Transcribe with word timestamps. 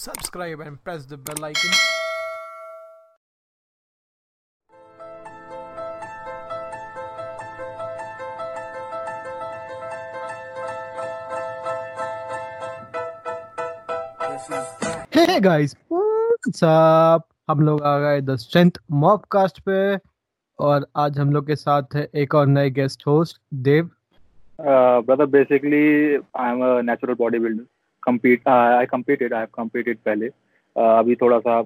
subscribe 0.00 0.60
and 0.60 0.82
press 0.82 1.04
the 1.04 1.16
bell 1.18 1.44
icon. 1.44 1.72
Hey 15.12 15.40
guys, 15.40 15.74
what's 15.88 16.62
up? 16.62 17.26
हम 17.50 17.60
लोग 17.66 17.82
आ 17.82 17.98
गए 17.98 18.20
the 18.20 18.36
strength 18.36 18.78
मॉबकास्ट 19.04 19.60
पे 19.68 19.80
और 20.58 20.86
आज 21.04 21.18
हम 21.18 21.32
लोग 21.32 21.46
के 21.46 21.56
साथ 21.56 21.94
है 21.94 22.08
एक 22.22 22.34
और 22.34 22.46
नए 22.46 22.70
guest 22.80 23.06
host 23.06 23.40
Dev 23.68 23.90
Uh, 24.58 25.00
brother, 25.00 25.26
basically, 25.26 26.18
I'm 26.34 26.62
a 26.62 26.82
natural 26.82 27.16
bodybuilder. 27.16 27.64
Compete, 28.02 28.42
uh, 28.46 28.76
I 28.76 28.86
competed. 28.86 29.32
I 29.32 29.40
have 29.40 29.52
competed 29.52 29.98
पहले. 30.04 30.28
Uh, 30.76 30.98
अभी 30.98 31.16
थोड़ा 31.16 31.38
सा 31.38 31.60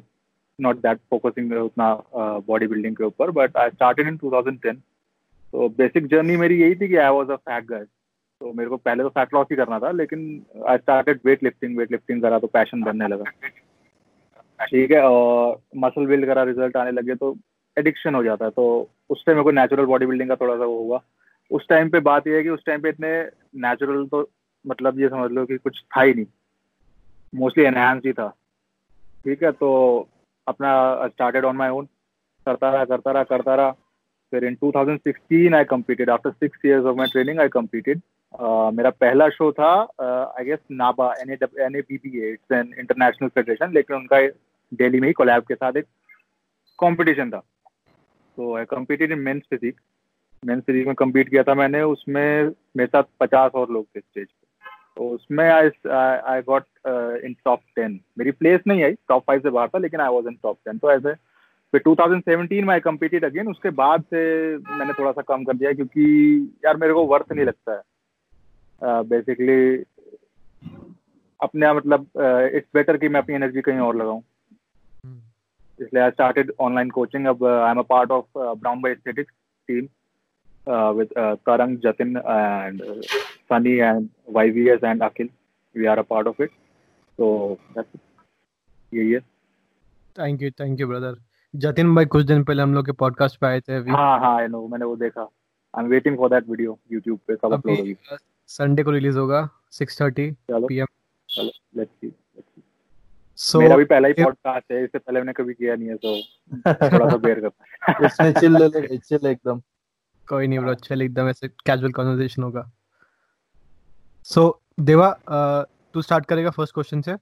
not 0.58 0.82
that 0.82 1.00
focusing 1.12 1.52
उतना 1.52 1.90
uh, 2.14 2.40
bodybuilding 2.50 2.96
के 2.96 3.04
ऊपर, 3.04 3.32
but 3.32 3.56
I 3.56 3.70
started 3.70 4.06
in 4.06 4.18
2010. 4.18 4.82
तो 5.52 5.68
basic 5.76 6.08
journey 6.08 6.36
मेरी 6.36 6.60
यही 6.62 6.74
थी 6.74 6.88
कि 6.88 6.96
I 6.96 7.10
was 7.10 7.30
a 7.30 7.38
fat 7.40 7.66
guy. 7.66 7.84
तो 8.40 8.52
मेरे 8.52 8.70
को 8.70 8.76
पहले 8.76 9.02
तो 9.02 9.08
फैट 9.08 9.34
लॉस 9.34 9.46
ही 9.50 9.56
करना 9.56 9.78
था 9.78 9.90
लेकिन 9.90 10.20
I 10.68 10.78
started 10.78 11.20
weight 11.24 11.42
lifting 11.42 11.76
weight 11.78 11.92
lifting 11.92 12.22
करा 12.22 12.38
तो 12.38 12.46
पैशन 12.46 12.82
बनने 12.82 13.08
लगा 13.08 13.24
ठीक 14.60 14.90
है 14.90 15.00
और 15.02 15.60
मसल 15.76 16.06
बिल्ड 16.06 16.26
करा 16.26 16.42
रिज़ल्ट 16.42 16.76
आने 16.76 16.90
लगे 16.90 17.14
तो 17.14 17.34
एडिक्शन 17.76 18.14
हो 18.14 18.22
जाता 18.24 18.44
है 18.44 18.50
तो 18.50 18.66
उस 19.10 19.24
टाइम 19.26 19.36
मेरे 19.36 19.44
को 19.44 19.50
नेचुरल 19.50 19.84
बॉडी 19.84 20.06
बिल्डिंग 20.06 20.28
का 20.28 20.36
थोड़ा 20.36 20.56
सा 20.56 20.64
वो 20.64 20.78
हुआ 20.78 21.00
उस 21.50 21.66
टाइम 21.68 21.90
पे 21.90 22.00
बात 22.00 22.26
यह 22.26 22.36
है 22.36 22.42
कि 22.42 22.48
उस 22.48 22.64
टाइम 22.66 22.80
पे 22.80 22.88
इतने 22.88 23.12
नेचुरल 23.66 24.06
तो 24.06 24.22
मतलब 24.64 25.00
ये 25.00 25.08
समझ 25.08 25.30
लो 25.30 25.44
कि 25.46 25.56
कुछ 25.58 25.82
था 25.96 26.02
ही 26.02 26.14
नहीं। 26.14 26.26
मोस्टली 27.32 27.64
एनहांस 27.64 28.02
ही 28.06 28.12
था। 28.12 28.28
ठीक 29.24 29.42
है 29.42 29.50
तो 29.52 29.70
अपना 30.46 30.72
स्टार्टेड 31.08 31.44
ऑन 31.44 31.56
माई 31.56 31.68
ओन 31.70 31.84
करता 32.46 32.70
रहा 32.70 32.84
करता 32.84 33.10
रहा 33.12 33.22
करता 33.24 33.54
रहा। 33.54 33.70
फिर 34.32 34.44
in 34.44 34.56
2016 34.64 35.54
I 35.54 35.64
competed 35.64 36.10
after 36.10 36.30
six 36.30 36.64
years 36.64 36.84
of 36.84 36.96
my 36.96 37.06
training 37.12 37.40
I 37.40 37.48
competed 37.48 38.00
मेरा 38.74 38.90
पहला 38.90 39.28
शो 39.30 39.50
था 39.52 39.70
I 40.02 40.44
guess 40.44 40.58
NABBA 40.72 41.12
N 41.20 41.30
N 41.30 41.76
A 41.76 41.80
B 41.80 41.96
B 41.96 42.28
it's 42.30 42.52
an 42.52 42.74
international 42.78 43.28
federation 43.28 43.72
लेकिन 43.74 43.96
उनका 43.96 44.20
दिल्ली 44.72 45.00
में 45.00 45.08
ही 45.08 45.12
कोलैब 45.14 45.42
के 45.48 45.54
साथ 45.54 45.76
एक 45.76 45.86
कंपटीशन 46.78 47.30
था। 47.30 47.38
तो 47.38 48.54
I 48.56 48.64
competed 48.70 49.12
in 49.12 49.18
men's 49.20 49.42
physique 49.50 49.80
men's 50.42 50.62
physique 50.62 50.86
में 50.86 50.94
कम्पीट 50.94 51.28
किया 51.28 51.42
था 51.42 51.54
मैंने, 51.54 51.82
उसमें 51.82 52.44
मेरे 52.76 52.86
साथ 52.86 53.02
पचास 53.20 53.50
और 53.54 53.70
लोग 53.72 53.86
थे 53.86 54.00
स्टेज 54.00 54.26
पे। 54.26 54.43
तो 54.96 55.08
उसमें 55.08 55.50
I 55.50 55.70
I 56.24 56.42
got 56.42 56.64
in 57.24 57.36
top 57.44 57.60
ten 57.76 58.00
मेरी 58.18 58.30
प्लेस 58.30 58.60
नहीं 58.66 58.84
आई 58.84 58.92
टॉप 58.92 59.24
फाइव 59.26 59.40
से 59.40 59.50
बाहर 59.50 59.68
था 59.68 59.78
लेकिन 59.78 60.00
I 60.00 60.08
was 60.08 60.26
in 60.26 60.38
top 60.42 60.58
ten 60.64 60.78
तो 60.78 60.90
ऐसे 60.90 61.14
फिर 61.72 61.82
2017 61.88 62.62
में 62.62 62.74
आई 62.74 62.80
कम्पीटेड 62.80 63.24
अगेन 63.24 63.48
उसके 63.48 63.70
बाद 63.70 64.02
से 64.02 64.56
मैंने 64.56 64.92
थोड़ा 64.92 65.12
सा 65.12 65.22
कम 65.22 65.44
कर 65.44 65.56
दिया 65.56 65.72
क्योंकि 65.72 66.04
यार 66.64 66.76
मेरे 66.76 66.92
को 66.92 67.06
वर्थ 67.06 67.32
नहीं 67.32 67.46
लगता 67.46 67.72
है। 67.72 67.82
बेसिकली 69.02 69.78
uh, 69.78 69.84
अपने 71.40 71.72
मतलब 71.72 72.06
इट्स 72.54 72.68
बेटर 72.74 72.96
कि 72.96 73.08
मैं 73.08 73.20
अपनी 73.20 73.34
एनर्जी 73.34 73.60
कहीं 73.60 73.78
और 73.78 73.96
लगाऊँ। 73.96 74.22
इसलिए 75.80 76.02
आई 76.02 76.10
स्टार्टेड 76.10 76.52
ऑनलाइन 76.60 76.90
कोचिंग 76.90 77.26
अब 77.26 77.44
I 77.44 77.70
am 77.70 77.78
a 77.78 77.82
part 77.82 78.10
of 78.10 78.26
brown 78.38 78.80
by 78.80 78.92
aesthetics 78.92 79.34
team 79.68 79.88
with 80.66 81.16
uh, 81.16 81.36
Tarang, 81.46 81.80
Jatin, 81.80 82.20
and 82.26 82.80
uh, 82.82 82.94
Sunny, 83.48 83.80
and 83.80 84.10
YVS 84.32 84.82
and 84.82 85.00
Akhil. 85.00 85.30
We 85.74 85.86
are 85.86 85.98
a 85.98 86.04
part 86.04 86.26
of 86.26 86.40
it. 86.40 86.50
So 87.18 87.58
that's 87.74 87.94
it. 87.94 88.00
यही 88.92 89.10
है 89.12 89.20
thank 90.16 90.42
you 90.42 90.50
thank 90.60 90.80
you 90.80 90.86
brother 90.88 91.16
Jatin 91.54 91.94
भाई 91.94 92.04
कुछ 92.14 92.24
दिन 92.26 92.42
पहले 92.44 92.62
हम 92.62 92.74
लोग 92.74 92.86
के 92.86 92.92
podcast 93.00 93.38
पे 93.40 93.46
आए 93.46 93.60
थे 93.60 93.76
अभी 93.76 93.90
हाँ 93.90 94.18
हाँ 94.20 94.36
आई 94.40 94.46
नो 94.48 94.66
मैंने 94.68 94.84
वो 94.84 94.96
देखा 94.96 95.22
I 95.22 95.84
am 95.84 95.90
waiting 95.90 96.16
for 96.18 96.30
that 96.30 96.48
video 96.48 96.78
YouTube 96.92 97.18
पे 97.28 97.36
कब 97.36 97.52
अपलोड 97.52 97.78
होगी 97.78 97.96
संडे 98.48 98.82
को 98.82 98.90
रिलीज़ 98.90 99.18
होगा 99.18 99.48
6:30 99.72 100.32
चलो 100.50 100.66
पीएम 100.66 100.86
चलो 101.28 101.50
लेट्स 101.76 101.92
सी 102.00 102.12
सो 103.38 103.60
मेरा 103.60 103.76
भी 103.76 103.84
पहला 103.84 104.08
ही 104.08 104.14
पॉडकास्ट 104.22 104.72
है 104.72 104.82
इससे 104.84 104.98
पहले 104.98 105.20
मैंने 105.20 105.32
कभी 105.42 105.54
किया 105.54 105.74
नहीं 105.76 105.88
है 105.88 105.96
तो 105.96 106.16
थोड़ा 106.66 107.08
सा 107.10 107.16
बेयर 107.26 107.40
करना 107.40 108.06
इसमें 108.06 108.32
चिल 108.40 108.56
ले 108.62 108.68
ले 108.80 108.96
चिल 108.96 109.26
एकदम। 109.26 109.60
कोई 110.28 110.46
नहीं 110.46 110.58
ब्रो 110.58 110.74
चल 110.74 111.02
एकदम 111.02 111.28
ऐसे 111.28 111.48
कैजुअल 111.48 111.92
कन्वर्सेशन 111.92 112.42
होगा। 112.42 112.70
सो 114.24 114.46
so, 114.46 114.84
देवा 114.84 115.10
तू 115.94 116.02
स्टार्ट 116.02 116.26
करेगा 116.26 116.50
फ़र्स्ट 116.50 116.74
क्वेश्चन 116.74 117.00
से। 117.02 117.16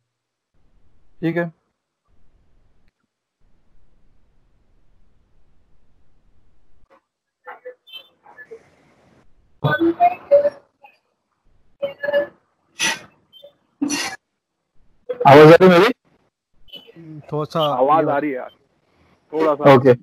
ठीक 1.20 1.36
है। 1.36 1.52
आवाज़ 15.28 15.52
आ 15.52 15.56
रही 15.60 15.68
है 15.68 15.78
मेरी? 15.78 17.20
थोड़ा 17.20 17.44
सा 17.44 17.60
आवाज़ 17.74 18.08
आ 18.08 18.18
रही 18.18 18.30
है 18.30 18.36
यार। 18.36 18.50
थोड़ा 19.32 19.54
सा 19.54 19.74
Okay. 19.74 19.94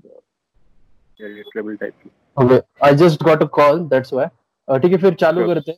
ट्रेबल 1.52 1.76
टाइप 1.76 1.94
की। 2.04 2.10
Okay 2.40 2.60
I 2.86 2.96
just 2.96 3.24
got 3.24 3.42
a 3.44 3.46
call 3.54 3.80
that's 3.90 4.14
why 4.14 4.80
ठीक 4.80 4.92
है 4.92 4.98
फिर 4.98 5.14
चालू. 5.16 5.46
करते 5.48 5.72
हैं. 5.72 5.78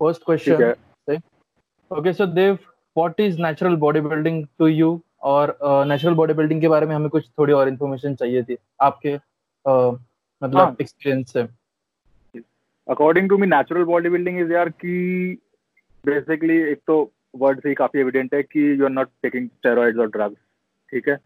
फ़र्स्ट 0.00 0.22
क्वेश्चन 0.26 0.62
है. 0.62 1.18
Okay 1.90 2.12
so 2.12 2.26
Dev 2.26 2.58
what 2.96 3.20
is 3.20 3.40
natural 3.42 3.76
body 3.76 4.00
building 4.00 4.44
to 4.58 4.66
you 4.66 5.00
और 5.32 5.56
नेचुरल 5.88 6.14
बॉडी 6.14 6.34
बिल्डिंग 6.34 6.60
के 6.60 6.68
बारे 6.68 6.86
में 6.86 6.94
हमें 6.94 7.08
कुछ 7.10 7.28
थोड़ी 7.38 7.52
और 7.52 7.68
इन्फॉर्मेशन 7.68 8.14
चाहिए 8.14 8.42
थी 8.42 8.56
आपके 8.82 9.16
uh, 9.16 9.98
मतलब 10.42 10.58
हाँ। 10.58 10.76
एक्सपीरियंस 10.80 11.32
से. 11.32 11.46
According 12.88 13.28
to 13.28 13.38
me 13.38 13.46
natural 13.46 13.84
body 13.84 14.08
building 14.08 14.40
is 14.40 14.52
यार 14.52 14.68
कि 14.68 15.38
बेसिकली 16.04 16.56
एक 16.72 16.80
तो 16.86 16.96
वर्ड 17.36 17.60
से 17.60 17.68
ही 17.68 17.74
काफ़ी 17.74 18.00
एविडेंट 18.00 18.34
है 18.34 18.42
कि 18.42 18.70
you 18.80 18.84
are 18.84 18.90
not 18.90 19.08
taking 19.22 19.48
steroids 19.48 19.98
और 19.98 20.10
ड्रग्स 20.10 20.36
ठीक 20.92 21.08
है? 21.08 21.18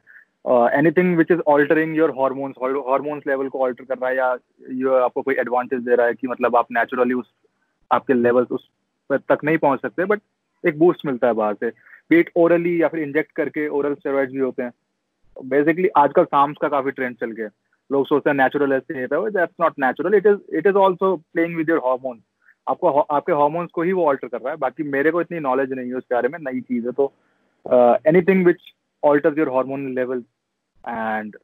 Anything 0.44 1.16
which 1.16 1.30
is 1.30 1.40
altering 1.48 1.96
your 1.96 2.10
hormones 2.10 2.56
hormones 2.62 3.26
level 3.26 3.48
को 3.48 3.60
ऑल्टर 3.62 3.84
कर 3.84 3.98
रहा 3.98 4.10
है 4.10 4.16
या 4.16 4.32
ये 4.72 4.98
आपको 5.04 5.22
कोई 5.22 5.34
एडवांटेज 5.34 5.80
दे 5.80 5.94
रहा 5.94 6.06
है 6.06 6.14
कि 6.14 6.26
मतलब 6.26 6.56
आप 6.56 6.66
नेचुरली 6.72 7.14
उस, 7.14 7.32
आपके 7.90 8.14
लेवल 8.14 8.46
उस 8.50 8.68
तक 9.10 9.38
नहीं 9.44 9.58
पहुँच 9.58 9.80
सकते 9.82 10.04
बट 10.04 10.20
एक 10.64 10.78
बूस्ट 10.78 11.06
मिलता 11.06 11.26
है 11.26 11.32
बाहर 11.34 11.54
से। 11.54 11.70
बीट 12.10 12.30
ओरली 12.36 12.80
या 12.82 12.88
फिर 12.88 13.00
इंजेक्ट 13.00 13.32
करके 13.32 13.66
ओरल 13.68 13.94
स्टेरॉइड्स 13.94 14.32
भी 14.32 14.38
होते 14.38 14.62
हैं। 14.62 14.72
बेसिकली 15.36 15.88
आजकल 15.96 16.24
साम्स 16.24 16.56
का 16.62 16.68
काफ़ी 16.68 16.90
ट्रेंड 16.90 17.16
चल 17.16 17.30
गया 17.30 17.48
लोग 17.90 18.06
सोचते 18.06 18.30
हैं 18.30 18.36
नेचुरल 18.36 18.72
ऐसे 18.72 19.06
that's 19.06 19.54
not 19.60 19.78
natural 19.80 20.14
it 20.14 20.26
is 20.26 20.56
it 20.56 20.66
is 20.66 20.76
also 20.76 21.14
playing 21.16 21.56
with 21.56 21.70
your 21.70 21.78
hormones 21.86 22.22
आपको 22.66 22.88
आपके 22.88 23.32
हार्मोन्स 23.32 23.70
को 23.74 23.82
ही 23.82 23.92
वो 23.92 24.06
ऑल्टर 24.06 24.28
कर 24.28 24.38
रहा 24.38 24.50
है। 24.50 24.56
बाकी 24.58 24.82
मेरे 24.90 25.10
को 25.10 25.20
इतनी 25.20 25.40
नॉलेज 25.40 25.72
नहीं 25.72 25.88
है 25.88 25.94
उसके 25.94 26.14
बारे 26.14 26.28
में, 26.28 26.38
नई 26.40 26.60
चीज़ 26.60 26.86
है 26.86 26.92
तो 26.92 27.12
anything 28.08 28.44
which 28.46 28.60
alters 29.04 29.38
your 29.38 29.48
hormone 29.48 29.94
level 29.94 30.18
and 30.88 31.36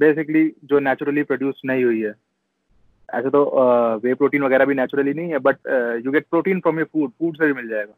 basically 0.00 0.52
जो 0.64 0.78
नेचुरली 0.78 1.22
प्रोड्यूस 1.22 1.62
नहीं 1.64 1.84
हुई 1.84 2.00
है। 2.00 2.14
ऐसे 3.14 3.30
तो 3.30 3.44
वे 4.04 4.14
प्रोटीन 4.14 4.42
वगैरह 4.42 4.64
भी 4.64 4.74
नेचुरली 4.74 5.14
नहीं 5.14 5.30
है 5.30 5.38
but 5.38 5.56
you 6.06 6.12
get 6.12 6.26
protein 6.30 6.60
from 6.60 6.78
your 6.78 6.88
food 6.92 7.10
food 7.10 7.36
से 7.36 7.46
भी 7.46 7.52
मिल 7.52 7.68
जाएगा। 7.68 7.94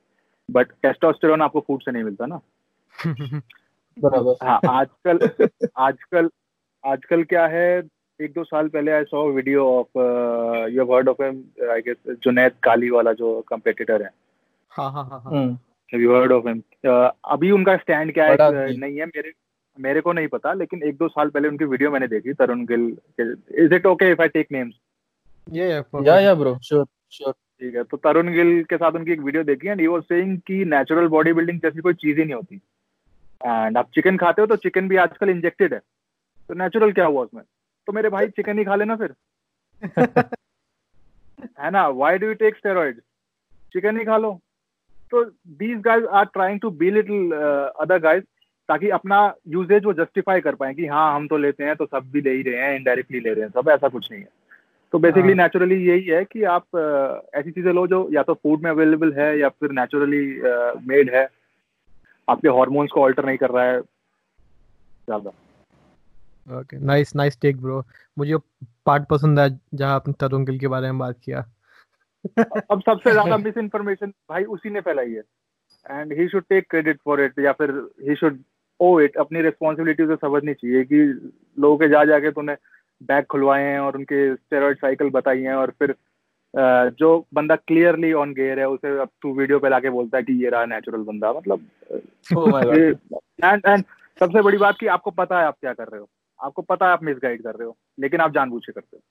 बट 0.50 0.70
टेस्टोस्टेरोन 0.82 1.42
आपको 1.42 1.60
फ़ूड 1.60 1.82
से 1.82 1.92
नहीं 1.92 2.04
मिलता 2.04 2.26
ना। 2.26 2.40
बराबर। 3.98 4.46
हाँ 4.46 4.60
आजकल 4.68 5.48
आजकल 5.76 6.30
आजकल 6.86 7.24
क्या 7.24 7.46
है 7.46 7.82
एक 8.20 8.32
दो 8.32 8.44
साल 8.44 8.68
पहले 8.68 8.92
I 8.92 9.04
saw 9.04 9.30
video 9.30 9.66
of 9.66 9.98
you 10.70 10.82
have 10.82 10.94
heard 10.94 11.08
of 11.08 11.22
I 11.22 11.80
guess 11.80 11.96
Junaid 12.08 12.52
Kaliwala 12.90 13.12
जो 13.12 13.40
कंपेटिटर 13.40 14.02
है। 14.02 14.10
हाँ 14.70 14.92
हाँ 14.92 15.04
हाँ 15.04 15.58
हाँ 15.96 16.02
हम्म 16.02 16.10
Have 16.10 16.28
you 16.28 16.28
heard 16.28 16.42
of 16.42 16.54
him? 16.54 16.62
Uh, 16.90 17.10
अभी 17.24 17.50
उनका 17.50 17.76
स्टैंड 17.76 18.14
क्या 18.14 18.26
है 18.26 18.36
नहीं। 18.40 18.78
नहीं 18.78 18.96
है 18.96 19.06
मेरे 19.06 19.32
मेरे 19.80 20.00
को 20.00 20.12
नहीं 20.12 20.28
पता 20.28 20.52
लेकिन 20.52 20.82
एक 20.82 20.96
दो 20.96 21.08
साल 21.08 21.28
पहले 21.28 21.48
उनकी 21.48 21.64
वीडियो 21.64 21.90
मैंने 21.90 22.08
देखी 22.08 22.32
Tarun 22.32 22.64
Gill 22.64 22.96
is 23.58 23.74
it 23.74 23.86
okay 23.86 24.10
if 24.10 24.22
I 24.22 24.28
take 24.28 24.48
names 24.52 24.74
ये 25.50 25.72
ये 25.72 26.04
या 26.04 26.20
या 26.20 26.34
ब्रो 26.34 26.58
श्योर 26.58 26.86
श्योर 27.10 27.32
ठीक 27.32 27.74
है 27.74 27.84
तो 27.84 27.96
तरुण 27.96 28.32
गिल 28.32 28.64
के 28.64 28.76
साथ 28.76 28.92
उनकी 28.92 29.12
एक 29.12 29.20
वीडियो 29.20 29.44
देखी 29.44 29.68
एंड 29.68 29.80
ही 29.80 29.86
वाज 29.86 30.02
सेइंग 30.02 30.38
कि 30.38 30.64
नेचुरल 30.64 31.06
बॉडी 31.06 31.32
बिल्डिंग 31.32 31.60
जैसी 31.60 31.80
कोई 31.80 31.94
चीज़ 31.94 32.18
ही 32.18 32.24
नहीं 32.24 32.34
होती। 32.34 32.56
एंड 33.46 33.78
आप 33.78 33.90
चिकन 33.94 34.16
खाते 34.16 34.42
हो 34.42 34.46
तो 34.46 34.56
चिकन 34.56 34.88
भी 34.88 34.96
आजकल 34.96 35.28
इंजेक्टेड 35.30 35.74
है। 35.74 35.80
तो 36.48 36.54
नेचुरल 36.54 36.92
क्या 36.92 37.06
हुआ 37.06 37.22
उसमें? 37.22 37.42
तो 37.86 37.92
मेरे 37.92 38.08
भाई 38.08 38.26
चिकन 38.28 38.58
ही 38.58 38.64
खा 38.64 38.74
लेना 38.74 38.96
फिर। 38.96 39.14
है 41.60 41.70
ना? 41.70 41.88
Why 41.88 42.18
do 42.18 42.26
you 42.26 42.34
take 42.34 42.56
steroid 42.56 43.00
chicken 43.72 43.98
ही 43.98 44.04
खा 44.04 44.16
लो। 44.16 44.40
तो 45.10 45.24
these 45.24 45.80
guys 45.80 46.04
are 46.04 46.24
trying 46.24 46.60
to 46.60 46.70
be 46.70 46.90
little 46.90 47.32
other 47.80 47.98
guys 47.98 48.24
ताकि 48.68 48.88
अपना 48.88 49.34
यूजेज 49.48 49.84
वो 49.84 49.92
जस्टिफाई 49.92 50.40
कर 50.40 50.54
पाए 50.54 50.74
कि 50.74 50.86
हाँ 50.86 51.14
हम 51.14 51.28
तो 51.28 51.36
लेते 51.36 51.64
हैं 51.64 51.76
तो 51.76 51.86
सब 51.86 52.10
भी 52.12 52.20
ले 52.20 52.30
ही 52.30 52.42
रहे 52.42 52.60
हैं 52.60 52.76
इनडायरेक्टली 52.76 53.20
ले 53.20 53.32
रहे 53.34 53.44
हैं 53.44 53.50
सब 53.50 53.68
ऐसा 53.68 53.88
कुछ 53.88 54.10
नहीं 54.12 54.20
है। 54.20 54.28
तो 54.92 54.98
बेसिकली 54.98 55.32
हाँ। 55.32 55.36
नेचुरली 55.36 55.76
यही 55.86 56.04
है 56.04 56.24
कि 56.24 56.42
आप 56.42 56.64
uh, 56.76 57.38
ऐसी 57.38 57.50
चीज़ें 57.50 57.72
लो 57.72 57.86
जो 57.86 58.08
या 58.12 58.22
तो 58.22 58.34
फ़ूड 58.34 58.62
में 58.62 58.70
अवेलेबल 58.70 59.12
है 59.12 59.38
या 59.38 59.48
फिर 59.48 59.70
नेचुरली 59.70 60.26
मेड 60.88 61.14
है। 61.14 61.28
आपके 62.28 62.48
हॉर्मोन्स 62.48 62.90
को 62.90 63.02
ऑल्टर 63.02 63.24
नहीं 63.24 63.36
कर 63.36 63.50
रहा 63.50 63.64
है। 63.64 63.80
ज़्यादा। 63.80 65.30
Okay 66.60 66.78
nice 66.78 67.14
nice 67.16 67.38
take 67.40 67.60
bro 67.60 67.82
मुझे 68.18 68.36
पार्ट 68.86 69.04
पसंद 69.10 69.40
है 69.40 69.48
जहाँ 69.74 69.94
आपने 69.94 70.14
तरुण 70.20 70.44
गिल 70.44 70.58
के 70.58 70.68
बारे 70.68 70.86
में 70.86 70.98
बात 70.98 71.18
किया। 71.24 71.44
अब 72.70 72.80
सबसे 72.80 73.10
ज़्यादा 73.10 73.36
मिस 73.38 73.56
इन्फॉर्मेशन 73.58 74.12
भाई 74.30 74.44
उसी 74.54 74.70
ने 74.70 74.80
फैलाई 74.80 75.10
है। 75.10 75.22
And 75.90 76.12
he 76.12 76.28
should 76.28 76.44
take 76.48 76.66
credit 76.70 76.98
for 77.04 77.20
it 77.20 77.38
या 77.38 77.52
फिर 77.52 77.70
ही 78.08 78.14
शुड 78.16 78.38
ओ 78.80 78.98
इट 79.00 79.16
अपनी 79.16 79.42
रिस्पॉन्सिबिलिटी 79.42 80.02
उसे 80.02 80.16
समझनी 80.16 80.54
चाहिए 80.54 80.84
कि 80.84 81.02
लोगों 81.58 81.76
के 81.76 81.88
जा 81.88 82.04
जाके 82.04 82.30
तूने 82.30 82.56
बैग 83.02 83.24
खुलवाए 83.30 83.62
हैं 83.62 83.78
और 83.80 83.96
उनके 83.96 84.34
स्टेरॉइड 84.34 84.78
साइकिल 84.78 85.10
बताई 85.10 85.42
हैं 85.42 85.54
और 85.54 85.70
फिर 85.78 85.94
जो 86.98 87.08
बंदा 87.34 87.56
क्लियरली 87.58 88.12
ऑन 88.14 88.32
गेयर 88.34 88.58
है 88.58 88.68
उसे 88.68 88.98
अब 89.00 89.08
तू 89.22 89.32
वीडियो 89.34 89.58
पे 89.58 89.68
लाके 89.68 89.90
बोलता 89.90 90.16
है 90.18 90.22
कि 90.22 90.32
ये 90.42 90.50
रहा 90.50 90.64
नेचुरल 90.64 91.02
बंदा 91.04 91.32
मतलब 91.32 91.66
एंड 93.44 93.62
एंड 93.66 93.84
सबसे 94.18 94.42
बड़ी 94.42 94.58
बात 94.58 94.76
कि 94.80 94.86
आपको 94.88 95.10
पता 95.12 95.38
है 95.38 95.46
आप 95.46 95.56
क्या 95.60 95.72
कर 95.72 95.88
रहे 95.88 96.00
हो। 96.00 96.08
आपको 96.40 96.62
पता 96.62 96.86
है 96.86 96.92
आप 96.92 97.02
मिसगाइड 97.04 97.42
कर 97.42 97.54
रहे 97.54 97.66
हो 97.66 97.76
लेकिन 98.00 98.20
आप 98.20 98.32
जानबूझ 98.34 98.62
के 98.66 98.72
करते 98.72 98.96
हो। 98.96 99.02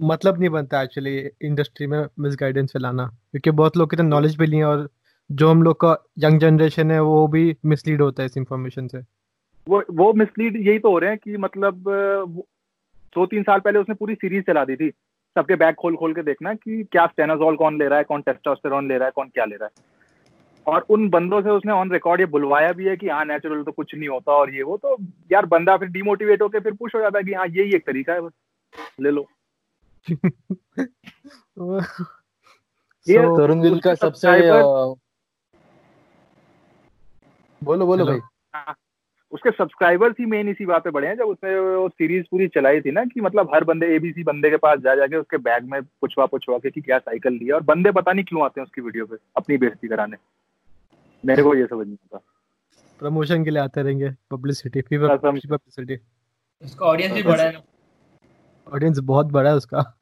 मतलब 0.00 0.38
नहीं 0.38 0.50
बनता 0.50 0.82
एक्चुअली 0.82 1.16
इंडस्ट्री 1.42 1.86
में 1.86 2.04
मिसगाइडेंस 2.20 2.72
फैलाना, 2.72 3.06
क्योंकि 3.30 3.50
बहुत 3.52 3.76
लोग 3.76 3.90
कितने 3.90 4.08
नॉलेज 4.08 4.36
भी 4.38 4.46
नहीं 4.46 4.62
और 4.62 4.88
जो 5.30 5.48
हम 5.50 5.62
लोग 5.62 5.80
का 5.80 5.96
यंग 6.18 6.40
जनरेशन 6.40 6.90
है, 6.90 7.00
वो 7.00 7.26
भी 7.28 7.56
मिसलीड 7.64 8.02
होता 8.02 8.22
है 8.22 8.26
इस 8.26 8.36
इंफॉर्मेशन 8.36 8.86
से। 8.88 8.98
वो 9.66 9.82
वो 9.92 10.12
मिसलीड 10.12 10.56
यही 10.58 10.78
तो 10.78 10.90
हो 10.90 10.98
रहे 10.98 11.10
हैं 11.10 11.18
कि 11.18 11.36
मतलब 11.36 11.84
दो 13.16 13.26
तीन 13.26 13.42
साल 13.42 13.60
पहले 13.60 13.78
उसने 13.78 13.94
पूरी 13.94 14.14
सीरीज़ 14.14 14.44
चला 14.44 14.64
दी 14.64 14.76
थी। 14.76 14.90
सबके 15.36 15.56
बैग 15.56 15.74
खोल 15.74 15.96
खोल 15.96 16.14
के 16.14 16.22
देखना 16.22 16.54
कि 16.54 16.82
क्या 16.92 17.06
स्टेनाजोल 17.06 17.56
कौन 17.56 17.78
ले 17.78 17.88
रहा 17.88 17.98
है, 17.98 18.04
कौन 18.04 18.20
टेस्टोस्टेरोन 18.20 18.88
ले 18.88 18.98
रहा 18.98 19.06
है, 19.06 19.12
कौन 19.14 19.28
क्या 19.28 19.44
ले 19.44 19.56
रहा 19.56 19.66
है। 19.66 19.86
और 20.66 20.84
उन 20.90 21.08
बंदों 21.10 21.40
से 21.42 21.50
उसने 21.50 21.72
ऑन 21.72 21.92
रिकॉर्ड 21.92 22.20
ये 22.20 22.26
बुलवाया 22.26 22.72
भी 22.72 22.84
है 22.84 22.96
कि 22.96 23.08
हाँ 23.08 23.24
नेचुरल 23.24 23.62
तो 23.62 23.72
कुछ 23.72 23.94
नहीं 23.94 24.08
होता 24.08 24.32
और 24.32 24.54
ये 24.54 24.62
वो 24.62 24.76
तो 24.76 24.96
यार 25.32 25.46
बंदा 25.46 25.76
फिर 25.76 25.88
डिमोटिवेट 25.88 26.42
होकर 26.42 26.60
फिर 26.60 26.72
पुश 26.72 26.94
हो 26.94 27.00
जाता 27.00 27.18
है 27.18 27.24
कि 27.24 27.32
हाँ 27.32 27.46
यही 27.46 27.74
एक 27.74 27.86
तरीका 27.86 28.12
है, 28.12 28.20
बस, 28.20 28.32
ले 29.00 29.10
लो। 29.10 29.26
तरुण 33.36 33.60
गिल 33.62 33.80
का 33.80 33.94
सबसे 33.94 34.50
बोलो 37.64 37.86
बोलो 37.86 38.04
भाई। 38.06 38.18
हाँ, 38.54 38.74
उसके 39.32 39.50
सब्सक्राइबर्स 39.50 40.16
ही 40.20 40.26
मेन 40.26 40.48
इसी 40.48 40.66
बात 40.66 40.84
पे 40.84 40.90
बढ़े 40.90 41.08
हैं। 41.08 41.16
जब 41.16 41.24
उसने 41.24 41.58
वो 41.58 41.88
सीरीज़ 41.88 42.24
पूरी 42.30 42.48
चलाई 42.48 42.80
थी 42.80 42.90
ना 42.90 43.04
कि 43.04 43.20
मतलब 43.20 43.54
हर 43.54 43.64
बंदे 43.64 43.86
एबीसी 43.86 44.22
बंदे 44.22 44.50
के 44.50 44.56
पास 44.56 44.78
जा 44.78 44.94
जाके 44.94 45.16
उसके 45.16 45.36
बैग 45.36 45.64
में 45.64 45.82
पुछवा 45.82 46.26
पुछवा 46.26 46.58
के 46.58 46.70
कि 46.70 46.80
क्या 46.80 46.98
साइकिल 46.98 47.32
लिया 47.32 47.54
और 47.54 47.62
बंदे 47.62 47.92
पता 47.92 48.12
नहीं 48.12 48.24
क्यों 48.24 48.44
आते 48.44 48.60
हैं 48.60 48.66
उसकी 48.66 48.80
वीडियो 48.80 49.06
पे 49.06 49.16
अपनी 49.36 49.56
बेइज्जती 49.56 49.88
कराने। 49.88 50.16
मेरे 51.24 51.42
को 51.42 51.54
ये 51.54 51.66
समझ 51.66 51.86
नहीं 51.86 51.96
आता। 51.96 52.18
प्रमोशन 52.98 53.44
के 53.44 53.50
लिए 53.50 53.62
आते 53.62 53.82
रहेंगे। 53.82 54.10
पब्लिसिटी 54.30 54.82
पब्लिसिटी 54.82 55.98
उसका 56.62 56.86
ऑडियंस 56.86 57.12
भी 57.12 57.22
बड़ा 57.22 57.42
है। 57.42 57.64
ऑडियंस 58.74 58.98
बहुत 58.98 59.26
बड़ा 59.26 59.50
है 59.50 59.56
उसका। 59.56 59.97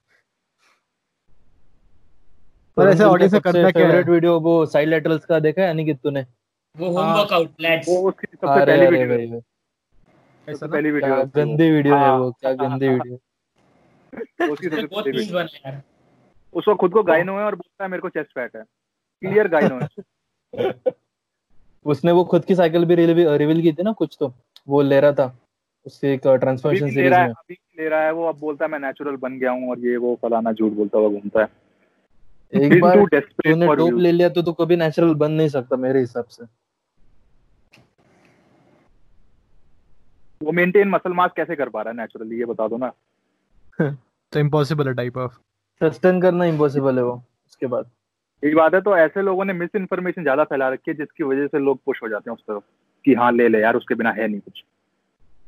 पर 2.77 2.89
ऐसे 2.89 3.05
ऑडियंस 3.05 3.33
का 3.33 3.39
करना 3.41 3.71
क्या 3.71 3.85
फेवरेट 3.85 4.09
वीडियो 4.09 4.39
वो 4.41 4.55
साइड 4.67 4.89
लेटरल्स 4.89 5.25
का 5.25 5.39
देखा 5.41 5.63
है 5.63 5.67
यानी 5.69 5.85
कि 5.85 5.95
तूने? 5.95 6.25
वो 6.77 6.89
होम 6.89 7.13
वर्कआउट 7.19 7.51
लेट्स 7.61 7.89
वो 7.89 7.97
उसकी 8.09 8.27
सबसे 8.27 8.65
पहली 8.67 8.87
वीडियो 9.07 9.41
सबसे 10.49 10.67
पहली 10.67 10.91
वीडियो 10.91 11.15
है 11.17 11.25
गंदी 11.37 11.71
वीडियो 11.71 11.97
है 11.97 12.11
वो 12.19 12.31
क्या 12.33 12.53
गंदी 12.53 12.89
वीडियो 12.89 13.19
उसकी 14.53 14.69
सबसे 14.69 14.87
पहली 14.87 15.11
वीडियो 15.11 15.81
उसको 16.55 16.75
खुद 16.75 16.93
को 16.93 17.03
गाइनो 17.03 17.37
है। 17.39 17.45
और 17.45 17.55
बोलता 17.55 17.85
है 17.85 17.91
मेरे 17.91 18.01
को 18.01 18.09
चेस्ट 18.09 18.31
फैट 18.31 18.57
है। 18.57 18.63
क्लियर 18.63 19.49
गाइनो 19.49 19.81
है। 19.81 19.89
उसने 21.87 22.13
वो 22.13 22.25
खुद 22.25 22.45
की 22.45 22.55
साइकिल 22.55 22.85
भी 22.85 22.95
रिवील 22.95 23.61
की 23.63 23.73
थी 23.73 23.83
ना 23.83 23.93
कुछ 23.93 24.17
तो। 24.21 24.33
वो 24.69 24.83
ले 24.83 25.01
रहा 25.01 25.13
था। 25.13 25.27
उससे 25.87 26.13
एक 26.15 26.21
ट्रांसफॉर्मेशन 26.27 26.91
सीरीज़ 26.91 27.13
में। 27.13 27.29
अभी 27.29 27.55
ले 27.79 27.89
रहा 27.89 28.01
है 28.03 28.13
वो। 28.13 28.29
अब 28.29 28.39
बोलता 28.39 28.65
है 28.65 28.71
मैं 28.71 28.79
नेचुरल 28.79 29.17
बन 29.17 29.39
गया 29.39 29.51
हूँ 29.51 29.71
और 29.71 29.79
ये 29.79 29.97
वो 29.97 30.15
फलाना 30.23 30.53
झूठ 30.53 30.73
बोलता 30.73 30.99
हुआ 30.99 31.09
घूमता 31.09 31.41
है। 31.41 31.49
एक 32.53 32.81
बार 32.81 33.05
तूने 33.07 33.75
डोप 33.77 33.95
ले 33.95 34.13
लिया 34.13 34.29
तो 34.29 34.43
तू 34.43 34.53
कभी 34.53 34.77
नेचुरल 34.77 35.15
बन 35.15 35.33
नहीं 35.33 35.49
सकता 35.49 35.77
मेरे 35.77 36.01
हिसाब 36.01 36.25
से। 36.25 36.45
वो 40.41 40.53
मेंटेन 40.53 40.89
मसल 40.89 41.13
मास 41.13 41.31
कैसे 41.37 41.57
कर 41.57 41.69
पा 41.69 41.83
रहा 41.83 41.91
है 41.91 41.97
नेचुरली 41.97 42.39
ये 42.39 42.45
बता 42.45 42.69
दो 42.69 42.77
ना। 42.77 42.93
तो 44.33 44.41
इम्पॉसिबल 44.41 44.89
है 44.89 44.95
टाइप 44.95 45.17
ऑफ़ 45.17 45.33
सस्टेन 45.81 46.21
करना 46.21 46.45
इम्पॉसिबल 46.45 46.99
है 46.99 47.05
वो 47.05 47.13
उसके 47.47 47.67
बाद। 47.67 47.91
एक 48.43 48.55
बात 48.57 48.75
है 48.75 48.81
तो 48.81 48.97
ऐसे 48.97 49.23
लोगों 49.23 49.45
ने 49.45 49.53
मिस 49.53 49.71
इन्फॉर्मेशन 49.77 50.23
ज़्यादा 50.23 50.45
फैला 50.45 50.69
रखी 50.69 50.91
है 50.91 50.97
जिसकी 50.97 51.25
वजह 51.25 51.47
से 51.47 51.59
लोग 51.59 51.79
पुश 51.87 52.01
हो 52.03 52.09
जाते 52.09 52.31
हैं 52.31 52.37
उस 52.37 52.43
तरफ़ 52.43 52.63
कि 53.05 53.15
हाँ 53.15 53.31
ले 53.33 53.49
ले 53.49 53.61
यार 53.61 53.77
उसके 53.77 53.95
बिना 53.95 54.11
है 54.11 54.29
नहीं 54.29 54.41
कुछ। 54.41 54.65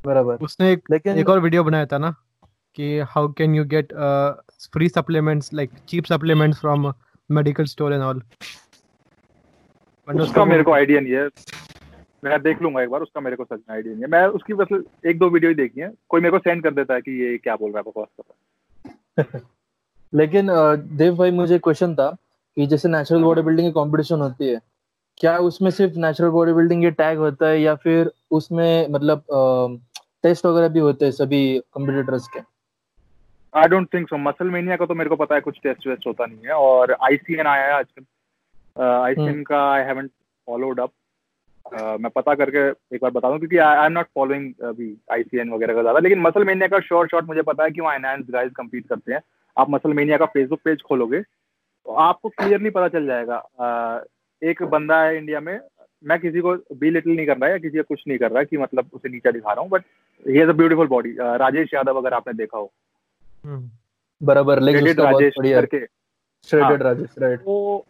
बराबर। 0.04 0.44
उसने 0.44 0.72
एक 0.72 0.90
लेकिन 0.90 1.18
एक 1.18 1.28
और 1.28 1.40
वीडियो 1.40 1.64
बनाया 1.64 1.86
था 1.86 1.98
ना 1.98 2.14
कि 2.78 2.98
how 3.10 3.28
can 3.38 3.54
you 3.54 3.64
get 3.66 3.92
free 4.72 4.88
supplements 4.88 5.52
like 5.54 5.70
cheap 5.88 6.04
supplements 6.04 6.60
from 6.60 6.92
medical 7.30 7.64
store 7.66 7.92
and 7.92 8.02
all 8.02 8.22
उसका 10.08 10.44
मेरे 10.44 10.62
को 10.62 10.72
आइडिया 10.72 11.00
नहीं 11.00 11.12
है। 11.12 11.28
मैं 12.25 12.40
देख 12.42 12.62
लूँगा 12.62 12.82
एक 12.82 12.90
बार 12.90 13.00
उसका 13.02 13.20
मेरे 13.20 13.36
को 13.36 13.44
सच 13.44 13.58
में 13.58 13.75
आइडिया 13.75 13.94
नहीं 13.94 14.02
है। 14.02 14.10
मैं 14.10 14.26
उसकी 14.36 14.54
बस 14.54 14.69
एक 15.06 15.19
दो 15.19 15.28
वीडियो 15.30 15.50
ही 15.50 15.54
देखी 15.54 15.80
है। 15.80 15.92
कोई 16.08 16.20
मेरे 16.20 16.30
को 16.32 16.38
सेंड 16.38 16.62
कर 16.62 16.75
देता 16.75 16.94
है 16.94 17.00
कि 17.00 17.20
ये 17.22 17.36
क्या 17.38 17.56
बोल 17.56 17.70
रहा 17.72 17.78
है 17.78 17.90
बकवास 17.90 18.08
कर 18.16 18.22
रहा 18.28 19.36
है 19.36 19.40
लेकिन 20.12 20.48
देव 20.96 21.16
भाई 21.16 21.31
मुझे 21.31 21.58
क्वेश्चन 21.58 21.94
था 21.94 22.10
कि 22.56 22.66
जैसे 22.66 22.88
नेचुरल 22.88 23.22
बॉडी 23.22 23.42
बिल्डिंग 23.42 23.69
की 23.69 23.72
कंपटीशन 23.72 24.20
होती 24.20 24.48
है 24.48 24.60
क्या 25.20 25.36
उसमें 25.48 25.70
सिर्फ़ 25.70 25.98
नेचुरल 25.98 26.31
बॉडी 26.31 26.52
बिल्डिंग 26.52 26.84
ये 26.84 26.90
टैग 27.00 27.19
होता 27.19 27.48
है 27.48 27.60
या 27.60 27.74
फिर 27.74 28.10
उसमें 28.31 28.88
मतलब 28.90 29.24
टेस्ट 30.22 30.46
वगैरह 30.46 30.69
भी 30.69 30.81
होते 30.81 31.04
हैं 31.04 31.12
सभी 31.12 31.58
कंपटीटर्स 31.74 32.28
के? 32.28 32.40
I 33.54 33.68
don't 33.68 33.86
think 33.94 34.08
so 34.08 34.16
muscle 34.18 34.50
mania 34.50 34.76
का 34.76 34.86
तो 34.86 34.94
मेरे 34.94 35.10
को 35.10 35.16
पता 35.16 35.34
है 35.34 35.40
कुछ 35.40 35.58
टेस्ट 35.62 35.86
वेस्ट 35.86 36.06
होता 36.06 36.26
नहीं 36.26 36.46
है 36.46 36.52
और 36.54 36.92
आईसीएन 37.02 37.46
आया 37.46 37.66
है 37.66 37.72
आजकल। 37.72 38.04
आईसीएन 38.82 39.28
हम्म। 39.28 39.42
का 39.42 39.62
आई 39.70 39.82
हैवंट 39.84 40.10
फॉलोड 40.48 40.80
अप 40.80 40.90
मैं 42.00 42.10
पता 42.10 42.34
करके 42.34 42.58
एक 42.94 43.02
बार 43.02 43.10
बता 43.10 43.30
दूँ 43.30 43.38
क्योंकि 43.38 43.56
आई 43.58 43.86
एम 43.86 43.92
नॉट 43.92 44.06
फॉलोइंग 44.14 44.52
अभी 44.64 44.96
आईसीएन 45.12 45.50
वगैरह 45.50 45.74
का 45.74 45.82
ज़्यादा। 45.82 45.98
लेकिन 45.98 46.20
मसल 46.20 46.44
मेनिया 46.44 46.68
का 46.68 46.80
शॉर्ट 46.80 47.10
शॉर्ट 47.10 47.26
मुझे 47.26 47.42
पता 47.42 47.64
है 47.64 47.70
कि 47.70 47.80
वहाँ 47.80 47.94
एनहांस 47.94 48.26
गाइस 48.30 48.52
कम्पीट 48.56 48.86
करते 48.88 49.12
हैं। 49.12 49.20
आप 49.56 49.70
मसल 49.70 49.92
मेनिया 49.94 50.16
का 50.18 50.26
फेसबुक 50.26 50.60
पेज 50.64 50.82
खोलोगे 50.82 51.20
तो 51.20 51.92
आपको 52.00 52.28
क्लियरली 52.28 52.70
पता 52.70 52.88
चल 52.88 53.06
जाएगा। 53.06 53.42
Uh, 53.58 54.06
एक 54.43 54.62
बंदा 54.64 55.00
है 55.02 55.17
इंडिया 55.17 55.40
में 55.40 55.58
मैं 56.05 56.19
किसी 56.20 56.40
को 56.40 56.55
बी 56.74 56.90
लिटिल 56.90 57.17
नहीं 57.17 57.26
कर 57.26 57.36
रहा 57.36 57.46
है 57.46 57.52
या 57.52 57.58
किसी 57.58 57.76
का 57.76 57.82
कुछ 57.82 58.02
नहीं 58.08 58.19
कर 58.19 58.31
रहा 58.31 58.38
है 58.38 58.44
कि 58.44 58.56
मतलब 58.56 58.90
उसे 58.94 59.08
नीचा 59.08 59.31
दिखा 59.31 59.52
रहा 59.52 59.62
हूँ 59.62 59.70
but 59.70 59.82
he 60.26 60.38
has 60.38 60.48
a 60.48 60.52
beautiful 60.52 60.86
body 60.86 61.14
Rajesh 61.20 61.74
Yadav 61.74 61.96
अगर 61.98 62.14
आपने 62.14 62.34
देखा 62.34 62.58
हो। 62.58 62.70
बराबर 64.22 64.60
करके। 64.60 65.86
श्रेडेड 66.44 66.82
हाँ। 66.82 66.94
वो 67.46 67.86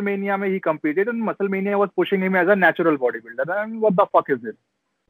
में 0.00 0.48
ही 0.48 0.58
competed 0.58 1.08
and 1.08 1.24
muscle 1.24 1.48
mania 1.48 1.76
was 1.76 1.88
pushing 1.96 2.22
him 2.22 2.36
as 2.36 2.48
a 2.48 2.54
natural 2.54 2.96
body 2.96 3.18
builder 3.18 3.58
and 3.58 3.80
what 3.80 3.92
the 3.92 4.00
fuck 4.16 4.30
is 4.30 4.38
this 4.38 4.54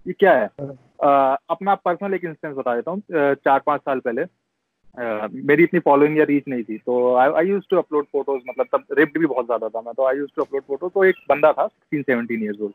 ये 0.06 0.12
क्या 0.12 0.32
है? 0.32 0.48
uh, 0.48 1.36
अपना 1.50 1.74
पर्सनल 1.74 2.14
एक 2.14 2.24
इंस्टेंस 2.24 2.56
बता 2.56 2.74
देता 2.74 2.90
हूँ। 2.90 3.02
चार 3.34 3.60
पाँच 3.66 3.80
साल 3.80 4.00
पहले। 4.00 4.24
Uh, 4.24 5.28
मेरी 5.34 5.62
इतनी 5.62 5.80
फॉलोइंग 5.80 6.18
या 6.18 6.24
रीच 6.24 6.44
नहीं 6.48 6.62
थी 6.64 6.78
तो 6.78 7.14
I 7.14 7.30
I 7.30 7.46
used 7.46 7.64
to 7.70 7.76
upload 7.76 8.04
photos 8.04 8.42
मतलब 8.48 8.66
तब 8.72 8.84
रिप्ड 8.98 9.18
भी 9.18 9.26
बहुत 9.26 9.44
ज़्यादा 9.44 9.68
था 9.68 9.80
मैं 9.80 9.94
तो 9.94 10.06
I 10.06 10.16
used 10.16 10.30
to 10.36 10.42
upload 10.42 10.62
photo 10.62 10.88
तो 10.88 11.04
एक 11.04 11.14
बंदा 11.28 11.52
था 11.52 11.66
सिक्सटीन 11.66 12.02
सेवनटीन 12.02 12.42
ईयर्स 12.42 12.60
ओल्ड 12.60 12.74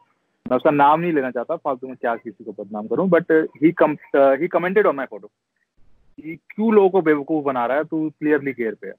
मैं 0.49 0.57
उसका 0.57 0.71
नाम 0.71 0.99
नहीं 0.99 1.13
लेना 1.13 1.31
चाहता 1.31 1.55
फालतू 1.55 1.88
में 1.88 1.95
क्या 2.01 2.15
किसी 2.15 2.43
को 2.43 2.51
बदनाम 2.51 2.88
करूँ 2.88 3.09
but 3.09 3.31
he 3.63 3.73
he 4.15 4.47
commented 4.47 4.88
on 4.88 4.95
my 4.95 5.05
photo 5.05 5.31
क्यों 6.19 6.73
लोगों 6.73 6.89
को 6.89 7.01
बेवकूफ़ 7.01 7.45
बना 7.45 7.65
रहा 7.65 7.77
है 7.77 7.83
तू 7.83 8.09
क्लियरली 8.09 8.53
केयर 8.53 8.73
पे 8.73 8.91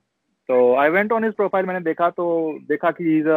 तो 0.49 0.75
I 0.77 0.91
went 0.91 1.13
on 1.13 1.25
his 1.25 1.35
profile 1.35 1.67
मैंने 1.67 1.81
देखा 1.81 2.11
तो 2.11 2.27
देखा 2.69 2.91
कि 2.91 3.19
इज़ 3.19 3.29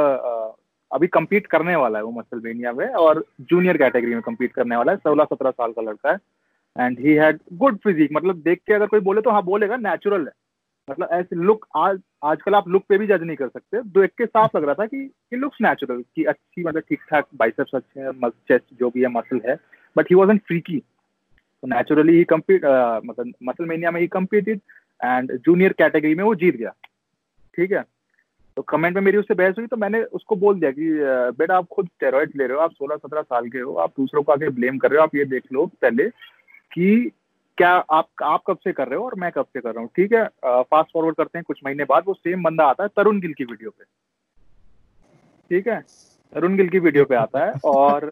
अभी 0.92 1.08
कम्पीट 1.08 1.48
करने 1.48 1.76
वाला 1.76 2.00
है 2.00 2.04
वो 2.06 2.12
मसलवेनिया 2.12 2.72
में 2.74 2.88
और 2.88 3.24
जूनियर 3.42 3.78
कैटेगरी 3.78 4.14
में 4.14 4.22
कम्पीट 4.22 4.52
करने 4.54 4.76
वाला 4.76 4.92
है, 4.92 4.98
सोलह 4.98 5.24
सत्रह 5.24 5.52
साल 5.52 5.72
का 5.72 5.82
लड़का 5.82 6.12
है। 6.12 6.18
And 6.76 7.00
he 7.00 7.14
had 7.14 7.40
good 7.54 7.78
physique 7.78 8.10
मतलब 8.14 8.42
देख 8.42 8.60
के 8.68 8.74
अगर 8.74 8.88
कोई 8.88 9.00
बोले 9.00 9.22
तो 9.22 9.30
हाँ 9.30 9.44
बोलेगा 9.44 9.78
नेचुरल 9.78 10.22
है। 10.22 10.34
मतलब 10.90 11.10
ऐसे 11.12 11.36
लुक 11.36 11.66
आज, 11.76 12.00
आजकल 12.24 12.56
आप 12.56 12.68
लुक 12.68 12.84
पे 12.90 12.98
भी 12.98 13.08
जज 13.08 13.22
नहीं 13.24 13.38
कर 13.38 13.48
सकते। 13.48 13.82
देख 14.00 14.12
के 14.18 14.26
साफ़ 14.26 14.58
लग 14.58 14.64
रहा 14.64 14.74
था 14.74 14.86
कि 14.86 14.98
ही 14.98 15.38
लुक्स 15.38 15.58
नेचुरल 15.62 16.04
कि 16.16 16.24
अच्छी 16.24 16.64
मतलब 16.64 16.84
ठीक 16.90 17.00
ठाक 17.10 17.28
बाइसेप्स 17.36 17.76
अच्छे 17.76 18.02
हैं 18.02 18.30
चेस्ट 18.30 18.66
जो 18.80 18.90
भी 18.90 19.02
है 19.02 19.08
मसल 19.08 19.42
है। 19.48 19.56
But 19.96 20.10
he 20.10 20.16
was 20.16 20.32
an 20.32 20.38
freaky 20.38 20.82
तो 21.64 21.68
नेचुरली 21.68 22.14
ही 22.14 22.24
कम्पीट 22.26 22.66
मतलब 23.06 23.32
मसल 23.44 23.66
मेनिया 23.66 23.92
में 23.92 24.00
ही 24.02 24.08
कम्पीटेड 24.08 24.60
एंड 25.02 25.32
जूनियर 25.38 25.74
कैटेगरी 25.74 26.16
में 26.16 26.24
वो 26.24 26.34
जीत 26.36 26.56
गया। 26.56 26.74
ठीक 27.58 27.72
है? 27.72 27.84
तो 28.58 28.62
कमेंट 28.62 28.96
में 28.96 29.02
मेरी 29.02 29.18
उससे 29.18 29.34
बहस 29.34 29.56
हुई 29.58 29.68
तो 29.68 29.78
मैंने 29.78 30.02
उसको 30.14 30.36
बोल 30.36 30.60
दिया 30.60 30.72
कि 30.72 30.90
बेटा 31.38 31.58
आप 31.58 31.68
खुद 31.72 31.86
स्टेरॉइड 31.88 32.32
ले 32.36 32.48
रहे 32.48 32.58
हो, 32.58 32.64
आप 32.64 32.72
सोलह 32.72 32.96
सत्रह 32.96 33.22
साल 33.22 33.48
के 33.50 33.60
हो, 33.60 33.74
आप 33.76 33.92
दूसरों 33.98 34.24
को 34.24 34.32
आगे 34.32 34.50
ब्लेम 34.50 34.78
कर 34.78 34.92
रहे 34.92 34.98
हो, 34.98 35.04
आप 35.04 35.16
ये 35.16 35.26
देख 35.26 35.44
लो 35.54 35.66
पहले 35.82 36.10
कि 36.72 37.12
क्या 37.58 37.70
आप 37.70 38.08
आप 38.24 38.44
कब 38.48 38.58
से 38.58 38.72
कर 38.74 38.88
रहे 38.88 39.00
हो 39.00 39.06
और 39.06 39.16
मैं 39.20 39.32
कब 39.32 39.46
से 39.46 39.62
कर 39.62 39.70
रहा 39.70 39.82
हूँ। 39.82 39.90
ठीक 39.96 40.14
है? 40.14 40.26
फास्ट 40.46 40.92
फॉरवर्ड 40.94 41.16
करते 41.16 41.38
हैं 41.38 41.44
कुछ 41.48 41.60
महीने 41.66 41.84
बाद, 41.84 42.04
वो 42.08 42.14
सेम 42.14 42.44
बंदा 42.44 42.66
आता 42.66 42.84
है 42.84 42.90
तरुण 42.98 43.20
गिल 43.20 43.34
की 43.34 43.44
वीडियो 43.44 43.70
पे। 43.70 43.86
ठीक 45.50 45.68
है? 45.68 45.80
तरुण 46.34 46.56
गिल 46.58 46.70
की 46.70 46.80
वीडियो 46.80 47.06
पे 47.06 47.16
आता 47.16 47.46
है 47.46 47.54
और 47.66 48.12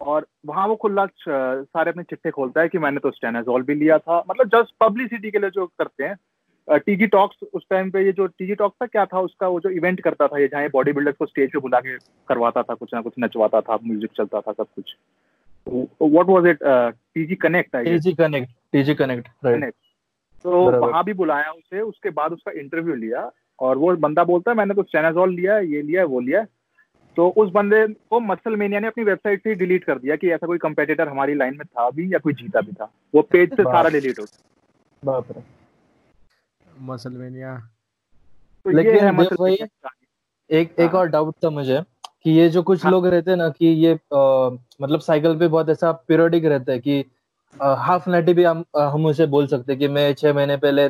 और 0.00 0.26
वहाँ 0.46 0.66
वो 0.68 0.76
खुला 0.76 1.06
सारे 1.28 1.90
अपने 1.90 2.02
चिट्ठे 2.02 2.30
खोलता 2.30 2.60
है 2.60 2.68
कि 2.68 2.78
मैंने 2.78 3.00
तो 3.00 3.10
स्टेनाजोल 3.10 3.62
भी 3.62 3.74
लिया 3.74 3.98
था। 3.98 4.18
मतलब 4.30 4.48
जस्ट 4.48 4.74
पब्लिसिटी 4.80 5.30
के 5.30 5.38
लिए 5.38 5.50
जो 5.50 5.66
करते 5.78 6.04
हैं 6.04 6.16
टीजी 6.68 7.06
टॉक्स 7.06 7.36
उस 7.54 7.62
टाइम 7.70 7.90
पे 7.90 8.04
ये 8.04 8.12
जो 8.12 8.26
टीजी 8.26 8.54
टॉक्स 8.54 8.76
था 8.82 8.86
क्या 8.86 9.04
था 9.06 9.20
उसका 9.20 9.48
वो 9.48 9.60
जो 9.60 9.70
इवेंट 9.70 10.00
करता 10.00 10.26
था 10.28 10.38
ये 10.38 10.48
जहाँ 10.48 10.68
बॉडी 10.72 10.92
बिल्डर 10.92 11.12
को 11.12 11.26
स्टेज 11.26 11.52
पे 11.52 11.58
बुला 11.58 11.80
के 11.80 11.96
करवाता 12.28 12.62
था 12.62 12.74
कुछ 12.74 12.94
ना 12.94 13.00
कुछ 13.00 13.14
नचवाता 13.20 13.60
था 13.60 13.78
म्यूज़िक 13.84 14.10
चलता 14.16 14.40
था 14.40 14.52
सब 14.52 14.66
कुछ। 14.76 14.96
What 16.02 16.26
was 16.26 16.46
it 16.46 16.58
TG 16.62 17.34
connect 17.34 17.76
TG 17.76 18.12
connect 18.12 18.50
TG 18.72 18.94
connect 18.94 19.28
connect 19.44 19.76
तो 20.44 20.70
वहाँ 20.80 21.04
भी 21.04 21.12
बुलाया 21.12 21.50
उसे 21.50 21.80
उसके 21.80 22.10
बाद 22.10 22.32
उसका 22.32 22.52
इंटरव्यू 22.60 22.94
लिया 22.94 23.30
और 23.58 23.78
वो 23.78 23.94
बंदा 23.96 24.24
बोलता 24.24 24.50
है 24.50 24.56
मैंने 24.56 24.74
तो 24.74 24.82
स्टेनाजोल 24.82 25.34
लिया 25.34 25.58
ये 25.58 25.82
लिया 25.82 26.04
वो 26.04 26.20
लिया 26.20 26.44
तो 27.16 27.28
उस 27.28 27.50
बंदे 27.50 27.86
को 27.86 28.20
मसल 28.20 28.56
मेनिया 28.56 28.80
ने 28.80 28.86
अपनी 28.86 29.04
वेबसाइट 29.04 29.40
से 29.40 29.54
डिलीट 29.54 29.84
कर 29.84 29.98
दिया 29.98 30.16
कि 30.16 30.30
ऐसा 30.30 30.46
कोई 30.46 30.58
कंपेटिटर 30.58 31.08
हमारी 31.08 31.34
लाइन 31.34 31.54
में 31.54 31.66
था 31.66 31.90
भी 31.90 32.14
या 32.14 32.18
कोई 32.18 32.32
जीता 32.32 32.60
भी 32.60 32.72
था। 32.72 32.92
वो 33.14 33.22
पेज 33.22 33.50
से 33.56 33.62
सारा 33.62 33.88
डिलीट 33.88 34.18
हो 34.18 34.24
बाप 35.04 35.32
रे। 35.32 35.42
मसल 36.80 37.10
मेनिया 37.10 37.56
तो 38.64 38.70
लेकिन 38.70 38.94
ये 38.94 39.10
भाई 39.10 39.56
एक 40.50 40.80
एक 40.80 40.90
हाँ। 40.90 41.00
और 41.00 41.06
डाउट 41.06 41.34
था 41.44 41.50
मुझे 41.50 41.82
कि 42.22 42.30
ये 42.30 42.48
जो 42.48 42.62
कुछ 42.62 42.84
हाँ. 42.84 42.92
लोग 42.92 43.06
रहते 43.06 43.30
हैं 43.30 43.38
ना 43.38 43.48
कि 43.48 43.66
ये 43.66 43.92
आ, 43.92 44.50
मतलब 44.82 45.00
साइकिल 45.00 45.38
पे 45.38 45.48
बहुत 45.48 45.68
ऐसा 45.68 45.92
पीरियडिक 45.92 46.44
रहता 46.44 46.72
है 46.72 46.78
कि 46.78 47.04
हाफ़ 47.62 48.10
नाइटी 48.10 48.34
भी 48.34 48.44
हम 48.44 48.64
हम 48.78 49.06
उसे 49.06 49.26
बोल 49.26 49.46
सकते 49.46 49.72
हैं 49.72 49.78
कि 49.78 49.88
मैं 49.88 50.14
छह 50.14 50.32
महीने 50.32 50.56
पहले 50.56 50.88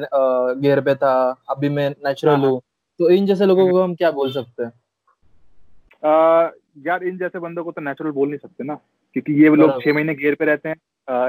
गियर 0.61 0.81
पे 0.81 0.95
था 0.95 1.43
अभी 1.51 1.69
मैं 1.69 1.91
नेचुरल 1.91 2.41
हाँ, 2.41 2.51
हूँ। 2.51 2.61
तो 2.99 3.11
इन 3.11 3.27
जैसे 3.27 3.47
लोगों 3.47 3.71
को 3.71 3.83
हम 3.83 3.95
क्या 3.95 4.11
बोल 4.11 4.33
सकते 4.33 4.65
हैं? 4.65 4.73
यार 6.05 7.05
इन 7.05 7.19
जैसे 7.19 7.39
बंदों 7.39 7.65
को 7.65 7.73
तो 7.73 7.81
नेचुरल 7.81 8.11
बोल 8.11 8.29
नहीं 8.29 8.39
सकते 8.39 8.65
ना 8.65 8.75
क्योंकि 9.13 9.33
ये 9.33 9.57
लोग 9.57 9.83
छह 9.83 9.93
महीने 9.93 10.15
गेयर 10.15 10.35
पे 10.35 10.45
रहते 10.45 10.69
हैं 10.69 10.77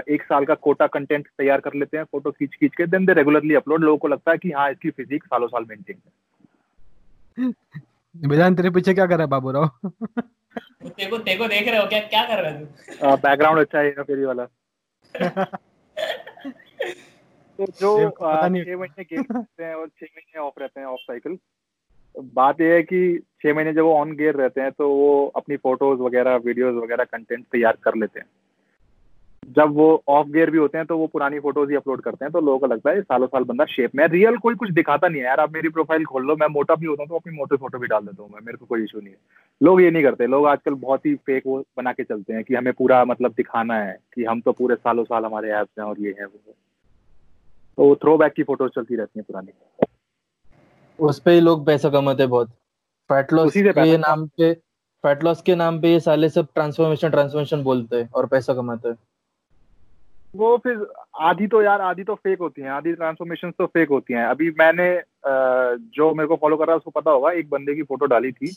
एक 0.09 0.23
साल 0.23 0.45
का 0.45 0.53
कोटा 0.55 0.87
कंटेंट 0.87 1.27
तैयार 1.27 1.61
कर 1.61 1.73
लेते 1.73 1.97
हैं 1.97 2.03
फ़ोटो 2.03 2.31
खींच 2.31 2.55
खींच 2.59 2.75
के 2.75 2.85
देन 2.85 3.05
दे 3.05 3.13
रेगुलरली 3.13 3.55
अपलोड 3.55 3.83
लोगों 3.83 3.97
को 3.97 4.07
लगता 4.07 4.31
है 4.31 4.37
कि 4.37 4.51
हाँ 4.51 4.71
इसकी 4.71 4.89
फिजिक 4.89 5.23
सालों 5.23 5.47
साल 5.47 5.65
मेंटेन 5.69 6.01
है। 6.05 6.11
बेजान 8.27 8.55
तेरे 8.55 8.69
पीछे 8.69 8.93
क्या 8.93 9.05
कर 9.05 9.13
रहा 9.13 9.21
है 9.21 9.29
बाबू 9.29 9.51
राव 9.51 9.67
तेको 10.87 11.17
तेको 11.17 11.47
देख 11.47 11.67
रहे 11.67 11.79
हो 11.79 11.87
क्या? 11.87 11.99
क्या 11.99 12.23
कर 12.23 12.41
रहा 12.41 12.51
है 12.51 12.65
तू? 12.65 13.15
बैकग्राउंड 13.17 13.59
अच्छा 13.59 13.79
है 13.79 13.89
ना 13.89 14.03
फेरी 14.03 14.25
वाला। 14.25 14.45
तो 17.57 17.65
जो 17.65 18.09
छह 18.09 18.77
महीने 18.77 19.03
गेम 19.03 19.23
करते 19.23 19.63
हैं 19.63 19.75
और 19.75 19.87
छह 19.87 20.05
महीने 20.05 20.39
ऑफ़ 20.39 20.59
रहते 20.59 20.79
हैं 20.79 20.87
ऑफ़ 20.87 20.99
साइकिल 21.01 21.37
बात 22.15 22.61
यह 22.61 22.73
है 22.73 22.83
कि 22.83 23.17
छह 23.43 23.53
महीने 23.53 23.73
जब 23.73 23.83
वो 23.83 23.93
ऑन 23.95 24.11
गेयर 24.15 24.35
रहते 24.35 24.61
हैं 24.61 24.71
तो 24.71 24.89
वो 24.89 25.25
अपनी 25.35 25.57
फ़ोटोज़ 25.57 25.99
वगैरह 25.99 26.35
वीडियोस 26.45 26.83
वगैरह 26.83 27.03
कंटेंट 27.05 27.45
तैयार 27.45 27.77
कर 27.83 27.95
लेते 27.95 28.19
हैं। 28.19 28.27
जब 29.47 29.73
वो 29.75 29.85
ऑफ़ 30.09 30.27
गेयर 30.27 30.49
भी 30.51 30.57
होते 30.57 30.77
हैं 30.77 30.85
तो 30.87 30.97
वो 30.97 31.05
पुरानी 31.07 31.39
फ़ोटोज़ 31.39 31.69
ही 31.69 31.75
अपलोड 31.75 32.01
करते 32.01 32.25
हैं 32.25 32.31
तो 32.31 32.39
लोगों 32.41 32.59
को 32.59 32.65
लगता 32.65 32.89
है 32.89 33.01
सालों 33.01 33.27
साल 33.27 33.43
बंदा 33.43 33.65
शेप 33.65 33.95
में 33.95 34.05
रियल 34.07 34.37
कोई 34.37 34.55
कुछ 34.55 34.69
दिखाता 34.71 35.07
नहीं 35.07 35.21
है, 35.21 35.27
यार, 35.27 35.39
आप 35.39 35.53
मेरी 35.53 35.69
प्रोफ़ाइल 35.69 36.05
खोल 36.05 36.25
लो, 36.25 36.35
मैं 36.35 36.47
मोटा 36.47 36.75
भी 36.75 36.85
होता 36.85 37.03
हूँ 37.03 37.09
तो 37.09 37.15
अपनी 37.15 37.35
मोटे 37.37 37.57
फ़ोटो 37.57 37.79
भी 37.79 37.87
डाल 37.87 38.05
देता 38.05 38.23
हूँ 38.23 38.29
मैं, 38.31 38.39
मेरे 38.41 38.57
को 38.57 38.65
कोई 38.65 38.83
इशू 38.83 38.99
नहीं 38.99 39.09
है। 39.09 39.17
लोग 39.61 39.81
ये 39.81 39.91
नहीं 39.91 40.03
करते, 40.03 40.27
लोग 40.27 40.45
आजकल 40.47 40.73
बहुत 40.75 41.05
ही 41.05 41.15
फेक 41.17 41.43
वो 41.47 41.59
बना 41.77 41.93
के 41.93 42.03
चलते 42.03 42.33
हैं 42.33 42.43
कि 42.43 42.55
हमें 42.55 42.73
पूरा 42.73 43.03
मतलब 43.05 43.33
दिखाना 43.37 43.75
है, 43.75 43.97
कि 44.15 44.23
हम 44.23 44.41
तो 44.41 44.51
पूरे 44.51 44.75
सालों 44.75 45.03
साल 45.03 45.25
हमारे 45.25 45.51
ऐप्स 45.51 45.79
हैं 45.79 45.85
और 45.85 45.99
ये 45.99 46.15
है, 46.19 46.25
वो 46.25 46.53
तो 47.77 47.95
थ्रो 47.95 48.17
बैक 48.17 48.33
की 48.33 48.43
फ़ोटोज़ 48.43 48.71
चलती 48.71 48.95
रहती 48.95 49.19
हैं 49.19 49.25
पुरानी। 49.27 49.51
उस 50.99 51.19
पे 51.19 51.31
ही 51.31 51.39
लोग 51.39 51.65
पैसा 51.65 51.89
कमाते 51.89 52.25
बहुत। 52.27 52.49
फैट 53.09 53.33
लॉस 53.33 53.53
के 53.57 53.97
नाम 53.97 54.27
पे 54.27 54.53
फैट 55.03 55.23
लॉस 55.23 55.41
के 55.41 55.55
नाम 55.55 55.79
पे 55.81 55.91
ये 55.91 55.99
साले 55.99 56.29
सब 56.29 56.47
ट्रांसफॉर्मेशन 56.53 57.09
ट्रांसफॉर्मेशन 57.09 57.63
बोलते 57.63 57.95
हैं 57.95 58.09
और 58.09 58.25
पैसा 58.27 58.53
कमाते 58.53 58.89
हैं। 58.89 58.97
वो 60.35 60.57
फिर 60.57 60.85
आधी 61.19 61.47
तो 61.47 61.61
यार 61.61 61.81
आधी 61.81 62.03
तो 62.03 62.15
फेक 62.15 62.39
होती 62.39 62.61
हैं 62.61 62.69
आधी 62.69 62.93
ट्रांसफॉर्मेशन 62.93 63.51
तो 63.51 63.65
फेक 63.67 63.89
होती 63.89 64.13
हैं। 64.13 64.25
अभी 64.25 64.49
मैंने 64.59 64.93
जो 65.95 66.13
मेरे 66.13 66.27
को 66.27 66.35
फॉलो 66.35 66.57
कर 66.57 66.65
रहा 66.65 66.73
है 66.73 66.77
उसको 66.77 66.91
पता 66.91 67.11
होगा 67.11 67.31
एक 67.31 67.49
बंदे 67.49 67.75
की 67.75 67.83
फ़ोटो 67.83 68.05
डाली 68.05 68.31
थी। 68.31 68.51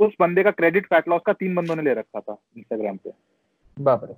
उस 0.00 0.12
बंदे 0.20 0.42
का 0.42 0.50
क्रेडिट 0.50 0.86
फैट 0.86 1.08
लॉस 1.08 1.20
का 1.26 1.32
तीन 1.32 1.54
बंदों 1.54 1.76
ने 1.76 1.82
ले 1.82 1.94
रखा 1.94 2.20
था 2.20 2.36
इंस्टाग्राम 2.56 2.96
पे। 2.96 3.10
बाप 3.76 4.04
रे। 4.04 4.14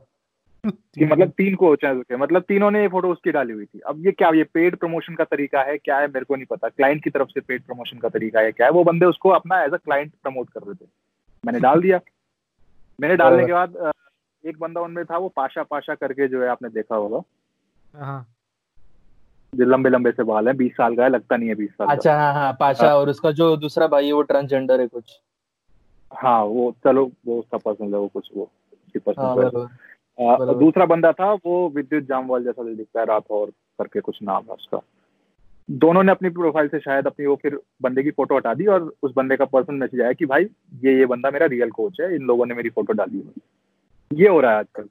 कि 0.71 1.05
मतलब 1.05 1.31
तीन 1.31 1.55
कोच 1.55 1.85
हैं 1.85 1.93
उसके 1.93 2.17
मतलब 2.17 2.43
तीनों 2.43 2.71
ने 2.71 2.81
ये 2.81 2.89
फ़ोटो 2.89 3.09
उसकी 3.09 3.33
डाली 3.33 3.53
हुई 3.53 3.65
थी। 3.65 3.81
अब 3.81 4.07
ये 4.07 4.13
क्या 4.13 4.29
ये 4.29 4.45
पेड 4.45 4.77
प्रमोशन 4.77 5.15
का 5.15 5.25
तरीका 5.25 5.63
है? 5.63 5.77
क्या 5.79 5.99
है? 5.99 6.07
मेरे 6.07 6.25
को 6.25 6.37
नहीं 6.37 6.47
पता। 6.47 6.69
क्लाइंट 6.69 7.03
की 7.05 7.11
तरफ़ 7.11 7.29
से 7.29 7.41
पेड 7.41 7.63
प्रमोशन 7.63 7.99
का 7.99 8.09
तरीका 8.09 8.41
है 8.41 8.53
क्या 8.53 8.67
है? 8.67 8.73
वो 8.73 8.85
बंदे 8.85 9.07
उसको 9.07 9.31
अपना 9.31 9.63
एज 9.63 9.73
अ 9.73 9.77
क्लाइंट 9.77 10.13
प्रमोट 10.23 10.51
कर 10.51 10.61
रहे 10.61 10.75
थे। 10.75 10.89
मैंने 11.45 11.61
डाल 11.61 11.81
दिया। 11.81 12.01
मैंने 13.01 13.17
डालने 13.17 13.47
के 13.47 13.53
बाद 13.53 13.93
एक 14.45 14.59
बंदा 14.59 14.81
उनमें 14.81 15.05
था 15.05 15.19
वो 15.19 15.29
पाशा 15.29 15.63
पाशा 15.63 15.95
करके 15.95 16.29
जो 16.29 16.43
है 16.43 16.49
आपने 16.49 16.69
देखा 16.69 16.97
होगा। 16.97 17.23
हाँ। 17.95 18.27
जो 19.53 19.65
लंबे 19.65 19.91
लंबे 19.91 20.11
से 20.11 20.23
बाल 20.23 20.49
है 20.49 20.55
बीस 20.55 20.73
साल 20.73 20.97
का 20.97 21.03
है 21.03 21.09
लगता 21.09 21.37
नहीं 21.37 21.49
है 21.49 21.55
बीस 21.55 21.71
साल 21.71 21.87
अच्छा 21.87 22.15
हाँ 22.17 22.33
हाँ 22.35 22.57
पाशा 22.61 22.87
हाँ। 22.87 22.97
और 22.97 23.09
उसका 23.09 23.31
जो 23.31 23.57
दूसरा 23.57 23.87
भाई 23.87 24.07
है 24.07 24.13
वो 24.13 24.23
ट्रांसजेंडर 24.23 24.81
है 24.81 24.87
कुछ। 24.87 25.21
हाँ 26.13 26.43
वो 26.45 26.75
चलो 26.85 27.11
वो 27.27 27.39
उसका 27.39 27.59
पर्सनल 27.59 27.95
है 27.95 28.01
वो 28.01 28.09
कुछ 28.09 28.31
वो 28.37 28.43
उसकी 28.73 28.99
पर्सनल 28.99 29.67
आ, 30.21 30.37
दूसरा 30.53 30.87
बंदा 30.87 31.13
था 31.13 31.33
वो 31.33 31.69
विद्युत 31.69 32.05
जामवाल 32.05 32.45
जैसा 32.45 32.63
दिखता 32.63 33.01
है 33.01 33.07
राठौर 33.07 33.51
करके 33.51 34.01
कुछ 34.01 34.19
नाम 34.23 34.43
है 34.43 34.55
उसका। 34.55 34.81
दोनों 35.71 36.03
ने 36.03 36.13
अपनी 36.13 36.29
प्रोफ़ाइल 36.29 36.69
से 36.69 36.79
शायद 36.81 37.07
अपनी 37.07 37.27
वो 37.27 37.37
फिर 37.37 37.59
बंदे 37.83 38.03
की 38.03 38.11
फ़ोटो 38.11 38.37
हटा 38.37 38.55
दी 38.55 38.67
और 38.67 38.95
उस 39.03 39.13
बंदे 39.17 39.37
का 39.37 39.45
पर्सनल 39.45 39.77
मैसेज 39.77 40.01
आया 40.01 40.13
कि 40.13 40.27
भाई 40.27 40.45
ये 40.85 40.99
ये 40.99 41.07
बंदा 41.07 41.31
मेरा 41.31 41.47
रियल 41.47 41.71
कोच 41.71 42.01
है 42.01 42.15
इन 42.15 42.23
लोगों 42.23 42.47
ने 42.47 42.55
मेरी 42.55 42.69
फ़ोटो 42.69 42.93
डाली 42.93 43.21
हुई। 43.21 44.23
ये 44.23 44.29
हो 44.29 44.41
रहा 44.41 44.53
है 44.53 44.59
आजकल। 44.59 44.89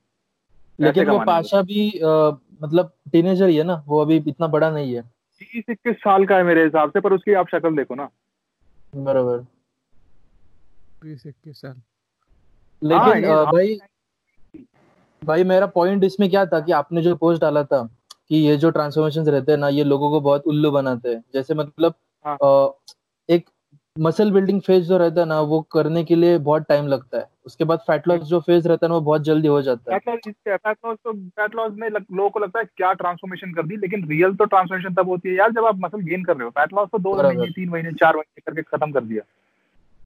लेकिन 0.80 1.10
वो 1.10 1.20
पाशा 1.20 1.62
भी 1.62 2.00
आ, 2.00 2.32
मतलब 2.64 2.92
टीनेजर 3.12 3.48
ही 3.48 3.56
है 3.58 3.64
ना 3.64 3.84
वो 3.88 4.02
अभी 4.02 4.18
इतना 4.18 4.48
बड़ा 4.48 4.70
नहीं 4.72 4.96
है। 4.96 5.02
तीस 5.42 5.64
इक्कीस 5.70 5.96
साल 5.96 6.26
का 6.26 6.38
है 6.38 6.44
मेरे 6.44 6.64
हिसाब 6.64 6.90
से 6.90 7.00
पर 7.00 7.14
उसकी 7.14 7.34
आप 7.34 7.48
शक्ल 7.48 7.76
देखो 7.76 7.96
ना। 7.96 8.10
बराबर। 8.96 9.40
तीस 11.04 11.28
इक्कीस 11.28 11.62
साल। 11.62 11.82
लेकिन 12.84 13.26
हाँ, 13.26 13.46
भाई 13.46 13.80
भाई 15.26 15.44
मेरा 15.44 15.66
पॉइंट 15.66 16.04
इसमें 16.04 16.30
क्या 16.30 16.46
था 16.46 16.60
कि 16.60 16.72
आपने 16.72 17.02
जो 17.02 17.16
पोस्ट 17.16 17.42
डाला 17.42 17.64
था 17.64 17.90
कि 18.30 18.36
ये 18.36 18.58
जो 18.58 18.70
ट्रांसफॉर्मेशन 18.70 19.22
रहते 19.22 19.52
हैं 19.52 19.60
ना 19.60 19.68
ये 19.70 19.84
लोगों 19.84 20.10
को 20.10 20.22
बहुत 20.22 20.48
उल्लू 20.48 20.72
बनाते 20.72 21.10
हैं। 21.10 21.24
जैसे 21.34 21.54
मतलब 21.54 21.94
हाँ. 22.26 22.38
आ, 22.44 22.70
एक 23.30 23.46
मसल 24.00 24.32
बिल्डिंग 24.32 24.62
फ़ेज़ 24.62 24.86
जो 24.86 24.98
रहता 24.98 25.22
है 25.22 25.28
ना 25.28 25.42
वो 25.42 25.62
करने 25.62 26.04
के 26.04 26.16
लिए 26.16 26.38
बहुत 26.38 26.64
टाइम 26.70 26.88
लगता 26.88 27.18
है। 27.18 27.30
उसके 27.46 27.64
बाद 27.64 27.80
फैट 27.80 28.08
लॉस 28.08 28.22
जो 28.22 28.40
फ़ेज़ 28.40 28.68
रहता 28.68 28.86
है 28.86 28.90
ना 28.90 28.96
वो 28.96 29.02
बहुत 29.02 29.22
जल्दी 29.22 29.48
हो 29.48 29.62
जाता 29.62 29.94
है। 29.94 30.00
फैट 30.00 30.78
लॉस 30.86 30.98
तो 31.04 31.14
फैट 31.14 31.56
लॉस 31.56 31.72
में 31.76 31.90
लोगों 31.90 32.30
को 32.30 32.40
लगता 32.40 32.60
है 32.60 32.66
क्या 32.78 32.94
ट्रांसफॉर्मेशन 32.94 33.54
कर 33.54 33.64
दी 33.64 33.78
लेकिन 33.78 34.08
रियल 34.08 34.36
तो 34.36 34.46
ट्रांसफॉर्मेशन 34.46 34.94
तब 34.94 35.08
होती 35.08 35.30
है 35.30 35.36
यार 35.36 35.52
जब 35.52 35.66
आप 35.66 35.76
मसल 35.80 36.02
गेन 36.02 36.24
कर 36.24 36.38
रहे 36.38 36.44
हो। 36.44 36.50
फैट 36.50 36.74
लॉस 36.74 36.90
तो 36.92 36.98
दो 36.98 37.24
महीने 37.24 37.48
तीन 37.48 37.70
महीने 37.70 37.92
चार 37.92 38.16
महीने 38.16 38.42
करके 38.46 38.78
खत्म 38.78 38.92
कर 38.92 39.04
दिया। 39.04 39.24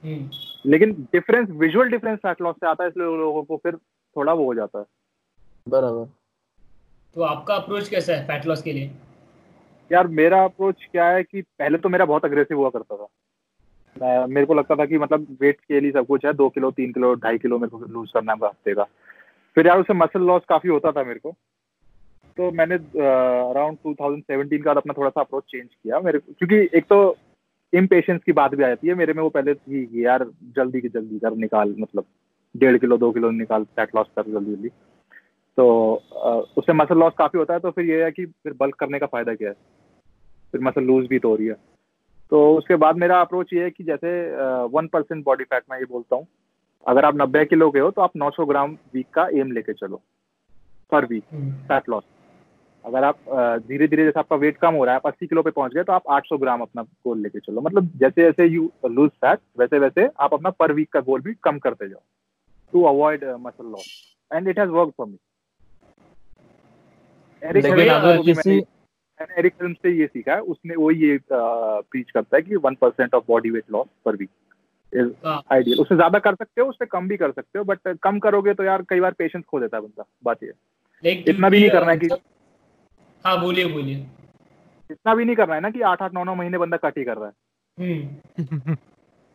हम्म। 0.04 0.30
लेकिन 0.66 0.92
difference 0.92 1.50
visual 1.50 1.90
difference 1.90 2.20
fat 2.20 2.42
loss 2.42 2.56
से 2.56 2.68
आता 2.68 2.84
है 2.84 2.90
इसलिए 2.90 3.06
लोगों 3.06 3.44
को 3.44 3.58
फिर 3.58 3.76
थोड़ा 4.16 4.34
वो 4.34 4.46
हो 4.46 4.54
जाता 4.56 4.80
है। 4.80 4.86
बराबर। 5.70 6.06
तो 7.16 7.22
आपका 7.22 7.56
अप्रोच 7.56 7.88
कैसा 7.90 8.14
है 8.14 8.26
फैट 8.28 8.46
लॉस 8.46 8.62
के 8.62 8.74
लिए? 8.74 8.92
यार 9.92 10.08
मेरा 10.08 10.44
अप्रोच 10.44 10.88
क्या 10.92 11.10
है 11.10 11.24
कि 11.24 11.42
पहले 11.42 11.78
तो 11.78 11.90
मेरा 11.90 12.06
बहुत 12.06 12.26
अग्रेसिव 12.26 12.58
हुआ 12.58 12.70
करता 12.70 12.96
था। 12.96 13.08
मैं 13.96 14.26
मेरे 14.28 14.46
को 14.46 14.54
लगता 14.54 14.76
था 14.76 14.86
कि 14.86 14.98
मतलब 14.98 15.38
वेट 15.42 15.60
के 15.60 15.80
लिए 15.80 15.92
सब 15.92 16.06
कुछ 16.08 16.26
है 16.26 16.34
दो 16.34 16.50
किलो 16.50 16.72
तीन 16.72 16.92
किलो 16.94 17.14
ढाई 17.16 17.38
किलो 17.38 17.58
मेरे 17.60 17.70
को 17.70 17.86
लूज 17.86 18.12
करना 18.12 18.34
है 18.34 18.48
हफ़्ते 18.48 18.74
का। 18.74 18.84
फिर 19.58 19.68
यार 19.68 19.80
उससे 19.80 19.94
मसल 19.94 20.22
लॉस 20.22 20.42
काफ़ी 20.50 20.70
होता 20.70 20.92
था 20.92 21.04
मेरे 21.04 21.20
को। 21.20 21.36
तो 22.38 22.52
मैंने 22.52 22.76
अराउंड 22.76 23.78
टू 23.84 23.94
थाउज़ेंड 23.94 24.24
सेवेंटीन 24.24 24.62
का 24.62 24.72
अपना 24.72 24.94
थोड़ा 24.98 25.10
सा 25.10 25.22
अप्रोच 25.22 25.44
चेंज 25.44 25.68
किया 25.68 26.00
मेरे 26.00 26.20
क्योंकि 26.20 26.78
एक 26.78 26.86
तो 26.86 27.18
इम्पेशंस 27.74 28.22
की 28.26 28.32
बात 28.32 28.56
भी 28.56 28.64
आ 28.64 28.68
जाती 28.68 28.88
है 28.88 28.94
मेरे 28.94 29.14
में 29.14 29.22
वो 29.24 29.30
पहले 29.30 29.54
थी 29.54 29.86
कि 29.86 30.06
यार 30.06 30.26
जल्दी 30.56 30.82
की 30.82 30.90
जल्दी 30.90 31.20
कर 31.20 31.36
निकाल 31.36 31.76
मतलब 31.80 32.06
डेढ़ 32.56 32.78
किलो 32.78 32.98
दो 32.98 33.12
किलो 33.12 33.32
निकाल 33.32 33.64
फैट 33.76 33.96
लॉस 33.96 34.08
कर 34.16 34.32
जल्दी 34.32 34.52
जल्दी 34.52 34.70
तो 35.60 35.66
उससे 36.58 36.74
मसल 36.74 36.98
लॉस 37.00 37.13
काफ़ी 37.18 37.39
होता 37.39 37.54
है 37.54 37.60
तो 37.60 37.72
फिर 37.72 37.86
ये 37.86 38.04
है 38.04 38.12
कि 38.12 38.25
फिर 38.25 38.54
बल्क 38.60 38.75
करने 38.80 39.00
का 39.00 39.06
फ़ायदा 39.06 39.34
क्या 39.36 39.50
है? 39.50 39.56
फिर 40.54 40.62
मसल 40.63 40.84
लूज 40.84 41.08
भी 41.08 41.20
तो 41.20 41.30
हो 41.30 41.36
रही 41.36 41.48
है। 41.48 41.56
तो 42.32 42.39
उसके 42.58 42.75
बाद 42.84 42.98
मेरा 42.98 43.20
अप्रोच 43.22 43.54
ये 43.54 43.63
है 43.63 43.70
कि 43.70 43.84
जैसे 43.84 44.12
वन 44.74 44.88
परसेंट 44.94 45.24
बॉडी 45.25 45.44
फैट 45.44 45.63
मैं 45.72 45.80
ये 45.80 45.86
बोलता 45.86 46.16
हूँ 46.16 46.28
अगर 46.86 47.06
आप 47.06 47.16
नब्बे 47.22 47.44
किलो 47.46 47.70
के 47.72 47.80
हो 47.80 47.89
तो 47.92 48.01
आप 48.01 48.12
900 48.18 48.48
ग्राम 48.50 48.78
वीक 48.94 49.08
का 49.13 49.28
एम 49.39 49.51
लेके 49.51 49.74
चलो 49.74 50.01
पर 50.92 51.06
वीक 51.06 51.24
फैट 51.68 51.89
लॉस 51.89 52.04
अगर 52.86 53.04
आप 53.04 53.20
धीरे 53.68 53.88
धीरे 53.88 54.04
जैसे 54.06 54.20
आपका 54.20 54.36
वेट 54.36 54.58
कम 54.58 54.74
हो 54.74 54.84
रहा 54.86 54.94
है 54.94 55.00
आप 55.00 55.08
अस्सी 55.08 55.28
किलो 55.28 55.42
पे 55.44 55.51
पहुँच 55.51 55.74
गए 55.74 55.84
तो 55.84 55.94
आप 55.94 56.04
800 56.13 56.39
ग्राम 56.42 56.62
अपना 56.62 56.84
गोल 57.06 57.22
लेके 57.22 57.39
चलो। 57.39 57.62
मतलब 57.62 57.89
जैसे 58.00 58.24
जैसे 58.24 58.46
यू 58.48 58.70
लूज 58.88 59.10
फैट 59.22 59.39
वैसे 59.60 59.80
वैसे 59.80 60.10
आप 60.20 60.34
अपना 60.34 60.50
पर 60.60 60.72
वीक 60.74 60.92
का 60.94 61.00
गोल 61.10 61.22
भी 61.22 61.34
कम 61.44 61.60
करते 61.60 61.89
जाओ 61.89 62.01
to 62.74 62.84
avoid 62.88 63.25
muscle 63.39 63.72
loss 63.72 63.89
and 64.32 64.48
it 64.48 64.60
has 64.60 64.70
work 64.70 64.94
for 64.98 65.08
me 65.08 65.18
Eric 67.43 67.65
किसी 68.25 68.58
एरिक 69.38 69.53
फ़िल्म 69.53 69.74
से 69.74 69.91
ये 69.91 70.05
सीखा 70.08 70.34
है 70.34 70.41
उसने 70.53 70.75
वो 70.75 70.91
ये 70.91 71.19
प्रीच 71.31 72.12
करता 72.12 72.38
है 72.38 72.41
कि 72.41 72.55
one 72.55 72.75
percent 72.75 73.15
of 73.15 73.24
body 73.27 73.50
weight 73.50 73.63
loss 73.72 73.88
per 74.05 74.15
week 74.15 74.29
is. 74.93 75.10
Ideal 75.53 75.79
उससे 75.79 75.96
ज़्यादा 75.96 76.19
कर 76.19 76.36
सकते 76.36 76.62
हो 76.62 76.67
उससे 76.67 76.86
कम 76.86 77.08
भी 77.08 77.17
कर 77.17 77.31
सकते 77.31 77.60
हो 77.60 77.65
बट 77.65 77.98
कम 78.03 78.19
करोगे 78.19 78.53
तो 78.53 78.63
यार 78.63 78.84
कई 78.89 79.00
बार 79.00 79.13
पेशेंस 79.13 79.43
खो 79.46 79.60
देता 79.60 79.77
है 79.77 79.84
बंदा 79.84 80.05
बात 80.24 80.43
ये 80.43 81.12
इतना 81.27 81.50
भी 81.50 81.60
नहीं 81.60 81.69
करना 81.69 81.91
है 81.91 81.98
कि- 81.98 82.17
हाँ 83.25 83.39
बोलिए 83.41 83.65
बोलिए। 83.65 83.96
इतना 84.89 85.15
भी 85.15 85.25
नहीं 85.25 85.36
करना 85.36 85.55
है 85.55 85.62
ना 85.62 85.69
कि 85.69 85.81
आठ 85.81 86.01
आठ 86.01 86.13
नौ 86.13 86.24
नौ 86.24 86.36
महीने 86.36 86.58
बंदा 86.58 86.77
कट 86.77 86.98
ही 86.98 87.03
कर 87.03 87.17
रहा 87.17 87.27
है। 87.27 87.34
हम्म। 87.77 88.75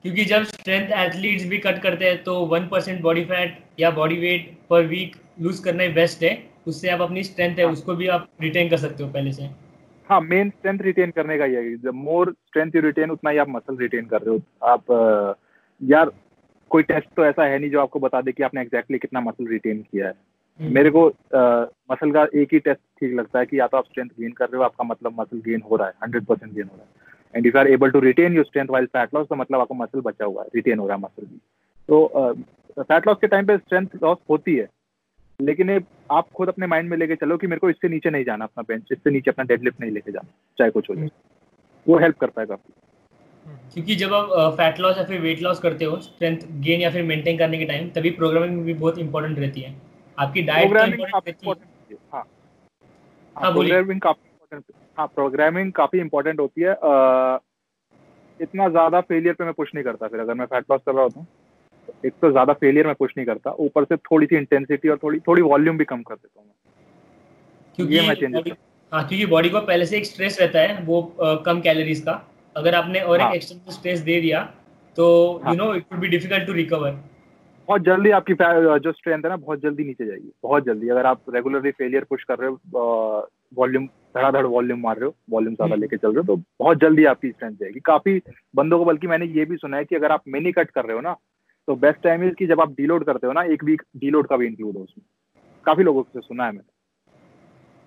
क्योंकि 0.04 0.24
जब 0.24 0.42
स्ट्रेंथ 0.44 0.90
एथलीट्स 0.98 1.44
भी 1.48 1.58
कट 1.58 1.82
करते 1.82 2.04
हैं 2.04 2.22
तो 2.22 2.34
वन 2.46 2.66
परसेंट 2.68 3.00
बॉडी 3.02 3.24
फैट 3.24 3.58
या 3.80 3.90
body 3.90 4.18
weight 4.18 4.50
per 4.70 4.86
week 4.86 5.16
lose 5.40 5.58
करना 5.58 5.82
ही 5.82 5.88
बेस्ट 5.92 6.22
है। 6.22 6.32
उससे 6.66 6.88
आप 6.88 7.00
अपनी 7.00 7.22
स्ट्रेंथ 7.24 7.58
है 7.58 7.64
हाँ। 7.64 7.72
उसको 7.72 7.94
भी 7.94 8.08
आप 8.08 8.28
रिटेन 8.40 8.68
कर 8.70 8.76
सकते 8.76 9.02
हो 9.02 9.10
पहले 9.10 9.32
से। 9.32 9.48
हाँ 10.08 10.20
मेन 10.20 10.50
स्ट्रेंथ 10.50 10.78
रिटेन 10.82 11.10
करने 11.10 11.38
का 11.38 11.44
ये 11.46 11.60
है 11.60 11.90
मोर 11.92 12.30
स्ट्रेंथ 12.46 12.76
यू 12.76 12.82
रिटेन 12.82 13.10
उतना 13.10 13.30
ही 13.30 13.38
आप 13.38 13.48
मसल 13.48 13.76
रिटेन 13.76 14.06
कर 14.06 14.22
रहे 14.22 14.34
हो। 14.34 14.40
आप 14.62 15.36
यार 15.80 16.10
कोई 16.70 16.82
टेस्ट 16.82 17.08
तो 17.16 17.24
ऐसा 17.24 17.44
है 17.44 17.58
नहीं 17.58 17.70
जो 17.70 17.80
आपको 17.80 18.00
बता 18.00 18.20
दे 18.20 18.32
कि 18.32 18.42
आपने 18.42 18.60
एग्जैक्टली 18.60 18.96
exactly 18.96 19.00
कितना 19.00 19.20
मसल 19.20 19.46
रिटेन 19.48 19.80
किया 19.82 20.06
है। 20.06 20.14
हम्म। 20.60 20.74
मेरे 20.74 20.90
को 20.90 21.06
मसल 21.92 22.12
का 22.12 22.26
एक 22.34 22.52
ही 22.52 22.58
टेस्ट 22.58 22.80
ठीक 23.00 23.14
लगता 23.14 23.38
है 23.38 23.46
कि 23.46 23.58
या 23.60 23.66
तो 23.66 23.76
आप 23.76 23.84
स्ट्रेंथ 23.84 24.08
गेन 24.20 24.32
कर 24.32 24.44
रहे 24.44 24.56
हो 24.56 24.64
आपका 24.64 24.84
मतलब 24.84 25.20
मसल 25.20 25.38
गेन 25.46 25.62
हो 25.70 25.76
रहा 25.76 25.88
है 25.88 25.94
हंड्रेड 26.02 26.24
परसेंट 26.24 26.52
गेन 26.52 26.64
हो 26.64 26.76
रहा 26.76 26.84
है। 26.84 27.02
And 27.34 27.46
if 27.46 27.56
are 27.58 27.68
able 27.68 27.90
to 27.90 28.00
retain 28.00 28.34
your 28.34 28.44
strength 28.44 28.68
while 28.70 28.86
fat 28.86 29.14
loss 29.14 29.26
तो 29.28 29.36
मतलब 29.36 29.60
आपको 29.60 29.74
मसल 29.74 30.00
बचा 30.00 30.24
हुआ 30.24 30.42
है 30.42 30.48
रिटेन 30.54 30.78
हो 30.78 30.86
रहा 30.88 30.96
है 30.96 31.02
मसल 31.02 31.26
भी। 31.26 31.40
तो 31.88 32.32
फैट 32.78 33.06
लॉस 33.06 33.16
के 33.20 33.26
टाइम 33.26 33.46
पे 33.46 33.56
स्ट्रेंथ 33.58 33.86
लॉस 34.02 34.18
होती 34.30 34.54
है 34.56 34.68
लेकिन 35.40 35.70
ये 35.70 35.80
आप 36.10 36.28
खुद 36.34 36.48
अपने 36.48 36.66
माइंड 36.66 36.90
में 36.90 36.96
लेके 36.96 37.16
चलो 37.16 37.36
कि 37.36 37.46
मेरे 37.46 37.60
को 37.60 37.70
इससे 37.70 37.88
नीचे 37.88 38.10
नहीं 38.10 38.24
जाना 38.24 38.44
अपना 38.44 38.62
बेंच 38.62 38.88
इससे 38.92 39.10
नीचे 39.10 39.30
अपना 39.30 39.44
डेडलिफ्ट 39.44 39.80
नहीं 39.80 39.90
लेके 39.90 40.12
जाना 40.12 40.28
चाहे 40.58 40.70
कुछ 40.70 40.90
हो 40.90 40.94
जाए। 40.94 41.08
वो 41.86 41.98
हेल्प 41.98 42.16
करता 42.16 42.40
है 42.40 42.46
काफ़ी। 42.46 42.72
क्योंकि 43.74 43.94
जब 43.94 44.12
आप 44.14 44.54
फैट 44.56 44.80
लॉस 44.80 44.98
या 44.98 45.04
फिर 45.04 45.20
वेट 45.20 45.42
लॉस 45.42 45.58
करते 45.60 45.84
हो 45.84 46.00
स्ट्रेंथ 46.00 46.38
गेन 46.60 46.80
या 46.80 46.90
फिर 46.90 47.02
मेंटेन 47.02 47.38
करने 47.38 47.58
के 47.58 47.64
टाइम 47.64 47.90
तभी 47.90 48.10
प्रोग्रामिंग 48.10 48.62
भी 48.64 48.74
बहुत 48.74 48.98
इंपॉर्टेंट 48.98 49.38
रहती 49.38 49.60
है। 49.60 49.74
आपकी 50.18 50.42
डाइट 50.42 50.68
प्रोग्रामिंग 50.68 51.00
है। 51.00 51.06
है 51.06 51.96
हाँ। 52.12 52.24
हाँ, 53.36 53.52
प्रोग्रामिंग 53.52 54.00
काफ़ी 54.00 54.28
इम्पोर्टेंट 54.28 54.64
हाँ 54.98 55.06
प्रोग्रामिंग 55.06 55.72
काफ़ी 55.72 56.00
इम्पोर्टेंट 56.00 56.40
होती 56.40 56.60
है। 56.60 56.72
इतना 58.40 58.68
ज़्यादा 58.68 59.00
फेलियर 59.00 59.34
पे 59.34 59.44
मैं 59.44 59.52
पुश 59.52 59.70
नहीं 59.74 59.84
करता 59.84 60.08
फिर 60.08 60.20
अगर 60.20 60.34
मैं 60.34 60.46
फैट 60.46 60.64
लॉस 60.70 60.80
कर 60.86 60.92
रहा 60.92 61.02
होता 61.02 61.20
हूँ। 61.20 61.26
एक 62.04 62.12
तो 62.22 62.30
ज़्यादा 62.30 62.52
फेलियर 62.52 62.86
में 62.86 62.94
पुश 62.94 63.12
नहीं 63.16 63.26
करता 63.26 63.50
ऊपर 63.60 63.84
से 63.84 63.96
थोड़ी 63.96 64.26
सी 64.26 64.36
इंटेंसिटी 64.36 64.88
और 64.88 64.98
थोड़ी 65.02 65.18
थोड़ी 65.20 65.42
वॉल्यूम 65.42 65.78
भी 65.78 65.84
कम 65.84 66.02
कर 66.02 66.14
देता 66.14 66.40
हूँ 66.40 66.48
मैं 66.48 67.90
ये 67.90 68.06
मैं 68.08 68.16
क्योंकि 68.16 68.50
हाँ 68.92 69.06
क्योंकि 69.08 69.26
बॉडी 69.26 69.48
को 69.48 69.60
पहले 69.60 69.86
से 69.86 69.96
एक 69.96 70.04
स्ट्रेस 70.06 70.40
रहता 70.40 70.60
है 70.60 70.82
वो 70.84 71.00
अ, 71.02 71.34
कम 71.46 71.60
कैलोरीज 71.60 72.00
का 72.00 72.22
अगर 72.56 72.74
आपने 72.74 73.00
और 73.00 73.20
हाँ। 73.20 73.28
एक 73.30 73.34
एक्सटर्नल 73.36 73.72
स्ट्रेस 73.72 74.00
दे 74.00 74.20
दिया 74.20 74.42
तो। 74.96 75.06
You 75.48 75.54
know 75.54 75.74
it 75.74 75.84
would 75.92 76.00
be 76.00 76.08
difficult 76.08 76.46
to 76.46 76.52
recover 76.52 76.98
बहुत 77.68 77.82
जल्दी 77.82 78.10
आपकी 78.10 78.34
जो 78.78 78.92
स्ट्रेंथ 78.92 79.22
है 79.24 79.28
ना 79.28 79.36
बहुत 79.36 79.60
जल्दी 79.60 79.84
नीचे 79.84 80.06
जाएगी 80.06 80.30
बहुत 80.42 80.64
जल्दी 80.64 80.88
अगर 80.88 81.06
आप 81.06 81.20
रेगुलरली 81.34 81.70
फेलियर 81.70 82.04
पुश 82.04 82.24
कर 82.24 82.38
रहे 82.38 82.50
हो 82.50 83.28
वॉल्यूम 83.56 83.86
धड़ाधड़ 84.16 84.44
वॉल्यूम 84.46 84.80
मार 84.80 84.96
रहे 84.96 85.06
हो 85.06 85.14
वॉल्यूम 85.30 85.54
ज़्यादा 85.54 85.72
हम्म। 85.72 85.80
लेके 85.80 85.96
चल 85.96 86.08
रहे 86.08 86.18
हो 86.18 86.22
तो 86.26 86.42
बहुत 86.60 86.80
जल्दी 86.80 87.04
आपकी 87.04 87.30
स्ट्रेंथ 87.30 87.54
जाएगी 87.56 87.80
काफ़ी 87.80 88.20
बंदों 88.54 88.78
को 88.78 88.84
बल्कि 88.84 89.06
मैंने 89.06 89.26
ये 89.28 89.44
भी 89.44 89.56
सुना 89.56 89.76
है 89.76 89.84
कि 89.84 89.96
अगर 89.96 90.12
आप 90.12 90.22
मिनी 90.28 90.52
कट 90.52 90.70
कर 90.70 90.84
रहे 90.84 90.96
हो 90.96 91.00
ना 91.00 91.16
तो 91.68 91.74
बेस्ट 91.76 92.00
टाइम 92.02 92.24
इज़ 92.24 92.34
कि 92.34 92.46
जब 92.46 92.60
आप 92.60 92.72
डीलोड 92.72 93.04
करते 93.04 93.26
हो 93.26 93.32
ना, 93.32 93.42
एक 93.42 93.64
वीक 93.64 93.82
डीलोड 93.96 94.26
का 94.26 94.36
भी 94.36 94.46
इंक्लूड 94.46 94.76
हो 94.76 94.82
उसमें। 94.82 95.04
काफ़ी 95.66 95.84
लोगों 95.84 96.02
से 96.02 96.20
सुना 96.20 96.44
है 96.44 96.52
मैंने। 96.52 96.72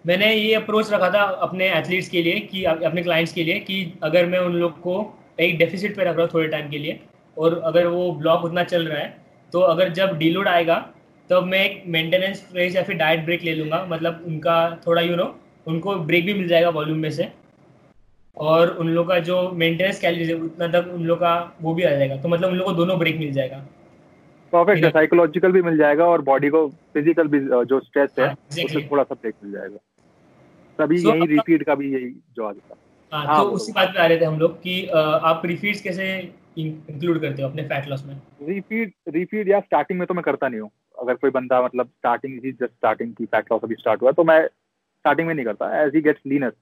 मैंने 0.05 0.33
ये 0.33 0.53
अप्रोच 0.53 0.91
रखा 0.93 1.09
था 1.09 1.21
अपने 1.45 1.69
एथलीट्स 1.69 2.09
के 2.09 2.21
लिए 2.21 2.39
कि, 2.41 2.63
अपने 2.63 3.01
क्लाइंट्स 3.03 3.33
के 3.33 3.43
लिए 3.43 3.59
कि 3.59 3.99
अगर 4.03 4.25
मैं 4.25 4.39
उन 4.39 4.53
लोग 4.53 4.79
को 4.81 4.95
एक 5.39 5.57
डेफिसिट 5.57 5.95
पे 5.95 6.03
रख 6.03 6.15
रहा 6.15 6.21
हूँ 6.21 6.33
थोड़े 6.33 6.47
टाइम 6.47 6.69
के 6.69 6.77
लिए 6.77 6.99
और 7.37 7.57
अगर 7.65 7.87
वो 7.87 8.11
ब्लॉक 8.11 8.43
उतना 8.43 8.63
चल 8.63 8.87
रहा 8.87 8.99
है 8.99 9.15
तो 9.53 9.59
अगर 9.61 9.89
जब 9.93 10.17
डीलोड 10.17 10.47
आएगा, 10.47 10.75
तब 10.75 11.35
तो 11.35 11.41
मैं 11.41 11.63
एक 11.65 11.83
मेंटेनेंस 11.87 12.41
फ़ेज़ 12.53 12.77
या 12.77 12.83
फिर 12.83 12.95
डाइट 12.95 13.23
ब्रेक 13.25 13.43
ले 13.43 13.53
लूँगा। 13.55 13.85
मतलब 13.89 14.23
उनका 14.27 14.55
थोड़ा 14.87 15.01
यू 15.01 15.15
नो 15.15 15.35
उनको 15.67 15.95
ब्रेक 16.01 16.25
भी 16.25 16.33
मिल 16.33 16.47
जाएगा 16.47 16.69
वॉल्यूम 16.69 16.97
में 16.97 17.09
से। 17.11 17.31
और 18.37 18.69
उन 18.71 18.89
लोग 18.89 19.07
का 19.07 19.17
जो 19.21 19.49
मेंटेनेंस 19.51 19.99
कैलोरीज 19.99 20.29
है 20.29 20.35
उतना 20.35 20.67
तक 20.71 20.91
उन 20.93 21.03
लोग 21.03 21.19
का 21.19 21.35
वो 21.61 21.73
भी 21.73 21.83
आ 21.83 21.89
जाएगा। 21.89 22.15
तो 22.15 22.29
मतलब 22.29 22.49
उन 22.49 22.55
लोग 22.55 22.65
को 22.65 22.73
दोनों 22.73 22.97
ब्रेक 22.99 23.17
मिल 23.19 23.31
जाएगा। 23.33 23.57
परफेक्ट 24.53 24.83
है 24.85 24.89
साइकोलॉजिकल 24.91 25.51
भी 25.51 25.61
मिल 25.61 25.77
जाएगा 25.77 26.05
और 26.05 26.21
बॉडी 26.23 26.49
को 26.49 26.67
फ़िज़िकल 26.93 27.27
भी 27.27 27.39
जो 27.39 27.79
स्ट्रेस 27.79 28.13
है 28.19 28.25
हाँ, 28.25 28.35
उससे 28.55 28.87
थोड़ा 28.87 29.03
सा 29.03 29.15
ब्रेक 29.15 29.35
मिल 29.43 29.53
जाएगा। 29.53 29.77
तभी 30.79 30.97
So, 30.97 31.07
यही 31.07 31.25
रिपीट 31.27 31.63
का 31.63 31.75
भी 31.75 31.93
यही 31.93 32.09
जो 32.35 32.45
आ 32.45 32.51
जाता 32.51 32.75
हाँ 33.11 33.25
हाँ, 33.25 33.37
तो 33.37 33.49
उसी 33.51 33.71
बात 33.71 33.89
पे 33.89 33.99
आ 33.99 34.05
रहे 34.05 34.19
थे 34.21 34.25
हम 34.25 34.39
लोग 34.39 34.55
कि 34.61 34.85
आप 34.87 35.41
रिफीड्स 35.45 35.81
कैसे 35.81 36.07
इंक्लूड 36.57 37.19
करते 37.21 37.41
हो 37.41 37.49
अपने 37.49 37.63
फैट 37.63 37.87
लॉस 37.87 38.03
में? 38.05 38.15
रिफीड 38.43 38.91
रिफीड 39.09 39.49
या 39.49 39.59
स्टार्टिंग 39.59 39.99
में 39.99 40.05
तो 40.07 40.13
मैं 40.13 40.23
करता 40.23 40.47
नहीं 40.47 40.61
हूँ। 40.61 40.69
अगर 40.97 41.13
कोई 41.15 41.29
बंदा 41.31 41.61
मतलब 41.61 41.87
स्टार्टिंग 41.87 42.39
ही 42.45 42.51
जस्ट 42.51 42.71
स्टार्टिंग 42.71 43.13
की 43.15 43.25
फैट 43.25 43.51
लॉस 43.51 43.61
अभी 43.63 43.75
स्टार्ट 43.75 44.01
हुआ 44.01 44.11
तो 44.11 44.23
मैं 44.23 44.39
स्टार्टिंग 44.45 45.27
में 45.27 45.33
नहीं 45.33 45.45
करता। 45.45 45.83
एज 45.83 45.95
ही 45.95 46.01
गेट्स 46.01 46.21
लीनर 46.27 46.53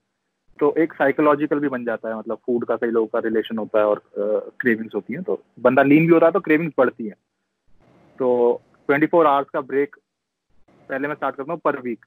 तो 0.60 0.74
एक 0.78 0.94
साइकोलॉजिकल 0.94 1.60
भी 1.60 1.68
बन 1.70 1.86
जाता 1.86 2.10
है 2.10 2.18
मतलब 2.18 2.38
फ़ूड 2.46 2.66
का 2.66 2.76
कई 2.76 2.90
लोगों 2.90 3.08
का 3.08 3.20
रिलेशन 3.20 3.58
होता 3.58 3.80
है 3.80 3.86
और 3.86 4.02
क्रेविंग्स 4.16 4.90
uh, 4.90 4.96
होती 4.96 5.14
हैं 5.14 5.24
तो 5.24 5.42
बंदा 5.60 5.84
लीन 5.84 6.06
भी 6.08 6.14
होता 6.14 6.26
है 6.26 6.32
तो 6.32 6.40
क्रेविंग्स 6.40 6.74
बढ़ती 6.78 7.06
हैं। 7.06 7.16
तो 8.20 8.62
24 8.90 9.08
फोर 9.12 9.28
आवर्स 9.28 9.50
का 9.50 9.62
ब्रेक 9.62 9.96
पहले 10.90 11.08
मैं 11.08 11.16
स्टार्ट 11.16 11.36
करता 11.36 11.54
हूँ 11.54 11.60
पर 11.64 11.80
वीक 11.82 12.06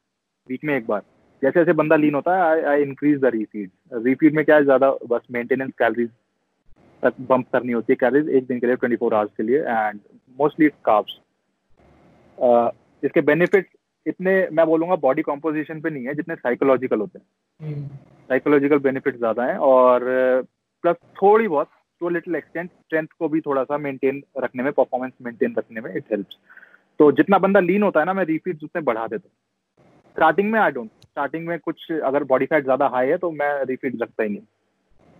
वीक 0.49 0.65
में 0.65 0.77
एक 0.77 0.87
बार। 0.87 1.03
जैसे 1.43 1.59
जैसे 1.61 1.73
बंदा 1.73 1.97
लीन 1.97 2.15
होता 2.15 2.37
है 2.37 2.43
आई 2.43 2.61
आई 2.71 2.83
इंक्रीज 2.83 3.21
द 3.21 3.31
रिफीड 3.35 3.71
रिफीड 4.05 4.35
में 4.35 4.45
क्या 4.45 4.57
है 4.57 4.65
ज़्यादा 4.65 4.91
बस 5.09 5.27
मेंटेनेंस 5.31 5.73
कैलोरीज 5.79 6.11
तक 7.03 7.21
बम्प 7.29 7.47
करनी 7.53 7.73
होती 7.73 7.93
है 7.93 7.97
कैलरीज 7.97 8.29
एक 8.37 8.47
दिन 8.47 8.61
के 8.61 8.67
लिए 8.67 8.77
24 8.77 8.99
फोर 8.99 9.15
आवर्स 9.15 9.31
के 9.37 9.43
लिए 9.43 9.59
एंड 9.59 10.01
मोस्टली 10.39 10.69
कार्ब्स 10.85 11.19
इसके 13.03 13.21
बेनिफिट्स 13.21 13.71
इतने 14.09 14.33
मैं 14.53 14.67
बोलूँगा 14.67 14.97
बॉडी 14.99 15.23
कॉम्पोजिशन 15.23 15.81
पे 15.81 15.91
नहीं 15.91 16.07
है 16.07 16.15
जितने 16.15 16.35
साइकोलॉजिकल 16.37 17.01
होते 17.01 17.19
हैं। 17.19 17.27
साइकोलॉजिकल 18.29 18.79
बेनिफिट 18.79 19.17
ज़्यादा 19.17 19.45
हैं 19.45 19.57
और 19.67 20.05
प्लस 20.85 20.97
थोड़ी 21.23 21.49
बहुत 21.49 21.71
टू 22.01 22.09
लिटिल 22.09 22.37
एक्सटेंट 22.37 22.71
स्ट्रेंथ 22.71 23.07
को 23.19 23.29
भी 23.29 23.41
थोड़ा 23.41 23.63
सा 23.65 23.79
मेंटेन 23.79 24.23
रखने 24.39 24.63
में 24.63 24.73
परफॉर्मेंस 24.73 25.13
मेंटेन 25.23 25.55
रखने 25.59 25.81
में 25.81 25.95
इट 25.95 26.05
हेल्प्स 26.13 26.37
तो 27.01 27.11
जितना 27.13 27.39
बंदा 27.39 27.61
लीन 27.61 27.83
होता 27.83 28.01
है 28.01 28.07
ना 28.07 28.13
मैं 28.13 28.25
रिपीट 28.25 28.65
उसमें 28.65 28.85
बढ़ा 28.85 29.07
देता 29.07 29.29
हूँ। 29.29 29.33
स्टार्टिंग 30.17 30.51
में 30.53 30.59
आई 30.61 30.71
डोंट 30.71 30.91
स्टार्टिंग 31.03 31.47
में 31.47 31.59
कुछ 31.59 31.91
अगर 31.93 32.25
बॉडी 32.25 32.47
फैट 32.47 32.65
ज़्यादा 32.65 32.87
हाई 32.87 33.09
है 33.09 33.17
तो 33.19 33.31
मैं 33.33 33.51
रिपीट 33.65 34.03
रखता 34.03 34.23
ही 34.23 34.29
नहीं 34.29 34.43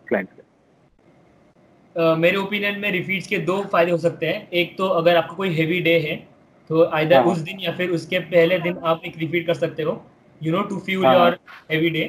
क्लाइंट 0.07 0.29
के। 0.31 0.43
अ, 1.97 2.15
मेरे 2.17 2.37
ओपिनियन 2.37 2.79
में 2.81 2.91
रिफीड्स 2.93 3.27
के 3.27 3.39
दो 3.45 3.63
फ़ायदे 3.65 3.91
हो 3.91 3.99
सकते 3.99 4.27
हैं। 4.27 4.49
एक 4.53 4.77
तो 4.79 4.89
अगर 4.95 5.17
आपका 5.17 5.37
कोई 5.37 5.51
हेवी 5.55 5.81
डे 5.81 5.99
है 6.01 6.17
तो 6.71 6.85
आइदर 6.87 7.17
हाँ। 7.17 7.25
उस 7.27 7.39
दिन 7.41 7.61
या 7.61 7.73
फिर 7.77 7.91
उसके 7.91 8.19
पहले 8.31 8.59
दिन 8.59 8.79
आप 8.85 9.03
एक 9.07 9.19
रिपीट 9.19 9.47
कर 9.47 9.55
सकते 9.55 9.83
हो। 9.83 10.03
यू 10.41 10.53
नो 10.53 10.63
टू 10.63 10.79
फ्यूल 10.81 11.05
हाँ। 11.07 11.15
योर 11.15 11.39
हेवी 11.71 11.91
डे 11.91 12.03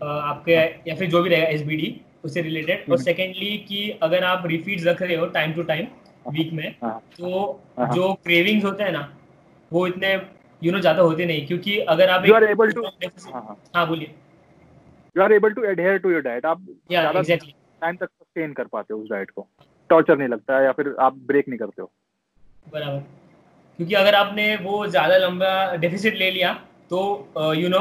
आपके 0.00 0.52
या 0.88 0.94
फिर 0.96 1.08
जो 1.10 1.22
भी 1.22 1.30
रहेगा 1.30 1.46
एसबीडी 1.48 1.94
उससे 2.24 2.42
रिलेटेड 2.42 2.78
और 2.78 2.88
हम्म। 2.88 3.02
सेकेंडली 3.02 3.56
कि 3.68 3.88
अगर 4.02 4.24
आप 4.24 4.46
रिपीट्स 4.46 4.86
रख 4.86 5.02
रहे 5.02 5.16
हो 5.16 5.26
टाइम 5.34 5.52
टू 5.52 5.62
टाइम 5.62 5.86
वीक 6.28 6.52
में 6.52 6.68
हाँ। 6.82 6.98
तो 7.18 7.42
हाँ। 7.78 7.90
जो 7.92 8.12
क्रेविंग्स 8.24 8.64
होते 8.64 8.84
हैं 8.84 8.92
ना 8.92 9.08
वो 9.70 9.86
इतने 9.86 10.14
यू 10.62 10.72
नो 10.72 10.78
ज़्यादा 10.80 11.02
होते 11.02 11.26
नहीं। 11.26 11.46
क्योंकि 11.46 11.78
अगर 11.88 12.10
आप 12.10 12.26
यू 12.26 12.34
आर 12.34 12.44
एबल 12.44 12.72
टू 12.72 12.84
हाँ 12.84 13.42
हाँ। 13.42 13.56
हाँ 13.76 13.86
बोलिए। 13.88 14.14
You 15.16 15.22
are 15.22 15.32
able 15.32 15.52
to 15.52 15.64
adhere 15.64 15.98
to 15.98 16.10
your 16.10 16.22
diet 16.22 16.46
आप 16.46 16.62
ज़्यादा 16.90 17.34
टाइम 17.80 17.96
तक 17.96 18.06
सस्टेन 18.06 18.52
कर 18.52 18.64
पाते 18.64 18.94
हो 18.94 19.00
उस 19.00 19.08
डाइट 19.10 19.30
को। 19.30 19.46
टॉर्चर 19.90 20.18
नहीं 20.18 20.28
लगता 20.28 20.62
या 20.64 20.72
फिर 20.72 20.94
आप 21.00 21.16
ब्रेक 21.26 21.48
नहीं 21.48 21.58
करते 21.58 21.82
हो। 21.82 21.90
बराबर। 22.72 23.02
क्योंकि 23.78 23.94
अगर 23.94 24.14
आपने 24.14 24.54
वो 24.56 24.86
ज़्यादा 24.86 25.16
लंबा 25.18 25.54
डेफिसिट 25.76 26.14
ले 26.16 26.30
लिया 26.30 26.52
तो 26.90 26.98
यू 27.54 27.68
नो 27.68 27.78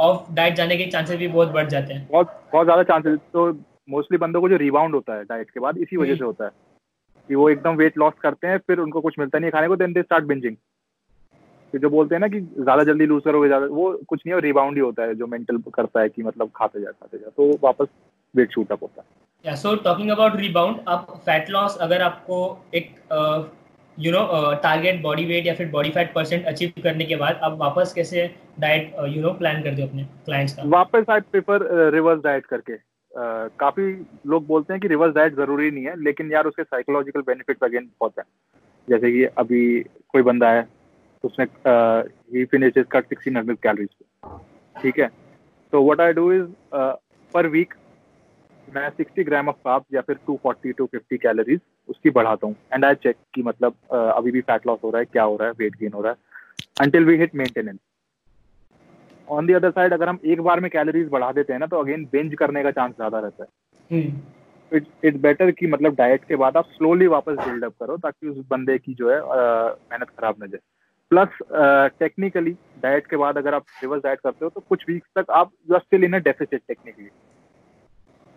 ऑफ़ 0.00 0.32
डाइट 0.34 0.54
जाने 0.54 0.76
के 0.76 0.86
चांसेस 0.90 1.18
भी 1.18 1.28
बहुत 1.28 1.48
बढ़ 1.50 1.68
जाते 1.68 1.94
हैं। 1.94 2.06
बहुत 2.10 2.42
बहुत 2.52 2.66
ज़्यादा 2.66 2.82
चांसेस 2.84 3.18
तो 3.32 3.50
मोस्टली 3.90 4.18
बंदों 4.18 4.40
को 4.40 4.48
जो 4.48 4.56
रिबाउंड 4.58 4.94
होता 4.94 5.14
है 5.14 5.24
डाइट 5.24 5.50
के 5.50 5.60
बाद 5.60 5.78
इसी 5.78 5.96
वजह 5.96 6.10
हम्म। 6.10 6.18
से 6.18 6.24
होता 6.24 6.44
है। 6.44 6.50
कि 7.28 7.34
वो 7.34 7.48
एकदम 7.50 7.76
वेट 7.76 7.98
लॉस 7.98 8.12
करते 8.22 8.46
हैं 8.46 8.58
फिर 8.58 8.78
उनको 8.78 9.00
कुछ 9.00 9.14
मिलता 9.18 9.38
नहीं 9.38 9.46
है 9.46 9.50
खाने 9.50 9.68
को 9.68 9.76
देन 9.76 9.92
दे 9.92 10.02
स्टार्ट 10.02 10.24
बिंजिंग 10.24 10.56
फिर 11.72 11.80
जो 11.80 11.90
बोलते 11.90 12.14
हैं 12.14 12.20
ना 12.20 12.28
कि 12.28 12.40
ज़्यादा 12.40 12.82
जल्दी 12.84 13.06
लूज 13.06 13.22
करोगे 13.24 13.48
ज़्यादा 13.48 13.66
वो 13.72 13.90
कुछ 14.08 14.20
नहीं 14.26 14.34
है 14.34 14.40
रिबाउंड 14.40 14.76
ही 14.76 14.80
होता 14.80 15.02
है 15.02 15.14
जो 15.14 15.26
मेंटल 15.26 15.58
करता 15.74 16.00
है 16.00 16.08
कि 16.08 16.22
मतलब 16.22 16.50
खाते 16.56 16.80
जा 16.80 16.90
खाते 16.90 17.18
जा 17.18 17.30
तो 17.36 17.50
वापस 17.62 17.88
वेट 18.34 18.52
शूट 18.52 18.72
अप 18.72 18.82
होता 18.82 19.02
है। 19.02 19.06
या 19.44 19.54
सो 19.54 19.74
टॉकिंग 19.84 20.10
अबाउट 20.10 20.36
रिबाउंड 20.36 20.80
आप 20.88 21.06
फैट 21.26 21.50
लॉस 21.50 21.76
अगर 21.80 22.02
आपको 22.02 22.36
एक 22.74 22.94
you 23.98 24.12
know 24.12 24.54
target 24.62 25.00
body 25.02 25.24
weight 25.24 25.46
या 25.46 25.54
फिर 25.54 25.68
बॉडी 25.70 25.90
फैट 25.90 26.12
परसेंट 26.14 26.46
अचीव 26.46 26.72
करने 26.82 27.04
के 27.04 27.16
बाद 27.16 27.40
आप 27.42 27.58
वापस 27.58 27.92
कैसे 27.92 28.26
डाइट 28.60 28.94
यू 29.08 29.22
नो 29.22 29.32
प्लान 29.34 29.62
करते 29.62 29.82
हो 29.82 29.88
अपने 29.88 30.04
क्लाइंट्स 30.24 30.54
का? 30.54 30.62
वापस 30.68 31.10
आई 31.10 31.20
प्रेफर 31.20 31.68
रिवर्स 31.92 32.22
डाइट 32.22 32.46
करके। 32.46 32.76
Uh, 33.14 33.50
काफ़ी 33.60 33.84
लोग 34.26 34.46
बोलते 34.46 34.72
हैं 34.72 34.80
कि 34.82 34.88
रिवर्स 34.88 35.14
डाइट 35.14 35.34
ज़रूरी 35.36 35.70
नहीं 35.70 35.84
है 35.84 35.94
लेकिन 36.04 36.32
यार 36.32 36.46
उसके 36.46 36.62
साइकोलॉजिकल 36.62 37.20
बेनिफिट्स 37.26 37.64
अगेन 37.64 37.88
बहुत 38.00 38.18
है। 38.18 38.24
जैसे 38.88 39.10
कि 39.12 39.22
अभी 39.38 39.60
कोई 40.08 40.22
बंदा 40.22 40.50
है 40.50 40.66
उसने 41.24 41.44
ही 42.38 42.44
finish 42.44 42.72
cut 42.92 43.04
sixteen 43.04 43.36
hundred 43.36 43.58
calories 43.62 43.88
पे 43.92 44.82
ठीक 44.82 44.98
है? 45.00 45.08
तो 45.72 45.82
what 45.84 46.00
I 46.00 46.12
do 46.12 46.32
is 46.32 46.46
per 47.34 47.46
week 47.48 47.74
मैं 48.68 48.88
60 48.96 49.24
ग्राम 49.24 49.48
ऑफ़ 49.48 49.56
कार्ब 49.64 49.84
या 49.94 50.00
फिर 50.00 50.18
240 50.28 50.72
टू 50.78 50.86
50 50.86 51.18
कैलोरीज 51.22 51.60
उसकी 51.88 52.10
बढ़ाता 52.10 52.46
हूँ। 52.46 52.56
एंड 52.72 52.84
आई 52.84 52.94
चेक 52.96 53.16
कि 53.34 53.42
मतलब 53.42 53.74
अभी 53.92 54.30
भी 54.30 54.40
फैट 54.42 54.66
लॉस 54.66 54.78
हो 54.84 54.90
रहा 54.90 54.98
है 54.98 55.04
क्या 55.06 55.22
हो 55.22 55.36
रहा 55.36 55.48
है 55.48 55.54
वेट 55.58 55.76
गेन 55.80 55.92
हो 55.92 56.02
रहा 56.02 56.12
है। 56.12 56.18
Until 56.80 57.04
we 57.04 57.16
hit 57.18 57.34
maintenance 57.34 57.78
on 59.28 59.46
the 59.46 59.52
other 59.52 59.70
side 59.70 59.92
अगर 59.92 60.08
हम 60.08 60.18
एक 60.24 60.40
बार 60.42 60.60
में 60.60 60.70
कैलोरीज 60.70 61.08
बढ़ा 61.08 61.30
देते 61.32 61.52
हैं 61.52 61.60
ना 61.60 61.66
तो 61.66 61.78
अगेन 61.78 62.04
बेंच 62.12 62.34
करने 62.38 62.62
का 62.62 62.70
चांस 62.72 62.94
ज़्यादा 62.94 63.18
रहता 63.18 63.44
है। 63.44 64.02
इट्स 64.72 65.04
इट्स 65.04 65.20
बेटर 65.20 65.50
कि 65.50 65.66
मतलब 65.66 65.94
डाइट 65.96 66.24
के 66.24 66.36
बाद 66.36 66.56
आप 66.56 66.68
स्लोली 66.68 67.06
वापस 67.08 67.36
बिल्डअप 67.38 67.72
करो 67.80 67.96
ताकि 67.96 68.28
उस 68.28 68.36
बंदे 68.50 68.78
की 68.78 68.94
जो 68.94 69.10
है 69.10 69.20
मेहनत 69.20 70.08
खराब 70.10 70.42
न 70.42 70.46
जाए। 70.48 70.60
प्लस 71.10 71.38
टेक्निकली 71.98 72.50
डाइट 72.82 73.06
के 73.06 73.16
बाद 73.16 73.38
अगर 73.38 73.54
आप 73.54 73.64
रिवर्स 73.82 74.02
डाइट 74.02 74.20
करते 74.20 74.44
हो 74.44 74.50
तो 74.50 74.60
कुछ 74.68 74.84
वीक्स 74.88 75.08
तक 75.18 75.30
आप 75.32 75.50
you 75.70 75.74
are 75.74 75.80
still 75.80 76.04
in 76.04 76.12
a 76.12 76.18
deficit 76.20 76.62
technically 76.68 77.08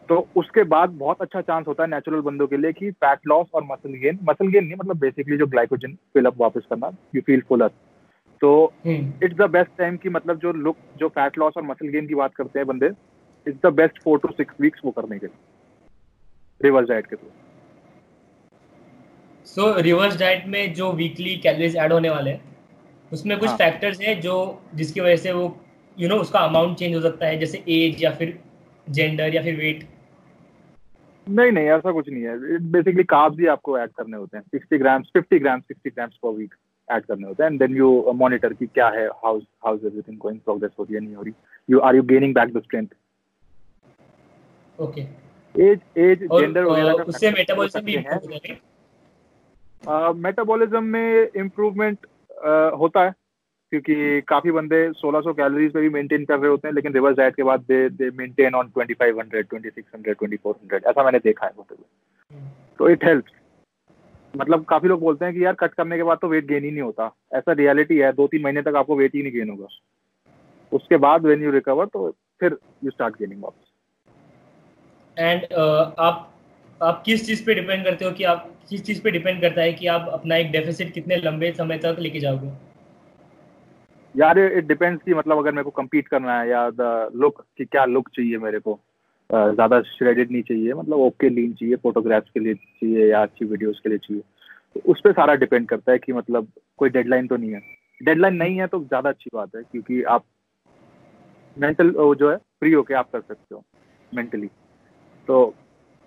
तो 0.10 0.28
उसके 0.38 0.64
बाद 0.66 0.90
बहुत 0.98 1.22
अच्छा 1.22 1.42
चांस 1.42 1.66
होता 1.68 1.84
है 1.84 1.90
नेचुरल 1.90 2.22
बंदों 2.22 2.48
के 2.48 2.58
लिए 2.58 2.72
कि 2.74 2.92
फैट 2.94 3.28
लॉस 3.28 3.48
और 3.54 3.64
मसल 3.64 3.94
गेन 4.00 4.20
मसल 4.24 4.48
गेन 4.48 4.64
नहीं 4.64 4.76
मतलब 4.76 4.98
बेसिकली 5.00 5.38
जो 5.38 5.48
ग्लाइकोजन 5.48 5.94
फिलअप 6.14 6.38
वापस 6.38 6.66
करना 6.70 6.92
यू 7.16 7.22
फील 7.22 7.42
फुलर 7.50 7.72
तो 8.42 8.52
इट्स 8.88 9.36
द 9.38 9.50
बेस्ट 9.52 9.78
टाइम 9.78 9.98
की 9.98 10.10
मतलब 10.10 10.40
जो 10.40 10.52
लुक 10.60 10.78
जो 10.98 11.08
फैट 11.10 11.38
लॉस 11.38 11.54
और 11.58 11.64
मसल 11.64 11.88
गेन 11.88 12.08
की 12.08 12.16
बात 12.16 12.36
करते 12.36 12.60
हैं 12.60 12.68
बंदे 12.68 12.92
it's 13.46 13.60
the 13.66 13.74
best 13.74 14.02
four 14.04 14.20
to 14.20 14.32
six 14.34 14.62
weeks 14.62 14.82
वो 14.86 14.92
करने 14.92 15.20
के 15.20 15.26
लिए 15.26 15.46
रिवर्स 16.62 16.90
डाइट 16.90 17.08
के 17.08 17.16
थ्रू 17.16 17.30
सो 19.48 19.74
रिवर्स 19.82 20.20
डाइट 20.20 20.48
में 20.48 20.74
जो 20.74 20.92
वीकली 20.94 21.36
कैलोरीज 21.38 21.76
ऐड 21.78 21.94
होने 21.94 22.10
वाले 22.10 22.32
हैं 22.32 22.56
उसमें 23.12 23.38
कुछ 23.40 23.50
फैक्टर्स 23.52 24.02
हाँ. 24.02 24.08
हैं 24.08 24.20
जो 24.22 24.62
जिसकी 24.76 25.00
वजह 25.02 25.16
से 25.18 25.32
वो 25.32 25.44
यू 25.44 25.50
you 25.98 26.10
नो 26.10 26.16
know, 26.16 26.22
उसका 26.22 26.40
अमाउंट 26.40 26.78
चेंज 26.78 26.96
हो 26.96 27.02
सकता 27.02 27.26
है 27.26 27.38
जैसे 27.40 27.64
एज 27.70 28.04
या 28.04 28.12
फिर 28.12 28.38
जेंडर 28.88 29.36
या 29.36 29.42
फिर 29.44 29.56
वेट 29.56 29.88
नहीं 31.30 31.52
नहीं 31.52 31.66
ऐसा 31.70 31.92
कुछ 31.92 32.10
नहीं 32.10 32.24
है। 32.24 32.58
बेसिकली 32.72 33.04
कार्ब्स 33.06 33.40
ही 33.40 33.46
आपको 33.48 33.78
ऐड 33.80 33.90
करने 33.98 34.18
होते 34.18 34.38
हैं। 34.38 34.44
60 34.56 34.78
grams 34.80 35.12
50 35.18 35.40
grams 35.40 35.64
60 35.72 35.92
grams 35.96 36.18
per 36.24 36.30
week 36.30 36.54
add 36.88 37.06
करने 37.06 37.28
होते 37.28 37.44
हैं। 37.44 37.50
एंड 37.52 37.60
देन 37.60 37.76
यू 37.78 38.12
मॉनिटर 38.16 38.54
कि 38.54 38.66
क्या 38.68 38.88
है 38.90 39.08
how 39.24 39.40
how 39.66 39.76
is 39.76 39.86
everything 39.86 40.18
going 40.18 40.40
progress 40.40 40.72
हो 40.80 40.84
रही 40.84 40.96
है 40.96 41.02
नहीं 41.02 41.16
हो 41.16 41.22
रही। 41.24 41.34
You 41.70 41.80
are 41.80 41.96
you 41.96 42.04
gaining 42.12 42.34
back 42.36 42.54
the 42.54 42.62
strength 42.64 42.88
okay 44.80 45.02
as 45.56 45.80
as 45.98 46.24
gender 46.24 46.64
वगैरह 46.64 47.04
उससे 47.04 47.32
मेटाबॉलिज्म 47.32 47.82
भी 47.82 47.94
इंप्रूव 47.96 48.40
है। 48.46 50.14
मेटाबॉलिज्म 50.22 50.84
में 50.84 51.30
इंप्रूवमेंट 51.36 51.98
होता 52.80 53.04
है। 53.06 53.14
क्योंकि 53.72 54.22
काफ़ी 54.22 54.52
बंदे 54.52 54.92
1600 54.94 55.34
कैलोरीज 55.34 55.74
पे 55.74 55.82
भी 55.82 55.90
मेंटेन 55.90 56.26
कर 56.26 56.40
रहे 56.40 56.50
होते 56.50 56.68
हैं 56.68 56.76
लेकिन 56.76 56.94
रिवर्स 56.94 57.18
डाइट 57.18 57.36
के 57.36 57.44
बाद 57.44 57.60
दे 57.60 57.90
दे 57.90 58.10
मेंटेन 58.10 58.56
ऑन 58.56 58.72
2500 58.78 59.42
2600 59.42 60.14
2400 60.14 60.86
ऐसा 60.86 61.04
मैंने 61.04 61.20
देखा 61.20 61.46
है 61.46 61.52
होते 61.58 61.76
हुए 61.76 61.86
तो 62.80 62.90
इट 62.90 63.06
हेल्प्स 63.06 63.32
मतलब 64.38 64.66
काफ़ी 64.66 64.90
लोग 64.90 65.00
बोलते 65.00 65.26
हैं 65.26 65.34
कि 65.34 65.46
यार 65.46 65.54
कट 65.54 65.74
करने 65.74 65.98
के 65.98 66.04
बाद 66.04 66.18
तो 66.22 66.28
वेट 66.28 66.46
गेन 66.46 66.64
ही 66.64 66.72
नहीं 66.72 66.82
होता। 66.82 67.16
ऐसा 67.34 67.52
रियलिटी 67.52 67.98
है 67.98 68.12
दो 68.14 68.28
तीन 68.28 68.44
महीने 68.44 68.62
तक 68.62 68.76
आपको 68.76 68.96
वेट 68.96 69.16
ही 69.16 69.24
नहीं 69.24 69.34
गेन 69.34 69.50
होगा। 69.50 69.68
उसके 70.72 70.98
बाद 70.98 71.26
वेन 71.26 71.44
यू 71.44 71.52
रिकवर 71.52 71.86
तो 71.86 72.16
फिर 72.40 72.58
यू 72.84 72.92
स्टार्ट 72.92 73.16
गेनिंग 73.16 73.44
वापस 73.44 73.72
एंड 75.20 75.42
uh, 75.42 75.96
आप 76.00 76.34
आप 76.84 77.04
किस 77.06 77.26
चीज़ 77.26 77.46
पे 77.46 77.54
डिपेंड 77.54 77.84
करते 77.84 78.06
हो 78.06 78.12
कि 78.12 78.24
आप 78.24 78.52
किस 78.70 78.86
चीज़ 78.86 79.02
पे 79.02 79.12
डिपेंड 79.12 79.42
करता 79.42 79.62
है 79.62 79.74
कि 79.74 79.88
आप 79.88 80.10
अपना 80.14 80.36
एक 80.36 80.52
डेफिसिट 80.52 80.94
कितने 80.94 81.16
लंबे 81.16 81.52
समय 81.52 81.78
तक 81.78 81.96
लेके 82.00 82.20
जाओगे? 82.20 82.50
यार 84.18 84.40
इट 84.40 84.68
डिपेंड्स 84.68 85.02
कि 85.04 85.14
मतलब 85.14 85.38
अगर 85.38 85.52
मेरे 85.52 85.64
को 85.64 85.70
कम्पीट 85.72 86.08
करना 86.08 86.40
है 86.40 86.50
या 86.50 86.70
द 86.72 87.10
लुक 87.16 87.44
कि 87.58 87.66
क्या 87.66 87.86
लुक 87.88 88.10
चाहिए 88.10 88.38
मेरे 88.40 88.60
को। 88.60 88.80
ज़्यादा 89.30 89.82
श्रेडेड 89.84 90.32
नहीं 90.32 90.42
चाहिए 90.44 90.74
मतलब 90.74 91.00
ओके 91.00 91.30
लीन 91.30 91.54
चाहिए 91.54 91.76
फोटोग्राफ्स 91.76 92.30
के 92.34 92.40
लिए 92.40 92.54
चाहिए 92.54 93.08
या 93.08 93.22
अच्छी 93.24 93.46
वीडियोस 93.46 93.80
के 93.84 93.90
लिए 93.90 93.98
चाहिए। 93.98 94.22
तो 94.76 94.82
उस 94.92 95.02
पर 95.04 95.12
सारा 95.14 95.34
डिपेंड 95.36 95.68
करता 95.70 95.92
है 95.92 95.98
कि 95.98 96.14
मतलब 96.14 96.48
कोई 96.80 96.90
डेडलाइन 96.90 97.28
तो 97.28 97.38
नहीं 97.38 97.52
है। 97.52 97.62
डेडलाइन 98.02 98.36
नहीं 98.36 98.58
है 98.58 98.68
तो 98.68 98.80
ज़्यादा 98.80 99.10
अच्छी 99.10 99.30
बात 99.34 99.56
है, 99.56 99.62
क्योंकि 99.64 100.02
आप 100.06 100.24
मेंटल 101.58 101.92
जो 101.92 102.30
है 102.32 102.38
फ्री 102.38 102.72
होके 102.72 102.94
आप 102.94 103.10
कर 103.12 103.22
सकते 103.22 103.56
हो 103.56 103.64
मेंटली 104.12 104.48
तो 105.30 105.54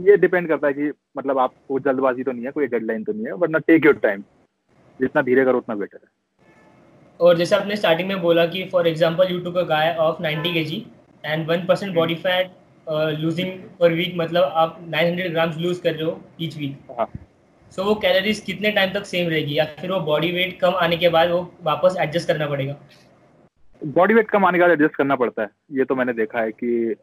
ये 0.00 0.16
डिपेंड 0.16 0.48
करता 0.48 0.66
है 0.66 0.72
कि 0.72 0.92
मतलब 1.16 1.38
आपको 1.38 1.78
जल्दबाजी 1.80 2.22
तो 2.22 2.32
नहीं 2.32 2.44
है, 2.44 2.50
कोई 2.50 2.66
डेडलाइन 2.66 3.04
तो 3.04 3.12
नहीं 3.12 3.26
है, 3.26 3.32
वरना 3.34 3.58
टेक 3.60 3.86
योर 3.86 3.94
टाइम 3.98 4.22
जितना 5.00 5.22
धीरे 5.22 5.44
करो, 5.44 5.58
उतना 5.58 5.74
बेटर 5.74 5.98
है। 5.98 6.08
और 7.20 7.36
जैसे 7.38 7.54
आपने 7.56 7.76
स्टार्टिंग 7.76 8.08
में 8.08 8.20
बोला 8.20 8.44
कि 8.46 8.62
for 8.72 8.86
example 8.88 9.30
you 9.30 9.38
to 9.40 9.50
a 9.52 9.62
guy 9.68 9.94
of 10.00 10.22
ninety 10.22 10.52
K 10.54 10.64
G 10.64 10.84
and 11.24 11.46
one 11.48 11.64
percent 11.66 11.94
body 11.94 12.14
fat 12.22 12.50
losing 13.20 13.52
per 13.80 13.92
week 13.92 14.14
मतलब 14.16 14.52
आप 14.56 14.78
900 14.92 15.28
ग्राम्स 15.32 15.56
लूज 15.58 15.78
कर 15.78 15.94
रहे 15.94 16.04
हो 16.04 16.20
ईच 16.42 16.56
वीक 16.58 17.08
सो 17.72 17.84
वो 17.84 17.94
कैलोरीज 18.04 18.40
कितने 18.40 18.70
टाइम 18.70 18.92
तक 18.92 19.04
सेम 19.06 19.28
रहेगी? 19.28 19.58
या 19.58 19.64
फिर 19.80 19.90
वो 19.92 19.98
बॉडी 20.06 20.30
वेट 20.32 20.58
कम 20.60 20.74
आने 20.82 20.96
के 20.96 21.08
बाद 21.08 21.30
वो 21.30 21.40
वापस 21.64 21.96
एडजस्ट 22.00 22.28
करना 22.28 22.46
पड़ेगा? 22.46 22.76
बॉडी 23.82 24.14
वेट 24.14 24.28
कम 24.30 24.44
आने 24.44 24.58
के 24.58 24.62
बाद 24.62 24.70
एडजस्ट 24.70 24.94
करना 24.96 25.16
पड़ता 25.16 25.42
है। 25.42 25.48
ये 25.72 25.84
तो 25.84 25.94
मैंने 25.94 26.12
देखा 26.12 26.40
है 26.40 26.50
कि 26.52 26.94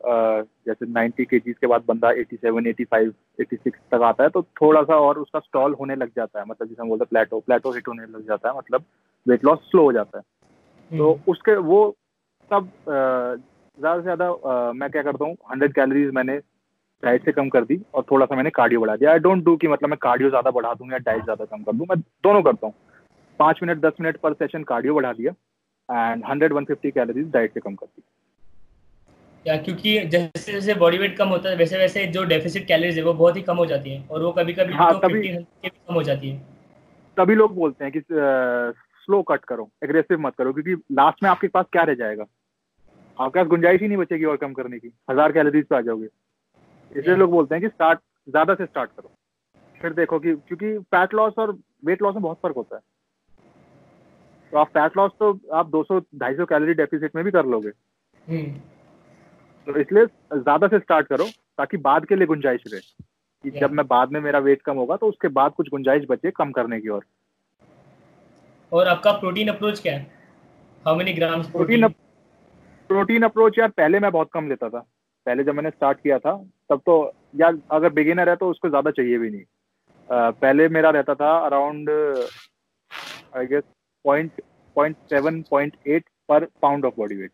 जैसे 0.68 0.86
90 0.88 1.26
के 1.26 1.40
के 1.40 1.68
बाद 1.68 1.84
बंदा 1.88 2.10
87, 2.14 2.68
85, 2.68 3.12
86 3.40 3.72
तक 3.92 4.02
आता 4.04 4.24
है 4.24 4.30
तो 4.30 4.42
थोड़ा 4.62 4.82
सा 4.84 4.96
और 4.98 5.20
उसका 5.20 5.40
स्टॉल 5.40 5.74
होने 5.80 5.96
लग 5.96 6.12
जाता 6.18 6.40
है। 6.40 6.46
मतलब 6.48 6.68
जिसे 6.68 6.82
हम 6.82 6.90
बोलते 6.90 7.04
हैं 7.04 7.10
प्लेटो 7.10 7.40
प्लेटो 7.40 7.72
हिट 7.72 7.88
होने 7.88 8.04
लग 8.04 8.28
जाता 8.28 8.50
है 8.50 8.58
मतलब 8.58 8.84
वेट 9.26 9.46
लॉस 9.46 9.60
स्लो 9.70 9.84
हो 9.84 9.94
जाता 9.94 10.18
है। 10.18 10.24
तो 10.92 11.12
हम्म। 11.12 11.32
उसके 11.32 11.56
वो 11.64 11.80
तब 12.52 12.70
ज़्यादा 12.88 13.98
से 13.98 14.04
ज़्यादा 14.04 14.72
मैं 14.74 14.90
क्या 14.92 15.02
करता 15.04 15.26
हूँ 15.26 15.36
हंड्रेड 15.52 15.74
कैलोरीज 15.74 16.12
मैंने 16.14 16.38
डाइट 17.04 17.26
से 17.26 17.32
कम 17.32 17.50
कर 17.50 17.66
दी 17.66 17.82
और 17.94 18.04
थोड़ा 18.12 18.26
सा 18.26 18.36
मैंने 18.36 18.50
कार्डियो 18.52 18.82
बढ़ा 18.82 18.96
दिया। 18.96 19.12
आई 19.12 19.20
डोंट 19.20 19.44
डू 19.46 19.56
कि 19.56 19.68
मतलब 19.68 19.90
मैं 19.90 19.98
कार्डियो 20.02 20.30
ज़्यादा 20.30 20.52
बढ़ा 20.52 20.74
दूँ 20.74 20.92
या 20.92 20.98
डाइट 21.00 21.24
ज़्यादा 21.24 21.46
कम 21.46 21.64
कर 21.64 21.74
दूँ 21.74 21.86
मैं 21.90 22.00
दोनों 22.00 22.42
करता 22.44 22.68
हूँ। 22.68 22.74
पाँच 23.40 23.60
मिनट 23.64 23.82
दस 23.82 23.94
मिनट 24.02 24.18
पर 24.18 24.34
सेशन 24.36 24.64
कार्डियो 24.66 24.96
बढ़ा 24.96 25.12
दिया। 25.14 25.34
And 25.90 26.24
hundred 26.30 26.54
one 26.54 26.66
fifty 26.66 26.92
calories 26.92 27.32
diet 27.32 27.54
से 27.54 27.60
कम 27.60 27.76
कर 27.76 27.86
दी 27.86 28.02
या 29.46 29.56
क्योंकि 29.58 30.00
जैसे 30.08 30.52
जैसे 30.52 30.74
बॉडी 30.76 30.98
वेट 30.98 31.18
कम 31.18 31.28
होता 31.30 31.50
है 31.50 31.56
वैसे 31.56 31.78
वैसे 31.78 32.06
जो 32.08 32.24
डेफिसिट 32.26 32.66
कैलोरीज 32.68 32.98
है 32.98 33.04
वो 33.04 33.14
बहुत 33.14 33.36
ही 33.38 33.42
कम 33.42 33.58
हो 33.58 33.66
जाती 33.66 33.90
है 33.90 34.08
और 34.08 34.24
वो 34.24 34.32
कभी 34.32 34.54
कभी 34.54 34.74
हाँ, 34.74 34.92
तो 34.94 35.00
तभी 35.00 35.22
के 35.22 35.38
भी 35.38 35.70
कम 35.70 35.94
हो 35.94 36.04
जाती 36.04 36.30
है। 36.30 36.40
तभी 37.18 37.36
लोग 37.36 37.56
बोलते 37.56 37.86
हैं 37.86 37.92
कि 37.94 38.02
स्लो 38.02 39.22
कट 39.24 39.46
करो 39.46 39.70
एग्रेसिव 39.84 40.20
मत 40.20 40.36
करो 40.38 40.54
क्योंकि 40.54 40.74
लास्ट 40.96 41.24
में 41.24 41.30
आपके 41.30 41.48
पास 41.48 41.66
क्या 41.72 41.84
रह 41.84 41.94
जाएगा? 41.96 42.26
आपके 43.18 43.40
पास 43.40 43.48
गुंजाइश 43.48 43.82
ही 43.82 43.88
नहीं 43.88 43.98
बचेगी 43.98 44.26
और 44.26 44.38
कम 44.38 44.54
करने 44.54 44.80
की। 44.80 44.92
हज़ार 45.12 45.32
कैलोरीज 45.32 45.66
पे 45.66 45.76
आ 45.76 45.82
जाओगे। 45.82 46.08
इसलिए 46.92 47.16
लोग 47.16 47.32
बोलते 47.32 47.56
हैं 47.56 47.62
कि 47.62 47.70
स्टार्ट 47.70 48.00
ज़्यादा 48.28 48.56
से 48.56 48.66
स्टार्ट 48.66 48.90
करो। 48.92 49.12
फिर 49.78 49.94
देखो 49.94 50.20
कि 50.20 50.34
क्योंकि 50.48 50.78
फैट 50.92 51.14
लॉस 51.14 51.34
और 51.40 51.58
वेट 51.86 52.02
लॉस 52.02 52.14
में 52.16 52.24
बहुत 52.24 52.40
फ़र्क 52.44 52.56
होता 52.56 52.76
है। 52.76 52.82
तो 54.54 54.58
आप 54.58 54.68
फैट 54.68 54.98
लॉस 54.98 55.12
तो 55.20 55.32
आप 55.54 55.70
200 55.72 56.00
250 56.16 56.46
कैलोरी 56.46 56.74
डेफिसिट 56.74 57.16
में 57.16 57.24
भी 57.26 57.32
कर 57.32 57.46
लोगे। 57.46 57.70
हम्म। 58.28 58.52
तो 59.68 59.80
इसलिए 59.80 60.06
ज़्यादा 60.06 60.68
से 60.68 60.80
स्टार्ट 60.80 61.08
करो 61.08 61.26
ताकि 61.58 61.78
बाद 61.80 62.06
के 62.06 62.16
लिए 62.16 62.28
गुंजाइश 62.28 62.64
रहे। 62.68 62.82
कि 63.44 63.60
जब 63.60 63.72
मैं 63.72 63.86
बाद 63.88 64.12
में 64.12 64.20
मेरा 64.22 64.40
वेट 64.40 64.62
कम 64.62 64.78
होगा 64.78 64.96
तो 64.96 65.08
उसके 65.08 65.28
बाद 65.30 65.54
कुछ 65.54 65.70
गुंजाइश 65.70 66.06
बचे 66.10 66.32
कम 66.32 66.52
करने 66.52 66.80
की 66.82 66.90
और 66.90 67.04
और 68.72 68.88
आपका 68.88 69.12
प्रोटीन 69.20 69.48
अप्रोच 69.48 69.80
क्या 69.80 69.94
है? 69.94 70.08
How 70.86 70.96
many 70.96 71.14
grams 71.14 71.50
protein 71.50 71.88
protein 72.90 73.24
approach 73.24 73.60
यार 73.60 73.70
पहले 73.70 74.00
मैं 74.00 74.12
बहुत 74.12 74.30
कम 74.34 74.48
लेता 74.50 74.70
था। 74.70 74.80
पहले 75.28 75.44
जब 75.44 75.56
मैंने 75.56 75.70
स्टार्ट 75.70 76.00
किया 76.00 76.18
था 76.20 76.36
तब 76.70 76.82
तो 76.86 76.96
यार 77.36 77.58
अगर 77.72 77.90
बिगिनर 77.94 78.30
है 78.30 78.36
तो 78.36 78.50
उसको 78.50 78.70
ज़्यादा 78.70 78.92
चाहिए 78.92 79.18
भी 79.18 79.30
नहीं। 79.30 79.44
uh, 79.44 80.32
पहले 80.34 80.68
मेरा 80.70 80.90
रहता 80.90 81.16
था 81.16 81.38
around 81.46 81.90
I 83.36 83.46
guess 83.46 83.64
point 84.08 84.42
point 84.76 84.96
seven 85.10 85.42
point 85.52 85.76
eight 85.88 86.04
per 86.30 86.46
pound 86.62 86.86
of 86.86 86.94
body 86.98 87.16
weight 87.16 87.32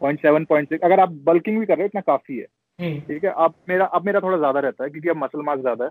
point 0.00 0.20
seven 0.20 0.44
point 0.44 0.68
six 0.68 0.84
अगर 0.84 1.00
आप 1.00 1.12
बल्किंग 1.24 1.58
भी 1.58 1.66
कर 1.66 1.74
रहे 1.74 1.82
हो 1.82 1.86
इतना 1.86 2.00
काफ़ी 2.02 2.36
है। 2.36 2.46
हम्म। 2.78 3.00
ठीक 3.00 3.24
है? 3.24 3.30
अब 3.30 3.54
मेरा 3.68 3.84
अब 3.86 4.06
मेरा 4.06 4.20
थोड़ा 4.20 4.36
ज़्यादा 4.38 4.60
रहता 4.60 4.84
है 4.84 4.90
क्योंकि 4.90 5.08
अब 5.08 5.16
मसल 5.16 5.42
मास 5.44 5.58
ज़्यादा 5.60 5.84
है। 5.84 5.90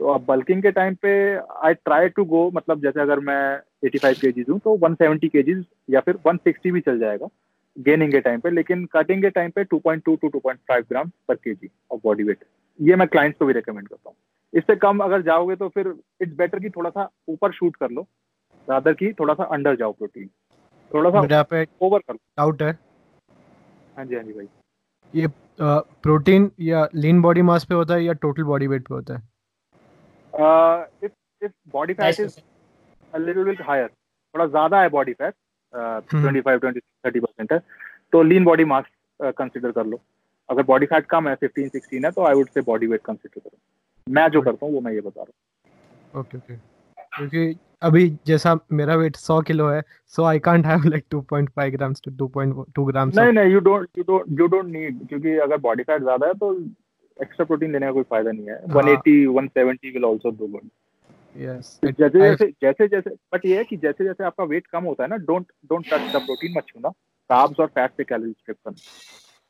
तो 0.00 0.08
अब 0.08 0.24
बल्किंग 0.26 0.62
के 0.62 0.70
टाइम 0.72 0.94
पे 1.02 1.10
आई 1.66 1.74
ट्राई 1.74 2.08
टू 2.08 2.24
गो 2.24 2.50
मतलब 2.54 2.82
जैसे 2.82 3.00
अगर 3.00 3.20
मैं 3.20 3.38
85 3.84 4.00
फाइव 4.02 4.16
के 4.20 4.30
जीज 4.32 4.50
हूँ 4.50 4.58
तो 4.58 4.76
170 4.78 5.28
के 5.28 5.42
जीज 5.42 5.64
या 5.90 6.00
फिर 6.00 6.16
160 6.26 6.72
भी 6.72 6.80
चल 6.80 6.98
जाएगा 6.98 7.28
गेनिंग 7.76 8.12
के 8.12 8.20
टाइम 8.20 8.40
पे। 8.40 8.50
लेकिन 8.50 8.84
कटिंग 8.92 9.22
के 9.22 9.30
टाइम 9.30 9.50
पे 9.50 9.64
2.2 9.64 10.16
to 10.16 10.28
2.5 10.28 10.84
gram 10.90 11.10
per 11.28 11.34
K 11.34 11.54
ji 11.54 11.70
of 11.90 12.00
body 12.04 12.24
wait 12.24 12.44
ये 12.80 12.96
मैं 12.96 13.08
क्लाइंट्स 13.08 13.38
को 13.38 13.46
भी 13.46 13.52
रिकमेंड 13.52 13.88
करता 13.88 14.08
हूँ। 14.08 14.16
इससे 14.52 14.76
कम 14.76 14.98
अगर 15.04 15.22
जाओगे 15.22 15.56
तो 15.56 15.68
फिर 15.68 15.94
इट्स 16.22 16.36
बेटर 16.36 16.58
कि 16.58 16.70
थोड़ा 16.70 16.90
सा 16.90 17.08
ऊपर 17.28 17.52
शूट 17.52 17.76
कर 17.76 17.90
लो। 17.90 18.06
रादर 18.68 18.92
की 18.94 19.12
थोड़ा 19.12 19.34
सा 19.34 19.44
अंडर 19.52 19.76
जाओ 19.76 19.92
प्रोटीन 19.92 20.28
थोड़ा 20.90 21.10
सा 21.10 21.20
ओवर 21.82 21.98
कर। 22.00 22.14
डाउट 22.14 22.62
है। 22.62 22.72
हाँ 23.96 24.04
जी 24.04 24.14
हाँ 24.14 24.22
जी 24.22 24.32
भाई। 24.32 24.48
ये 25.14 25.28
प्रोटीन 26.02 26.50
या 26.60 26.88
लीन 26.94 27.20
बॉडी 27.22 27.42
मास 27.42 27.64
पे 27.64 27.74
होता 27.74 27.94
है 27.94 28.04
या 28.04 28.12
टोटल 28.22 28.42
बॉडी 28.44 28.66
वेट 28.66 28.88
पे 28.88 28.94
होता 28.94 29.14
है? 29.14 29.22
If 31.04 31.12
if 31.42 31.52
body 31.72 31.94
fat 31.94 32.20
is 32.20 32.38
a 33.12 33.18
little 33.18 33.44
bit 33.44 33.60
higher 33.62 33.88
थोड़ा 33.88 34.46
ज़्यादा 34.46 34.80
है 34.82 34.88
body 34.88 35.12
fat 35.12 35.34
twenty 35.74 36.40
five 36.40 36.58
twenty 36.58 36.80
thirty 36.80 37.20
percent 37.20 37.52
है 37.52 37.58
तो 38.12 38.22
लीन 38.22 38.44
बॉडी 38.44 38.64
मास 38.64 38.84
कंसिडर 39.20 39.70
कर 39.72 39.86
लो। 39.86 40.00
अगर 40.48 40.62
बॉडी 40.62 40.86
फैट 40.86 41.06
कम 41.06 41.28
है 41.28 41.34
फिफ्टीन 41.34 41.68
सिक्सटीन 41.68 42.04
है 42.04 42.10
तो 42.10 42.24
I 42.26 42.34
would 42.34 42.48
say 42.48 42.60
body 42.62 42.86
weight 42.86 43.00
consider 43.04 43.40
करो। 43.40 43.58
मैं 44.06 44.28
जो 44.28 44.42
करता 44.42 44.66
हूँ 44.66 44.74
वो 44.74 44.80
मैं 44.80 44.92
ये 44.92 45.00
बता 45.00 45.22
रहा 45.22 45.32
हूँ। 46.14 46.20
ओके 46.20 46.38
ओके 46.38 46.54
क्योंकि 47.12 47.56
अभी 47.82 48.08
जैसा 48.26 48.58
मेरा 48.72 48.94
वेट 48.96 49.16
100 49.16 49.40
किलो 49.46 49.68
है 49.68 49.82
so 50.14 50.24
I 50.24 50.38
can't 50.40 50.66
have 50.66 50.84
like 50.86 51.04
2.5 51.14 51.70
grams 51.72 52.02
to 52.04 52.10
2.2 52.22 52.86
grams 52.86 53.16
नहीं 53.16 53.32
नहीं 53.32 53.52
you 53.52 53.60
don't 53.60 53.88
you 53.98 54.04
don't 54.04 54.40
you 54.40 54.46
don't 54.46 54.66
need 54.66 55.06
क्योंकि 55.08 55.36
अगर 55.38 55.56
बॉडी 55.60 55.82
फैट 55.82 56.02
ज़्यादा 56.02 56.26
है 56.26 56.34
तो 56.34 56.52
एक्स्ट्रा 57.18 57.44
प्रोटीन 57.46 57.72
लेने 57.72 57.86
का 57.86 57.92
कोई 57.92 58.02
फ़ायदा 58.02 58.30
नहीं 58.30 58.46
है। 58.46 58.54
हाँ. 58.54 58.82
180 58.82 59.14
170 59.28 59.92
will 59.94 60.04
also 60.04 60.30
do 60.30 60.46
good 60.46 60.68
yes 61.36 61.78
जैसे 61.84 62.18
जैसे 62.20 62.46
जैसे 62.62 62.88
जैसे 62.88 63.10
बट 63.34 63.46
ये 63.46 63.56
है 63.58 63.64
कि 63.64 63.76
जैसे 63.76 64.04
जैसे 64.04 64.24
आपका 64.24 64.44
वेट 64.46 64.66
कम 64.66 64.84
होता 64.84 65.02
है 65.04 65.08
ना 65.10 65.16
don't 65.24 65.46
don't 65.70 65.86
touch 65.86 66.12
the 66.12 66.20
protein 66.20 66.54
मत 66.56 66.64
छूना। 66.68 66.88
कार्ब्स 67.30 67.60
और 67.60 67.66
फैट 67.68 67.90
पे 67.96 68.04
कैलोरी 68.04 68.32
स्ट्रिप 68.32 68.56
करना 68.64 68.76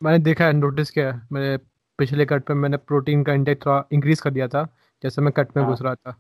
मैंने 0.03 0.19
देखा 0.25 0.47
है 0.47 0.53
नोटिस 0.53 0.91
किया 0.91 1.21
मेरे 1.33 1.57
पिछले 1.99 2.25
कट 2.27 2.43
पे 2.45 2.55
मैंने 2.55 2.77
प्रोटीन 2.89 3.23
का 3.25 3.33
इंटेक 3.33 3.65
थोड़ा 3.67 3.85
इंक्रीज 3.93 4.21
कर 4.21 4.31
दिया 4.31 4.49
था 4.49 4.65
जैसे 5.05 5.23
मैं 5.23 5.33
कट 5.33 5.57
में 5.57 5.63
हाँ। 5.63 5.73
घुस 5.73 5.83
रहा 5.83 5.95
था। 5.95 6.17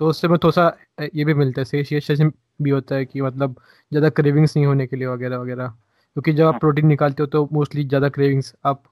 तो 0.00 0.08
उससे 0.08 0.28
मैं 0.28 0.38
थोड़ा 0.38 0.50
सा 0.52 1.06
ये 1.14 1.24
भी 1.24 1.34
मिलता 1.34 1.60
है 1.60 1.64
सेशिएशन 1.64 2.32
भी 2.62 2.70
होता 2.70 2.94
है 2.94 3.04
कि 3.04 3.20
मतलब 3.20 3.54
ज़्यादा 3.92 4.08
क्रेविंग्स 4.10 4.56
नहीं 4.56 4.66
होने 4.66 4.86
के 4.86 4.96
लिए 4.96 5.06
वगैरह 5.08 5.38
वगैरह। 5.38 5.66
क्योंकि 5.68 6.32
जब 6.32 6.46
आप 6.46 6.58
प्रोटीन 6.60 6.84
हाँ। 6.84 6.88
निकालते 6.88 7.22
हो 7.22 7.26
तो 7.26 7.48
मोस्टली 7.52 7.84
ज़्यादा 7.84 8.08
क्रेविंग्स 8.08 8.54
आप 8.66 8.82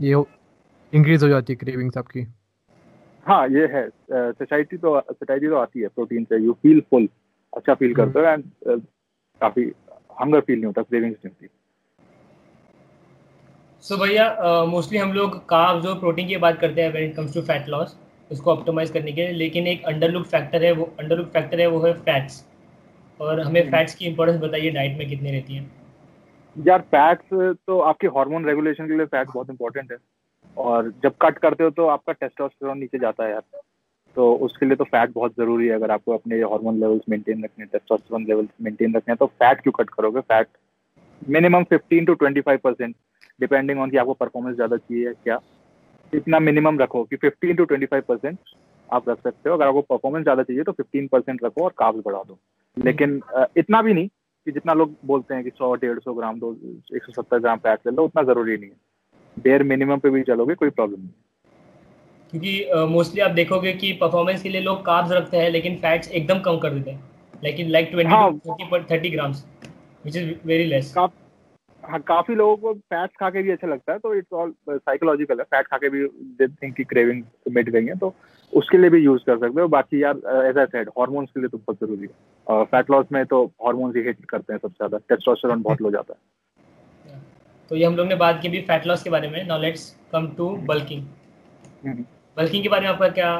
ये 0.00 0.24
इंक्रीज 0.92 1.22
हो 1.22 1.28
जाती 1.28 1.52
है 1.52 1.56
क्रेविंग्स 1.56 1.98
आपकी। 1.98 2.26
हाँ 3.26 3.46
ये 3.48 3.66
है 3.72 3.88
सोसाइटी 4.08 4.76
तो 4.76 5.00
सोसाइटी 5.02 5.48
तो 5.48 5.56
आती 5.56 5.80
है 5.80 5.88
प्रोटीन 5.88 6.24
से 6.24 6.38
यू 6.38 6.52
फील 6.62 6.80
फुल 6.90 7.08
अच्छा 7.52 7.74
फील 7.74 7.94
करते 7.94 8.18
हो 8.18 8.24
एंड 8.26 8.44
काफ़ी 9.40 9.62
हंगर 10.20 10.40
फील 10.40 10.56
नहीं 10.56 10.66
होता 10.66 10.82
क्रेविंग्स 10.82 11.18
नहीं 11.24 11.34
होती। 11.34 11.48
सो 13.84 13.96
भैया 13.96 14.64
मोस्टली 14.66 14.98
हम 14.98 15.12
लोग 15.12 15.36
कार्ब्स 15.48 15.86
और 15.86 15.98
प्रोटीन 16.00 16.28
की 16.28 16.36
बात 16.38 16.58
करते 16.60 16.82
हैं 16.82 16.92
when 16.92 17.08
it 17.10 17.16
comes 17.16 17.34
to 17.34 17.42
fat 17.42 17.68
loss 17.68 17.96
उसको 18.34 18.52
ऑप्टिमाइज 18.52 18.90
करने 18.90 19.12
के 19.12 19.22
लिए 19.22 19.32
लेकिन 19.34 19.66
एक 19.66 19.84
अंडरलुक 19.86 20.26
फैक्टर 20.26 20.64
है 20.64 20.72
वो 20.72 20.84
अंडरलुक 21.00 21.28
फैक्टर 21.32 21.60
है 21.60 21.66
वो 21.66 21.80
है 21.80 21.92
फैट्स 22.00 22.44
और 23.20 23.40
हमें 23.40 23.62
फैट्स 23.62 23.92
हम्म। 23.92 23.98
की 23.98 24.06
इंपॉर्टेंस 24.06 24.40
बताइए 24.40 24.70
डाइट 24.72 24.98
में 24.98 25.08
कितनी 25.08 25.30
रहती 25.30 25.54
है? 25.54 25.66
यार 26.56 26.80
फैट्स 26.90 27.56
तो 27.66 27.78
आपके 27.82 28.06
हार्मोन 28.16 28.46
रेगुलेशन 28.46 28.88
के 28.88 28.96
लिए 28.96 29.06
फैट्स 29.06 29.32
बहुत 29.34 29.50
इंपॉर्टेंट 29.50 29.92
है। 29.92 29.98
और 30.56 30.92
जब 31.02 31.14
कट 31.22 31.38
करते 31.38 31.64
हो 31.64 31.70
तो 31.70 31.86
आपका 31.88 32.12
टेस्टोस्टेरोन 32.14 32.78
नीचे 32.78 32.98
जाता 32.98 33.24
है 33.24 33.30
यार। 33.30 33.42
तो 34.16 34.32
उसके 34.46 34.66
लिए 34.66 34.76
तो 34.76 34.84
फैट 34.86 35.12
बहुत 35.14 35.32
ज़रूरी 35.38 35.66
है। 35.66 35.74
अगर 35.74 35.90
आपको 35.90 36.14
अपने 36.14 36.36
हार्मोन 36.42 36.78
लेवल्स 36.80 37.02
मेंटेन 37.08 37.44
रखने 37.44 37.64
हैं 37.64 37.68
टेस्टोस्टेरोन 37.72 38.26
लेवल्स 38.26 38.50
मेंटेन 38.62 38.94
रखने 38.96 39.12
हैं 39.12 39.16
तो 39.16 39.26
फैट 39.26 39.60
क्यों 39.60 39.72
कट 39.78 39.90
करोगे? 39.90 40.20
Fat 40.22 40.48
minimum 41.28 41.64
15 41.64 42.06
to 42.06 42.14
25 42.16 42.60
percent 42.64 42.94
depending 43.40 43.80
on 43.80 43.90
कि 43.90 43.96
आपको 43.96 44.14
परफॉर्मेंस 44.14 44.54
ज़्यादा 44.56 44.76
चाहिए 44.76 45.12
क्या। 45.24 45.40
इतना 46.14 46.38
मिनिमम 46.40 46.78
रखो 46.78 47.02
कि 47.04 47.16
15 47.18 47.56
टू 47.56 47.64
25 47.66 48.02
परसेंट 48.08 48.38
आप 48.88 49.08
रख 49.08 49.18
सकते 49.18 49.48
हो। 49.48 49.56
अगर 49.56 49.66
आपको 49.66 49.80
परफॉर्मेंस 49.82 50.22
ज़्यादा 50.22 50.42
चाहिए 50.42 50.62
तो 50.62 50.72
15 50.74 51.08
परसेंट 51.12 51.44
रखो 51.44 51.64
और 51.64 51.74
काब्स 51.78 52.02
बढ़ा 52.06 52.22
दो। 52.28 52.38
लेकिन 52.76 53.20
इतना 53.56 53.82
भी 53.82 53.94
नहीं 53.94 54.08
कि 54.08 54.52
जितना 54.52 54.72
लोग 54.74 54.94
बोलते 55.06 55.34
हैं 55.34 55.44
कि 55.44 55.50
सौ 55.50 55.74
डेढ़ 55.76 55.98
सौ 55.98 56.14
ग्राम 56.14 56.38
दो 56.40 56.52
एक 56.96 57.04
सौ 57.04 57.12
सत्तर 57.12 57.38
ग्राम 57.38 57.58
फैट 57.58 57.86
ले 57.86 57.92
लो 57.92 58.04
उतना 58.04 58.22
ज़रूरी 58.22 58.56
नहीं 58.56 58.70
है। 58.70 58.76
बेयर 59.36 59.62
मिनिमम 59.64 59.98
पे 59.98 60.10
भी 60.10 60.22
चलोगे 60.22 60.54
कोई 60.54 60.70
प्रॉब्लम 60.70 61.00
नहीं 61.00 61.10
क्योंकि 62.32 62.86
मोस्टली 62.92 63.20
uh, 63.20 63.28
आप 63.28 63.34
देखोगे 63.34 63.72
कि 63.72 63.92
परफॉर्मेंस 64.00 64.42
के 64.42 64.48
लिए 64.48 64.60
लोग 64.60 64.84
कार्ब्स 64.86 65.12
रखते 65.12 65.36
हैं 65.36 65.50
लेकिन 65.50 65.76
फैट्स 65.78 66.10
एकदम 66.10 66.40
कम 66.40 66.58
कर 66.58 66.70
देते 66.70 66.90
हैं। 66.90 67.02
लेकिन 67.44 67.68
like 67.70 67.90
twenty 67.90 68.80
thirty 68.90 69.10
grams 69.10 69.44
which 70.04 70.16
is 70.16 70.32
very 70.46 70.64
less 70.64 70.94
हाँ 71.84 72.00
काफ़ी 72.08 72.34
लोगों 72.34 72.56
को 72.56 72.72
फैट्स 72.74 73.16
खा 73.20 73.28
के 73.30 73.42
भी 73.42 73.50
अच्छा 73.50 73.66
लगता 73.68 73.92
है 73.92 73.98
तो 73.98 74.14
इट्स 74.14 74.32
ऑल 74.32 74.54
साइकोलॉजिकल 74.70 75.38
है। 75.38 75.44
फैट 75.44 75.66
खा 75.66 75.78
के 75.78 75.88
भी 75.88 76.04
दे 76.38 76.46
थिंक 76.48 76.74
की 76.76 76.84
क्रेविंग 76.84 77.22
मिट 77.52 77.68
गई 77.70 77.84
है 77.86 77.96
तो 77.98 78.14
उसके 78.52 78.78
लिए 78.78 78.90
भी 78.90 78.98
यूज़ 79.00 79.22
कर 79.26 79.38
सकते 79.38 79.60
हो। 79.60 79.68
बाकी 79.68 80.02
यार 80.02 80.16
एज 80.46 80.58
आई 80.58 80.66
सेड 80.66 80.88
हार्मोन्स 80.98 81.30
के 81.30 81.40
लिए 81.40 81.48
तो 81.48 81.58
बहुत 81.58 81.78
ज़रूरी 81.80 82.06
है। 82.06 82.64
फैट 82.66 82.90
लॉस 82.90 83.06
में 83.12 83.24
तो 83.26 83.44
हार्मोन्स 83.66 83.96
ही 83.96 84.02
हिट 84.02 84.24
करते 84.24 84.52
हैं 84.52 84.58
सबसे 84.58 84.76
ज़्यादा। 84.76 84.98
टेस्टोस्टेरोन 85.08 85.62
बहुत 85.62 85.82
लो 85.82 85.90
जाता 85.90 86.14
है। 86.14 86.20
तो 87.70 87.76
ये 87.76 87.84
हम 87.84 87.96
लोग 87.96 88.06
ने 88.06 88.14
बात 88.16 88.40
की 88.42 88.48
भी 88.48 88.60
फैट 88.62 88.86
लॉस 88.86 89.02
के 89.02 89.10
बारे 89.10 89.28
में। 89.30 89.42
Now 89.46 89.60
let's 89.60 89.90
come 90.12 90.26
to 90.36 90.48
bulking 90.66 91.02
bulking 92.36 92.62
के 92.62 92.68
बारे 92.68 92.86
में 92.86 92.92
आपका 92.92 93.08
क्या 93.10 93.30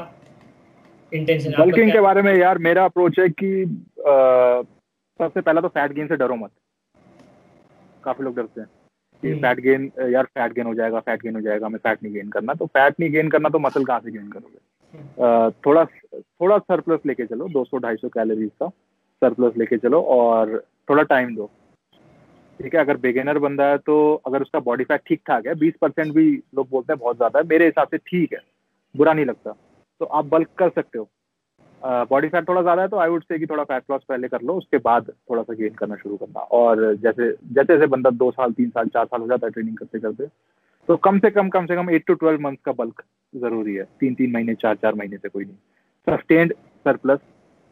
इंटेंशन 1.13 1.51
है? 1.51 1.57
बल्किंग 1.59 1.93
के 1.93 2.01
बारे 2.01 2.23
में 2.23 2.35
यार 2.35 2.59
मेरा 2.61 2.85
अप्रोच 2.85 3.19
है 3.19 3.29
कि 3.31 3.51
सबसे 4.01 5.41
पहला 5.41 5.61
तो 5.61 5.69
फैट 5.71 5.93
गेन 5.93 6.07
से 6.09 6.17
डरो 6.17 6.37
मत। 6.37 6.51
काफ़ी 8.05 8.25
लोग 8.25 8.37
डरते 8.37 8.61
हैं 8.61 8.69
कि 9.23 9.33
फैट 9.33 9.59
हम्म। 9.59 9.63
गेन 9.63 9.91
यार 10.13 10.25
फैट 10.25 10.53
गेन 10.53 10.67
हो 10.67 10.75
जाएगा 10.75 11.01
फैट 11.01 11.23
गेन 11.23 11.35
हो 11.35 11.41
जाएगा 11.41 11.67
हमें 11.67 11.79
फैट 11.79 12.03
नहीं 12.03 12.13
गेन 12.15 12.29
करना। 12.29 12.55
तो 12.55 12.67
फैट 12.67 13.01
नहीं 13.01 13.11
गेन 13.13 13.29
करना 13.29 13.49
तो 13.49 13.59
मसल 13.59 13.85
कहाँ 13.85 14.01
से 14.01 14.11
गेन 14.11 14.31
करोगे? 14.31 14.59
हम्म। 14.95 15.51
थोड़ा 15.67 15.85
थोड़ा 16.15 16.59
सरप्लस 16.59 17.01
लेके 17.07 17.27
चलो 17.27 17.49
200 17.49 17.97
सौ 17.97 18.09
कैलोरीज 18.09 18.51
का 18.61 18.69
सरप्लस 19.23 19.57
लेके 19.57 19.77
चलो 19.79 20.01
और 20.03 20.59
थोड़ा 20.91 21.03
टाइम 21.03 21.35
दो। 21.37 21.51
ठीक 22.61 22.75
है 22.75 22.81
अगर 22.81 22.97
बिगेनर 22.97 23.39
बंदा 23.39 23.65
है 23.67 23.79
तो 23.79 23.95
अगर 24.27 24.43
उसका 24.43 24.61
बॉडी 24.61 24.85
फैट 24.85 25.01
ठीक 25.07 25.21
ठाक 25.27 25.47
है 25.47 25.55
बीस 25.55 25.75
परसेंट 25.81 26.13
भी 26.15 26.27
लोग 26.55 26.69
बोलते 26.71 26.93
हैं 26.93 26.99
बहुत 26.99 27.17
ज़्यादा 27.17 27.39
है 27.39 27.47
मेरे 27.47 27.67
हिसाब 27.67 27.89
से 27.91 27.99
ठीक 27.99 28.33
है 28.33 28.41
बुरा 28.95 29.13
नहीं 29.13 29.27
लगता। 29.27 29.53
तो 30.01 30.05
आप 30.05 30.25
बल्क 30.25 30.49
कर 30.59 30.69
सकते 30.69 30.99
हो। 30.99 31.09
बॉडी 31.85 32.29
फैट 32.29 32.49
थोड़ा 32.49 32.61
ज़्यादा 32.63 32.83
है 32.83 32.89
तो 32.89 32.99
आई 32.99 33.09
वुड 33.09 33.23
से 33.23 33.39
कि 33.39 33.47
थोड़ा 33.47 33.65
फैट 33.65 33.83
लॉस 33.91 34.03
पहले 34.09 34.29
कर 34.29 34.43
लो, 34.43 34.55
उसके 34.55 34.79
बाद 34.81 35.11
थोड़ा 35.31 35.43
सा 35.43 35.55
गेन 35.55 35.75
करना 35.75 35.97
शुरू 35.97 36.17
करना। 36.17 36.41
और 36.41 36.95
जैसे 36.97 37.31
जैसे 37.31 37.65
जैसे 37.67 37.87
बंदा 37.87 38.11
दो 38.13 38.31
साल, 38.31 38.53
तीन 38.53 38.71
साल, 38.71 38.89
चार 38.89 39.07
साल 39.07 39.21
हो 39.21 39.27
जाता 39.29 39.47
है 39.47 39.53
ट्रेनिंग 39.53 39.77
करते 39.79 39.99
करते 40.01 40.27
तो 40.89 40.97
कम 40.99 41.19
से 41.19 41.31
कम 41.31 41.49
कम 41.49 41.67
से 41.67 41.77
कम 41.77 41.91
एट 41.91 42.07
टू 42.07 42.15
ट्वेल्व 42.15 42.41
मंथ 42.41 42.57
का 42.65 42.73
बल्क 42.75 43.03
ज़रूरी 43.35 43.75
है। 43.75 43.85
तीन 44.01 44.15
तीन 44.15 44.33
महीने, 44.33 44.55
चार 44.55 44.75
चार 44.77 44.95
महीने 44.95 45.17
से 45.17 45.29
कोई 45.29 45.45
नहीं। 45.45 45.57
सस्टेंड 46.07 46.53
सरप्लस 46.87 47.19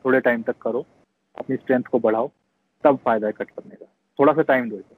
थोड़े 0.05 0.20
टाइम 0.20 0.42
तक 0.42 0.57
करो, 0.62 0.85
अपनी 1.37 1.57
स्ट्रेंथ 1.57 1.83
को 1.83 1.98
बढ़ाओ, 1.98 2.31
तब 2.85 2.98
फ़ायदा 3.05 3.27
है 3.27 3.33
कट 3.33 3.51
करने 3.51 3.75
का। 3.75 3.87
थोड़ा 4.18 4.33
सा 4.33 4.42
टाइम 4.44 4.70
दो 4.70 4.77
इसे। 4.77 4.94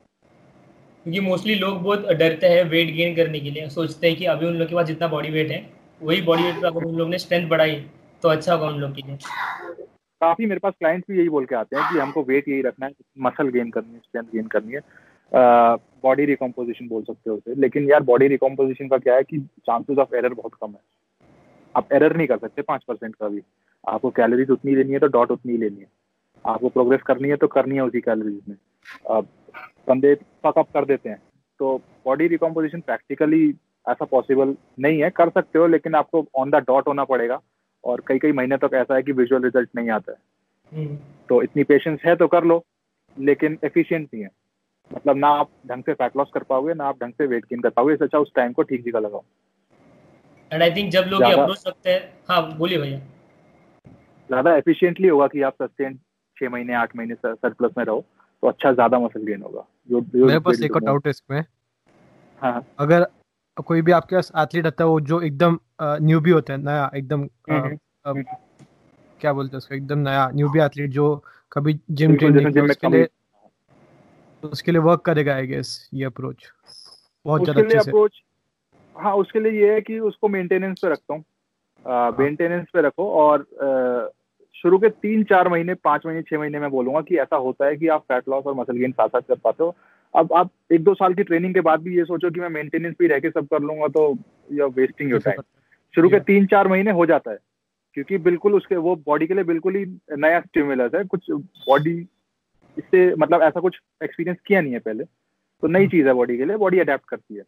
क्योंकि 1.07 1.21
मोस्टली 1.21 1.55
लोग 1.55 1.83
बहुत 1.83 2.07
डरते 2.13 2.47
हैं 2.47 2.63
वेट 2.71 2.95
गेन 2.95 3.17
करने 3.17 3.41
के 3.41 3.51
लिए। 3.51 3.69
सोचते 3.71 4.09
हैं 4.09 4.17
कि 4.17 4.25
अभी 4.27 4.47
उन 4.47 4.55
लोग 4.55 4.69
के 4.69 4.75
पास 4.75 4.87
जितना 4.87 5.09
बॉडी 5.09 5.31
वेट 5.31 5.51
है, 5.51 5.67
वही 6.03 6.21
बॉडी 6.23 6.43
वेट 6.43 6.55
पर 6.55 6.67
अगर 6.67 6.85
उन 6.85 6.95
लोग 6.97 7.09
ने 7.09 7.19
स्ट्रेंथ 7.19 7.49
बढ़ाई 7.51 7.85
तो 8.25 8.29
अच्छा 8.29 8.53
होगा 8.53 8.67
उन 8.67 8.79
लोग 8.81 8.95
के 8.95 9.03
लिए। 9.03 9.17
काफ़ी 10.21 10.47
मेरे 10.47 10.61
पास 10.61 10.73
क्लाइंट्स 10.79 11.11
भी 11.11 11.19
यही 11.19 11.29
बोल 11.29 11.47
के 11.47 11.55
आते 11.55 11.77
हैं 11.77 11.93
कि 11.93 11.99
हमको 11.99 12.23
वेट 12.25 12.49
यही 12.49 12.61
रखना 12.63 12.87
है 12.87 12.93
मसल 13.21 13.49
गेन 13.49 13.71
करनी 13.71 13.95
है 13.95 13.99
स्ट्रेंथ 13.99 14.25
गेन 14.27 14.47
करनी 14.55 14.73
है। 14.73 14.81
बॉडी 16.05 16.25
रिकम्पोजिशन 16.25 16.89
बोल 16.89 17.03
सकते 17.03 17.31
हो 17.31 17.37
उसे। 17.37 17.55
लेकिन 17.61 17.91
यार 17.91 18.03
बॉडी 18.03 18.29
रिकम्पोजिशन 18.29 18.89
का 18.89 18.99
क्या 18.99 19.15
है 19.15 19.25
कि 19.25 19.39
चांसेस 19.39 19.99
ऑफ़ 19.99 20.15
एरर 20.17 20.35
बहुत 20.35 20.55
कम 20.63 20.71
है। 20.71 20.81
आप 21.75 21.93
एरर 21.93 22.17
नहीं 22.17 22.27
कर 22.27 22.39
सकते 22.39 22.63
पाँच 22.63 22.85
परसेंट 22.89 23.15
का 23.15 23.29
भी। 23.29 23.43
आपको 23.85 24.11
कैलोरीज 24.11 24.51
उतनी 24.51 24.75
लेनी 24.77 24.93
है 24.93 24.99
तो 24.99 25.07
डॉट 25.09 25.31
उतनी 25.31 25.57
लेनी 25.59 25.81
है। 25.81 25.87
आपको 26.45 26.69
प्रोग्रेस 26.69 27.03
करनी 27.07 27.29
है 27.29 27.37
तो 27.37 27.47
करनी 27.49 27.75
है 27.75 27.83
उसी 27.83 28.01
कैलोरीज 28.01 28.41
में। 28.49 28.57
बंदे 29.89 30.15
पकअप 30.45 30.73
कर 30.75 30.85
देते 30.85 31.09
हैं। 31.09 31.23
तो 31.61 31.77
बॉडी 32.05 32.27
रिकम्पोजिशन 32.29 32.81
प्रैक्टिकली 32.81 33.49
ऐसा 33.87 34.05
पॉसिबल 34.05 34.57
नहीं 34.81 35.03
है। 35.03 35.11
कर 35.11 35.31
सकते 35.31 35.59
हो, 35.59 35.67
लेकिन 35.67 35.95
आपको 35.95 36.27
ऑन 36.35 36.51
द 36.51 36.65
डॉट 36.67 36.89
होना 36.89 37.05
पड़ेगा। 37.05 37.41
और 37.85 38.03
कई 38.07 38.19
कई 38.19 38.33
महीने 38.33 38.57
तक 38.57 38.75
ऐसा 38.75 38.95
है 38.95 39.03
कि 39.03 39.13
विजुअल 39.13 39.43
रिज़ल्ट 39.43 39.69
नहीं 39.77 39.91
आता 39.91 40.13
है। 40.13 40.19
हम्म। 40.73 40.97
तो 41.29 41.43
इतनी 41.43 41.65
पेशेंस 41.65 42.01
है 42.07 42.15
तो 42.17 42.27
कर 42.29 42.45
लो 42.45 42.65
लेकिन 43.17 43.59
एफिशिएंट 43.65 44.09
नहीं 44.15 44.23
है। 44.23 44.31
मतलब 44.91 45.17
ना 45.17 45.29
आप 45.35 45.49
ढंग 45.67 45.83
से 45.83 45.95
फैट 45.95 46.17
लॉस 46.17 46.31
कर 46.35 46.43
पाओगे 46.43 46.75
ना 46.75 46.85
आप 46.85 47.03
ढंग 47.03 47.13
से 47.13 47.27
वेट 47.27 47.45
गेन 47.45 47.61
कर 47.61 47.71
पाओगे। 47.71 47.95
इससे 47.95 48.05
अच्छा 48.05 48.19
उस 48.19 48.33
टाइम 48.37 48.53
को 48.53 48.63
ठीक 48.63 48.85
जगह 48.85 48.99
लगाओ। 48.99 49.25
एंड 50.51 50.63
आई 50.63 50.71
थिंक 50.71 50.91
जब 50.93 51.05
लोग 51.09 51.23
ये 51.23 51.33
अप्रोच 51.33 51.63
करते 51.65 51.91
हैं 51.91 52.13
हाँ 52.29 52.57
बोलिए 52.57 52.79
भैया। 52.79 52.99
ज़्यादा 54.31 54.55
एफिशिएंटली 54.57 55.09
होगा 55.09 55.27
कि 55.27 55.43
आप 55.43 55.55
सस्टेन 55.63 55.99
छह 56.37 56.49
महीने 56.49 56.75
आठ 56.75 56.97
महीने 56.97 57.15
सरप्लस 57.17 57.73
में 57.79 57.85
रहो 57.85 58.05
तो 58.43 58.49
अच्छा 58.49 58.73
ज़्यादा 58.73 58.99
मसल 58.99 59.25
गेन 59.25 59.43
होगा। 59.43 59.65
जो, 59.91 60.01
जो 60.01 60.27
मेरे 60.27 60.39
पास 60.41 60.61
एक 60.63 60.77
डाउट 60.77 61.07
है 61.07 61.11
इसमें। 61.11 61.45
हाँ। 62.43 62.67
अगर 62.79 63.07
कोई 63.57 63.83
भी 63.83 63.93
आपके 63.93 64.17
पास 64.17 64.33
एथलीट 64.39 64.67
आता 64.67 64.85
है 64.85 64.89
वो 64.91 65.01
जो 65.03 65.21
एकदम 65.23 65.59
न्यू 65.83 66.21
भी 66.21 66.31
होता 66.31 66.53
है 66.53 66.59
नया 66.61 66.91
एकदम 66.97 67.29
हम्म, 67.51 67.77
हम्म। 68.07 68.23
क्या 69.21 69.33
बोलते 69.33 69.51
हैं 69.51 69.59
उसको 69.59 69.75
एकदम 69.75 69.99
नया 69.99 70.29
न्यू 70.31 70.49
भी 70.49 70.61
एथलीट 70.61 70.91
जो 70.91 71.23
कभी 71.53 71.79
जिम 71.91 72.17
ट्रेनिंग 72.17 72.63
उसके 72.65 72.89
लिए 72.89 73.09
उसके 74.43 74.73
लिए 74.73 74.81
वर्क 74.81 75.01
करेगा 75.01 75.35
आई 75.35 75.47
गेस 75.47 75.91
ये 75.95 76.05
अप्रोच 76.05 76.51
बहुत 77.27 77.45
ज़्यादा 77.45 77.61
अच्छे 77.61 77.81
से 77.81 78.23
हाँ 78.97 79.15
उसके 79.15 79.41
लिए 79.41 79.61
ये 79.61 79.73
है 79.75 79.81
कि 79.81 79.99
उसको 79.99 80.29
मेंटेनेंस 80.29 80.79
पे 80.83 80.91
रखता 80.91 81.15
हूँ 81.15 81.25
मेंटेनेंस 82.19 82.61
हाँ। 82.61 82.67
पे 82.73 82.87
रखो 82.87 83.09
और 83.13 83.47
शुरू 84.55 84.79
के 84.79 84.89
तीन 84.89 85.25
चार 85.25 85.49
महीने 85.49 85.75
पाँच 85.75 86.07
महीने 86.07 86.23
छह 86.23 86.39
महीने 86.39 86.59
में 86.59 86.71
बोलूँगा 86.71 87.01
कि 87.01 87.17
ऐसा 87.19 87.37
होता 87.37 87.67
है 87.67 87.77
कि 87.77 87.89
आप 87.89 88.03
फैट 88.03 88.29
लॉस 88.29 88.45
और 88.47 88.55
मसल 88.55 88.77
गेन 88.77 88.93
साथ 88.93 89.09
साथ 89.09 89.21
कर 89.21 89.35
पाते 89.35 89.65
हो 89.65 89.75
अब 90.15 90.33
आप 90.33 90.51
एक 90.73 90.85
दो 90.85 90.95
साल 90.95 91.15
की 91.15 91.23
ट्रेनिंग 91.23 91.55
के 91.55 91.61
बाद 91.61 91.81
भी 91.81 91.97
ये 91.97 92.05
सोचो 92.05 92.31
कि 92.31 92.41
मैं 92.41 92.49
मेंटेनेंस 92.49 92.95
भी 92.99 93.07
रह 93.07 93.19
के 93.19 93.31
सब 93.31 93.47
कर 93.47 93.63
लूँगा 93.63 93.89
तो 93.89 94.19
you 94.53 94.65
are 94.65 94.71
wasting 94.71 95.11
your 95.11 95.21
time 95.21 95.43
शुरू 95.95 96.09
के 96.09 96.21
तीन 96.21 96.47
चार 96.47 96.69
महीने 96.69 96.91
हो 96.91 97.07
जाता 97.07 97.31
है 97.31 97.39
क्योंकि 97.97 98.19
बिल्कुल 98.19 98.55
उसके 98.55 98.77
वो 98.77 98.95
बॉडी 98.97 99.27
के 99.27 99.35
लिए 99.35 99.45
बिल्कुल 99.45 99.77
ही 99.77 99.85
नया 100.17 100.41
स्टिमुलस 100.41 100.95
है। 100.95 101.05
कुछ 101.05 101.31
बॉडी 101.31 101.93
इससे 102.77 103.15
मतलब 103.15 103.43
ऐसा 103.43 103.61
कुछ 103.61 103.79
एक्सपीरियंस 104.05 104.39
किया 104.47 104.61
नहीं 104.61 104.73
है 104.73 104.79
पहले। 104.79 105.05
तो 105.05 105.69
नई 105.69 105.87
चीज़ 105.89 106.07
है 106.07 106.15
बॉडी 106.15 106.37
के 106.39 106.45
लिए 106.45 106.57
बॉडी 106.57 106.79
अडेप्ट 106.79 107.05
करती 107.09 107.37
है। 107.37 107.43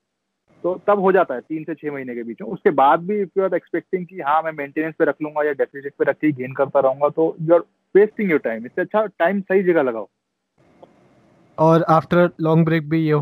तो 0.65 0.75
तब 0.87 1.01
हो 1.01 1.13
जाता 1.13 1.35
है 1.35 1.41
तीन 1.41 1.65
से 1.65 1.75
छह 1.75 1.93
महीने 1.93 2.15
के 2.15 2.23
बीच 2.23 2.43
में। 2.43 2.49
उसके 2.49 2.71
बाद 2.71 3.01
भी 3.01 3.21
इफ़ 3.23 3.39
यू 3.39 3.45
आर 3.45 3.55
एक्सपेक्टिंग 3.55 4.07
कि 4.07 4.21
हाँ 4.21 4.43
मैं 4.43 4.53
मेंटेनेंस 4.53 4.95
पे 4.99 5.05
रख 5.05 5.17
लूँगा 5.23 5.43
या 5.43 5.53
डेफिसिट 5.53 5.95
पे 5.99 6.05
रख 6.05 6.17
के 6.17 6.33
गेन 6.33 6.53
करता 6.53 6.81
रहूँगा 6.81 7.09
तो 7.09 7.37
you 7.41 7.55
are 7.55 7.61
wasting 7.95 8.31
your 8.31 8.41
time 8.41 8.67
इससे 8.67 8.83
अच्छा 8.83 9.05
टाइम 9.07 9.41
सही 9.41 9.63
जगह 9.63 9.83
लगाओ। 9.83 10.09
और 11.59 11.83
आफ्टर 11.89 12.31
लॉन्ग 12.41 12.65
ब्रेक 12.67 12.89
भी 12.89 13.01
ये 13.01 13.21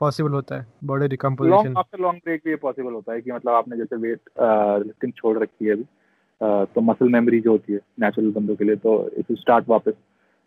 पॉसिबल 0.00 0.32
होता 0.32 0.58
है 0.60 0.66
body 0.84 1.06
recomposition 1.06 1.56
long 1.56 1.78
after 1.78 1.98
long 1.98 2.20
break 2.24 2.40
भी 2.44 2.50
ये 2.50 2.56
पॉसिबल 2.62 2.92
होता 2.92 3.12
है 3.12 3.20
कि 3.20 3.32
मतलब 3.32 3.52
आपने 3.52 3.76
जैसे 3.76 3.96
वेट 3.96 4.20
लिफ्टिंग 4.86 5.12
छोड़ 5.12 5.38
रखी 5.38 5.66
है 5.66 5.72
अभी 5.72 5.84
तो 6.74 6.80
मसल 6.80 7.08
मेमोरी 7.08 7.40
जो 7.40 7.50
होती 7.50 7.72
है 7.72 7.80
नेचुरल 8.00 8.30
बंदों 8.30 8.56
के 8.56 8.64
लिए 8.64 8.76
तो 8.76 8.96
इफ़ 9.18 9.26
यू 9.30 9.36
स्टार्ट 9.36 9.68
वापस। 9.68 9.92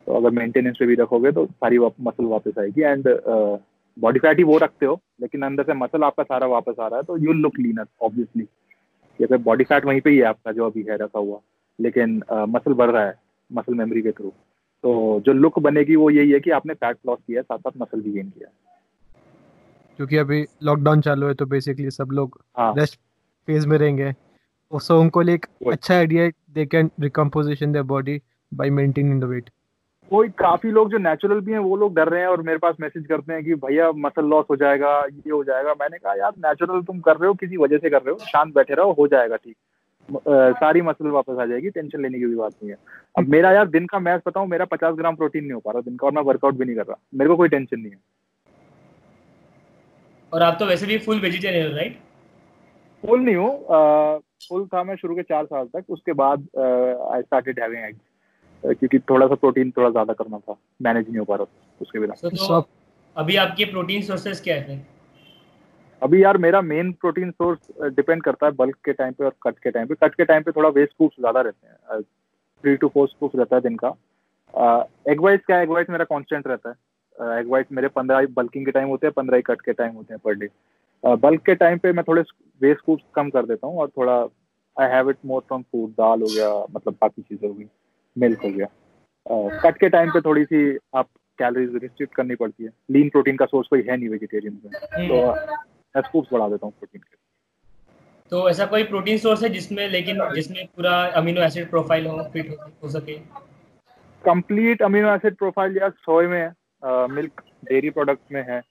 तो 0.07 0.13
अगर 0.13 0.29
मेंटेनेंस 0.29 0.75
पे 0.79 0.85
भी 0.85 0.95
रखोगे 0.95 1.31
तो 1.31 1.45
सारी 1.45 1.79
मसल 1.79 2.25
वापस 2.25 2.59
आएगी 2.59 2.81
एंड 2.81 3.07
बॉडी 3.97 4.19
फैट 4.19 4.37
ही 4.37 4.43
वो 4.43 4.57
रखते 4.57 4.85
हो 4.85 4.99
लेकिन 5.21 5.41
अंदर 5.41 5.63
से 5.63 5.73
मसल 5.73 6.03
आपका 6.03 6.23
सारा 6.23 6.47
वापस 6.47 6.79
आ 6.79 6.87
रहा 6.87 6.97
है 6.97 7.03
तो 7.03 7.17
यू 7.17 7.33
लुक 7.33 7.59
लीनर 7.59 7.85
ऑब्वियसली 8.01 8.47
अगर 9.19 9.37
बॉडी 9.41 9.63
फैट 9.63 9.85
वहीं 9.85 10.01
पे 10.01 10.09
ही 10.09 10.17
है 10.17 10.23
आपका 10.23 10.51
जो 10.51 10.65
अभी 10.65 10.85
है 10.89 10.97
रखा 10.97 11.19
हुआ 11.19 11.39
लेकिन 11.79 12.21
मसल 12.49 12.73
बढ़ 12.73 12.91
रहा 12.91 13.05
है 13.05 13.13
मसल 13.51 13.73
मेमोरी 13.73 14.01
के 14.01 14.11
थ्रू 14.11 14.33
तो 14.85 15.21
जो 15.25 15.33
लुक 15.33 15.57
बनेगी 15.59 15.95
वो 15.95 16.09
यही 16.09 16.31
है 16.31 16.39
कि 16.39 16.51
आपने 16.51 16.73
फैट 16.73 16.97
लॉस 17.07 17.19
किया 17.27 17.39
है 17.39 17.43
साथ 17.43 17.57
साथ 17.57 17.81
मसल 17.81 18.01
भी 18.01 18.11
गेन 18.11 18.29
किया। 18.29 18.49
क्योंकि 19.99 20.17
अभी 20.17 20.45
लॉकडाउन 20.63 21.01
चालू 21.01 21.27
है 21.27 21.33
तो 21.33 21.45
बेसिकली 21.45 21.91
सब 21.91 22.09
लोग 22.11 22.39
हाँ. 22.57 22.73
रेस्ट 22.77 22.99
फ़ेज़ 23.47 23.67
में 23.67 23.77
रहेंगे। 23.77 24.11
सो 24.71 24.99
उनको 25.01 25.23
एक 25.23 25.45
अच्छा 25.71 25.95
idea 25.95 26.29
they 26.53 26.65
can 26.65 26.91
recomposition 26.99 27.71
their 27.71 27.83
body 27.83 28.21
by 28.51 28.69
maintaining 28.69 29.21
the 29.21 29.23
weight 29.23 29.49
कोई 30.11 30.29
काफ़ी 30.29 30.71
लोग 30.71 30.91
जो 30.91 30.97
नेचुरल 30.97 31.39
भी 31.39 31.51
हैं 31.51 31.59
वो 31.59 31.75
लोग 31.77 31.95
डर 31.95 32.09
रहे 32.09 32.21
हैं 32.21 32.27
और 32.27 32.41
मेरे 32.41 32.57
पास 32.57 32.75
मैसेज 32.79 33.05
करते 33.07 33.33
हैं 33.33 33.43
कि 33.43 33.55
भैया 33.55 33.91
मसल 33.91 34.25
लॉस 34.25 34.45
हो 34.49 34.55
जाएगा 34.55 34.97
ये 35.05 35.31
हो 35.31 35.43
जाएगा। 35.43 35.73
मैंने 35.73 35.97
कहा 35.97 36.13
यार 36.13 36.33
नेचुरल 36.39 36.81
तुम 36.81 36.99
कर 36.99 37.17
रहे 37.17 37.27
हो 37.27 37.33
किसी 37.33 37.57
वजह 37.57 37.77
से 37.77 37.89
कर 37.89 38.01
रहे 38.01 38.11
हो 38.11 38.19
शांत 38.19 38.53
बैठे 38.55 38.73
रहो 38.73 38.91
हो 38.91 39.07
जाएगा 39.07 39.35
ठीक। 39.35 39.55
सारी 40.09 40.81
मसल 40.81 41.07
वापस 41.09 41.39
आ 41.39 41.45
जाएगी 41.45 41.69
टेंशन 41.69 42.01
लेने 42.01 42.19
की 42.19 42.25
भी 42.25 42.35
बात 42.35 42.53
नहीं 42.53 42.71
है। 42.71 42.77
अब 43.17 43.27
मेरा 43.29 43.51
यार 43.51 43.67
दिन 43.69 43.85
का 43.85 43.99
मैच 43.99 44.21
बताऊँ 44.27 44.47
मेरा 44.47 44.65
पचास 44.67 44.95
ग्राम 44.95 45.15
प्रोटीन 45.15 45.43
नहीं 45.43 45.53
हो 45.53 45.59
पा 45.59 45.71
रहा 45.71 45.81
दिन 45.81 45.97
का 45.97 46.07
और 46.07 46.13
मैं 46.13 46.21
वर्कआउट 46.23 46.55
भी 46.55 46.65
नहीं 46.65 46.75
कर 46.75 46.85
रहा। 46.85 46.97
मेरे 47.13 47.29
को 47.29 47.35
कोई 47.37 47.49
टेंशन 47.49 47.79
नहीं 47.79 47.91
है। 47.91 47.99
और 50.31 50.43
आप 50.43 50.57
तो 50.59 50.65
वैसे 50.65 50.85
भी 50.85 50.97
फुल 50.99 51.19
वेजिटेरियन 51.19 51.71
राइट 51.75 51.99
फुल 53.03 53.19
नहीं 53.19 53.35
हूँ 53.35 54.21
फुल 54.49 54.65
था 54.67 54.83
मैं 54.83 54.95
शुरू 54.95 55.15
के 55.15 55.23
चार 55.23 55.45
साल 55.45 55.65
तक 55.75 55.89
उसके 55.89 56.13
बाद 56.15 56.47
आई 57.11 57.21
स्टार्टेड 57.21 57.59
हैविंग 57.59 57.83
एग्स 57.83 58.77
क्योंकि 58.79 58.99
थोड़ा 59.09 59.27
सा 59.27 59.35
प्रोटीन 59.35 59.71
थोड़ा 59.71 59.89
ज़्यादा 59.89 60.13
करना 60.13 60.37
था 60.39 60.55
मैनेज 60.81 61.07
नहीं 61.07 61.19
हो 61.19 61.25
पा 61.25 61.35
रहा 61.35 61.77
उसके 61.81 61.99
बिना। 61.99 62.13
So, 62.15 62.29
तो 62.31 62.67
अभी 63.15 63.35
आपके 63.37 63.65
प्रोटीन 63.65 64.01
सोर्सेस 64.01 64.41
क्या 64.41 64.55
है? 64.57 64.77
अभी 66.05 66.21
यार 66.23 66.37
मेरा 66.37 66.61
मेन 66.61 66.91
प्रोटीन 67.01 67.31
सोर्स 67.31 67.91
डिपेंड 67.93 68.21
करता 68.23 68.45
है 68.45 68.51
बल्क 68.55 68.75
के 68.85 68.93
टाइम 68.93 69.13
पे 69.13 69.25
और 69.25 69.33
कट 69.43 69.59
के 69.59 69.71
टाइम 69.71 69.87
पे। 69.87 69.95
कट 69.95 70.15
के 70.15 70.25
टाइम 70.25 70.43
पे 70.43 70.51
थोड़ा 70.51 70.69
वेस्ट 70.71 70.91
स्कूप्स 70.91 71.15
ज़्यादा 71.19 71.41
रहते 71.41 71.67
हैं 71.67 72.01
थ्री 72.01 72.75
टू 72.75 72.87
फोर 72.87 73.07
स्कूप्स 73.07 73.35
रहता 73.39 73.55
है 73.55 73.61
दिन 73.61 73.75
का। 73.83 73.89
एग 75.11 75.21
वाइज 75.21 75.39
क्या 75.45 75.59
एग 75.61 75.69
वाइज 75.69 75.87
मेरा 75.89 76.05
कांस्टेंट 76.05 76.47
रहता 76.47 76.69
है। 76.69 77.39
एग 77.39 77.49
वाइज 77.51 77.65
मेरे 77.71 77.87
पंद्रह 77.95 78.27
बल्किंग 78.35 78.65
के 78.65 78.71
टाइम 78.71 78.87
होते 78.89 79.07
हैं 79.07 79.13
पंद्रह 79.13 79.37
ही 79.37 79.43
कट 79.47 79.61
के 79.61 79.73
टाइम 79.73 79.95
होते 79.95 80.13
हैं 80.13 80.21
पर 80.25 80.35
डे 80.35 80.49
बल्क 81.03 81.41
के 81.45 81.55
टाइम 81.55 81.77
पे 81.77 81.91
मैं 81.93 82.03
थोड़े 82.07 82.21
वेस्ट 82.61 82.79
स्कूप्स 82.79 83.03
कम 83.15 83.29
कर 83.29 83.45
देता 83.45 83.67
हूँ 83.67 83.79
और 83.79 83.89
थोड़ा 83.97 84.21
I 84.77 84.89
have 84.91 85.09
it 85.09 85.17
more 85.25 85.41
from 85.41 85.61
food 85.61 85.89
दाल 85.91 86.21
हो 86.21 86.27
गया 86.27 86.49
मतलब 86.71 86.97
बाकी 87.01 87.21
चीज़ें 87.21 87.47
हो 87.47 87.53
गई 87.53 87.67
मिल्क 88.15 88.43
हो 88.43 88.49
गया। 88.49 88.67
कट 89.61 89.77
के 89.77 89.89
टाइम 89.89 90.11
पे 90.11 90.21
थोड़ी 90.21 90.43
सी 90.45 90.65
आप 90.95 91.09
कैलोरीज 91.39 91.75
रिस्ट्रिक्ट 91.83 92.13
करनी 92.15 92.35
पड़ती 92.35 92.63
है। 92.63 92.69
लीन 92.91 93.09
प्रोटीन 93.09 93.37
का 93.37 93.45
सोर्स 93.45 93.67
कोई 93.67 93.81
है 93.89 93.95
नहीं 93.97 94.09
वेजिटेरियन 94.09 94.59
में। 94.65 94.71
हम्म। 94.93 95.07
तो 95.07 95.63
मैं 95.95 96.01
स्कूप्स 96.01 96.29
बढ़ा 96.33 96.47
देता 96.49 96.65
हूँ 96.65 96.73
प्रोटीन 96.73 97.01
के। 97.01 97.17
तो 98.31 98.49
ऐसा 98.49 98.65
कोई 98.65 98.83
प्रोटीन 98.83 99.17
सोर्स 99.17 99.43
है 99.43 99.49
जिसमें 99.49 99.87
लेकिन 99.89 100.19
जिसमें 100.35 100.65
पूरा 100.67 100.93
अमीनो 101.15 101.41
एसिड 101.41 101.69
प्रोफ़ाइल 101.69 102.07
हो 102.07 102.23
फिट 102.33 102.49
हो, 102.49 102.69
हो 102.83 102.89
सके? 102.89 103.17
कंप्लीट 104.23 104.81
अमीनो 104.81 105.13
एसिड 105.15 105.35
प्रोफ़ाइल 105.37 105.77
या 105.77 105.89
सोय 105.89 106.27
में 106.27 106.39
है 106.39 107.07
मिल्क 107.07 107.41
डेयरी 107.65 107.89
प्रोडक्ट 107.89 108.31
में 108.31 108.43
है 108.43 108.61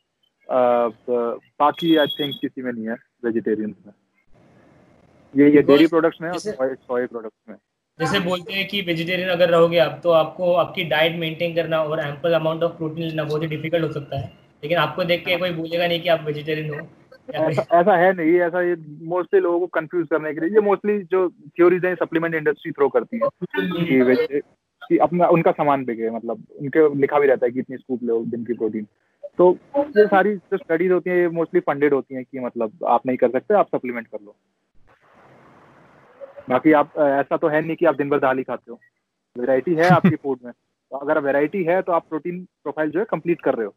बाकी 0.48 1.96
आई 1.96 2.06
थिंक 2.18 2.34
किसी 2.40 2.62
में 2.62 2.72
नहीं 2.72 2.88
है 2.88 2.96
वेजिटेरियन 3.24 3.74
में। 3.86 3.92
ये 5.34 5.50
ये 5.50 5.62
डेयरी 5.62 5.86
प्रोडक्ट्स 5.86 6.20
में 6.20 6.28
और 6.30 6.38
सोय 6.38 7.06
प्रोडक्ट्स 7.06 7.48
में 7.48 7.56
जैसे 7.98 8.18
बोलते 8.20 8.52
हैं 8.52 8.66
कि 8.68 8.80
वेजिटेरियन 8.82 9.28
अगर 9.28 9.50
रहोगे 9.50 9.78
आप 9.78 10.00
तो 10.04 10.10
आपको 10.12 10.52
आपकी 10.54 10.84
डाइट 10.84 11.16
मेंटेन 11.16 11.54
करना 11.54 11.82
और 11.82 12.00
एम्पल 12.00 12.32
अमाउंट 12.34 12.62
ऑफ़ 12.62 12.72
प्रोटीन 12.72 13.04
लेना 13.04 13.24
बहुत 13.24 13.42
ही 13.42 13.46
डिफ़िकल्ट 13.46 13.84
हो 13.84 13.92
सकता 13.92 14.18
है। 14.18 14.32
लेकिन 14.62 14.78
आपको 14.78 15.04
देख 15.04 15.24
के 15.24 15.36
कोई 15.36 15.50
बोलेगा 15.52 15.86
नहीं 15.86 16.00
कि 16.00 16.08
आप 16.08 16.24
वेजिटेरियन 16.24 16.70
हो। 16.70 16.86
ऐसा, 17.30 17.80
ऐसा 17.80 17.96
है 17.96 18.12
नहीं 18.12 18.34
ऐसा 18.34 18.60
ये 18.62 18.76
मोस्टली 19.02 19.40
लोगों 19.40 19.60
को 19.60 19.66
कंफ्यूज 19.66 20.06
करने 20.10 20.34
के 20.34 20.40
लिए। 20.40 20.50
ये 20.50 20.60
मोस्टली 20.60 21.02
जो 21.02 21.30
थ्योरीज 21.30 21.84
है 21.84 21.94
सप्लीमेंट 21.94 22.34
इंडस्ट्री 22.34 22.72
थ्रो 22.72 22.88
करती 22.88 23.16
है 23.16 23.28
कि 23.56 24.40
कि 24.88 24.98
अपना 24.98 25.26
उनका 25.26 25.50
सामान 25.50 25.84
बिके 25.84 26.10
मतलब 26.10 26.44
उनके 26.60 26.94
लिखा 26.94 27.18
भी 27.18 27.26
रहता 27.26 27.46
है 27.46 27.52
कि 27.52 27.58
इतनी 27.58 27.76
स्कूप 27.76 28.02
लो 28.02 28.24
दिन 28.24 28.44
की 28.44 28.52
प्रोटीन 28.52 28.86
तो 29.38 29.58
ये 29.78 30.06
सारी 30.06 30.36
जो 30.36 30.56
स्टडीज़ 30.56 30.92
होती 30.92 31.10
हैं 31.10 31.16
ये 31.16 31.28
मोस्टली 31.28 31.60
फंडेड 31.60 31.94
होती 31.94 32.14
हैं 32.14 32.24
कि 32.24 32.40
मतलब 32.40 32.72
आप 32.86 33.06
नहीं 33.06 33.16
कर 33.16 33.30
सकते 33.30 33.54
आप 33.54 33.66
सप्लीमेंट 33.66 34.06
कर 34.06 34.18
लो। 34.24 34.36
बाकी 36.50 36.72
आप 36.72 36.92
ऐसा 36.98 37.36
तो 37.36 37.48
है 37.48 37.60
नहीं 37.60 37.76
कि 37.76 37.86
आप 37.86 37.96
दिन 37.96 38.10
भर 38.10 38.18
दाल 38.18 38.38
ही 38.38 38.44
खाते 38.44 38.72
हो। 38.72 38.80
वेराइटी 39.38 39.74
है 39.74 39.88
आपकी 39.88 40.16
फ़ूड 40.16 40.38
में। 40.44 40.52
तो 40.90 40.96
अगर 40.96 41.18
वेराइटी 41.18 41.64
है 41.64 41.82
तो 41.82 41.92
आप 41.92 42.04
प्रोटीन 42.08 42.44
प्रोफ़ाइल 42.44 42.90
जो 42.90 42.98
है 42.98 43.06
कंप्लीट 43.10 43.40
कर 43.40 43.54
रहे 43.54 43.66
हो। 43.66 43.74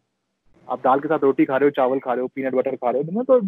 आप 0.67 0.80
दाल 0.84 0.99
के 0.99 1.08
साथ 1.08 1.19
रोटी 1.23 1.45
खा 1.45 1.58
रहे 1.58 1.67
हो 1.67 1.71
चावल 1.75 1.99
खा 1.99 2.13
रहे 2.13 2.21
हो 2.21 2.27
पीनट 2.36 2.56
बटर 2.56 2.75
खा 2.75 2.89
रहे 2.89 3.15
हो 3.15 3.23
तो 3.23 3.39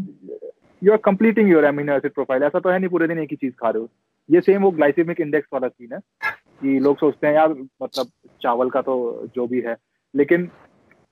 you 0.81 0.91
are 0.91 0.97
completing 1.05 1.49
your 1.49 1.65
amino 1.65 1.93
acid 1.93 2.13
profile 2.13 2.43
ऐसा 2.43 2.59
तो 2.59 2.69
है 2.69 2.77
नहीं 2.79 2.89
पूरे 2.89 3.07
दिन 3.07 3.19
एक 3.19 3.29
ही 3.31 3.37
चीज़ 3.37 3.53
खा 3.53 3.69
रहे 3.69 3.81
हो। 3.81 3.89
ये 4.29 4.41
सेम 4.41 4.63
वो 4.63 4.71
ग्लाइसेमिक 4.71 5.19
इंडेक्स 5.21 5.47
वाला 5.53 5.67
सीन 5.67 5.93
है 5.93 5.99
कि 6.29 6.79
लोग 6.79 6.97
सोचते 6.97 7.27
हैं 7.27 7.33
यार 7.33 7.55
मतलब 7.83 8.07
चावल 8.41 8.69
का 8.69 8.81
तो 8.81 8.95
जो 9.35 9.47
भी 9.47 9.61
है। 9.61 9.75
लेकिन 10.13 10.49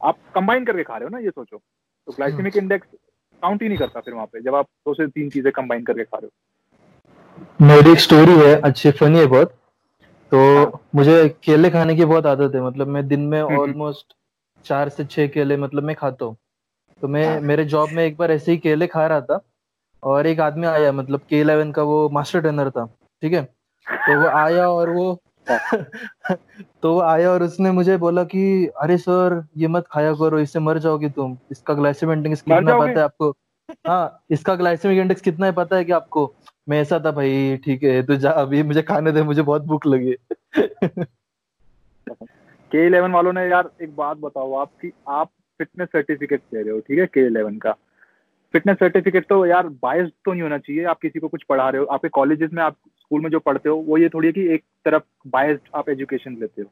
आप 0.01 0.17
कंबाइन 0.35 0.65
करके 0.65 0.83
खा 0.83 0.97
रहे 0.97 1.03
हो 1.03 1.09
ना 1.09 1.19
ये 1.19 1.29
सोचो। 1.29 1.57
तो 1.57 2.13
ग्लाइसेमिक 2.13 2.57
इंडेक्स 2.57 2.87
काउंट 3.41 3.61
ही 3.61 3.67
नहीं 3.67 3.77
करता 3.77 3.99
फिर 3.99 4.13
वहाँ 4.13 4.25
पे 4.25 4.41
जब 4.41 4.55
आप 4.55 4.65
दो 4.65 4.93
से 4.93 5.07
तीन 5.07 5.29
चीज़ें 5.29 5.51
कंबाइन 5.51 5.83
करके 5.83 6.03
खा 6.03 6.17
रहे 6.17 6.27
हो। 6.27 7.65
मेरी 7.65 7.91
एक 7.91 7.99
स्टोरी 7.99 8.35
है 8.37 8.59
अच्छी 8.61 8.91
फनी 8.91 9.19
है 9.19 9.25
बहुत। 9.27 9.53
तो 10.31 10.39
हाँ। 10.55 10.71
मुझे 10.95 11.27
केले 11.43 11.69
खाने 11.69 11.95
की 11.95 12.05
बहुत 12.05 12.25
आदत 12.25 12.55
है 12.55 12.61
मतलब 12.61 12.87
मैं 12.87 13.07
दिन 13.07 13.27
में 13.27 13.41
ऑलमोस्ट 13.41 14.05
हम्म। 14.05 14.26
चार 14.67 14.89
से 14.89 15.05
छह 15.05 15.27
केले 15.27 15.57
मतलब 15.57 15.83
मैं 15.83 15.95
खाता 15.95 16.25
हूँ। 16.25 16.35
तो 17.01 17.07
मैं 17.07 17.27
हाँ। 17.27 17.39
मेरे 17.41 17.65
जॉब 17.65 17.89
में 17.89 18.03
एक 18.05 18.17
बार 18.17 18.31
ऐसे 18.31 18.51
ही 18.51 18.57
केले 18.57 18.87
खा 18.87 19.05
रहा 19.07 19.21
था 19.21 19.39
और 20.03 20.27
एक 20.27 20.39
आदमी 20.39 20.67
आया 20.67 20.91
मतलब 20.91 21.21
के 21.29 21.39
इलेवन 21.41 21.71
का 21.71 21.83
वो 21.83 22.09
मास्टर 22.09 22.41
ट्रेनर 22.41 22.69
था 22.69 22.85
ठीक 23.23 23.33
है? 23.33 23.43
तो 23.87 24.21
वो 24.21 24.27
आया 24.27 24.69
और 24.69 24.89
वो 24.89 25.21
तो 26.81 26.93
वो 26.93 26.99
आया 27.01 27.29
और 27.31 27.43
उसने 27.43 27.71
मुझे 27.71 27.97
बोला 27.97 28.23
कि 28.23 28.67
अरे 28.81 28.97
सर 28.97 29.43
ये 29.57 29.67
मत 29.67 29.85
खाया 29.91 30.13
करो 30.13 30.39
इससे 30.39 30.59
मर 30.59 30.77
जाओगे 30.77 31.09
तुम। 31.09 31.37
इसका 31.51 31.73
ग्लाइसेमिक 31.73 32.17
इंडेक्स 32.17 32.41
कितना 32.41 32.79
पता 32.79 32.89
है 32.89 32.99
आपको? 32.99 33.29
हाँ 33.87 34.23
इसका 34.31 34.55
ग्लाइसेमिक 34.55 34.99
इंडेक्स 34.99 35.21
कितना 35.21 35.45
है 35.45 35.51
पता 35.51 35.75
है 35.75 35.85
कि 35.85 35.91
आपको? 35.91 36.33
मैं 36.69 36.81
ऐसा 36.81 36.99
था 36.99 37.11
भाई 37.11 37.57
ठीक 37.57 37.83
है 37.83 38.01
तो 38.03 38.15
जा 38.15 38.31
अभी 38.31 38.63
मुझे 38.63 38.81
खाने 38.81 39.11
दे 39.11 39.23
मुझे 39.23 39.41
बहुत 39.41 39.61
भूख 39.61 39.85
लगी 39.85 40.15
के 42.71 42.85
इलेवन 42.85 43.11
वालों 43.11 43.33
ने 43.33 43.41
यार 43.41 43.69
एक 43.81 43.95
बात 43.95 44.17
बताओ 44.17 44.53
आपकी 44.53 44.91
आप 45.09 45.29
फिटनेस 45.59 45.87
सर्टिफिकेट 45.87 46.39
दे 46.53 46.61
रहे 46.61 46.71
हो, 46.71 46.79
ठीक 46.79 46.99
है 46.99 47.05
के 47.05 47.25
इलेवन 47.25 47.57
का। 47.57 47.71
फिटनेस 48.53 48.77
सर्टिफिकेट 48.77 49.25
तो 49.29 49.45
यार 49.45 49.67
बायस 49.83 50.09
तो 50.25 50.31
नहीं 50.31 50.41
होना 50.41 50.57
चाहिए, 50.57 50.83
आप 50.83 50.99
किसी 50.99 51.19
को 51.19 51.27
कुछ 51.27 51.43
पढ़ा 51.43 51.69
रहे 51.69 51.79
हो, 51.79 51.85
आपके 51.85 52.09
कॉलेजेस 52.09 52.49
में, 52.53 52.61
आप 52.63 52.75
स्कूल 52.99 53.21
में 53.21 53.29
जो 53.29 53.39
पढ़ते 53.39 53.69
हो, 53.69 53.75
वो 53.77 53.97
ये 53.97 54.09
थोड़ी 54.09 54.27
है 54.27 54.31
कि 54.33 54.47
एक 54.53 54.63
तरफ़ 54.85 55.03
बायस्ड 55.27 55.69
आप 55.75 55.89
एजुकेशन 55.89 56.37
लेते 56.39 56.61
हो। 56.61 56.69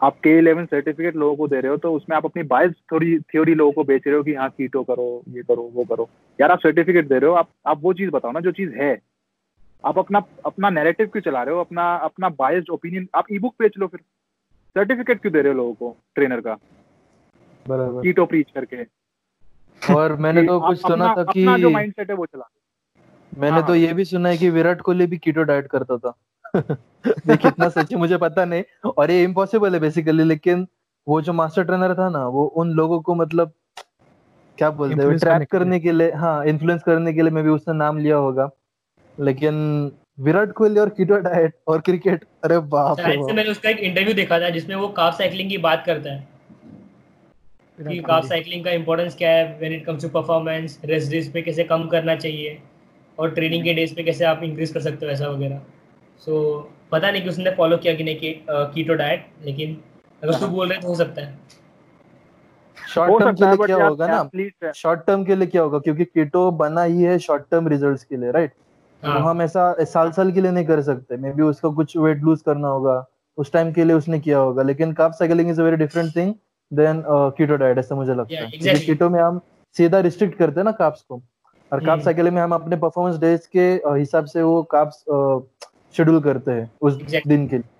आप 0.00 0.18
के 0.24 0.36
इलेवन 0.38 0.66
सर्टिफिकेट 0.66 1.16
लोगों 1.16 1.36
को 1.36 1.48
दे 1.48 1.60
रहे 1.60 1.70
हो 1.70 1.76
तो 1.76 1.92
उसमें 1.92 2.16
आप 2.16 2.24
अपनी 2.24 2.42
बायस 2.44 2.72
थोड़ी 2.92 3.18
थ्योरी 3.20 3.54
लोगों 3.54 3.72
को 3.72 3.84
बेच 3.84 4.06
रहे 4.06 4.16
हो 4.16 4.22
कि 4.22 4.34
हाँ 4.34 4.48
कीटो 4.50 4.82
करो, 4.82 5.22
ये 5.28 5.42
करो, 5.42 5.70
वो 5.74 5.84
करो। 5.84 6.08
यार 6.38 6.50
आप 6.50 6.60
सर्टिफिकेट 6.60 7.08
दे 7.08 7.18
रहे 7.18 7.30
हो, 7.30 7.36
आप 7.36 7.48
आप 7.66 7.80
वो 7.82 7.92
चीज़ 7.92 8.10
बताओ 8.10 8.32
ना 8.32 8.40
जो 8.40 8.52
चीज़ 8.52 8.74
है। 8.74 8.98
आप 9.84 9.98
अपना 9.98 10.22
अपना 10.46 10.70
नैरेटिव 10.70 11.06
क्यों 11.06 11.22
चला 11.22 11.42
रहे 11.42 11.54
हो? 11.54 11.60
अपना 11.60 11.94
अपना 11.96 12.28
बायस्ड 12.38 12.70
ओपिनियन 12.70 13.08
आप 13.14 13.32
ई 13.32 13.38
बुक 13.38 13.54
बेच 13.60 13.78
लो 13.78 13.86
फिर। 13.86 14.00
सर्टिफिकेट 14.74 15.20
क्यों 15.20 15.32
दे 15.32 15.42
रहे 15.42 15.52
हो 15.52 15.56
लोगों 15.56 15.74
को 15.74 15.96
ट्रेनर 16.14 16.40
का? 16.40 16.56
बराबर। 17.68 18.02
कीटो 18.02 18.26
प्रीच 18.26 18.46
करके। 18.54 18.98
और 19.94 20.16
मैंने 20.16 20.42
तो 20.42 20.60
कुछ 20.60 20.78
सुना 20.78 21.14
था 21.18 21.24
कि 21.24 21.56
जो 21.60 21.70
माइंडसेट 21.70 22.10
है 22.10 22.16
वो 22.16 22.26
चला। 22.26 22.48
मैंने 23.38 23.56
हाँ, 23.56 23.66
तो 23.66 23.72
हाँ। 23.72 23.76
ये 23.76 23.92
भी 23.92 24.04
सुना 24.04 24.28
है 24.28 24.38
कि 24.38 24.50
विराट 24.50 24.80
कोहली 24.80 25.06
भी 25.06 25.18
कीटो 25.18 25.42
डाइट 25.42 25.66
करता 25.66 25.96
था। 25.96 26.14
ये 27.06 27.36
कितना 27.36 27.68
सच 27.68 27.92
है 27.92 27.98
मुझे 27.98 28.16
पता 28.16 28.44
नहीं। 28.44 28.90
और 28.98 29.10
ये 29.10 29.24
इम्पॉसिबल 29.24 29.74
है 29.74 29.80
बेसिकली 29.80 30.24
लेकिन 30.24 30.66
वो 31.08 31.20
जो 31.20 31.32
मास्टर 31.32 31.64
ट्रेनर 31.64 31.94
था 31.94 32.08
ना 32.08 32.26
वो 32.26 32.44
उन 32.44 32.70
लोगों 32.70 33.00
को 33.00 33.14
मतलब 33.14 33.52
क्या 34.58 34.70
बोलते 34.70 35.02
हैं 35.02 35.18
ट्रैक 35.18 35.50
करने 35.50 35.80
के 35.80 35.92
लिए। 35.92 36.12
हाँ 36.12 36.44
इन्फ्लुएंस 36.44 36.82
करने 36.82 37.12
के 37.12 37.22
लिए 37.22 37.30
मैं 37.30 37.44
भी 37.44 37.50
उसने 37.50 37.74
नाम 37.74 37.98
लिया 37.98 38.16
होगा। 38.16 38.50
लेकिन 39.20 39.92
विराट 40.18 40.52
कोहली 40.52 40.80
और 40.80 40.88
कीटो 40.88 41.16
डाइट 41.18 41.54
और 41.68 41.80
क्रिकेट। 41.80 42.24
अरे 42.44 42.58
बाप 42.72 43.00
रे 43.00 43.16
मैंने 43.32 43.50
उसका 43.50 43.70
एक 43.70 43.78
इंटरव्यू 43.80 44.14
देखा 44.14 44.40
था 44.40 44.48
जिसमें 44.50 44.74
वो 44.76 44.88
काफ 44.88 45.18
साइकिलिंग 45.18 45.50
की 45.50 45.58
बात 45.58 45.82
करता 45.86 46.12
है। 46.12 46.26
कि 47.78 47.98
कार्ब 47.98 48.24
साइकिलिंग 48.24 48.64
का 48.64 48.70
इंपॉर्टेंस 48.70 49.16
क्या 49.16 49.30
है 49.30 49.44
when 49.58 49.72
it 49.72 49.84
comes 49.84 50.02
to 50.02 50.08
performance 50.08 50.80
rest 50.84 51.10
days 51.10 51.30
पे 51.32 51.42
कैसे 51.42 51.64
कम 51.64 51.86
करना 51.88 52.16
चाहिए 52.16 52.58
और 53.18 53.30
ट्रेनिंग 53.30 53.64
के 53.64 53.74
डेज़ 53.74 53.94
पे 53.94 54.02
कैसे 54.02 54.24
आप 54.24 54.42
इंक्रीज 54.42 54.72
कर 54.72 54.80
सकते 54.80 55.06
हो 55.06 55.12
ऐसा 55.12 55.28
वगैरह। 55.28 55.60
सो 56.18 56.32
so, 56.58 56.90
पता 56.92 57.10
नहीं 57.10 57.22
कि 57.22 57.28
उसने 57.28 57.50
फॉलो 57.50 57.76
किया 57.76 57.94
कि 57.94 58.04
नहीं 58.04 58.16
कि 58.16 58.34
कीटो 58.50 58.94
डाइट 58.94 59.26
लेकिन 59.44 59.76
अगर 60.22 60.38
तू 60.40 60.46
बोल 60.48 60.68
रहे 60.68 60.80
तो 60.80 60.88
हो 60.88 60.94
सकता 60.94 61.22
है। 61.22 61.38
शॉर्ट 62.88 63.18
टर्म 63.18 63.34
के 63.34 63.44
लिए 63.46 63.66
क्या 63.66 63.84
होगा 63.84 64.06
ना? 64.06 64.72
शॉर्ट 64.72 65.06
टर्म 65.06 65.24
के 65.24 65.36
लिए 65.36 65.46
क्या 65.46 65.62
होगा? 65.62 65.78
क्योंकि 65.78 66.04
कीटो 66.04 66.50
बना 66.50 66.82
ही 66.82 67.02
है 67.02 67.18
शॉर्ट 67.18 67.42
टर्म 67.50 67.68
रिजल्ट्स 67.68 68.04
के 68.04 68.16
लिए 68.16 68.30
राइट 68.30 68.52
तो 69.02 69.08
हाँ। 69.08 69.20
हम 69.22 69.42
ऐसा 69.42 69.72
साल 69.84 70.10
साल 70.12 70.32
के 70.32 70.40
लिए 70.40 70.50
नहीं 70.50 70.64
कर 70.66 70.80
सकते। 70.82 71.16
मे 71.16 71.32
बी 71.32 71.42
उसको 71.42 71.70
कुछ 71.72 71.96
वेट 71.96 72.22
लूज 72.22 72.40
करना 72.46 72.68
होगा। 72.68 73.04
उस 73.38 73.52
टाइम 73.52 73.72
के 73.72 73.84
लिए 73.84 73.96
उसने 73.96 74.18
किया 74.20 74.38
होगा। 74.38 74.62
लेकिन 74.62 74.92
carb 74.92 75.12
cycling 75.12 75.50
is 75.50 75.60
a 75.60 75.64
very 75.64 75.76
different 75.76 76.14
thing 76.16 76.34
then 76.72 77.02
keto 77.36 77.56
diet 77.56 77.78
ऐसा 77.78 77.94
मुझे 77.94 78.14
लगता 78.14 78.44
है। 78.44 78.50
क्योंकि 78.50 78.84
कीटो 78.86 79.08
में 79.10 79.20
हम 79.20 79.40
सीधा 79.76 80.00
रिस्ट्रिक्ट 80.00 80.38
करते 80.38 80.60
हैं 80.60 80.64
ना 80.64 80.72
कार्ब्स 80.72 81.02
को। 81.02 81.22
और 81.72 81.84
कार्ब 81.86 82.00
साइकिलिंग 82.00 82.34
में 82.34 82.42
हम 82.42 82.52
अपने 82.52 82.76
परफॉर्मेंस 82.76 83.18
डेज़ 83.20 83.48
के 83.56 83.70
हिसाब 83.98 84.24
से 84.24 84.42
वो 84.42 84.62
कार्ब्स 84.72 85.04
शेड्यूल 85.96 86.20
करते 86.20 86.50
हैं 86.50 86.70
उस 86.80 86.98
exactly. 86.98 87.28
दिन 87.28 87.46
के 87.48 87.56
लिए। 87.56 87.76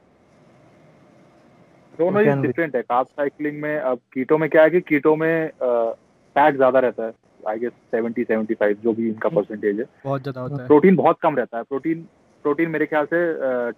दोनों 1.98 2.22
ही 2.22 2.42
डिफरेंट 2.42 2.76
है। 2.76 2.82
कार्ब 2.82 3.06
साइकिलिंग 3.06 3.60
में 3.62 3.78
अब 3.78 3.98
कीटो 4.12 4.38
में 4.38 4.48
क्या 4.50 4.62
है 4.62 4.70
कि 4.70 4.80
कीटो 4.80 5.14
में 5.16 5.50
फैट 5.58 6.56
ज़्यादा 6.56 6.78
रहता 6.78 7.04
है। 7.04 7.12
आई 7.48 7.58
गेस 7.58 7.72
70 7.94 8.24
75 8.26 8.74
जो 8.82 8.92
भी 8.92 9.08
इनका 9.08 9.28
परसेंटेज 9.30 9.78
है। 9.80 9.86
बहुत 10.04 10.22
ज़्यादा 10.22 10.40
होता 10.40 10.62
है। 10.62 10.66
प्रोटीन 10.66 10.96
बहुत 10.96 11.18
कम 11.22 11.36
रहता 11.36 11.58
है। 11.58 11.62
प्रोटीन 11.64 12.06
प्रोटीन 12.44 12.70
मेरे 12.70 12.86
ख्याल 12.86 13.06
से 13.06 13.20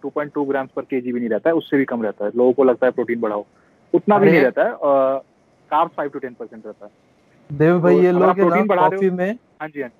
to 0.03 0.09
point 0.09 0.33
to 0.33 0.45
gram 0.45 0.66
per 0.77 0.83
के 0.83 1.01
भी 1.03 1.12
नहीं 1.12 1.29
रहता 1.29 1.51
है 1.51 1.55
उससे 1.57 1.77
भी 1.77 1.85
कम 1.85 2.03
रहता 2.03 2.25
है। 2.25 2.31
लोगों 2.37 2.53
को 2.53 2.64
लगता 2.64 2.87
है 2.87 2.93
प्रोटीन 2.93 3.21
बढ़ाओ। 3.21 3.45
उतना 3.95 4.18
भी 4.18 4.31
नहीं 4.31 4.41
रहता 4.41 4.64
है 4.64 4.75
carb 5.71 5.91
five 5.97 6.11
to 6.11 6.18
ten 6.18 6.35
percent 6.35 6.66
रहता 6.66 6.85
है। 6.87 6.91
देव 7.51 7.81
भाई 7.81 7.95
तो 7.95 8.03
ये 8.03 8.12
लोग 8.12 8.41
ना 8.41 8.64
कॉफ़ी 8.77 9.11
में 9.11 9.31
हाँ 9.61 9.68
जी 9.68 9.83
हाँ, 9.83 9.91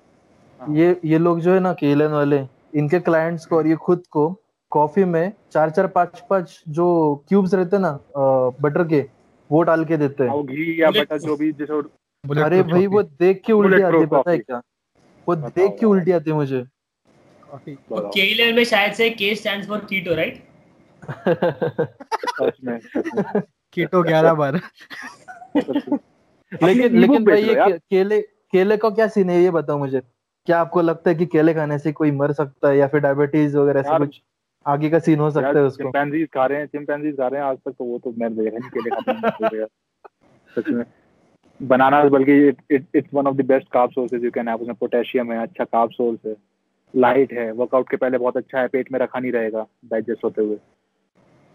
हाँ। 0.59 0.75
ये 0.75 0.99
ये 1.05 1.17
लोग 1.17 1.39
जो 1.39 1.53
है 1.53 1.59
ना 1.59 1.73
केलन 1.73 2.11
वाले 2.11 2.41
इनके 2.75 2.99
क्लाइंट्स 2.99 3.45
को 3.45 3.57
और 3.57 3.67
ये 3.67 3.75
खुद 3.85 4.03
को 4.11 4.27
कॉफ़ी 4.71 5.03
में 5.05 5.31
चार 5.51 5.69
चार 5.69 5.87
पाँच 5.87 6.23
पाँच 6.29 6.61
जो 6.69 6.85
क्यूब्स 7.29 7.53
रहते 7.53 7.75
हैं 7.75 7.81
ना 7.83 7.99
बटर 8.61 8.87
के 8.87 9.05
वो 9.49 9.61
डाल 9.63 9.83
के 9.85 9.97
देते 9.97 10.23
हैं। 10.23 10.29
हाँ, 10.29 10.43
घी 10.43 10.81
या 10.81 10.89
बटर 10.91 11.17
जो 11.19 11.35
भी 11.35 11.51
जैसे 11.51 11.81
अरे 12.23 12.61
भाई 12.63 12.87
वो 12.87 13.01
देख 13.03 13.41
के 13.45 13.53
उल्टी 13.53 13.81
आती 13.81 13.97
है 13.97 14.05
पता 14.07 14.31
है 14.31 14.37
क्या? 14.37 14.61
वो 15.27 15.35
देख 15.35 15.79
के 15.79 15.85
उल्टी 15.85 16.11
आती 16.11 16.29
है 16.29 16.35
मुझे। 16.35 16.63
केएलएल 17.55 18.55
में 18.55 18.63
शायद 18.63 18.93
से 18.93 19.09
K 19.09 19.33
stands 19.35 19.67
for 19.67 19.79
keto 19.89 20.15
right 20.15 20.43
keto 23.73 24.03
11 24.03 24.33
बार। 24.33 24.55
लेकिन 26.63 26.97
लेकिन 26.99 27.25
भाई 27.25 27.43
ये 27.43 27.77
केले 27.77 28.21
केले 28.21 28.77
का 28.77 28.89
क्या 28.89 29.07
सीन 29.07 29.29
है 29.29 29.41
ये 29.41 29.51
बताओ 29.51 29.77
मुझे। 29.77 30.01
क्या 30.47 30.59
आपको 30.59 30.81
लगता 30.81 31.09
है 31.09 31.15
कि 31.15 31.25
केले 31.25 31.53
खाने 31.53 31.77
से 31.79 31.91
कोई 31.91 32.11
मर 32.11 32.31
सकता 32.33 32.69
है 32.69 32.77
या 32.77 32.87
फिर 32.87 32.99
डायबिटीज़ 32.99 33.57
वगैरह 33.57 33.79
ऐसा 33.79 33.97
कुछ 33.97 34.21
आगे 34.65 34.89
का 34.89 34.99
सीन 34.99 35.19
हो 35.19 35.29
सकता 35.31 35.59
है 35.59 35.65
उसको? 35.65 35.83
चिंपैंजीज 35.83 36.27
खा 36.33 36.45
रहे 36.45 36.59
हैं 36.59 36.65
चिंपैंजीज 36.67 37.17
खा 37.17 37.27
रहे 37.27 37.41
हैं 37.41 37.47
आज 37.47 37.57
तक 37.57 37.71
तो 37.71 37.83
वो 37.83 37.99
तो 37.99 38.13
मैं 38.17 38.35
देखा 38.35 38.57
नहीं 38.57 38.69
केले 38.69 38.89
खाते 38.89 39.57
हैं। 39.57 39.67
सच 40.55 40.69
में। 40.69 40.83
बनाना 41.61 42.03
बल्कि 42.09 42.33
it's 42.75 43.13
one 43.13 43.27
of 43.27 43.35
the 43.35 43.45
best 43.45 43.67
carb 43.71 43.91
sources 43.91 44.23
you 44.23 44.31
can 44.31 44.47
have 44.47 44.61
उसमें 44.61 44.75
पोटेशियम 44.75 45.31
है 45.31 45.41
अच्छा 45.41 45.63
कार्ब 45.63 45.91
सोर्स 45.91 46.25
है 46.25 46.35
लाइट 46.93 47.33
है 47.33 47.51
वर्कआउट 47.51 47.89
के 47.89 47.97
पहले 47.97 48.17
बहुत 48.17 48.37
अच्छा 48.37 48.59
है 48.59 48.67
पेट 48.67 48.91
में 48.91 48.99
रखा 48.99 49.19
नहीं 49.19 49.31
रहेगा 49.31 49.65
डाइजेस्ट 49.85 50.23
होते 50.23 50.41
हुए। 50.41 50.57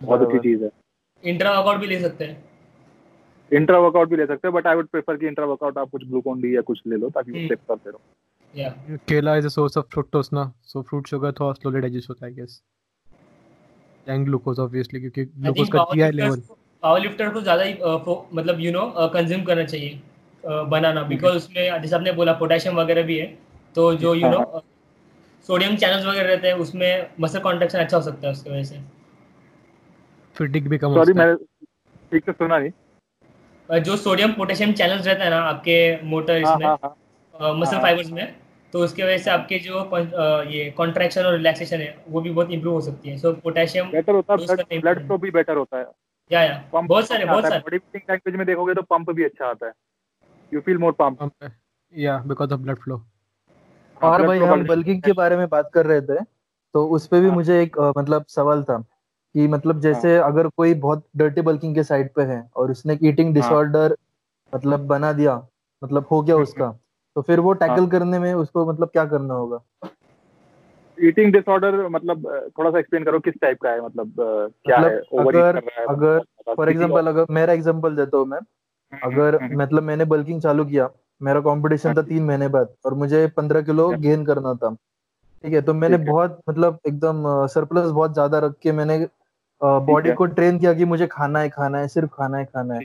बहुत 0.01 0.23
अच्छी 0.23 0.39
चीज़ 0.39 0.63
है। 0.65 0.71
इंट्रा 1.25 1.51
वर्कआउट 1.59 1.81
भी 1.81 1.87
ले 1.87 2.01
सकते 2.01 2.25
हैं। 2.25 2.45
इंट्रा 3.51 3.79
वर्कआउट 3.79 4.09
भी 4.11 4.17
ले 4.17 4.27
सकते 4.27 4.49
हैं 4.49 4.55
बट 4.55 4.67
आई 4.67 4.77
वुड 4.77 4.87
प्रेफर 4.89 5.17
कि 5.17 5.27
इंट्रा 5.27 5.45
वर्कआउट 5.47 5.79
आप 5.79 5.91
कुछ 5.91 6.05
ग्लूकोन 6.05 6.41
डी 6.41 6.55
या 6.57 6.61
कुछ 6.63 6.81
ले 6.87 6.97
लो 6.97 7.11
ताकि 7.11 7.31
स्टेप 7.33 7.59
हम्म। 7.61 7.75
करते 7.75 7.91
रहो। 7.91 8.01
या 8.55 8.69
केला 9.09 9.37
is 9.37 9.47
a 9.47 9.49
source 9.49 9.77
of 9.79 9.87
fructose 9.93 10.29
ना 10.33 10.53
सो 10.65 10.83
फ्रूट 10.83 11.07
शुगर 11.09 11.33
थोड़ा 11.41 11.53
स्लोली 11.53 11.81
डाइजेस्ट 11.81 12.09
होता 12.11 12.27
है 12.27 12.33
I 12.33 12.37
guess 12.37 12.63
and 14.07 14.25
glucose 14.27 14.59
obviously 14.61 15.01
क्योंकि 15.01 15.25
ग्लूकोज 15.25 15.69
का 15.73 15.85
टीआई 15.93 16.11
लेवल 16.13 16.41
पावर 16.87 17.01
लिफ्टर 17.01 17.31
को 17.31 17.41
ज़्यादा 17.43 17.63
ही 17.65 17.75
मतलब 18.33 18.61
यू 18.61 18.73
नो 18.73 18.87
कंज्यूम 19.15 19.43
करना 19.45 19.65
चाहिए 19.67 20.01
बनाना। 20.71 21.03
बिकॉज़ 21.05 21.37
उसमें 21.37 21.63
जैसे 21.83 21.95
आपने 21.97 22.13
बोला 22.15 22.33
पोटेशियम 22.41 22.77
वगैरह 22.77 23.03
भी 23.05 23.19
है 23.19 23.27
तो 23.77 23.93
जो 23.97 24.15
यू 24.15 24.29
नो 24.31 24.63
सोडियम 25.49 25.77
चैनल्स 25.77 26.05
वगैरह 26.07 26.29
रहते 26.29 26.49
हैं 26.49 26.55
उसमें 26.63 27.11
मसल 27.21 27.41
कॉन्ट्रैक्शन 27.41 27.79
अच्छा 27.79 27.97
हो 27.97 28.03
सकता 28.03 28.27
है 28.27 28.33
उसकी 28.33 28.51
वजह 28.51 28.63
से। 28.65 28.79
फिटिक 30.37 30.69
भी 30.69 30.79
कम 30.79 30.95
सॉरी 30.95 31.13
मैं 31.15 31.35
ठीक 32.13 32.25
से 32.25 32.33
सुना 32.33 32.59
नहीं। 32.59 33.81
जो 33.83 33.97
सोडियम 33.99 34.33
पोटेशियम 34.33 34.73
चैनल्स 34.73 35.07
रहते 35.07 35.23
हैं 35.23 35.31
ना 35.31 35.41
आपके 35.45 35.77
मोटर 36.05 36.43
हाँ, 36.45 36.55
इसमें 36.55 36.67
मसल 37.61 37.77
हाँ, 37.77 37.83
फाइबर्स 37.83 38.09
हाँ। 38.09 38.17
में 38.17 38.35
तो 38.73 38.79
उसके 38.85 39.03
वजह 39.03 39.19
से 39.19 39.31
आपके 39.31 39.59
जो 39.59 39.85
ये 40.51 40.71
कॉन्ट्रैक्शन 40.79 41.25
और 41.25 41.37
रिलैक्सेशन 41.37 41.81
है 41.81 41.95
वो 42.09 42.21
भी 42.21 42.31
बहुत 42.31 42.51
इंप्रूव 42.53 42.75
हो 42.75 42.81
सकती 42.81 43.11
है। 43.11 43.17
सो 43.19 43.33
पोटेशियम 43.45 43.91
बेटर 43.93 44.15
होता 44.15 44.35
है 44.35 44.81
ब्लड 44.81 45.07
फ्लो 45.07 45.19
भी 45.19 45.31
बेटर 45.33 45.57
होता 45.57 45.79
है। 45.79 45.85
या 46.31 46.43
या 46.43 46.63
बहुत 46.75 47.07
सारे 47.09 47.25
बहुत 47.25 47.43
सारे। 47.45 47.59
बॉडी 47.59 47.79
बिल्डिंग 47.79 48.11
लैंग्वेज 48.11 48.37
में 48.37 48.47
देखोगे 48.47 48.75
तो 48.75 48.83
पंप 48.83 49.11
भी 49.11 49.25
अच्छा 49.25 49.47
आता 49.47 49.67
है। 49.67 49.73
यू 50.53 50.61
फील 50.61 50.79
मोर 50.79 50.93
पंप 51.03 51.29
या 51.93 52.19
बिकॉज़ 52.27 52.53
ऑफ़ 52.55 52.61
ब्लड 52.61 52.79
फ्लो 52.79 53.03
और 54.01 54.27
भाई 54.27 54.39
हम 54.39 54.65
बल्किंग 54.67 55.03
के 55.03 55.13
बारे 55.13 55.37
में 55.37 55.49
बात 55.49 55.71
कर 55.75 55.87
रहे 55.87 56.01
थे 56.01 56.23
तो 56.75 56.87
उस 56.89 57.07
पे 57.07 57.21
भी 57.21 57.27
हाँ। 57.27 57.35
मुझे 57.35 57.61
एक 57.63 57.79
मतलब 57.99 58.25
सवाल 58.29 58.63
था 58.63 58.79
कि 58.79 59.47
मतलब 59.49 59.81
जैसे 59.81 60.17
हाँ। 60.19 60.27
अगर 60.33 60.49
कोई 60.49 60.75
बहुत 60.81 61.05
डर्टी 61.17 61.41
बल्किंग 61.43 61.75
के 61.75 61.83
साइड 61.85 62.13
पे 62.15 62.23
है 62.23 62.43
और 62.57 62.71
उसने 62.71 62.99
ईटिंग 63.03 63.35
डिसऑर्डर 63.35 63.91
हाँ। 63.91 64.51
मतलब 64.53 64.87
बना 64.87 65.13
दिया 65.13 65.37
मतलब 65.83 66.07
हो 66.11 66.21
गया 66.23 66.35
हम्म, 66.35 66.43
उसका 66.43 66.67
हम्म। 66.67 66.79
तो 67.17 67.23
फिर 67.23 67.41
वो 67.41 67.53
टैकल 67.53 67.87
करने 67.87 68.19
में 68.19 68.33
उसको 68.35 68.67
मतलब 68.67 68.89
क्या 68.89 69.05
करना 69.05 69.35
होगा? 69.35 69.61
ईटिंग 71.01 71.33
डिसऑर्डर 71.33 71.87
मतलब 71.89 72.27
थोड़ा 72.59 72.71
सा 72.71 72.79
एक्सप्लेन 72.79 73.05
करो 73.05 73.19
किस 73.21 73.35
टाइप 73.43 73.59
का 73.63 73.71
है 73.71 73.81
मतलब 73.81 74.13
क्या 74.67 74.79
मतलब 74.79 75.37
है 75.37 75.51
अगर 75.51 75.57
अगर 75.89 76.55
फॉर 76.57 76.69
एग्जांपल 76.69 77.07
अगर 77.07 77.27
मेरा 77.31 77.53
एग्जांपल 77.53 77.97
देता 77.97 78.17
हूँ 78.19 78.27
मैं। 78.27 78.39
हम्म, 78.39 79.13
अगर 79.13 79.35
हम्म, 79.35 79.45
हम्म। 79.45 79.63
मतलब 79.63 79.83
मैंने 79.83 80.05
बल्किंग 80.05 80.41
चालू 80.43 80.65
किया 80.65 80.89
मेरा 81.21 81.41
कंपटीशन 81.41 81.95
था 81.95 82.03
तीन 82.03 82.23
महीने 82.23 82.49
बाद 82.49 82.75
और 82.87 82.95
मुझे 82.95 83.27
पंद्रह 83.27 83.63
किलो 83.63 83.89
गेन 83.99 84.25
करना 84.25 84.55
था 84.55 84.71
ठीक 84.71 85.53
है? 85.53 85.61
तो 85.61 85.75
मैंने 85.75 85.97
बहुत 85.97 86.41
मतलब 86.49 86.79
एकदम 86.89 87.47
सरप्लस 87.47 87.91
बहुत 87.91 88.13
ज़्यादा 88.13 88.39
रख 88.39 88.55
के 88.63 88.73
मैंने 88.73 89.07
बॉडी 89.61 90.13
को 90.13 90.27
ट्रेन 90.27 90.59
किया 90.59 90.73
कि 90.75 90.85
मुझे 90.85 91.07
खाना 91.07 91.39
है 91.39 91.49
खाना 91.49 91.79
है 91.79 91.89
सिर्फ़ 91.89 92.11
खाना 92.15 92.39
है 92.39 92.45
खाना 92.45 92.75
है। 92.75 92.81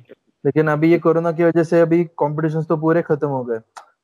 लेकिन 0.46 0.68
अभी 0.68 0.92
ये 0.92 1.00
कोरोना 1.00 1.32
की 1.32 1.44
वजह 1.44 1.64
से 1.64 1.82
अभी 1.82 2.04
कॉम्पिटिशन 2.18 2.64
तो 2.64 2.78
पूरे 2.78 3.02
खत्म 3.02 3.28
हो 3.28 3.44
गए। 3.44 3.60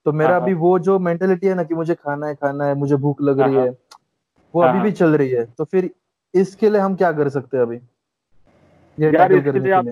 तो 0.05 0.11
मेरा 0.11 0.31
हाँ, 0.31 0.41
अभी 0.41 0.51
हाँ। 0.51 0.59
वो 0.59 0.77
जो 0.79 0.97
मेंटेलिटी 0.99 1.47
है 1.47 1.55
ना 1.55 1.63
कि 1.63 1.75
मुझे 1.75 1.95
खाना 1.95 2.27
है 2.27 2.35
खाना 2.35 2.65
है 2.65 2.75
मुझे 2.75 2.95
भूख 2.95 3.21
लग 3.21 3.39
रही 3.39 3.55
है 3.55 3.71
वो 4.53 4.61
अभी 4.61 4.79
भी 4.79 4.91
चल 4.91 5.15
रही 5.17 5.29
है। 5.29 5.45
तो 5.45 5.63
फिर 5.63 5.89
इसके 6.33 6.69
लिए 6.69 6.81
हम 6.81 6.95
क्या 6.95 7.11
कर 7.11 7.29
सकते 7.29 7.57
हैं 7.57 7.63
अभी? 7.63 7.75
ये 8.97 9.11
यार 9.11 9.33
इसके 9.33 9.59
लिए 9.59 9.73
आप 9.73 9.85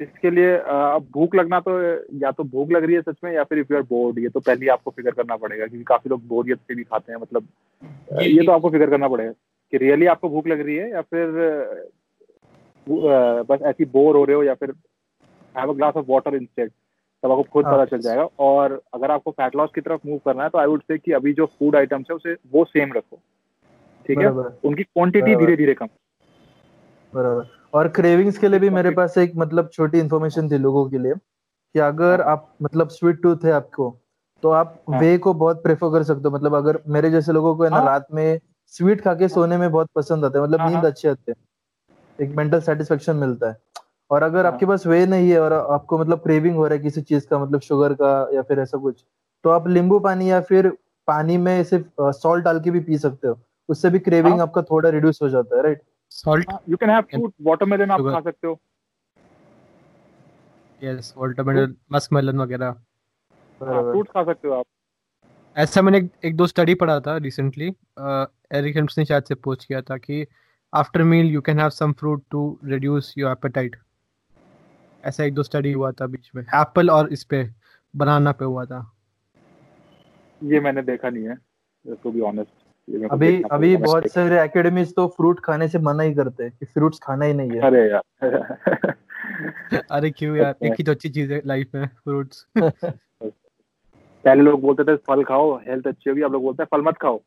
इसके 0.00 0.30
लिए 0.30 0.56
अब 0.56 1.06
भूख 1.12 1.34
लगना 1.34 1.60
तो 1.60 1.72
या 2.18 2.30
तो 2.30 2.44
भूख 2.44 2.70
लग 2.70 2.84
रही 2.84 2.94
है 2.94 3.00
सच 3.02 3.16
में 3.24 3.32
या 3.32 3.44
फिर 3.44 3.58
इफ़ 3.58 3.72
यू 3.72 3.76
आर 3.76 3.82
बोर्ड 3.82 4.18
ये 4.18 4.28
तो 4.28 4.40
पहले 4.40 4.64
ही 4.64 4.68
आपको 4.68 4.90
फिगर 4.90 5.10
करना 5.10 5.36
पड़ेगा 5.36 5.66
क्योंकि 5.66 5.84
काफ़ी 5.84 6.10
लोग 6.10 6.26
बोरियत 6.26 6.58
से 6.58 6.74
भी 6.74 6.84
खाते 6.84 7.12
हैं 7.12 7.18
मतलब 7.20 7.48
ये 8.22 8.46
तो 8.46 8.52
आपको 8.52 8.70
फिगर 8.70 8.90
करना 8.90 9.08
पड़ेगा 9.08 9.32
कि 9.72 9.76
रियली 9.76 10.06
आपको 10.06 10.28
भूख 10.28 10.46
लग 10.46 10.60
रही 10.60 10.76
है 10.76 10.90
या 10.90 11.00
फिर 11.00 11.32
बस 13.42 13.62
ऐसी 13.62 13.84
बोर 13.84 14.16
हो 14.16 14.24
रहे 14.24 14.36
हो 14.36 14.42
या 14.42 14.54
फिर 14.54 14.74
have 15.54 15.70
a 15.70 15.74
glass 15.74 15.94
of 15.96 16.06
water 16.08 16.34
instead 16.34 16.70
तब 17.22 17.30
आपको 17.30 17.42
खुद 17.42 17.64
पता 17.64 17.84
चल 17.84 17.98
जाएगा 17.98 18.28
और 18.38 18.82
अगर 18.94 19.10
आपको 19.10 19.30
फैट 19.30 19.56
लॉस 19.56 19.70
की 19.74 19.80
तरफ़ 19.80 20.00
मूव 20.06 20.18
करना 20.18 20.42
है 20.42 20.48
तो 20.48 20.58
आई 20.58 20.66
वुड 20.66 20.82
से 20.82 20.98
कि 20.98 21.12
अभी 21.12 21.32
जो 21.32 21.46
फ़ूड 21.46 21.76
आइटम्स 21.76 22.06
है 22.10 22.16
उसे 22.16 22.36
वो 22.52 22.64
सेम 22.64 22.92
रखो। 22.92 23.20
ठीक 24.08 24.18
है? 24.18 24.28
उनकी 24.28 24.82
क्वांटिटी 24.82 25.34
धीरे 25.36 25.56
धीरे 25.56 25.74
कम। 25.74 25.88
बराबर। 27.12 27.46
और 27.74 27.88
क्रेविंग्स 27.88 28.38
के 28.38 28.48
लिए 28.48 28.60
भी 28.60 28.70
मेरे 28.70 28.90
पास 28.90 29.16
एक 29.18 29.32
मतलब 29.36 29.68
छोटी 29.72 29.98
इन्फॉर्मेशन 29.98 30.50
थी 30.50 30.58
लोगों 30.58 30.88
के 30.90 30.98
लिए 30.98 31.14
कि 31.14 31.78
अगर 31.78 32.20
हाँ। 32.20 32.32
आप 32.32 32.48
मतलब 32.62 32.88
स्वीट 32.88 33.20
टूथ 33.22 33.44
है 33.44 33.52
आपको 33.52 33.96
तो 34.42 34.50
आप 34.50 34.82
हाँ. 34.90 35.00
वे 35.00 35.16
को 35.18 35.34
बहुत 35.34 35.62
प्रेफर 35.62 35.90
कर 35.92 36.02
सकते 36.02 36.28
हो। 36.28 36.34
मतलब 36.34 36.54
अगर 36.54 36.78
मेरे 36.88 37.10
जैसे 37.10 37.32
लोगों 37.32 37.54
को 37.56 37.64
है 37.64 37.70
ना 37.70 37.76
हाँ। 37.76 37.84
रात 37.86 38.06
में 38.14 38.38
स्वीट 38.74 39.00
खा 39.00 39.14
के 39.14 39.28
सोने 39.28 39.56
में 39.56 39.70
बहुत 39.70 39.88
पसंद 39.94 40.24
आता 40.24 40.38
है 40.38 40.44
मतलब 40.44 40.68
नींद 40.70 40.84
अच्छी 40.84 41.08
आती 41.08 41.32
है। 41.32 41.34
एक 42.18 42.36
मेंटल 42.36 42.60
सेटिस्फेक्शन 42.60 43.16
मिलता 43.16 43.48
है। 43.48 43.56
और 44.10 44.22
अगर 44.22 44.46
आपके 44.46 44.66
पास 44.66 44.86
वे 44.86 45.04
नहीं 45.06 45.30
है 45.30 45.40
और 45.40 45.52
आपको 45.52 45.98
मतलब 45.98 46.18
क्रेविंग 46.18 46.56
हो 46.56 46.66
रहा 46.66 46.76
है 46.76 46.82
किसी 46.82 47.02
चीज़ 47.02 47.26
का 47.26 47.38
मतलब 47.38 47.60
शुगर 47.60 47.94
का 47.94 48.28
या 48.34 48.42
फिर 48.42 48.60
ऐसा 48.60 48.78
कुछ 48.78 49.04
तो 49.44 49.50
आप 49.50 49.68
नींबू 49.68 49.98
पानी 49.98 50.30
या 50.30 50.40
फिर 50.40 50.68
पानी 51.08 51.36
में 51.36 51.62
सिर्फ़ 51.64 52.10
सॉल्ट 52.12 52.44
डाल 52.44 52.60
के 52.60 52.70
भी 52.70 52.80
पी 52.80 52.98
सकते 52.98 53.28
हो। 53.28 53.38
उससे 53.68 53.90
भी 53.90 53.98
क्रेविंग 53.98 54.34
हाँ। 54.34 54.42
आपका 54.42 54.62
थोड़ा 54.62 54.90
रिड्यूस 54.90 55.22
हो 55.22 55.28
जाता 55.28 55.56
है 55.56 55.62
right 55.62 55.82
salt 56.12 56.52
you 56.68 56.76
can 56.76 56.90
have 56.90 57.02
fruit 57.10 57.34
watermelon 57.42 57.90
आप 57.90 58.00
खा 58.02 58.20
सकते 58.20 58.46
हो। 58.46 58.58
यस 60.82 61.12
वाटरमेलन 61.18 61.74
मस्क 61.92 62.12
मेलन 62.12 62.38
वगैरह। 62.38 62.72
फ्रूट 63.60 64.08
खा 64.08 64.24
सकते 64.24 64.48
हो 64.48 64.54
आप। 64.54 64.66
ऐसा 65.56 65.82
मैंने 65.82 66.08
एक 66.24 66.36
दो 66.36 66.46
स्टडी 66.46 66.74
पढ़ा 66.80 66.98
था 67.00 67.16
रिसेंटली 67.16 67.68
एरिक 68.58 68.76
हेम्स 68.76 68.98
ने 68.98 69.04
शायद 69.04 69.24
से 69.24 69.34
पोस्ट 69.34 69.66
किया 69.68 69.80
था 69.82 69.96
कि 69.98 70.26
after 70.72 71.02
meal 71.02 71.26
you 71.26 71.40
can 71.40 71.60
have 71.60 71.70
some 71.70 71.92
fruit 71.92 72.22
to 72.30 72.58
reduce 72.64 73.12
your 73.18 73.30
appetite 73.30 73.76
ऐसा 75.04 75.24
एक 75.24 75.34
दो 75.34 75.42
स्टडी 75.42 75.72
हुआ 75.72 75.90
था 75.92 76.06
बीच 76.06 76.30
में। 76.34 76.42
एप्पल 76.42 76.90
और 76.90 77.12
इस 77.12 77.24
पे 77.24 77.42
बनाना 77.94 78.32
पे 78.32 78.44
हुआ 78.44 78.64
था। 78.64 78.80
ये 80.40 80.60
मैंने 80.60 80.82
देखा 80.82 81.10
नहीं 81.10 81.24
है 81.24 81.36
टू 81.94 82.10
बी 82.12 82.20
ऑनेस्ट 82.20 82.67
अभी 82.88 83.42
अभी 83.52 83.76
बहुत 83.76 84.06
सारे 84.08 84.40
एकेडमीज 84.42 84.94
तो 84.94 85.06
फ्रूट 85.06 85.40
खाने 85.40 85.68
से 85.68 85.78
मना 85.78 86.02
ही 86.02 86.14
करते 86.14 86.44
हैं 86.44 86.52
कि 86.52 86.66
फ्रूट्स 86.66 86.98
खाना 87.02 87.24
ही 87.24 87.34
नहीं 87.34 87.50
है। 87.50 87.60
अरे 87.60 87.90
यार। 87.90 88.94
अरे 89.90 90.10
क्यों 90.10 90.36
यार? 90.36 90.54
एक 90.62 90.74
ही 90.78 90.84
तो 90.84 90.92
अच्छी 90.92 91.08
चीज़ 91.08 91.32
है 91.32 91.40
लाइफ 91.46 91.74
में 91.74 91.86
फ्रूट्स 91.86 92.46
पहले 94.24 94.42
लोग 94.42 94.60
बोलते 94.60 94.84
थे 94.84 94.96
फल 94.96 95.24
खाओ 95.24 95.56
हेल्थ 95.58 95.86
अच्छी 95.86 96.10
होगी। 96.10 96.22
अब 96.22 96.32
लोग 96.32 96.42
बोलते 96.42 96.62
हैं 96.62 96.68
फल 96.72 96.82
मत 96.82 96.96
खाओ। 96.96 97.20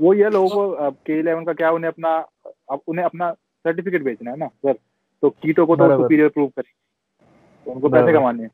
वो 0.00 0.14
ये 0.14 0.30
लोगों 0.30 0.48
को 0.48 0.90
के 1.06 1.18
इलेवन 1.18 1.44
का 1.44 1.52
क्या 1.52 1.70
उन्हें 1.70 1.90
अपना 1.90 2.16
अब 2.70 2.80
उन्हें 2.86 3.04
अपना 3.04 3.32
सर्टिफिकेट 3.32 4.02
बेचना 4.02 4.30
है 4.30 4.36
ना 4.36 4.46
सर। 4.46 4.72
तो 5.22 5.30
कीटो 5.30 5.66
को 5.66 5.76
तो 5.76 5.88
सुपीरियर 5.96 6.28
प्रूव 6.28 6.48
करेंगे। 6.48 6.74
तो 7.64 7.72
उनको 7.72 7.88
पैसे 7.88 8.12
कमाने 8.12 8.42
हैं। 8.42 8.50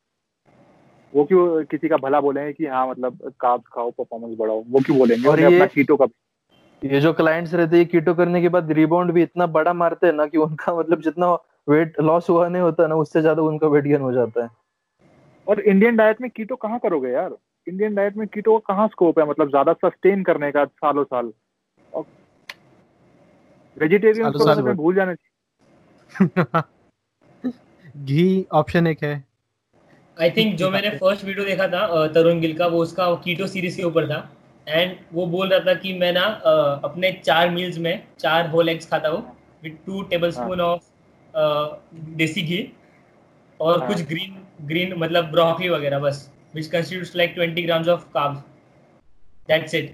वो 1.13 1.25
क्यों 1.25 1.65
किसी 1.65 1.89
का 1.89 1.97
भला 1.97 2.21
बोलेंगे 2.21 2.53
कि 2.53 2.67
हाँ 2.67 2.87
मतलब 2.91 3.19
कार्ब्स 3.41 3.67
खाओ 3.73 3.91
परफॉर्मेंस 3.91 4.37
बढ़ाओ 4.39 4.63
वो 4.69 4.81
क्यों 4.81 4.99
बोलेंगे? 4.99 5.29
और 5.29 5.41
ये 5.41 5.47
अपना 5.47 5.67
कीटो 5.67 5.97
का 5.97 6.07
ये 6.83 7.01
जो 7.01 7.13
क्लाइंट्स 7.13 7.55
रहते 7.55 7.77
हैं 7.77 7.87
कीटो 7.87 8.15
करने 8.15 8.41
के 8.41 8.49
बाद 8.49 8.73
रिबाउंड 8.73 9.11
भी 9.13 9.23
इतना 9.23 9.47
बड़ा 9.47 9.73
मारते 9.73 10.07
हैं 10.07 10.15
ना 10.15 10.27
कि 10.27 10.39
उनका 10.39 10.75
मतलब 10.79 11.03
जितना 11.03 11.33
वेट 11.69 12.01
लॉस 12.01 12.31
हुआ 12.31 12.49
नहीं 12.49 12.63
होता 12.63 12.87
ना 12.87 12.95
उससे 12.95 13.21
ज़्यादा 13.21 13.43
उनका 13.43 13.67
वेट 13.67 13.85
गेन 13.85 14.01
हो 14.01 14.13
जाता 14.13 14.43
है। 14.45 14.49
और 15.47 15.61
इंडियन 15.61 15.97
डाइट 15.97 16.21
में 16.21 16.31
कीटो 16.31 16.57
कहाँ 16.57 16.79
करोगे 16.79 17.11
यार? 17.11 17.37
इंडियन 17.67 17.95
डाइट 17.95 18.17
में 18.17 18.27
कीटो 18.29 18.59
का 18.59 18.75
कहाँ 18.75 18.89
स्कोप 18.89 19.19
है? 19.19 19.29
मतलब 19.29 19.49
ज़्यादा 19.49 19.73
सस्टेन 19.73 20.23
करने 20.23 20.51
का 20.53 20.65
सालों 20.65 21.05
साल। 21.05 21.33
वेजिटेरियन 23.77 24.31
को 24.33 24.39
तो 24.39 24.73
भूल 24.75 24.95
जाने 24.95 25.15
घी 27.97 28.47
ऑप्शन 28.53 28.87
एक 28.87 29.03
है। 29.03 29.32
आई 30.23 30.31
थिंक 30.31 30.55
जो 30.57 30.71
मैंने 30.71 30.91
फ़र्स्ट 30.99 31.25
वीडियो 31.25 31.45
देखा 31.47 31.67
था 31.69 32.07
तरुण 32.15 32.41
गिल 32.41 32.57
का 32.59 32.67
वो 32.67 32.83
उसका 32.83 33.15
कीटो 33.25 33.47
सीरीज़ 33.47 33.77
के 33.77 33.85
ऊपर 33.85 34.07
था। 34.09 34.19
एंड 34.67 34.97
वो 35.13 35.27
बोल 35.27 35.49
रहा 35.49 35.61
था 35.67 35.75
कि 35.81 35.93
मैं 35.99 36.13
ना 36.13 36.25
अपने 36.85 37.13
चार 37.25 37.51
मील्स 37.51 37.79
में 37.79 38.07
चार 38.19 38.49
होल 38.51 38.69
एग्स 38.69 38.91
खाता 38.91 39.09
हूँ 39.09 39.23
with 39.63 39.79
two 39.87 40.03
tablespoon 40.33 40.61
of 40.61 40.83
desi 42.17 42.43
ghee 42.43 42.61
और 43.61 43.79
हाँ. 43.79 43.89
कुछ 43.89 44.03
ग्रीन 44.09 44.37
ग्रीन 44.67 44.95
मतलब 44.99 45.31
ब्रोकली 45.33 45.69
वगैरह 45.69 45.99
बस 45.99 46.29
which 46.55 46.67
constitutes 46.73 47.15
like 47.19 47.31
20 47.37 47.63
grams 47.67 47.89
of 47.93 48.01
carbs. 48.15 48.41
That's 49.49 49.75
it. 49.77 49.87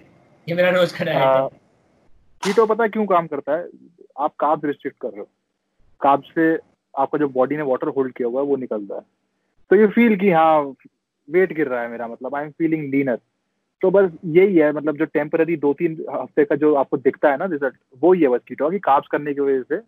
ये 0.46 0.54
मेरा 0.54 0.70
रोज 0.70 0.92
का 0.92 1.04
डाइट 1.04 1.18
है। 1.18 1.58
कीटो 2.42 2.64
पता 2.66 2.82
है 2.82 2.88
क्यों 2.88 3.04
काम 3.06 3.26
करता 3.26 3.56
है? 3.56 3.68
आप 4.20 4.34
कार्ब्स 4.40 4.64
रिस्ट्रिक्ट 4.64 4.96
कर 5.00 5.08
रहे 5.08 5.20
हो। 5.20 5.28
कार्ब्स 6.00 6.28
से 6.34 6.46
आपका 6.94 7.18
जो 7.18 7.28
बॉडी 7.36 7.56
ने 7.56 7.62
वाटर 7.68 7.88
होल्ड 7.96 8.12
किया 8.14 8.28
हुआ 8.28 8.40
है 8.40 8.46
वो 8.46 8.56
निकलता 8.56 8.94
है। 8.94 9.02
तो 9.70 9.76
यू 9.76 9.88
फील 9.88 10.16
कि 10.16 10.30
हाँ 10.30 10.60
वेट 11.28 11.52
गिर 11.52 11.68
रहा 11.68 11.80
है 11.82 11.88
मेरा 11.90 12.06
मतलब 12.08 12.34
आई 12.36 12.44
एम 12.44 12.50
फीलिंग 12.58 12.90
लीनर 12.92 13.18
तो 13.82 13.90
बस 13.90 14.10
यही 14.26 14.56
है 14.56 14.72
मतलब 14.72 14.96
जो 14.96 15.04
टेम्पररी 15.04 15.56
दो 15.56 15.72
तीन 15.74 15.92
हफ़्ते 16.10 16.44
का 16.44 16.56
जो 16.56 16.72
आपको 16.74 16.96
दिखता 16.96 17.30
है 17.30 17.36
ना 17.36 17.44
रिज़ल्ट 17.52 17.74
वो 18.02 18.12
ही 18.12 18.22
है 18.22 18.28
बस 18.28 18.40
कीटो 18.48 18.70
कि 18.70 18.78
कार्ब्स 18.86 19.08
करने 19.12 19.34
की 19.34 19.40
वजह 19.40 19.62
से 19.62 19.80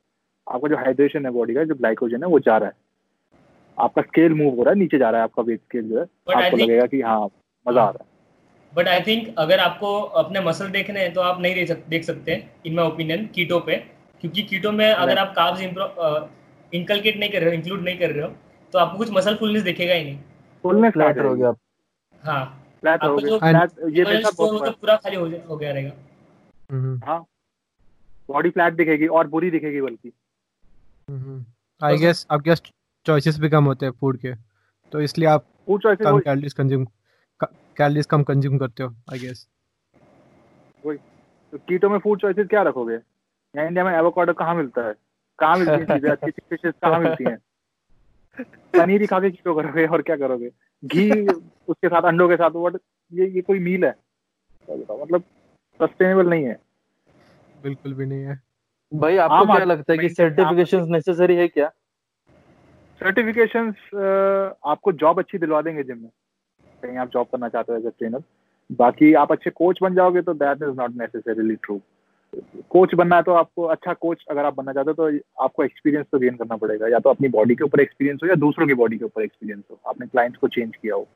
आपका 0.46 0.68
जो 0.68 0.76
हाइड्रेशन 0.76 1.26
है 1.26 1.32
बॉडी 1.32 1.54
का 1.54 1.64
जो 1.64 1.74
ग्लाइकोजन 1.74 2.22
है 2.22 2.28
वो 2.28 2.38
जा 2.40 2.56
रहा 2.56 2.68
है. 2.68 2.74
आपका 3.78 4.02
स्केल 4.02 4.34
मूव 4.34 4.56
हो 4.56 4.62
रहा 4.62 4.72
है 4.72 4.78
नीचे 4.78 4.98
जा 4.98 5.10
रहा 5.10 5.20
है 5.20 5.24
आपका 5.24 5.42
वेट 5.42 5.60
स्केल 5.60 5.88
जो 5.88 5.98
है. 5.98 6.04
But 6.04 6.34
आपको 6.34 6.56
think, 6.56 6.62
लगेगा 6.62 6.86
कि 6.86 7.00
हाँ 7.00 7.24
मज़ा 7.66 7.82
आ 7.82 7.90
रहा 7.90 8.02
है. 8.02 8.08
बट 8.72 8.88
आई 8.88 9.00
थिंक 9.00 9.34
अगर 9.38 9.58
आपको 9.58 10.00
अपने 10.22 10.40
मसल 10.40 10.68
देखने 10.70 11.00
हैं 11.00 11.12
तो 11.14 11.20
आप 11.22 11.40
नहीं 11.40 11.66
देख 11.88 12.04
सकते 12.04 12.42
इन 12.66 12.74
माई 12.74 12.86
ओपिनियन 12.86 13.26
कीटो 13.34 13.58
पे. 13.60 13.76
क्योंकि 14.20 14.42
कीटो 14.42 14.72
में 14.72 14.90
अगर 14.90 15.18
आप 15.18 15.32
कार्ब्स 15.36 15.60
इंकलकेट 16.72 17.16
नहीं 17.18 17.30
कर 17.30 17.40
रहे 17.40 17.48
हो 17.48 17.54
इंक्लूड 17.54 17.82
नहीं 17.82 17.98
कर 17.98 18.10
रहे 18.10 18.24
हो 18.24 18.32
तो 18.72 18.78
आपको 18.78 18.98
कुछ 18.98 19.10
मसल 19.10 19.36
फुलनेस 19.36 19.62
दिखेगा 19.62 19.94
ही 19.94 20.04
नहीं। 20.04 20.18
फुलनेस 20.64 20.92
फ्लैट 20.92 21.18
हो? 21.18 21.34
गया 21.34 21.52
हाँ। 22.24 22.44
फ्लैट 22.80 23.04
हो 23.04 23.16
गया 23.16 23.38
फ्लैट 23.38 23.70
ये 23.96 24.04
देखा 24.04 24.30
बहुत 24.38 24.78
पूरा 24.80 24.96
खाली 24.96 25.16
हो 25.16 25.26
हो 25.48 25.56
गया 25.56 25.72
रहेगा। 25.72 25.92
हम्म। 26.70 27.00
हाँ। 27.06 27.24
बॉडी 28.28 28.50
फ्लैट 28.50 28.74
दिखेगी 28.74 29.06
और 29.08 29.26
बुरी 29.28 29.50
दिखेगी 29.50 29.80
बल्कि। 29.80 30.12
आई 31.80 31.96
गेस 31.98 32.26
अब 32.30 32.40
गेस 32.42 32.62
चॉइसेस 33.06 33.38
भी 33.40 33.48
कम 33.48 33.64
होते 33.64 33.86
हैं 33.86 33.92
फ़ूड 33.92 34.18
के। 34.18 34.34
तो 34.92 35.00
इसलिए 35.00 35.28
आप 35.28 35.44
फ़ूड 35.66 35.82
चॉइसेस 35.82 36.06
कम 36.06 36.18
कैलोरीज 36.18 36.52
कंज्यूम 36.52 36.84
कैलोरीज 37.40 38.06
कम 38.06 38.22
कंज्यूम 38.22 38.58
करते 38.58 38.82
हो 38.82 38.94
आई 39.12 39.18
गेस 39.18 39.46
वही। 40.84 40.96
तो 41.52 41.58
कीटो 41.58 41.88
में 41.88 41.98
फ़ूड 41.98 42.20
चॉइसेस 42.20 42.46
क्या 42.46 42.62
रखोगे? 42.62 42.94
यहाँ 42.94 43.66
इंडिया 43.66 43.84
में 43.84 43.92
एवोकाडो 43.92 44.32
कहाँ 44.32 44.54
मिलता 44.54 44.86
है? 44.86 44.94
कहाँ 45.38 45.56
मिलती 45.56 45.72
है 45.72 45.84
चीज़ें? 45.86 46.10
अच्छी 46.10 46.26
अच्छी 46.26 46.42
फिशेस 46.50 46.74
कहाँ 46.82 47.00
मिलती 47.00 47.24
हैं? 47.24 47.36
पनीर 48.74 49.00
ही 49.00 49.06
खा 49.06 49.20
के 49.20 49.30
कीटो 49.30 49.54
करोगे 49.54 49.86
और 49.86 50.02
क्या 50.02 50.16
करोगे? 50.16 50.50
घी 50.82 51.26
उसके 51.26 51.88
साथ 51.88 52.02
अंडों 52.02 52.28
के 52.28 52.36
साथ 52.36 52.50
वट 52.56 52.76
ये 53.12 53.26
ये 53.26 53.40
कोई 53.42 53.58
मील 53.58 53.84
है? 53.84 53.94
मतलब 54.68 55.22
सस्टेनेबल 55.80 56.30
नहीं 56.30 56.44
है। 56.44 56.58
बिल्कुल 57.62 57.94
भी 57.94 58.06
नहीं 58.06 58.24
है। 58.24 58.40
भाई 58.92 59.16
आपको 59.18 59.44
क्या 59.46 59.64
लगता 59.64 59.92
है 59.92 59.98
कि 59.98 60.08
सर्टिफिकेशंस 60.08 60.88
नेसेसरी 60.90 61.36
है 61.36 61.48
क्या? 61.48 61.68
सर्टिफिकेशन 63.00 63.68
आपको 64.66 64.92
जॉब 64.92 65.18
अच्छी 65.18 65.38
दिलवा 65.38 65.62
देंगे 65.62 65.82
जिम 65.82 65.98
में। 65.98 66.10
कहीं 66.82 66.96
आप 66.98 67.10
जॉब 67.10 67.26
करना 67.26 67.48
चाहते 67.48 67.72
हो 67.72 67.78
एज 67.78 67.86
ए 67.86 67.90
ट्रेनर 67.90 68.22
बाकी 68.70 69.12
आप 69.14 69.32
अच्छे 69.32 69.50
कोच 69.50 69.78
बन 69.82 69.94
जाओगे 69.94 70.22
तो 70.22 70.34
that 70.34 70.62
is 70.62 70.76
not 70.76 70.90
necessarily 70.96 71.54
true 71.56 71.80
coach 72.70 72.94
बनना 72.94 73.16
है 73.16 73.22
तो 73.22 73.32
आपको 73.32 73.62
अच्छा 73.66 73.92
कोच 73.94 74.24
अगर 74.30 74.44
आप 74.44 74.56
बनना 74.56 74.72
चाहते 74.72 74.90
हो 74.90 75.10
तो 75.10 75.44
आपको 75.44 75.64
एक्सपीरियंस 75.64 76.06
तो 76.12 76.18
गेन 76.18 76.36
करना 76.36 76.56
पड़ेगा। 76.56 76.88
या 76.88 76.98
तो 76.98 77.10
अपनी 77.10 77.28
बॉडी 77.28 77.54
के 77.54 77.64
ऊपर 77.64 77.80
एक्सपीरियंस 77.80 78.20
हो 78.22 78.28
या 78.28 78.34
दूसरों 78.36 78.66
की 78.66 78.74
बॉडी 78.74 78.98
के 78.98 79.04
ऊपर 79.04 79.22
एक्सपीरियंस 79.22 79.62
हो। 79.70 79.78
आपने 79.88 80.06
क्लाइंट्स 80.06 80.38
को 80.38 80.48
चेंज 80.48 80.76
किया 80.76 80.94
हो। 80.94 81.06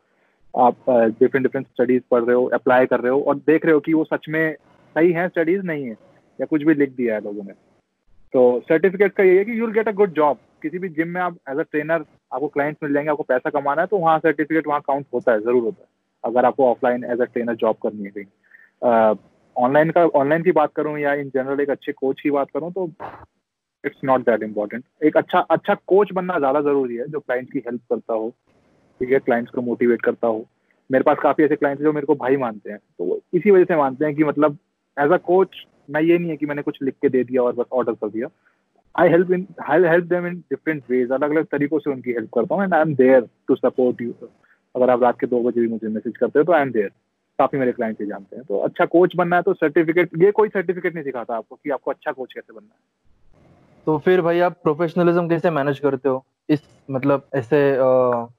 आप 0.55 0.77
डिफरेंट 0.89 1.43
डिफरेंट 1.43 1.67
स्टडीज़ 1.67 2.03
पढ़ 2.11 2.23
रहे 2.23 2.37
हो 2.37 2.45
अप्लाई 2.55 2.87
कर 2.87 3.01
रहे 3.01 3.13
हो 3.13 3.21
और 3.21 3.37
देख 3.37 3.65
रहे 3.65 3.75
हो 3.75 3.81
कि 3.81 3.95
वो 3.95 4.05
सच 4.05 4.29
में 4.29 4.55
सही 4.97 5.13
है 5.13 5.29
स्टडीज़ 5.29 5.63
नहीं 5.63 5.85
है, 5.85 5.97
या 6.39 6.47
कुछ 6.47 6.63
भी 6.63 6.75
लिख 6.75 6.91
दिया 6.93 7.15
है 7.15 7.21
लोगों 7.21 7.45
ने। 7.45 7.53
तो 8.35 8.61
सर्टिफिकेट 8.69 9.13
का 9.13 9.23
ये 9.23 9.39
है 9.39 9.45
कि 9.45 9.59
you'll 9.59 9.73
get 9.73 9.89
a 9.89 9.93
good 9.93 10.13
job 10.13 10.39
किसी 10.63 10.79
भी 10.79 10.89
जिम 10.91 11.09
में 11.09 11.21
आप 11.21 11.37
एज 11.51 11.59
अ 11.59 11.63
ट्रेनर 11.63 12.05
आपको 12.33 12.49
क्लाइंट्स 12.49 12.83
मिल 12.83 12.93
जाएँगे, 12.93 13.11
आपको 13.11 13.23
पैसा 13.23 13.51
कमाना 13.51 13.83
है 13.83 13.87
तो 13.87 13.99
वहाँ 13.99 14.19
सर्टिफिकेट 14.19 14.67
वहाँ 14.67 14.81
काउंट 14.81 15.07
होता 15.15 15.33
है, 15.33 15.41
ज़रूर 15.41 15.63
होता 15.63 15.83
है। 15.83 15.89
अगर 16.25 16.45
आपको 16.45 16.71
offline 16.71 17.05
as 17.05 17.21
a 17.21 17.25
trainer 17.25 17.55
job 17.57 17.77
करनी 17.83 18.05
है 18.05 18.11
कहीं। 18.11 19.15
ऑनलाइन 19.57 19.91
का 19.91 20.05
ऑनलाइन 20.17 20.43
की 20.43 20.53
बात 20.53 20.73
करूँ 20.77 20.99
या 20.99 21.15
इन 21.15 21.29
जनरल 21.35 21.61
एक 21.61 21.71
अच्छे 21.71 21.93
कोच 21.93 22.21
की 22.21 22.31
बात 22.31 22.51
करूँ 22.55 22.73
तो 22.73 22.91
इट्स 23.85 24.01
नॉट 24.05 24.21
दैट 24.21 24.43
इंपॉर्टेंट 24.43 24.85
एक 25.05 25.17
अच्छा 25.17 25.39
अच्छा 25.51 25.75
कोच 25.87 26.13
बनना 26.13 26.39
ज़्यादा 26.39 26.61
ज़रूरी 26.61 26.97
है 26.97 27.07
जो 27.09 27.21
क्लाइंट्स 27.21 27.53
की 27.53 27.59
हेल्प 27.67 27.81
करता 27.91 28.15
हो, 28.15 28.29
ठीक 29.01 29.13
है 29.13 29.19
क्लाइंट्स 29.19 29.53
को 29.53 29.63
मोटिवेट 29.63 30.03
करता 30.03 30.27
हो। 30.27 30.45
मेरे 30.91 31.05
पास 31.05 31.19
काफ़ी 31.23 31.45
ऐसे 31.45 31.57
क्लाइंट्स 31.57 31.83
जो 31.83 31.93
मेरे 31.93 32.07
को 32.07 32.15
भाई 32.15 32.37
मानते 32.37 32.71
हैं 32.71 32.79
तो 32.79 33.05
वो 33.05 33.21
इसी 33.35 33.51
वजह 33.51 33.65
से 33.65 33.77
मानते 33.77 34.05
हैं 34.05 34.15
कि 34.15 34.25
मतलब 34.25 34.59
एज 34.97 35.13
अ 35.13 35.17
कोच 35.27 35.65
मैं 35.91 36.03
ये 36.03 36.19
नहीं 36.19 36.31
है 36.31 36.37
कि 36.37 36.47
मैंने 36.47 36.63
कुछ 36.63 36.79
लिख 36.83 36.95
के 37.03 37.09
दे 37.09 37.23
दिया 37.25 37.43
और 37.43 37.53
बस 37.55 37.67
ऑर्डर 37.73 37.93
कर 37.93 38.09
दिया। 38.09 38.29
I 38.95 39.09
help 39.09 39.31
in 39.33 39.47
I 39.71 39.83
help 39.85 40.05
them 40.07 40.27
in 40.27 40.35
different 40.51 40.83
ways 40.91 41.13
अलग 41.13 41.31
अलग 41.31 41.47
तरीकों 41.53 41.79
से 41.79 41.91
उनकी 41.91 42.13
हेल्प 42.13 42.31
करता 42.35 42.55
हूँ 42.55 42.65
and 42.65 42.75
I 42.75 42.81
am 42.81 42.95
there 42.95 43.29
to 43.49 43.55
support 43.57 44.03
you 44.03 44.13
अगर 44.75 44.91
आप 44.91 45.03
रात 45.03 45.19
के 45.21 45.27
दो 45.27 45.43
बजे 45.43 45.61
भी 45.61 45.69
मुझे 45.69 45.89
मैसेज 45.89 46.17
करते 46.17 46.39
हो 46.39 46.45
तो 46.45 46.53
आई 46.53 46.63
एम 46.63 46.71
देयर 46.73 46.91
काफ़ी 47.39 47.59
मेरे 47.59 47.73
क्लाइंट 47.73 48.01
ये 48.01 48.07
जानते 48.07 48.37
हैं। 48.37 48.45
तो 48.45 48.59
अच्छा 48.61 48.85
कोच 48.87 49.17
बनना 49.17 49.37
है 49.37 49.43
तो 49.43 49.55
सर्टिफिकेट 49.55 50.11
ये 50.23 50.31
कोई 50.33 50.49
सर्टिफिकेट 50.49 50.95
नहीं 50.95 51.05
सिखाता 51.05 51.37
आपको 51.37 51.57
कि 51.57 51.71
आपको 51.71 51.91
अच्छा 51.91 52.13
कोच 52.13 52.33
कैसे 52.33 52.53
बनना 52.53 52.75
है। 52.75 52.81
तो 53.87 53.99
फिर 53.99 54.21
भाई 54.23 54.41
आप 54.41 54.61
प्रोफेशनलिज्म 54.63 55.29
कैसे 55.29 55.51
मैनेज 55.51 55.79
करते 55.79 56.09
हो? 56.09 56.25
इस 56.49 56.63
मतलब 56.91 57.27
ऐसे 57.35 57.59
आ, 57.73 57.83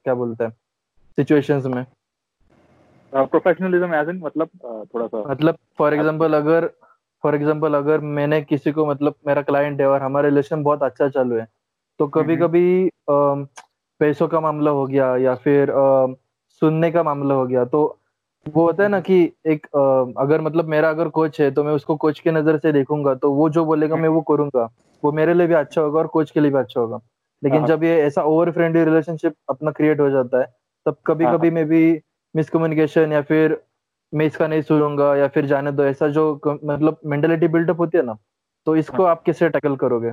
क्या 0.04 0.14
बोलते 0.14 0.44
हैं 0.44 0.50
सिचुएशंस 1.18 1.66
में। 1.66 1.84
प्रोफेशनलिज्म 3.12 3.94
एज 3.94 4.08
इन 4.08 4.18
मतलब 4.18 4.48
थोड़ा 4.94 5.06
सा 5.06 5.22
मतलब 5.28 5.56
फॉर 5.78 5.94
एग्जांपल 5.94 6.34
अगर 6.34 6.66
फॉर 7.24 7.34
एग्ज़ाम्पल 7.34 7.74
अगर 7.74 8.00
मैंने 8.00 8.40
किसी 8.42 8.72
को 8.72 8.86
मतलब 8.86 9.14
मेरा 9.26 9.42
क्लाइंट 9.42 9.80
है 9.80 9.86
और 9.86 10.02
हमारा 10.02 10.28
रिलेशन 10.28 10.62
बहुत 10.62 10.82
अच्छा 10.82 11.08
चालू 11.08 11.36
है 11.36 11.46
तो 12.00 12.06
कभी 12.08 12.36
कभी 12.36 12.90
पैसों 13.10 14.28
का 14.28 14.40
मामला 14.40 14.70
हो 14.70 14.86
गया 14.86 15.16
या 15.16 15.34
फिर 15.34 15.70
आ, 15.70 16.06
सुनने 16.62 16.90
का 16.90 17.02
मामला 17.02 17.34
हो 17.34 17.46
गया 17.46 17.64
तो 17.64 17.98
वो 18.48 18.62
होता 18.62 18.82
है 18.82 18.88
ना 18.88 19.00
कि 19.00 19.32
एक 19.46 19.66
आ, 19.76 20.22
अगर 20.22 20.40
मतलब 20.40 20.64
मेरा 20.64 20.90
अगर 20.90 21.08
कोच 21.08 21.40
है 21.40 21.50
तो 21.50 21.64
मैं 21.64 21.72
उसको 21.72 21.96
कोच 21.96 22.20
के 22.20 22.30
नज़र 22.30 22.58
से 22.58 22.72
देखूँगा 22.72 23.14
तो 23.14 23.32
वो 23.32 23.48
जो 23.48 23.64
बोलेगा 23.64 23.96
मैं 23.96 24.08
वो 24.08 24.20
करूँगा 24.20 24.68
वो 25.04 25.12
मेरे 25.12 25.34
लिए 25.34 25.46
भी 25.46 25.54
अच्छा 25.54 25.80
होगा 25.80 25.98
और 25.98 26.06
कोच 26.06 26.30
के 26.30 26.40
लिए 26.40 26.50
भी 26.50 26.58
अच्छा 26.58 26.80
होगा 26.80 27.00
लेकिन 27.42 27.58
हाँ। 27.58 27.68
जब 27.68 27.84
ये 27.84 28.02
ऐसा 28.02 28.22
ओवर 28.22 28.50
फ्रेंडली 28.50 28.84
रिलेशनशिप 28.84 29.34
अपना 29.50 29.70
क्रिएट 29.70 30.00
हो 30.00 30.10
जाता 30.10 30.40
है 30.40 30.46
तब 30.86 30.96
कभी 31.06 31.24
हाँ, 31.24 31.38
कभी 31.38 31.48
हाँ। 31.48 31.54
में 31.54 31.66
भी 31.66 32.00
मिसकम्युनिकेशन 32.36 33.12
या 33.12 33.22
फिर 33.22 33.60
मैं 34.14 34.26
इसका 34.26 34.46
नहीं 34.46 34.62
सुनूँगा 34.62 35.16
या 35.16 35.28
फिर 35.28 35.46
जाने 35.46 35.72
दो 35.72 35.84
ऐसा 35.84 36.08
जो 36.08 36.40
मतलब 36.46 36.98
मेंटेलिटी 37.06 37.48
बिल्डअप 37.48 37.80
होती 37.80 37.98
है 37.98 38.04
ना 38.04 38.16
तो 38.66 38.76
इसको. 38.76 39.02
आप 39.02 39.22
कैसे 39.22 39.48
टैकल 39.48 39.76
करोगे 39.76 40.12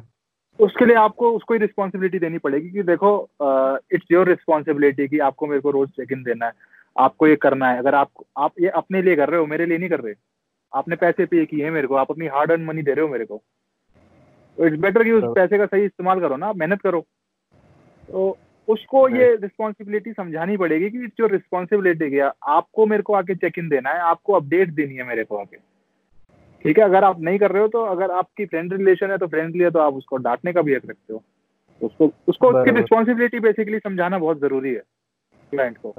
उसके 0.59 0.85
लिए 0.85 0.95
आपको 0.95 1.31
उसको 1.31 1.53
ही 1.53 1.59
रिस्पॉन्सिबिलिटी 1.59 2.19
देनी 2.19 2.37
पड़ेगी 2.37 2.69
कि 2.69 2.83
देखो 2.83 3.29
इट्स 3.93 4.05
योर 4.11 4.27
रिस्पॉन्सिबिलिटी 4.27 5.07
कि 5.07 5.19
आपको 5.19 5.47
मेरे 5.47 5.61
को 5.61 5.71
रोज 5.71 5.89
चेक 5.89 6.11
इन 6.11 6.23
देना 6.23 6.45
है 6.45 6.51
आपको 6.97 7.27
ये 7.27 7.35
करना 7.35 7.71
है। 7.71 7.77
अगर 7.77 7.95
आप 7.95 8.09
आप 8.37 8.51
ये 8.61 8.67
अपने 8.67 9.01
लिए 9.01 9.15
कर 9.15 9.29
रहे 9.29 9.39
हो 9.39 9.45
मेरे 9.45 9.65
लिए 9.65 9.77
नहीं 9.77 9.89
कर 9.89 9.99
रहे। 9.99 10.13
आपने 10.75 10.95
पैसे 10.95 11.25
पे 11.25 11.45
किए 11.45 11.63
हैं 11.63 11.71
मेरे 11.71 11.87
को। 11.87 11.95
आप 11.95 12.11
अपनी 12.11 12.27
हार्ड 12.27 12.51
अर्न 12.51 12.65
मनी 12.65 12.81
दे 12.81 12.93
रहे 12.93 13.05
हो 13.05 13.11
मेरे 13.11 13.25
को। 13.25 13.41
तो 14.57 14.65
इट्स 14.65 14.77
बेटर 14.77 15.03
कि 15.03 15.11
उस 15.11 15.23
तो- 15.23 15.35
पैसे 15.35 15.57
का 15.57 15.65
सही 15.65 15.83
इस्तेमाल 15.83 16.19
करो 16.19 16.37
ना। 16.37 16.53
मेहनत 16.53 16.81
करो। 16.81 17.05
तो 18.11 18.37
उसको 18.67 19.07
हाँ। 19.07 19.17
ये 19.17 19.35
रिस्पॉन्सिबिलिटी 19.35 20.13
समझानी 20.13 20.57
पड़ेगी 20.57 20.89
कि 20.89 21.07
जो 21.07 21.27
रिस्पॉन्सिबिलिटी 21.27 22.15
है 22.15 22.31
आपको 22.47 22.85
मेरे 22.85 23.03
को 23.03 23.13
आके 23.13 23.35
चेक 23.35 23.59
इन 23.59 23.69
देना 23.69 23.89
है। 23.89 23.99
आपको 23.99 24.33
अपडेट 24.33 24.69
देनी 24.69 24.95
है 24.95 25.03
मेरे 25.03 25.23
को 25.23 25.37
आके। 25.37 25.57
ठीक 26.63 26.77
है? 26.77 26.83
अगर 26.83 27.03
आप 27.03 27.21
नहीं 27.21 27.39
कर 27.39 27.51
रहे 27.51 27.61
हो 27.61 27.67
तो 27.67 27.81
अगर 27.81 28.11
आपकी 28.11 28.45
फ्रेंड 28.45 28.73
रिलेशन 28.73 29.11
है 29.11 29.17
तो 29.17 29.27
फ्रेंडली 29.27 29.63
है 29.63 29.71
तो 29.71 29.79
आप 29.79 29.93
उसको 29.93 30.17
डांटने 30.17 30.53
का 30.53 30.61
भी 30.61 30.75
हक 30.75 30.81
रखते 30.85 31.13
हो। 31.13 31.23
उसको 31.81 32.11
उसको 32.27 32.51
उसकी 32.51 32.71
रिस्पॉन्सिबिलिटी 32.71 33.39
बेसिकली 33.39 33.79
समझाना 33.79 34.17
बहुत 34.17 34.39
ज़रूरी 34.39 34.73
है 34.73 34.83
क्लाइंट 35.51 35.77
को। 35.77 35.89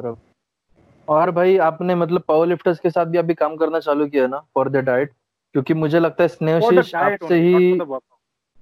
और 1.08 1.30
भाई 1.30 1.56
आपने 1.58 1.94
मतलब 1.94 2.22
पावर 2.28 2.46
लिफ्टर्स 2.46 2.78
के 2.80 2.90
साथ 2.90 3.06
भी 3.06 3.18
अभी 3.18 3.34
काम 3.34 3.56
करना 3.56 3.78
चालू 3.80 4.06
किया 4.06 4.26
ना 4.26 4.38
फॉर 4.54 4.68
द 4.68 4.76
डाइट 4.84 5.10
क्योंकि 5.54 5.74
मुझे 5.74 5.98
लगता 5.98 6.22
है 6.24 6.28
स्नेहशीष 6.28 6.94
आपसे 6.94 7.34
ही. 7.36 7.78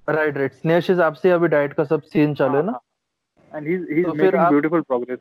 राइट 0.08 0.36
राइट 0.36 0.52
स्नेहशीष 0.52 0.98
आपसे 1.00 1.30
अभी 1.30 1.48
डाइट 1.48 1.72
का 1.72 1.84
सब 1.84 2.02
सीन 2.02 2.34
चालू 2.34 2.56
है 2.56 2.62
ना? 2.62 2.78
And 3.52 3.66
he. 3.68 3.74
He 3.74 4.00
is 4.00 4.06
making 4.08 4.42
beautiful 4.42 4.80
progress 4.80 5.18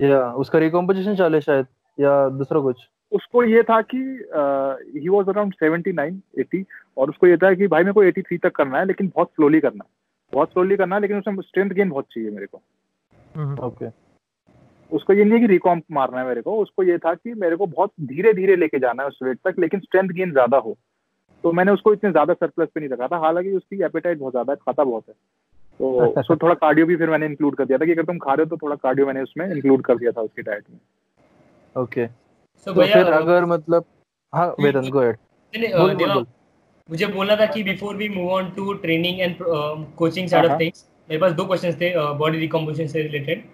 या 0.00 0.20
उसका 0.34 0.58
रिकॉम्पोजिशन 0.58 1.16
चालू 1.16 1.34
है 1.34 1.40
शायद 1.40 1.66
या 1.98 2.28
दूसरा 2.28 2.60
कुछ? 2.60 2.88
उसको 3.12 3.42
ये 3.44 3.62
था 3.62 3.80
कि 3.82 3.98
ही 5.00 5.08
वाज 5.08 5.28
अराउंड 5.28 5.54
79 5.54 6.20
80 6.40 6.64
और 6.96 7.10
उसको 7.10 7.26
ये 7.26 7.36
था 7.36 7.52
कि 7.54 7.66
भाई 7.66 7.82
मेरे 7.82 7.92
को 7.92 8.04
83 8.04 8.38
तक 8.42 8.54
करना 8.56 8.78
है 8.78 8.84
लेकिन 8.84 9.10
बहुत 9.16 9.28
स्लोली 9.28 9.60
करना 9.60 9.84
है। 9.84 9.90
बहुत 10.32 10.52
स्लोली 10.52 10.76
करना 10.76 10.96
है 10.96 11.00
लेकिन 11.00 11.18
उसमें 11.18 11.42
स्ट्रेंथ 11.42 11.70
गेन 11.70 11.90
बहुत 11.90 12.06
चाहिए 12.10 12.30
मेरे 12.30 12.46
को। 12.46 13.66
ओके 13.66 13.86
उसको 14.92 15.12
ये 15.12 15.24
नहीं 15.24 15.32
है 15.32 15.40
कि 15.40 15.46
रिकॉम्प 15.46 15.84
मारना 15.92 16.18
है 16.18 16.26
मेरे 16.26 16.42
को 16.42 16.56
उसको 16.62 16.82
ये 16.82 16.96
था 16.98 17.14
कि 17.14 17.34
मेरे 17.34 17.56
को 17.56 17.66
बहुत 17.66 17.92
धीरे 18.02 18.32
धीरे 18.32 18.56
लेके 18.56 18.78
जाना 18.78 19.02
है 19.02 19.08
उस 19.08 19.18
वेट 19.22 19.38
तक 19.44 19.58
लेकिन 19.58 19.80
स्ट्रेंथ 19.80 20.08
गेन 20.10 20.32
ज़्यादा 20.32 20.56
हो। 20.56 20.76
तो 21.44 21.52
मैंने 21.52 21.72
उसको 21.72 21.92
इतने 21.92 22.10
ज़्यादा 22.10 22.34
सरप्लस 22.34 22.68
पे 22.74 22.80
नहीं 22.80 22.90
रखा 22.90 23.06
था 23.06 23.18
हालाँकि 23.18 23.52
उसकी 23.52 23.82
एपेटाइट 23.84 24.18
बहुत 24.18 24.32
ज़्यादा 24.32 24.52
है 24.52 24.56
खाता 24.56 24.84
बहुत 24.84 25.04
है। 25.08 25.14
तो 25.80 26.06
उसको 26.20 26.36
थोड़ा 26.36 26.54
कार्डियो 26.56 26.86
भी 26.86 26.96
फिर 26.96 27.10
मैंने 27.10 27.26
इंक्लूड 27.26 27.56
कर 27.56 27.64
दिया 27.64 27.78
था 27.78 27.84
कि 27.84 27.92
अगर 27.92 28.04
तुम 28.04 28.18
खा 28.18 28.34
रहे 28.34 28.44
हो 28.44 28.50
तो 28.50 28.56
थोड़ा 28.56 28.76
कार्डियो 28.82 29.06
मैंने 29.06 29.22
उसमें 29.22 29.46
इंक्लूड 29.46 29.82
कर 29.82 29.98
दिया 29.98 30.12
था 30.12 30.20
उसकी 30.20 30.42
डाइट 30.42 30.64
में। 30.70 30.78
ओके 31.76 32.06
तो 32.66 32.74
फिर 32.74 33.12
अगर 33.12 33.44
मतलब 33.46 33.84
हाँ 34.32 34.46
वेदन 34.60 34.88
गो 34.90 35.00
बोल। 35.52 36.26
मुझे 36.88 37.06
बोलना 37.06 37.36
था 37.36 37.46
कि 37.46 37.62
before 37.62 37.96
we 37.96 38.08
move 38.08 38.30
on 38.32 38.50
to 38.50 38.72
training 38.84 39.20
and 39.20 39.36
coaching 39.96 40.28
side 40.28 40.46
of 40.46 40.60
things 40.60 40.84
मेरे 41.10 41.20
पास 41.20 41.32
दो 41.32 41.44
क्वेश्चंस 41.44 41.80
थे 41.80 41.92
बॉडी 42.18 42.38
रिकम्पोजिशन 42.38 42.86
से 42.86 43.02
रिलेटेड 43.02 43.44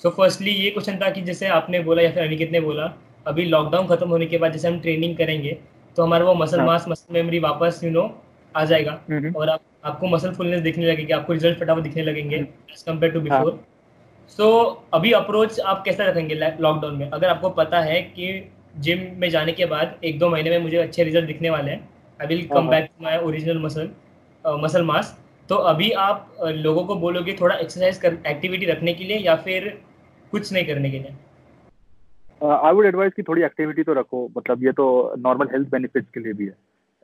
सो 0.00 0.10
फर्स्टली 0.10 0.50
ये 0.50 0.70
क्वेश्चन 0.70 0.98
था 1.00 1.10
कि 1.10 1.22
जैसे 1.22 1.46
आपने 1.56 1.80
बोला 1.80 2.02
या 2.02 2.10
फिर 2.12 2.22
अनिकेत 2.22 2.50
ने 2.52 2.60
बोला 2.60 2.92
अभी 3.26 3.44
लॉकडाउन 3.44 3.86
खत्म 3.88 4.08
होने 4.08 4.26
के 4.26 4.38
बाद 4.38 4.52
जैसे 4.52 4.68
हम 4.68 4.78
ट्रेनिंग 4.80 5.16
करेंगे 5.16 5.56
तो 5.96 6.02
हमारा 6.02 6.24
वो 6.24 6.34
मसल 6.34 6.58
हाँ। 6.58 6.66
मास 6.66 6.84
मसल 6.88 7.14
मेमोरी 7.14 7.38
वापस 7.38 7.80
यू 7.84 7.90
नो 7.90 8.02
आ 8.54 8.64
जाएगा 8.64 8.98
हम्म, 9.10 9.32
और 9.36 9.48
आप 9.48 9.60
आपको 9.84 10.06
मसल 10.08 10.32
फुलनेस 10.34 10.60
दिखने 10.60 10.86
लगेगी 10.86 11.12
आपको 11.12 11.32
रिज़ल्ट 11.32 11.58
फटाफट 11.60 11.82
दिखने 11.82 12.02
लगेंगे 12.02 12.36
as 12.36 12.82
compare 12.86 13.12
to. 13.12 13.20
Before 13.20 13.60
so 14.38 14.48
अभी 14.94 15.12
अप्रोच 15.12 15.58
आप 15.60 15.82
कैसा 15.84 16.04
रखेंगे 16.04 16.34
लॉकडाउन 16.34 16.96
में 16.96 17.08
अगर 17.10 17.28
आपको 17.28 17.48
पता 17.60 17.80
है 17.82 18.00
कि 18.02 18.28
जिम 18.80 19.00
में 19.20 19.28
जाने 19.30 19.52
के 19.52 19.66
बाद 19.66 19.94
एक 20.04 20.18
दो 20.18 20.28
महीने 20.30 20.50
में 20.50 20.58
मुझे 20.58 20.76
अच्छे 20.78 21.04
रिज़ल्ट 21.04 21.26
दिखने 21.26 21.50
वाले 21.50 21.70
हैं 21.70 21.88
I 22.20 22.26
will 22.26 22.46
come. 22.48 22.68
Back 22.68 22.84
to 22.84 23.04
my 23.04 23.16
original 23.18 23.58
muscle 23.62 23.90
muscle 24.44 24.82
mass 24.84 25.16
तो 25.48 25.54
अभी 25.68 25.90
आप 26.00 26.36
लोगों 26.42 26.84
को 26.84 26.94
बोलोगे 26.96 27.32
थोड़ा 27.40 27.54
एक्सरसाइज 27.56 27.98
कर 27.98 28.16
एक्टिविटी 28.26 28.66
रखने 28.66 28.94
के 28.94 29.04
लिए 29.04 29.18
या 29.18 29.34
फिर 29.38 29.68
कुछ 30.32 30.52
नहीं 30.52 30.64
करने 30.66 30.90
के 30.90 30.98
लिए? 30.98 31.14
आई 32.40 32.72
वुड 32.72 32.86
एडवाइस 32.86 33.12
कि 33.14 33.22
थोड़ी 33.22 33.42
एक्टिविटी 33.42 33.82
तो 33.82 33.92
रखो 33.92 34.28
मतलब 34.36 34.64
ये 34.64 34.72
तो 34.72 34.86
नॉर्मल 35.18 35.48
हेल्थ 35.52 35.68
बेनिफिट्स 35.70 36.10
के 36.14 36.20
लिए 36.20 36.32
भी 36.32 36.46
है। 36.46 36.54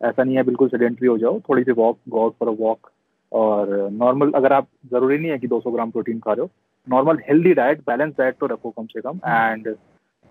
ऐसा 0.00 0.24
नहीं 0.24 0.36
है 0.36 0.42
बिल्कुल 0.42 0.68
सेडेंटरी 0.68 1.08
हो 1.08 1.16
जाओ 1.18 1.38
थोड़ी 1.48 1.62
सी 1.64 1.72
walk 1.74 1.98
go 2.08 2.22
out 2.22 2.34
for 2.40 2.48
a 2.48 2.56
walk 2.60 2.90
और 3.32 3.68
नॉर्मल 3.92 4.30
अगर 4.36 4.52
आप 4.52 4.68
ज़रूरी 4.90 5.18
नहीं 5.18 5.30
है 5.30 5.38
कि 5.38 5.48
200 5.48 5.72
ग्राम 5.72 5.90
प्रोटीन 5.90 6.18
खा 6.18 6.32
रहे 6.32 6.42
हो 6.42 6.50
normal 6.86 7.18
healthy 7.28 7.54
diet 7.54 7.80
balance 7.86 8.12
diet 8.18 8.36
तो 8.40 8.46
रखो 8.46 8.70
कम 8.70 8.86
से 8.86 9.00
कम 9.00 9.20
एंड 9.26 9.68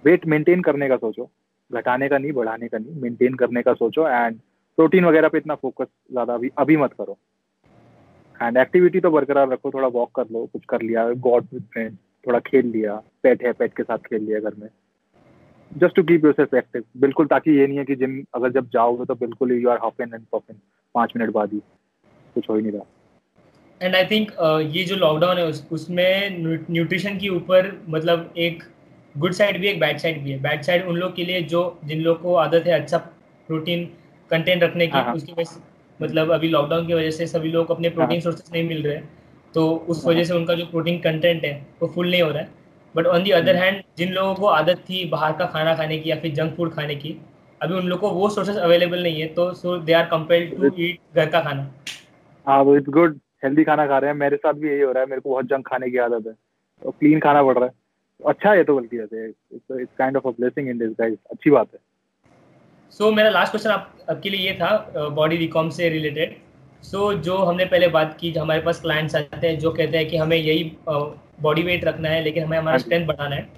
वेट 0.04 0.26
मेंटेन 0.28 0.62
करने 0.62 0.88
का 0.90 0.98
सोचो। 0.98 1.30
घटाने 1.72 2.08
का 2.10 2.18
नहीं 2.18 2.32
बढ़ाने 2.34 2.68
का 2.68 2.78
नहीं 2.78 3.02
मेंटेन 3.02 3.34
करने 3.36 3.62
का 3.62 3.74
सोचो 3.76 4.08
एंड 4.10 4.40
प्रोटीन 4.78 5.06
वगैरह 5.06 5.28
पे 5.28 5.38
इतना 5.38 5.56
फोकस 5.56 5.88
ज़्यादा 6.12 6.34
अभी 6.34 6.52
अभी 6.58 6.78
मत 6.78 6.94
करो। 6.94 7.18
एंड 8.42 8.58
एक्टिविटी 8.58 9.00
तो 9.00 9.12
बरकरार 9.12 9.50
रखो 9.50 9.72
थोड़ा 9.72 9.88
वॉक 9.90 10.12
कर 10.16 10.26
लो 10.32 10.46
कुछ 10.54 10.66
कर 10.70 10.82
लिया 10.82 11.10
गॉड 11.26 11.48
विद 11.54 11.64
फ्रेंड 11.74 11.98
थोड़ा 12.28 12.40
खेल 12.48 12.68
लिया 12.68 12.96
पेट 13.24 13.46
है 13.46 13.52
पेट 13.54 13.74
के 13.78 13.84
साथ 13.84 13.98
खेल 14.10 14.24
लिया 14.24 14.40
घर 14.40 14.54
में। 14.60 14.68
Just 15.72 15.96
to 15.96 16.04
keep 16.04 16.26
yourself 16.26 16.54
active 16.54 16.84
बिल्कुल 16.98 17.26
ताकि 17.28 17.52
ये 17.52 17.68
नहीं 17.68 17.78
है 17.78 17.86
कि 17.86 17.96
जिम 17.96 18.22
अगर 18.36 18.52
जब 18.52 18.70
जाओगे 18.74 19.06
तो 19.06 19.16
बिल्कुल 19.16 19.52
you 19.54 19.70
are 19.70 19.78
hop 19.78 20.02
and 20.02 20.16
pop 20.32 20.44
in 20.52 20.58
पाँच 20.96 21.14
मिनट 21.18 21.34
बाद 21.34 21.54
ही 21.54 21.60
कुछ 22.36 22.50
हो 22.50 22.56
ही 22.56 22.62
नहीं 22.62 22.72
रहा। 22.72 22.86
एंड 23.82 23.96
आई 23.96 24.06
थिंक 24.06 24.32
ये 24.76 24.84
जो 24.84 24.96
लॉकडाउन 24.96 25.38
है 25.38 25.46
उस, 25.46 25.68
उसमें 25.72 26.68
न्यूट्रिशन 26.70 27.18
के 27.20 27.30
ऊपर 27.30 27.72
मतलब 27.90 28.34
एक 28.38 28.64
गुड 29.16 29.34
साइड 29.34 29.60
भी 29.62 29.68
एक 29.68 29.80
बैड 29.80 29.98
साइड 29.98 30.24
भी 30.24 30.32
है। 30.32 30.42
बैड 30.42 30.62
साइड 30.64 30.86
उन 30.88 30.98
लोग 30.98 31.16
के 31.16 31.26
लिए 31.26 31.42
जो 31.54 31.80
जिन 31.86 32.02
लोग 32.02 32.22
को 32.22 32.36
आदत 32.38 32.68
है 32.68 32.80
अच्छा 32.80 32.98
प्रोटीन 32.98 33.86
कंटेंट 34.32 34.64
रखने 34.64 34.88
की 34.88 34.94
हाँ, 34.94 35.04
हाँ। 35.04 35.14
उसकी 35.14 35.32
वजह 35.32 35.44
से 35.44 35.60
मतलब 36.00 36.32
अभी 36.32 36.48
लॉकडाउन 36.50 36.88
की 36.88 36.94
वजह 36.94 37.12
से 37.12 37.28
सभी 37.28 37.52
लोग 37.52 37.72
अपने 37.72 37.90
प्रोटीन 37.90 38.20
सोर्सेज 38.22 38.52
नहीं 38.54 38.68
मिल 38.68 38.84
रहे 38.84 38.96
हैं 38.96 39.10
तो 39.56 39.70
उस 39.88 40.04
हाँ। 40.06 40.14
वजह 40.14 40.24
से 40.24 40.34
उनका 40.34 40.54
जो 40.56 40.66
प्रोटीन 40.66 41.00
कंटेंट 41.00 41.44
है 41.46 41.54
वो 41.82 41.88
फुल 41.88 42.10
नहीं 42.10 42.22
हो 42.22 42.30
रहा 42.30 42.42
है। 42.42 42.50
But 42.96 43.06
on 43.06 43.24
the 43.24 43.32
other 43.32 43.56
hand 43.56 43.82
जिन 43.98 44.12
लोगों 44.14 44.34
को 44.36 44.46
आदत 44.48 44.84
थी 44.90 45.04
बाहर 45.10 45.34
का 45.38 45.46
खाना 45.46 45.76
खाने 45.76 45.98
की 46.00 46.10
या 46.10 46.16
फिर 46.16 46.34
जंक 46.34 46.56
फ़ूड 46.56 46.74
खाने 46.74 46.96
की 46.96 47.16
अभी 47.62 47.74
उन 47.74 47.88
लोग 47.88 48.00
को 48.00 48.10
वो 48.12 48.30
सोर्सेज 48.30 48.58
अवेलेबल 48.60 49.04
नहीं 49.04 49.22
है 49.22 49.28
तो 49.34 49.52
so 49.54 49.78
they 49.80 49.94
are 49.94 50.06
compelled 50.06 50.56
to 50.58 50.72
eat 50.80 51.16
घर 51.16 51.30
का 51.30 51.42
खाना। 51.42 51.72
हाँ 52.48 52.62
वो 52.64 52.76
इट्स 52.78 52.90
गुड 52.90 53.20
हेल्दी 53.44 53.64
खाना 53.64 53.86
खा 53.88 53.98
रहे 53.98 54.12
हैं। 54.12 54.18
मेरे 54.18 54.38
साथ 54.38 54.54
भी 54.54 54.70
यही 54.70 54.82
हो 54.82 54.92
रहा 54.92 55.04
है 55.04 55.10
मेरे 55.10 55.22
को 55.22 55.30
बहुत 55.30 55.46
जंक 55.46 55.68
खाने 55.68 55.90
की 55.92 55.98
आदत 55.98 56.28
है 56.28 56.34
तो 56.82 56.92
क्लीन 56.92 57.20
खाना 57.20 57.44
पड़ 57.44 57.58
रहा 57.58 57.66
है। 57.66 57.74
अच्छा 58.26 58.52
है 58.54 58.64
तो 58.64 58.76
बल्कि 58.76 58.98
it's 58.98 59.94
kind 59.98 60.18
of 60.18 60.28
a 60.28 60.32
blessing 60.32 60.70
in 60.70 60.78
disguise 60.78 61.18
अच्छी 61.32 61.50
बात 61.50 61.68
है। 61.74 61.80
सो 62.92 63.10
so, 63.10 63.16
मेरा 63.16 63.30
लास्ट 63.30 63.52
क्वेश्चन 63.52 63.70
आप 63.70 63.94
आपके 64.10 64.30
लिए 64.30 64.48
ये 64.48 64.54
था 64.54 65.10
बॉडी 65.10 65.38
रिकॉम 65.38 65.70
से 65.70 65.90
रिलेटेड 65.90 66.38
सो 66.84 67.14
so, 67.14 67.20
जो 67.20 67.38
हमने 67.38 67.66
पहले 67.66 67.88
बात 67.88 68.18
की 68.20 68.32
जो 68.32 68.42
हमारे 68.42 68.62
पास 68.62 68.82
क्लाइंट्स 68.82 69.16
आते 69.16 69.48
हैं 69.48 69.60
जो 69.60 69.72
कहते 69.72 69.98
हैं 69.98 70.08
कि 70.10 70.18
हमें 70.18 70.38
यही 70.38 70.64
बॉडी 71.42 71.64
वेट 71.64 71.86
रखना 71.86 72.10
है 72.10 72.24
लेकिन 72.24 72.44
हमें 72.44 72.58
हमारा 72.58 72.78
हाँ 72.78 72.80
स्ट्रेंथ 72.80 73.08
बढ़ाना 73.08 73.36
है. 73.36 73.50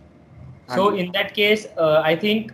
हाँ 0.69 0.77
so 0.77 0.91
in 0.91 1.09
that 1.11 1.31
case 1.31 1.73
I 1.79 2.15
think 2.15 2.51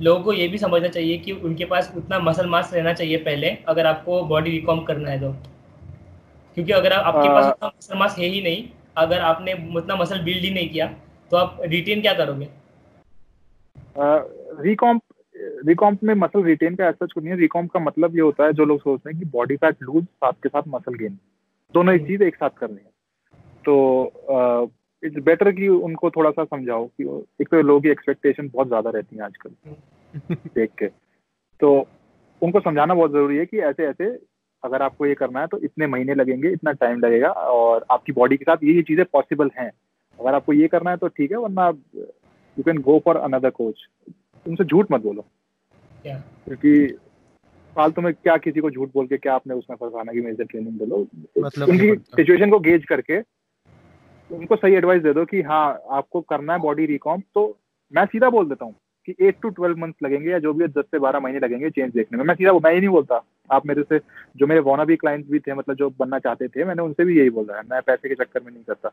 लोगों 0.00 0.22
को 0.22 0.32
ये 0.32 0.48
भी 0.48 0.58
समझना 0.58 0.88
चाहिए 0.88 1.18
कि 1.18 1.32
उनके 1.32 1.64
पास 1.64 1.92
उतना 1.96 2.18
मसल 2.18 2.46
मास 2.46 2.70
रहना 2.74 2.92
चाहिए 2.92 3.16
पहले 3.16 3.50
अगर 3.68 3.86
आपको 3.86 4.22
बॉडी 4.24 4.50
रिकॉम 4.50 4.80
करना 4.84 5.10
है 5.10 5.20
तो. 5.20 5.32
क्योंकि 6.56 6.72
अगर 6.72 6.92
आप, 6.92 7.04
आपके 7.04 7.28
पास 7.28 7.46
उतना 7.46 7.68
मसल 7.68 7.98
मास 7.98 8.16
है 8.18 8.26
ही 8.26 8.42
नहीं 8.42 8.64
अगर 8.96 9.20
आपने 9.20 9.52
उतना 9.76 9.96
मसल 9.96 10.22
बिल्ड 10.22 10.44
ही 10.44 10.50
नहीं 10.50 10.68
किया 10.68 10.86
तो 11.30 11.36
आप 11.36 11.58
रिटेन 11.64 12.00
क्या 12.00 12.14
करोगे? 12.14 12.48
रिकॉम्प 14.62 15.02
रिकॉम्प 15.66 16.02
में 16.04 16.14
मसल 16.14 16.42
रिटेन 16.42 16.74
का 16.74 16.86
ऐसा 16.86 17.06
कुछ 17.06 17.24
नहीं 17.24 17.34
है। 17.34 17.38
रिकॉम्प 17.40 17.70
का 17.70 17.80
मतलब 17.80 18.14
ये 18.14 18.20
होता 18.20 18.44
है 18.44 18.52
जो 18.52 18.64
लोग 18.64 18.80
सोचते 18.80 19.10
हैं 19.10 19.18
कि 19.18 19.24
बॉडी 19.24 19.56
फैट 19.56 19.76
लूज 19.82 20.04
साथ 20.04 20.32
के 20.32 20.48
साथ 20.48 20.62
मसल 20.68 20.94
गेन 20.94 21.18
दोनों 21.74 21.94
एक 21.94 22.06
चीज़ 22.06 22.22
एक 22.22 22.36
साथ 22.36 22.50
करनी 22.50 22.76
है। 22.76 22.90
तो 23.64 24.70
इट्स 25.02 25.22
बेटर 25.22 25.52
कि 25.52 25.68
उनको 25.68 26.10
थोड़ा 26.10 26.30
सा 26.30 26.44
समझाओ 26.44 26.86
कि 26.86 27.04
एक 27.40 27.48
तो 27.48 27.62
लोगों 27.62 27.80
की 27.80 27.88
एक्सपेक्टेशन 27.88 28.50
बहुत 28.54 28.68
ज़्यादा 28.68 28.90
रहती 28.90 29.16
है 29.16 29.22
आजकल। 29.22 29.50
देख 30.34 30.70
के। 30.78 30.86
तो 31.60 31.86
उनको 32.42 32.60
समझाना 32.60 32.94
बहुत 32.94 33.10
ज़रूरी 33.10 33.36
है 33.36 33.46
कि 33.46 33.58
ऐसे 33.58 33.86
ऐसे 33.86 34.06
अगर 34.64 34.82
आपको 34.82 35.06
ये 35.06 35.14
करना 35.14 35.40
है 35.40 35.46
तो 35.46 35.58
इतने 35.58 35.86
महीने 35.86 36.14
लगेंगे 36.14 36.50
इतना 36.50 36.72
टाइम 36.72 37.00
लगेगा 37.00 37.28
और 37.28 37.84
आपकी 37.90 38.12
बॉडी 38.12 38.36
के 38.36 38.44
साथ 38.44 38.64
ये 38.64 38.74
ये 38.74 38.82
चीज़ें 38.82 39.04
पॉसिबल 39.12 39.50
हैं। 39.58 39.70
अगर 40.18 40.34
आपको 40.34 40.52
ये 40.52 40.68
करना 40.68 40.90
है 40.90 40.96
तो 40.96 41.08
ठीक 41.08 41.30
है 41.30 41.36
वरना 41.36 41.66
you 42.56 42.62
can 42.62 42.78
go 42.78 42.98
for 43.04 43.16
another 43.16 43.50
coach 43.50 43.86
उनसे 44.46 44.64
झूठ 44.64 44.86
मत 44.92 45.02
बोलो। 45.02 45.24
क्योंकि 46.06 46.86
फालतू 47.76 48.02
में 48.02 48.14
क्या 48.14 48.36
किसी 48.36 48.60
को 48.60 48.70
झूठ 48.70 48.90
बोल 48.94 49.06
के 49.06 49.16
क्या 49.16 49.34
आपने 49.34 49.54
उसमें 49.54 49.76
फंसाना 49.76 50.12
कि 50.12 50.20
मेरे 50.20 50.36
से 50.36 50.44
ट्रेनिंग 50.44 50.78
दे 50.78 50.86
लो? 50.86 51.06
मतलब 51.38 51.68
उनकी 51.68 51.94
सिचुएशन 51.94 52.50
को 52.50 52.58
गेज 52.58 52.84
करके 52.84 53.20
उनको 54.30 54.56
सही 54.56 54.74
एडवाइस 54.74 55.02
दे 55.02 55.12
दो 55.12 55.24
कि 55.24 55.42
हाँ 55.42 55.82
आपको 55.90 56.20
करना 56.20 56.52
है 56.52 56.58
बॉडी 56.58 56.86
रिकॉम्प 56.86 57.24
तो 57.34 57.58
मैं 57.94 58.06
सीधा 58.06 58.30
बोल 58.30 58.48
देता 58.48 58.64
हूँ 58.64 58.74
कि 59.06 59.14
एट 59.20 59.36
टू 59.42 59.48
ट्वेल्व 59.48 59.78
मंथ्स 59.78 60.02
लगेंगे 60.02 60.30
या 60.30 60.38
जो 60.38 60.52
भी 60.52 60.64
है 60.64 60.68
दस 60.68 60.84
से 60.84 60.98
बारह 60.98 61.20
महीने 61.20 61.38
लगेंगे 61.38 61.70
चेंज 61.70 61.92
देखने 61.92 62.18
में। 62.18 62.24
मैं 62.24 62.34
सीधा 62.34 62.52
मैं 62.52 62.72
ही 62.72 62.78
नहीं 62.78 62.88
बोलता। 62.88 63.24
आप 63.50 63.66
मेरे 63.66 63.82
से 63.82 63.98
जो 64.36 64.46
मेरे 64.46 64.60
वोना 64.60 64.84
भी 64.84 64.96
क्लाइंट्स 64.96 65.30
भी 65.30 65.38
थे 65.38 65.54
मतलब 65.54 65.76
जो 65.76 65.90
बनना 65.98 66.18
चाहते 66.18 66.48
थे 66.48 66.64
मैंने 66.64 66.82
उनसे 66.82 67.04
भी 67.04 67.18
यही 67.18 67.30
बोला 67.30 67.56
है। 67.56 67.62
मैं 67.70 67.80
पैसे 67.82 68.08
के 68.08 68.14
चक्कर 68.14 68.40
में 68.40 68.52
नहीं 68.52 68.64
करता 68.64 68.88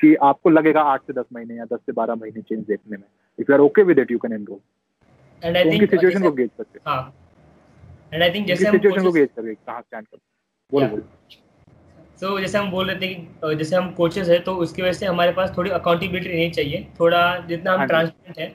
कि 0.00 0.14
आपको 0.14 0.50
लगेगा 0.50 0.82
आठ 0.82 1.00
से 1.00 1.12
दस 1.12 1.24
महीने 1.32 1.54
या 1.54 1.64
दस 1.64 1.78
से 1.86 1.92
बारह 1.92 2.14
महीने 2.14 2.42
चेंज 2.42 2.66
देखने 2.66 2.96
में। 2.96 3.04
If 3.38 3.50
you 3.50 3.54
are 3.54 3.60
okay 3.60 3.82
with 3.82 3.98
it 3.98 4.10
you 4.10 4.18
can 4.18 4.32
enroll 4.32 4.58
and 5.42 5.56
I 5.56 5.64
उनकी 5.64 5.78
थिंक 5.78 5.90
सिचुएशन 5.90 6.22
को 6.22 6.30
गेज 6.32 6.50
करके 6.58 6.78
हाँ। 6.86 7.14
एंड 8.14 8.22
आई 8.22 8.30
थिंक 8.30 8.46
जैसे 8.46 8.66
हम 8.66 8.76
सिचुएशन 8.76 9.02
को 9.02 9.12
गेज 9.12 9.28
करके 9.36 9.54
कहाँ 9.54 9.80
स्टैंड 9.80 10.06
कर 10.06 10.18
बोलो. 10.72 10.86
बोलो। 10.86 11.02
सो 12.20 12.38
जैसे 12.40 12.58
हम 12.58 12.70
बोल 12.70 12.90
रहे 12.90 12.96
थे 12.96 13.14
कि 13.14 13.54
जैसे 13.56 13.76
हम 13.76 13.90
कोचेस 13.92 14.28
हैं 14.28 14.42
तो 14.44 14.54
उसकी 14.56 14.82
वजह 14.82 14.92
से 14.92 15.06
हमारे 15.06 15.32
पास 15.32 15.56
थोड़ी 15.56 15.70
अकाउंटेबिलिटी 15.70 16.28
रहनी 16.28 16.50
चाहिए। 16.50 16.86
थोड़ा 17.00 17.22
जितना 17.48 17.72
हम 17.72 17.78
हाँ 17.78 17.86
ट्रांसपेरेंट 17.88 18.38
है। 18.38 18.54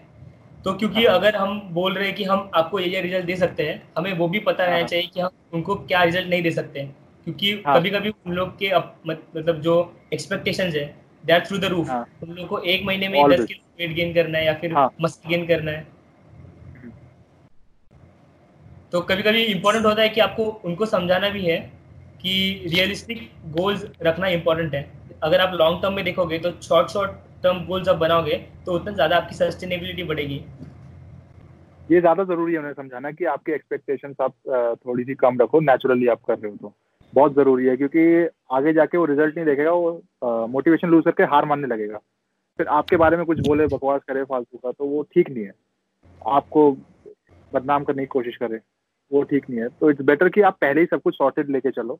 तो 0.63 0.73
क्योंकि 0.73 1.03
अगर 1.05 1.36
हम 1.36 1.59
बोल 1.73 1.93
रहे 1.93 2.07
हैं 2.07 2.15
कि 2.15 2.23
हम 2.23 2.49
आपको 2.55 2.80
ये 2.80 2.88
ये 2.88 3.01
रिज़ल्ट 3.01 3.25
दे 3.25 3.36
सकते 3.36 3.63
हैं 3.63 3.82
हमें 3.97 4.11
वो 4.13 4.27
भी 4.27 4.39
पता 4.39 4.65
रहना 4.65 4.77
हाँ। 4.77 4.88
चाहिए 4.88 5.07
कि 5.13 5.19
हम 5.19 5.30
उनको 5.53 5.75
क्या 5.75 6.03
रिज़ल्ट 6.03 6.27
नहीं 6.27 6.41
दे 6.43 6.51
सकते 6.51 6.80
हैं। 6.80 6.95
क्योंकि 7.27 7.51
हाँ. 7.65 7.77
कभी 7.77 7.89
कभी 7.89 8.09
उन 8.09 8.34
लोग 8.34 8.57
के 8.59 8.69
अप, 8.69 8.95
मतलब 9.07 9.61
जो 9.61 9.75
एक्सपेक्टेशंस 10.13 10.75
है 10.75 10.86
दैट 11.23 11.47
थ्रू 11.47 11.57
द 11.57 11.65
रूफ 11.65 11.89
उन 11.91 12.30
लोग 12.30 12.47
को 12.47 12.59
एक 12.73 12.84
महीने 12.86 13.07
में 13.09 13.23
दस 13.30 13.45
किलो 13.45 13.63
वेट 13.80 13.95
गेन 13.95 14.13
करना 14.13 14.38
है 14.38 14.45
या 14.45 14.53
फिर 14.53 14.73
हाँ. 14.73 14.89
मसल 15.01 15.30
गेन 15.30 15.45
करना 15.47 15.71
है। 15.71 15.88
तो 18.92 19.02
कभी 19.02 19.24
कभी 19.24 19.44
इम्पोर्टेंट 19.46 19.86
होता 19.86 20.02
है 20.02 20.10
कि 20.10 20.22
आपको 20.22 20.44
उनको 20.66 20.86
समझाना 20.88 21.30
भी 21.30 21.46
है 21.46 21.58
कि 22.22 22.32
रियलिस्टिक 22.68 23.20
गोल्स 23.52 23.86
रखना 24.04 24.28
इम्पोर्टेंट 24.30 24.74
है। 24.76 24.82
अगर 25.24 25.42
आप 25.42 25.54
लॉन्ग 25.56 25.82
टर्म 25.82 25.94
में 25.94 26.04
देखोगे 26.06 26.40
तो 26.40 26.52
शॉर्ट 26.62 26.90
शॉर्ट 26.90 27.12
टर्म 27.44 27.66
गोल्स 27.66 27.90
आप 27.90 27.96
बनाओगे 27.98 28.38
तो 28.66 28.74
उतना 28.74 28.92
ज़्यादा 28.94 29.18
आपकी 29.18 29.36
सस्टेनेबिलिटी 29.36 30.04
बढ़ेगी। 30.04 30.42
ये 31.90 32.00
ज़्यादा 32.00 32.24
ज़रूरी 32.24 32.54
है 32.54 32.60
उन्हें 32.60 32.74
समझाना 32.74 33.12
कि 33.12 33.26
आपके 33.28 33.52
एक्सपेक्टेशंस 33.52 34.16
आप 34.22 34.34
थोड़ी 34.86 35.04
सी 35.04 35.16
कम 35.16 35.38
रखो 35.42 35.60
नेचुरली 35.62 36.08
आप 36.08 36.22
कर 36.28 36.38
रहे 36.38 36.52
हो 36.52 36.58
तो। 36.58 36.74
बहुत 37.14 37.36
ज़रूरी 37.36 37.66
है 37.66 37.76
क्योंकि 37.78 38.28
आगे 38.54 38.74
जाके 38.74 38.98
वो 38.98 39.06
रिज़ल्ट 39.06 39.36
नहीं 39.36 39.46
देखेगा, 39.46 39.72
वो 39.72 40.48
मोटिवेशन 40.48 40.90
लूज 40.90 41.04
करके 41.06 41.24
हार 41.26 41.46
मानने 41.46 41.68
लगेगा। 41.68 41.98
फिर 42.60 42.68
आपके 42.70 42.98
बारे 42.98 43.18
में 43.18 43.26
कुछ 43.26 43.40
बोले, 43.48 43.66
बकवास 43.68 44.02
करे, 44.08 44.24
फालतू 44.24 44.58
का 44.58 44.72
तो 44.72 44.86
वो 44.86 45.02
ठीक 45.14 45.30
नहीं 45.30 45.44
है। 45.44 45.52
आपको 46.22 46.72
बदनाम 47.52 47.84
करने 47.84 48.04
की 48.04 48.08
कोशिश 48.08 48.36
करे। 48.38 48.60
वो 49.12 49.22
ठीक 49.24 49.49
नहीं 49.49 49.60
है। 49.60 49.68
तो 49.70 49.89
इट्स 49.89 50.01
बेटर 50.05 50.30
कि 50.30 50.41
आप 50.41 50.57
पहले 50.62 50.82
ही 50.82 50.88
सब 50.88 51.01
कुछ 51.01 51.16
सॉर्टेड 51.16 51.49
लेके 51.49 51.72
चलो। 51.72 51.99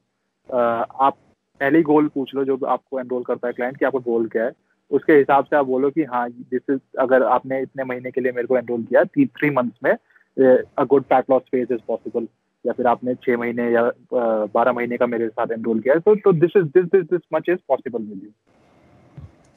आप 0.49 1.18
पहले 1.62 1.78
ही 1.78 1.84
गोल 1.84 2.07
पूछ 2.07 2.34
लो 2.36 2.43
जो 2.45 2.57
आपको 2.68 2.99
एनरोल 2.99 3.24
करता 3.24 3.47
है 3.47 3.53
क्लाइंट 3.53 3.78
कि 3.78 3.86
आपका 3.86 3.99
गोल 4.05 4.28
क्या 4.28 4.43
है। 4.43 4.51
उसके 4.91 5.14
हिसाब 5.14 5.45
से 5.45 5.55
आप 5.55 5.66
बोलो 5.66 5.89
कि 5.89 6.03
हाँ 6.03 6.30
दिस 6.30 6.62
इज़ 6.70 6.80
अगर 6.99 7.24
आपने 7.24 7.62
इतने 7.62 7.84
महीने 7.84 8.12
के 8.12 8.22
लिए 8.22 8.32
मेरे 8.32 8.47
को 8.47 8.57
एनरोल 8.57 8.84
किया 8.84 9.03
थ्री 9.05 9.49
मंथ्स 9.49 9.80
में 9.84 9.91
a 9.91 10.84
good 10.84 11.03
fat 11.03 11.26
loss 11.32 11.41
phase 11.51 11.74
is 11.74 11.82
possible 11.88 12.28
या 12.66 12.74
फिर 12.74 12.88
आपने 12.88 13.14
छह 13.16 13.38
महीने 13.38 13.70
या 13.72 13.82
बारह 14.14 14.72
महीने 14.72 14.97
का 14.97 15.05
मेरे 15.07 15.28
साथ 15.30 15.51
एनरोल 15.53 15.80
किया 15.80 15.93
है। 15.93 15.99
तो 15.99 16.16
तो 16.16 16.34
this 16.36 16.57
is 16.57 16.66
this 16.68 16.86
this 16.86 17.03
this 17.05 17.22
much 17.34 17.49
is 17.49 17.60
possible 17.68 18.01
with 18.01 18.24
you 18.24 18.32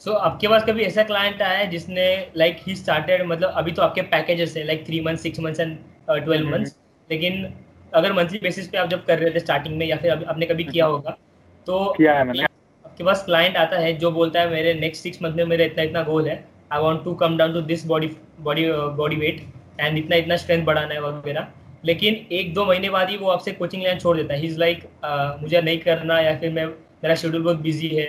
so 0.02 0.12
आपके 0.28 0.48
पास 0.48 0.64
कभी 0.68 0.82
ऐसा 0.82 1.02
क्लाइंट 1.02 1.42
आया 1.42 1.58
है 1.58 1.70
जिसने 1.70 2.06
लाइक 2.36 2.56
ही 2.60 2.74
स्टार्टेड 2.76 3.26
मतलब 3.26 3.50
अभी 3.56 3.72
तो 3.72 3.82
आपके 3.82 4.02
पैकेजेस 4.12 4.56
है 4.56 4.64
like 4.64 4.86
three 4.86 5.00
month 5.00 5.16
six 5.16 5.40
months 5.40 5.60
and 5.60 5.76
twelve 6.08 6.50
months 6.50 6.76
लेकिन 7.12 7.52
अगर 7.92 8.12
मंथली 8.12 8.38
बेसिस 8.42 8.68
पे 8.68 8.78
आप 8.78 8.88
जब 8.88 9.04
कर 9.04 9.18
रहे 9.18 9.30
थे 9.30 9.40
स्टार्टिंग 9.40 9.76
में 9.78 9.86
या 9.86 9.96
फिर 9.96 10.10
आपने 10.24 10.46
कभी 10.46 10.64
किया 10.64 10.86
हम्म। 10.86 10.96
होगा 10.96 11.16
तो 11.66 11.84
किया 11.96 12.14
है 12.14 12.24
मैंने। 12.24 12.42
आपके 12.42 13.04
पास 13.04 13.24
क्लाइंट 13.24 13.56
आता 13.56 13.78
है 13.78 13.92
जो 13.98 14.10
बोलता 14.10 14.40
है 14.40 14.50
मेरे 14.50 14.74
नेक्स्ट 14.76 15.02
सिक्स 15.02 15.22
मंथ 15.22 15.34
में 15.34 15.44
मेरा 15.46 15.64
इतना 15.64 15.82
इतना 15.82 16.02
गोल 16.02 16.28
है 16.28 16.36
I 16.72 16.82
want 16.82 17.04
to 17.04 17.14
come 17.22 17.36
down 17.36 17.52
to 17.52 17.60
this 17.72 17.84
body 17.86 18.10
body 18.40 18.64
body 18.96 19.16
weight 19.16 19.40
and 19.80 19.98
इतना 19.98 20.16
इतना 20.16 20.36
स्ट्रेंथ 20.36 20.64
बढ़ाना 20.66 20.94
है 20.94 21.00
वगैरह। 21.02 21.46
लेकिन 21.84 22.14
एक 22.32 22.52
दो 22.54 22.64
महीने 22.66 22.90
बाद 22.90 23.08
ही 23.10 23.16
वो 23.16 23.28
आपसे 23.30 23.52
कोचिंग 23.52 23.82
लाइन 23.82 23.98
छोड़ 23.98 24.16
देता 24.16 24.34
है। 24.34 24.40
ही 24.40 24.46
इज़ 24.46 24.58
लाइक 24.58 24.84
मुझे 25.42 25.60
नहीं 25.60 25.78
करना 25.80 26.18
या 26.20 26.36
फिर 26.40 26.52
मैं 26.52 26.66
मेरा 26.66 27.14
शेड्यूल 27.14 27.42
बहुत 27.42 27.60
बिज़ी 27.60 27.88
है। 27.88 28.06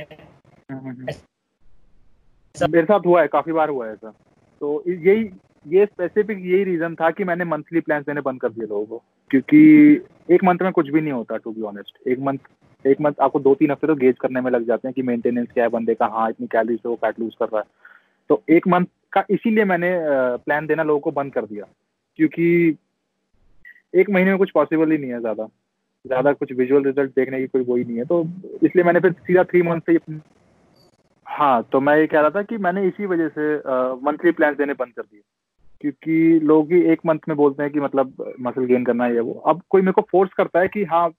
मेरे 2.56 2.86
साथ 2.86 3.06
हुआ 3.06 3.22
है 3.22 3.28
काफ़ी 3.28 3.54
बार 3.54 3.70
हुआ 3.70 3.88
है 3.88 3.94
ऐसा। 3.94 4.14
तो 4.62 4.84
यही 4.88 5.24
ये 5.66 5.86
स्पेसिफिक 5.86 6.38
यही 6.38 6.64
रीजन 6.64 6.96
था 6.96 7.10
कि 7.12 7.24
मैंने 7.24 7.46
मंथली 7.46 7.80
प्लान 7.80 8.02
देने 8.02 8.22
बंद 8.22 8.42
कर 8.42 8.50
दिए 8.50 8.68
लोगों 8.68 8.86
को। 8.86 9.02
क्योंकि 9.32 9.62
एक 10.30 10.44
मंथ 10.44 10.58
में 10.62 10.72
कुछ 10.72 10.90
भी 10.90 11.02
नहीं 11.02 11.14
होता 11.14 11.38
टू 11.38 11.52
बी 11.52 11.62
ऑनेस्ट 11.62 12.08
एक 12.08 12.20
मंथ 12.20 12.40
एक 12.86 13.02
मंथ 13.02 13.22
आपको 13.22 13.40
दो 13.40 13.54
तीन 13.56 13.72
हफ़्ते 13.72 13.88
तो 13.88 13.96
गेज 13.96 14.16
करने 14.22 14.42
में 14.42 14.50
लग 14.52 14.66
जाते 14.68 14.88
हैं 14.88 14.94
कि 14.94 15.02
मेंटेनेंस 15.02 15.48
क्या 15.54 15.64
है, 15.64 15.70
बंदे 15.70 15.94
का 15.96 16.06
हाँ 16.08 16.30
इतनी 16.30 16.48
कैलोरी 16.48 16.76
से 16.76 16.90
वो 16.90 16.96
फैट 16.96 17.20
लूज 17.20 17.36
कर 17.40 17.46
रहा 17.46 17.60
है। 17.60 17.66
तो 18.30 18.42
एक 18.50 18.68
मंथ 18.68 18.86
का 19.14 19.24
इसीलिए 19.30 19.66
मैंने 19.66 19.92
प्लान 20.46 20.68
देना 20.68 20.84
लोगों 20.84 21.00
को 21.00 21.12
बंद 21.12 21.34
कर 21.34 21.46
दिया। 21.46 21.66
क्योंकि 22.20 22.78
एक 23.94 24.10
महीने 24.10 24.30
में 24.30 24.38
कुछ 24.38 24.52
पॉसिबल 24.52 24.92
ही 24.92 24.98
नहीं 24.98 25.12
है 25.12 25.20
ज़्यादा। 25.20 25.48
ज़्यादा 26.06 26.34
कुछ 26.34 26.52
विजुअल 26.54 26.84
रिज़ल्ट 26.84 27.12
देखने 27.12 27.40
की 27.40 27.48
कोई 27.48 27.64
वही 27.64 27.84
नहीं 27.84 27.98
है। 27.98 28.06
तो 28.06 28.24
इसलिए 28.64 28.84
मैंने 28.84 29.00
फिर 29.00 29.12
सीधा 29.12 29.44
थ्री 29.44 29.62
मंथ 29.62 29.82
से 29.90 29.98
हाँ 31.28 31.62
तो 31.72 31.80
मैं 31.82 31.96
ये 31.98 32.08
कह 32.08 32.20
रहा 32.20 32.30
था 32.30 32.42
कि 32.42 32.58
मैंने 32.58 32.88
इसी 32.88 33.06
वजह 33.06 33.28
से 33.38 33.56
मंथली 34.06 34.32
प्लान 34.32 34.56
देने 34.56 34.74
बंद 34.74 34.94
कर 34.94 35.02
दिए। 35.02 35.22
क्योंकि 35.84 36.40
लोग 36.42 36.72
ही 36.72 36.82
एक 36.92 37.00
मंथ 37.06 37.20
में 37.28 37.36
बोलते 37.38 37.64
हैं 37.64 37.72
कि 37.72 37.80
मतलब 37.80 38.36
मसल 38.42 38.66
गेन 38.66 38.84
करना 38.86 39.06
है 39.06 39.20
वो। 39.20 39.34
अब 39.48 39.62
कोई 39.70 39.82
मेरे 39.82 39.92
को 39.92 40.02
फोर्स 40.12 40.34
करता 40.34 40.60
है 40.60 40.68
कि 40.68 40.84
हाँ 40.86 41.10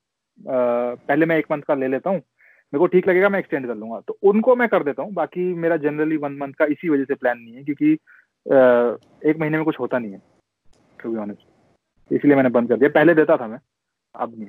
पहले 0.40 1.26
मैं 1.26 1.36
एक 1.38 1.46
मंथ 1.50 1.62
का 1.62 1.74
ले 1.74 1.88
लेता 1.88 2.10
हूँ, 2.10 2.18
मेरे 2.18 2.78
को 2.78 2.86
ठीक 2.86 3.08
लगेगा, 3.08 3.28
मैं 3.28 3.38
एक्सटेंड 3.38 3.66
कर 3.66 3.74
लूँगा। 3.74 4.00
तो 4.08 4.16
उनको 4.24 4.56
मैं 4.56 4.68
कर 4.68 4.82
देता 4.84 5.02
हूँ, 5.02 5.12
बाकी 5.14 5.42
मेरा 5.54 5.76
जनरली 5.78 6.16
वन 6.16 6.36
मंथ 6.36 6.52
का 6.58 6.64
इसी 6.66 6.88
वजह 6.88 7.04
से 7.04 7.14
प्लान 7.14 7.38
नहीं 7.38 7.54
है, 7.54 7.64
क्योंकि 7.64 7.92
एक 9.30 9.36
महीने 9.40 9.56
में 9.56 9.64
कुछ 9.64 9.78
होता 9.80 9.98
नहीं 9.98 10.12
है 10.12 10.22
टू 11.02 11.10
बी 11.10 11.18
ऑनेस्ट 11.20 12.12
इसलिए 12.14 12.36
मैंने 12.36 12.48
बंद 12.50 12.68
कर 12.68 12.76
दिया। 12.76 12.90
पहले 12.90 13.14
देता 13.14 13.36
था 13.36 13.46
मैं, 13.46 13.58
अब 14.14 14.38
नहीं 14.38 14.48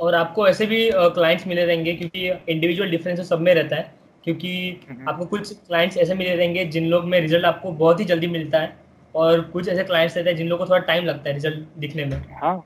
और 0.00 0.14
आपको 0.14 0.46
ऐसे 0.48 0.66
भी 0.66 0.88
क्लाइंट्स 0.92 1.46
मिले 1.46 1.64
रहेंगे, 1.64 1.94
क्योंकि 1.94 2.28
इंडिविजुअल 2.52 2.90
डिफरेंस 2.90 3.28
सब 3.28 3.40
में 3.40 3.54
रहता 3.54 3.76
है। 3.76 3.92
क्योंकि। 4.24 4.80
आपको 5.08 5.26
कुछ 5.26 5.52
क्लाइंट्स 5.66 5.96
ऐसे 5.96 6.14
मिले 6.14 6.34
रहेंगे 6.34 6.64
जिन 6.64 6.86
लोग 6.86 7.04
में 7.04 7.20
रिज़ल्ट 7.20 7.44
आपको 7.44 7.72
बहुत 7.72 8.00
ही 8.00 8.04
जल्दी 8.04 8.26
मिलता 8.26 8.58
है 8.58 8.76
और 9.14 9.40
कुछ 9.40 9.68
ऐसे 9.68 9.84
क्लाइंट्स 9.84 10.16
रहते 10.16 10.30
हैं 10.30 10.36
जिन 10.36 10.48
लोगों 10.48 10.64
को 10.64 10.70
थोड़ा 10.70 10.84
टाइम 10.86 11.04
लगता 11.04 11.28
है 11.28 11.34
रिज़ल्ट 11.34 11.78
दिखने 11.78 12.04
में। 12.04 12.16
हाँ 12.42 12.58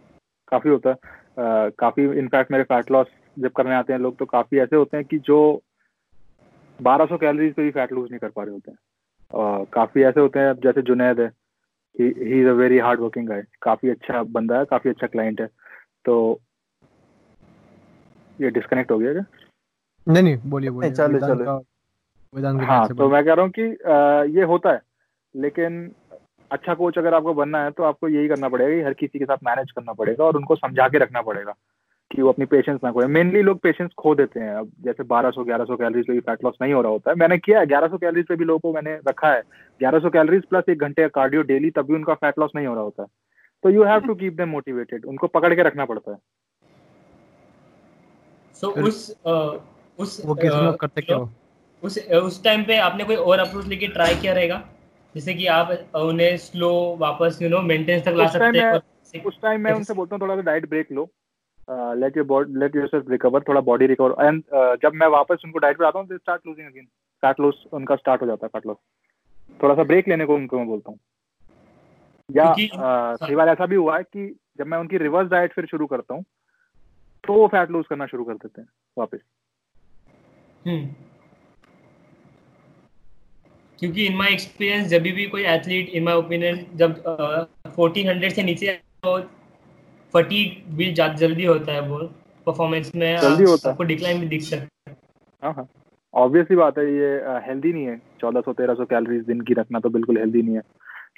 काफ़ी 0.48 0.70
होता 0.70 0.90
है। 0.90 0.96
काफ़ी 1.70 2.04
इनफैक्ट 2.18 2.50
मेरे 2.52 2.64
फैट 2.64 2.90
लॉस 2.90 3.06
जब 3.38 3.52
करने 3.52 3.74
आते 3.74 3.92
हैं 3.92 4.00
लोग 4.00 4.18
तो 4.18 4.26
काफ़ी 4.26 4.58
ऐसे 4.58 4.76
होते 4.76 4.96
हैं 4.96 5.06
कि 5.06 5.18
जो 5.18 5.38
1200 6.80 7.16
कैलोरीज 7.18 7.54
पे 7.54 7.62
भी 7.62 7.70
फैट 7.70 7.92
लूज 7.92 8.10
नहीं 8.10 8.18
कर 8.18 8.28
पा 8.28 8.42
रहे 8.42 8.52
होते 8.52 8.70
हैं। 8.70 9.64
काफ़ी 9.64 10.02
ऐसे 10.02 10.20
होते 10.20 10.38
हैं 10.38 10.54
जैसे 10.54 10.82
जुनैद 10.82 11.20
है। 11.20 11.26
He 11.96 12.08
is 12.40 12.48
a 12.48 12.52
very 12.52 12.78
hard 12.78 13.00
working 13.00 13.28
guy 13.28 13.42
काफ़ी 13.62 13.90
अच्छा 13.90 14.22
बंदा 14.22 14.58
है 14.58 14.64
काफ़ी 14.64 14.90
अच्छा 14.90 15.06
क्लाइंट 15.06 15.40
है। 15.40 15.46
तो 16.04 16.40
ये 18.40 18.50
डिस्कनेक्ट 18.50 18.90
हो 18.90 18.98
गया 18.98 19.12
क्या? 19.12 19.24
नहीं 20.08 20.22
नहीं 20.22 20.36
बोलिए 20.46 20.70
बोलिए 20.70 20.90
चलो 20.90 21.18
चलो। 21.20 21.44
हाँ 22.64 22.88
तो 22.88 23.08
मैं 23.08 23.24
कह 23.24 23.34
रहा 23.34 23.44
हूँ 23.44 23.50
कि 23.50 23.62
आ, 23.62 24.22
ये 24.38 24.42
होता 24.44 24.72
है 24.72 24.80
लेकिन 25.34 25.90
अच्छा 26.50 26.74
कोच 26.74 26.98
अगर 26.98 27.14
आपको 27.14 27.34
बनना 27.34 27.62
है 27.64 27.70
तो 27.70 27.82
आपको 27.82 28.08
यही 28.08 28.28
करना 28.28 28.48
पड़ेगा 28.48 28.74
कि 28.74 28.82
हर 28.82 28.94
किसी 28.94 29.18
के 29.18 29.24
साथ 29.24 29.36
मैनेज 29.44 29.70
करना 29.70 29.92
पड़ेगा 29.92 30.24
और 30.24 30.36
उनको 30.36 30.56
समझा 30.56 30.88
के 30.88 30.98
रखना 30.98 31.22
पड़ेगा 31.22 31.54
कि 32.10 32.22
वो 32.22 32.28
अपनी 32.28 32.44
पेशेंस 32.46 32.80
ना 32.84 32.90
खोए। 32.92 33.06
मेनली 33.06 33.42
लोग 33.42 33.58
पेशेंस 33.60 33.90
खो 33.98 34.14
देते 34.14 34.40
हैं। 34.40 34.54
अब 34.54 34.70
जैसे 34.84 35.02
1200 35.04 35.42
1100 35.44 35.76
कैलोरीज 35.76 36.06
पे 36.06 36.12
भी 36.12 36.20
फैट 36.20 36.44
लॉस 36.44 36.54
नहीं 36.62 36.72
हो 36.72 36.80
रहा 36.82 36.92
होता 36.92 37.10
है। 37.10 37.16
मैंने 37.16 37.38
किया 37.38 37.58
है 37.58 37.66
1100 37.66 37.98
कैलोरीज 37.98 38.26
पे 38.26 38.36
भी 38.36 38.44
लोगों 38.44 38.58
को 38.60 38.72
मैंने 38.74 38.94
रखा 39.08 39.32
है। 39.32 39.42
1100 39.80 40.10
कैलोरीज 40.10 40.44
प्लस 40.44 40.68
एक 40.68 40.78
घंटे 40.78 41.02
का 41.02 41.08
कार्डियो 41.14 41.42
डेली 41.42 41.70
तभी 41.70 41.94
उनका 41.94 42.14
फैट 42.14 42.38
लॉस 42.38 42.50
नहीं 42.56 42.66
हो 42.66 42.74
रहा 42.74 42.84
होता 42.84 43.02
है। 43.02 43.08
तो 43.64 43.70
you 43.70 43.84
have 43.84 44.00
to 44.00 44.14
keep 44.14 44.36
them 44.36 44.48
motivated 44.48 45.04
उनको 45.04 45.26
पकड़ 45.26 45.54
के 45.54 45.62
रखना 45.62 45.84
पड़ता 45.84 46.10
है। 46.10 46.18
सो 48.54 48.70
उस 48.82 49.10
उस 49.98 50.20
वो 50.26 50.34
किस 50.34 50.52
लोग 50.52 50.78
करते 50.80 51.02
क्या 51.02 51.16
उस 51.82 51.98
उस 52.14 52.42
टाइम 52.44 52.64
पे 52.64 52.76
आपने 52.80 53.04
कोई 53.04 53.16
और 53.16 53.38
अप्रोच 53.38 53.66
लेके 53.66 53.86
ट्राई 53.88 54.14
किया 54.14 54.32
रहेगा? 54.32 54.62
जैसे 55.14 55.34
कि 55.34 55.46
आप 55.48 55.70
उन्हें 55.96 56.36
स्लो 56.38 56.70
वापस 56.98 57.38
यू 57.42 57.48
नो 57.48 57.60
मेंटेनेंस 57.62 58.04
तक 58.04 58.14
ला 58.16 58.26
सकते 58.28 58.58
हैं 58.58 59.22
उस 59.24 59.40
टाइम 59.42 59.60
मैं 59.60 59.72
उनसे 59.72 59.94
बोलता 59.94 60.14
हूँ 60.14 60.20
थोड़ा 60.22 60.34
सा 60.36 60.42
diet 60.42 60.68
break 60.68 60.92
low. 60.92 61.08
Let 61.68 62.16
your 62.16 62.26
body 62.26 62.58
let 62.60 62.76
yourself 62.76 63.10
recover 63.10 63.42
थोड़ा 63.48 63.60
बॉडी 63.62 63.86
रिकवर 63.86 64.14
एंड 64.20 64.42
जब 64.82 64.92
मैं 64.94 65.06
वापस 65.08 65.42
उनको 65.44 65.58
डाइट 65.58 65.78
पे 65.78 65.86
आता 65.86 65.98
हूँ 65.98 66.06
they 66.08 66.16
start 66.16 66.46
losing 66.46 66.66
again 66.66 66.84
fat 67.22 67.40
loss 67.40 67.64
उनका 67.72 67.96
स्टार्ट 67.96 68.22
हो 68.22 68.26
जाता 68.26 68.46
है 68.46 68.50
फैट 68.52 68.66
लॉस 68.66 68.76
थोड़ा 69.62 69.74
सा 69.74 69.84
ब्रेक 69.84 70.08
लेने 70.08 70.24
को 70.26 70.34
उनको 70.34 70.58
मैं 70.58 70.66
बोलता 70.66 70.90
हूँ। 70.90 70.98
या 72.28 72.54
कई 72.58 73.34
बार 73.34 73.48
ऐसा 73.48 73.66
भी 73.66 73.76
हुआ 73.76 73.96
है 73.96 74.02
कि 74.02 74.26
जब 74.58 74.66
मैं 74.66 74.78
उनकी 74.78 74.98
रिवर्स 74.98 75.30
डाइट 75.30 75.52
फिर 75.52 75.66
शुरू 75.66 75.86
करता 75.86 76.14
हूँ 76.14 76.24
तो 77.24 77.34
वो 77.34 77.46
फैट 77.48 77.70
लूज 77.70 77.86
करना 77.86 78.06
शुरू 78.06 78.24
कर 78.24 78.34
देते 78.34 78.60
हैं 78.60 78.68
वापस। 78.96 79.18
क्योंकि 83.78 84.06
इन 84.06 84.16
माय 84.16 84.32
एक्सपीरियंस 84.32 84.86
जब 84.88 85.02
भी 85.02 85.26
कोई 85.26 85.44
एथलीट 85.46 85.88
इन 85.88 86.04
माय 86.04 86.14
ओपिनियन 86.14 86.64
जब 86.76 86.94
फोर्टीन 87.76 88.08
हंड्रेड 88.08 88.32
से 88.32 88.42
नीचे 88.42 88.72
तो 89.04 89.18
फटीग 90.14 90.76
भी 90.76 90.92
जल्दी 90.92 91.44
होता 91.44 91.72
है 91.72 91.80
वो 91.88 91.98
परफॉर्मेंस 92.46 92.92
में 92.94 93.20
जल्दी 93.20 93.44
होता 93.44 93.70
आपको 93.70 93.84
डिक्लाइन 93.84 94.20
भी 94.20 94.26
दिख 94.26 94.42
सकता 94.42 94.90
है। 94.90 94.96
हाँ 95.42 95.52
हाँ। 95.54 95.66
ऑब्वियसली 96.14 96.56
बात 96.56 96.78
है 96.78 96.84
ये 96.86 97.08
हेल्दी 97.46 97.72
नहीं 97.72 97.84
है। 97.86 98.00
चौदह 98.20 98.40
सौ 98.40 98.52
तेरह 98.52 98.74
सौ 98.74 98.84
कैलोरीज 98.84 99.24
दिन 99.24 99.40
की 99.40 99.54
रखना 99.54 99.80
तो 99.80 99.88
बिल्कुल 99.90 100.18
हेल्दी 100.18 100.42
नहीं 100.42 100.54
है। 100.54 100.62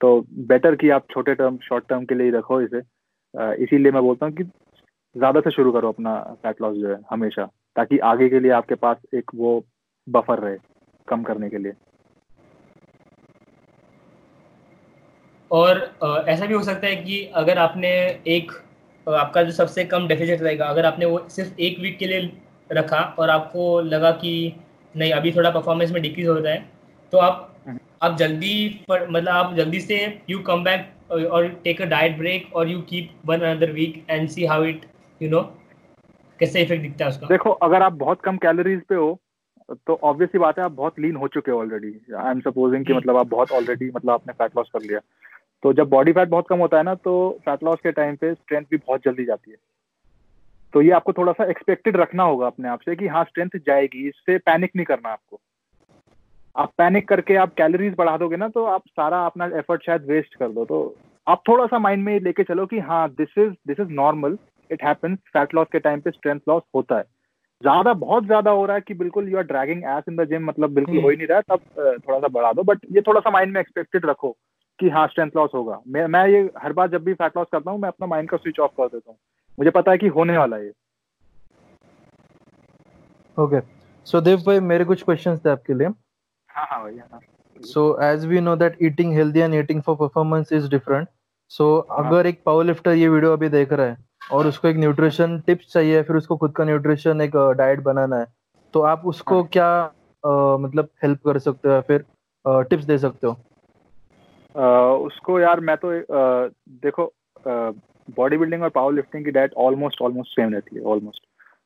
तो 0.01 0.20
बेटर 0.49 0.74
कि 0.76 0.91
आप 0.91 1.07
छोटे 1.11 1.34
टर्म 1.34 1.59
शॉर्ट 1.68 1.84
टर्म 1.88 2.05
के 2.05 2.14
लिए 2.14 2.26
ही 2.26 2.32
रखो 2.32 2.61
इसे। 2.61 2.78
इसीलिए 3.64 3.93
मैं 3.93 4.03
बोलता 4.03 4.26
हूँ 4.26 4.34
कि 4.34 4.45
ज़्यादा 4.45 5.41
से 5.41 5.51
शुरू 5.51 5.72
करो 5.72 5.88
अपना 5.88 6.18
फैट 6.43 6.62
लॉस 6.62 6.76
जो 6.76 6.88
है 6.88 6.99
हमेशा। 7.11 7.49
ताकि 7.77 7.99
आगे 8.05 8.29
के 8.29 8.41
लिए 8.41 8.51
आपके 8.53 8.75
पास 8.77 8.97
एक 9.14 9.31
वो 9.35 9.53
बफर 10.07 10.39
रहे 10.39 10.57
कम 11.09 11.23
करने 11.23 11.51
के 11.51 11.59
लिए 11.59 11.73
और 15.51 15.79
ऐसा 16.29 16.47
भी 16.47 16.55
हो 16.55 16.62
सकता 16.62 16.87
है 16.87 16.97
कि 16.97 17.25
अगर 17.35 17.59
आपने 17.59 17.91
एक 18.29 18.53
आपका 19.07 19.43
जो 19.43 19.53
सबसे 19.53 19.85
कम 19.85 20.07
डेफिसिट 20.09 20.43
रहेगा 20.43 20.64
अगर 20.66 20.87
आपने 20.87 21.07
वो 21.07 21.27
सिर्फ़ 21.29 21.61
एक 21.61 21.79
वीक 21.81 21.99
के 21.99 22.07
लिए 22.07 22.31
रखा 22.71 23.01
और 23.18 23.31
आपको 23.31 23.81
लगा 23.83 24.11
कि 24.16 24.33
नहीं 24.95 25.12
अभी 25.12 25.33
थोड़ा 25.33 25.51
परफॉर्मेंस 25.51 25.91
में 25.91 26.03
डिक्रीज 26.03 26.29
हो 26.29 26.35
रहा 26.35 26.53
है 26.53 26.68
तो 27.12 27.18
आप 27.18 27.47
हम्म। 27.66 27.79
आप 28.03 28.16
जल्दी 28.16 28.85
मतलब 28.91 29.29
आप 29.29 29.55
जल्दी 29.55 29.81
से 29.81 29.97
यू 30.31 30.39
कम 30.43 30.64
बैक 30.64 31.12
और 31.12 31.49
टेक 31.64 31.83
अ 31.83 31.85
डाइट 31.87 32.16
ब्रेक 32.18 32.55
और 32.57 32.68
you 32.68 32.81
keep 32.83 33.11
one 33.27 33.41
another 33.43 33.73
week 33.73 34.05
and 34.11 34.29
see 34.29 34.45
how 34.47 34.64
it 34.64 34.87
you 35.21 35.31
know 35.31 35.41
कैसे 36.41 36.62
इफ़ेक्ट 36.62 36.82
दिखता 36.82 37.05
है 37.05 37.11
उसका? 37.11 37.26
देखो 37.26 37.51
अगर 37.62 37.82
आप 37.82 37.93
बहुत 37.99 38.20
कम 38.20 38.36
कैलोरीज 38.38 38.82
पे 38.88 38.95
हो 38.95 39.18
तो 39.86 39.99
ऑब्वियसली 40.03 40.38
बात 40.41 40.59
है 40.59 40.64
आप 40.64 40.72
बहुत 40.72 40.99
लीन 41.01 41.16
हो 41.16 41.28
चुके 41.28 41.51
हो 41.51 41.59
ऑलरेडी 41.59 41.95
आई 42.18 42.30
एम 42.30 42.41
सपोजिंग 42.41 42.84
कि 42.84 42.93
मतलब 42.93 43.16
आप 43.16 43.26
बहुत 43.28 43.51
ऑलरेडी 43.53 43.91
मतलब 43.91 44.11
आपने 44.11 44.32
फैट 44.32 44.57
लॉस 44.57 44.70
कर 44.72 44.82
लिया। 44.82 45.01
तो 45.62 45.72
जब 45.72 45.88
बॉडी 45.88 46.12
फैट 46.12 46.28
बहुत 46.28 46.47
कम 46.49 46.59
होता 46.59 46.76
है 46.76 46.82
ना 46.82 46.95
तो 46.95 47.12
फैट 47.45 47.62
लॉस 47.64 47.78
के 47.82 47.93
टाइम 47.93 48.16
पे 48.16 48.32
स्ट्रेंथ 48.34 48.64
भी 48.70 48.76
बहुत 48.76 49.01
जल्दी 49.05 49.24
जाती 49.24 49.51
है। 49.51 49.57
तो 50.74 50.82
ये 50.82 50.91
आपको 50.91 51.12
थोड़ा 51.12 51.32
सा 51.32 51.45
एक्सपेक्टेड 51.51 51.97
रखना 51.97 52.22
होगा 52.22 52.47
अपने 52.47 52.68
आप 52.68 52.80
से 52.80 52.97
कि 52.97 53.07
हाँ 53.07 53.24
स्ट्रेंथ 53.24 53.59
जाएगी 53.66 54.07
इससे 54.09 54.38
पैनिक 54.41 54.70
नहीं 54.76 54.86
करना 54.86 55.09
आपको। 55.09 55.41
आप 56.57 56.72
पैनिक 56.78 57.09
करके 57.09 57.36
आप 57.36 57.55
कैलोरीज 57.55 57.95
बढ़ा 57.99 58.16
दोगे 58.16 58.36
ना 58.36 58.49
तो 58.49 58.64
आप 58.66 58.82
सारा 58.88 59.24
अपना 59.26 59.51
एफर्ट 59.59 59.84
शायद 59.86 60.07
वेस्ट 60.07 60.34
कर 60.34 60.49
दो। 60.49 60.64
तो 60.64 60.97
आप 61.26 61.43
थोड़ा 61.49 61.66
सा 61.66 61.78
माइंड 61.78 62.05
में 62.05 62.18
लेके 62.20 62.45
चलो 62.45 62.66
कि 62.66 62.78
हाँ 62.80 63.09
this 63.11 63.38
is 63.38 63.53
this 63.68 63.80
is 63.80 63.93
normal 63.95 64.38
it 64.71 64.85
happens 64.85 65.18
fat 65.33 65.55
loss 65.55 65.66
के 65.73 65.79
टाइम 65.81 66.01
पे 66.01 66.11
स्ट्रेंथ 66.11 66.41
लॉस 66.49 66.62
होता 66.75 66.99
है। 66.99 67.05
ज़्यादा 67.62 67.93
बहुत 67.95 68.25
ज़्यादा 68.27 68.51
हो 68.51 68.64
रहा 68.66 68.75
है 68.77 68.81
कि 68.81 68.95
बिल्कुल 68.95 69.29
you 69.29 69.39
are 69.39 69.45
dragging 69.45 69.83
ass 69.89 70.05
in 70.09 70.16
the 70.16 70.29
gym 70.29 70.45
मतलब 70.45 70.71
बिल्कुल 70.75 70.99
हो 70.99 71.09
ही 71.11 71.16
नहीं 71.16 71.27
रहा। 71.27 71.39
है 71.39 71.43
तब 71.49 71.99
थोड़ा 71.99 72.18
सा 72.18 72.29
बढ़ा 72.29 72.53
दो। 72.53 72.62
बट 72.64 72.87
ये 72.93 73.01
थोड़ा 73.07 73.21
सा 73.21 73.31
माइंड 73.31 73.53
में 73.55 73.61
एक्सपेक्टेड 73.61 74.07
रखो 74.07 74.37
कि 74.79 74.89
हाँ 74.91 75.07
स्ट्रेंथ 75.09 75.31
लॉस 75.37 75.51
होगा। 75.55 75.81
मैं 75.89 76.07
मैं 76.09 76.27
ये 76.29 76.41
हर 76.59 76.73
बार 76.73 76.89
जब 76.91 77.05
भी 77.05 77.14
फैट 77.14 77.37
लॉस 77.37 77.47
करता 77.53 77.71
हूँ 77.71 77.81
मैं 77.81 77.89
अपना 77.89 78.07
माइंड 78.07 78.29
का 78.31 78.37
स्विच 78.37 78.61
ऑफ़ 78.61 78.71
कर 78.77 78.87
देता 78.87 79.11
हूँ। 79.11 79.18
मुझे 79.59 79.71
पता 79.71 79.91
है 79.93 79.99
कि 79.99 80.09
होने 80.11 80.39
वाला 80.39 80.57
है 80.57 80.73
ओके 83.37 83.61
सो 84.07 84.21
देव 84.21 84.39
भाई 84.47 84.61
मेरे 84.62 84.85
कुछ 84.85 85.03
क्वेश्चंस 85.03 85.45
थे 85.45 85.51
आपके 85.51 85.75
लिए। 85.75 85.89
हाँ 86.51 86.66
हाँ 86.71 86.85
भैया 86.85 87.09
हाँ। 87.12 87.21
So 87.61 87.83
as 88.03 88.25
we 88.27 88.41
know 88.41 88.55
that 88.57 88.77
eating 88.83 89.12
healthy 89.14 89.41
and 89.41 89.55
eating 89.55 89.83
for 89.83 89.97
performance 89.97 90.53
is 90.53 90.68
different 90.71 91.09
so 91.51 91.77
अगर 91.77 92.27
एक 92.27 92.43
पावर 92.47 92.64
लिफ्टर 92.64 92.95
ये 92.95 93.09
वीडियो 93.09 93.33
अभी 93.33 93.49
देख 93.49 93.73
रहा 93.73 93.87
है 93.87 93.97
और 94.33 94.47
उसको 94.47 94.68
एक 94.68 94.76
न्यूट्रिशन 94.76 95.39
टिप्स 95.47 95.72
चाहिए 95.72 96.03
फिर 96.03 96.16
उसको 96.16 96.37
खुद 96.37 96.53
का 96.57 96.64
न्यूट्रिशन 96.64 97.20
एक 97.20 97.37
डाइट 97.59 97.81
बनाना 97.83 98.16
है। 98.16 98.26
तो 98.74 98.81
आप 98.83 99.03
उसको 99.07 99.41
हाँ। 99.41 99.49
क्या 99.53 99.70
अ, 100.24 100.57
मतलब 100.61 100.89
हेल्प 101.03 101.18
कर 101.26 101.39
सकते 101.39 101.68
हो 101.68 101.74
या 101.74 101.81
फिर 101.81 102.05
टिप्स 102.45 102.85
दे 102.85 102.99
सकते 102.99 103.26
हो? 103.26 103.33
अ, 104.55 104.62
उसको 105.07 105.39
यार 105.41 105.61
मैं 105.61 105.76
तो 105.76 105.91
अ, 105.91 106.51
देखो 106.83 107.12
बॉडी 108.16 108.37
बिल्डिंग 108.37 108.62
और 108.62 108.68
पावर 108.68 108.93
लिफ्टिंग 108.93 109.24
की 109.24 109.31
डाइट 109.31 109.53
ऑलमोस्ट 109.59 110.03
ऑलमोस्ट 110.03 110.31
सेम 110.31 110.53
रहती 110.53 110.76
है 110.76 110.83
ऑलमोस्ट 110.85 111.22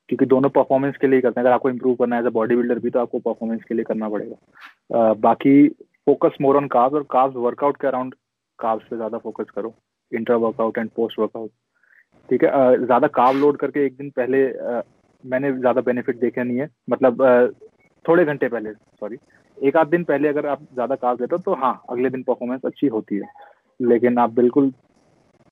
क्योंकि 0.09 0.27
दोनों 0.27 0.49
परफॉर्मेंस 0.51 0.97
के 1.01 1.07
लिए 1.07 1.21
करते 1.21 1.41
हैं। 1.41 1.47
अगर 1.47 1.55
आपको 1.55 1.71
इम्प्रूव 1.71 1.95
करना 1.95 2.17
है 2.17 2.23
एज 2.23 2.27
अ 2.27 2.31
बॉडी 2.31 2.57
बिल्डर 2.57 2.79
भी 2.79 2.91
तो 2.91 3.01
आपको 3.01 3.19
परफॉर्मेंस 3.21 3.63
के 3.69 3.75
लिए 3.75 3.85
करना 3.85 4.09
पड़ेगा। 4.09 5.01
अ, 5.01 5.15
बाकी 5.21 5.69
फोकस 6.07 6.37
मोर 6.41 6.57
ऑन 6.57 6.67
कार्ब्स 6.69 6.95
और 6.95 7.03
कार्ब्स 7.11 7.37
वर्कआउट 7.37 7.77
के 7.81 7.87
अराउंड 7.89 8.15
कार्ब्स 8.59 8.85
पे 8.91 8.97
ज़्यादा 8.97 9.19
फोकस 9.19 9.51
करो। 9.55 9.75
Inter 10.13 10.35
workout 10.37 10.79
and 10.79 10.91
post 10.97 11.19
workout 11.19 11.51
ठीक 12.29 12.45
है 12.45 12.51
ज़्यादा 12.85 13.07
कार्ब 13.15 13.37
लोड 13.39 13.57
करके 13.59 13.85
एक 13.87 13.97
दिन 13.97 14.11
पहले 14.17 14.45
मैंने 15.25 15.53
ज़्यादा 15.53 15.81
बेनिफिट 15.83 16.21
देखे 16.21 16.45
नहीं 16.45 16.59
है। 16.59 16.69
मतलब 16.91 17.23
थोड़े 18.05 18.25
घंटे 18.25 18.49
पहले 18.49 18.73
सॉरी 18.73 19.17
एक 19.59 19.77
आध 19.77 19.89
दिन 19.89 20.05
पहले 20.05 20.29
अगर 20.29 20.47
आप 20.47 20.63
ज़्यादा 20.65 20.95
कार्ब 20.97 21.21
लेते 21.21 21.35
हो 21.35 21.43
तो 21.45 21.55
हाँ 21.57 21.81
अगले 21.91 22.11
दिन 22.11 22.23
परफॉर्मेंस 22.23 22.61
अच्छी 22.65 22.87
होती 22.89 23.17
है। 23.17 23.29
लेकिन 23.81 24.19
आप 24.19 24.33
बिल्कुल 24.35 24.71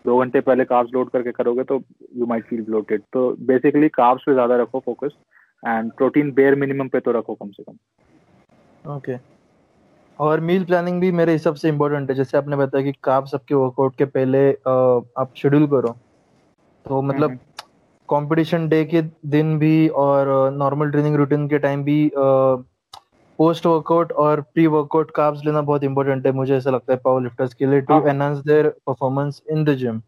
दो 0.05 0.19
घंटे 0.21 0.41
पहले 0.41 0.65
कार्ब्स 0.65 0.91
लोड 0.95 1.11
करके 1.11 1.33
करोगे 1.33 1.65
तो 1.65 1.81
यू 2.17 2.27
माइट 2.27 2.45
फील 2.47 2.63
ब्लोटेड 2.65 3.03
तो 3.13 3.29
बेसिकली 3.47 3.89
कार्ब्स 3.91 4.23
पे 4.27 4.33
ज़्यादा 4.33 4.57
रखो 4.57 4.81
focus 4.87 5.17
and 5.63 5.93
protein 5.93 6.33
bare 6.35 6.55
minimum 6.57 6.89
पे 6.89 7.01
तो 7.01 7.13
रखो 7.13 7.35
कम 7.35 7.51
से 7.51 7.63
कम। 7.63 8.95
ओके 8.97 9.17
और 10.19 10.41
मील 10.41 10.65
प्लानिंग 10.65 11.01
भी 11.01 11.11
मेरे 11.13 11.33
हिसाब 11.33 11.55
से 11.55 11.69
इम्पोर्टेंट 11.69 12.11
है। 12.11 12.17
जैसे 12.17 12.39
आपने 12.39 12.57
बताया 12.57 12.85
कि 12.85 12.93
कार्ब 13.05 13.27
सबके 13.27 13.55
वर्कआउट 13.55 13.97
के 13.97 14.05
पहले 14.07 14.51
आप 14.51 15.33
शेड्यूल 15.37 15.67
करो। 15.69 15.97
तो 16.87 17.01
मतलब 17.03 17.39
कंपटीशन 18.09 18.69
डे 18.69 18.85
के 18.85 19.03
दिन 19.31 19.59
भी 19.59 19.89
और 19.89 20.29
नॉर्मल 20.53 20.91
ट्रेनिंग 20.91 21.17
रूटीन 21.17 21.47
के 21.49 21.59
टाइम 21.59 21.85
भी 21.85 22.11
पोस्ट 23.39 23.67
वर्कआउट 23.67 24.13
और 24.23 24.41
प्री 24.55 24.67
वर्कआउट 24.69 25.11
कार्ब्स 25.17 25.45
लेना 25.47 25.61
बहुत 25.63 25.85
इंपॉर्टेंट 25.85 26.27
है 26.27 26.33
मुझे 26.33 26.57
ऐसा 26.57 26.71
लगता 26.71 26.93
है 26.93 26.99
पावर 27.05 27.23
लिफ्टर्स 27.23 27.55
के 27.55 27.67
लिए 27.67 27.81
too. 27.83 28.01
Enhance 28.09 28.39
their 28.47 28.69
performance 28.87 29.43
in 29.51 29.65
the 29.65 29.75
gym 29.77 30.01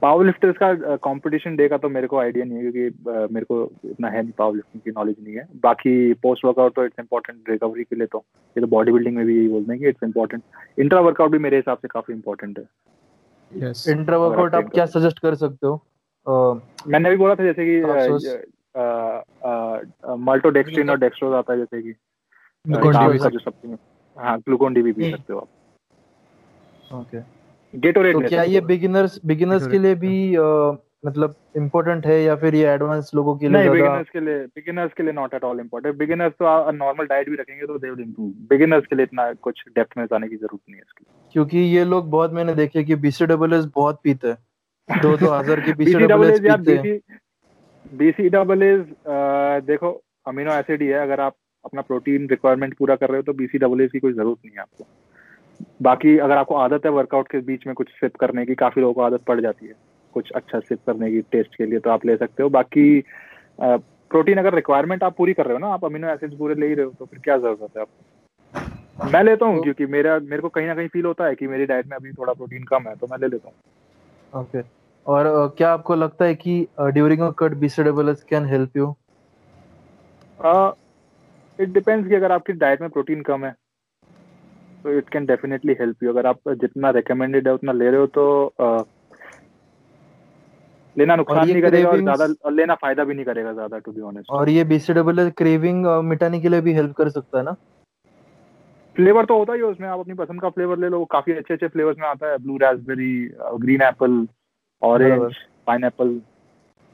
power 0.00 0.24
lifters 0.26 0.56
का 0.56 0.96
कंपटीशन 0.96 1.56
डे 1.56 1.68
का 1.68 1.76
तो 1.76 1.88
मेरे 1.88 2.06
को 2.06 2.18
आइडिया 2.18 2.44
नहीं 2.44 2.58
है 2.58 2.70
क्योंकि 2.70 3.32
मेरे 3.34 3.44
को 3.44 3.62
इतना 3.84 4.08
है 4.08 4.22
नहीं 4.22 4.32
पावर 4.38 4.54
लिफ्टिंग 4.54 4.82
की 4.82 4.90
नॉलेज 4.90 5.16
नहीं 5.22 5.34
है। 5.34 5.46
बाकी 5.62 6.12
पोस्ट 6.22 6.44
वर्कआउट 6.44 6.74
तो 6.74 6.84
इट्स 6.84 6.98
इम्पोर्टेंट 7.00 7.50
रिकवरी 7.50 7.84
के 7.84 7.96
लिए 7.96 8.06
तो 8.06 8.24
ये 8.56 8.60
तो 8.60 8.66
बॉडी 8.66 8.92
बिल्डिंग 8.92 9.16
में 9.16 9.24
भी 9.26 9.36
यही 9.36 9.48
बोलते 9.48 9.72
हैं 9.72 9.80
कि 9.80 9.88
इट्स 9.88 10.04
इम्पोर्टेंट 10.04 10.42
इंट्रा 10.80 11.00
वर्कआउट 11.00 11.30
भी 11.30 11.38
मेरे 11.38 11.56
हिसाब 11.56 11.78
से 11.78 11.88
काफ़ी 11.88 12.14
इंपॉर्टेंट 12.14 12.58
है। 12.58 12.64
इंट्रा 13.54 14.18
वर्कआउट 14.18 14.54
आप 14.54 14.70
क्या 14.74 14.86
सजेस्ट 14.86 15.18
कर 15.18 15.34
सकते 15.34 15.66
हो? 15.66 15.82
मैंने 16.86 17.10
भी 17.10 17.16
बोला 17.16 17.34
था 17.34 17.44
जैसे 17.44 17.64
कि 17.66 17.80
मल्टोडेक्स्ट्रिन 20.24 20.90
और 20.90 20.98
डेक्सट्रोज 20.98 21.34
आता 21.34 21.52
है 21.52 21.58
जैसे 21.58 21.82
कि 21.82 21.94
ग्लूकोन 22.66 23.18
डी 23.62 23.76
हाँ 24.16 24.38
ग्लूकोन 24.38 24.74
डी 24.74 24.82
भी 24.82 24.92
पी 24.92 25.04
हम्म। 25.04 25.16
सकते 25.16 25.32
हो 25.32 25.38
आप। 25.38 25.48
ओके 26.94 27.18
गेटोरेड 27.74 28.22
तो 28.22 28.28
क्या 28.28 28.42
ये 28.42 28.60
बिगिनर्स 28.60 29.20
बिगिनर्स 29.26 29.66
के 29.66 29.78
लिए 29.78 29.94
भी 29.94 30.36
मतलब 31.04 31.34
इम्पोर्टेंट 31.56 32.06
है 32.06 32.20
या 32.22 32.34
फिर 32.36 32.54
ये 32.54 32.66
एडवांस 32.70 33.10
लोगों 33.14 33.34
के 33.36 33.48
लिए 33.48 33.58
नहीं 33.58 33.70
बिगिनर्स 33.70 34.10
के 34.10 34.20
लिए 34.20 34.44
बिगिनर्स 34.56 34.92
के 34.96 35.02
लिए 35.02 35.12
not 35.12 35.34
at 35.34 35.44
all 35.44 35.60
important 35.60 35.96
beginners 35.98 36.32
तो 36.34 36.70
नॉर्मल 36.72 37.06
डाइट 37.06 37.28
भी 37.30 37.36
रखेंगे 37.36 37.66
तो 37.66 37.78
दे 37.78 37.90
विल 37.90 38.04
इंप्रूव 38.04 38.28
बिगिनर्स 38.50 38.86
के 38.86 38.96
लिए 38.96 39.04
इतना 39.04 39.32
कुछ 39.42 39.62
डेप्थ 39.68 39.98
में 39.98 40.04
जाने 40.04 40.28
की 40.28 40.36
ज़रूरत 40.36 40.60
नहीं 40.68 40.76
है 40.76 40.82
इसकी। 40.82 41.04
क्योंकि 41.34 41.58
ये 41.58 41.84
लोग 41.84 42.10
बहुत 42.10 42.32
मैंने 42.32 42.54
देखे 42.54 42.84
कि 42.84 42.94
बीसीडब्ल्यूएस 42.96 43.64
बहुत 43.76 44.00
पीते 44.04 44.28
हैं। 44.28 45.00
दो 45.02 45.16
दो 45.16 45.30
हज़ार 45.30 45.60
की 45.60 45.72
BCAAs 45.72 45.84
बीसीडब्ल्यूएस 45.84 46.44
यार 46.44 46.58
पीते 46.58 46.88
हैं। 46.88 47.00
BC 48.00 48.30
BCAAs 48.30 49.64
देखो 49.66 49.90
अमीनो 50.26 50.52
एसिड 50.52 50.82
ही 50.82 50.88
है। 50.88 50.98
अगर 51.02 51.20
आप 51.20 51.34
अपना 51.64 51.82
प्रोटीन 51.82 52.28
रिक्वायरमेंट 52.28 52.74
पूरा 52.78 52.96
कर 52.96 53.10
रहे 53.10 53.16
हो 53.16 53.22
तो 53.22 53.38
BCAAs 53.38 53.92
की 53.92 53.98
कोई 53.98 54.12
ज़रूरत 54.12 54.38
नहीं 54.44 54.54
है 54.54 54.60
आपको। 54.60 54.86
बाकी 55.82 56.16
अगर 56.18 56.36
आपको 56.36 56.54
आदत 56.56 56.86
है 56.86 56.90
वर्कआउट 56.92 57.28
के 57.28 57.38
बीच 57.42 57.66
में 57.66 57.74
कुछ 57.74 57.88
सिप 57.90 58.16
करने 58.16 58.44
की 58.46 58.54
काफ़ी 58.54 58.82
लोगों 58.82 58.94
को 58.94 59.02
आदत 59.02 59.22
पड़ 59.26 59.40
जाती 59.40 59.66
है। 59.66 59.74
कुछ 60.12 60.30
अच्छा 60.30 60.60
सिप 60.60 60.78
करने 60.86 61.10
की 61.10 61.20
टेस्ट 61.32 61.54
के 61.56 61.66
लिए 61.66 61.78
तो 61.78 61.90
आप 61.90 62.06
ले 62.06 62.16
सकते 62.16 62.42
हो। 62.42 62.48
बाकी 62.48 63.04
प्रोटीन 63.60 64.38
अगर 64.38 64.54
रिक्वायरमेंट 64.54 65.02
आप 65.02 65.16
पूरी 65.16 65.32
कर 65.32 65.44
रहे 65.44 65.52
हो 65.52 65.58
ना 65.58 65.66
आप 65.66 65.84
अमीनो 65.84 66.08
एसिड्स 66.08 66.34
पूरे 66.34 66.54
ले 66.54 66.66
ही 66.66 66.74
रहे 66.74 66.86
हो 66.86 66.92
तो 66.98 67.04
फिर 67.04 67.18
क्या 67.18 67.36
ज़रूरत 67.38 67.76
है 67.76 67.80
आपको? 67.80 69.10
मैं 69.10 69.22
लेता 69.24 69.46
हूँ 69.46 69.54
तो- 69.54 69.62
क्योंकि 69.64 69.86
मेरा 69.86 70.18
मेरे 70.18 70.42
को 70.42 70.48
कहीं 70.48 70.66
ना 70.66 70.74
कहीं 70.74 70.88
फील 70.88 71.04
होता 71.04 71.26
है 71.26 71.34
कि 71.34 71.46
मेरी 71.46 71.66
डाइट 71.66 71.86
में 71.86 71.96
अभी 71.96 72.12
थोड़ा 72.12 72.32
प्रोटीन 72.32 72.64
कम 72.64 72.82
है 72.88 72.94
तो 72.96 73.06
मैं 73.10 73.18
ले 73.18 73.28
लेता 73.28 73.48
हूँ। 73.48 74.42
ओके 74.42 74.58
और 75.06 75.54
क्या 75.58 75.72
आपको 75.72 75.94
लगता 75.94 76.24
है 76.24 76.34
कि 76.34 76.66
during 76.80 77.20
a 77.20 77.30
cut 77.30 77.52
BCWS 77.52 78.22
can 78.22 78.46
help 78.46 78.76
you 78.76 78.94
it 81.60 81.68
depends 81.68 82.08
कि 82.08 82.14
अगर 82.14 82.32
आपकी 82.32 82.52
डाइट 82.52 82.80
में 82.80 82.90
प्रोटीन 82.90 83.22
कम 83.22 83.44
है 83.44 83.54
तो 84.82 84.98
it 84.98 85.08
can 85.08 85.26
definitely 85.26 85.72
help 85.72 86.02
you 86.02 86.10
अगर 86.10 86.26
आप 86.26 86.38
जितना 86.48 86.90
रिकमेंडेड 86.90 87.48
है 87.48 87.54
उतना 87.54 87.72
ले 87.72 87.90
रहे 87.90 88.00
हो 88.00 88.06
तो 88.06 88.52
uh, 88.60 88.84
लेना 90.96 91.16
नुकसान 91.16 91.48
नहीं 91.48 91.62
करेगा 91.62 91.88
और 91.90 92.00
ज़्यादा 92.00 92.26
और 92.44 92.52
लेना 92.52 92.74
फ़ायदा 92.74 93.04
भी 93.04 93.14
नहीं 93.14 93.24
करेगा 93.24 93.52
ज़्यादा 93.52 93.78
टू 93.78 93.92
बी 93.92 94.00
ऑनेस्ट 94.02 94.30
और 94.30 94.48
ये 94.50 94.64
बीसीडब्ल्यूएस 94.64 95.32
क्रेविंग 95.36 95.86
मिटाने 96.04 96.40
के 96.40 96.48
लिए 96.48 96.60
भी 96.60 96.72
हेल्प 96.74 96.92
कर 96.96 97.08
सकता 97.10 97.38
है 97.38 97.44
ना? 97.44 97.56
फ्लेवर 98.96 99.24
तो 99.24 99.38
होता 99.38 99.52
ही 99.52 99.60
है 99.60 99.66
उसमें 99.66 99.88
आप 99.88 100.00
अपनी 100.00 100.14
पसंद 100.14 100.40
का 100.40 100.48
फ्लेवर 100.50 100.78
ले 100.78 100.88
लो 100.88 101.04
काफ़ी 101.12 101.32
अच्छे 101.32 101.54
अच्छे 101.54 101.68
फ्लेवर्स 101.68 101.98
में 101.98 102.06
आता 102.08 102.30
है 102.30 102.38
blue 102.38 102.56
raspberry 102.58 103.14
green 103.60 103.82
apple 103.82 104.26
orange. 104.82 105.34
Pine 105.66 105.88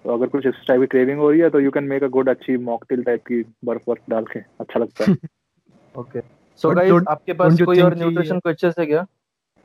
तो 0.04 0.14
अगर 0.14 0.26
कुछ 0.26 0.46
इस 0.46 0.54
टाइप 0.68 0.80
की 0.80 0.86
क्रेविंग 0.86 1.18
हो 1.18 1.30
रही 1.30 1.40
है 1.40 1.48
तो 1.50 1.60
you 1.60 1.70
can 1.70 1.84
make 1.84 2.04
a 2.04 2.08
good 2.08 2.28
अच्छी 2.28 2.56
मॉकटेल 2.64 3.02
टाइप 3.04 3.20
की 3.26 3.42
बर्फ़ 3.64 3.82
वर्फ 3.88 4.02
डाल 4.10 4.24
के 4.24 4.40
अच्छा 4.60 4.80
लगता 4.80 5.04
है। 5.04 5.16
ओके 5.94 6.20
सो 6.60 6.70
गाइस 6.70 7.02
आपके 7.08 7.32
पास 7.32 7.60
कोई 7.62 7.80
और 7.80 7.96
न्यूट्रिशन 7.96 8.38
क्वेश्चंस 8.38 8.74
है 8.78 8.86
क्या? 8.86 9.06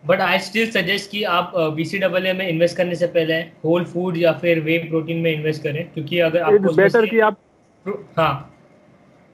बट 0.04 0.22
आई 0.22 0.40
स्टिल 0.42 0.70
सजेस्ट 0.72 1.10
कि 1.12 1.24
आप 1.34 1.52
बीसीडब्ल्यू 1.76 2.34
में 2.34 2.48
इन्वेस्ट 2.48 2.78
करने 2.78 2.96
से 2.96 3.08
पहले 3.10 3.36
होल 3.66 3.84
फ़ूड 3.86 4.18
या 4.18 4.32
फिर 4.40 4.60
वे 4.62 4.78
प्रोटीन 4.90 5.18
में 5.18 5.32
इन्वेस्ट 5.34 5.64
करें 5.64 5.84
क्योंकि 5.94 6.20
अगर 6.22 6.42
आपको 6.42 6.74
बेटर 6.76 7.06
कि 7.06 7.20
आप 7.22 7.38
हाँ। 8.18 8.50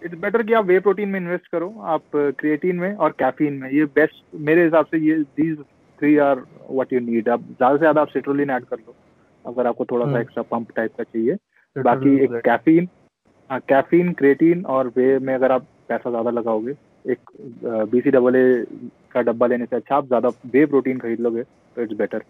इट्स 0.02 0.18
बेटर 0.18 0.44
कि 0.44 0.54
आप 0.54 0.66
वे 0.66 0.80
प्रोटीन 0.80 1.10
में 1.10 1.20
इन्वेस्ट 1.20 1.48
करो 1.48 1.74
आप 1.88 2.04
क्रिएटिन 2.16 2.76
में 2.76 2.94
और 2.96 3.12
कैफीन 3.20 3.54
में। 3.54 3.70
ये 3.72 3.86
बेस्ट 3.96 4.24
मेरे 4.42 4.64
हिसाब 4.64 4.86
से 4.86 4.98
ये 5.00 5.16
these 5.40 5.58
three 6.00 6.18
are 6.20 6.44
what 6.70 6.94
you 6.94 7.00
need 7.02 7.30
आप 7.30 7.42
ज़्यादा 7.42 7.76
से 7.76 7.80
ज़्यादा 7.80 8.02
आप 8.02 8.10
सिट्रोलिन 8.10 8.50
ऐड 8.50 8.66
कर 8.66 8.78
लो 8.78 8.96
अगर 9.46 9.68
आपको 9.68 9.86
थोड़ा 9.86 10.06
सा। 10.06 10.20
एक्स्ट्रा 10.20 10.44
पंप 10.52 10.72
टाइप 10.76 10.92
का 10.98 11.04
चाहिए। 11.04 11.36
बाकी 11.76 12.16
एक 12.24 12.32
कैफीन 12.46 12.88
हाँ 13.50 13.60
कैफीन 13.70 14.12
क्रिएटिन 14.14 14.64
और 14.68 14.88
वे 14.96 15.18
में 15.20 15.34
अगर 15.34 15.52
आप 15.52 15.66
पैसा 15.90 16.10
ज़्यादा 16.10 16.30
लगाओगे 16.32 16.76
एक 17.06 17.30
बीसी 17.92 18.12
डबल 18.12 18.36
ए 18.36 18.44
का 19.12 19.22
डब्बा 19.22 19.48
लेने 19.48 19.66
से 19.66 19.76
अच्छा 19.76 19.96
आप 19.96 20.08
ज़्यादा 20.08 20.30
वे 20.48 20.66
प्रोटीन 20.68 21.00
खरीद 21.00 21.20
लोगे 21.22 21.44
तो 21.76 21.82
it's 21.84 21.98
better 21.98 22.24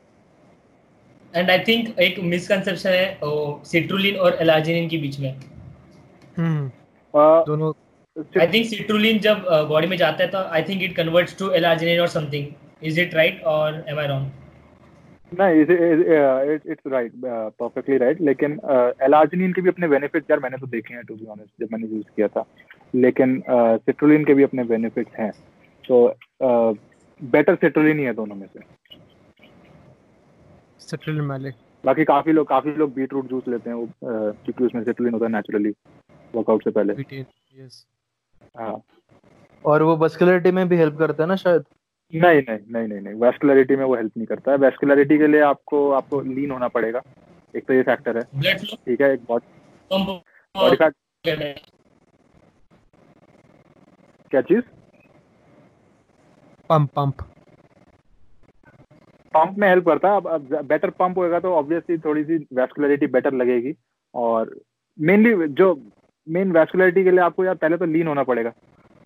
and 1.34 1.50
I 1.50 1.60
think 1.68 2.00
एक 2.02 2.20
मिसकंसेप्शन 2.26 2.90
है 2.90 3.20
सिट्रुलिन 3.66 4.16
और 4.18 4.38
एलार्जिनिन 4.42 4.88
के 4.90 4.98
बीच 4.98 5.20
में। 5.20 5.34
हम्म। 6.38 6.70
दोनों 7.48 7.72
आई 8.40 8.48
थिंक 8.54 8.66
सिट्रुलिन 8.68 9.20
जब 9.22 9.46
बॉडी 9.70 9.88
में 9.88 9.98
जाता 9.98 10.24
है 10.24 10.30
तो 10.32 10.38
I 10.50 10.64
think 10.64 10.84
it 10.84 10.96
converts 10.96 11.38
to 11.40 11.50
L arginine 11.54 12.00
और 12.00 12.08
समथिंग 12.10 12.48
इज़ 12.84 13.00
इट 13.02 13.14
राइट 13.16 13.44
और 13.48 13.84
एम 13.90 14.00
आई 14.00 14.08
रॉन्ग 14.08 14.32
नहीं 15.32 15.62
इट्स 16.72 16.88
राइट 16.92 17.12
परफेक्टली 17.24 17.98
राइट 17.98 18.22
लेकिन 18.22 18.60
एलार्जिनिन 19.04 19.54
के 19.54 19.62
भी 19.62 19.70
अपने 19.70 19.88
बेनिफिट्स 19.88 20.32
यार 20.32 20.40
मैंने 20.40 20.58
तो 20.58 20.68
देखे 20.68 20.94
हैं 20.94 21.04
टू 21.08 21.16
बी 21.16 21.26
ऑनेस्ट 21.28 21.64
जब 21.64 21.74
मैंने 21.74 21.88
यूज़ 21.88 22.06
किया 22.16 22.28
था। 22.28 22.46
लेकिन 22.96 23.42
सिट्रोलिन 23.50 24.24
के 24.26 24.34
भी 24.34 24.44
अपने 24.44 24.64
बेनिफिट्स 24.66 25.20
हैं। 25.20 25.32
तो 25.92 26.18
बेटर 27.20 27.56
सिट्रोलिन 27.56 28.00
ही 28.00 28.06
है 28.06 28.14
दोनों 28.14 28.36
में 28.36 28.48
से। 28.48 28.60
सिट्रोलिन 30.80 31.28
वाले 31.28 31.50
बाकी 31.84 32.04
काफ़ी 32.06 32.32
लोग 32.32 32.48
काफ़ी 32.48 32.72
लोग 32.76 32.94
बीट 32.94 33.14
रूट 33.14 33.28
जूस 33.28 33.48
लेते 33.48 33.70
हैं 33.70 33.78
वो 33.78 33.88
क्योंकि 34.04 34.64
उसमें 34.64 34.84
सिट्रोलिन 34.84 35.14
होता 35.14 35.26
है 35.26 35.32
नेचुरली 35.32 35.70
वर्कआउट 36.36 36.64
से 36.64 36.72
पहले। 36.72 36.94
यस 37.64 37.86
हाँ। 38.58 38.82
और 39.66 39.84
वो 39.84 39.96
मस्कुलरिटी 39.98 40.52
में 40.52 40.68
भी 40.70 40.78
हेल्प 40.78 40.98
करता 41.00 41.24
है 41.24 41.28
ना 41.30 41.36
शायद? 41.36 41.64
नहीं 42.14 42.42
नहीं 42.42 42.60
नहीं 42.72 42.88
नहीं 42.88 43.00
नहीं। 43.00 43.14
वेस्कुलरिटी 43.22 43.76
में 43.76 43.84
वो 43.86 43.96
हेल्प 43.96 44.18
नहीं 44.18 44.28
करता 44.28 44.52
है। 44.52 44.58
वेस्कुलरिटी 44.58 45.18
के 45.18 45.28
लिए 45.28 45.42
आपको 45.42 45.90
आपको 45.92 46.22
लीन 46.22 46.52
होना 46.52 46.68
पड़ेगा। 46.68 47.02
एक 47.54 47.66
तो 47.68 47.74
ये 47.74 47.84
फैक्टर 47.84 48.18
है। 48.18 48.24
ठीक 48.76 49.02
है 49.02 49.12
एक 49.14 49.24
बॉडी 49.28 49.48
बॉडी 50.56 50.76
फैट 50.76 50.94
क्या 54.32 54.42
चीज़? 54.42 54.64
पंप 56.70 56.90
पंप 56.96 57.22
पंप 59.34 59.58
में 59.58 59.68
हेल्प 59.68 59.86
करता 59.86 60.12
है। 60.12 60.22
अब 60.28 60.48
बेटर 60.68 60.90
पंप 60.92 61.18
होएगा 61.18 61.40
तो 61.40 61.54
ऑब्वियसली 61.56 61.98
थोड़ी 62.00 62.24
सी 62.24 62.38
वैस्कुलरिटी 62.54 63.08
बेटर 63.10 63.34
लगेगी। 63.34 63.74
और 64.14 64.56
मेनली 65.00 65.48
जो 65.50 65.74
मेन 66.28 66.52
वैस्कुलरिटी 66.52 67.04
के 67.04 67.12
लिए 67.12 67.20
आपको 67.22 67.46
यार 67.46 67.56
पहले 67.56 67.78
तो 67.78 67.86
लीन 67.88 68.08
होना 68.08 68.24
पड़ेगा। 68.24 68.50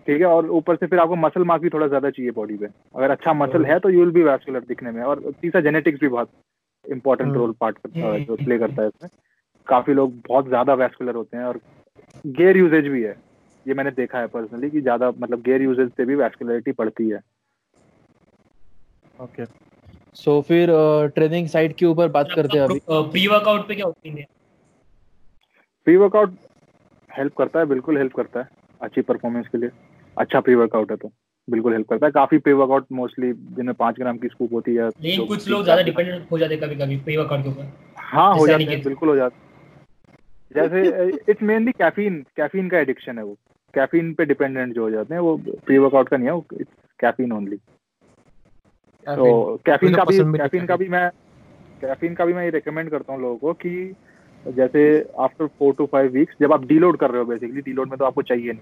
ठीक 0.06 0.20
है? 0.20 0.26
और 0.26 0.48
ऊपर 0.50 0.76
से 0.76 0.86
फिर 0.86 0.98
आपको 0.98 1.16
मसल 1.16 1.44
मार्क 1.44 1.62
भी 1.62 1.68
थोड़ा 1.70 1.86
ज़्यादा 1.88 2.10
चाहिए 2.10 2.30
बॉडी 2.32 2.56
पे। 2.56 2.66
अगर 2.96 3.10
अच्छा 3.10 3.32
मसल 3.34 3.64
है 3.66 3.78
तो 3.80 3.90
यू 3.90 4.00
विल 4.00 4.10
बी 4.12 4.22
वैस्कुलर 4.22 4.64
दिखने 4.64 4.90
में। 4.90 5.02
और 5.02 5.20
तीसरा 5.32 5.60
जेनेटिक्स 5.60 6.00
भी 6.00 6.08
बहुत 6.08 6.30
इंपॉर्टेंट 6.84 7.34
रोल 7.34 7.54
पार्ट 7.60 7.78
करता 7.78 8.16
जो 8.18 8.36
प्ले 8.36 8.58
करता 8.58 8.82
है 8.82 8.88
इसमें। 8.88 9.10
काफ़ी 9.66 9.94
लोग 9.94 10.14
बहुत 10.28 10.48
ज़्यादा 10.48 10.74
वैस्कुलर 10.76 11.14
होते 11.14 11.36
हैं 11.36 11.44
और 11.44 11.60
गेयर 12.24 12.56
यूजेज 12.56 12.86
भी 12.86 13.02
है। 13.02 13.16
ये 13.66 13.74
मैंने 13.74 13.90
देखा 13.92 14.18
है 14.18 14.26
पर्सनली 14.26 14.70
कि 14.70 14.80
ज़्यादा 14.80 15.10
मतलब 15.10 15.42
गेयर 15.42 15.62
यूजेज 15.62 15.90
से 15.90 16.04
भी 16.04 16.14
वैस्कुलरिटी 16.14 16.72
बढ़ती 16.78 17.08
है। 17.08 17.20
ओके 19.24 19.44
सो 20.16 20.40
फिर 20.48 20.70
ट्रेनिंग 21.14 21.48
साइड 21.48 21.74
के 21.76 21.86
ऊपर 21.86 22.08
बात 22.10 22.28
करते 22.34 22.58
हैं 22.58 22.64
अभी। 22.64 22.80
प्री 23.10 23.26
वर्कआउट 23.28 23.66
पे 23.68 23.74
क्या 23.74 23.86
ओपिनियन 23.86 24.18
है? 24.18 24.26
प्री 25.86 25.96
वर्कआउट 25.96 26.34
हेल्प 27.10 27.34
करता 27.38 27.58
है 27.58 27.66
बिल्कुल 27.66 27.98
हेल्प 27.98 28.12
करता 28.14 28.40
है 28.40 28.48
अच्छी 28.80 29.00
परफॉर्मेंस 29.02 29.46
के 29.48 29.58
लिए। 29.58 29.70
अच्छा 30.16 30.40
प्री 30.40 30.54
वर्कआउट 30.54 30.90
है 30.90 30.96
तो 30.96 31.10
बिल्कुल 31.48 31.72
हेल्प 31.72 31.88
करता 31.88 32.06
है। 32.06 32.12
काफ़ी 32.12 32.38
प्री 32.38 32.52
वर्कआउट 32.52 32.86
मोस्टली 32.92 33.32
जिनमें 33.56 33.74
पाँच 33.74 33.96
ग्राम 33.98 34.18
की 34.18 34.28
स्कूप 34.28 34.52
होती 34.52 34.74
है 34.74 34.88
लेकिन 34.88 35.26
कुछ 35.26 35.48
लोग 35.48 35.64
ज़्यादा 35.64 35.82
डिपेंडेंट 35.82 36.30
हो 36.30 36.38
जाते 36.38 36.54
हैं 36.54 36.62
कभी 36.62 36.76
कभी 36.76 36.96
प्री 36.98 37.16
वर्कआउट 37.16 37.42
के 37.42 37.48
ऊपर। 37.48 37.72
हाँ 38.04 38.34
हो 38.34 38.46
जाते 38.48 38.64
हैं 38.64 38.82
बिल्कुल 38.82 39.08
हो 39.08 39.16
जाते 39.16 39.36
हैं। 39.36 39.42
जैसे 40.54 41.08
इट्स 41.30 41.42
मेनली 41.42 41.72
कैफीन 41.72 42.24
कैफीन 42.36 42.68
का 42.68 42.78
एडिक्शन 42.78 43.18
है 43.18 43.24
वो। 43.24 43.36
कैफीन 43.74 44.12
पे 44.14 44.24
डिपेंडेंट 44.24 44.74
जो 44.74 44.82
हो 44.82 44.90
जाते 44.90 45.14
हैं 45.14 45.20
वो 45.20 45.36
प्री 45.38 45.78
वर्कआउट 45.78 46.08
का 46.08 46.16
नहीं 46.16 46.28
है 46.28 46.34
वो 46.34 46.44
कैफीन 47.00 47.32
ओनली 47.32 47.56
तो 49.08 49.60
कैफीन 49.66 49.94
का 49.94 50.04
भी 50.04 50.18
कैफीन 50.38 50.66
का 50.66 50.76
भी 50.76 50.88
मैं 50.88 51.08
कैफीन 51.80 52.14
का 52.14 52.24
भी 52.24 52.32
मैं 52.32 52.44
ये 52.44 52.50
रिकमेंड 52.50 52.90
करता 52.90 53.12
हूँ 53.12 53.20
लोगों 53.22 53.36
को 53.36 53.52
कि 53.52 53.94
जैसे 54.44 54.82
after 55.18 55.46
four 55.58 55.74
to 55.74 55.86
five 55.92 56.12
weeks 56.12 56.34
जब 56.40 56.52
आप 56.52 56.64
डीलोड 56.66 56.96
कर 56.96 57.10
रहे 57.10 57.18
हो 57.18 57.26
बेसिकली 57.26 57.60
डीलोड 57.60 57.88
में 57.88 57.98
तो 57.98 58.04
आपको 58.04 58.22
चाहिए 58.22 58.52
नहीं। 58.52 58.60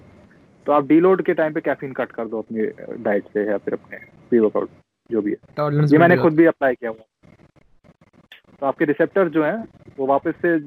तो 0.67 0.73
आप 0.73 0.87
डीलोड 0.87 1.23
के 1.23 1.35
टाइम 1.35 1.53
पे 1.53 1.61
कैफीन 1.61 1.93
कट 1.93 2.13
कर 2.13 2.27
दो 2.27 2.39
अपनी 2.39 2.67
डाइट 3.05 3.25
से 3.25 3.47
या 3.47 3.57
फिर 3.59 3.75
अपने 3.75 3.99
प्री 4.31 4.39
वर्कआउट 4.39 4.69
जो 5.11 5.23
भी 5.23 5.31
है। 5.31 5.37
ये 5.85 5.99
मैंने 5.99 6.17
खुद 6.17 6.35
भी 6.35 6.47
अप्लाई 6.47 6.75
किया 6.75 6.91
हुआ। 6.91 7.31
तो 8.61 8.67
आपके 8.67 8.85
रिसेप्टर 8.85 9.29
जो 9.29 9.45
हैं 9.45 9.57
वो 9.99 10.07
वापस 10.07 10.35
से 10.43 10.59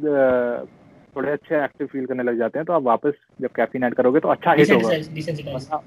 थोड़े 1.15 1.31
अच्छे 1.31 1.63
एक्टिव 1.63 1.87
फील 1.87 2.05
करने 2.05 2.23
लग 2.23 2.37
जाते 2.37 2.59
हैं 2.59 2.65
तो 2.65 2.73
आप 2.73 2.83
वापस 2.83 3.13
जब 3.41 3.49
कैफीन 3.55 3.83
ऐड 3.83 3.93
करोगे 3.93 4.19
तो 4.19 4.29
अच्छा 4.29 4.53
हिट 4.53 4.71
होगा। 4.71 5.77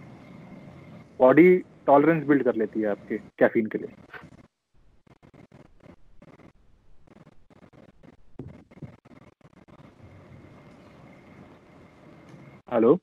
बॉडी 1.20 1.57
टॉलरेंस 1.89 2.24
बिल्ड 2.26 2.43
कर 2.45 2.55
लेती 2.57 2.80
है 2.80 2.89
आपके 2.91 3.18
कैफीन 3.39 3.66
के 3.66 3.78
लिए। 3.78 3.91
हेलो 12.72 12.99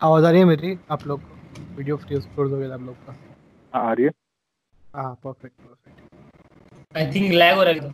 आवाज़ 0.00 0.24
आ 0.24 0.30
रही 0.30 0.40
है 0.40 0.46
मेरी? 0.46 0.78
आप 0.90 1.06
लोग 1.06 1.20
को 1.22 1.62
वीडियो 1.76 1.96
फ्री 1.96 2.20
छोड़ 2.20 2.48
दोगे 2.48 2.70
आप 2.72 2.80
लोग 2.80 2.96
का? 3.06 3.12
हाँ, 3.72 3.82
आ 3.82 3.92
रही 3.92 4.04
है। 4.04 4.10
हाँ 4.96 5.14
perfect 5.24 5.54
perfect 5.60 6.96
I 6.96 7.10
think 7.14 7.32
lag 7.32 7.56
हो 7.56 7.62
रहा 7.62 7.70
है 7.70 7.76
एकदम 7.76 7.92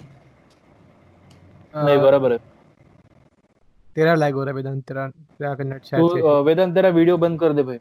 नहीं 1.76 1.98
बराबर 1.98 2.32
है। 2.32 2.38
तेरा 3.96 4.14
लैग 4.14 4.34
हो 4.34 4.44
रहा 4.44 4.50
है 4.50 4.56
वेदांत 4.56 4.84
तेरा 4.88 5.08
तेरा 5.08 5.54
का 5.54 5.64
नेट 5.64 5.84
शायद 5.84 6.02
तू 6.12 6.42
वेदांत 6.44 6.74
तेरा 6.74 6.88
वीडियो 6.98 7.16
बंद 7.18 7.40
कर 7.40 7.52
दे 7.52 7.62
भाई। 7.62 7.78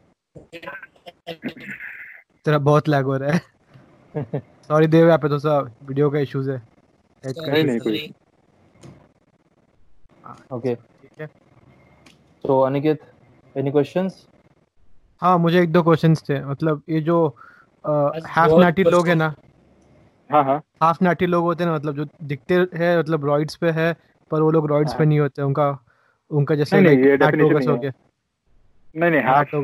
तेरा 2.44 2.58
बहुत 2.58 2.88
लैग 2.88 3.04
हो 3.04 3.16
रहा 3.16 3.32
है। 3.32 3.40
सॉरी 4.68 4.86
देव 4.86 5.06
यहाँ 5.06 5.18
पे 5.18 5.28
तो 5.28 5.38
सा 5.38 5.58
वीडियो 5.60 6.10
का 6.10 6.18
इश्यूज़ 6.18 6.50
है। 6.50 6.62
नहीं, 7.24 7.64
नहीं, 7.64 7.78
कोई 7.78 8.12
ओके 10.52 10.74
तो 12.44 12.60
अनिकेत 12.60 13.00
एनी 13.56 13.70
क्वेश्चंस 13.70 14.26
हाँ 15.22 15.38
मुझे 15.38 15.62
एक 15.62 15.72
दो 15.72 15.82
क्वेश्चंस 15.82 16.22
थे। 16.28 16.44
मतलब 16.44 16.82
ये 16.88 17.00
जो 17.00 17.36
हाफ़ 18.26 18.58
नाटी 18.60 18.84
लोग 18.84 19.08
है 19.08 19.14
ना। 19.14 19.34
हाँ 20.30 20.44
हाँ। 20.44 20.62
हाफ़ 20.82 21.04
नाटी 21.04 21.26
लोग 21.26 21.44
होते 21.44 21.64
हैं 21.64 21.70
ना 21.70 21.76
मतलब 21.76 21.96
जो 21.96 22.06
दिखते 22.22 22.54
हैं 22.54 22.98
मतलब 22.98 23.24
रॉइड्स 23.24 23.56
पे 23.56 23.70
है 23.70 23.96
पर 24.30 24.42
वो 24.42 24.50
लोग 24.50 24.66
रॉइड्स 24.66 24.92
पे 24.92 24.98
हाँ। 24.98 25.06
नहीं 25.06 25.20
होते। 25.20 25.42
उनका 25.42 25.78
उनका 26.30 26.54
जैसे 26.54 26.80
नहीं, 26.80 26.96
नहीं, 26.96 27.06
ये 27.06 27.16
हो। 27.72 27.76
गया। 27.76 27.92
नहीं 28.96 29.10
नहीं 29.10 29.22
हाफ़ 29.22 29.54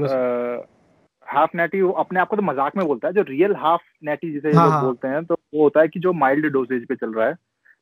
हाफ़ 1.29 1.51
नैटी 1.55 1.81
वो 1.83 1.91
अपने 1.93 2.21
आप 2.21 2.29
को 2.29 2.37
तो 2.37 2.43
मज़ाक 2.43 2.77
में 2.77 2.87
बोलता 2.87 3.09
है 3.09 3.15
जो 3.15 3.23
रियल 3.23 3.55
हाफ़ 3.57 3.83
नैटी 4.05 4.33
जिसे 4.33 4.53
हाँ, 4.53 4.65
लोग 4.65 4.73
हाँ। 4.73 4.83
बोलते 4.83 5.09
हैं 5.09 5.25
तो 5.25 5.35
वो 5.55 5.63
होता 5.63 5.81
है 5.81 5.89
कि 5.89 6.01
जो 6.01 6.13
माइल्ड 6.13 6.47
डोसेज 6.47 6.87
पे 6.87 6.95
चल 6.95 7.13
रहा 7.15 7.27
है 7.27 7.37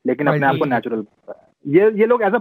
लेकिन 0.07 0.27
अपने 0.27 0.47
आप 0.47 0.57
को 0.59 0.65
नेचुरल 0.65 0.97
बोलता 0.97 1.33
है। 1.33 1.45
ये 1.65 1.91
ये 2.01 2.07
लोग 2.07 2.23
as 2.23 2.35
a 2.35 2.41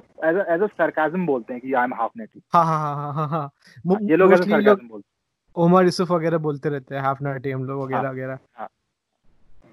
as 0.53 0.61
a 0.61 0.67
sarcasm 0.67 1.25
बोलते 1.25 1.53
हैं 1.53 1.61
कि 1.61 1.73
आई 1.73 1.83
एम 1.83 1.93
हाफ़ 1.93 2.11
नैटी 2.17 2.41
हाँ 2.53 2.65
हाँ 2.65 2.79
हाँ 2.79 3.13
हाँ 3.13 3.13
हाँ 3.13 3.27
हाँ। 3.27 3.99
ये 4.01 4.15
लोग 4.15 4.33
एज 4.33 4.39
अ 4.39 4.43
सरकाजम 4.43 4.87
बोलते 4.87 5.61
ओमर 5.61 5.83
यूसुफ 5.83 6.11
वगैरह 6.11 6.37
बोलते 6.37 6.69
रहते 6.69 6.95
हैं 6.95 7.01
हाफ़ 7.01 7.23
नाटी 7.23 7.51
हम 7.51 7.63
लोग 7.65 7.81
वगैरह 7.83 8.01
हाँ, 8.01 8.11
वगैरह। 8.11 8.39
हाँ। 8.55 8.67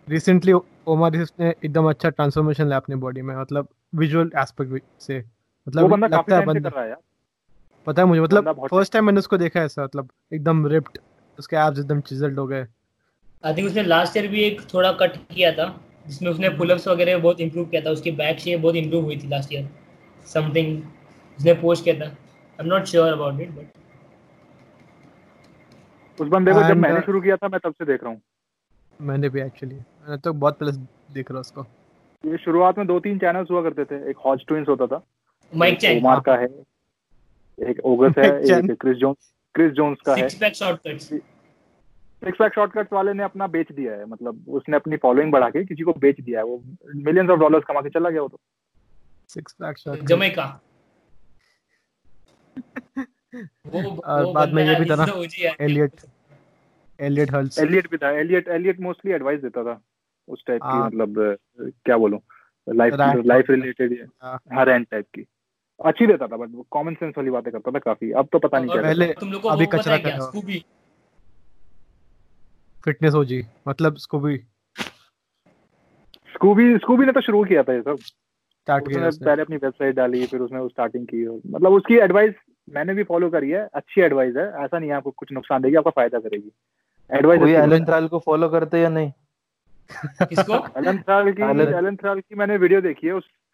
रिसेंटली 0.08 0.52
ओमर 0.52 1.16
यूसुफ 1.16 1.40
ने 1.40 1.48
एकदम 1.64 1.88
अच्छा 1.90 2.08
ट्रांसफॉर्मेशन 2.08 2.66
लिया 2.66 2.76
अपनी 2.76 2.94
बॉडी 2.96 3.22
में 3.22 3.34
मतलब 3.36 3.68
विजुअल 3.94 4.30
एस्पेक्ट 4.38 4.82
से। 5.00 5.14
हैं 5.14 5.22
वो 5.22 5.26
मतलब 5.66 5.90
बंदा 5.90 6.08
काफ़ी 6.08 6.32
लगता 6.32 6.34
है 6.34 6.40
टाइम 6.40 6.52
से 6.52 6.54
बंदा 6.54 6.68
कर 6.70 6.74
रहा 6.76 6.84
है 6.84 6.90
यार। 6.90 7.00
पता 7.86 8.02
है 8.02 8.08
मुझे 8.08 8.20
मतलब 8.20 8.66
फ़र्स्ट 8.70 8.92
टाइम 8.92 9.04
मैंने 9.04 9.18
उसको 9.18 9.36
देखा 9.38 9.60
ऐसा 9.60 9.84
मतलब 9.84 10.08
एकदम 10.32 10.66
रिप्ड 10.66 10.98
उसके 11.38 11.56
एब्स 11.56 11.78
एकदम 11.78 12.00
चिजल्ड 12.00 12.38
हो 12.38 12.46
गए। 12.46 12.66
आई 13.44 13.54
थिंक 13.54 13.66
उसने 13.68 13.82
लास्ट 13.82 14.16
ईयर 14.16 14.26
भी 14.28 14.42
एक 14.42 14.60
थोड़ा 14.74 14.92
कट 15.02 15.16
किया 15.34 15.52
था 15.52 15.66
जिसमें 16.06 16.30
उसने 16.30 16.48
पुलअप्स 16.58 16.88
वगैरह 16.88 17.18
बहुत 17.18 17.40
इंप्रूव 17.40 17.66
किया 17.66 17.80
था। 17.82 17.90
उसकी 17.90 18.10
बैक 18.20 18.38
शेप 18.40 18.60
बहुत 18.60 18.74
इंप्रूव 18.76 19.04
हुई 19.04 19.16
थी 19.18 19.28
लास्ट 19.28 19.52
ईयर 19.52 19.68
समथिंग 20.26 20.82
उसने 21.38 21.54
पोस्ट 21.62 21.84
किया 21.84 21.94
था। 22.00 22.04
I 22.04 22.60
am 22.60 22.66
not 22.66 22.84
sure 22.86 23.12
about 23.12 23.40
it 23.40 23.50
but 23.50 23.80
उस 26.18 26.28
बंदे 26.28 26.52
को 26.52 26.62
जब 26.62 26.76
मैंने 26.76 26.98
uh, 26.98 27.04
शुरू 27.06 27.20
किया 27.20 27.36
था 27.36 27.48
मैं 27.48 27.60
तब 27.64 27.72
से 27.72 27.84
देख 27.84 28.02
रहा 28.04 28.12
हूँ। 28.12 28.20
मैंने 29.00 29.28
भी 29.28 29.40
एक्चुअली 29.40 29.74
मैं 30.08 30.18
तो 30.18 30.32
बहुत 30.32 30.58
पहले 30.58 30.72
देख 31.14 31.30
रहा 31.30 31.40
उसको। 31.40 31.66
ये 32.24 32.36
शुरुआत 32.38 32.78
में 32.78 32.86
दो 32.86 32.98
तीन 33.00 33.18
चैनल्स 33.18 33.50
हुआ 33.50 33.62
करते 33.62 33.84
थे। 33.84 34.10
एक 34.10 34.16
हॉज 34.26 34.44
ट्विंस 34.48 34.68
होता 34.68 34.86
था। 34.86 35.02
माइक 35.52 35.78
चैन 35.80 35.98
ओमार 35.98 36.20
का 36.26 36.34
है। 36.36 36.48
एक 37.58 37.80
ओगस 37.84 38.18
है 38.18 38.26
एक 38.50 38.76
क्रिस 38.80 38.96
जोन्स 38.96 39.32
क्रिस 39.54 39.72
जोन्स 39.72 39.98
का 40.06 40.14
है। 40.14 40.20
Six 40.20 40.34
pack 40.40 40.54
shortcuts 40.54 41.04
six 41.04 42.38
pack 42.38 42.54
shortcuts 42.54 42.92
वाले 42.92 43.12
ने 43.12 43.22
अपना 43.22 43.46
बेच 43.48 43.72
दिया 43.72 43.92
है 43.92 44.04
मतलब 44.06 44.44
उसने 44.58 44.76
अपनी 44.76 44.96
फॉलोइंग 44.96 45.32
बढ़ा 45.32 45.48
के 45.50 45.64
किसी 45.64 45.82
को 45.82 45.92
बेच 46.00 46.20
दिया 46.20 46.40
है 46.40 46.44
वो 46.46 46.62
मिलियंस 46.96 47.30
ऑफ़ 47.30 47.40
डॉलर्स 47.40 47.64
कमा 47.68 47.80
के 47.80 47.90
चला 47.90 48.10
गया 48.10 48.22
वो 48.22 48.28
तो। 48.28 48.40
सिक्स 49.30 49.52
पैक 49.52 49.78
शॉट 49.78 50.04
जमैका 50.08 50.44
वो 53.66 53.80
और 53.96 54.24
वो 54.24 54.32
बाद 54.32 54.52
में 54.54 54.64
ये 54.64 54.74
भी 54.80 54.90
था 54.90 54.94
ना। 54.96 55.06
एलियट 55.60 56.00
एलियट 57.00 57.32
हल्स 57.34 57.58
एलियट 57.58 57.90
भी 57.90 57.96
था। 57.96 58.10
एलियट 58.20 58.48
एलियट 58.56 58.80
मोस्टली 58.80 59.12
एडवाइस 59.12 59.40
देता 59.40 59.62
था 59.64 59.80
उस 60.28 60.44
टाइप 60.46 60.62
की 60.62 60.68
हाँ। 60.68 60.86
मतलब 60.86 61.36
क्या 61.60 61.96
बोलूँ? 61.96 62.20
लाइफ 62.66 62.94
लाइफ 63.26 63.50
रिलेटेड 63.50 64.08
हाँ। 64.22 64.38
हर 64.52 64.68
एंड 64.68 64.86
टाइप 64.90 65.06
की। 65.14 65.26
अच्छी 65.82 66.06
देता 66.06 66.26
था 66.26 66.36
बट 66.36 66.64
कॉमन 66.70 66.94
सेंस 66.94 67.14
वाली 67.18 67.30
बातें 67.30 67.52
करता 67.52 67.70
था 67.70 67.78
काफ़ी। 67.78 68.10
अब 68.12 68.28
तो 68.32 68.38
पता 68.38 68.58
नहीं 68.58 68.70
क्या 68.70 68.82
पहले- 68.82 69.20
तुम 69.20 69.32
लोग 69.32 69.42
को 69.42 69.48
अभी 69.48 69.66
कचरा 69.66 69.96
कर 69.96 70.08
रहा। 70.08 70.18
स्कूबी 70.18 70.64
फिटनेस 72.84 73.14
हो 73.14 73.24
जी 73.24 73.46
मतलब 73.68 73.94
उसको 73.94 74.20
भी 74.20 74.36
स्कूबी 76.34 76.76
स्कूबी 76.78 77.06
ने 77.06 77.12
तो 77.12 77.20
शुरू 77.20 77.44
किया 77.44 77.62
था 77.62 77.72
ये 77.72 77.82
सब। 77.82 77.96
स्टार्ट 77.96 78.88
किया 78.88 79.10
पहले 79.24 79.42
अपनी 79.42 79.56
वेबसाइट 79.56 79.94
डाली 79.94 80.26
फिर 80.26 80.40
उसने 80.40 80.68
स्टार्टिंग 80.68 81.06
की। 81.06 81.26
मतलब 81.26 81.72
उसकी 81.72 81.94
एडवाइस 81.94 82.34
मैंने 82.70 82.94
भी 82.94 83.02
फॉलो 83.02 83.30
करी 83.30 83.50
है 83.50 83.68
अच्छी 83.74 84.00
एडवाइस 84.00 84.36
है। 84.36 84.64
ऐसा 84.64 84.78
नहीं 84.78 84.90
है 84.90 84.96
आपको 84.96 85.10
कुछ 85.10 85.32
नुकसान 85.32 85.62
देगी 85.62 85.76
आपका 85.76 85.90
फ़ायदा 85.90 86.18
करेगी। 86.18 86.52
एडवाइस 87.12 87.40
कोई 87.40 87.52
एलन 87.52 87.72
है। 87.72 87.84
ट्रायल 87.84 88.08
को 88.08 88.18
फॉलो 88.18 88.48
करते 88.48 88.78
या 88.78 88.88
नहीं? 88.88 89.12
किसको? 90.06 90.80
एलन 90.80 90.98
थ्राल 90.98 91.32
की 91.32 91.42
एलन- 91.42 92.00
थ्राल 92.00 92.20
की 92.20 92.34
मैंने 92.34 92.56
वीडियो 92.56 92.80
देखी 92.80 93.06
है 93.06 93.12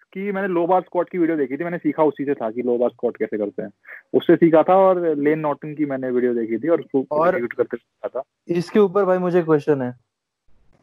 उसकी 0.09 0.33
मैंने 0.33 0.49
लो 0.49 0.67
बार 0.67 0.83
स्क्वाट 0.83 1.09
की 1.09 1.19
वीडियो 1.19 1.37
देखी 1.37 1.57
थी 1.57 1.65
मैंने 1.65 1.79
सीखा 1.79 2.03
उसी 2.03 2.25
से 2.25 2.35
था 2.35 2.51
कि 2.51 2.63
लो 2.63 2.79
बार 2.79 2.91
स्क्वाट 2.91 3.17
कैसे 3.17 3.39
करते 3.39 3.63
हैं। 3.63 3.71
उससे 4.15 4.37
सीखा 4.37 4.63
था 4.63 4.77
और 4.77 5.17
लेन 5.17 5.39
नॉटन 5.39 5.75
की 5.75 5.87
मैंने 5.87 6.11
वीडियो 6.11 6.35
देखी 6.35 6.59
थी 6.59 6.69
और 6.69 6.81
उसको 6.81 7.07
और- 7.17 7.41
करते 7.41 7.77
सीखा 7.77 8.09
था। 8.09 8.23
इसके 8.49 8.81
ऊपर 8.81 9.05
भाई 9.05 9.19
मुझे 9.19 9.43
क्वेश्चन 9.43 9.83
है। 9.83 9.97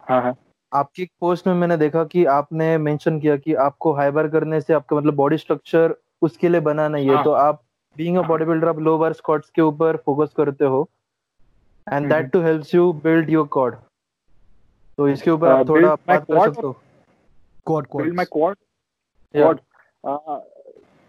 हाँ 0.09 0.21
हाँ। 0.21 0.35
आपकी 0.73 1.03
एक 1.03 1.11
पोस्ट 1.19 1.47
में 1.47 1.53
मैंने 1.53 1.77
देखा 1.77 2.03
कि 2.03 2.25
आपने 2.25 2.77
मेंशन 2.77 3.19
किया 3.19 3.37
कि 3.37 3.53
आपको 3.53 3.93
हाई 3.93 4.11
बार 4.11 4.27
करने 4.27 4.61
से 4.61 4.73
आपका 4.73 4.95
मतलब 4.95 5.15
बॉडी 5.15 5.37
स्ट्रक्चर 5.37 5.95
उसके 6.21 6.49
लिए 6.49 6.61
बना 6.61 6.87
नहीं 6.87 7.09
है। 7.09 7.15
हाँ। 7.15 7.23
तो 7.23 7.31
आप 7.31 7.61
बीइंग 7.97 8.17
अ 8.17 8.21
बॉडी 8.21 8.45
बिल्डर 8.45 8.67
आप 8.67 8.79
लो 8.79 8.97
बार 8.97 9.13
स्क्वाट्स 9.13 9.49
के 9.49 9.61
ऊपर 9.61 9.97
फोकस 9.97 10.33
करते 10.37 10.65
हो 10.65 10.89
and 11.93 12.09
that. 12.09 12.31
Too 12.31 12.41
helps 12.41 12.75
you 12.75 12.93
build 12.93 13.29
your 13.29 13.47
core 13.47 13.75
तो 14.97 15.09
इसके 15.09 15.31
ऊपर 15.31 15.47
Uh, 15.47 15.59
आप 15.59 15.69
थोड़ा 15.69 15.95
बात 15.95 16.25
कर 16.25 16.39
सकते 16.39 16.67
हो। 16.67 16.73
Quad 17.67 17.85
build 17.95 18.15
my 18.15 18.25
quad 18.25 18.55
quad 19.35 19.59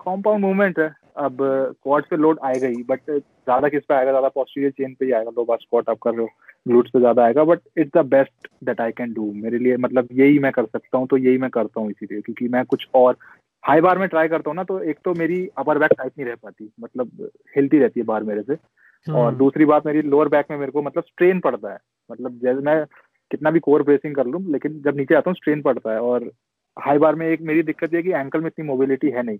compound 0.00 0.40
movement 0.40 0.78
है। 0.78 0.94
अब 1.16 1.36
क्वाड 1.82 2.04
पे 2.06 2.16
लोड 2.16 2.38
आएगा 2.44 2.68
ही 2.68 2.82
बट 2.88 3.00
ज़्यादा 3.10 3.68
किस 3.68 3.84
पे 3.84 3.94
आएगा? 3.94 4.10
ज़्यादा 4.10 4.28
पोस्टीरियर 4.28 4.72
चेन 4.72 4.94
पे 4.94 5.04
ही 5.04 5.12
आएगा 5.12 5.30
लो 5.36 5.44
बार 5.44 5.58
स्क्वाट 5.60 5.88
आप 5.90 5.98
कर 6.02 6.10
रहे 6.10 6.22
हो। 6.22 6.28
ग्लूट्स 6.66 6.90
पे 6.90 6.98
ज़्यादा 6.98 7.24
आएगा 7.24 7.44
but 7.44 7.60
it's 7.78 7.90
the 7.96 8.04
best 8.06 8.48
that 8.64 8.80
I 8.80 8.92
can 8.92 9.12
do 9.12 9.30
मेरे 9.34 9.58
लिए 9.58 9.76
मतलब 9.76 10.08
यही 10.12 10.38
मैं 10.38 10.52
कर 10.52 10.64
सकता 10.66 10.98
हूँ 10.98 11.06
तो 11.06 11.16
यही 11.16 11.38
मैं 11.38 11.50
करता 11.50 11.80
हूँ 11.80 11.90
इसीलिए 11.90 12.20
क्योंकि 12.20 12.48
मैं 12.48 12.64
कुछ 12.64 12.86
और 12.94 13.16
हाई 13.64 13.80
बार 13.80 13.98
में 13.98 14.08
ट्राई 14.08 14.28
करता 14.28 14.50
हूँ 14.50 14.56
ना 14.56 14.64
तो 14.64 14.78
एक 14.80 14.98
तो 15.04 15.14
मेरी 15.14 15.38
अपर 15.58 15.78
बैक 15.78 15.92
टाइट 15.92 16.12
नहीं 16.18 16.28
रह 16.28 16.34
पाती 16.34 16.70
मतलब 16.80 17.28
हिलती 17.56 17.78
रहती 17.78 18.00
है 18.00 18.06
बार 18.06 18.22
मेरे 18.22 18.42
से। 18.42 18.52
हम्म। 18.52 19.18
और 19.18 19.34
दूसरी 19.34 19.64
बात 19.64 19.86
मेरी 19.86 20.02
लोअर 20.02 20.28
बैक 20.28 20.46
में 20.50 20.56
मेरे 20.58 20.72
को 20.72 20.82
मतलब 20.82 21.04
स्ट्रेन 21.04 21.40
पड़ता 21.40 21.72
है। 21.72 21.78
मतलब 22.10 22.38
जैसे 22.42 22.60
मैं 22.60 22.84
कितना 23.30 23.50
भी 23.50 23.60
कोर 23.60 23.82
ब्रेसिंग 23.82 24.14
कर 24.14 24.26
लूँ 24.26 24.42
लेकिन 24.52 24.80
जब 24.82 24.96
नीचे 24.96 25.14
आता 25.14 25.30
हूँ 25.30 25.36
स्ट्रेन 25.36 25.62
पड़ता 25.62 25.92
है। 25.92 26.00
और 26.00 26.30
हाई 26.76 26.98
बार 26.98 27.14
में 27.14 27.26
एक 27.26 27.40
मेरी 27.42 27.62
दिक्कत 27.62 27.92
ये 27.92 27.96
है 27.96 28.02
कि 28.02 28.12
एंकल 28.12 28.40
में 28.40 28.46
इतनी 28.46 28.66
मोबिलिटी 28.66 29.10
है 29.10 29.22
नहीं 29.22 29.38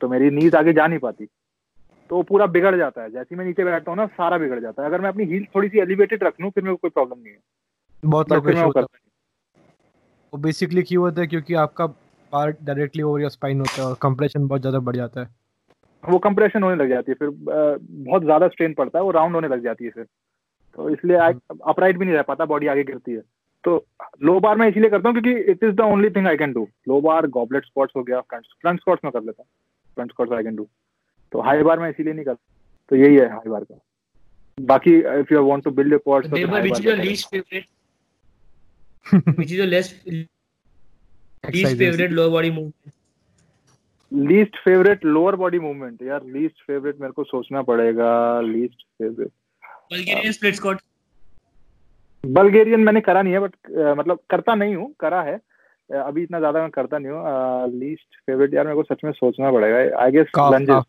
तो 0.00 0.08
मेरी 0.08 0.30
नीज 0.30 0.54
आगे 0.54 0.72
जा 0.72 0.86
नहीं 0.86 0.98
पाती। 0.98 1.26
तो 2.10 2.22
पूरा 2.22 2.46
बिगड़ 2.46 2.74
जाता 2.76 3.02
है। 3.02 3.10
जैसे 3.10 3.36
मैं 3.36 3.44
नीचे 3.44 3.64
बैठता 3.64 3.90
हूँ 3.90 3.96
ना 3.98 4.06
सारा 4.06 4.38
बिगड़ 4.38 4.60
जाता 4.60 4.82
है। 4.82 4.88
अगर 4.88 5.00
मैं 5.00 5.08
अपनी 5.08 5.24
हील 5.24 5.46
थोड़ी 5.54 5.68
सी 5.68 5.78
एलिवेटेड 5.78 6.24
रख 6.24 6.40
लूँ 6.40 6.50
फिर 6.50 6.64
मेरे 6.64 6.74
को 6.74 6.78
कोई 6.78 6.90
प्रॉब्लम 6.90 7.22
नहीं 7.22 7.32
है। 7.32 7.38
बहुत 8.02 8.32
लोग 8.32 8.86
वो 10.32 10.38
बेसिकली 10.38 10.82
क्यों 10.82 11.02
होता 11.04 11.20
है 11.20 11.26
क्योंकि 11.26 11.54
आपका 11.54 11.86
part 12.32 12.56
directly 12.64 13.02
over 13.02 13.20
your 13.20 13.30
spine 13.30 13.60
होता 13.60 13.82
है 13.82 13.88
और 13.88 13.96
कंप्रेशन 14.02 14.46
बहुत 14.46 14.60
ज़्यादा 14.60 14.78
बढ़ 14.78 14.96
जाता 14.96 15.20
है। 15.20 15.28
वो 16.04 16.18
कंप्रेशन 16.18 16.62
होने 16.62 16.76
लग 16.76 16.88
जाती 16.88 17.12
है। 17.12 17.14
फिर 17.14 17.30
बहुत 17.30 18.22
ज़्यादा 18.22 18.48
स्ट्रेन 18.48 18.74
पड़ता 18.74 18.98
है। 18.98 19.04
वो 19.04 19.10
राउंड 19.10 19.34
होने 19.34 19.48
लग 19.48 19.62
जाती 19.62 19.84
है 19.84 19.90
फिर। 19.90 20.04
तो 20.78 20.88
इसलिए 20.90 21.16
अपराइट 21.16 21.98
भी 21.98 22.04
नहीं 22.04 22.14
रह 22.14 22.22
पाता। 22.22 22.44
बॉडी 22.44 22.66
आगे 22.66 22.84
गिरती 22.84 23.12
है। 23.12 23.22
तो 23.66 23.86
लो 24.22 24.38
बार 24.40 24.56
मैं 24.56 24.68
इसीलिए 24.68 24.90
करता 24.90 25.08
हूँ 25.08 25.20
क्योंकि 25.20 25.40
it 25.52 25.64
is 25.64 25.70
the 25.70 25.80
only 25.80 26.10
thing 26.10 26.26
I 26.26 26.36
can 26.36 26.52
do 26.52 26.68
low 26.88 27.00
bar 27.00 27.26
goblet 27.26 27.64
squats 27.64 27.96
हो 27.96 28.02
गया 28.02 28.20
फ्रंट 28.20 28.80
स्क्वाट्स 28.80 29.04
में 29.04 29.12
कर 29.12 29.22
लेता 29.22 29.42
हूँ 29.42 29.48
front 29.94 30.10
squats 30.10 30.32
I 30.32 30.42
can 30.42 30.56
do 30.56 30.68
तो 31.32 31.40
हाई 31.40 31.62
बार 31.62 31.78
मैं 31.78 31.90
इसीलिए 31.90 32.14
नहीं 32.14 32.24
करता 32.24 32.52
तो 32.90 32.96
यही 32.96 33.16
है 33.16 33.28
हाई 33.32 33.50
बार 33.50 33.64
का 33.64 33.78
बाकी 34.58 34.94
if 35.20 35.32
you 35.34 35.42
want 35.46 35.64
to 35.64 35.70
build 35.70 35.92
your 35.92 36.00
quads 36.04 36.30
तो 36.30 36.36
your 36.36 36.50
better 36.50 36.90
है। 36.90 37.04
least 37.04 37.34
favorite? 37.34 37.66
which 39.38 39.50
is 39.50 39.58
your 39.58 39.66
least 39.66 40.06
least 40.06 40.28
Exercises. 41.44 41.78
favorite 41.78 42.12
lower 42.12 42.30
body 42.30 42.50
movement? 42.50 42.92
Least 44.12 44.56
favourite 44.56 45.04
lower 45.04 45.36
body 45.36 45.58
movement 45.58 46.02
यार 46.02 46.24
लीस्ट 46.24 46.62
फेवरेट 46.66 47.00
मेरे 47.00 47.12
को 47.12 47.24
सोचना 47.24 47.62
पड़ेगा 47.62 48.40
least 48.40 48.82
favourite 48.98 49.30
Bulgarian 49.90 50.32
split 50.32 50.56
squat. 50.56 50.80
Bulgarian 52.26 52.80
मैंने 52.80 53.00
करा 53.00 53.22
नहीं 53.22 53.32
है 53.32 53.40
बट 53.40 53.52
मतलब 53.98 54.18
करता 54.30 54.54
नहीं 54.54 54.76
हूँ 54.76 54.94
करा 55.00 55.22
है। 55.22 55.40
अभी 55.90 56.22
इतना 56.22 56.38
ज़्यादा 56.38 56.60
मैं 56.60 56.70
करता 56.70 56.98
नहीं 56.98 57.12
हूँ। 57.12 57.80
लीस्ट 57.80 58.20
फेवरेट 58.26 58.54
यार 58.54 58.64
मेरे 58.64 58.76
को 58.76 58.82
सच 58.82 59.00
में 59.04 59.12
सोचना 59.12 59.50
पड़ेगा। 59.50 60.02
आई 60.02 60.10
गेस 60.10 60.26
लंजेस 60.38 60.68
यार? 60.68 60.82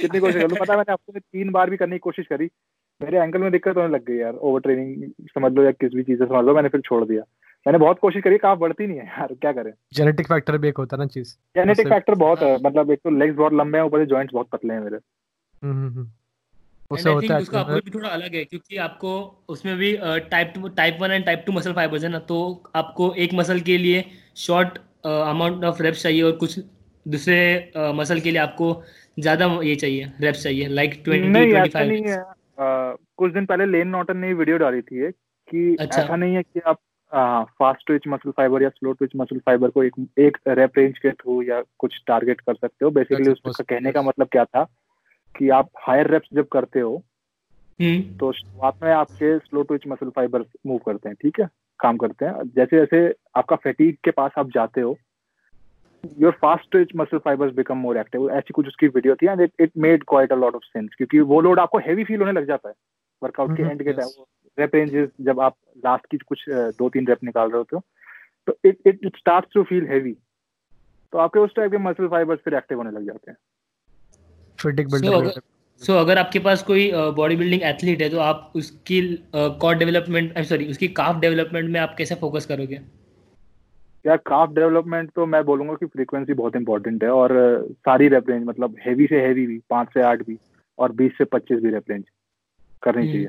कितनी 0.00 0.20
कोशिश 0.20 0.42
कर 0.42 0.48
लूँ? 0.48 0.58
पता 0.58 0.72
मैंने 0.72 0.92
हफ़्ते 0.92 1.12
में 1.14 1.20
तीन 1.20 1.50
बार 1.50 1.70
भी 1.70 1.76
करने 1.76 1.94
की 1.94 1.98
कोशिश 1.98 2.26
करी। 2.26 2.50
मेरे 3.02 3.18
एंकल 3.18 3.38
में 3.38 3.52
दिक्कत 3.52 3.76
होने 3.76 3.88
लग 3.88 4.04
गई 4.04 4.16
यार। 4.16 4.34
ओवर 4.34 4.60
ट्रेनिंग 4.60 5.10
समझ 5.26 5.52
लो 5.52 5.62
या 5.62 5.70
किस 5.70 5.94
भी 5.94 6.02
चीज़ 6.02 6.18
से 6.18 6.26
समझ 6.26 6.44
लो 6.44 6.54
मैंने 6.54 6.68
फिर 6.68 6.80
छोड़ 6.80 7.04
दिया। 7.04 7.22
मैंने 7.66 7.78
बहुत 7.78 7.98
कोशिश 7.98 8.22
करी 8.22 8.38
काफ 8.38 8.58
बढ़ती 8.58 8.86
नहीं 8.86 8.98
है 8.98 9.06
यार। 9.06 9.34
क्या 9.34 9.52
करें? 9.52 9.72
जेनेटिक 9.94 10.26
फैक्टर 10.26 10.58
भी 10.58 10.68
एक 10.68 10.76
होता 10.76 10.96
है 10.96 11.02
ना 11.02 11.06
चीज़। 11.06 11.36
जेनेटिक 11.56 11.88
फैक्टर 11.88 12.14
बहुत 12.14 12.40
है। 12.40 12.62
मतलब 12.62 12.90
एक 12.90 13.00
तो 13.04 13.10
लेग्स 13.10 13.36
बहुत 13.36 13.52
लंबे 13.52 13.78
हैं 13.78 13.84
ऊपर 13.84 13.98
से 13.98 14.06
जॉइंट्स 14.06 14.34
बहुत 14.34 14.48
पतले 14.52 14.74
हैं 14.74 14.80
मेरे। 14.80 14.96
उससे 16.90 17.10
होता 17.10 17.34
है 17.34 17.40
उसका 17.40 17.60
अप्रोच 17.60 17.84
भी 17.84 17.90
थोड़ा 17.90 18.08
अलग 18.08 18.34
है 18.34 18.44
क्योंकि 18.44 18.76
आपको 18.76 19.12
उसमें 19.48 19.76
भी 19.76 19.92
type 20.30 20.52
two 20.54 20.68
type 20.68 20.98
one 21.00 21.10
and 21.10 21.24
type 21.24 21.42
two 21.46 21.52
muscle 21.52 21.72
fibres 21.72 22.04
है 22.04 22.10
ना 22.10 22.18
तो 22.18 22.40
आपको 22.76 23.12
एक 23.18 23.34
मसल 23.34 23.60
के 23.60 23.78
लिए 23.78 24.04
शॉर्ट 24.36 24.78
अमाउंट 25.04 25.64
ऑफ़ 25.64 25.82
रेप्स 25.82 26.02
चाहिए 26.02 26.22
और 26.22 26.32
कुछ 26.36 26.58
दूसरे 27.06 27.38
मसल 27.94 28.20
के 28.20 28.30
लिए 28.30 28.40
आपको 28.40 28.74
ज़्यादा 29.18 29.46
ये 29.62 29.74
चाहिए 29.76 30.12
रेप्स 30.20 30.42
चाहिए 30.42 30.68
लाइक 30.68 31.00
ट्वेंटी 31.04 31.28
नहीं 31.28 31.50
ट्वेंटी 31.50 31.68
ऐसा 31.68 31.84
नहीं 31.84 32.02
है 32.02 32.22
कुछ 33.16 33.32
दिन 33.32 33.46
पहले 33.46 33.66
लेन 33.66 33.88
नॉटन 33.88 34.16
ने 34.16 34.32
वीडियो 34.32 34.56
डाली 34.58 34.82
थी 34.82 35.10
कि 35.10 35.76
अच्छा। 35.80 36.02
ऐसा 36.02 36.16
नहीं 36.16 36.34
है 36.34 36.42
कि 36.42 36.60
आप 36.60 36.78
फास्ट 37.60 37.86
ट्विच 37.86 38.02
मसल 38.08 38.30
फाइबर 38.30 38.62
या 38.62 38.68
स्लो 38.68 38.92
ट्विच 38.92 39.10
मसल 39.16 39.38
फाइबर 39.38 39.70
को 39.70 39.82
एक 39.82 39.94
एक 40.18 40.36
रेप 40.48 40.78
रेंज 40.78 40.98
के 40.98 41.10
थ्रू 41.12 41.42
या 41.42 41.62
कुछ 41.78 42.00
टारगेट 42.06 42.40
कर 42.40 42.54
सकते 42.54 42.84
हो 42.84 42.90
बेसिकली 42.90 43.30
उसका 43.30 43.64
कहने 43.64 43.92
का 43.92 44.02
मतलब 44.02 44.28
क्या 44.32 44.44
था 44.44 44.66
कि 45.34 45.48
आप 45.50 45.68
हायर 45.78 46.10
रेप्स 46.10 46.28
जब 46.34 46.48
करते 46.52 46.80
हो 46.80 46.96
हम्म। 47.80 48.16
तो 48.18 48.32
शुरुआत 48.32 48.82
में 48.82 48.90
आपके 48.92 49.38
slow 49.38 49.62
twitch 49.62 49.86
muscle 49.88 50.10
fibre 50.16 50.44
move 50.66 50.78
करते 50.78 51.08
हैं 51.08 51.16
ठीक 51.22 51.40
है? 51.40 51.48
काम 51.80 51.96
करते 51.96 52.24
हैं। 52.24 52.42
जैसे 52.56 52.78
जैसे 52.78 53.14
आपका 53.36 53.56
फैटीग 53.56 53.96
के 54.04 54.10
पास 54.10 54.32
आप 54.38 54.50
जाते 54.50 54.80
हो 54.80 54.96
your 56.18 56.32
fast 56.32 56.70
twitch 56.70 56.90
muscle 56.96 57.18
fibres 57.18 57.54
become 57.54 57.78
more 57.78 57.98
active 57.98 58.30
ऐसी 58.30 58.52
कुछ 58.52 58.66
उसकी 58.66 58.88
वीडियो 58.88 59.14
थी 59.14 59.26
and 59.26 59.40
it 59.60 59.70
made 59.78 60.04
quite 60.08 60.32
a 60.32 60.36
lot 60.36 60.54
of 60.54 60.62
sense 60.62 60.90
क्योंकि 60.96 61.20
वो 61.32 61.40
लोड 61.40 61.60
आपको 61.60 61.78
हैवी 61.78 62.04
फील 62.04 62.20
होने 62.20 62.32
लग 62.32 62.46
जाता 62.46 62.68
है। 62.68 62.74
वर्कआउट 63.22 63.56
के 63.56 63.62
एंड 63.62 63.82
के 63.82 63.92
टाइम 63.92 64.24
रेप 64.58 64.74
रेंजेस 64.74 65.08
जब 65.20 65.40
आप 65.40 65.56
लास्ट 65.84 66.06
की 66.10 66.18
कुछ 66.18 66.44
दो 66.50 66.88
तीन 66.88 67.06
रेप 67.06 67.24
निकाल 67.24 67.50
रहे 67.50 67.58
होते 67.58 67.76
हो 67.76 67.82
तो 68.46 68.56
it 68.64 68.78
it 68.86 69.16
starts 69.16 69.52
to 69.54 69.62
feel 69.62 69.86
heavy 69.86 70.16
तो 71.12 71.18
आपके 71.18 71.38
उस 71.38 71.54
टाइप 71.54 71.70
के 71.70 71.78
मसल 71.78 72.08
फाइबर्स 72.08 72.40
फिर 72.40 72.54
एक्टिव 72.54 72.78
होने 72.78 72.90
लग 72.90 73.06
जाते 73.06 73.30
हैं। 73.30 73.38
फिटिक 74.62 74.86
So, 74.86 74.92
बिल्डअप 74.92 75.42
सो 75.82 75.92
अगर 75.96 76.18
आपके 76.18 76.38
पास 76.38 76.62
कोई 76.62 76.90
बॉडी 77.16 77.36
बिल्डिंग 77.36 77.62
एथलीट 77.64 78.02
है 78.02 78.08
तो 78.10 78.18
आप 78.20 78.52
उसकी 78.56 79.00
कॉर्ड 79.34 79.78
डेवलपमेंट 79.78 80.36
आई 80.38 80.44
सॉरी 80.44 80.66
उसकी 80.70 80.88
काफ 80.96 81.20
डेवलपमेंट 81.20 81.70
में 81.70 81.78
आप 81.80 81.94
कैसे 81.98 82.14
फोकस 82.14 82.46
करोगे? 82.46 82.80
यार 84.04 84.16
काफ 84.26 84.52
डेवलपमेंट 84.54 85.10
तो 85.16 85.26
मैं 85.26 85.42
बोलूँगा 85.44 85.74
कि 85.74 85.86
फ्रीक्वेंसी 85.86 86.34
बहुत 86.34 86.56
इंपॉर्टेंट 86.56 87.02
है 87.04 87.10
और 87.12 87.32
सारी 87.86 88.08
रेप 88.08 88.28
रेंज 88.30 88.44
मतलब 88.46 88.76
हैवी 88.86 89.06
से 89.06 89.20
हैवी 89.20 89.46
भी 89.46 89.58
पाँच 89.70 89.88
से 89.94 90.02
आठ 90.02 90.22
भी 90.26 90.38
और 90.78 90.92
बीस 90.92 91.12
से 91.18 91.24
पच्चीस 91.32 91.62
भी 91.62 91.70
रेप 91.70 91.90
रेंज 91.90 92.04
करनी 92.82 93.02
हम्म। 93.02 93.12
चाहिए। 93.12 93.28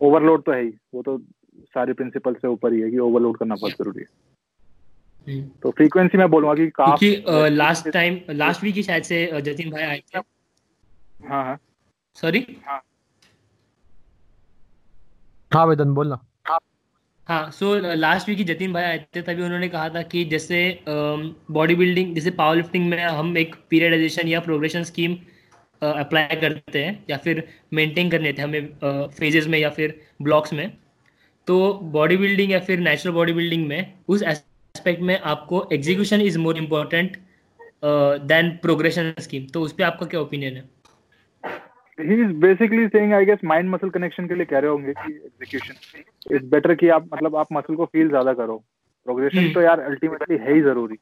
ओवरलोड 0.00 0.42
तो 0.44 0.52
है 0.52 0.62
ही 0.62 0.72
वो 0.94 1.02
तो 1.02 1.18
सारे 1.74 1.92
प्रिंसिपल 1.92 2.34
से 2.34 2.48
ऊपर 2.48 2.72
ही 2.72 2.80
है 2.80 2.90
कि 2.90 2.98
ओवरलोड 3.00 3.36
करना 3.36 3.54
बहुत 3.54 3.72
ज़रूरी 3.72 4.00
है। 4.00 4.06
हम्म। 5.26 5.48
तो 5.62 5.70
फ्रीक्वेंसी 5.70 6.18
मैं 6.18 6.30
बोलूँगा 6.30 6.54
कि 6.54 6.70
calf 6.80 6.98
last 7.52 7.88
time 7.90 8.20
last 8.36 8.64
week 8.64 8.74
ही 8.74 8.82
शायद 8.82 9.02
से 9.04 9.40
जतिन 9.42 9.70
भाई 9.70 9.82
आए 9.84 10.02
थे। 10.06 10.20
हाँ 11.20 11.44
हाँ। 11.44 11.58
सॉरी 12.16 12.46
हाँ। 12.66 12.82
वेदन 15.52 15.94
बोलना। 15.94 16.18
हाँ 17.28 17.50
सो 17.50 17.74
लास्ट 17.94 18.28
वीक 18.28 18.38
ही 18.38 18.44
जतिन 18.44 18.72
भाई 18.72 18.84
आए 18.84 18.98
थे 19.16 19.22
तभी 19.22 19.42
उन्होंने 19.42 19.68
कहा 19.68 19.88
था 19.88 20.02
कि 20.02 20.24
जैसे 20.24 20.58
बॉडी 20.88 21.74
बिल्डिंग 21.74 22.14
जैसे 22.14 22.30
पावर 22.30 22.56
लिफ्टिंग 22.56 22.88
में 22.90 23.02
हम 23.02 23.36
एक 23.38 23.54
पीरियडाइजेशन 23.70 24.28
या 24.28 24.40
प्रोग्रेशन 24.40 24.82
स्कीम 24.82 25.16
अप्लाई 25.82 26.36
करते 26.40 26.84
हैं 26.84 27.04
या 27.10 27.16
फिर 27.16 27.46
मेंटेन 27.74 28.10
करने 28.10 28.32
थे 28.32 28.42
हमें 28.42 29.08
फेजेस 29.18 29.46
में 29.46 29.58
या 29.58 29.70
फिर 29.70 30.00
ब्लॉक्स 30.22 30.52
में। 30.52 30.70
तो 31.48 31.72
बॉडी 31.92 32.16
बिल्डिंग 32.16 32.52
या 32.52 32.60
फिर 32.60 32.78
नेचुरल 32.78 33.14
बॉडी 33.14 33.32
बिल्डिंग 33.32 33.66
में 33.66 33.94
उस 34.08 34.22
एस्पेक्ट 34.22 35.02
में 35.02 35.18
आपको 35.20 35.68
execution 35.72 36.20
is 36.20 36.38
more 36.38 36.58
important 36.58 37.16
than 37.84 38.50
progression 38.62 39.14
scheme 39.20 39.46
तो 39.46 39.60
उस 39.62 39.72
पर 39.72 39.84
आपका 39.84 40.06
क्या 40.06 40.20
ओपिनियन 40.20 40.56
है? 40.56 40.64
He 41.98 42.22
is 42.22 42.32
basically 42.32 42.86
saying 42.88 43.12
I 43.12 43.24
guess 43.24 43.38
mind 43.44 43.70
muscle 43.70 43.90
connection 43.90 44.28
के 44.28 44.34
लिए 44.34 44.44
कह 44.44 44.58
रहे 44.58 44.70
होंगे 44.70 44.92
कि 44.92 45.12
एग्जीक्यूशन 45.12 46.34
इट्स 46.34 46.44
बेटर 46.44 46.74
कि 46.74 46.88
आप 46.88 47.08
मतलब 47.14 47.36
आप 47.36 47.46
मसल 47.52 47.74
को 47.74 47.84
फील 47.84 48.08
ज़्यादा 48.08 48.32
करो. 48.32 48.56
प्रोग्रेशन 49.06 49.38
हम्म। 49.38 49.52
तो 49.54 49.60
यार 49.60 49.80
अल्टीमेटली 49.80 50.36
है 50.36 50.54
ही 50.54 50.60
ज़रूरी. 50.60 50.96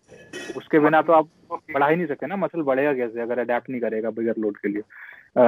उसके 0.56 0.78
बिना 0.78 1.02
तो 1.02 1.12
आप 1.12 1.28
बढ़ा 1.52 1.88
ही 1.88 1.96
नहीं 1.96 2.06
सकते 2.06 2.26
ना 2.26 2.36
मसल 2.36 2.62
बढ़ेगा 2.62 2.92
कैसे 2.94 3.20
अगर 3.20 3.38
अडेप्ट 3.38 3.70
नहीं 3.70 3.80
करेगा 3.80 4.10
बिगर 4.10 4.34
लोड 4.38 4.56
के 4.56 4.68
लिए? 4.68 4.82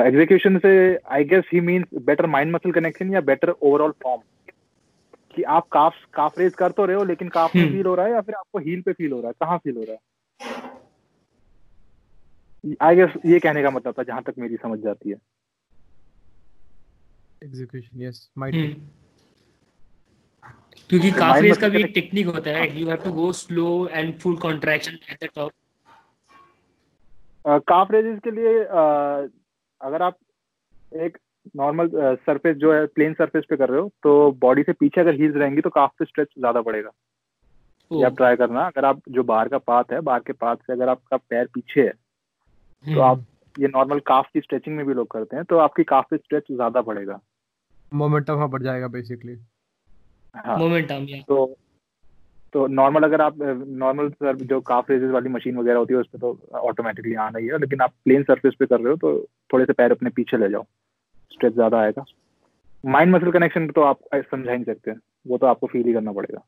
एग्जीक्यूशन 0.07 0.59
से 0.59 0.73
I 1.11 1.25
guess 1.25 1.45
he 1.53 1.61
means 1.61 1.85
better 2.03 2.27
mind 2.27 2.53
muscle 2.53 2.73
connection 2.73 3.13
या 3.15 3.21
बेटर 3.21 3.51
ओवरऑल 3.51 3.91
फॉर्म 4.03 4.21
कि 5.37 5.43
आप 5.43 5.67
काफ 5.73 5.95
काफ 6.15 6.39
रेज 6.39 6.55
कर 6.55 6.71
तो 6.71 6.85
रहे 6.85 6.97
हो 6.97 7.05
लेकिन 7.05 7.29
काफ 7.29 7.57
में। 7.57 7.73
फील 7.73 7.87
हो 7.87 7.95
रहा 7.95 8.07
है 8.07 8.13
या 8.13 8.21
फिर 8.21 8.35
आपको 8.35 8.59
हील 8.59 8.81
पे 8.81 8.93
फील 8.93 9.13
हो 9.13 9.21
रहा 9.21 9.29
है? 9.29 9.35
कहाँ 9.41 9.59
फील 9.59 9.77
हो 9.77 9.83
रहा 9.83 9.93
है? 9.93 9.99
आई 12.83 12.97
गेस 12.97 13.13
ये 13.27 13.39
कहने 13.41 13.63
का 13.63 13.71
मतलब 13.71 13.95
था 13.99 14.03
जहाँ 14.03 14.23
तक 14.23 14.35
मेरी 14.39 14.57
समझ 14.57 14.79
जाती 14.81 15.11
है। 15.11 15.17
एग्जीक्यूशन 17.45 18.03
यस 18.03 18.29
माइट 18.39 18.55
बी 18.55 18.69
क्योंकि 20.91 21.11
काफ 21.13 21.37
रेस 21.43 21.59
का 21.59 21.69
भी 21.69 21.83
एक 21.83 21.91
टेक्निक 21.95 22.27
होता 22.27 22.51
है 22.51 22.81
you 22.81 22.89
have 22.89 22.97
to 23.05 23.13
go 23.13 23.33
slow 23.39 23.67
and 23.89 24.19
full 24.19 24.37
contraction 24.39 24.99
at 25.11 25.25
the 25.25 25.29
top 25.35 25.53
calf 27.69 27.93
raises 27.93 28.19
के 28.25 28.31
लिए 28.31 28.53
uh, 28.65 29.29
अगर 29.81 30.03
आप 30.03 30.17
एक 30.97 31.19
नॉर्मल 31.57 31.91
सरफेस 31.95 32.55
uh, 32.55 32.61
जो 32.61 32.73
है 32.73 32.87
प्लेन 32.87 33.15
सरफेस 33.15 33.45
पे 33.51 33.57
कर 33.57 33.69
रहे 33.69 33.81
हो 33.81 33.89
तो 34.03 34.31
बॉडी 34.41 34.63
से 34.63 34.73
पीछे 34.73 35.01
अगर 35.01 35.15
हील्स 35.21 35.37
रहेंगी 35.37 35.61
तो 35.61 35.71
काफ 35.71 35.93
पे 35.99 36.05
स्ट्रेच 36.05 36.29
ज़्यादा 36.39 36.61
पड़ेगा। 36.63 36.91
ये 37.91 38.05
आप 38.05 38.17
ट्राई 38.17 38.37
करना 38.37 38.67
अगर 38.67 38.85
आप 38.85 39.01
जो 39.09 39.23
बाहर 39.25 39.49
का 39.49 39.59
पाथ 39.61 39.93
है 39.93 40.01
बाहर 40.01 40.21
के 40.21 40.33
पाथ 40.35 40.57
से 40.57 40.73
अगर 40.73 40.89
आपका 40.89 41.17
पैर 41.17 41.47
पीछे 41.55 41.81
है। 41.81 41.93
तो 42.85 43.01
आप 43.01 43.25
ये 43.57 43.69
नॉर्मल 43.69 43.99
काफ 44.07 44.29
की 44.35 44.41
स्ट्रेचिंग 44.41 44.77
में 44.77 44.85
भी 44.87 44.95
लोग 44.95 45.11
करते 45.11 45.37
हैं 45.37 45.45
तो 45.45 45.59
आपकी 45.59 45.85
काफ 45.85 46.07
पे 46.11 46.17
स्ट्रेच 46.17 46.45
ज़्यादा 46.51 46.81
पड़ेगा। 46.81 47.21
मोमेंटम 47.93 48.35
वहाँ 48.35 48.49
बढ़ 48.51 48.63
जाएगा 48.63 48.89
बेसिकली 48.89 49.37
हाँ। 50.35 50.57
मोमेंटम 50.59 51.07
या 51.09 51.21
तो 51.29 51.47
तो 52.55 52.67
नॉर्मल 52.67 53.03
अगर 53.03 53.21
आप 53.21 53.37
नॉर्मल 53.39 54.09
सर 54.11 54.37
जो 54.43 54.61
काफ 54.61 54.91
रेजेस 54.91 55.11
वाली 55.11 55.29
मशीन 55.29 55.57
वगैरह 55.57 55.79
होती 55.79 55.95
है 55.95 56.01
उस 56.01 56.07
पर 56.07 56.19
तो 56.19 56.39
ऑटोमेटिकली 56.59 57.15
आना 57.23 57.39
ही 57.39 57.47
है 57.47 57.59
लेकिन 57.59 57.81
आप 57.81 57.93
प्लेन 58.05 58.23
सरफेस 58.23 58.55
पे 58.59 58.67
कर 58.67 58.81
रहे 58.81 58.91
हो 58.91 58.97
तो 58.97 59.19
थोड़े 59.51 59.65
से 59.65 59.73
पैर 59.73 59.91
अपने 59.93 60.11
पीछे 60.11 60.37
ले 60.37 60.49
जाओ। 60.49 60.65
स्ट्रेच 61.33 61.53
ज़्यादा 61.53 61.81
आएगा। 61.81 62.05
माइंड 62.85 63.15
मसल 63.15 63.31
कनेक्शन 63.31 63.67
तो 63.69 63.83
आप 63.83 63.99
समझा 64.15 64.51
ही 64.51 64.57
नहीं 64.57 64.65
सकते। 64.65 64.93
वो 65.27 65.39
तो 65.39 65.47
आपको 65.47 65.67
फील 65.67 65.87
ही 65.87 65.93
करना 65.93 66.13
पड़ेगा। 66.13 66.43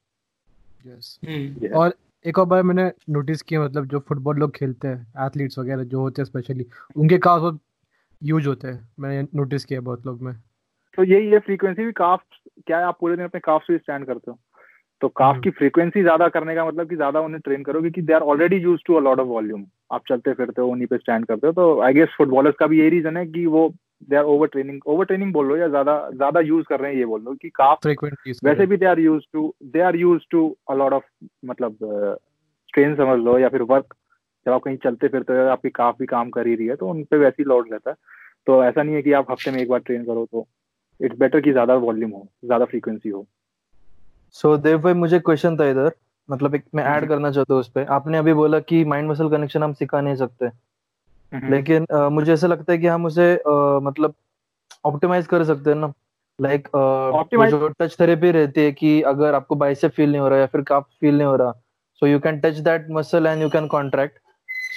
यस 0.87 1.19
हम्म। 1.25 1.67
है। 1.67 1.71
और 1.73 1.95
एक 2.25 2.39
और 2.39 2.47
बार 2.47 2.63
मैंने 2.63 2.91
नोटिस 3.11 3.43
किया 3.43 3.63
मतलब 3.63 3.87
जो 3.87 3.99
फुटबॉल 3.99 4.37
लोग 4.37 4.55
खेलते 4.57 4.89
हैं 4.89 5.27
एथलीट्स 5.27 5.59
वगैरह 5.59 5.85
जो 5.85 6.01
होते 6.01 6.23
हैं 6.23 6.27
स्पेशली 6.27 6.67
उनके 6.97 7.19
काफ 7.19 7.41
बहुत 7.41 7.61
यूज़ 8.23 8.49
होते 8.49 8.69
हैं। 8.69 8.89
मैंने 9.01 9.29
नोटिस 9.35 9.65
किया 9.65 9.81
बहुत 9.81 10.07
लोग 10.07 10.23
में। 10.23 10.35
तो 10.99 11.05
यही 11.05 11.31
है 11.31 11.39
फ्रीक्वेंसी 11.39 11.85
भी 11.85 11.93
काफ 11.93 12.23
क्या 12.67 12.79
है 12.79 12.85
आप 12.85 12.99
पूरे 13.01 13.17
दिन 13.17 13.25
अपने 13.25 13.41
काफ 13.41 13.63
से 13.63 13.79
स्टैंड 13.79 14.07
करते 14.07 14.31
हो? 14.31 14.39
तो 15.03 15.09
काफ 15.09 15.33
हम्म। 15.33 15.43
की 15.43 15.51
फ्रीक्वेंसी 15.51 16.03
ज़्यादा 16.03 16.29
करने 16.29 16.55
का 16.55 16.65
मतलब 16.65 16.89
कि 16.89 16.97
ज़्यादा 16.97 17.21
उन्हें 17.21 17.41
ट्रेन 17.41 17.63
करो 17.63 17.81
क्योंकि 17.81 18.03
they 18.03 18.13
are 18.13 18.21
already 18.23 18.57
use 18.57 18.81
to 18.87 18.95
a 18.95 19.01
lot 19.01 19.21
of 19.21 19.27
volume 19.27 19.65
आप 19.93 20.03
चलते 20.09 20.33
फिरते 20.33 20.63
हो 20.63 20.69
उन्हीं 20.69 20.87
पे 20.87 20.97
स्टैंड 20.99 21.27
करते 21.27 21.47
हो 21.47 21.53
तो 21.53 21.81
आई 21.81 21.95
गेस 21.95 22.09
फुटबॉलर्स 22.19 22.57
का 22.59 22.67
भी 22.67 22.81
यही 22.81 22.89
रीजन 22.89 23.17
है 23.17 23.27
कि 23.27 23.47
वो 23.47 23.69
they 24.09 24.17
are 24.17 24.25
over 24.25 24.49
training 24.49 24.81
over 24.87 25.05
training 25.05 25.33
बोल 25.33 25.47
लो 25.47 25.57
या 25.57 25.69
ज़्यादा 25.69 25.95
ज़्यादा 26.15 26.41
यूज़ 26.41 26.65
कर 26.69 26.81
रहे 26.81 26.93
हैं 26.93 26.99
ये 26.99 27.05
बोल 27.05 27.23
लो 27.23 27.35
कि 27.35 27.49
काफ 27.51 27.87
वैसे 27.87 28.67
भी 28.67 28.77
they 28.77 28.87
are 28.87 29.01
use 29.01 29.25
to 29.33 29.55
they 29.65 29.81
are 29.81 29.97
use 29.97 30.23
to 30.31 30.49
a 30.71 30.75
lot 30.75 30.93
of 30.93 31.05
मतलब 31.45 31.77
स्ट्रेन 32.69 32.95
समझ 32.97 33.19
लो 33.19 33.39
या 33.39 33.49
फिर 33.49 33.63
वर्क 33.63 33.95
जब 34.47 34.53
आप 34.53 34.63
कहीं 34.63 34.77
चलते 34.77 35.09
फिरते 35.09 35.33
हो 35.33 35.47
आपकी 35.49 35.71
काफ 35.71 35.99
भी 35.99 36.07
काम 36.07 36.31
कर 36.31 36.47
ही 36.47 36.55
रही 36.55 36.67
है 36.67 36.77
तो 36.77 36.89
उन 36.89 37.03
पे 37.05 37.17
वैसे 37.17 37.43
ही 37.43 37.45
लोड 37.45 37.73
रहता 37.73 37.91
है। 37.91 37.97
तो 38.47 38.63
ऐसा 38.65 38.83
नहीं 38.83 38.95
है 38.95 39.03
कि 39.03 39.13
आप 39.13 39.31
हफ़्ते 39.31 39.51
में 39.51 39.61
एक 39.61 39.69
बार 39.69 39.81
ट्रेन 39.81 40.05
करो 40.05 40.25
तो 40.33 40.47
इट्स 41.01 41.19
बेटर 41.19 41.41
कि 41.41 41.53
ज़्यादा 41.53 41.75
वॉल्यूम 41.75 42.11
हो 42.11 42.27
ज़्यादा 42.45 42.65
फ्रीक्वेंसी 42.65 43.09
हो। 43.09 43.27
सो 44.37 44.57
देव 44.57 44.79
भाई 44.79 44.93
मुझे 44.95 45.19
क्वेश्चन 45.19 45.57
था 45.57 45.69
इधर। 45.71 45.93
मतलब 46.29 46.55
एक 46.55 46.65
मैं 46.75 46.85
ऐड। 46.85 47.09
करना 47.09 47.31
चाहता 47.31 47.55
हूँ 47.55 47.61
उस 47.61 47.71
पे। 47.71 47.85
आपने 47.85 48.19
अभी 48.19 48.33
बोला 48.33 48.59
कि 48.61 48.85
माइंड 48.85 49.11
मसल 49.11 49.29
कनेक्शन 49.31 49.63
हम 49.63 49.73
सिखा 49.73 50.01
नहीं 50.01 50.17
सकते। 50.17 50.49
लेकिन 51.51 51.85
अ, 51.85 52.09
मुझे 52.09 52.33
ऐसा 52.33 52.47
लगता 52.47 52.73
है 52.73 52.79
कि 52.79 52.87
हम 52.87 53.05
उसे 53.07 53.35
अ, 53.37 53.79
मतलब 53.83 54.15
ऑप्टिमाइज 54.85 55.27
कर 55.27 55.45
सकते 55.45 55.71
हैं 55.71 55.77
ना। 55.77 55.93
लाइक 56.39 56.69
Optimize- 57.15 57.51
जो 57.51 57.69
टच 57.69 57.97
थेरेपी 58.01 58.31
रहती 58.31 58.61
है 58.61 58.73
कि 58.73 59.01
अगर 59.03 59.35
आपको 59.35 59.55
बाइसेप 59.55 59.91
फील 59.91 60.11
नहीं 60.11 60.21
हो 60.21 60.29
रहा 60.29 60.39
या 60.39 60.47
फिर 60.47 60.61
काफ 60.63 60.87
फील 61.01 61.17
नहीं 61.19 61.27
हो 61.27 61.37
रहा 61.37 61.53
so 62.03 62.07
you 62.07 62.19
can 62.21 62.39
touch 62.41 62.59
that 62.59 62.87
muscle 62.91 63.27
and 63.27 63.43
you 63.43 63.49
can 63.49 63.67
contract 63.67 64.19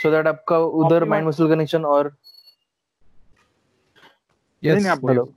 so 0.02 0.12
that 0.12 0.28
आपका 0.28 0.58
उधर 0.58 1.04
माइंड 1.04 1.28
मसल 1.28 1.48
कनेक्शन 1.50 1.86
और 1.86 2.12
नहीं, 4.64 4.72
यस 4.72 4.82
नहीं, 4.82 4.92
आप 4.92 5.00
बोलो। 5.00 5.14
हेलो 5.14 5.34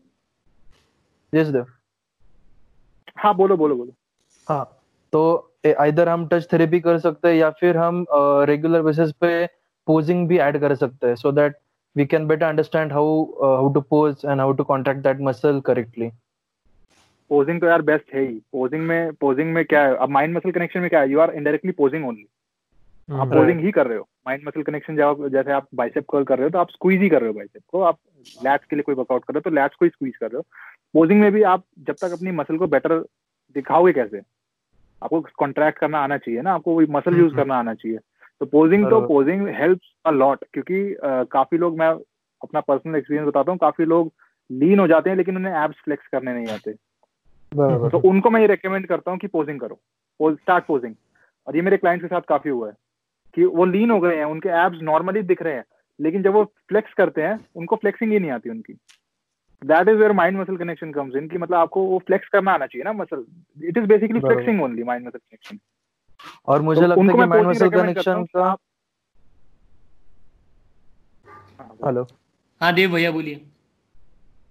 यस 1.33 1.49
देव 1.49 1.67
हाँ 3.17 3.35
बोलो 3.37 3.57
बोलो 3.57 3.77
बोलो। 3.77 3.93
हाँ 4.49 4.65
तो 5.13 5.23
इधर 5.67 6.09
हम 6.09 6.27
टच 6.29 6.49
थेरेपी 6.53 6.81
कर 6.81 6.99
सकते 6.99 7.29
हैं 7.29 7.35
या 7.37 7.51
फिर 7.51 7.77
हम 7.77 8.05
रेगुलर 8.49 8.83
बेसिस 8.83 9.13
पे 9.13 9.31
पोजिंग 9.87 10.27
भी 10.29 10.39
ऐड 10.39 10.61
कर 10.61 10.75
सकते 10.75 11.07
हैं 11.07 11.15
so 11.15 11.33
that 11.33 11.57
we 11.97 12.07
can 12.07 12.27
better 12.27 12.47
understand 12.47 12.93
how 12.93 13.23
how 13.43 13.73
to 13.75 13.81
pose 13.81 14.23
and 14.27 14.41
how 14.41 14.53
to 14.53 14.65
contract 14.65 15.03
that 15.03 15.21
muscle 15.21 15.61
correctly 15.67 16.11
posing 17.31 17.61
तो 17.61 17.67
यार 17.67 17.83
बेस्ट 17.83 18.15
है 18.15 18.21
ही। 18.21 18.35
पोजिंग 18.53 18.83
में 18.87 19.13
पोजिंग 19.13 19.53
में 19.55 19.65
क्या 19.65 19.81
है? 19.83 19.95
अब 19.95 20.09
माइंड 20.09 20.37
मसल 20.37 20.51
कनेक्शन 20.51 20.81
में 20.81 20.89
क्या 20.91 21.01
है? 21.01 21.11
You 21.11 21.21
are 21.21 21.31
indirectly 21.31 21.73
posing 21.73 22.07
only. 22.09 22.27
आप 23.09 23.29
पोजिंग 23.29 23.61
ही 23.61 23.71
कर 23.71 23.87
रहे 23.87 23.99
हो। 23.99 24.07
माइंड 24.27 24.47
मसल 24.47 24.63
कनेक्शन 24.63 24.97
जब 24.97 25.27
जैसे 25.33 25.53
आप 25.53 25.67
बाइसेप 25.75 26.05
कर्ल 26.13 26.25
कर 26.25 26.39
रहे 26.39 26.45
हो 26.45 26.51
तो 26.51 26.59
आप 26.59 26.71
स्क्वीज 26.71 27.01
ही 27.03 27.09
कर 27.09 27.21
रहे 27.21 27.29
हो 27.29 27.35
बाइसेप 27.35 27.63
को। 27.69 27.81
आप 27.81 27.99
लैट्स 28.45 28.67
के 28.67 28.77
लिए 28.77 28.83
कोई 28.83 28.95
वर्कआउट 28.95 29.25
कर 29.25 29.35
रहे 29.35 29.39
हो 29.39 29.51
तो 29.51 29.55
लैट्स 29.57 29.77
को 29.77 29.85
ही 29.85 29.91
स्क्वीज 29.91 30.17
कर 30.17 30.27
रहे 30.27 30.37
हो। 30.37 30.45
पोजिंग 30.95 31.21
में 31.21 31.31
भी 31.33 31.43
आप 31.45 31.65
जब 31.79 31.97
तक 32.03 32.13
अपनी 32.13 32.31
मसल 32.31 32.59
को 32.59 32.67
बेटर 32.67 32.99
दिखाओगे 33.57 33.93
कैसे? 33.93 34.21
आपको 35.03 35.21
कॉन्ट्रैक्ट 35.39 35.79
करना 35.79 35.99
आना 35.99 36.19
चाहिए 36.19 36.43
ना? 36.43 36.55
आपको 36.55 36.77
वही 36.77 36.87
मसल 36.91 37.17
यूज़। 37.19 37.35
करना 37.37 37.59
आना 37.59 37.75
चाहिए। 37.75 37.99
तो 38.41 38.47
पोजिंग 38.47 38.85
तो 38.91 39.01
पोजिंग 39.09 39.49
हेल्प्स 39.49 39.93
अ 40.05 40.11
लॉट 40.11 40.45
क्योंकि 40.53 40.97
काफ़ी 41.33 41.59
लोग 41.59 41.79
मैं 41.79 41.89
अपना 42.43 42.61
पर्सनल 42.61 42.97
एक्सपीरियंस 42.97 43.29
बताता 43.29 43.53
हूँ 43.53 43.59
काफ़ी 43.59 43.85
लोग 43.85 44.13
लीन 44.51 44.79
हो 44.79 44.87
जाते 44.87 45.11
हैं 45.11 45.17
लेकिन 45.17 45.37
उन्हें 45.37 45.65
एब्स 45.65 45.77
फ्लेक्स 45.85 46.07
करने 46.07 46.35
नहीं 46.35 46.55
आते। 46.55 46.73
तो 47.91 47.99
उनको 48.09 48.31
मैं 48.31 48.41
ये 48.41 48.47
रेकमेंड 48.47 48.87
करता 48.87 49.11
हूँ 49.11 49.19
कि 49.19 49.27
पोजिंग 49.27 49.61
करो 49.61 50.33
स्टार्ट 50.33 50.65
पोजिंग 50.67 50.95
और 51.47 51.57
ये 51.57 51.63
मेरे 51.63 51.77
क्लाइंट 51.77 52.03
के 52.03 52.09
साथ 52.09 52.21
काफ़ी 52.29 52.51
हुआ 52.51 52.69
है 52.69 52.75
कि 53.35 53.45
वो 53.45 53.65
लीन 53.65 53.91
हो 53.91 54.01
गए 54.01 54.17
हैं 54.17 54.25
उनके 54.25 54.49
एब्स 54.49 54.83
नॉर्मली 54.83 55.23
दिख 55.23 55.43
रहे 55.43 55.55
हैं 55.55 55.65
लेकिन 56.01 56.23
जब 56.23 56.33
वो 56.33 56.45
फ्लेक्स 56.69 56.95
करते 56.95 57.23
हैं 57.23 57.39
उनको 57.57 57.77
फ्लेक्सिंग 57.77 58.13
ही 58.13 58.19
नहीं 58.19 58.31
आती 58.31 58.51
उनकी। 58.51 58.73
That 59.63 59.89
is 59.89 59.97
where 59.97 60.13
mind 60.13 60.39
muscle 60.39 60.57
connection 60.57 60.93
comes 60.93 61.17
in 61.17 61.29
कि 61.29 61.39
मतलब 61.39 61.57
आपको 61.57 61.83
वो 61.83 61.99
फ्लेक्स 62.07 62.29
करना 62.29 62.53
आना 62.53 62.67
चाहिए 62.67 62.85
ना 62.85 62.93
muscle 62.93 63.25
it 63.65 63.79
is 63.79 63.87
basically 63.87 64.21
flexing 64.21 64.63
only 64.63 64.83
mind 64.83 65.07
muscle 65.07 65.19
connection 65.19 65.59
और 66.49 66.63
मुझे 66.63 66.81
तो 66.81 66.87
लगता 66.87 66.95
है 66.95 67.01
उनको 67.01 67.19
कि 67.19 67.27
माइंड 67.27 67.47
मसल 67.49 67.69
कनेक्शन 67.71 68.25
का। 68.37 68.57
हेलो 71.85 72.07
हाँ 72.61 72.73
देव 72.75 72.93
भैया 72.93 73.11
बोलिए। 73.11 73.41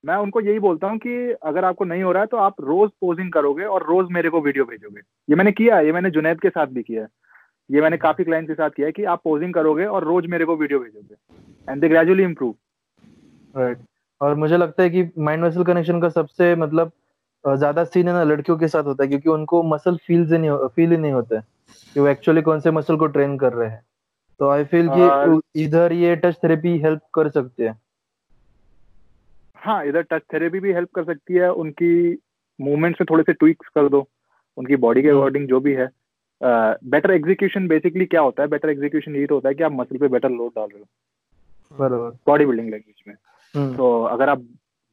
मैं 0.03 0.15
उनको 0.15 0.41
यही 0.41 0.59
बोलता 0.59 0.87
हूँ 0.87 0.97
कि 0.97 1.31
अगर 1.43 1.65
आपको 1.65 1.85
नहीं 1.85 2.03
हो 2.03 2.11
रहा 2.11 2.21
है 2.21 2.27
तो 2.27 2.37
आप 2.37 2.61
रोज 2.61 2.89
पोजिंग 3.01 3.31
करोगे 3.31 3.63
और 3.65 3.83
रोज 3.83 4.11
मेरे 4.11 4.29
को 4.29 4.41
वीडियो 4.41 4.65
भेजोगे। 4.65 4.99
ये 5.29 5.35
मैंने 5.35 5.51
किया 5.51 5.79
ये 5.79 5.91
मैंने 5.91 6.09
जुनैद 6.09 6.41
के 6.41 6.49
साथ 6.49 6.67
भी 6.67 6.83
किया 6.83 7.01
है। 7.01 7.07
ये 7.69 7.81
मैंने 7.81 7.97
काफ़ी 7.97 8.23
क्लाइंट 8.23 8.47
के 8.47 8.53
साथ 8.53 8.69
किया 8.69 8.87
है 8.87 8.91
कि 8.91 9.03
आप 9.05 9.21
पोजिंग 9.23 9.53
करोगे 9.53 9.85
और 9.87 10.03
रोज 10.03 10.25
मेरे 10.27 10.45
को 10.45 10.55
वीडियो 10.55 10.79
भेजोगे। 10.79 11.15
And 11.67 11.81
they 11.81 11.89
gradually 11.89 12.23
improve 12.23 12.55
right 13.55 13.77
और 14.21 14.35
मुझे 14.35 14.57
लगता 14.57 14.83
है 14.83 14.89
कि 14.89 15.09
माइंड 15.19 15.43
मसल 15.43 15.63
कनेक्शन 15.63 16.01
का 16.01 16.09
सबसे 16.11 16.55
मतलब 16.55 16.91
ज़्यादा 17.45 17.83
सीन 17.83 18.07
है 18.07 18.13
ना 18.13 18.23
लड़कियों 18.23 18.57
के 18.57 18.67
साथ 18.67 18.83
होता 18.83 19.03
है 19.03 19.07
क्योंकि 19.09 19.29
उनको 19.29 19.63
मसल 19.63 19.97
फील 20.07 20.27
नहीं 20.31 20.67
फील 20.67 20.91
ही 20.91 20.97
नहीं 20.97 21.11
होता 21.11 21.35
है। 21.35 21.43
कि 21.93 21.99
वो 21.99 22.07
एक्चुअली 22.07 22.41
कौन 22.41 22.59
से 22.59 22.71
मसल 22.71 22.97
को 22.97 23.07
ट्रेन 23.07 23.37
कर 23.37 23.53
रहे 23.53 23.69
हैं। 23.69 23.81
तो 24.39 24.49
आई 24.49 24.63
फील 24.63 24.89
कि 24.91 25.63
इधर 25.63 25.93
ये 25.93 26.15
टच 26.15 26.37
थेरेपी 26.43 26.77
हेल्प 26.79 27.01
कर 27.13 27.29
सकते 27.29 27.67
हैं। 27.67 27.79
हाँ 29.55 29.83
इधर 29.85 30.01
टच 30.01 30.21
थेरेपी 30.33 30.59
भी 30.59 30.73
हेल्प 30.73 30.89
कर 30.95 31.03
सकती 31.03 31.33
है। 31.33 31.51
उनकी 31.53 32.17
मूवमेंट्स 32.61 33.01
में 33.01 33.07
थोड़े 33.09 33.23
से 33.23 33.33
ट्विक्स 33.33 33.67
कर 33.67 33.89
दो। 33.89 34.07
उनकी 34.57 34.75
बॉडी 34.75 35.01
के। 35.01 35.09
अकॉर्डिंग 35.09 35.47
जो 35.47 35.59
भी 35.59 35.73
है। 35.73 35.89
बेटर 36.41 37.11
एग्जीक्यूशन 37.11 37.67
बेसिकली 37.67 38.05
क्या 38.05 38.21
होता 38.21 38.43
है? 38.43 38.49
बेटर 38.49 38.69
एग्जीक्यूशन 38.69 39.15
यही 39.15 39.25
तो 39.25 39.35
होता 39.35 39.49
है 39.49 39.55
कि 39.55 39.63
आप 39.63 39.71
मसल 39.71 39.97
पे 39.97 40.07
बेटर 40.07 40.29
लोड 40.29 40.51
डाल 40.55 40.67
रहे 40.67 40.79
हो। 40.79 41.77
बराबर। 41.79 42.09
बॉडी 42.27 42.45
बिल्डिंग 42.45 42.69
लैंग्वेज 42.69 43.03
में। 43.07 43.15
हम्म, 43.55 43.75
तो 43.75 44.03
अगर 44.03 44.29
आप 44.29 44.45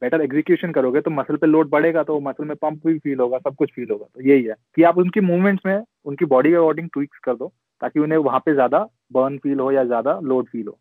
बेटर 0.03 0.21
एग्जीक्यूशन 0.21 0.71
करोगे 0.71 1.01
तो 1.01 1.11
मसल 1.11 1.35
पे 1.35 1.47
लोड 1.47 1.69
बढ़ेगा 1.69 2.03
तो 2.03 2.19
मसल 2.21 2.45
में 2.45 2.55
पंप 2.57 2.87
भी 2.87 2.97
फील 2.99 3.19
होगा 3.19 3.37
सब 3.39 3.55
कुछ 3.55 3.71
फील 3.71 3.87
होगा 3.91 4.05
तो 4.05 4.21
यही 4.21 4.43
है 4.43 4.55
कि 4.75 4.83
आप 4.83 4.97
उनकी 4.97 5.19
मूवमेंट्स 5.23 5.65
में 5.65 5.83
उनकी 6.05 6.25
बॉडी 6.27 6.49
के 6.49 6.55
अकॉर्डिंग 6.57 6.89
ट्विक्स 6.93 7.19
कर 7.23 7.35
दो 7.35 7.51
ताकि 7.81 7.99
उन्हें 7.99 8.17
वहाँ 8.19 8.39
पे 8.39 8.53
ज़्यादा 8.53 8.87
बर्न 9.13 9.37
फील 9.37 9.59
हो 9.59 9.71
या 9.71 9.83
ज़्यादा 9.85 10.19
लोड 10.23 10.47
फील 10.47 10.67
हो 10.67 10.77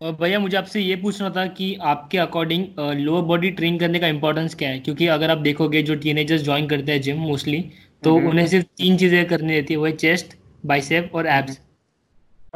भैया 0.00 0.38
मुझे 0.38 0.56
आपसे 0.56 0.80
ये 0.80 0.96
पूछना 0.96 1.28
था 1.30 1.46
कि 1.52 1.74
आपके 1.84 2.18
अकॉर्डिंग 2.18 2.66
लोअर 2.98 3.22
बॉडी 3.24 3.50
ट्रेन 3.52 3.78
करने 3.78 3.98
का 3.98 4.08
इम्पोर्टेंस 4.08 4.54
क्या 4.54 4.68
है 4.68 4.78
क्योंकि 4.80 5.06
अगर 5.14 5.30
आप 5.30 5.38
देखोगे 5.40 5.82
जो 5.82 5.94
टीनेजर्स 6.02 6.42
ज्वाइन 6.42 6.68
करते 6.68 6.92
हैं 6.92 7.00
जिम 7.02 7.18
मोस्टली 7.20 7.64
तो 8.02 8.14
हम्म। 8.16 8.28
उन्हें 8.30 8.46
सिर्फ़ 8.46 8.66
तीन 8.78 8.96
चीज़ें 8.96 9.24
करनी 9.28 9.54
रहती 9.54 9.74
है 9.74 9.78
वो 9.78 9.86
है 9.86 9.92
चेस्ट 9.96 10.36
बाइसेप 10.66 11.10
और 11.14 11.26
एब्स। 11.28 11.60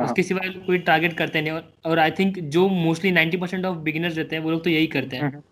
उसके 0.00 0.22
सिवाय 0.22 0.48
कोई 0.48 0.78
टारगेट 0.78 1.12
करते 1.12 1.40
नहीं 1.40 1.52
और, 1.52 1.72
और 1.86 1.98
आई 1.98 2.10
थिंक 2.10 2.38
जो 2.38 2.68
मोस्टली 2.68 3.12
90% 3.12 3.40
परसेंट 3.40 3.64
ऑफ़ 3.64 3.78
बिगिनर्स 3.78 4.16
रहते 4.16 4.36
हैं 4.36 4.42
वो 4.42 4.50
लोग 4.50 4.64
तो 4.64 4.70
यही 4.70 4.86
करते 4.86 5.16
हैं। 5.16 5.22
हम्म। 5.22 5.42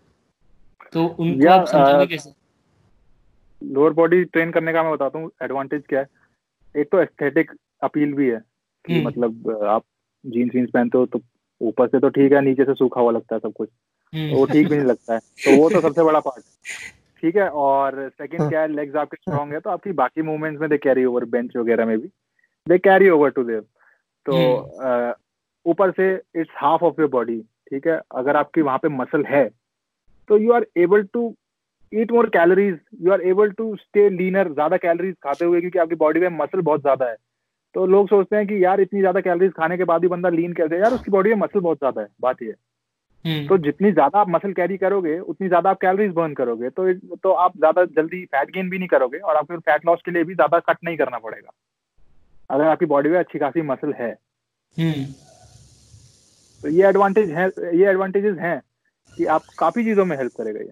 तो 0.93 1.05
उनको 1.05 1.49
आप 1.49 1.65
समझाओगे 1.65 2.07
कैसे? 2.07 2.33
लोअर 3.63 3.93
बॉडी 3.93 4.23
ट्रेन 4.23 4.51
करने 4.51 4.73
का 4.73 4.83
मैं 4.83 4.91
बताता 4.91 5.19
हूँ 5.19 5.31
एडवांटेज 5.43 5.83
क्या 5.89 5.99
है? 5.99 6.07
एक 6.77 6.87
तो 6.91 7.01
एस्थेटिक 7.01 7.51
अपील 7.83 8.13
भी 8.13 8.29
है 8.29 8.39
कि 8.85 8.93
हम्म। 8.93 9.07
मतलब 9.07 9.63
आप 9.67 9.83
जीन्स 10.25 10.55
वीन्स 10.55 10.69
पहनते 10.73 10.97
हो 10.97 11.05
तो 11.05 11.21
ऊपर 11.61 11.87
से 11.87 11.99
तो 11.99 12.09
ठीक 12.09 12.31
है 12.31 12.41
नीचे 12.41 12.63
से 12.63 12.73
सूखा 12.73 13.01
हुआ 13.01 13.11
लगता 13.11 13.35
है 13.35 13.39
सब 13.39 13.53
कुछ। 13.53 13.69
तो 14.13 14.37
वो 14.37 14.45
ठीक 14.45 14.69
भी 14.69 14.75
नहीं 14.77 14.87
लगता 14.87 15.13
है। 15.13 15.19
तो 15.19 15.61
वो 15.61 15.69
तो 15.69 15.81
सबसे 15.81 16.03
बड़ा 16.03 16.19
पार्ट 16.19 16.43
ठीक 17.21 17.35
है 17.35 17.49
और 17.49 18.09
सेकंड 18.09 18.49
क्या 18.49 18.61
है 18.61 18.67
लेग्स 18.67 18.95
आपके 18.95 19.17
स्ट्रांग 19.17 19.53
है 19.53 19.59
तो 19.59 19.69
आपकी 19.69 19.91
बाकी 19.91 20.21
मूवमेंट्स 20.21 20.61
में 20.61 20.69
दे 20.69 20.77
कैरी 20.77 21.05
ओवर 21.05 21.25
बेंच 21.25 21.57
वगैरह 21.57 21.85
में 21.85 21.97
भी। 21.99 22.07
They 22.67 22.77
carry 22.77 23.09
over 23.09 23.29
to 23.29 23.43
Dev 23.43 23.65
तो 24.25 24.55
अ, 24.55 25.13
ऊपर 25.65 25.91
से 25.91 26.13
it's 26.41 26.53
half 26.55 26.83
of 26.83 27.01
your 27.01 27.09
body 27.09 27.39
ठीक 27.71 27.87
है? 27.87 27.99
अगर 28.15 28.35
आपकी 28.37 28.61
वहाँ 28.61 28.77
पे 28.77 28.89
मसल 28.89 29.25
है 29.25 29.47
तो 30.29 30.37
you 30.37 30.51
are 30.53 30.65
able 30.77 31.03
to 31.13 31.33
eat 31.91 32.11
more 32.11 32.29
calories 32.29 32.77
you 33.01 33.11
are 33.11 33.21
able 33.27 33.51
to 33.51 33.75
stay 33.75 34.09
leaner 34.09 34.51
ज़्यादा 34.53 34.77
कैलोरीज 34.77 35.15
खाते 35.23 35.45
हुए 35.45 35.59
क्योंकि 35.61 35.79
आपकी 35.79 35.95
बॉडी 35.95 36.19
में 36.19 36.29
मसल 36.37 36.61
बहुत 36.61 36.81
ज़्यादा 36.81 37.05
है। 37.05 37.15
तो 37.75 37.85
लोग 37.85 38.07
सोचते 38.09 38.35
हैं 38.35 38.47
कि 38.47 38.63
यार 38.63 38.81
इतनी 38.81 38.99
ज़्यादा 38.99 39.19
कैलोरीज 39.21 39.51
खाने 39.53 39.77
के 39.77 39.83
बाद 39.83 40.01
भी 40.01 40.07
बंदा 40.07 40.29
लीन 40.29 40.53
कैसे 40.53 40.79
यार 40.79 40.93
उसकी 40.93 41.11
बॉडी 41.11 41.29
में 41.29 41.37
मसल 41.37 41.59
बहुत 41.59 41.77
ज़्यादा 41.77 42.01
है 42.01 42.07
बात 42.21 42.41
ये 42.41 42.55
हम्म। 43.25 43.47
तो 43.47 43.57
जितनी 43.57 43.91
ज़्यादा 43.91 44.19
आप 44.19 44.29
मसल 44.29 44.53
कैरी 44.53 44.77
करोगे 44.77 45.17
उतनी 45.19 45.47
ज़्यादा 45.47 45.69
आप 45.69 45.79
कैलोरीज 45.81 46.11
बर्न 46.13 46.33
करोगे 46.33 46.69
तो 46.69 46.93
तो 47.15 47.31
आप 47.31 47.57
ज़्यादा 47.57 47.83
जल्दी 47.97 48.23
फैट 48.25 48.51
गेन 48.51 48.69
भी 48.69 48.77
नहीं 48.77 48.87
करोगे 48.87 49.17
और 49.17 49.35
आपको 49.35 49.57
फैट 49.59 49.85
लॉस 49.85 50.01
के 50.05 50.11
लिए 50.11 50.23
भी 50.23 50.35
ज़्यादा 50.35 50.59
कट 50.59 50.77
नहीं 50.83 50.97
करना 50.97 51.17
पड़ेगा। 51.19 51.51
अगर 52.51 52.65
आपकी 52.65 52.85
बॉडी 52.87 53.09
में 53.09 53.17
अच्छी 53.19 53.39
खासी 53.39 53.61
मसल 53.63 53.93
है 53.93 54.11
हम्म। 54.77 55.03
तो 56.63 56.69
ये 56.69 56.87
एडवांटेज 56.87 57.31
है 57.31 57.47
ये 57.77 57.89
एडवांटेजेस 57.89 58.37
हैं 58.39 58.59
कि 59.17 59.25
आप 59.27 59.43
काफ़ी 59.59 59.83
चीज़ों 59.83 60.05
में 60.05 60.15
हेल्प 60.17 60.31
करेगा 60.37 60.59
ये। 60.59 60.71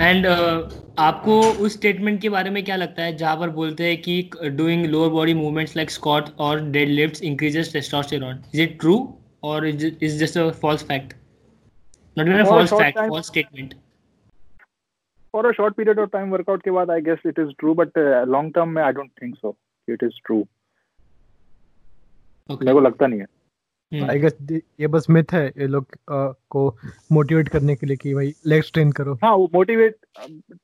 एंड 0.00 0.26
uh, 0.26 0.72
आपको 0.98 1.40
उस 1.40 1.72
स्टेटमेंट 1.72 2.20
के 2.20 2.28
बारे 2.28 2.50
में 2.50 2.64
क्या 2.64 2.76
लगता 2.76 3.02
है 3.02 3.16
जहाँ 3.16 3.36
पर 3.36 3.50
बोलते 3.50 3.84
हैं 3.84 4.00
कि 4.02 4.50
doing 4.52 4.86
lower 4.86 5.10
body 5.10 5.34
movements 5.34 5.76
like 5.76 5.90
squat 5.90 6.30
और 6.38 6.60
deadlift 6.90 7.22
increases 7.24 7.72
testosterone 7.72 8.42
is 8.54 8.62
it 8.62 8.78
true 8.80 8.96
और 9.44 9.66
is 9.66 10.18
just 10.18 10.38
a 10.38 10.50
false 10.60 10.84
fact 10.84 11.14
not 12.16 12.26
even 12.26 12.38
a 12.38 12.44
false 12.44 12.74
fact 12.74 12.98
false 12.98 13.26
statement 13.26 13.74
for 15.32 15.46
a 15.46 15.52
short 15.52 15.74
period 15.74 15.98
of 15.98 16.10
time 16.10 16.30
workout 16.30 16.62
के 16.62 16.70
बाद 16.70 16.90
I 16.90 17.00
guess 17.00 17.18
it 17.26 17.38
is 17.38 17.48
true 17.58 17.74
but 17.74 17.98
long 18.28 18.54
term 18.54 18.68
में 18.68 18.82
I 18.82 18.92
don't 18.92 19.10
think 19.22 19.36
so 19.36 19.56
it 19.88 20.02
is 20.02 20.20
true 20.26 20.46
मेरे 22.50 22.72
को 22.72 22.80
लगता 22.80 23.06
नहीं 23.06 23.20
है। 23.20 23.26
I 23.92 24.18
guess 24.20 24.36
ये 24.80 24.86
बस 24.86 25.06
मिथ 25.10 25.32
है 25.32 25.46
ये 25.48 25.66
लोग 25.66 25.94
को 26.50 26.62
मोटिवेट 27.12 27.48
करने 27.48 27.76
के 27.76 27.86
लिए 27.86 27.96
कि 27.96 28.14
भाई 28.14 28.34
लेग्स 28.46 28.70
ट्रेन 28.72 28.92
करो। 28.92 29.14
हाँ 29.22 29.34
वो 29.36 29.48
मोटिवेट 29.54 29.96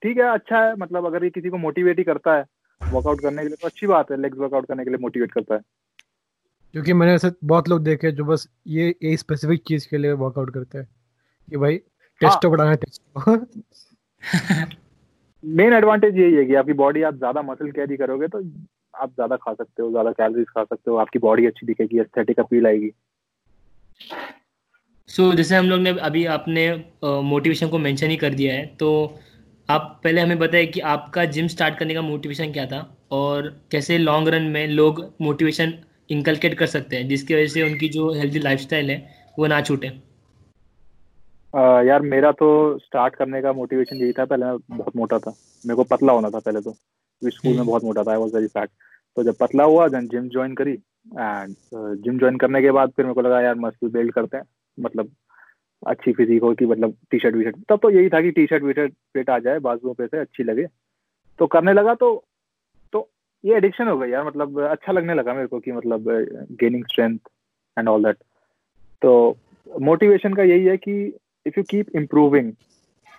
ठीक 0.02 0.16
है 0.16 0.32
अच्छा 0.34 0.64
है 0.64 0.74
मतलब 0.76 1.06
अगर 1.06 1.24
ये 1.24 1.30
किसी 1.30 1.50
को 1.50 1.56
मोटिवेट 1.56 1.98
ही 1.98 2.04
करता 2.04 2.36
है 2.36 2.44
वर्कआउट 2.92 3.20
करने 3.20 3.42
के 3.42 3.48
लिए 3.48 3.56
तो 3.56 3.66
अच्छी 3.66 3.86
बात 3.86 4.10
है 4.10 4.20
लेग्स 4.20 4.38
वर्कआउट 4.38 4.66
करने 4.66 4.84
के 4.84 4.90
लिए 4.90 4.98
मोटिवेट 4.98 5.32
करता 5.32 5.54
है। 5.54 5.60
क्योंकि 6.72 6.92
मैंने 6.92 7.14
ऐसे 7.14 7.30
बहुत 7.44 7.68
लोग 7.68 7.82
देखे 7.84 8.10
जो 8.12 8.24
बस 8.24 8.48
ये 8.66 8.94
ये 9.02 9.16
स्पेसिफिक 9.16 9.62
चीज़ 9.68 9.88
के 9.88 9.98
लिए 9.98 10.12
वर्कआउट 10.12 10.54
करते 10.54 10.78
हैं 10.78 10.86
कि 11.50 11.56
भाई 11.56 11.76
टेस्ट 12.20 12.44
हाँ, 12.44 12.50
बढ़ाना 12.50 12.70
है 12.70 12.76
टेस्ट 12.76 13.02
मेन 15.44 15.72
एडवांटेज 15.72 16.18
यही 16.18 16.34
है 16.34 16.44
कि 16.44 16.54
आपकी 16.54 16.72
बॉडी 16.72 17.02
आप 17.02 17.16
ज़्यादा 17.16 17.42
मसल 17.42 17.70
कैरी 17.70 17.96
करोगे 17.96 18.28
तो 18.28 18.38
आप 18.94 19.10
ज़्यादा 19.10 19.36
खा 19.36 19.52
सकते 19.52 19.82
हो 19.82 19.90
ज़्यादा 19.90 20.10
कैलोरीज 20.12 20.46
खा 20.48 20.62
सकते 20.64 20.90
हो 20.90 20.96
आपकी 20.96 21.18
बॉडी 21.18 21.46
अच्छी 21.46 21.66
दिखेगी 21.66 21.98
एस्थेटिक 22.00 22.40
अपील 22.40 22.66
आएगी। 22.66 22.90
सो 25.08 25.22
so, 25.22 25.36
जैसे 25.36 25.56
हम 25.56 25.66
लोग 25.66 25.80
ने 25.80 25.90
अभी 26.00 26.24
आपने 26.26 26.68
मोटिवेशन 27.04 27.68
को 27.68 27.78
मेंशन 27.78 28.10
ही 28.10 28.16
कर 28.16 28.34
दिया 28.34 28.54
है 28.54 28.64
तो 28.80 28.90
आप 29.68 30.00
पहले 30.04 30.20
हमें 30.20 30.38
बताएँ 30.38 30.66
कि 30.66 30.80
आपका 30.92 31.24
जिम 31.34 31.46
स्टार्ट 31.48 31.78
करने 31.78 31.94
का 31.94 32.02
मोटिवेशन 32.02 32.52
क्या 32.52 32.66
था 32.66 32.80
और 33.12 33.48
कैसे 33.72 33.98
लॉन्ग 33.98 34.28
रन 34.28 34.42
में 34.52 34.66
लोग 34.68 35.04
मोटिवेशन 35.20 35.74
इंकलकेट 36.10 36.54
कर 36.58 36.66
सकते 36.66 36.96
हैं 36.96 37.08
जिसकी 37.08 37.34
वजह 37.34 37.46
से 37.46 37.62
उनकी 37.62 37.88
जो 37.88 38.12
हेल्दी 38.14 38.38
लाइफस्टाइल 38.38 38.90
है 38.90 38.96
वो 39.38 39.46
ना 39.46 39.60
छूटे। 39.60 39.88
अह, 41.54 41.80
यार 41.86 42.02
मेरा 42.02 42.30
तो 42.32 42.46
स्टार्ट 42.78 43.14
करने 43.14 43.40
का 43.42 43.52
मोटिवेशन 43.52 43.96
यही 43.96 44.12
था 44.12 44.24
पहले 44.24 44.46
मैं 44.46 44.58
बहुत 44.70 44.96
मोटा 44.96 45.18
था। 45.18 45.30
मेरे 45.64 45.76
को 45.76 45.84
पतला 45.90 46.12
होना 46.12 46.30
था 46.30 46.38
पहले 46.38 46.60
तो। 46.60 46.72
स्कूल 47.22 47.50
में 47.50 47.58
हम्म। 47.58 47.66
बहुत 47.66 47.84
मोटा 47.84 48.02
था 48.02 48.10
आई 48.12 48.18
वाज 48.18 48.34
वेरी 48.34 48.46
फैट 48.48 48.70
तो 49.16 49.22
जब 49.22 49.34
पतला 49.40 49.64
हुआ 49.64 49.86
देन 49.88 50.08
जिम 50.08 50.28
ज्वाइन 50.28 50.54
करी 50.54 50.72
एंड 50.72 51.54
जिम 52.04 52.18
ज्वाइन 52.18 52.36
करने 52.38 52.62
के 52.62 52.70
बाद 52.70 52.90
फिर 52.96 53.04
मेरे 53.04 53.14
को 53.14 53.22
लगा 53.22 53.40
यार 53.40 53.54
मसल 53.56 53.88
बिल्ड 53.90 54.12
करते 54.12 54.36
हैं। 54.36 54.44
मतलब 54.78 55.10
अच्छी 55.82 56.12
फिजिक 56.12 56.42
हो 56.42 56.52
कि 56.54 56.66
मतलब 56.66 56.94
टी 57.10 57.18
शर्ट 57.18 57.34
वी 57.36 57.44
शर्ट 57.44 57.56
तब 57.68 57.78
तो 57.82 57.90
यही 57.90 58.08
था 58.08 58.20
कि 58.20 58.30
T 58.30 58.46
shirt 58.46 58.62
V 58.62 58.72
shirt 58.72 58.92
fit 59.14 59.30
आ 59.30 59.38
जाए 59.38 59.58
बाजुओं 59.60 59.94
पे 59.94 60.06
से 60.06 60.18
अच्छी 60.18 60.42
लगे। 60.42 60.66
तो 61.38 61.46
करने 61.46 61.72
लगा 61.72 61.94
तो 61.94 62.12
तो 62.92 63.08
ये 63.44 63.56
एडिक्शन 63.56 63.88
हो 63.88 63.98
गई 63.98 64.10
यार 64.10 64.26
मतलब 64.26 64.60
अच्छा 64.62 64.92
लगने 64.92 65.14
लगा 65.14 65.34
मेरे 65.34 65.46
को 65.46 65.60
कि 65.60 65.72
मतलब 65.72 66.10
gaining 66.60 66.84
strength 66.84 67.18
and 67.76 67.88
all 67.88 68.04
that 68.04 68.16
तो 69.02 69.36
मोटिवेशन 69.66 70.34
का 70.34 70.42
यही 70.42 70.64
है 70.64 70.76
कि 70.76 70.94
इफ़ 71.46 71.54
यू 71.58 71.64
कीप 71.70 71.96
इम्प्रूविंग 71.96 72.52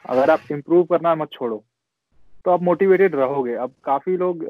अगर 0.06 0.30
आप 0.30 0.44
इम्प्रूव 0.52 0.84
करना 0.84 1.16
मत 1.16 1.32
छोड़ो 1.34 1.64
तो 2.46 2.52
आप 2.52 2.62
मोटिवेटेड 2.64 3.16
रहोगे। 3.16 3.54
अब 3.56 3.74
काफ़ी 3.84 4.18
लोग 4.18 4.44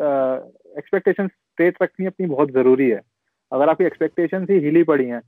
एक्सपेक्टेशन 0.77 1.27
स्ट्रेट 1.27 1.77
रखनी 1.83 2.05
अपनी 2.05 2.27
बहुत 2.27 2.51
ज़रूरी 2.51 2.89
है। 2.89 3.01
अगर 3.51 3.69
आपकी 3.69 3.83
एक्सपेक्टेशन 3.83 4.45
ही 4.49 4.59
हिली 4.59 4.83
पड़ी 4.83 5.05
हैं 5.05 5.21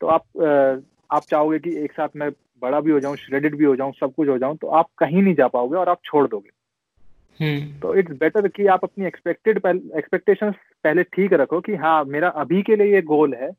तो 0.00 0.06
आप 0.06 0.22
अ, 0.38 1.14
आप 1.16 1.26
चाहोगे 1.30 1.58
कि 1.58 1.76
एक 1.84 1.92
साथ 1.92 2.08
मैं 2.16 2.30
बड़ा 2.62 2.80
भी 2.80 2.90
हो 2.90 3.00
जाऊँ 3.00 3.16
श्रेडेड 3.16 3.56
भी 3.56 3.64
हो 3.64 3.76
जाऊँ 3.76 3.92
सब 3.92 4.12
कुछ 4.14 4.28
हो 4.28 4.38
जाऊँ 4.38 4.56
तो 4.56 4.66
आप 4.66 4.88
कहीं 4.98 5.22
नहीं 5.22 5.34
जा 5.34 5.46
पाओगे 5.48 5.76
और 5.76 5.88
आप 5.88 6.00
छोड़ 6.04 6.26
दोगे। 6.28 6.50
हम्म। 7.40 7.80
तो 7.80 7.94
इट्स 7.94 8.12
बेटर 8.12 8.48
कि 8.48 8.66
आप 8.66 8.84
अपनी 8.84 9.06
एक्सपेक्टेड 9.06 9.56
एक्सपेक्टेशंस 9.96 10.54
पहले 10.84 11.02
ठीक 11.02 11.32
रखो 11.32 11.60
कि 11.60 11.74
हाँ 11.74 12.04
मेरा 12.04 12.28
अभी 12.28 12.62
के 12.62 12.76
लिए 12.76 12.94
ये 12.94 13.02
गोल 13.02 13.34
है 13.34 13.50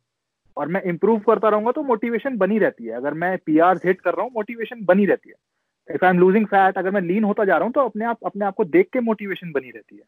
और 0.57 0.67
मैं 0.67 0.81
इम्प्रूव 0.83 1.19
करता 1.19 1.49
रहूँगा 1.49 1.71
तो 1.71 1.83
मोटिवेशन 1.83 2.37
बनी 2.37 2.57
रहती 2.59 2.85
है। 2.85 2.93
अगर 2.93 3.13
मैं 3.15 3.37
पी 3.37 3.57
आर 3.59 3.77
हिट 3.85 4.01
कर 4.01 4.13
रहा 4.13 4.23
हूँ 4.23 4.31
मोटिवेशन 4.35 4.83
बनी 4.85 5.05
रहती 5.05 5.29
है। 5.29 5.35
If 5.89 6.05
I 6.05 6.11
am 6.11 6.19
losing 6.19 6.45
fat 6.45 6.77
अगर 6.77 6.91
मैं 6.91 7.01
लीन 7.01 7.23
होता 7.23 7.45
जा 7.45 7.57
रहा 7.57 7.65
हूँ 7.65 7.73
तो 7.73 7.81
अपने 7.81 8.05
आप 8.05 8.25
अपने 8.25 8.45
आप 8.45 8.55
को 8.55 8.65
देख 8.65 8.89
के 8.93 8.99
मोटिवेशन 9.01 9.51
बनी 9.51 9.69
रहती 9.69 9.95
है 9.95 10.03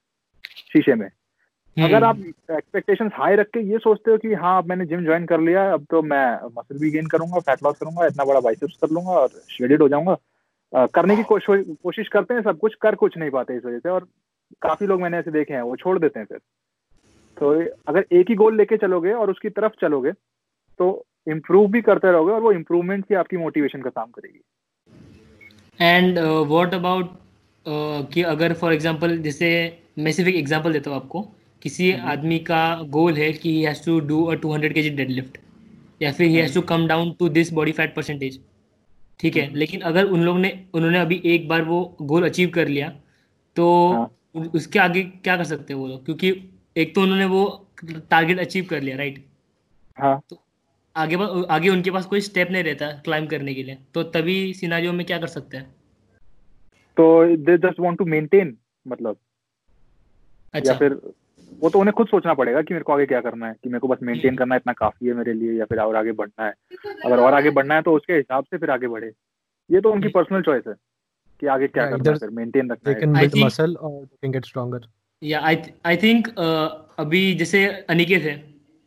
शीशे 0.74 0.96
में। 0.96 1.10
अगर 1.78 2.04
आप 2.04 2.20
एक्सपेक्टेशन 2.20 3.10
हाई 3.14 3.36
रख 3.36 3.48
के 3.48 3.60
ये 3.70 3.78
सोचते 3.80 4.12
हो 4.12 4.18
कि 4.18 4.34
हाँ 4.34 4.58
अब 4.58 4.70
मैंने 4.70 4.86
जिम 4.86 5.04
ज्वाइन 5.06 5.26
कर 5.26 5.40
लिया 5.40 5.72
अब 5.74 5.86
तो 5.92 6.02
मैं 6.02 6.26
मसल 6.58 6.80
भी 6.80 6.92
गेन 6.92 7.08
करूँगा 7.08 7.40
फैट 7.40 7.64
लॉस 7.64 7.78
करूँगा 7.80 8.06
इतना 8.06 8.26
बड़ा 8.26 8.40
बाइसेप्स 8.40 8.78
कर 8.82 8.90
लूँगा 8.90 9.12
और 9.12 9.30
श्रेडेड 9.50 9.82
हो 9.82 9.88
जाऊँगा। 9.90 10.86
करने 10.88 11.16
की 11.16 11.24
कोशिश 11.24 11.66
कोशिश 11.84 12.08
करते 12.08 12.34
हैं 12.34 12.42
सब 12.42 12.60
कुछ 12.60 12.76
कर 12.82 12.96
कुछ 12.96 13.18
नहीं 13.18 13.30
पाते 13.30 13.56
इस 13.56 13.66
वजह 13.66 13.80
से 13.80 13.90
और 13.90 14.08
काफ़ी 14.62 14.88
लोग 14.88 15.02
मैंने 15.02 15.18
ऐसे 15.18 15.32
देखे 15.32 15.54
हैं 15.54 15.62
वो 15.62 15.76
छोड़ 15.76 15.98
देते 16.00 16.20
हैं 16.20 16.26
फिर। 16.26 16.40
तो 17.40 17.50
अगर 17.88 18.06
एक 18.12 18.30
ही 18.30 18.36
गोल 18.36 18.58
लेके 18.58 18.78
चलोगे 18.78 19.12
और 19.12 19.32
उसकी 19.32 19.50
तरफ़ 19.50 19.74
चलोगे 19.82 20.12
तो 20.80 21.06
इम्प्रूव 21.28 21.68
भी 21.72 21.82
करते 21.82 22.12
रहोगे 22.12 22.32
और 22.32 22.42
वो 22.42 22.52
इम्प्रूवमेंट 22.52 23.06
ही 23.10 23.16
आपकी 23.16 23.38
मोटिवेशन 23.38 23.82
का 23.82 23.90
काम 23.90 24.10
करेगी। 24.10 24.42
एंड 25.80 26.20
व्हाट 26.20 26.74
अबाउट 26.74 27.12
कि 28.14 28.22
अगर 28.24 28.54
फॉर 28.54 28.74
एग्जांपल 28.74 29.18
जैसे 29.18 29.50
मैं 30.00 30.12
सिर्फ़ 30.12 30.30
एक 30.30 30.36
एग्जांपल 30.36 30.74
देता 30.74 30.90
हूँ 30.90 30.98
आपको 30.98 31.22
किसी 31.62 31.92
आदमी 31.92 32.40
का 32.40 32.64
गोल 32.90 33.14
है 33.14 33.32
कि 33.34 33.52
he 33.52 33.62
has 33.64 33.86
to 33.86 34.00
do 34.00 34.24
a 34.26 34.36
200 34.36 34.74
KG 34.74 34.90
deadlift 34.90 35.38
या 36.02 36.12
फिर 36.12 36.28
he 36.28 36.36
has 36.36 36.56
to 36.56 36.62
come 36.62 36.88
down 36.88 37.12
to 37.20 37.30
this 37.30 37.54
body 37.54 37.72
fat 37.72 37.96
percentage 37.96 38.40
ठीक 39.20 39.36
है? 39.38 39.54
लेकिन 39.56 39.82
अगर 39.82 40.06
उन 40.06 40.24
लोग 40.24 40.38
ने 40.38 40.50
उन्होंने 40.74 41.00
अभी 41.00 41.22
एक 41.26 41.48
बार 41.48 41.62
वो 41.62 41.84
गोल 42.02 42.24
अचीव 42.24 42.50
कर 42.50 42.68
लिया 42.68 42.90
तो 43.56 43.68
हाँ। 43.92 44.10
उसके 44.56 44.80
आगे 44.80 45.04
क्या 45.04 45.38
कर 45.38 45.44
सकते 45.44 45.74
हैं 45.74 45.80
वो 45.80 45.88
लोग? 45.88 46.06
क्योंकि 46.06 46.32
एक 46.78 46.96
तो 46.96 47.02
उन्होंने 47.02 47.26
वो 47.26 47.68
टारगेट 47.86 48.40
अचीव 48.40 48.68
कर 48.70 48.82
लिया 48.82 48.98
राइट 48.98 49.26
हाँ। 49.96 50.22
आगे 50.96 51.18
बा- 51.18 51.46
आगे 51.46 51.70
उनके 51.70 51.92
पास 51.92 52.06
कोई 52.06 52.22
स्टेप 52.22 52.52
नहीं 52.52 52.64
रहता 52.64 52.92
क्लाइम 52.92 53.28
करने 53.28 53.54
के 53.54 53.64
लिए। 53.64 53.78
तो 53.94 54.04
तभी 54.04 54.54
सिनारियो 54.54 54.94
में 54.94 55.06
क्या 55.06 55.18
कर 55.18 55.28
सकते 55.28 55.58
हैं? 55.58 55.76
तो 56.98 57.36
they 57.38 57.58
just 57.58 57.80
want 57.80 57.98
to 57.98 58.06
maintain 58.06 58.58
मतलब। 58.88 59.18
अच्छा। 60.54 60.72
या 60.72 60.78
फिर 60.78 60.94
वो 61.60 61.70
तो 61.70 61.80
उन्हें 61.80 61.94
खुद 61.94 62.08
सोचना 62.08 62.34
पड़ेगा 62.34 62.62
कि 62.62 62.74
मेरे 62.74 62.84
को 62.84 62.94
आगे 62.94 63.06
क्या 63.06 63.22
करना 63.22 63.48
है 63.48 63.54
कि 63.64 63.70
मेरे 63.70 63.80
को 63.80 63.88
बस 63.88 63.98
मेंटेन 64.04 64.36
करना 64.36 64.56
इतना 64.56 64.74
काफ़ी 64.74 65.08
है 65.08 65.14
मेरे 65.14 65.34
लिए 65.34 65.54
या 65.54 65.66
फिर 65.66 65.80
और 65.80 65.96
आगे 65.96 66.12
बढ़ना 66.12 66.46
है। 66.46 66.54
अगर 67.06 67.20
और 67.20 67.34
आगे 67.34 67.50
बढ़ना 67.50 67.76
है 67.76 67.82
तो 67.82 67.96
उसके 67.96 68.14
हिसाब 68.14 68.44
से 68.44 68.58
फिर 68.58 68.72
आगे 68.72 68.88
बढ़े। 68.88 69.12
ये 69.72 69.82
तो 69.82 69.92
उनकी 69.92 70.08
पर्सनल 70.08 70.42
चॉइस 70.42 70.64
है 70.68 70.74
कि 71.40 71.48
आगे 71.48 71.68
क्या 71.68 71.84
करना 71.84 72.12
है 72.12 72.18
फिर 72.20 72.30
मेंटेन 72.30 72.72
रखना 72.72 72.92
है। 72.92 73.00
या 75.24 75.40
आई 75.42 75.58
आई 75.86 75.98
थिंक 75.98 76.28
अभी 77.00 77.34
जैसे 77.34 77.66
अनिकेत 77.90 78.24
है 78.24 78.36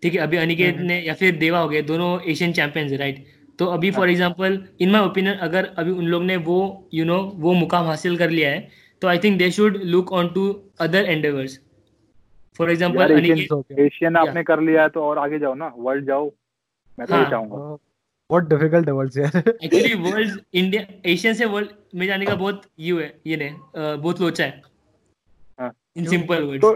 ठीक 0.03 0.15
है 0.15 0.21
अभी 0.21 0.37
अनिकेत 0.37 0.79
ने 0.81 1.01
या 1.01 1.15
फिर 1.15 1.37
देवा 1.37 1.59
हो 1.59 1.69
गए 1.69 1.83
दोनों 1.83 2.09
एशियन 2.31 2.53
चैंपियंस 2.53 2.91
है 2.93 2.97
राइट 2.99 3.25
तो 3.59 3.67
अभी 3.67 3.91
for 3.91 4.11
example 4.11 4.59
in 4.81 4.91
my 4.91 5.03
opinion 5.03 5.37
अगर 5.47 5.65
अभी 5.79 5.91
उन 5.91 6.07
लोग 6.07 6.23
ने 6.23 6.37
वो 6.49 6.59
यू 6.95 7.05
you 7.05 7.13
नो 7.13 7.19
know, 7.19 7.41
वो 7.41 7.53
मुकाम 7.55 7.87
हासिल 7.87 8.17
कर 8.19 8.31
लिया 8.31 8.51
है 8.51 8.69
तो 9.03 9.09
I 9.09 9.19
think 9.19 9.39
they 9.39 9.51
should 9.51 9.77
look 9.85 10.13
on 10.13 10.29
to 10.29 10.45
other 10.81 11.05
endeavours 11.05 11.59
for 12.59 12.71
example 12.71 13.15
Aniket. 13.15 13.53
हो 13.53 13.65
एशियन 13.79 14.17
आपने 14.17 14.43
कर 14.43 14.61
लिया 14.61 14.83
है 14.83 14.89
तो 14.89 15.03
और 15.03 15.19
आगे 15.19 15.39
जाओ 15.39 15.55
ना 15.55 15.73
वर्ल्ड 15.79 16.07
जाओ 16.07 16.31
मैं 16.99 17.07
तो 17.07 17.15
हाँ। 17.15 17.31
चाहूँगा। 17.31 17.57
Uh, 17.57 17.79
बहुत 18.31 18.49
डिफ़िकल्ट 18.49 18.87
है 18.89 18.93
वर्ड्स 18.93 19.19
यार। 19.19 19.37
एक्चुअली 19.49 19.95
वर्ल्ड 20.03 20.41
इंडिया 20.55 20.83
एशियन 21.11 21.35
से 21.35 21.45
वर्ल्ड 21.47 21.71
में 21.95 22.07
जाने 22.07 22.27
का 22.27 22.35
बहुत 22.35 22.63
यू 22.81 22.99
है 22.99 23.13
ये 23.27 23.37
ने 23.37 23.51
बहुत 23.75 24.21
लोचा 24.21 24.45
है 24.45 24.51
हाँ। 24.51 24.71
इन 25.97 26.07
सिंपल 26.07 26.43
वर्ड्स 26.43 26.63
तो 26.63 26.75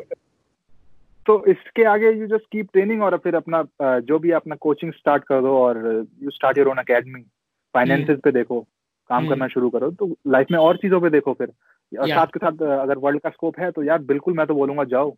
तो 1.27 1.45
इसके 1.47 1.85
आगे 1.85 2.11
यू 2.11 2.27
जस्ट 2.27 2.45
कीप 2.53 2.69
ट्रेनिंग 2.73 3.03
और 3.03 3.17
फिर 3.17 3.35
अपना 3.35 3.63
जो 4.03 4.19
भी 4.19 4.31
अपना 4.33 4.57
कोचिंग 4.57 4.93
स्टार्ट 4.93 5.25
कर 5.25 5.41
दो 5.41 5.57
और 5.59 5.79
you 6.23 6.31
start 6.31 6.59
your 6.59 6.69
own 6.69 6.79
academy 6.79 7.21
finances 7.75 8.19
पे 8.25 8.33
देखो 8.33 8.61
काम 8.61 9.19
हम्म। 9.19 9.29
करना 9.29 9.49
शुरू 9.49 9.71
करो 9.71 9.91
तो 9.91 10.15
लाइफ 10.27 10.47
में 10.51 10.59
और 10.59 10.77
चीज़ों 10.77 11.01
पे 11.01 11.11
देखो 11.11 11.33
फिर। 11.33 11.53
और 11.93 12.09
साथ 12.09 12.27
के 12.27 12.39
साथ 12.39 12.63
अगर 12.81 12.99
वर्ल्ड 12.99 13.21
का 13.21 13.31
स्कोप 13.31 13.59
है 13.61 13.71
तो 13.71 13.83
यार 13.83 13.99
बिल्कुल 14.05 14.35
मैं 14.35 14.47
तो 14.47 14.55
बोलूँगा 14.55 14.85
जाओ। 14.85 15.15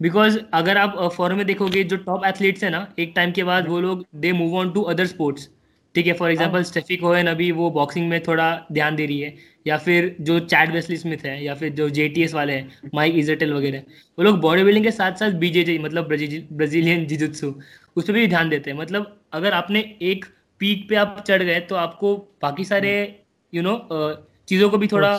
बिकॉज़ 0.00 0.38
अगर 0.54 0.76
आप 0.76 0.96
फॉरन 1.16 1.36
में 1.36 1.46
देखोगे 1.46 1.82
जो 1.84 1.96
टॉप 1.96 2.24
एथलीट्स 2.24 2.64
है 2.64 2.70
ना 2.70 2.86
एक 2.98 3.12
टाइम 3.16 3.32
के 3.32 3.44
बाद 3.44 3.68
वो 3.68 3.80
लोग 3.80 4.04
they 4.16 4.32
move 4.32 4.54
on 4.56 4.70
to 4.72 4.82
other 4.92 5.06
sports 5.06 5.48
ठीक 5.94 6.06
है 6.06 6.12
फॉर 6.12 6.30
एग्जांपल 6.30 6.62
स्टेफी 6.62 6.96
कोहेन 6.96 7.26
अभी 7.26 7.50
वो 7.52 7.70
बॉक्सिंग 7.70 8.08
में 8.08 8.22
थोड़ा 8.22 8.48
ध्यान 8.72 8.96
दे 8.96 9.06
रही 9.06 9.20
है। 9.20 9.34
या 9.66 9.76
फिर 9.78 10.14
जो 10.20 10.38
चैट 10.42 10.70
वेस्ली 10.70 10.96
स्मिथ 10.96 11.24
है 11.24 11.42
या 11.44 11.54
फिर 11.54 11.72
जो 11.74 11.88
जेटीएस 11.90 12.34
वाले 12.34 12.52
हैं 12.52 12.90
माइक 12.94 13.14
इजटेल 13.16 13.52
वगैरह 13.54 13.82
वो 14.18 14.24
लोग 14.24 14.40
बॉडी 14.40 14.62
बिल्डिंग 14.64 14.84
के 14.84 14.90
साथ 14.92 15.12
साथ 15.14 15.32
बीजेजे 15.40 15.78
मतलब 15.78 16.08
ब्राजीलियन 16.08 17.06
जिजुत्सु 17.06 17.54
उस 17.96 18.06
पर 18.06 18.12
भी 18.12 18.26
ध्यान 18.28 18.48
देते 18.48 18.70
हैं। 18.70 18.76
मतलब 18.78 19.16
अगर 19.32 19.52
आपने 19.52 19.80
एक 20.02 20.24
पीक 20.60 20.88
पे 20.88 20.96
आप 20.96 21.22
चढ़ 21.28 21.42
गए 21.42 21.60
तो 21.60 21.74
आपको 21.76 22.16
बाकी 22.42 22.64
सारे 22.64 22.92
यू 23.52 23.62
नो 23.62 23.76
चीज़ों 24.48 24.70
को 24.70 24.78
भी 24.78 24.86
थोड़ा 24.88 25.16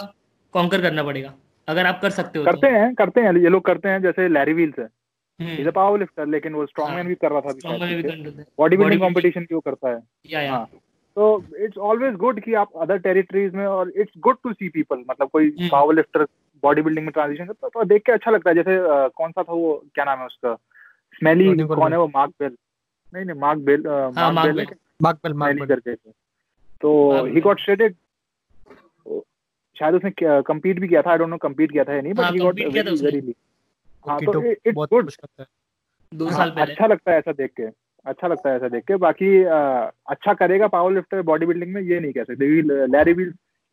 कॉन्कर 0.53 0.81
करना 0.81 1.03
पड़ेगा 1.03 1.33
अगर 1.67 1.85
आप 1.85 1.99
कर 2.01 2.09
सकते 2.09 2.39
हो 2.39 2.45
तो। 2.45 2.51
करते 2.51 2.67
तो। 2.67 2.73
हैं 2.75 2.93
करते 2.95 3.21
हैं 3.21 3.33
ये 3.37 3.49
लोग 3.49 3.65
करते 3.65 3.89
हैं 3.89 4.01
जैसे 4.01 4.27
लैरी 4.29 4.53
व्हील्स 4.53 4.79
है। 4.79 4.87
इज़ 5.39 5.67
अ 5.67 5.71
पावर 5.71 5.99
लिफ्टर 5.99 6.27
लेकिन 6.27 6.53
वो 6.53 6.65
स्ट्रॉन्ग 6.65 6.89
मैन 6.89 6.97
हाँ। 6.97 7.07
भी 7.07 7.15
कर 7.15 7.31
रहा 7.31 7.41
था 7.41 7.77
बॉडी 8.59 8.77
बिल्डिंग 8.77 9.01
कंपटीशन 9.01 9.45
की 9.45 9.55
वो 9.55 9.61
करता 9.61 9.89
है। 9.89 9.99
या 10.29 10.41
या। 10.41 10.65
तो 11.15 11.43
इट्स 11.59 11.77
ऑलवेज 11.77 12.15
गुड 12.15 12.39
कि 12.39 12.53
आप 12.53 12.69
अदर 12.77 12.97
टेरिटरीज 12.97 13.53
में 13.53 13.65
और 13.65 13.89
it's 13.95 14.13
good 14.17 14.37
to 14.43 14.53
see 14.53 14.69
people 14.69 15.03
मतलब 15.09 15.29
कोई 15.29 15.49
पावर 15.71 15.95
लिफ्टर 15.95 16.23
बॉडी 16.63 16.81
बिल्डिंग 16.81 17.05
में 17.05 17.11
ट्रांजिशन 17.13 17.45
करता 17.45 17.67
तो 17.67 17.83
देख 17.83 18.03
के 18.05 18.11
अच्छा 18.11 18.31
लगता 18.31 18.49
है 18.49 18.55
जैसे 18.55 18.77
कौन 19.09 19.31
सा 19.31 19.43
था 19.43 19.53
वो 19.53 19.73
क्या 19.95 20.05
नाम 20.05 20.19
है 20.19 20.25
उसका? 20.25 20.55
स्मेली 21.17 21.63
कौन 21.63 21.93
है 21.93 21.99
वो? 21.99 22.07
मार्क 22.07 22.31
बेल 22.39 22.55
नहीं 23.13 23.25
नहीं 23.25 23.39
Mark 23.39 23.59
Bell 23.59 23.83
Mark 23.87 24.55
Bell 24.55 24.65
Mark 25.01 25.19
Bell 25.23 25.33
Mark 25.33 25.57
Bell 25.57 25.67
करके 25.67 25.95
तो 26.81 27.25
ही 27.25 27.41
गॉट 27.41 27.59
स्ट्रेटेड 27.59 27.95
शायद 29.75 29.95
उसने 29.95 30.11
कम्पीट 30.41 30.79
भी 30.79 30.87
किया 30.87 31.01
था 31.01 31.11
आई 31.11 31.17
डोंट 31.17 31.29
नो 31.29 31.37
कम्पीट 31.37 31.71
किया 31.71 31.83
था 31.83 31.93
या 31.93 32.01
नहीं 32.01 32.13
बट 32.13 32.31
ही 32.33 32.39
गॉट 32.39 32.59
वेरी 33.01 33.35
हाँ 34.05 34.19
तो 34.19 34.43
इट्स 34.43 34.73
गुड 34.75 35.11
दो 36.11 36.25
हाँ, 36.25 36.37
साल 36.37 36.49
पहले। 36.49 36.71
अच्छा 36.71 36.87
लगता 36.87 37.11
है 37.11 37.17
ऐसा 37.17 37.31
देख 37.31 37.51
के। 37.59 37.67
अच्छा 38.05 38.27
लगता 38.27 38.49
है 38.49 38.55
ऐसा 38.55 38.67
देख 38.69 38.83
के। 38.83 38.95
बाकी 38.97 39.43
आ, 39.43 39.57
अच्छा 40.09 40.33
करेगा 40.35 40.67
पावर 40.69 40.93
लिफ्टर 40.93 41.21
बॉडी 41.23 41.45
बिल्डिंग 41.45 41.73
में 41.73 41.81
ये 41.81 41.99
नहीं 41.99 42.11
कह 42.13 42.23
सकते। 42.23 42.61
लैरी 42.87 43.13
भी 43.13 43.25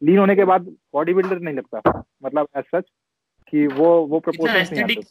लीन 0.02 0.18
होने 0.18 0.34
के 0.36 0.44
बाद 0.44 0.66
बॉडी 0.94 1.14
बिल्डर 1.14 1.38
नहीं 1.40 1.54
लगता। 1.54 2.02
मतलब 2.24 2.48
एज 2.56 2.64
सच 2.66 2.84
कि 3.52 3.66
वो 3.68 3.88
वो 4.06 4.20
प्रोपोर्शन 4.20 4.74
नहीं 4.74 4.82
आते। 4.84 5.06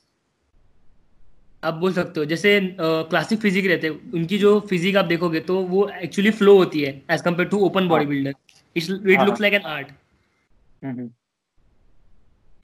आप 1.63 1.73
बोल 1.75 1.93
सकते 1.93 2.19
हो 2.19 2.25
जैसे 2.25 2.59
क्लासिक 2.79 3.39
फिजिक 3.41 3.65
रहते 3.65 3.87
हैं 3.87 4.11
उनकी 4.13 4.37
जो 4.37 4.59
फिजिक 4.69 4.97
आप 4.97 5.05
देखोगे 5.05 5.39
तो 5.47 5.55
वो 5.67 5.87
एक्चुअली 6.01 6.31
फ्लो 6.33 6.57
होती 6.57 6.81
है 6.81 6.91
as 7.11 7.21
compare 7.21 7.49
to 7.49 7.59
open 7.65 7.87
body 7.87 8.05
builder 8.05 8.33
it 8.75 9.21
looks 9.21 9.41
like 9.41 9.53
an 9.53 9.61
art 9.67 9.87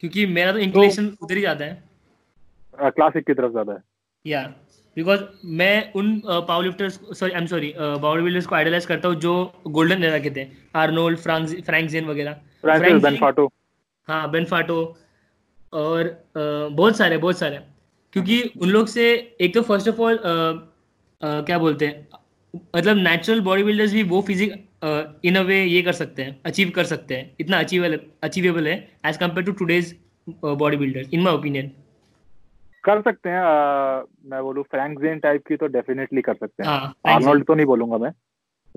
क्योंकि 0.04 0.26
मेरा 0.28 0.52
तो 0.52 0.58
इंक्लिनेशन 0.60 1.08
तो, 1.08 1.26
उधर 1.26 1.36
ही 1.36 1.42
जाता 1.42 1.66
है। 1.66 1.84
क्लासिक 2.92 3.26
की 3.26 3.34
तरफ़ 3.34 3.52
ज़्यादा 3.52 3.74
है। 3.74 3.80
या 4.26 4.44
बिकॉज़ 4.98 5.22
मैं 5.60 5.92
उन 5.94 6.20
power 6.26 6.64
lifters 6.64 7.00
sorry 7.20 7.32
I 7.32 7.40
am 7.40 7.46
sorry 7.48 7.74
body 7.78 8.24
builders 8.24 8.46
को 8.46 8.56
आइडलाइज 8.56 8.86
करता 8.86 9.08
हूँ 9.08 9.16
जो 9.20 9.34
गोल्डन 9.68 10.04
एरा 10.04 10.20
के 10.20 10.30
थे। 10.32 10.48
आर्नोल्ड 10.76 11.20
फ्रैंक 11.20 11.90
जेन 11.90 12.06
वगैरह। 12.06 12.36
बेन 12.66 13.18
फाटो 13.18 13.52
हाँ 14.08 14.30
बेन 14.32 14.46
फाटो 14.46 14.76
और 15.74 16.04
uh, 16.04 16.76
बहुत 16.78 16.98
सारे 16.98 17.18
बहुत 17.18 17.40
सारे। 17.40 17.60
क्योंकि 18.14 18.42
उन 18.62 18.70
लोग 18.70 18.88
से 18.88 19.12
एक 19.42 19.54
तो 19.54 19.62
फ़र्स्ट 19.62 19.90
ऑफ़ 19.90 20.02
ऑल 20.02 20.20
क्या 21.22 21.58
बोलते 21.60 21.86
हैं 21.86 22.08
मतलब 22.76 22.98
नेचुरल 22.98 23.40
बॉडी 23.42 23.64
बिल्डर्स 23.64 23.94
भी 23.94 24.04
वो 24.04 24.22
फिजिक 24.22 24.54
इन 25.26 25.36
अ 25.36 25.42
वे 25.44 25.64
ये 25.64 25.82
कर 25.82 25.94
सकते 25.94 26.24
हैं 26.24 26.40
अचीव 26.46 26.70
कर 26.76 26.84
सकते 26.86 27.16
हैं। 27.16 27.36
इतना 27.40 27.60
अचीवेबल 27.60 28.00
अचीवेबल 28.24 28.68
है 28.68 28.76
as 29.06 29.18
compare 29.18 29.46
to 29.46 29.52
today's 29.60 29.96
body 30.28 30.78
builder 30.78 31.06
in 31.14 31.22
my 31.22 31.34
opinion 31.34 31.72
कर 32.84 33.02
सकते 33.02 33.30
हैं 33.30 33.40
आ, 33.40 34.02
मैं 34.26 34.44
बोलूँ 34.44 34.64
फ्रैंक 34.64 35.02
जेन 35.02 35.20
टाइप 35.20 35.46
की 35.48 35.56
तो 35.56 35.68
डेफिनेटली 35.68 36.22
कर 36.22 36.34
सकते 36.34 36.64
हैं। 36.64 36.70
आर्नोल्ड 37.14 37.40
हाँ, 37.40 37.44
तो 37.44 37.54
नहीं 37.54 37.66
बोलूँगा 37.66 37.98
मैं 37.98 38.14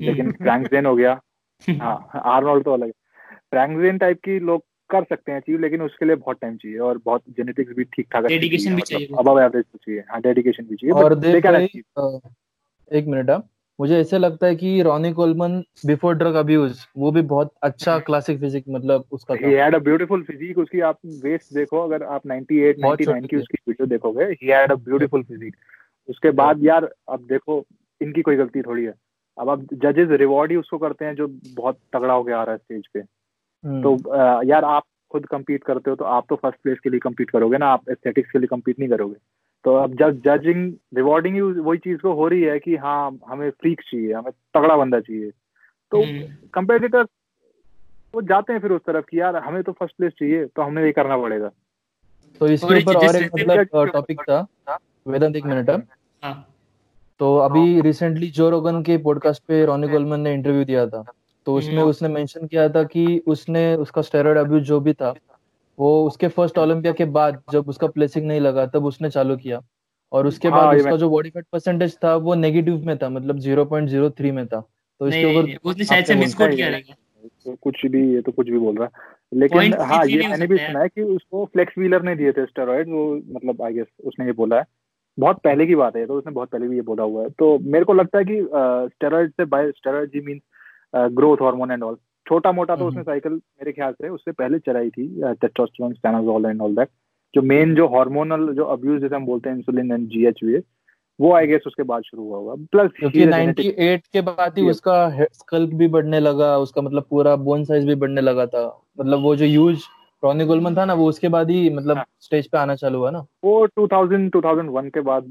लेकिन 0.00 0.32
फ्रैंक 0.42 0.66
जेन 0.70 0.86
हो 0.86 0.96
गया। 0.96 1.20
हाँ 1.70 2.10
आर्नोल्ड 2.14 2.64
तो 2.64 2.72
अलग 2.72 2.86
है। 2.86 2.92
फ्रैंक 3.30 3.82
जेन 3.82 3.98
टाइप 3.98 4.20
की 4.24 4.38
लोग 4.38 4.64
कर 4.90 5.04
सकते 5.04 5.32
हैं 5.32 5.40
चीज़ 5.40 5.60
लेकिन 5.60 5.82
उसके 5.82 6.04
लिए 6.04 6.16
बहुत 6.16 6.38
टाइम 6.40 6.56
चाहिए 6.56 6.78
और 6.78 6.98
बहुत 7.04 7.22
जेनेटिक्स 7.28 7.72
भी 7.72 7.84
ठीक 7.84 8.08
ठाक 8.12 8.24
डेडिकेशन 8.24 8.74
भी 8.74 8.82
चाहिए। 8.82 9.06
अब 9.06 9.38
एवरेज 9.38 9.64
तो 9.64 9.78
चाहिए। 9.78 10.00
हाँ 10.00 10.20
डेडिकेशन 10.20 10.64
भी 10.64 10.76
चाहिए 10.76 10.92
और 10.92 11.12
एक 12.92 13.06
मिनट 13.06 13.30
आप 13.30 13.48
मुझे 13.80 14.00
ऐसे 14.00 14.18
लगता 14.18 14.46
है 14.46 14.56
कि 14.56 14.82
Ronnie 14.82 15.12
Coleman 15.12 15.64
before 15.86 16.14
drug 16.14 16.34
abuse 16.34 16.86
वो 16.96 17.10
भी 17.10 17.22
बहुत 17.22 17.52
अच्छा 17.62 17.98
क्लासिक 18.06 18.40
फिजिक 18.40 18.64
मतलब 18.68 19.04
उसका 19.12 19.34
he 19.34 19.52
had 19.52 19.74
a 19.74 19.78
beautiful 19.78 20.22
physique 20.22 20.58
उसकी 20.58 20.80
आप 20.80 20.98
वेस्ट 21.06 21.54
देखो 21.54 21.84
अगर 21.84 22.02
आप 22.02 22.22
98 22.22 22.74
99 22.84 23.26
की 23.26 23.36
उसकी 23.36 23.58
वीडियो 23.68 23.86
देखोगे 23.86 24.24
he 24.24 24.46
had 24.46 24.72
a 24.72 24.74
beautiful 24.74 25.22
physique 25.22 25.56
उसके 26.08 26.30
बाद 26.30 26.64
यार 26.64 26.94
अब 27.08 27.26
देखो 27.28 27.64
इनकी 28.02 28.22
कोई 28.22 28.36
गलती 28.36 28.62
थोड़ी 28.62 28.84
है। 28.84 28.94
अब 29.38 29.50
आप 29.50 29.62
जजेस 29.74 30.08
रिवॉर्ड 30.10 30.50
ही 30.50 30.56
उसको 30.56 30.78
करते 30.78 31.04
हैं 31.04 31.14
जो 31.14 31.26
बहुत 31.56 31.78
तगड़ा 31.92 32.14
हो 32.14 32.22
गया 32.22 32.38
आ 32.38 32.42
रहा 32.42 32.52
है 32.52 32.58
स्टेज 32.58 32.82
पे। 32.94 33.00
हम्म। 33.64 33.82
तो 33.82 33.98
यार 34.42 34.64
आप 34.64 34.82
खुद 35.10 35.26
कम्पीट 35.26 35.64
करते 35.64 35.90
हो 35.90 35.96
तो 35.96 36.04
आप 36.04 36.26
तो 36.28 36.36
फ़र्स्ट 36.36 36.58
प्लेस 36.62 36.78
के 36.84 36.90
लिए 36.90 37.00
कम्पीट 37.00 37.30
करोगे 37.30 37.58
ना 37.58 37.66
आप 37.66 37.90
एस्थेटिक्स 37.90 38.30
के 38.30 38.38
लिए 38.38 38.46
कम्पीट 38.46 38.78
नहीं 38.78 38.88
करोगे। 38.88 39.16
तो 39.66 39.74
अब 39.74 39.94
जब 39.96 40.20
जजिंग 40.20 40.60
रिवॉर्डिंग 40.96 41.36
वही 41.58 41.78
चीज़ 41.78 41.98
को 41.98 42.12
हो 42.12 42.26
रही 42.28 42.42
है 42.42 42.58
कि 42.58 42.74
हाँ 42.76 43.18
हमें 43.28 43.48
फ्रीक 43.50 43.80
चाहिए 43.80 44.12
हमें 44.12 44.30
तगड़ा 44.54 44.76
बंदा 44.76 45.00
चाहिए 45.00 45.30
तो 45.92 46.02
कंपेटिटर 46.54 46.98
हम्म। 46.98 47.08
वो 48.14 48.22
जाते 48.24 48.52
हैं 48.52 48.60
फिर 48.60 48.72
उस 48.72 48.80
तरफ़ 48.86 49.04
कि 49.04 49.20
यार 49.20 49.36
हमें 49.38 49.62
तो 49.62 49.72
फ़र्स्ट 49.72 49.96
प्लेस 49.96 50.12
चाहिए 50.12 50.44
तो 50.46 50.62
हमें 50.62 50.82
ये 50.84 50.92
करना 50.92 51.16
पड़ेगा 51.18 51.50
तो 52.40 52.48
इसके 52.48 52.80
ऊपर 52.82 52.96
और 52.98 53.16
एक 53.16 53.34
मतलब 53.34 53.90
टॉपिक 53.92 54.20
था 54.20 54.40
वेदांत 55.06 55.36
एक 55.36 55.46
मिनट 55.46 55.70
हाँ। 56.22 56.34
तो 57.20 57.36
अभी 57.40 57.80
रिसेंटली 57.80 58.30
जो 58.30 58.48
रोगन 58.50 58.82
के 58.82 58.96
पॉडकास्ट 59.02 59.42
पे 59.42 59.64
रोनी 59.64 59.88
गोलमन 59.88 60.20
ने 60.20 60.34
इंटरव्यू 60.34 60.64
दिया 60.64 60.86
था 60.86 61.04
तो 61.46 61.54
उसमें 61.54 61.74
हम्म। 61.74 61.88
उसने 61.88 62.08
मेंशन 62.10 62.46
किया 62.46 62.68
था 62.68 62.82
कि 62.86 63.22
उसने 63.26 63.74
उसका 63.78 64.02
स्टेरॉइड 64.04 64.38
अब्यूज 64.38 64.62
जो 64.64 64.80
भी 64.80 64.92
था 64.94 65.14
वो 65.78 66.06
उसके 66.06 66.28
फ़र्स्ट 66.28 66.58
ओलंपिया 66.58 66.92
के 66.92 67.04
बाद 67.16 67.42
जब 67.52 67.68
उसका 67.68 67.86
प्लेसिंग 67.88 68.26
नहीं 68.26 68.40
लगा 68.40 68.66
तब 68.66 68.84
उसने 68.86 69.10
चालू 69.10 69.36
किया। 69.36 69.60
और 70.12 70.26
उसके 70.26 70.48
हाँ, 70.48 70.58
बाद 70.58 70.76
उसका 70.76 70.96
जो 70.96 71.08
बॉडी 71.10 71.30
फैट 71.30 71.44
परसेंटेज 71.52 71.96
था 72.04 72.14
वो 72.16 72.34
नेगेटिव 72.36 72.84
में 72.86 72.96
था 72.98 73.08
मतलब 73.10 73.38
0.03 73.40 74.32
में 74.32 74.46
था। 74.46 74.60
तो 75.00 75.08
इसके 75.08 75.24
ऊपर 75.30 75.70
उसने 75.70 75.84
शायद 75.84 76.04
से 76.04 76.14
मिसकोट 76.14 76.54
किया 76.54 76.70
तो 77.44 77.54
कुछ 77.62 77.84
भी 77.86 78.00
ये 78.14 78.20
तो 78.22 78.32
कुछ 78.32 78.48
भी 78.48 78.58
बोल 78.58 78.76
रहा। 78.76 78.84
है 78.84 79.38
लेकिन 79.40 79.74
हाँ 79.82 80.04
ये 80.06 80.28
मैंने 80.28 80.46
भी 80.46 80.56
सुना 80.58 80.80
है 80.80 80.88
कि 80.88 81.02
उसको 81.02 81.44
फ्लेक्स 81.44 81.78
व्हीलर 81.78 82.02
ने 82.02 82.14
दिए 82.16 82.32
थे 82.32 82.44
स्टेरॉइड 82.46 82.88
वो 82.88 83.04
मतलब 83.16 83.62
आई 83.62 83.72
गेस 83.72 83.86
उसने 84.04 84.26
ये 84.26 84.32
बोला 84.32 84.58
है। 84.58 84.64
बहुत 85.18 85.38
पहले 85.44 85.66
की 85.66 85.74
बात 85.74 85.96
है 85.96 86.06
तो 86.06 86.18
उसने 86.18 86.32
बहुत 86.32 86.48
पहले 86.50 86.68
भी 86.68 86.76
ये 86.76 86.82
बोला 86.82 87.02
हुआ 87.02 87.22
है। 87.22 87.30
तो 87.30 87.58
मेरे 87.58 87.84
को 87.84 87.92
लगता 87.92 88.18
है 88.18 88.24
कि 88.24 88.40
स्टेरॉइड 88.94 89.30
से 89.30 89.44
by 89.44 89.70
steroid 89.70 90.10
ji 90.10 90.20
mean 90.26 90.40
growth 91.14 91.42
hormone 91.42 91.70
and 91.70 91.82
all 91.82 91.96
छोटा 92.28 92.52
मोटा 92.52 92.76
तो 92.76 92.88
उसने 92.88 93.02
साइकिल 93.02 93.32
मेरे 93.32 93.72
ख्याल 93.72 93.92
से 93.92 94.08
उससे 94.08 94.32
पहले 94.32 94.58
चलाई 94.58 94.90
थी 94.90 95.08
testosterone 95.22 95.92
stanozolol 95.92 96.46
and 96.46 96.62
all 96.62 96.74
that 96.74 96.88
जो 97.34 97.42
मेन 97.42 97.74
जो 97.74 97.86
हार्मोनल 97.88 98.52
जो 98.54 98.64
अब्यूज 98.64 99.00
जैसे 99.00 99.16
हम 99.16 99.26
बोलते 99.26 99.48
हैं 99.48 99.56
इंसुलिन 99.56 99.92
एंड 99.92 100.08
जीएचवी 100.08 100.58
वो 101.20 101.32
आई 101.34 101.46
गेस 101.46 101.62
उसके 101.66 101.82
बाद 101.82 102.02
शुरू 102.02 102.22
हुआ 102.22 102.38
होगा। 102.38 102.54
प्लस 102.72 102.90
क्योंकि 102.98 103.26
98 103.26 104.06
के 104.06 104.20
बाद 104.20 104.58
ही 104.58 104.70
उसका 104.70 105.24
स्कल्प 105.24 105.70
भी 105.74 105.88
बढ़ने 105.88 106.20
लगा 106.20 106.58
उसका 106.58 106.82
मतलब 106.82 107.06
पूरा 107.10 107.36
बोन 107.36 107.64
साइज़ 107.64 107.86
भी 107.86 107.94
बढ़ने 107.94 108.20
लगा 108.20 108.46
था। 108.46 108.82
मतलब 109.00 109.22
वो 109.22 109.36
जो 109.36 109.44
यूज़ 109.44 109.84
रॉनी 110.24 110.44
गोलमन 110.44 110.76
था 110.76 110.84
ना 110.84 110.94
वो 110.94 111.08
उसके 111.08 111.28
बाद 111.28 111.50
ही 111.50 111.70
मतलब 111.70 112.04
स्टेज 112.20 112.44
हाँ। 112.44 112.48
पे 112.52 112.58
आना 112.58 112.74
चालू 112.74 112.98
हुआ 112.98 113.10
ना। 113.10 113.18
वो 113.44 113.66
2000 113.66 114.30
2001 114.30 114.90
के 114.94 115.00
बाद 115.00 115.24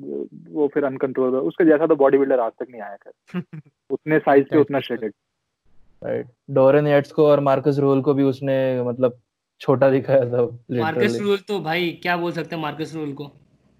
वो 0.50 0.68
फिर 0.68 0.86
अनकंट्रोल 0.86 1.36
उसके 1.36 1.66
जैसा 1.66 1.88
तो 1.88 1.96
बॉडी 1.96 2.18
बिल्डर 2.18 2.40
आज 2.40 2.52
तक 2.52 2.68
नहीं 2.72 2.82
आया 2.82 2.96
था 2.96 3.42
उतने 3.92 4.20
साइज़ 4.20 4.46
पे 4.46 4.58
उतना 4.58 4.80
श्रेडेड 4.80 5.14
राइट 6.06 6.28
डोरेन 6.52 6.88
एट्स 6.88 7.12
को 7.12 7.26
और 7.28 7.40
मार्कस 7.40 7.78
रूल 7.80 8.02
को 8.02 8.14
भी 8.14 8.24
उसने 8.24 8.58
मतलब 8.84 9.20
छोटा 9.62 9.90
दिखाया 9.90 10.26
था 10.26 10.44
मार्कस 10.72 11.18
रूल 11.22 11.38
तो 11.38 11.60
भाई 11.60 11.90
क्या 12.02 12.18
बोल 12.18 12.32
सकते 12.32 12.56
हैं 12.56 12.62
मार्कस 12.62 12.96
रूल 12.96 13.14
को? 13.14 13.32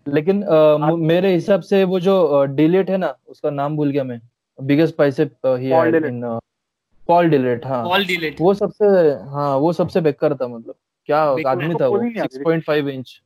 लेकिन 0.08 0.44
आ, 0.44 0.96
मेरे 0.96 1.34
हिसाब 1.34 1.62
से 1.62 1.84
वो 1.84 2.00
जो 2.00 2.46
डिलेट 2.46 2.90
है 2.90 2.98
ना 2.98 3.16
उसका 3.28 3.50
नाम 3.50 3.76
भूल 3.76 3.92
गया 3.92 4.04
मैं। 4.04 4.20
बिगेस्ट 4.60 4.96
बाइसेप 4.98 5.36
ही 5.46 5.70
इन 6.08 6.40
पॉल 7.08 7.30
डिलेट 7.30 7.66
हाँ। 7.66 7.84
पॉल 7.86 8.06
डिलेट 8.06 8.42
वो 8.42 8.54
सबसे 8.54 8.86
हाँ 9.30 9.56
वो 9.58 9.74
सबसे 9.74 10.02
बेकार 10.02 10.36
था 10.36 10.48
मतलब। 10.48 10.76
क्या 11.06 11.22
आदमी 11.48 11.76
था 11.82 11.88
वो 11.88 11.98
6.5 11.98 12.88
इंच 12.90 13.22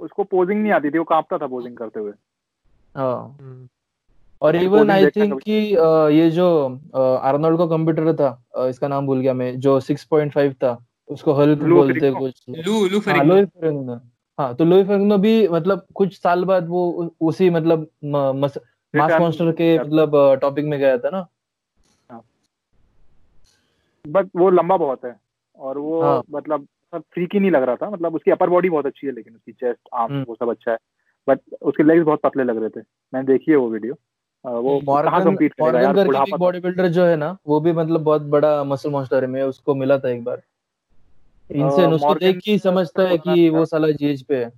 उसको 0.00 0.24
पोजिंग 0.24 0.62
नहीं 0.62 0.72
आती 0.72 0.90
थी 0.90 0.98
वो 0.98 1.04
कांपता 1.04 1.38
था 1.38 1.46
पोजिंग 1.46 1.76
करते 1.76 2.00
हुए। 2.00 2.12
हाँ। 2.94 3.38
हम्म। 3.40 3.68
और 4.42 4.56
इवन 4.56 4.90
आई 4.90 5.06
थिंक 5.06 5.34
कि 5.42 5.52
ये 6.16 6.30
जो 6.30 6.46
आर्नोल्ड 6.94 7.58
का 7.58 7.66
कंप्यूटर 7.66 8.12
था 8.14 8.68
इसका 8.68 8.88
नाम 8.88 9.06
भूल 9.06 9.20
गया 9.20 9.34
मैं 9.34 9.58
जो 9.60 9.80
6.5 9.80 10.54
था 10.54 10.76
उसको 11.08 11.32
हल्क 11.32 11.62
बोलते 11.64 12.10
कुछ। 12.12 12.42
लू 12.48 12.86
लू 12.86 13.00
फेरिंगनो 13.00 14.00
हाँ 14.38 14.54
तो 14.54 14.64
लुई 14.64 14.84
फेरिंगनो 14.84 15.18
भी 15.18 15.48
मतलब 15.48 15.86
कुछ 15.94 16.16
साल 16.18 16.44
बाद 16.44 16.68
वो 16.68 17.10
उसी 17.20 17.50
मतलब 17.50 17.86
मास 18.04 18.58
मॉन्स्टर 18.94 19.52
के 19.52 19.78
मतलब 19.78 20.16
टॉपिक 20.40 20.64
में 20.64 20.78
गया 20.78 20.96
था 20.98 21.10
ना? 21.10 21.26
बट 24.04 24.24
हाँ। 24.24 24.30
वो 24.36 24.50
लंबा 24.50 24.76
बहुत 24.76 25.04
है 25.04 25.14
और 25.58 25.78
वो 25.78 26.02
हाँ. 26.02 26.22
मतलब 26.30 26.66
सब 26.92 27.02
फ्रीकी 27.14 27.40
नहीं 27.40 27.50
लग 27.50 27.62
रहा 27.62 27.76
था 27.76 27.90
मतलब 27.90 28.14
उसकी 28.14 28.30
अपर 28.30 28.50
बॉडी 28.50 28.70
बहुत 28.70 28.86
अच्छी 28.86 29.06
है 29.06 29.12
लेकिन 29.12 29.34
उसकी 29.34 29.52
चेस्ट 29.52 29.88
आर्म 29.94 30.12
हम्म। 30.12 30.24
वो 30.28 30.34
सब 30.34 30.50
अच्छा 30.50 30.70
है। 30.70 30.78
बट 31.28 31.40
उसके 31.62 31.82
लेग्स 31.82 32.04
बहुत 32.04 32.20
पतले 32.22 32.44
लग 32.44 32.58
रहे 32.58 32.68
थे। 32.68 32.80
मैंने 33.14 33.26
देखी 33.26 33.50
है 33.50 33.56
वो 33.56 33.68
वीडियो 33.70 33.94
वो 34.44 34.80
मॉर्गन 34.80 35.28
मॉर्गन 35.60 35.92
करके 35.92 36.04
बुढ़ापा 36.04 36.30
तो 36.30 36.38
बॉडी 36.38 36.60
बिल्डर 36.60 36.88
जो 36.88 37.04
है 37.04 37.16
ना 37.16 37.36
वो 37.46 37.60
भी 37.60 37.72
मतलब 37.72 38.00
बहुत 38.00 38.22
बड़ा 38.22 38.64
मसल 38.64 38.90
मॉन्स्टर 38.90 39.24
है 39.24 39.30
मैं 39.30 39.42
उसको 39.42 39.74
मिला 39.74 39.98
था 39.98 40.08
एक 40.08 40.24
बार। 40.24 40.42
इनसे 41.50 41.86
उसको 41.86 42.14
देख 42.14 42.38
के 42.44 42.58
समझता 42.58 43.02
है 43.02 43.18
कि 43.18 43.48
वो 43.48 43.64
साला 43.64 43.90
जीएच 43.90 44.22
पे 44.22 44.44
है। 44.44 44.52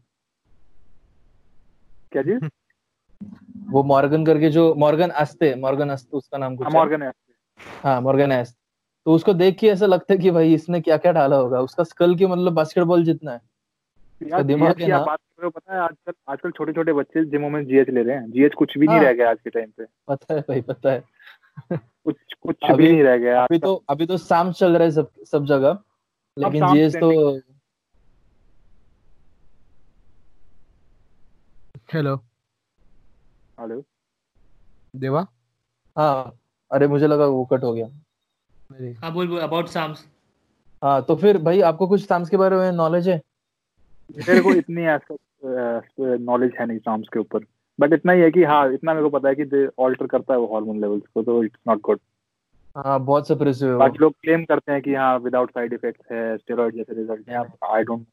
क्या 2.13 2.23
चीज़? 2.23 2.49
वो 3.71 3.83
मॉर्गन 3.83 4.27
करके 4.27 4.51
जो 4.51 4.75
मॉर्गन 4.75 5.11
आस्ते 5.11 5.55
मॉर्गन 5.55 5.91
उसका 5.91 6.39
नाम 6.39 6.57
कुछ 6.57 6.67
हाँ, 6.67 6.75
मॉर्गन 6.75 7.03
है 7.03 7.13
हाँ 7.85 8.01
मॉर्गन 8.01 8.33
एस्ट 8.33 8.57
तो 9.07 9.15
उसको 9.15 9.35
देख 9.35 9.59
के 9.59 9.69
ऐसा 9.69 9.87
लगता 9.87 10.15
है 10.15 10.19
कि 10.19 10.31
भाई 10.31 10.55
इसने 10.55 10.81
क्या 10.81 10.97
क्या 10.97 11.13
डाला 11.13 11.37
होगा 11.37 11.61
उसका 11.61 11.85
स्कल 11.85 12.15
की 12.17 12.27
मतलब 12.27 12.53
बास्केटबॉल 12.53 13.05
जितना 13.05 13.33
है। 13.33 13.41
यार 14.25 14.43
दिमाग 14.43 14.77
की 14.77 14.91
आप 14.91 15.07
बात 15.07 15.19
कर 15.19 15.43
रहे 15.43 15.47
हो 15.47 15.51
पता 15.51 15.75
है 15.75 15.81
आजकल 15.81 16.13
आजकल 16.29 16.51
छोटे 16.51 16.73
छोटे 16.73 16.93
बच्चे 16.93 17.25
जिमों 17.25 17.51
में 17.51 17.65
जीएच 17.65 17.89
ले 17.89 18.03
रहे 18.03 18.17
हैं। 18.17 18.31
जीएच 18.31 18.55
कुछ 18.55 18.79
भी 18.79 18.87
नहीं 18.87 18.97
हाँ। 18.97 19.05
रह 19.05 19.13
गया 19.13 19.31
आज 19.31 19.37
के 19.45 19.51
टाइम 19.51 19.71
पे। 19.79 19.85
पता 20.09 20.35
है 20.35 20.41
भाई 20.41 20.61
पता 20.61 20.93
है। 20.93 21.03
कुछ 21.73 22.17
कुछ 22.43 22.71
भी 22.71 22.89
नहीं 22.93 23.03
रह 23.03 23.17
गया 23.17 23.45
अभी 23.45 23.59
तो 23.59 23.85
अभी 23.89 24.07
तो 24.07 24.17
चल 24.53 24.77
रहा 24.77 24.83
है 24.83 24.91
सब 24.91 25.11
सब 25.25 25.45
जगह। 25.45 25.79
लेकिन 26.39 26.91
तो 27.01 27.39
हेलो 31.95 32.17
हेलो 33.61 33.85
देवा? 34.97 35.27
हाँ। 35.99 36.39
अरे 36.73 36.87
मुझे 36.87 37.07
लगा 37.07 37.27
वो 37.27 37.45
कट 37.45 37.63
हो 37.63 37.73
गया। 37.75 37.87
मेरे 38.73 38.93
हाँ 38.93 39.13
बोल 39.13 39.29
बोल 39.29 39.41
अबाउट 39.41 39.67
साम्स 39.67 40.07
हाँ 40.83 41.03
तो 41.03 41.17
फिर 41.17 41.39
भाई 41.39 41.61
आपको 41.61 41.87
कुछ 41.87 42.07
साम्स 42.07 42.29
के 42.29 42.37
बारे 42.37 42.57
में 42.57 42.73
नॉलेज 42.73 43.09
है? 43.09 43.21
मेरे 44.11 44.41
को 44.41 44.53
इतनी 44.55 44.87
नॉलेज 46.25 46.53
है 46.61 46.67
नहीं 46.67 46.79
साम्स 46.79 47.09
के 47.13 47.19
ऊपर। 47.19 47.45
बट 47.79 47.93
इतना 47.93 48.13
ही 48.13 48.21
है 48.21 48.31
कि 48.31 48.43
हाँ 48.45 48.73
इतना 48.73 48.95
मेरे 48.95 49.09
को 49.09 49.19
पता 49.19 49.29
है 49.29 49.35
कि 49.35 49.67
ऑल्टर 49.79 50.07
करता 50.07 50.35
है 50.35 50.41
वो 50.41 50.47
हार्मोन 50.47 50.81
लेवल्स 50.81 51.03
को 51.15 51.23
तो 51.23 51.43
इट्स 51.45 51.59
नॉट 51.69 51.81
गुड 51.81 51.99
हाँ 52.77 52.99
बहुत 53.01 53.29
सप्रेसिव 53.29 53.71
है 53.71 53.77
बाकी 53.77 53.99
लोग 53.99 54.13
क्लेम 54.23 54.45
करते 54.45 54.73
हैं 54.73 54.83
कि 54.83 54.95
हाँ 54.95 55.19
विदाउट 55.19 55.51
साइड 55.51 55.73
इफेक्ट्स 55.73 56.13
है 56.13 56.37
स्टेरॉइड 56.37 56.77
जैसे 56.77 56.95
रिज़ल्ट 56.95 57.29
है 57.29 57.43
आई 57.73 57.83
डोंट 57.83 58.07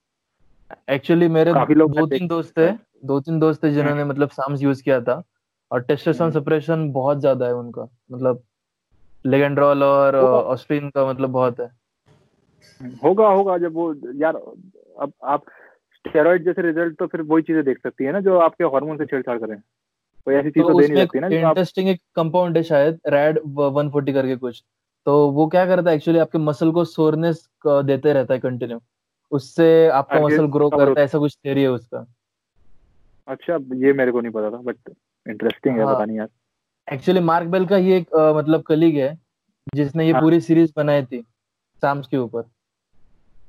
एक्चुअली 0.90 1.28
मेरे 1.28 1.54
काफ़ी 1.54 1.76
लोग 1.76 1.96
दो 1.96 2.06
तीन 2.08 2.28
दोस्त 2.28 2.58
थे 2.58 2.72
दो 3.06 3.20
तीन 3.20 3.40
दोस्त 3.40 3.64
थे 3.64 3.72
जिन्होंने 3.72 4.04
मतलब 4.04 4.30
साम्स 4.30 4.62
यूज़ 4.64 4.84
किया 4.84 5.00
था 5.02 5.22
और 5.72 5.82
टेस्टोस्टेरोन 5.82 6.32
हम्म। 6.32 6.40
सप्रेशन 6.40 6.92
बहुत 6.92 7.20
ज़्यादा 7.20 7.46
है 7.46 7.54
उनका। 7.54 7.88
मतलब 8.12 8.44
लेगेंड्रॉल 9.26 9.84
और 9.84 10.16
ऑस्ट्रिन 10.16 10.90
का 10.90 11.06
मतलब 11.10 11.30
बहुत 11.30 11.60
है। 11.60 11.70
होगा 13.04 13.28
होगा 13.28 13.58
जब 13.58 13.74
वो 13.74 13.94
यार 14.16 14.36
अब 14.36 15.12
आप 15.24 15.44
स्टेरॉइड 16.06 16.46
जैसे 16.46 16.62
रिज़ल्ट 16.62 16.98
तो 17.00 17.08
फिर 17.08 17.22
वही 17.22 17.44
चीज़ें 17.44 17.64
देख 17.64 17.78
सकती 17.78 18.04
है 18.06 18.12
ना 18.12 18.20
जो 18.20 18.38
आपके 18.40 18.64
हार्मोन 18.66 18.98
से 18.98 19.06
छेड़छाड़ 19.06 19.38
करें। 19.40 19.58
कोई 20.28 20.36
ऐसी 20.36 20.50
चीज़ 20.50 20.64
तो 20.64 20.74
तो 20.74 20.80
दे 20.80 20.88
नहीं 20.88 21.04
सकती 21.04 21.20
ना 21.20 21.30
जो 21.30 21.36
आप 21.38 21.48
इंटरेस्टिंग 21.48 21.90
एक 21.90 22.02
कंपाउंड 22.16 22.58
है 22.58 22.64
शायद 22.64 23.00
रैड 23.08 23.40
140 23.40 24.14
करके 24.14 24.36
कुछ। 24.36 24.64
तो 25.08 25.30
वो 25.32 25.48
क्या 25.48 25.66
करता 25.66 25.90
है 25.90 25.96
एक्चुअली 25.96 26.20
आपके 26.20 26.38
मसल 26.38 26.72
को 26.72 26.84
सोरनेस 26.86 27.48
देते 27.68 28.14
रहता 28.14 28.34
है 28.34 28.40
कंटिन्यू 28.40 28.80
उससे 29.32 29.88
आपका 29.90 30.20
मसल 30.22 30.46
ग्रो 30.48 30.70
करता 30.70 31.00
है 31.00 31.06
ऐसा 31.06 31.20
कुछ 31.20 31.36
थ्योरी 31.36 31.62
है 31.62 31.70
उसका। 31.70 32.06
अच्छा 33.28 33.58
ये 33.76 33.94
मेरे 33.94 34.12
को 34.12 34.22
नहीं 34.22 34.32
पता 34.32 34.52
था 34.52 34.58
बट 34.62 34.78
इंटरेस्टिंग 35.26 35.78
है 35.78 35.86
हाँ। 35.86 35.96
पता 35.96 36.06
नहीं 36.06 36.18
यार। 36.18 36.28
एक्चुअली 36.88 37.20
मार्क 37.20 37.48
बेल 37.48 37.66
का 37.66 37.76
ही 37.76 37.92
एक 37.94 38.16
मतलब 38.38 38.62
कलीग 38.62 38.98
है 38.98 39.18
जिसने 39.76 40.06
ये 40.06 40.12
हाँ। 40.12 40.22
पूरी 40.22 40.40
सीरीज़ 40.42 40.72
बनाई 40.76 41.04
थी 41.04 41.22
साम्स 41.84 42.08
के 42.08 42.18
ऊपर। 42.18 42.42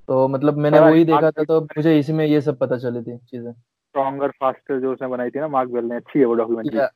तो 0.08 0.26
मतलब 0.28 0.56
मैंने 0.58 0.78
पता 0.78 0.88
वही 0.88 1.04
देखा 1.04 1.30
था 1.30 1.44
तो 1.44 1.60
मुझे 1.60 1.98
इसी 1.98 2.12
में 2.12 2.24
ये 2.26 2.40
सब 2.40 2.58
पता 2.58 2.76
चली 2.78 3.02
थी 3.02 3.16
चीज़ें। 3.18 3.52
स्ट्रॉन्गर 3.52 4.30
फास्टर 4.30 4.80
जो 4.80 4.92
उसने 4.92 5.08
बनाई 5.08 5.30
थी 5.30 5.40
ना 5.40 5.48
मार्क 5.48 5.70
बेल 5.70 5.84
ने 5.84 5.96
अच्छी 5.96 6.18
है 6.18 6.24
वो 6.24 6.34
डॉक्यूमेंट्री 6.34 6.78
या 6.78 6.88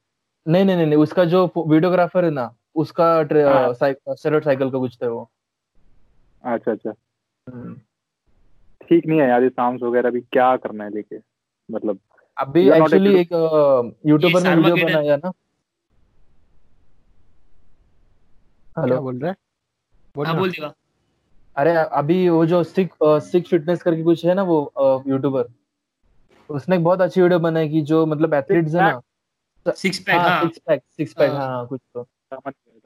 नहीं 0.47 0.65
नहीं 0.65 0.77
नहीं 0.77 0.87
नहीं, 0.87 0.99
उसका 0.99 1.25
जो 1.25 1.47
वीडियोग्राफर 1.59 2.25
है 2.25 2.31
ना 2.31 2.51
उसका 2.75 3.05
हाँ। 3.15 3.73
स्टेरॉइड 3.75 4.45
साइकिल 4.45 4.71
का 4.71 4.79
कुछ 4.79 4.97
था 5.03 5.09
वो। 5.09 5.31
अच्छा 6.45 6.73
अच्छा। 6.73 6.93
हम्म। 7.47 7.75
ठीक 8.81 9.07
नहीं 9.07 9.21
है 9.21 9.29
यार 9.29 9.43
ये 9.43 9.49
साम्स 9.49 9.83
वगैरह 9.83 10.11
भी 10.11 10.21
क्या 10.23 10.57
करना 10.57 10.85
है 10.85 10.91
लेके? 10.91 11.17
मतलब 11.69 11.99
अभी 12.37 12.69
एक्चुअली 12.71 13.15
एक 13.19 13.33
यूट्यूबर 14.07 14.43
ने 14.43 14.55
वीडियो 14.57 14.87
बनाया 14.87 15.17
ना। 15.17 15.33
हेलो 18.77 19.01
बोल 19.01 19.19
रहा 19.19 19.31
है? 19.31 19.37
बोल 20.15 20.27
हाँ 20.27 20.37
बोल 20.37 20.51
देगा 20.51 20.73
अरे 21.57 21.75
अभी 21.75 22.29
वो 22.29 22.47
जो 22.47 22.63
सिक 22.65 22.93
सिक 23.03 23.47
फिटनेस 23.49 23.83
करके 23.83 24.03
कुछ 24.03 24.25
है 24.25 24.35
ना 24.35 24.43
वो 24.43 24.59
यूट्यूबर 25.07 25.45
उसने 26.51 26.77
एक 26.77 26.85
बहुत 26.85 27.01
अच्छी 27.01 27.23
वीडियो 27.23 27.39
बनाई 27.39 27.69
कि 27.69 27.81
जो 27.83 28.07
मतलब 28.07 28.35
एथलीट्स 28.35 28.75
है 28.75 28.81
ना 28.81 29.73
सिक्स 29.73 29.99
पैक 29.99 30.17
हाँ 30.17 30.43
सिक्स 30.43 30.59
पैक 30.59 30.83
सिक्स 30.97 31.13
पैक 31.13 31.33
हाँ। 31.33 31.67
कुछ 31.67 31.81
तो। 31.95 32.07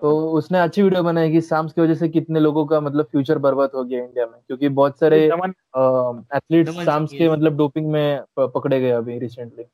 तो 0.01 0.31
उसने 0.31 0.59
अच्छी 0.59 0.83
वीडियो 0.83 1.03
बनाई 1.03 1.33
कि 1.33 1.41
साम्स 1.41 1.73
की 1.73 1.81
वजह 1.81 1.95
से 1.95 2.09
कितने 2.09 2.41
लोगों 2.41 2.67
का 2.67 2.81
मतलब 2.81 3.05
फ्यूचर 3.05 3.39
बर्बाद 3.39 3.71
हो 3.75 3.85
गया 3.85 4.05
इंडिया 4.05 4.27
में 4.27 4.41
क्योंकि 4.47 4.69
बहुत 4.69 4.99
सारे 4.99 5.25
एथलीट्स 5.27 6.77
साम्स 6.77 7.13
के 7.13 7.29
मतलब 7.29 7.57
डोपिंग 7.57 7.91
में 7.91 8.23
पकड़े 8.39 8.81
गए 8.81 8.91
अभी 8.91 9.19
रिसेंटली 9.19 9.65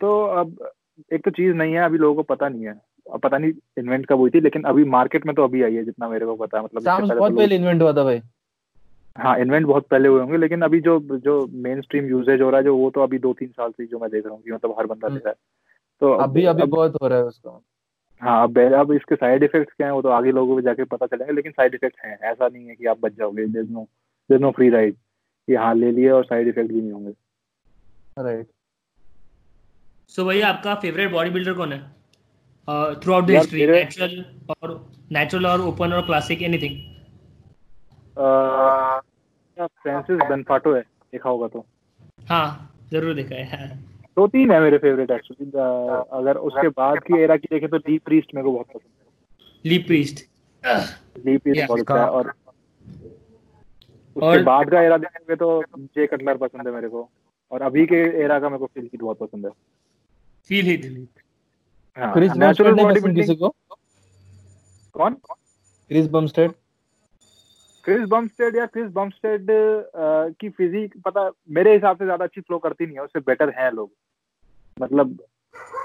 तो 0.00 0.22
अब 0.26 0.70
एक 1.12 1.24
तो 1.24 1.30
चीज़ 1.30 1.54
नहीं 1.54 1.72
है 1.72 1.80
अभी 1.80 1.98
लोगों 1.98 2.14
को 2.14 2.34
पता 2.34 2.48
नहीं 2.48 2.66
है। 2.66 2.80
पता 3.06 3.38
नहीं 3.38 3.52
इन्वेंट 3.78 4.06
कब 4.06 4.18
हुई 4.18 4.30
थी 4.30 4.40
लेकिन 4.40 4.62
अभी 4.64 4.84
मार्केट 4.90 5.26
में 5.26 5.34
तो 5.34 5.44
अभी 5.44 5.62
आई 5.62 5.74
है 5.74 5.84
जितना 5.84 6.08
मेरे 6.08 6.26
को 6.26 6.34
पता 6.36 6.58
है। 6.58 6.64
मतलब 6.64 6.82
पहले 6.82 7.08
तो 7.08 7.14
बहुत 7.14 7.36
पहले 7.36 7.56
इन्वेंट 7.56 7.82
हुआ 7.82 7.92
था 7.92 8.04
भाई। 8.04 8.20
हाँ 9.16 9.36
इन्वेंट 9.38 9.66
बहुत 9.66 9.86
पहले 9.88 10.08
हुए 10.08 10.20
होंगे 10.20 10.36
लेकिन 10.36 10.62
अभी 10.62 10.80
जो 10.80 10.98
जो 11.18 11.46
मेन 11.64 11.80
स्ट्रीम 11.80 12.06
यूजेज 12.06 12.40
हो 12.42 12.50
रहा 12.50 12.58
है 12.58 12.64
जो 12.64 12.76
वो 12.76 12.90
तो 12.90 13.02
अभी 13.02 13.18
दो 13.18 13.32
तीन 13.32 13.48
साल 13.48 13.70
से 13.70 13.86
जो 13.86 13.98
मैं 13.98 14.10
देख 14.10 14.24
रहा 14.26 14.34
हूँ 14.34 14.42
मतलब 14.48 14.74
हर 14.78 14.86
बंदा 14.86 15.08
ले 15.08 15.12
हम्म, 15.12 15.22
रहा 15.24 15.30
है। 15.30 15.36
तो 16.00 16.12
अभी 16.14 16.44
अभी 16.44 16.62
अब 16.62 16.68
बहुत 16.68 16.96
हो 17.02 17.08
रहा 17.08 17.18
है 17.18 17.24
उसका। 17.24 17.60
हाँ 18.22 18.42
अब 18.42 18.58
अब 18.58 18.92
इसके 18.92 19.14
साइड 19.14 19.42
इफेक्ट्स 19.42 19.74
क्या 19.76 19.86
है 19.86 19.92
वो 19.92 20.02
तो 20.02 20.08
आगे 20.08 20.32
लोगों 20.32 20.54
को 20.54 20.60
जाके 20.60 20.84
पता 20.84 21.06
चलेंगे 21.06 21.32
लेकिन 21.32 21.52
साइड 21.52 21.74
इफेक्ट्स 21.74 22.04
हैं। 22.04 22.18
ऐसा 22.20 22.48
नहीं 22.48 22.66
है 22.68 22.74
कि 22.74 22.86
आप 22.86 23.00
बच 23.00 23.12
जाओगे 23.12 23.46
there 23.46 23.64
no 23.64 23.86
there 24.30 24.40
no 24.40 24.50
free 24.50 24.68
ride 24.70 24.94
कि 24.94 25.54
हाँ 25.54 25.74
ले 25.74 25.90
लिए 25.90 26.10
और 26.10 26.24
साइड 26.24 26.48
इफ़ेक्ट 26.48 26.72
भी 26.72 26.80
नहीं 26.80 26.92
होंगे। 26.92 27.12
राइट 28.18 28.46
सो 30.12 30.24
भैया 30.24 30.48
आपका 30.48 30.74
फेवरेट 30.74 31.10
बॉडी 31.10 31.30
बिल्डर 31.30 31.54
कौन 31.54 31.72
है? 31.72 31.80
Through 32.68 33.12
out 33.12 33.24
the 33.26 33.30
history 33.30 33.66
natural 33.66 34.24
और 34.50 34.74
नेचुरल 35.12 35.46
और 35.46 35.60
ओपन 35.62 35.92
और 35.92 36.02
क्लासिक 36.06 36.42
एनीथिंग 36.42 36.76
फ्रांसिस 39.58 40.18
बेनफाटो 40.18 40.74
है 40.74 40.80
देखा 40.80 41.30
होगा 41.30 41.48
तो। 41.48 41.64
हाँ 42.28 42.46
ज़रूर 42.92 43.14
देखा 43.14 43.34
है 43.34 43.44
हाँ। 43.50 43.68
दो 44.16 44.26
तीन 44.28 44.50
है 44.52 44.60
मेरे 44.60 44.78
फेवरेट 44.78 45.10
एक्चुअली 45.10 45.46
अगर 46.18 46.36
उसके 46.48 46.68
बाद 46.70 46.98
की 46.98 47.20
एरा 47.22 47.36
की 47.36 47.48
देखें 47.50 47.68
तो 47.68 47.76
ली 47.78 47.98
प्रीस्ट 47.98 48.34
मेरे 48.34 48.44
को 48.44 48.52
बहुत 48.52 48.66
पसंद 48.66 48.90
है। 48.98 49.70
ली 49.70 49.78
प्रीस्ट 49.78 50.20
ली 51.26 51.36
प्रीस्ट 51.38 51.66
बहुत 51.66 51.80
अच्छा 51.80 51.94
है 51.94 52.08
और 52.08 52.32
उसके 54.16 54.42
बाद 54.42 54.70
का 54.70 54.82
एरा 54.82 54.96
देखेंगे 54.98 55.36
तो 55.36 55.62
जे 55.76 56.06
कटलर 56.06 56.36
पसंद 56.36 56.66
है 56.68 56.74
मेरे 56.74 56.88
को 56.88 57.08
और 57.52 57.62
अभी 57.62 57.86
के 57.86 58.00
एरा 58.24 58.38
का 58.40 58.48
मेरे 58.48 58.58
को 58.58 58.66
फिल 58.66 58.88
बहुत 58.94 59.18
पसंद 59.18 59.46
है। 59.46 59.52
Phil 60.50 60.66
Heath 60.66 60.84
Chris 61.96 62.32
natural 62.32 62.72
Bumstead 62.72 62.74
नहीं 62.74 62.84
बॉडी 62.84 63.00
पसंद 63.00 63.16
किसी 63.16 63.34
को? 63.34 63.48
कौन? 64.94 65.14
क्रिस 65.90 66.06
बमस्टेड 66.08 66.52
क्रिस 67.84 68.08
बमस्टेड 68.08 68.56
या 68.56 68.66
क्रिस 68.66 68.90
बमस्टेड 68.92 69.46
की 70.40 70.48
फिजिक 70.50 70.94
पता 71.04 71.30
मेरे 71.50 71.72
हिसाब 71.74 71.96
से 71.96 72.04
ज़्यादा 72.04 72.24
अच्छी 72.24 72.40
फ्लो 72.40 72.58
करती 72.58 72.86
नहीं 72.86 72.96
है 72.96 73.02
उससे 73.02 73.20
बेटर 73.20 73.50
हैं 73.58 73.70
लोग। 73.72 73.90
मतलब 74.76 75.16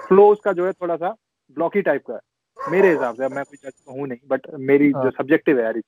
फ्लो 0.07 0.27
उसका 0.31 0.53
जो 0.53 0.65
है 0.65 0.71
थोड़ा 0.73 0.95
सा 0.95 1.09
ब्लॉकी 1.57 1.81
टाइप 1.81 2.05
का 2.07 2.13
है। 2.13 2.71
मेरे 2.71 2.91
हिसाब 2.91 3.15
से 3.15 3.27
मैं 3.27 3.43
कोई 3.43 3.57
जज 3.65 3.73
हूँ 3.89 4.07
नहीं 4.07 4.27
बट 4.27 4.47
मेरी 4.69 4.91
हाँ। 4.91 5.03
जो 5.03 5.11
सब्जेक्टिव 5.11 5.57
है 5.59 5.63
यार 5.63 5.79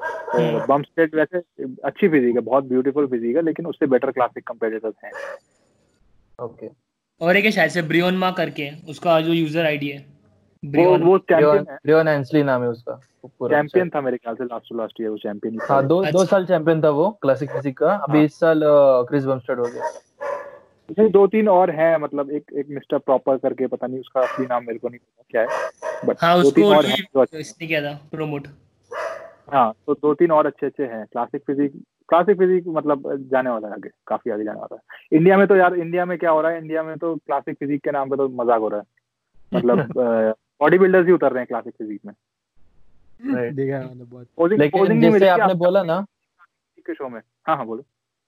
तो 0.00 0.66
बमस्टेड 0.66 1.14
वैसे 1.14 1.38
अच्छी 1.84 2.08
फिजिक 2.08 2.34
है 2.34 2.40
बहुत 2.40 2.64
ब्यूटीफुल 2.64 3.06
फिजिक 3.06 3.36
है 3.36 3.42
लेकिन 3.42 3.66
उससे 3.66 3.86
बेटर 3.86 4.10
क्लासिक 4.10 4.46
कंपेटिटर्स 4.46 4.94
हैं। 5.04 5.12
ओके 6.38 6.68
और 7.20 7.36
एक 7.36 7.44
है 7.44 7.50
शायद 7.50 7.70
से 7.70 7.82
ब्रियोन 7.82 8.16
मा 8.16 8.30
करके 8.30 8.70
उसका 8.88 9.20
जो 9.20 9.32
यूज़र 9.32 9.66
आईडी 9.66 9.88
है। 9.88 9.98
वो 9.98 10.70
ब्रियोन 10.70 11.02
वो 11.02 11.16
है। 11.60 11.78
लियोन 11.86 12.08
एंसली 12.08 12.42
नाम 12.42 12.62
है 12.62 12.68
उसका 12.68 12.92
वो 12.92 13.30
पूरा 13.38 13.52
शायद। 13.52 13.66
चैंपियन 13.66 13.90
था 13.90 14.00
मेरे 14.00 14.16
ख्याल 14.16 14.34
से 14.34 14.44
लास्ट 14.44 14.74
लास्ट 14.76 15.00
ईयर 15.00 15.10
वो 15.10 15.16
चैंपियन 15.18 15.58
था। 15.58 15.74
हाँ 15.74 15.86
दो 15.86 16.00
दो 16.02 16.08
अच्छा। 16.08 16.24
साल 16.26 16.46
चैंपियन 16.46 16.82
था 16.82 16.90
वो 16.90 17.10
क्लासिक 17.22 17.50
फिजिक 17.50 17.76
का। 17.78 17.94
अभी 17.94 18.18
हाँ 18.18 18.24
इस 18.24 18.38
साल 18.40 18.62
क्रिस 19.08 19.24
बमस्टेड 19.24 19.58
हो 19.58 19.64
गया। 19.64 19.90
नहीं 20.90 21.10
दो 21.10 21.26
तीन 21.26 21.48
और 21.48 21.70
हैं 21.70 21.96
मतलब 21.98 22.30
एक 22.30 22.52
एक 22.58 22.66
मिस्टर 22.70 22.98
प्रॉपर 23.00 23.36
करके 23.38 23.66
पता 23.66 23.86
नहीं 23.86 24.00
उसका 24.00 24.20
असली 24.20 24.46
नाम 24.46 24.64
मेरे 24.66 24.78
को 24.78 24.88
नहीं 24.88 24.98
पता 24.98 25.24
क्या 25.30 25.42
है 25.42 26.06
बट 26.06 26.16
हाँ 26.22 26.42
दो 26.42 26.50
तीन 26.50 26.64
उसको 26.64 26.76
और 26.76 26.86
हैं 26.86 27.02
अच्छे 27.14 27.36
हैं। 27.36 27.40
इसने 27.40 27.66
किया 27.66 27.80
था 27.82 27.98
प्रोमोट 28.10 28.46
हाँ 29.52 29.72
तो 29.86 29.94
दो 29.94 30.14
तीन 30.14 30.30
और 30.32 30.46
अच्छे 30.46 30.66
अच्छे 30.66 30.82
हैं। 30.84 31.04
क्लासिक 31.12 31.42
फिजिक 31.46 31.72
क्लासिक 32.08 32.38
फिजिक 32.38 32.64
मतलब 32.66 33.02
जाने 33.32 33.50
वाला 33.50 33.68
है 33.68 33.74
आगे 33.74 33.90
काफ़ी 34.06 34.30
आगे 34.30 34.44
जाने 34.44 34.60
वाला 34.60 34.76
है। 34.76 35.16
इंडिया 35.18 35.36
में 35.38 35.46
तो 35.46 35.56
यार 35.56 35.74
इंडिया 35.74 36.04
में 36.04 36.18
क्या 36.18 36.30
हो 36.30 36.40
रहा 36.40 36.50
है? 36.52 36.58
इंडिया 36.58 36.82
में 36.82 36.96
तो 36.98 37.14
क्लासिक 37.16 37.56
फिजिक 37.58 37.82
के 37.84 37.90
नाम 37.90 38.10
पे 38.10 38.16
तो 38.16 38.28
मज़ाक 38.28 38.60
हो 38.60 38.68
रहा 38.68 38.80
है। 38.80 38.86
मतलब 39.52 39.92
बॉडी 40.60 40.78
बिल्डर्स 40.78 41.06
ही 41.06 41.12
उतर 41.12 41.32
रहे 41.32 41.40
हैं 41.40 41.46
क्लासिक 41.46 41.74
फिजिक 41.74 42.00
में। 42.06 42.12
राइट 43.34 43.54
देखा 43.54 43.76
है 43.76 43.86
मैंने 43.88 44.04
बहुत। 44.04 44.26
पोजिंग 44.38 44.60
लेकिन 44.60 45.00
जैसे 45.00 45.28
आपने 45.28 45.54
बोला 45.54 45.82
ना 45.82 46.04
शो 46.88 47.08
में। 47.08 47.20
हाँ 47.46 47.56
हाँ 47.56 47.66
बोलो। 47.66 47.84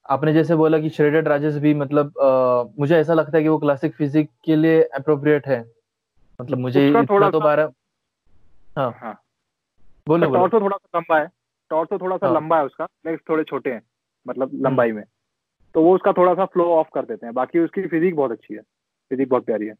आपने 0.08 0.32
जैसे 0.32 0.54
बोला 0.54 0.78
कि 0.78 0.88
श्रेडेड 0.90 1.28
राजेश 1.28 1.54
भी 1.54 1.74
मतलब 1.74 2.18
अ, 2.18 2.72
मुझे 2.78 2.96
ऐसा 2.96 3.14
लगता 3.14 3.36
है 3.36 3.42
कि 3.42 3.48
वो 3.48 3.58
क्लासिक 3.58 3.94
फिजिक 3.94 4.30
के 4.44 4.56
लिए 4.56 4.82
अप्रोप्रिएट 4.82 5.46
है। 5.46 5.60
मतलब 6.40 6.58
मुझे 6.58 6.88
इतना 6.88 7.02
थोड़ा 7.02 7.30
तो 7.30 7.40
बारह 7.40 7.72
हाँ। 8.76 8.92
हाँ। 8.96 9.20
बोलो 10.08 10.28
बोलो। 10.28 10.48
थोड़ा 10.48 10.76
सा 10.76 10.98
लंबा 10.98 11.18
है 11.18 11.28
टॉर्सो 11.70 11.98
थोड़ा 11.98 12.16
सा 12.16 12.26
हाँ। 12.26 12.34
लंबा 12.34 12.58
है 12.58 12.64
उसका 12.64 12.84
लेग्स 12.84 13.20
थोड़े 13.28 13.44
छोटे 13.44 13.72
हैं 13.72 13.82
मतलब 14.28 14.50
लंबाई 14.54 14.92
में। 14.92 15.04
तो 15.74 15.82
वो 15.82 15.94
उसका 15.94 16.12
थोड़ा 16.12 16.34
सा 16.34 16.44
फ्लो 16.44 16.64
ऑफ़ 16.64 16.88
कर 16.94 17.04
देते 17.04 17.26
हैं। 17.26 17.34
बाकी 17.34 17.58
उसकी 17.58 17.86
फिजिक 17.88 18.16
बहुत 18.16 18.30
अच्छी 18.30 18.54
है। 18.54 18.60
फिजिक 19.10 19.28
बहुत 19.28 19.44
प्यारी 19.44 19.66
है। 19.66 19.74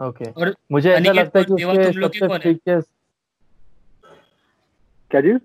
ओके। 0.00 0.30
और 0.30 0.54
मुझे 0.72 0.92
ऐसा 0.92 1.12
लगता 1.12 1.38
है 1.38 1.44
कि 1.44 1.52
उसके 1.52 1.92
तुम 1.92 2.00
लोग 2.00 2.12
के 2.12 2.18
सबसे 2.18 2.34
है? 2.34 2.40
फ्रीकियस्ट 2.40 2.88
क्या 5.10 5.20
चीज़? 5.20 5.38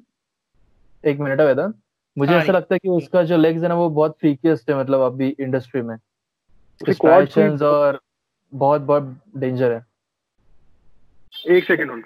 एक 1.06 1.20
मिनट 1.20 1.40
है 1.40 1.46
वेदांत। 1.46 1.76
मुझे 2.18 2.34
हाँ, 2.34 2.42
ऐसा 2.42 2.54
लगता 2.54 2.76
है 2.76 2.80
कि 2.80 2.90
उसका 2.90 3.24
जो 3.24 3.38
लेग्स 3.38 3.62
है 3.62 3.68
ना 3.68 3.76
वो 3.76 3.90
बहुत 3.90 4.18
फ्रीकियस्ट 4.20 4.70
है 4.70 4.80
मतलब 4.80 5.00
अभी 5.00 5.36
इंडस्ट्री 5.40 5.82
में। 5.82 5.96
उसकी 6.90 7.28
sweep- 7.28 7.62
और 7.62 8.02
बहुत 8.54 8.82
बहुत 8.82 9.18
डेंजर 9.38 9.72
है। 9.72 9.86
एक 11.50 11.64
सेकंड 11.64 11.92
होल्ड 11.92 12.06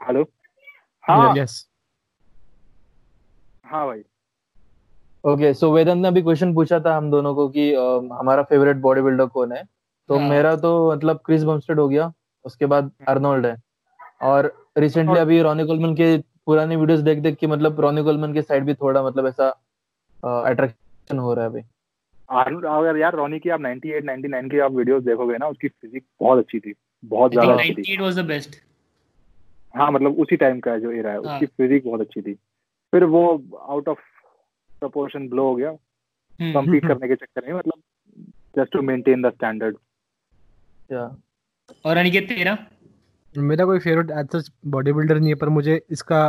हेलो 0.00 0.22
हाँ। 1.04 1.34
यस 1.36 1.66
हाँ 3.64 3.86
भाई। 3.86 4.02
ओके 5.24 5.52
सो 5.54 5.70
वेदांत 5.72 6.00
ने 6.02 6.08
अभी 6.08 6.22
क्वेश्चन 6.22 6.54
पूछा 6.54 6.78
था 6.80 6.96
हम 6.96 7.10
दोनों 7.10 7.34
को 7.34 7.48
कि 7.48 7.72
अ, 7.74 7.80
हमारा 8.12 8.42
फेवरेट 8.42 8.76
बॉडी 8.76 9.00
बिल्डर 9.02 9.26
कौन 9.26 9.52
है? 9.52 9.62
तो 10.08 10.18
हाँ। 10.18 10.28
मेरा 10.28 10.54
तो 10.56 10.92
मतलब 10.92 11.20
क्रिस 11.26 11.42
बमस्टेड 11.44 11.80
हो 11.80 11.88
गया 11.88 12.12
उसके 12.44 12.66
बाद 12.66 12.90
अर्नोल्ड 13.08 13.46
है। 13.46 13.56
और 14.22 14.52
रिसेंटली 14.78 15.18
अभी 15.18 15.40
रॉनी 15.42 15.64
कोलमन 15.66 15.94
के 15.94 16.16
पुरानी 16.46 16.76
वीडियोस 16.76 17.00
देख 17.00 17.18
देख 17.18 17.36
के 17.38 17.46
मतलब 17.46 17.80
रॉनी 17.80 18.02
कोलमन 18.04 18.32
के 18.34 18.42
साइड 18.42 18.64
भी 18.64 18.74
थोड़ा 18.74 19.02
मतलब 19.02 19.26
ऐसा 19.26 19.48
अट्रैक्शन 20.42 21.18
हो 21.18 21.34
रहा 21.34 21.44
है 21.44 21.50
अभी। 21.50 21.62
अगर 22.28 22.96
यार 22.96 23.14
रोनी 23.16 23.38
की 23.38 23.50
आप 23.50 23.60
98 23.60 24.04
99 24.04 24.50
की 24.50 24.58
आप 24.58 24.72
वीडियोस 24.72 25.02
देखोगे 25.02 25.36
ना 25.38 25.46
उसकी 25.48 25.68
फिजिक 25.68 26.04
बहुत 26.20 26.38
अच्छी 26.38 26.60
थी। 26.60 26.74
बहुत 27.04 27.32
ज़्यादा 27.32 27.52
अच्छी 27.52 27.72
थी। 27.72 27.82
98 27.82 28.00
वाज 28.00 28.18
द 28.18 28.24
बेस्ट 28.24 28.56
हाँ 29.74 29.90
मतलब 29.92 30.18
उसी 30.20 30.36
टाइम 30.36 30.60
का 30.60 30.72
है 30.72 30.80
जो 30.80 30.90
एरा 30.92 31.10
है 31.10 31.16
हाँ। 31.16 31.34
उसकी 31.34 31.46
फिजिक 31.46 31.84
बहुत 31.84 32.00
अच्छी 32.00 32.20
थी। 32.22 32.34
फिर 32.92 33.04
वो 33.04 33.22
आउट 33.60 33.88
ऑफ़ 33.88 33.98
प्रपोर्शन 34.70 35.28
ब्लो 35.28 35.44
हो 35.48 35.54
गया। 35.54 35.70
हम्म। 35.70 36.52
कम्पीट 36.54 36.86
करने 36.86 37.08
के 37.08 37.14
चक्कर 37.14 37.46
में 37.46 37.58
मतलब 37.58 37.82
just 38.58 38.72
to 38.72 38.82
maintain 38.82 39.22
the 39.22 39.30
standard 39.32 39.76
या। 40.92 41.04
और 41.84 41.96
अनिकेत 41.96 42.28
तेरा? 42.28 42.56
मेरा 43.34 43.64
कोई 43.64 43.78
फेवरेट 43.78 44.30
सच 44.32 44.50
बॉडी 44.66 44.92
बिल्डर 44.92 45.18
नहीं 45.18 45.28
है 45.28 45.34
पर 45.34 45.48
मुझे 45.48 45.80
इसका 45.90 46.20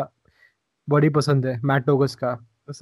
बॉडी 0.88 1.10
पसंद 1.10 1.46
है 1.46 1.60
मैट 1.64 1.86
टोगस 1.86 2.16
का। 2.16 2.34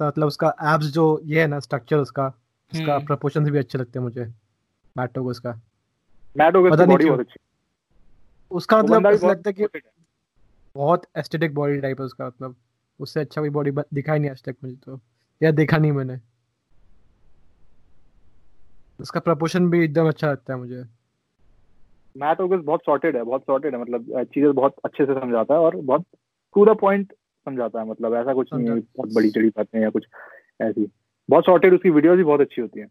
मतलब 0.02 0.26
उसका 0.26 0.48
एब्स 0.74 0.86
जो 0.92 1.04
ये 1.24 1.40
है 1.40 1.46
ना 1.46 1.58
स्ट्रक्चर 1.60 1.96
उसका 1.96 2.26
उसका 2.72 2.94
हम्म। 2.94 3.06
प्रपोर्शन 3.06 3.50
भी 3.50 3.58
अच्छे 3.58 3.78
लगते 3.78 3.98
हैं 3.98 4.04
मुझे। 4.04 4.24
मैट 4.96 5.12
टोगस 5.12 5.38
का। 5.38 5.60
मैट 6.36 6.56
होगा 6.56 6.70
पता 6.70 6.84
बॉडी 6.86 7.04
बहुत 7.04 7.20
अच्छी 7.20 7.40
उसका 8.50 8.78
मतलब 8.82 9.06
ऐसा 9.06 9.28
लगता 9.28 9.50
है 9.50 9.52
कि 9.52 9.80
बहुत 10.76 11.06
एस्थेटिक 11.16 11.54
बॉडी 11.54 11.80
टाइप 11.80 12.00
है 12.00 12.06
उसका 12.06 12.26
मतलब। 12.26 12.56
उससे 13.00 13.20
अच्छा 13.20 13.40
कोई 13.40 13.50
बॉडी 13.50 13.70
दिखा 13.70 14.12
ही 14.12 14.18
नहीं 14.18 14.30
आज 14.30 14.42
तक 14.42 14.56
मुझे 14.64 14.76
तो। 14.76 15.00
या 15.42 15.50
देखा 15.50 15.78
नहीं 15.78 15.92
मैंने। 15.92 16.18
उसका 19.00 19.20
प्रपोर्शन 19.20 19.70
भी 19.70 19.84
एकदम 19.84 20.08
अच्छा 20.08 20.30
लगता 20.30 20.52
है 20.52 20.58
मुझे। 20.58 20.84
मैट 22.16 22.40
ओगस 22.40 22.64
बहुत 22.64 22.80
सॉर्टेड 22.80 23.16
है 23.16 23.22
बहुत 23.22 23.42
सॉर्टेड 23.42 23.74
है। 23.74 23.80
मतलब 23.80 24.24
चीज़ें 24.24 24.52
बहुत 24.54 24.74
अच्छे 24.84 25.06
से 25.06 25.14
समझाता 25.14 25.54
है 25.54 25.60
और 25.60 25.76
बहुत 25.76 26.04
टू 26.54 26.64
द 26.66 26.76
पॉइंट 26.78 27.12
समझाता 27.46 27.80
है। 27.80 27.86
मतलब 27.86 28.14
ऐसा 28.14 28.34
कुछ 28.34 28.54
नहीं 28.54 28.68
है 28.68 28.80
बहुत 28.80 29.14
बड़ी 29.14 29.30
चढ़ी 29.30 29.48
बातें 29.48 29.80
या 29.80 29.90
कुछ 29.90 30.06
ऐसी। 30.60 30.90
बहुत 31.28 31.44
सॉर्टेड 31.44 31.74
उसकी 31.74 31.90
वीडियोस 31.90 32.16
भी 32.16 32.24
बहुत 32.24 32.40
अच्छी 32.40 32.60
होती 32.60 32.80
हैं। 32.80 32.88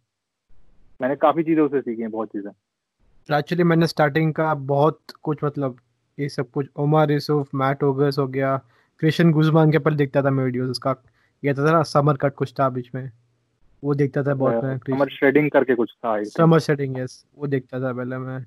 मैंने 0.99 1.15
काफ़ी 1.15 1.43
चीज़ें 1.43 1.61
उससे 1.63 1.81
सीखी 1.81 2.01
हैं 2.01 2.11
बहुत 2.11 2.29
चीज़ें। 2.29 3.37
एक्चुअली 3.37 3.63
मैंने 3.63 3.87
स्टार्टिंग 3.87 4.33
का 4.33 4.53
बहुत 4.53 5.11
कुछ 5.23 5.43
मतलब 5.43 5.77
ये 6.17 6.29
सब 6.29 6.49
कुछ 6.51 6.67
ओमर 6.77 7.11
यूसुफ 7.11 7.49
मैट 7.55 7.83
ओगस 7.83 8.19
हो 8.19 8.27
गया 8.27 8.55
क्रिश्चियन 9.01 9.31
गुजमान 9.31 9.71
के 9.71 9.79
पहले 9.79 9.97
देखता 9.97 10.21
था 10.23 10.29
मैं 10.29 10.43
वीडियोस 10.43 10.69
उसका 10.69 10.95
ये 11.43 11.53
था 11.53 11.71
ना 11.71 11.81
समर 11.83 12.17
कट 12.17 12.33
कुछ 12.33 12.53
था 12.59 12.69
बीच 12.69 12.89
में। 12.95 13.09
वो 13.83 13.93
देखता 13.95 14.23
था 14.23 14.33
बहुत 14.33 14.63
मैं 14.63 14.77
समर 14.79 15.09
शेडिंग 15.09 15.49
करके 15.51 15.75
कुछ 15.75 15.91
था 15.95 16.21
समर 16.25 16.59
सेटिंग 16.59 16.97
यस 16.97 17.23
वो 17.37 17.47
देखता 17.47 17.79
था 17.79 17.93
पहले 17.93 18.17
मैं। 18.17 18.39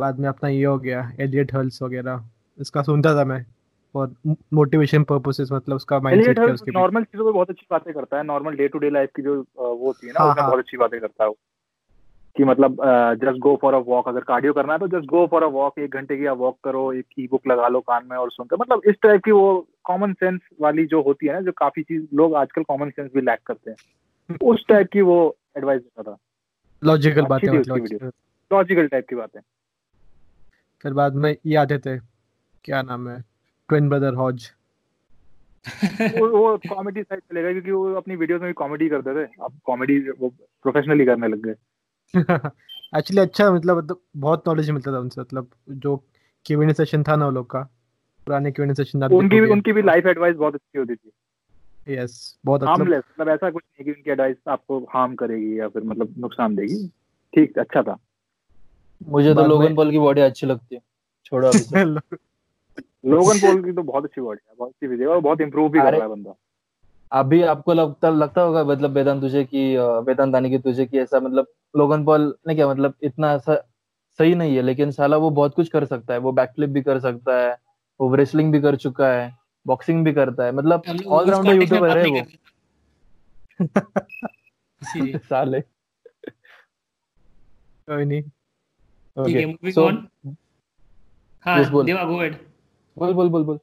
बाद 0.00 0.18
में 0.20 0.28
अपना 0.28 0.48
ये 0.50 0.64
हो 0.64 0.78
गया 0.78 1.10
एलियट 1.20 1.54
हल्स 1.54 1.82
वगैरह 1.82 2.24
इसका 2.58 2.82
सुनता 2.82 3.14
था 3.14 3.24
मैं। 3.24 3.44
और 3.94 4.14
मोटिवेशन 4.52 5.04
पर्पसेस 5.04 5.48
मतलब 5.52 5.76
उसका 5.76 6.00
माइंडसेट 6.00 6.36
क्या 6.38 6.46
उसके 6.46 6.70
नॉर्मल 6.70 7.04
चीज़ों 7.04 7.24
पे 7.24 7.32
बहुत 7.32 7.50
अच्छी 7.50 7.66
बातें 7.70 7.94
करता 7.94 8.16
है। 8.16 8.22
Normal 8.22 8.56
day 8.56 8.68
to 8.68 8.78
day 8.78 8.90
life 8.90 9.10
की 9.16 9.22
जो 9.22 9.34
वो 9.56 9.86
होती 9.86 10.06
है 10.06 10.12
ना 10.12 10.20
हाँ, 10.20 10.30
उसमें 10.30 10.42
हाँ। 10.42 10.50
बहुत 10.50 10.64
अच्छी 10.64 10.76
बातें 10.76 11.00
करता 11.00 11.24
है 11.24 11.28
वो। 11.28 11.36
कि 12.36 12.44
मतलब 12.44 12.76
just 13.14 13.38
go 13.38 13.58
for 13.62 13.74
a 13.74 13.78
walk 13.78 14.08
अगर 14.08 14.20
कार्डियो 14.20 14.52
करना 14.52 14.72
है 14.72 14.78
तो 14.78 14.88
just 14.88 15.04
go 15.04 15.26
for 15.26 15.42
a 15.42 15.46
walk 15.46 15.78
एक 15.78 15.90
घंटे 15.90 16.16
की 16.16 16.26
आप 16.26 16.36
वॉक 16.36 16.58
करो 16.64 16.92
एक 16.92 17.06
ई 17.18 17.26
बुक 17.30 17.46
लगा 17.46 17.68
लो 17.68 17.80
कान 17.80 18.06
में 18.10 18.16
और 18.16 18.30
सुनते 18.30 18.56
मतलब 18.60 18.82
इस 18.86 18.94
टाइप 19.02 19.24
की 19.24 19.30
वो 19.30 19.66
कॉमन 19.84 20.12
सेंस 20.12 20.40
वाली 20.60 20.86
जो 20.86 21.02
होती 21.02 21.26
है 21.26 21.32
ना 21.32 21.40
जो 21.40 21.52
काफ़ी 21.52 21.82
चीज़ 21.82 22.06
लोग 22.14 22.34
आजकल 22.34 22.62
कॉमन 22.62 22.90
सेंस 22.90 23.10
भी 23.14 23.20
लैक 23.20 23.38
करते 23.46 23.70
हैं। 23.70 24.36
उस 24.42 24.64
टाइप 24.68 24.88
की 24.92 25.00
वो 25.00 25.36
एडवाइस 25.56 25.82
देता 25.82 26.02
था। 26.02 26.16
लॉजिकल 26.84 27.22
बातें 27.22 27.58
उसकी 27.58 27.80
मतलब। 27.80 28.12
लॉजिकल 28.52 28.86
टाइप 28.86 29.06
की 29.08 29.16
बातें। 29.16 29.40
फिर 30.82 30.92
बाद 30.92 31.14
में 31.14 31.36
ये 31.46 31.56
आते 31.56 31.78
थे 31.78 31.98
क्या 32.64 32.82
नाम 32.82 33.08
है? 33.08 33.24
ट्विन 33.68 33.88
ब्रदर 33.88 34.14
हॉज 34.14 34.50
वो 36.18 36.28
वो 36.28 36.56
कॉमेडी 36.56 37.02
साइड 37.02 37.20
चले 37.20 37.42
गए 37.42 37.52
क्योंकि 37.52 37.70
वो 37.70 37.94
अपनी 37.94 38.16
वीडियोस 38.16 38.40
में 38.40 38.48
भी 38.48 38.52
कॉमेडी 38.52 38.88
करते 38.88 39.14
थे। 39.14 39.28
अब 39.42 39.60
कॉमेडी 39.64 39.98
वो 40.00 40.28
प्रोफेशनली 40.62 41.04
करने 41.04 41.28
लग 41.28 41.46
गए। 41.46 41.54
एक्चुअली 42.98 43.20
अच्छा 43.20 43.52
मतलब 43.52 43.76
मतलब 43.76 44.00
बहुत 44.16 44.48
नॉलेज 44.48 44.70
मिलता 44.70 44.92
था 44.92 44.98
उनसे 44.98 45.20
मतलब 45.20 45.50
जो 45.70 46.04
क्यूएनए 46.44 46.72
सेशन 46.72 47.02
था 47.02 47.16
ना 47.16 47.24
वो 47.24 47.30
लोग 47.30 47.50
का 47.50 47.60
पुराने 48.26 48.52
क्यूएनए 48.52 48.74
सेशन 48.74 49.02
था 49.02 49.06
उनकी 49.06 49.40
भी 49.40 49.50
उनकी 49.50 49.72
भी 49.72 49.82
लाइफ 49.82 50.06
एडवाइस 50.06 50.36
बहुत 50.36 50.54
अच्छी 50.54 50.78
होती 50.78 50.94
थी। 50.94 51.12
यस 51.94 52.38
बहुत 52.44 52.62
मतलब 52.62 52.76
हार्मलेस 52.76 53.02
मतलब 53.10 53.32
ऐसा 53.32 53.50
कुछ 53.50 53.62
नहीं 53.64 53.84
कि 53.84 53.90
उनकी 53.90 54.10
एडवाइस 54.10 54.36
आपको 54.48 54.78
हार्म 54.80 55.14
करेगी 55.14 55.60
या 55.60 55.68
फिर 55.68 55.82
मतलब 55.82 56.14
नुकसान 56.18 56.56
देगी। 56.56 56.88
ठीक 57.34 57.58
अच्छा 57.58 57.82
था। 57.82 57.98
मुझे 59.08 59.34
तो 59.34 59.46
लोगन 59.46 59.74
पॉल 59.74 59.90
की 59.90 59.98
बॉडी 59.98 60.20
अच्छी 60.20 60.46
लगती 60.46 60.74
है। 60.74 60.80
छोड़ो। 61.24 61.52
लोगन 63.06 63.38
पॉल 63.42 63.64
की 63.64 63.72
तो 63.72 63.82
बहुत 63.82 64.04
अच्छी 64.04 64.20
बॉडी 64.20 64.46
है 64.48 64.54
बहुत 64.58 64.70
अच्छी 64.70 65.00
है 65.00 65.06
और 65.06 65.20
बहुत 65.20 65.40
इंप्रूव 65.40 65.70
भी 65.70 65.78
कर 65.78 65.92
रहा 65.92 66.02
है 66.02 66.08
बंदा। 66.08 66.34
अभी 67.12 67.42
आपको 67.42 67.74
लगता 67.74 68.10
लगता 68.10 68.40
होगा 68.40 68.64
मतलब 68.64 68.90
वेदांत 68.90 69.20
तुझे 69.20 69.44
कि 69.44 69.76
वेदांत 69.78 70.34
आने 70.34 70.50
की 70.50 70.58
तुझे 70.58 70.86
कि 70.86 70.98
ऐसा 70.98 71.20
मतलब 71.20 71.46
लोगन 71.76 72.04
पॉल 72.04 72.34
ने 72.48 72.54
क्या 72.54 72.68
मतलब 72.68 72.94
इतना 73.02 73.32
ऐसा 73.32 73.54
सही 74.18 74.34
नहीं 74.34 74.56
है 74.56 74.62
लेकिन 74.62 74.90
साला 74.90 75.16
वो 75.16 75.30
बहुत 75.30 75.54
कुछ 75.54 75.68
कर 75.68 75.84
सकता 75.84 76.14
है 76.14 76.20
वो 76.20 76.32
बैकफ्लिप 76.32 76.70
भी 76.70 76.82
कर 76.82 76.98
सकता 76.98 77.40
है 77.40 77.56
वो 78.00 78.14
रेसलिंग 78.14 78.52
भी 78.52 78.60
कर 78.60 78.76
चुका 78.76 79.08
है 79.12 79.38
बॉक्सिंग 79.66 80.04
भी 80.04 80.12
करता 80.12 80.44
है 80.44 80.52
मतलब 80.52 80.82
ऑलराउंडर 81.06 81.54
यूट्यूबर 81.54 81.98
है 81.98 82.06
वो। 82.06 82.22
साले। 85.18 85.60
कोई 87.88 88.04
नहीं। 88.04 88.22
ओके 89.16 89.46
मूविंग 89.46 89.72
सो 89.72 89.86
ऑन 89.86 90.08
हाँ 91.44 91.84
देवा 91.84 92.04
गो 92.04 92.16
अहेड 92.16 92.36
बोल 92.98 93.12
बोल 93.12 93.28
बोल 93.28 93.44
बोल। 93.44 93.58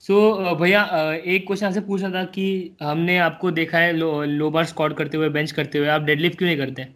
सो 0.00 0.14
so, 0.32 0.60
भैया 0.60 0.82
एक 1.14 1.46
क्वेश्चन 1.46 1.66
आपसे 1.66 1.80
पूछना 1.80 2.10
था 2.10 2.24
कि 2.24 2.46
हमने 2.82 3.18
आपको 3.18 3.50
देखा 3.50 3.78
है 3.78 3.92
लो, 3.92 4.22
लो 4.24 4.50
बार 4.50 4.64
स्क्वाट 4.64 4.96
करते 4.96 5.16
हुए 5.16 5.28
बेंच 5.28 5.52
करते 5.52 5.78
हुए 5.78 5.88
आप 5.88 6.02
डेडलिफ्ट 6.02 6.38
क्यों 6.38 6.48
नहीं 6.48 6.58
करते? 6.58 6.86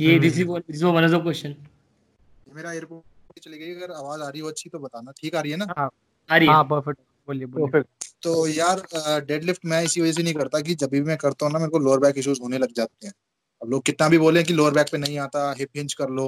ये। 0.00 0.18
This 0.18 0.38
is 0.38 0.48
this 0.48 0.82
one 0.82 1.04
of 1.04 1.10
the 1.10 1.22
question 1.22 1.54
मेरा 2.54 2.72
एयरपोर्ट 2.72 3.40
चली 3.40 3.58
गई 3.58 3.74
अगर 3.74 3.92
आवाज़ 3.92 4.22
आ 4.22 4.28
रही 4.28 4.40
हो 4.40 4.48
अच्छी 4.48 4.70
तो 4.70 4.78
बताना 4.78 5.12
ठीक 5.12 5.34
आ 5.34 5.40
रही 5.40 5.52
है 5.52 5.56
ना? 5.56 5.66
हाँ। 5.78 5.88
आ 6.30 6.36
रही 6.36 6.48
है। 6.48 6.54
हाँ 6.54 6.64
परफेक्ट 6.64 7.00
बोलिए 7.28 7.46
बोलिए। 7.46 7.82
तो 8.22 8.46
यार 8.48 8.82
डेडलिफ्ट 9.26 9.66
मैं 9.66 9.82
इसी 9.82 10.00
वजह 10.00 10.12
से 10.12 10.22
नहीं 10.22 10.34
करता 10.34 10.60
कि 10.60 10.74
जब 10.74 10.90
भी 10.90 11.00
मैं 11.02 11.16
करता 11.16 11.46
हूँ 11.46 11.52
ना 11.52 11.58
मेरे 11.58 11.70
को 11.70 11.78
लोअर 11.78 11.98
बैक 11.98 12.18
इश्यूज़ 12.18 12.40
होने 12.42 12.58
लग 12.58 12.72
जाते 12.76 13.06
हैं। 13.06 13.12
अब 13.62 13.70
लोग 13.70 13.82
कितना 13.82 14.08
भी 14.08 14.18
बोले 14.18 14.42
कि 14.42 14.52
लोअर 14.52 14.72
बैक 14.72 14.86
पे 14.92 14.98
नहीं 14.98 15.18
आता 15.18 15.54
हिप 15.58 15.68
हिंज 15.76 15.94
कर 15.94 16.10
लो 16.10 16.26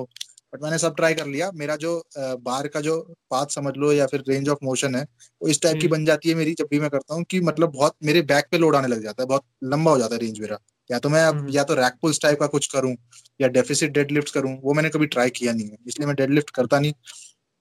बट 0.53 0.63
मैंने 0.63 0.79
सब 0.79 0.95
ट्राई 0.97 1.15
कर 1.15 1.27
लिया। 1.27 1.51
मेरा 1.55 1.77
जो 1.77 1.93
बार 2.19 2.67
का 2.69 2.81
जो 2.81 2.99
पाथ 3.31 3.47
समझ 3.47 3.73
लो 3.77 3.93
या 3.93 4.07
फिर 4.07 4.23
रेंज 4.29 4.49
ऑफ़ 4.49 4.59
मोशन 4.65 4.95
है 4.95 5.03
वो 5.03 5.49
इस 5.49 5.61
टाइप 5.63 5.75
की 5.75 5.87
हम्म। 5.87 5.97
बन 5.97 6.05
जाती 6.05 6.29
है 6.29 6.35
मेरी 6.35 6.55
जब 6.55 6.69
भी 6.71 6.81
मैं 6.81 6.91
करता 6.91 7.15
हूँ 7.15 7.25
कि 7.25 7.41
मतलब 7.41 7.73
बहुत 7.73 7.95
मेरे 8.05 8.23
बैक 8.23 8.47
पे 8.51 8.59
लोड 8.59 8.77
आने 8.77 8.89
लग 8.89 9.03
जाता 9.03 9.23
है 9.23 9.27
बहुत 9.29 9.45
लंबा 9.65 9.91
हो 9.91 9.99
जाता 9.99 10.15
है 10.15 10.21
रेंज 10.21 10.41
मेरा। 10.41 10.59
या 10.91 10.99
तो 10.99 11.09
मैं 11.09 11.23
अब 11.25 11.37
हम्म। 11.37 11.51
या 11.51 11.65
तो 11.65 11.75
रैक 11.75 11.93
पुल्स 12.03 12.21
टाइप 12.21 12.41
का 12.41 12.47
कुछ 12.47 12.67
करूँ 12.67 12.95
या 13.41 13.49
डेफिसिट 13.49 13.91
डेडलिफ्ट 13.91 14.31
करूँ 14.31 14.57
वो 14.63 14.75
मैंने 14.75 14.89
कभी 14.91 15.07
ट्राई 15.07 15.31
किया 15.31 15.53
नहीं 15.53 15.69
है 15.69 15.77
इसलिए 15.87 16.07
मैं 16.07 16.17
डेडलिफ्ट 16.17 16.51
करता 16.51 16.81
नहीं। 16.81 16.93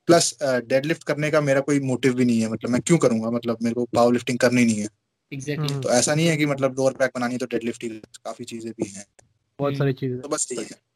प्लस 0.08 0.34
डेडलिफ्ट 0.44 1.04
करने 1.04 1.30
का 1.32 1.42
मेरा 1.42 1.60
कोई 1.60 1.80
मोटिव 1.80 2.14
भी 2.14 2.26
नहीं 2.26 2.40
है 2.42 2.50
मतलब 2.50 2.72
मैं 2.72 2.82
क्यों 2.82 2.98
करूँगा? 2.98 3.30
मतलब 3.32 3.58
मेरे 3.64 3.74
को 3.74 3.86
पावर 3.86 4.14
लिफ्टिंग 4.14 4.38
करनी 4.40 4.66
नहीं 4.66 4.80
है। 4.80 4.88
एग्जैक्टली 5.32 5.68
हम्म, 5.68 5.82
तो 5.82 5.90
ऐसा 5.90 6.16
नहीं 6.16 6.28
है 6.28 6.38
कि 6.38 6.46
मतलब 6.46 6.76
लोअर 6.78 6.94
बैक 6.94 7.12
बनानी 7.16 7.34
है 7.34 7.38
तो 7.38 7.46
डेडलिफ्ट 7.46 7.84
ही 7.84 7.90
काफ़ी 8.26 8.46
चीज़ें 8.46 8.72
भी 8.72 8.90
हैं। 8.90 9.06
बहुत 9.60 9.78
सारी 9.78 9.94
चीज़ें। 9.94 10.20
तो 10.22 10.30
बस 10.30 10.48
यही 10.52 10.64
है। 10.64 10.91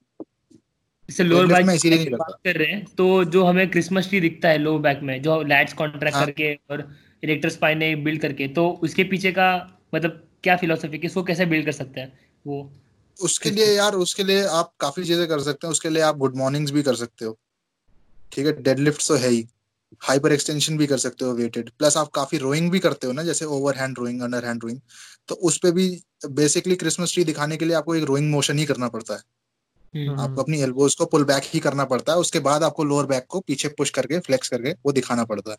इससे 1.10 1.24
लोअर 1.24 1.46
बैक 1.46 1.66
में 1.66 1.74
इसीलिए 1.74 1.98
नहीं 2.00 2.10
बात 2.10 2.40
कर 2.46 2.56
रहे 2.56 2.68
हैं 2.68 2.86
तो 2.98 3.24
जो 3.24 3.44
हमें 3.46 3.70
क्रिसमस 3.72 4.10
ट्री 4.10 4.20
दिखता 4.20 4.50
है 4.50 4.58
लो 4.58 4.78
बैक 4.80 5.00
में 5.04 5.22
जो 5.22 5.42
लैट्स 5.44 5.74
कॉन्ट्रैक्ट 5.74 6.16
हाँ। 6.16 6.26
करके 6.26 6.54
और 6.72 6.90
इलेक्टर 7.24 7.50
स्पाइन 7.50 8.04
बिल्ड 8.04 8.22
करके 8.22 8.48
तो 8.48 8.70
उसके 8.84 9.04
पीछे 9.04 9.32
का 9.32 9.48
मतलब 9.96 10.22
क्या 10.44 10.56
फिलोसफी 10.56 10.98
किसको 10.98 11.24
कैसे 11.24 11.46
बिल्ड 11.46 11.66
कर 11.66 11.72
सकते 11.72 12.02
हैं 12.02 12.12
वो? 12.46 12.72
उसके 13.20 13.50
लिए 13.50 13.66
यार 13.66 13.94
उसके 13.96 14.24
लिए 14.24 14.46
आप 14.46 14.74
काफ़ी 14.80 15.04
चीज़ें 15.04 15.28
कर 15.28 15.40
सकते 15.40 15.68
हैं 15.68 15.72
उसके 15.72 15.90
लिए 15.90 16.02
आप 16.02 16.18
गुड 16.18 16.36
मॉर्निंग्स 16.36 16.72
भी 16.72 16.84
कर 16.84 16.96
सकते 16.96 17.26
हो। 17.26 17.38
ठीक 18.32 18.46
है 18.46 18.52
डेडलिफ्ट 18.62 19.08
तो 19.08 19.16
है 19.16 19.30
ही। 19.30 19.46
हाइपर 20.02 20.32
एक्सटेंशन 20.32 20.78
भी 20.78 20.88
कर 20.88 20.98
सकते 20.98 21.26
हो 21.26 21.34
वेटेड 21.34 21.70
प्लस 21.70 21.98
आप 21.98 22.08
काफ़ी 22.08 22.38
रोइंग 22.38 22.72
भी 22.72 22.80
करते 22.80 23.08
हो 23.08 23.14
ना 23.14 23.24
जैसे 23.24 23.46
over 23.46 23.76
hand 23.76 24.00
rowing 24.00 24.22
under 24.22 24.46
hand 24.46 24.64
rowing 24.64 24.80
तो 25.28 25.36
उस 25.36 25.58
पे 25.58 25.72
भी 25.72 25.88
बेसिकली 26.30 26.76
क्रिसमस 26.76 27.14
ट्री 27.14 27.24
दिखाने 27.24 27.58
के 27.58 27.66
लिए 27.66 27.76
आपको 27.76 27.96
एक 27.96 28.04
रोइंग 28.04 28.32
मोशन 28.32 28.60
ही 28.60 28.66
करना 28.66 28.88
पड़ता 28.88 29.14
है। 29.14 29.22
आपको 29.96 30.42
अपनी 30.42 30.62
एल्बोज 30.62 30.96
को 30.96 31.06
पुल 31.08 31.24
बैक 31.24 31.44
ही 31.46 31.60
करना 31.60 31.84
पड़ता 31.86 32.14
है 32.14 32.20
उसके 32.20 32.40
बाद 32.42 32.64
आपको 32.64 32.84
लोअर 32.84 33.06
बैक 33.06 33.26
को 33.30 33.40
पीछे 33.42 33.68
पुश 33.78 33.90
करके 33.92 34.20
फ्लेक्स 34.22 34.50
करके 34.50 34.72
वो 34.86 34.92
दिखाना 34.92 35.24
पड़ता 35.26 35.52
है। 35.52 35.58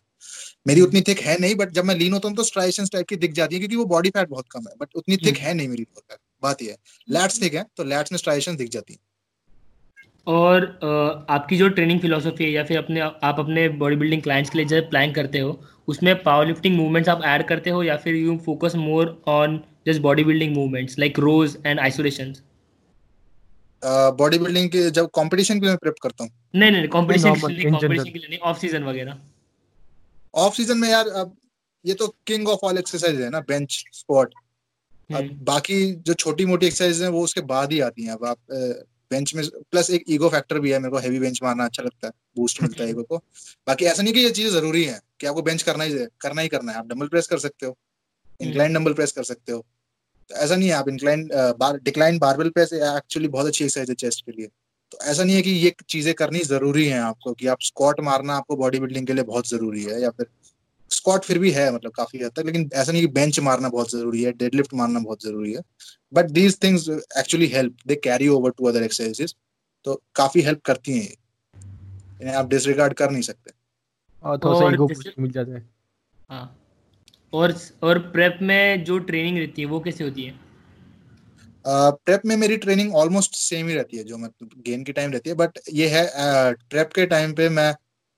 मेरी 0.66 0.80
उतनी 0.80 1.00
थिक 1.02 1.20
है 1.20 1.38
नहीं 1.40 1.54
बट 1.54 1.72
जब 1.72 1.84
मैं 1.84 1.94
लीन 1.94 2.12
होता 2.12 2.28
हूँ 2.28 2.36
तो 2.36 2.42
स्ट्राइशंस 2.44 2.90
टाइप 2.92 3.06
की 3.08 3.16
दिख 3.16 3.32
जाती 3.32 3.54
है 3.54 3.60
क्योंकि 3.60 3.76
वो 3.76 3.84
बॉडी 3.86 4.10
फैट 4.10 4.28
बहुत 4.28 4.46
कम 4.50 4.68
है 4.68 4.74
बट 4.80 4.96
उतनी 4.96 5.16
थिक 5.16 5.38
है 5.38 5.54
नहीं 5.54 5.68
मेरी 5.68 5.86
बात 6.42 6.62
ये 6.62 6.70
है। 6.70 6.76
लैट्स 7.08 7.42
थिक 7.42 7.54
है 7.54 7.64
तो 7.76 7.84
लैट्स 7.84 8.12
में 8.12 8.18
स्ट्राइशंस 8.18 8.58
दिख 8.58 8.68
जाती 8.70 8.92
है। 8.92 8.98
और 10.26 10.64
आपकी 11.30 11.56
जो 11.56 11.68
ट्रेनिंग 11.68 12.00
फिलोसफी 12.00 12.44
है 12.44 12.50
या 12.50 12.64
फिर 12.64 12.78
अपने 12.78 13.00
आप 13.00 13.36
अपने 13.38 13.68
बॉडी 13.78 13.96
बिल्डिंग 13.96 14.22
क्लाइंट्स 14.22 14.50
के 14.50 14.58
लिए 14.58 14.66
जब 14.66 14.88
प्लान 14.90 15.12
करते 15.12 15.38
हो 15.38 15.60
उसमें 15.88 16.14
पावर 16.22 16.46
लिफ्टिंग 16.46 16.76
मूवमेंट्स 16.76 17.08
आप 17.08 17.22
ऐड 17.24 17.46
करते 17.48 17.70
हो 17.70 17.82
या 17.82 17.96
फिर 17.96 18.14
you 18.14 18.36
focus 18.46 18.74
more 18.76 19.22
on 19.28 19.60
just 19.86 20.00
body 20.02 20.24
building 20.24 20.54
movements 20.54 20.98
like 20.98 21.18
rows 21.18 21.56
and 21.66 21.80
isolations 21.80 22.42
body 23.82 24.38
building 24.38 24.68
के 24.70 24.90
जब 24.90 25.06
कंपटीशन 25.14 25.60
के 25.60 25.66
लिए 25.66 25.76
प्रेप 25.76 25.94
करता 26.02 26.24
हूँ। 26.24 26.30
नहीं 26.54 26.70
नहीं 26.70 26.88
कंपटीशन 26.88 27.34
के 27.34 27.52
लिए 27.52 27.70
कंपटीशन 27.70 28.10
के 28.10 28.18
लिए 28.18 28.28
नहीं 28.28 28.38
ऑफ़ 28.38 28.58
सीज़न 28.58 28.84
वगैरह। 28.84 29.18
ऑफ़ 30.34 30.54
सीज़न 30.54 30.78
में 30.78 30.88
यार 30.88 31.08
अब 31.08 31.36
ये 31.84 31.94
तो 31.94 32.06
किंग 32.26 32.48
ऑफ़ 32.48 32.64
ऑल 32.64 32.78
एक्सरसाइज 32.78 33.20
है 33.20 33.30
ना 33.30 33.40
बेंच 33.40 33.84
स्क्वाट 33.92 34.34
अब 35.10 35.14
हम्म, 35.14 35.44
बाकी 35.44 35.84
जो 36.06 36.14
छोटी 36.14 36.44
मोटी 36.46 36.66
एक्सरसाइज 36.66 37.02
हैं 37.02 37.08
वो 37.08 37.22
उसके 37.24 37.40
बाद 37.50 37.72
ही 37.72 37.80
आती 37.80 38.04
हैं। 38.04 38.12
अब 38.12 38.24
आप 38.24 38.38
बेंच 39.10 39.34
में 39.34 39.44
प्लस 39.70 39.90
एक 39.90 40.04
ईगो 40.10 40.28
फैक्टर 40.28 40.58
भी 40.58 40.70
है 40.72 40.78
मेरे 40.78 40.90
को 40.90 40.98
हैवी 40.98 41.18
बेंच 41.20 41.38
मारना 41.42 41.64
अच्छा 41.64 41.82
लगता 41.82 42.06
है 42.06 42.12
बूस्ट 42.36 42.62
मिलता 42.62 42.84
है 42.84 42.90
ईगो 42.90 43.02
को। 43.02 43.16
बाकी 43.66 43.84
ऐसा 43.84 44.02
नहीं 44.02 44.14
कि 44.14 44.20
ये 44.20 44.30
चीज़ 44.30 44.52
ज़रूरी 44.52 44.84
है 44.84 45.00
कि 45.20 45.26
आपको 45.26 45.42
बेंच 45.42 45.62
करना 45.62 45.84
ही 45.84 46.06
करना 46.20 46.42
ही 46.42 46.48
करना 46.48 46.72
है। 46.72 46.78
आप 46.78 46.86
डंबल 46.86 47.08
प्रेस 47.08 47.26
कर 47.26 47.38
सकते 47.38 47.66
हो 47.66 47.76
इंक्लाइन 48.40 48.74
डंबल 48.74 48.92
प्रेस 48.92 49.12
कर 49.12 49.22
सकते 49.24 49.52
हो। 49.52 49.64
ऐसा 50.30 50.56
नहीं 50.56 50.68
है 50.68 50.74
आप 50.74 50.88
incline 50.88 51.28
bar 51.58 51.78
decline 51.84 52.18
barbell 52.18 52.48
press 52.50 52.72
actually 52.74 53.28
बहुत 53.28 53.46
अच्छी 53.46 53.64
एक्सरसाइज 53.64 53.88
है 53.90 53.94
चेस्ट 53.96 54.24
के 54.26 54.32
लिए। 54.32 54.46
तो 54.92 54.98
ऐसा 55.02 55.24
नहीं 55.24 55.36
है 55.36 55.42
कि 55.42 55.50
ये 55.50 55.74
चीज़ें 55.88 56.12
करनी 56.14 56.38
ज़रूरी 56.40 56.86
है 56.86 56.98
आपको 57.00 57.32
कि 57.34 57.46
आप 57.46 57.62
स्क्वाट 57.62 58.00
मारना 58.00 58.34
आपको 58.36 58.56
बॉडी 58.56 58.80
बिल्डिंग 58.80 59.06
के 59.06 59.12
लिए 59.12 59.24
बहुत 59.24 59.48
ज़रूरी 59.48 59.82
है 59.84 60.00
या 60.02 60.10
फिर 60.10 60.26
स्क्वाट 60.90 61.24
फिर 61.24 61.38
भी 61.38 61.50
है 61.50 61.72
मतलब 61.74 61.92
काफ़ी 61.92 62.18
हद 62.18 62.32
तक 62.36 62.46
लेकिन 62.46 62.68
ऐसा 62.74 62.92
नहीं 62.92 63.02
कि 63.02 63.08
बेंच 63.12 63.40
मारना 63.40 63.68
बहुत 63.68 63.90
ज़रूरी 63.90 64.22
है 64.22 64.32
डेडलिफ्ट 64.34 64.74
मारना 64.74 65.00
बहुत 65.00 65.22
ज़रूरी 65.22 65.52
है। 65.52 65.62
But 66.12 66.30
these 66.30 66.58
things 66.62 66.88
actually 66.90 67.46
help 67.46 67.76
they 67.86 67.94
carry 68.04 68.28
over 68.28 68.50
to 68.50 68.66
other 68.66 68.82
exercises 68.82 69.34
तो 69.86 70.00
काफ़ी 70.14 70.42
हेल्प 70.42 70.60
करती 70.64 70.92
हैं 70.92 71.02
ये। 71.02 71.16
इन्हें 72.22 72.34
आप 72.34 72.48
डिसरिगार्ड 72.48 72.94
कर 72.94 73.10
नहीं 73.10 73.22
सकते। 73.22 73.50
और 74.22 74.38
थोड़ा 74.38 74.58
सा 74.58 74.64
और 74.64 74.74
ईगो 74.74 74.88
मिल 75.18 75.30
जाता 75.30 75.52
है। 75.52 75.68
हाँ। 76.30 76.58
और 77.32 77.54
और 77.82 77.98
प्रेप 77.98 78.38
में 78.42 78.84
जो 78.84 78.98
ट्रेनिंग 78.98 79.38
रहती 79.38 79.62
है 79.62 79.68
वो 79.68 79.80
कैसे 79.80 80.04
होती 80.04 80.22
है? 80.22 80.34
प्रेप 81.64 82.22
में 82.26 82.36
मेरी 82.36 82.56
ट्रेनिंग 82.56 82.94
ऑलमोस्ट 82.94 83.34
सेम 83.34 83.68
ही 83.68 83.74
रहती 83.74 83.96
है 83.96 84.04
जो 84.04 84.18
मतलब 84.18 84.50
गेन 84.66 84.84
की 84.84 84.92
टाइम 84.92 85.12
रहती 85.12 85.30
है 85.30 85.36
बट 85.36 85.58
ये 85.72 85.88
है 85.88 86.06
प्रेप 86.70 86.92
के 86.92 87.06
टाइम 87.06 87.32
पे 87.34 87.48
मैं 87.48 87.74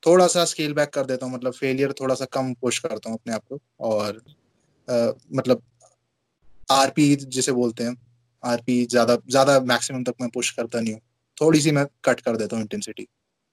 थोड़ा 0.07 0.27
सा 0.27 0.45
स्केल 0.45 0.73
बैक 0.75 0.89
कर 0.89 1.07
देता 1.07 1.27
हूँ 1.27 1.35
मतलब 1.35 1.53
फेलियर 1.53 1.93
थोड़ा 1.93 2.15
सा 2.15 2.25
कम 2.25 2.53
पुश 2.55 2.79
करता 2.79 3.11
हूँ 3.11 3.19
अपने 3.19 3.35
आप 3.35 3.43
को 3.49 3.59
और 3.81 4.23
अ, 4.89 5.13
मतलब 5.35 5.63
आरपी 6.71 7.15
जिसे 7.17 7.53
बोलते 7.53 7.85
हैं 7.85 7.97
आरपी 8.45 8.85
ज़्यादा 8.87 9.17
ज़्यादा 9.31 9.61
मैक्सिमम 9.61 10.05
तक 10.05 10.15
मैं 10.21 10.31
पुश 10.31 10.51
करता 10.51 10.81
नहीं 10.81 10.93
हूँ 10.95 11.01
थोड़ी 11.41 11.61
सी 11.61 11.71
मैं 11.71 11.87
कट 12.05 12.21
कर 12.21 12.37
देता 12.37 12.57
हूँ 12.57 12.63
इंटेंसिटी 12.63 13.07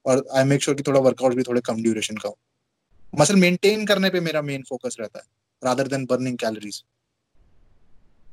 और 0.06 0.26
आई 0.36 0.44
मेक 0.44 0.64
श्योर 0.64 0.78
कि 0.78 0.84
थोड़ा 0.84 1.00
वर्कआउट 1.00 1.34
भी 1.34 1.44
थोड़े 1.44 1.62
कम 1.62 1.82
ड्यूरेशन 1.84 2.16
का 2.16 2.30
हो। 2.30 2.38
मसल 3.14 3.36
मेंटेन 3.36 3.86
करने 3.86 4.10
पे 4.10 4.20
मेरा 4.20 4.42
मेन 4.42 4.64
फोकस 4.70 4.96
रहता 5.00 5.20
है। 5.20 5.26
Rather 5.66 5.88
than 5.88 6.06
burning 6.06 6.38
calories 6.38 6.84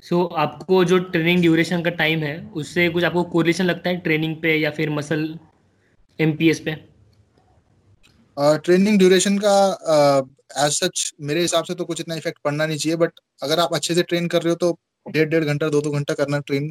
so 0.05 0.25
आपको 0.39 0.85
जो 0.85 0.99
ट्रेनिंग 1.11 1.41
ड्यूरेशन 1.41 1.83
का 1.83 1.91
टाइम 1.99 2.23
है 2.23 2.37
उससे 2.55 2.89
कुछ 2.89 3.05
आपको 3.05 3.23
कोरिलेशन 3.33 3.65
लगता 3.65 3.91
है 3.91 3.97
ट्रेनिंग 3.99 4.37
पे 4.37 4.55
या 4.57 4.71
फिर 4.71 4.91
मसल 4.91 5.29
एमपीएस 6.19 6.61
पे? 6.61 6.75
ट्रेनिंग 8.37 8.99
ड्यूरेशन 8.99 9.39
का 9.45 9.55
एज 10.65 10.73
सच 10.73 11.13
मेरे 11.21 11.41
हिसाब 11.41 11.65
से 11.65 11.75
तो 11.75 11.85
कुछ 11.85 12.01
इतना 12.01 12.15
इफ़ेक्ट 12.15 12.39
पड़ना 12.45 12.67
नहीं 12.67 12.79
चाहिए 12.79 12.97
बट 12.97 13.21
अगर 13.43 13.61
आप 13.61 13.75
अच्छे 13.75 13.95
से 13.95 14.03
ट्रेन 14.03 14.29
कर 14.29 14.43
रहे 14.43 14.51
हो 14.51 14.57
तो 14.57 14.79
डेढ़ 15.07 15.29
डेढ़ 15.29 15.45
घंटा 15.45 15.69
दो 15.69 15.81
दो 15.81 15.91
घंटा 15.91 16.15
करना 16.15 16.39
ट्रेन 16.39 16.69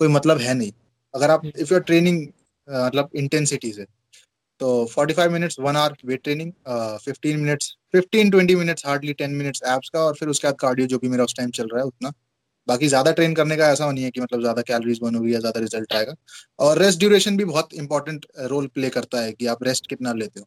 कोई 0.00 0.08
मतलब 0.08 0.38
है 0.38 0.54
नहीं। 0.54 0.72
अगर 1.14 1.30
आप 1.30 1.44
इफ़ 1.46 1.72
यू 1.72 1.76
आर 1.76 1.82
ट्रेनिंग 1.82 2.26
मतलब 2.68 3.10
इंटेंसिटी 3.16 3.72
से 3.72 3.84
तो 4.60 4.68
45 4.88 5.28
minutes 5.28 5.56
one 5.60 5.76
hour 5.76 5.96
weight 6.04 6.22
training 6.24 6.52
15 7.06 7.36
minutes 7.36 7.76
15 7.94 8.30
20 8.32 8.56
minutes 8.56 8.86
hardly 8.86 9.12
10 9.14 9.30
minutes 9.32 9.62
abs 9.68 9.88
का 9.88 10.00
और 10.00 10.14
फिर 10.16 10.28
उसके 10.28 10.48
बाद 10.48 10.56
कार्डियो 10.60 10.86
जो 10.86 10.98
भी 10.98 11.08
मेरा 11.08 11.24
उस 11.24 11.34
टाइम 11.36 11.50
चल 11.52 11.66
रहा 11.66 11.80
है 11.80 11.86
उतना। 11.86 12.12
बाकी 12.68 12.88
ज़्यादा 12.88 13.12
ट्रेन 13.12 13.34
करने 13.34 13.56
का 13.56 13.68
ऐसा 13.70 13.90
नहीं 13.90 14.04
है 14.04 14.10
कि 14.10 14.20
मतलब 14.20 14.40
ज़्यादा 14.40 14.62
कैलोरीज 14.62 14.98
बर्न 15.02 15.14
होगी 15.14 15.34
या 15.34 15.38
ज़्यादा 15.40 15.60
रिज़ल्ट 15.60 15.92
आएगा। 15.94 16.14
और 16.58 16.78
रेस्ट 16.78 16.98
ड्यूरेशन 16.98 17.36
भी 17.36 17.44
बहुत 17.44 17.74
इंपॉर्टेंट 17.74 18.26
रोल 18.46 18.66
प्ले 18.74 18.90
करता 18.90 19.20
है 19.20 19.32
कि 19.32 19.46
आप 19.46 19.62
रेस्ट 19.64 19.86
कितना 19.86 20.12
लेते 20.14 20.40
हो। 20.40 20.46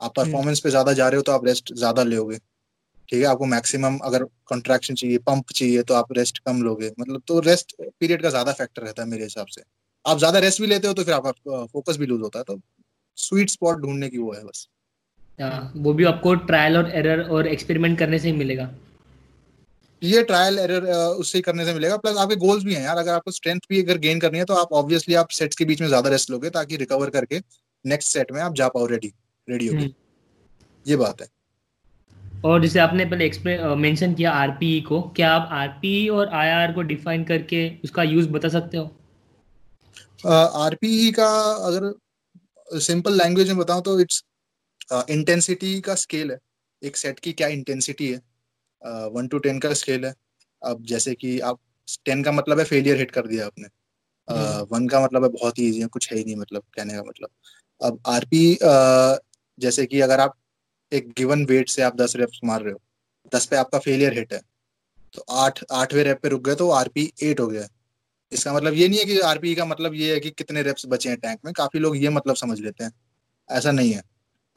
आप 0.00 0.12
परफॉर्मेंस 0.16 0.60
पे 0.60 0.70
ज़्यादा 0.70 0.92
जा 0.92 1.08
रहे 1.08 1.16
हो 1.16 1.22
तो 1.22 1.32
आप 1.32 1.46
रेस्ट 1.46 1.72
ज़्यादा 1.74 2.02
लोगे। 2.04 2.38
ठीक 3.08 3.20
है 3.20 3.24
आपको 3.26 3.46
मैक्सिमम 3.46 3.98
अगर 4.04 4.24
कॉन्ट्रैक्शन 4.46 4.94
चाहिए 4.94 5.18
पंप 5.26 5.50
चाहिए 5.52 5.82
तो 5.82 5.94
आप 5.94 6.12
रेस्ट 6.12 6.38
कम 6.46 6.62
लोगे। 6.62 6.90
मतलब 7.00 7.22
तो 7.28 7.40
रेस्ट 7.42 7.74
पीरियड 7.80 8.22
का 8.22 8.30
ज़्यादा 8.30 8.52
फैक्टर 8.52 8.82
रहता 8.82 9.02
है 9.02 9.08
मेरे 9.08 9.24
हिसाब 9.24 9.46
से। 9.48 9.62
आप 10.04 10.18
ज़्यादा 10.18 10.38
रेस्ट 10.38 10.60
भी 10.60 10.66
लेते 10.66 10.88
हो 10.88 10.94
तो 10.94 11.04
फिर 11.04 11.14
आप 11.14 11.32
फोकस 11.72 11.96
भी 11.96 12.06
लूज 12.06 12.20
होता 12.22 12.38
है। 12.38 12.44
तो 12.44 12.60
स्वीट 13.18 13.50
स्पॉट 13.50 13.78
ढूँढने 13.78 14.08
की 14.08 14.18
वो 14.18 14.32
है 14.32 14.44
बस। 14.44 14.66
वो 15.38 15.92
भी 15.92 16.04
आपको 16.04 16.34
ट्रायल 16.46 16.76
और 16.76 16.90
एरर 16.92 17.20
और 17.20 17.46
एक्सपेरिमेंट 17.48 17.98
करने 17.98 18.18
से 18.18 18.28
ही 18.28 18.36
मिलेगा। 18.36 18.68
ये 20.02 20.22
ट्रायल 20.24 20.58
एरर 20.58 20.84
उससे 20.84 21.38
ही 21.38 21.42
करने 21.42 21.64
से 21.64 21.74
मिलेगा। 21.74 21.96
प्लस 21.98 22.16
आपके 22.18 22.36
गोल्स 22.38 22.64
भी 22.64 22.74
हैं 22.74 22.82
यार। 22.82 22.96
अगर 22.98 23.12
आपको 23.12 23.30
स्ट्रेंथ 23.32 23.60
भी 23.70 23.82
अगर 23.82 23.98
गेन 23.98 24.20
करनी 24.20 24.38
है 24.38 24.44
तो 24.44 24.54
आप 24.54 24.72
ऑब्वियसली 24.74 25.14
आप 25.16 25.30
सेट्स 25.32 25.56
के 25.56 25.64
बीच 25.64 25.80
में 25.80 25.88
ज़्यादा 25.88 26.10
रेस्ट 26.10 26.30
लोगे 26.30 26.50
ताकि 26.50 26.76
रिकवर 26.76 27.10
करके 27.10 27.40
नेक्स्ट 27.84 28.12
सेट 28.12 28.32
में 28.32 28.40
आप 28.42 28.54
जा 28.54 28.68
पाओ 28.68 28.86
रेडी 28.86 29.12
रेडी 29.48 29.66
होगे। 29.66 29.90
ये 30.86 30.96
बात 30.96 31.20
है। 31.20 31.28
और 32.44 32.60
जैसे 32.62 32.78
आपने 32.80 33.04
पहले 33.04 33.74
मेंशन 33.76 34.14
किया 34.14 34.32
आरपीई 34.32 34.80
को 34.80 35.00
क्या 35.16 35.30
आप 35.32 35.48
आरपीई 35.52 36.08
और 36.10 36.28
आईआर 36.34 36.72
को 36.72 36.82
डिफाइन 36.84 37.24
करके 37.24 37.68
उसका 37.84 38.02
यूज़ 38.04 38.28
बता 38.30 38.48
सकते 38.50 38.76
हो? 38.76 38.84
आरपीई 40.26 41.10
का 41.12 41.28
अगर 41.66 41.92
सिंपल 42.68 43.16
लैंग्वेज 43.18 43.48
में 43.48 43.58
बताऊँ 43.58 43.82
तो 43.82 43.98
इट्स 44.00 44.22
इंटेंसिटी 44.90 45.80
का 45.80 45.94
स्केल 45.94 46.30
है। 46.30 46.38
एक 46.82 46.96
सेट 46.96 47.18
की 47.20 47.32
क्या 47.32 47.48
इंटेंसिटी 47.48 48.10
है? 48.12 48.20
वन 49.12 49.28
टू 49.28 49.38
टेन 49.38 49.58
का 49.58 49.72
स्केल 49.74 50.04
है। 50.04 50.14
अब 50.62 50.82
जैसे 50.84 51.14
कि 51.14 51.38
आप 51.40 51.60
टेन 52.04 52.22
का 52.22 52.32
मतलब 52.32 52.58
है 52.58 52.64
फेलियर 52.64 52.96
हिट 52.96 53.10
कर 53.10 53.26
दिया 53.26 53.46
आपने। 53.46 53.68
वन 54.28 54.84
uh, 54.84 54.90
का 54.92 55.00
मतलब 55.00 55.22
है 55.24 55.28
बहुत 55.30 55.58
ही 55.58 55.68
ईजी 55.68 55.80
है 55.80 55.86
कुछ 55.86 56.10
है 56.12 56.18
ही 56.18 56.24
नहीं 56.24 56.36
मतलब 56.36 56.62
कहने 56.74 56.94
का 56.94 57.02
मतलब। 57.02 57.28
अब 57.80 58.00
आरपी 58.06 58.58
जैसे 59.58 59.86
कि 59.86 60.00
अगर 60.00 60.20
आप 60.20 60.34
एक 60.92 61.08
गिवन 61.16 61.44
वेट 61.44 61.68
से 61.68 61.82
आप 61.82 61.96
दस 61.96 62.16
रेप्स 62.16 62.40
मार 62.44 62.62
रहे 62.62 62.72
हो 62.72 62.80
दस 63.32 63.46
पे 63.46 63.56
आपका 63.56 63.78
फेलियर 63.78 64.18
हिट 64.18 64.32
है। 64.32 64.40
तो 65.14 65.24
आठ 65.30 65.62
आठवें 65.72 66.02
रेप 66.04 66.20
पे 66.22 66.28
रुक 66.28 66.42
गए 66.44 66.54
तो 66.54 66.70
आरपी 66.70 67.12
एट 67.22 67.40
हो 67.40 67.46
गया 67.46 67.68
इसका 68.32 68.52
मतलब 68.54 68.74
ये 68.74 68.88
नहीं 68.88 68.98
है 68.98 69.04
कि 69.04 69.18
आरपी 69.20 69.54
का 69.54 69.64
मतलब 69.64 69.94
ये 69.94 70.12
है 70.14 70.20
कि 70.20 70.30
कितने 70.30 70.62
रेप्स 70.62 70.86
बचे 70.86 71.08
हैं 71.08 71.18
टैंक 71.18 71.40
में। 71.44 71.52
काफ़ी 71.54 71.80
लोग 71.80 71.96
ये 71.96 72.08
मतलब 72.08 72.36
समझ 72.36 72.58
लेते 72.60 72.84
हैं। 72.84 72.92
ऐसा 73.48 73.70
नहीं 73.70 73.92
है। 73.92 74.02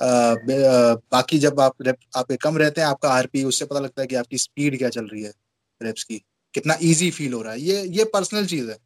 बाकी 0.02 1.40
जब 1.40 1.60
आप 1.60 1.82
रेप 1.82 1.98
आपके 2.18 2.36
कम 2.38 2.58
रहते 2.58 2.82
हैं, 2.82 2.88
आपका 2.88 3.10
आरपी 3.10 3.44
उससे 3.44 3.66
पता 3.66 3.80
लगता 3.80 4.02
है 4.02 4.08
कि 4.08 4.16
आपकी 4.16 4.38
स्पीड 4.38 4.78
क्या 4.78 4.90
चल 4.90 5.06
रही 5.06 5.24
है 5.24 5.34
रेप्स 5.82 6.04
की। 6.04 6.22
कितना 6.54 6.78
इजी 6.82 7.10
फील 7.12 7.34
हो 7.34 7.42
रहा 7.42 7.54
है। 7.54 7.62
ये 7.62 7.84
ये 7.88 8.04
पर्सनल 8.04 8.46
चीज़ 8.46 8.70
है। 8.70 8.78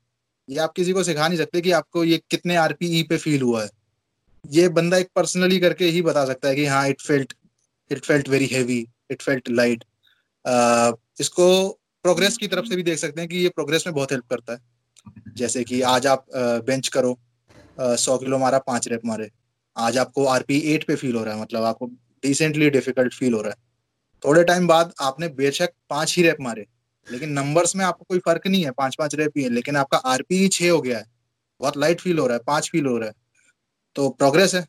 ये 0.49 0.60
आप 0.60 0.73
किसी 0.73 0.94
को 0.94 1.03
सिखा 1.03 1.27
नहीं 1.27 1.38
सकते 1.38 1.61
कि 1.61 1.72
आपको 1.72 2.03
ये 2.03 2.22
कितने 2.31 2.56
आरपीई 2.56 3.03
पे 3.03 3.18
फील 3.18 3.41
हुआ 3.41 3.64
है। 3.64 3.69
ये 4.45 4.68
बंदा 4.69 4.98
एक 4.98 5.10
पर्सनली 5.15 5.60
करके 5.60 5.85
ही 5.85 6.02
बता 6.02 6.26
सकता 6.26 6.48
है 6.48 6.56
कि 6.56 6.65
हाँ 6.65 6.88
it 6.90 7.02
felt 7.02 7.34
it 7.91 8.03
felt 8.06 8.30
very 8.30 8.45
heavy 8.45 8.85
it 9.11 9.22
felt 9.22 9.49
light 9.49 9.84
इसको 11.19 11.48
प्रोग्रेस 12.03 12.38
की 12.38 12.48
तरफ़ 12.48 12.65
से 12.65 12.76
भी 12.76 12.84
देख 12.84 12.98
सकते 12.98 13.22
हैं 13.22 13.30
कि 13.30 13.38
ये 13.38 13.49
प्रोग्रेस 13.49 13.84
में 13.88 13.95
बहुत 13.95 14.11
हेल्प 14.11 14.26
करता 14.30 14.53
है। 14.53 14.60
जैसे 15.35 15.64
कि 15.64 15.81
आज 15.81 16.07
आप 16.07 16.26
बेंच 16.65 16.88
करो। 16.88 17.18
सौ 17.80 18.18
किलो 18.18 18.38
मारा, 18.38 18.57
पाँच 18.57 18.88
रेप 18.88 19.02
मारे। 19.06 19.30
आज 19.76 19.98
आपको 19.98 20.26
आरपी 20.28 20.58
एट 20.74 20.84
पे 20.84 20.95
फील 20.95 21.16
हो 21.16 21.24
रहा 21.24 21.36
है 21.36 21.41
मतलब 21.41 21.64
आपको 21.64 21.86
डिसेंटली 22.24 22.70
डिफ़िकल्ट 22.70 23.14
फील 23.14 23.34
हो 23.34 23.41
रहा 23.41 23.52
है। 23.52 23.58
थोड़े 24.24 24.44
टाइम 24.44 24.68
बाद 24.68 24.94
आपने 25.02 25.28
बेशक 25.30 25.70
पाँच 25.90 26.16
ही 26.18 26.24
रेप 26.24 26.38
मारे, 26.41 26.66
लेकिन 27.08 27.32
नंबर्स 27.32 27.76
में 27.76 27.84
आपको 27.86 28.06
कोई 28.10 28.20
फ़र्क 28.20 28.48
नहीं 28.48 28.64
है 28.66 28.72
पाँच 28.72 28.95
पाँच 28.95 29.16
रेप 29.16 29.32
ही 29.38 29.44
है, 29.44 29.50
लेकिन 29.50 29.78
आपका 29.78 29.98
आरपी 29.98 30.48
छह 30.48 30.70
हो 30.72 30.82
गया 30.82 30.98
है। 30.98 31.06
बहुत 31.60 31.78
लाइट 31.78 32.02
फील 32.02 32.20
हो 32.20 32.28
रहा 32.28 32.38
है, 32.38 32.44
पाँच 32.48 32.70
फील 32.70 32.86
हो 32.86 32.98
रहा 32.98 33.08
है। 33.08 33.14
तो 33.95 34.10
प्रोग्रेस 34.12 34.56
है। 34.56 34.66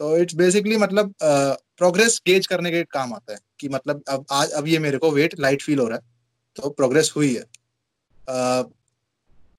तो 0.00 0.16
इट्स 0.16 0.34
बेसिकली 0.34 0.76
मतलब 0.76 1.14
प्रोग्रेस 1.22 2.20
गेज 2.26 2.46
करने 2.46 2.70
के 2.70 2.82
काम 2.84 3.12
आता 3.14 3.32
है 3.32 3.38
कि 3.60 3.68
मतलब 3.68 4.02
अब, 4.08 4.24
आज, 4.32 4.50
अब 4.50 4.66
ये 4.68 4.78
मेरे 4.78 4.98
को 4.98 5.10
वेट 5.10 5.38
लाइट 5.40 5.62
फील 5.62 5.78
हो 5.78 5.86
रहा 5.88 5.98
है 5.98 6.16
तो 6.56 6.70
प्रोग्रेस 6.70 7.12
हुई 7.16 7.34
है। 7.34 7.42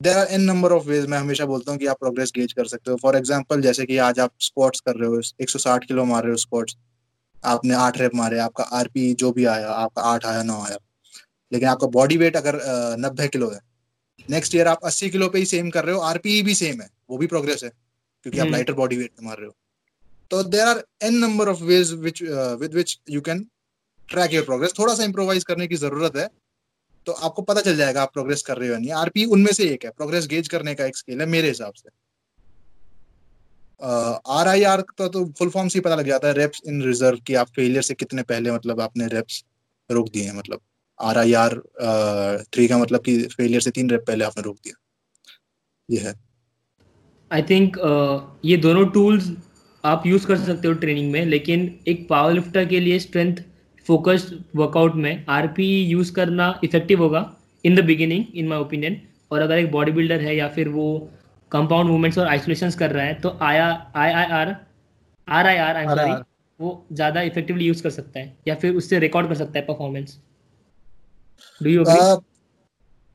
There 0.02 0.18
are 0.18 0.28
an 0.32 0.42
number 0.42 0.72
of 0.72 0.86
ways 0.88 1.06
मैं 1.10 1.18
हमेशा 1.18 1.46
बोलता 1.46 1.72
हूँ 1.72 1.80
कि 1.80 1.86
आप 1.86 1.98
प्रोग्रेस 2.00 2.32
गेज 2.36 2.52
कर 2.54 2.66
सकते 2.66 2.92
हो। 2.92 2.98
फॉर 2.98 3.16
एग्ज़ाम्पल 3.16 3.62
जैसे 3.62 3.86
कि 3.86 3.98
आज 4.00 4.20
आप 4.20 4.32
स्क्वाट्स 4.42 4.80
कर 4.82 4.96
रहे 4.96 5.10
हो 5.10 5.20
160 5.42 5.86
किलो 5.86 6.06
मार 6.06 6.24
रहे 6.24 6.32
हो 6.32 6.38
स्क्वाट्स 6.38 6.76
आपने 7.44 7.74
आठ 7.76 7.98
रेप 7.98 8.16
मारे 8.16 8.40
आपका 8.40 8.64
आरपी 8.80 9.14
जो 9.14 9.32
भी 9.32 9.46
आया 9.46 9.72
आपका 9.72 10.02
आठ 10.04 10.26
आया 10.26 10.44
नौ 10.44 10.62
आया। 10.62 10.78
लेकिन 11.52 11.68
आपका 11.70 11.88
बॉडी 11.90 12.18
वेट 12.18 12.38
अगर 12.38 12.60
नब्बे 13.00 13.28
किलो 13.28 13.50
है 13.50 13.60
नेक्स्ट 14.30 14.56
ईयर 14.56 14.68
आप 14.68 14.86
अस्सी 14.86 15.10
किलो 15.10 15.30
पे 15.30 15.40
ही 15.40 15.46
सेम 15.46 15.70
कर 15.70 15.86
रहे 15.86 15.96
हो 15.96 16.02
आरपी 16.04 16.42
भी 16.44 16.56
सेम 16.56 16.82
है 16.82 16.90
वो 17.10 17.18
भी 17.18 17.28
प्रोग्रेस 17.28 17.64
है 17.64 17.70
क्योंकि 17.70 18.40
आप 18.40 18.48
लाइटर 18.48 18.74
बॉडी 18.74 18.98
वेट 18.98 19.12
मार 19.24 19.38
रहे 19.38 19.48
हो। 19.48 19.56
तो 20.32 20.44
there 20.46 20.68
are 20.68 20.84
n 21.04 21.18
number 21.18 21.50
of 21.50 21.64
ways 21.64 21.94
which 22.00 22.22
with 22.60 22.74
which 22.74 23.00
you 23.10 23.22
can 23.22 23.46
track 24.10 24.34
your 24.34 24.46
progress 24.46 24.74
थोड़ा 24.80 24.94
सा 24.94 25.04
इम्प्रोवाइज 25.04 25.44
करने 25.44 25.68
की 25.68 25.76
ज़रूरत 25.78 26.16
है 26.16 26.30
तो 27.10 27.14
आपको 27.26 27.42
पता 27.42 27.62
चल 27.62 27.76
जाएगा 27.78 28.02
आप 28.02 28.12
प्रोग्रेस 28.14 28.42
कर 28.42 28.58
रहे 28.58 28.70
हो 28.70 28.76
नहीं। 28.78 28.92
आरपी 28.94 29.24
उनमें 29.36 29.52
से 29.52 29.70
एक 29.70 29.86
है 29.86 29.92
प्रोग्रेस 29.92 30.28
गेज 30.28 30.48
करने 30.48 30.74
का 30.76 30.86
एक 30.86 30.98
स्केल 30.98 31.22
है 31.22 31.26
मेरे 31.28 31.48
हिसाब 31.48 31.74
से। 31.74 31.90
आर 34.30 34.48
आई 34.48 34.64
आर 34.64 34.82
का 34.92 35.08
तो 35.08 35.26
फुल 35.38 35.50
फॉर्म 35.50 35.68
से 35.68 35.80
पता 35.80 35.96
लग 35.96 36.08
जाता 36.08 36.28
है 36.28 36.34
रेप्स 36.34 36.62
इन 36.68 36.82
रिज़र्व 36.84 37.18
की 37.28 37.36
आप 37.36 37.50
फेलियर 37.56 37.82
से 37.82 37.94
कितने 37.94 38.24
पहले 38.24 38.52
मतलब 38.52 38.82
आपने 38.82 39.08
रेप्स 39.08 39.44
रोक 39.90 40.10
दिए 40.10 40.24
हैं 40.24 40.36
मतलब 40.38 40.62
आर 41.00 41.18
आई 41.18 41.34
आर 41.34 41.58
थ्री 42.54 42.68
का 42.68 42.78
मतलब 42.78 43.02
कि 43.02 43.18
फेलियर 43.28 43.62
से 43.62 43.72
तीन 43.72 43.90
रेप 43.90 44.04
पहले 44.08 44.26
आपने 44.26 44.44
रोक 44.44 44.58
दिया। 44.64 44.76
ये 45.90 46.00
है। 46.00 46.14
आई 47.32 47.42
थिंक 47.44 47.78
uh, 47.80 48.18
ये 48.46 48.58
दोनों 48.58 48.86
टूल्स 48.90 49.32
आप 49.84 50.04
यूज़ 50.08 50.28
कर 50.28 50.38
सकते 50.38 50.68
हो 50.68 50.74
ट्रेनिंग 50.74 51.12
में 51.12 51.26
लेकिन 51.26 51.70
एक 51.88 52.08
पावर 52.10 52.34
लिफ्टर 52.34 52.66
के 52.66 52.80
लिए 52.80 53.00
स्ट्रेंथ 53.00 53.44
फोकस्ड 53.90 54.34
वर्कआउट 54.56 54.96
में 54.98 55.26
आरपी 55.30 55.68
यूज़ 55.86 56.14
करना 56.14 56.48
इफ़ेक्टिव 56.64 57.04
होगा 57.04 57.22
in 57.64 57.76
the 57.76 57.84
beginning 57.86 58.26
in 58.36 58.48
my 58.48 58.60
opinion 58.60 59.00
और 59.32 59.42
अगर 59.42 59.58
एक 59.58 59.72
बॉडी 59.72 59.92
बिल्डर 59.92 60.22
है 60.22 60.36
या 60.36 60.48
फिर 60.50 60.70
वो 60.70 60.88
कंपाउंड 61.52 61.90
मूवमेंट्स 61.90 62.18
और 62.18 62.28
आइसोलेशन 62.28 62.72
कर 62.80 62.92
रहा 62.92 63.06
है 63.06 63.14
तो 63.22 63.38
आया 63.44 63.68
I 63.96 64.12
I 64.12 64.26
R 64.34 64.56
R 65.28 65.48
I 65.48 65.58
R 65.58 65.76
I 65.76 65.86
sorry 65.88 66.12
वो 66.60 66.72
ज़्यादा 66.92 67.22
इफेक्टिवली 67.24 67.66
यूज़ 67.66 67.84
कर 67.84 67.90
सकता 67.90 68.20
है 68.20 68.38
या 68.48 68.56
फिर 68.56 68.76
उससे 68.76 69.00
रिकॉर्ड 69.00 69.28
कर 69.28 69.36
सकता 69.36 69.60
है 69.60 69.66
परफॉर्मेंस 69.66 70.18
डू 71.62 71.70
यू 71.70 71.84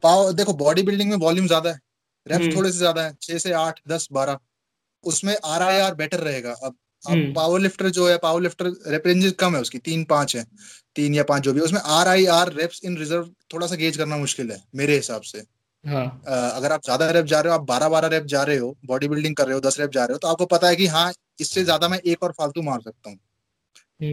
पावर 0.02 0.32
देखो 0.32 0.52
बॉडी 0.54 0.82
बिल्डिंग 0.82 1.10
में 1.10 1.16
वॉल्यूम 1.18 1.46
ज़्यादा 1.46 1.70
है। 1.70 1.78
Reps 2.26 2.44
hmm. 2.44 2.56
थोड़े 2.56 2.70
से 2.72 2.78
ज़्यादा 2.78 3.02
है 3.02 3.12
छह 3.22 3.38
से 3.38 3.52
आठ 3.54 3.80
दस 3.88 4.08
बारह। 4.12 4.38
उसमें 5.04 5.34
आर 5.44 5.62
आई 5.62 5.78
आर 5.80 5.94
बेटर 5.94 6.20
रहेगा। 6.20 6.52
अब 6.62 6.74
अब 7.04 7.32
पावर 7.36 7.60
लिफ्टर 7.60 7.88
जो 7.90 8.08
है 8.08 8.16
पावर 8.18 8.42
लिफ्टर 8.42 8.66
रेप 8.86 9.06
रेंजेस 9.06 9.32
कम 9.38 9.54
है 9.54 9.60
उसकी 9.60 9.78
तीन 9.80 10.04
पाँच 10.04 10.36
है 10.36 10.44
तीन 10.96 11.14
या 11.14 11.22
पाँच 11.24 11.42
जो 11.42 11.52
भी 11.52 11.60
उसमें 11.60 11.80
R 11.80 12.08
I 12.08 12.26
R 12.32 12.52
reps 12.52 12.80
in 12.84 12.96
reserve 12.98 13.28
थोड़ा 13.54 13.66
सा 13.66 13.76
गेज 13.76 13.96
करना 13.96 14.16
मुश्किल 14.16 14.50
है 14.50 14.62
मेरे 14.74 14.96
हिसाब 14.96 15.22
से। 15.22 15.38
हाँ. 15.84 16.06
अगर 16.26 16.72
आप 16.72 16.84
ज़्यादा 16.84 17.10
रेप 17.10 17.24
जा 17.26 17.40
रहे 17.40 17.52
हो 17.52 17.58
आप 17.58 17.64
बारह 17.66 17.88
बारह 17.88 18.08
रेप 18.08 18.24
जा 18.26 18.42
रहे 18.42 18.56
हो 18.56 18.76
बॉडी 18.86 19.08
बिल्डिंग 19.08 19.34
कर 19.36 19.46
रहे 19.46 19.54
हो 19.54 19.60
दस 19.60 19.80
रेप 19.80 19.90
जा 19.90 20.04
रहे 20.04 20.12
हो 20.12 20.18
तो 20.18 20.28
आपको 20.28 20.46
पता 20.46 20.68
है 20.68 20.76
कि 20.76 20.86
हाँ 20.88 21.12
इससे 21.40 21.64
ज़्यादा 21.64 21.88
मैं 21.88 21.98
एक 22.00 22.22
और 22.22 22.32
फालतू 22.32 22.62
मार 22.62 22.80
सकता 22.80 23.10
हूँ। 23.10 23.18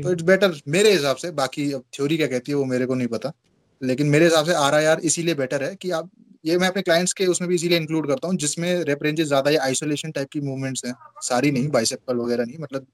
तो 0.01 0.11
इट्स 0.11 0.23
बेटर 0.23 0.59
मेरे 0.67 0.91
हिसाब 0.91 1.15
से 1.17 1.31
बाकी 1.33 1.71
अब 1.71 1.83
थ्योरी 1.95 2.17
क्या 2.17 2.27
कहती 2.27 2.51
है 2.51 2.57
वो 2.57 2.65
मेरे 2.65 2.85
को 2.85 2.95
नहीं 2.95 3.07
पता। 3.07 3.31
लेकिन 3.81 4.07
मेरे 4.07 4.25
हिसाब 4.25 4.45
से 4.45 4.53
आर 4.55 4.75
आई 4.75 4.85
आर 4.85 4.99
इसीलिए 5.01 5.35
बेटर 5.35 5.63
है 5.63 5.75
कि 5.75 5.91
आप 5.91 6.09
ये 6.45 6.57
मैं 6.57 6.67
अपने 6.67 6.81
क्लाइंट्स 6.81 7.13
के 7.13 7.25
उसमें 7.25 7.47
भी 7.49 7.55
इसीलिए 7.55 7.77
इंक्लूड 7.77 8.07
करता 8.07 8.27
हूँ 8.27 8.35
जिसमें 8.37 8.69
रेप 8.83 9.03
रेंजेस 9.03 9.27
ज़्यादा 9.27 9.51
या 9.51 9.63
आइसोलेशन 9.63 10.11
टाइप 10.11 10.29
की 10.31 10.39
मूवमेंट्स 10.41 10.85
हैं। 10.85 10.93
सारी 11.21 11.51
नहीं 11.51 11.67
बाइसेप्पल 11.69 12.17
वगैरह 12.17 12.45
नहीं 12.45 12.57
मतलब 12.59 12.87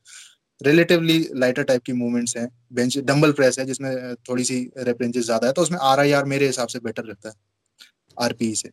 रिलेटिवली 0.61 1.17
लाइटर 1.35 1.63
टाइप 1.63 1.83
की 1.83 1.93
मूवमेंट्स 1.93 2.35
हैं। 2.37 2.47
बेंच 2.73 2.97
डंबल 2.99 3.31
प्रेस 3.31 3.59
है 3.59 3.65
जिसमें 3.65 4.15
थोड़ी 4.29 4.43
सी 4.43 4.59
रेप 4.79 5.01
रेंजेस 5.01 5.25
ज़्यादा 5.25 5.47
है 5.47 5.53
तो 5.53 5.61
उसमें 5.61 5.77
आर 5.83 5.99
आई 5.99 6.11
आर 6.11 6.25
मेरे 6.25 6.45
हिसाब 6.47 6.67
से 6.67 6.79
बेटर 6.79 7.03
रहता 7.03 7.29
है 7.29 7.35
आरपी 8.17 8.53
से। 8.55 8.69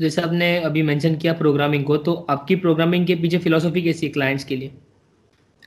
जैसे 0.00 0.22
आपने 0.22 0.56
अभी 0.62 0.82
मेंशन 0.84 1.16
किया 1.16 1.32
प्रोग्रामिंग 1.34 1.84
को 1.84 1.96
तो 1.98 2.14
आपकी 2.30 2.56
प्रोग्रामिंग 2.58 3.06
के 3.06 3.14
पीछे 3.16 3.38
फिलोसॉफी 3.38 3.82
कैसी 3.82 4.06
है 4.06 4.12
क्लाइंट्स 4.12 4.44
के 4.44 4.56
लिए? 4.56 4.72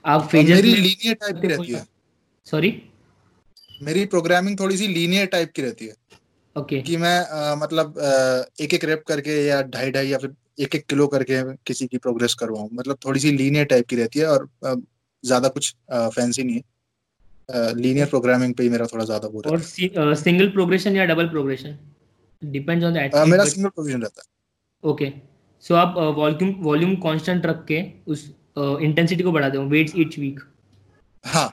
आप 0.06 0.28
फेजेस 0.28 0.56
मेरी 0.56 0.74
लीनियर 0.74 1.16
टाइप 1.16 1.42
की 1.42 1.48
रहती 1.48 1.72
है। 1.72 1.86
सॉरी 2.48 2.72
मेरी 3.82 4.06
प्रोग्रामिंग 4.08 4.60
थोड़ी 4.60 4.78
सी 4.78 4.88
लीनियर 4.88 5.26
टाइप 5.28 5.52
की 5.56 5.62
रहती 5.62 5.86
है। 5.86 5.94
Okay 6.56 6.76
okay. 6.76 6.88
कि 6.88 6.98
मैं 6.98 7.20
आ, 7.20 7.56
मतलब 7.56 7.94
एक 8.62 8.74
एक 8.74 8.84
रेप 8.86 9.04
करके 9.08 9.46
या 9.46 9.62
ढाई 9.64 9.92
ढाई 9.92 10.08
या 10.08 10.18
फिर 10.18 10.34
एक 10.60 10.76
एक 10.76 10.86
किलो 10.86 11.08
करके 11.08 11.42
किसी 11.66 11.88
की 11.88 11.98
प्रोग्रेस 11.98 12.34
करवाऊं। 12.34 12.70
मतलब 12.74 12.98
थोड़ी 13.06 13.20
सी 13.20 13.32
लीनियर 13.32 13.66
टाइप 13.66 13.88
की 13.90 13.96
रहती 13.96 14.20
है 14.20 14.26
और 14.28 14.48
ज़्यादा 14.64 15.48
कुछ 15.48 15.74
फैंसी 15.92 16.44
नहीं 16.44 16.56
है। 16.56 17.74
लीनियर 17.76 18.08
प्रोग्रामिंग 18.08 18.54
पे 18.56 18.64
ही 18.64 18.70
मेरा 18.70 18.86
थोड़ा 18.86 19.06
ज़्यादा 19.06 19.28
वो 19.28 19.42
और 19.48 19.62
सिंगल 20.16 20.50
प्रोग्रेशन 20.50 20.96
या 20.96 21.06
double 21.06 21.28
progression 21.30 21.78
depends 22.42 22.86
on 22.86 22.94
the 22.94 23.26
मेरा 23.28 23.46
सिंगल 23.46 23.70
प्रोग्रेशन 23.70 24.02
रहता 24.02 24.22
है। 24.22 24.90
ओके 24.92 25.12
सो 25.64 25.76
आप 25.76 25.96
वॉल्यूम 26.18 26.54
वॉल्यूम 26.62 26.96
कांस्टेंट 27.02 27.46
रख 27.46 27.66
के 27.68 27.82
उस 28.08 28.30
इंटेंसिटी 28.58 29.24
को 29.24 29.32
बढ़ा 29.32 29.50
दो 29.50 29.64
वेट्स 29.70 29.94
ईच 29.96 30.18
वीक 30.20 30.40
हाँ। 31.26 31.48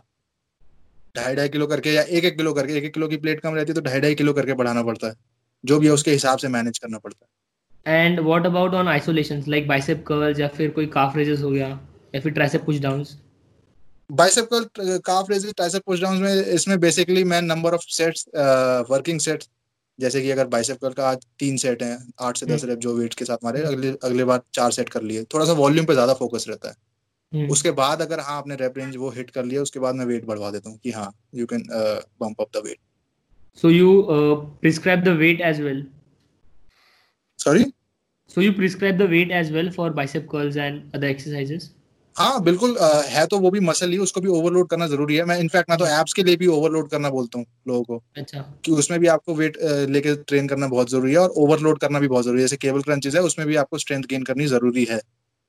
ढाई 1.18 1.34
ढाई 1.34 1.48
किलो 1.48 1.66
करके 1.66 1.92
या 1.92 2.02
एक 2.02 2.24
एक 2.24 2.36
किलो 2.36 2.52
करके 2.54 2.76
एक 2.78 2.84
एक 2.84 2.94
किलो 2.94 3.08
की 3.08 3.16
प्लेट 3.18 3.40
कम 3.40 3.54
रहती 3.54 3.72
है 3.72 3.74
तो 3.74 3.80
ढाई 3.80 4.00
ढाई 4.00 4.14
किलो 4.14 4.32
करके 4.32 4.54
बढ़ाना 4.54 4.82
पड़ता 4.82 5.06
है 5.06 5.14
जो 5.64 5.78
भी 5.78 5.86
है 5.86 5.92
उसके 5.92 6.10
हिसाब 6.10 6.38
से 6.38 6.48
मैनेज 6.48 6.78
करना 6.78 6.98
पड़ता 6.98 7.26
है 7.26 8.04
and 8.04 8.20
what 8.20 8.46
about 8.46 8.74
on 8.74 8.88
isolation 8.88 9.42
like 9.48 9.68
bicep 9.68 10.04
curls 10.06 10.40
या 10.40 10.48
फिर 10.48 10.70
कोई 10.70 10.86
काफ 10.94 11.16
रेजेस 11.16 11.40
हो 11.42 11.50
गया 11.50 11.68
या 12.14 12.20
फिर 12.20 12.32
tricep 12.32 12.64
push 12.64 12.78
downs 12.80 13.16
bicep 14.10 14.48
curl 14.52 14.98
calf 15.06 15.30
raises 15.30 15.52
tricep 15.52 15.82
push 15.86 16.00
downs 16.00 16.20
में 16.20 16.54
इसमें 16.54 16.78
बेसिकली 16.80 17.24
मैं 17.24 17.40
number 17.42 17.74
of 17.74 17.82
sets 17.90 18.24
working 18.90 19.20
sets 19.20 19.48
जैसे 19.98 20.22
कि 20.22 20.30
अगर 20.30 20.46
बाइसेप 20.46 20.76
कर्ल 20.76 20.92
का 20.92 21.08
आज 21.08 21.24
तीन 21.38 21.56
सेट 21.56 21.82
हैं 21.82 21.96
आठ 22.20 22.36
से 22.36 22.46
दस 22.46 22.64
रेप 22.64 22.70
हम्म। 22.70 22.80
जो 22.80 22.94
वेट 22.94 23.14
के 23.14 23.24
साथ 23.24 23.44
मारे 23.44 23.62
अगले 23.62 23.90
अगले 24.02 24.24
बार 24.24 24.40
चार 24.54 24.70
सेट 24.70 24.88
कर 24.88 25.02
लिए 25.02 25.24
थोड़ा 25.34 25.46
सा 25.46 25.52
वॉल्यूम 25.52 25.86
पे 25.86 25.94
ज़्यादा 25.94 26.14
फोकस 26.14 26.44
रहता 26.48 26.68
है। 26.68 26.74
उसके 27.32 27.70
बाद 27.78 28.02
अगर 28.02 28.20
हाँ 28.20 28.36
आपने 28.38 28.56
रेप 28.56 28.78
रेंज 28.78 28.96
वो 28.96 29.10
हिट 29.16 29.30
कर 29.30 29.44
लिया 29.44 29.62
उसके 29.62 29.80
बाद 29.80 29.94
मैं 29.94 30.04
वेट 30.06 30.24
बढ़वा 30.26 30.50
देता 30.50 30.70
हूँ 30.70 30.78
कि 30.84 30.90
हाँ 30.90 31.12
you 31.34 31.46
can 31.46 31.66
bump 32.20 32.40
up 32.40 32.56
the 32.56 32.62
weight 32.66 32.78
so 33.62 33.70
you 33.70 33.92
uh, 34.14 34.34
prescribe 34.64 35.00
the 35.04 35.12
weight 35.20 35.40
as 35.46 35.60
well? 35.62 35.78
Sorry? 37.38 37.64
So 38.30 38.40
you 38.40 38.52
prescribe 38.52 38.98
the 38.98 39.08
weight 39.14 39.32
as 39.38 39.50
well 39.56 39.70
for 39.76 39.86
bicep 39.96 40.28
curls 40.34 40.58
and 40.66 40.94
other 40.98 41.08
exercises? 41.14 41.66
हाँ 42.16 42.42
बिल्कुल 42.44 42.76
आ, 42.76 42.88
है 43.08 43.26
तो 43.26 43.38
वो 43.38 43.50
भी 43.50 43.60
मसल 43.60 43.90
ही 43.92 43.98
उसको 43.98 44.20
भी 44.20 44.28
ओवरलोड 44.36 44.68
करना 44.68 44.86
ज़रूरी 44.86 45.16
है। 45.16 45.24
मैं 45.24 45.38
इनफैक्ट 45.40 45.70
मैं 45.70 45.78
तो 45.78 45.86
एप्स 45.86 46.12
के 46.12 46.22
लिए 46.22 46.36
भी 46.36 46.46
ओवरलोड 46.58 46.88
करना 46.90 47.10
बोलता 47.10 47.38
हूँ 47.38 47.46
लोगों 47.68 47.82
को। 47.84 48.02
अच्छा। 48.16 48.40
कि 48.64 48.72
उसमें 48.72 48.98
भी 49.00 49.06
आपको 49.06 49.34
वेट 49.34 49.58
लेके 49.90 50.14
ट्रेन 50.22 50.48
करना 50.48 50.68
बहुत 50.68 50.90
ज़रूरी 50.90 51.12
है 51.12 51.18
और 51.18 51.34
ओवरलोड 51.44 51.78
करना 51.80 52.00
भी 52.00 52.08
बहुत 52.08 52.24
ज़रूरी 52.24 52.40
है। 52.40 52.44
जैसे 52.44 52.56
केबल 52.56 52.82
क्रंचेस 52.82 53.14
है 53.14 53.22
उसमें 53.22 53.46
भी 53.48 53.56
आपको 53.56 53.78
स्ट्रेंथ 53.78 54.04
गेन 54.10 54.22
करनी 54.30 54.46
ज़रूरी 54.46 54.84
है। 54.90 55.00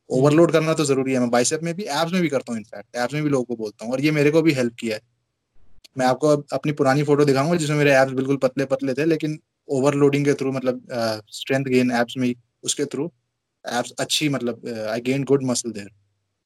ओवरलोड 0.09 0.51
करना 0.51 0.73
तो 0.73 0.85
ज़रूरी 0.85 1.13
है। 1.13 1.19
मैं 1.19 1.29
बाइसेप 1.29 1.63
में 1.63 1.73
भी 1.75 1.83
एप्स 1.83 2.13
में 2.13 2.21
भी 2.21 2.29
करता 2.29 2.51
हूँ 2.51 2.59
इनफैक्ट 2.59 2.95
एप्स 2.97 3.13
में 3.13 3.23
भी 3.23 3.29
लोगों 3.29 3.43
को 3.45 3.55
बोलता 3.55 3.85
हूँ 3.85 3.93
और 3.93 4.01
ये 4.01 4.11
मेरे 4.11 4.31
को 4.31 4.41
भी 4.41 4.53
हेल्प 4.53 4.73
किया 4.79 4.95
है। 4.95 5.01
मैं 5.97 6.05
आपको 6.05 6.35
अपनी 6.53 6.71
पुरानी 6.73 7.03
फ़ोटो 7.03 7.25
दिखाऊँगा 7.25 7.55
जिसमें 7.57 7.77
मेरे 7.77 7.93
एप्स 7.93 8.11
बिल्कुल 8.13 8.37
पतले 8.43 8.65
पतले 8.67 8.93
थे 8.93 9.05
लेकिन 9.05 9.39
ओवरलोडिंग 9.69 10.25
के 10.25 10.33
थ्रू 10.33 10.51
मतलब 10.51 11.23
स्ट्रेंथ 11.31 11.65
गेन 11.67 11.91
एप्स 12.01 12.17
में 12.17 12.33
उसके 12.63 12.85
थ्रू 12.85 13.05
एप्स 13.65 13.93
अच्छी 13.99 14.29
मतलब 14.29 14.67
I 14.89 15.01
gain 15.01 15.23
good 15.23 15.43
muscle 15.45 15.71
there 15.71 15.89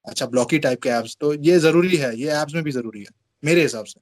अच्छा 0.06 0.26
ब्लॉकी 0.27 0.60
टाइप 0.60 0.81
के 0.84 0.90
एप्स 0.90 1.18
तो 1.22 1.34
ये 1.44 1.60
ज़रूरी 1.60 1.98
है 1.98 2.15
ये 2.19 2.41
एप्स 2.41 2.56
में 2.56 2.64
भी 2.64 2.72
ज़रूरी 2.72 2.99
है 2.99 3.06
मेरे 3.44 3.61
हिसाब 3.61 3.85
से। 3.85 3.99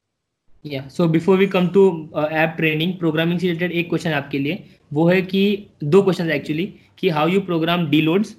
या 0.65 0.87
so 0.89 1.07
before 1.07 1.37
we 1.37 1.47
come 1.47 1.67
to 1.69 1.83
app 2.21 2.53
training 2.57 2.93
programming 2.99 3.39
से 3.39 3.47
रिलेटेड 3.47 3.71
एक 3.71 3.89
क्वेश्चन 3.89 4.11
आपके 4.13 4.39
लिए 4.39 4.63
वो 4.91 5.07
है 5.09 5.21
कि 5.23 5.41
दो 5.85 6.01
क्वेश्चन 6.01 6.31
एक्चुअली 6.31 6.65
कि 6.99 7.09
how 7.09 7.27
you 7.27 7.41
program 7.41 7.89
D 7.89 8.01
loads 8.01 8.35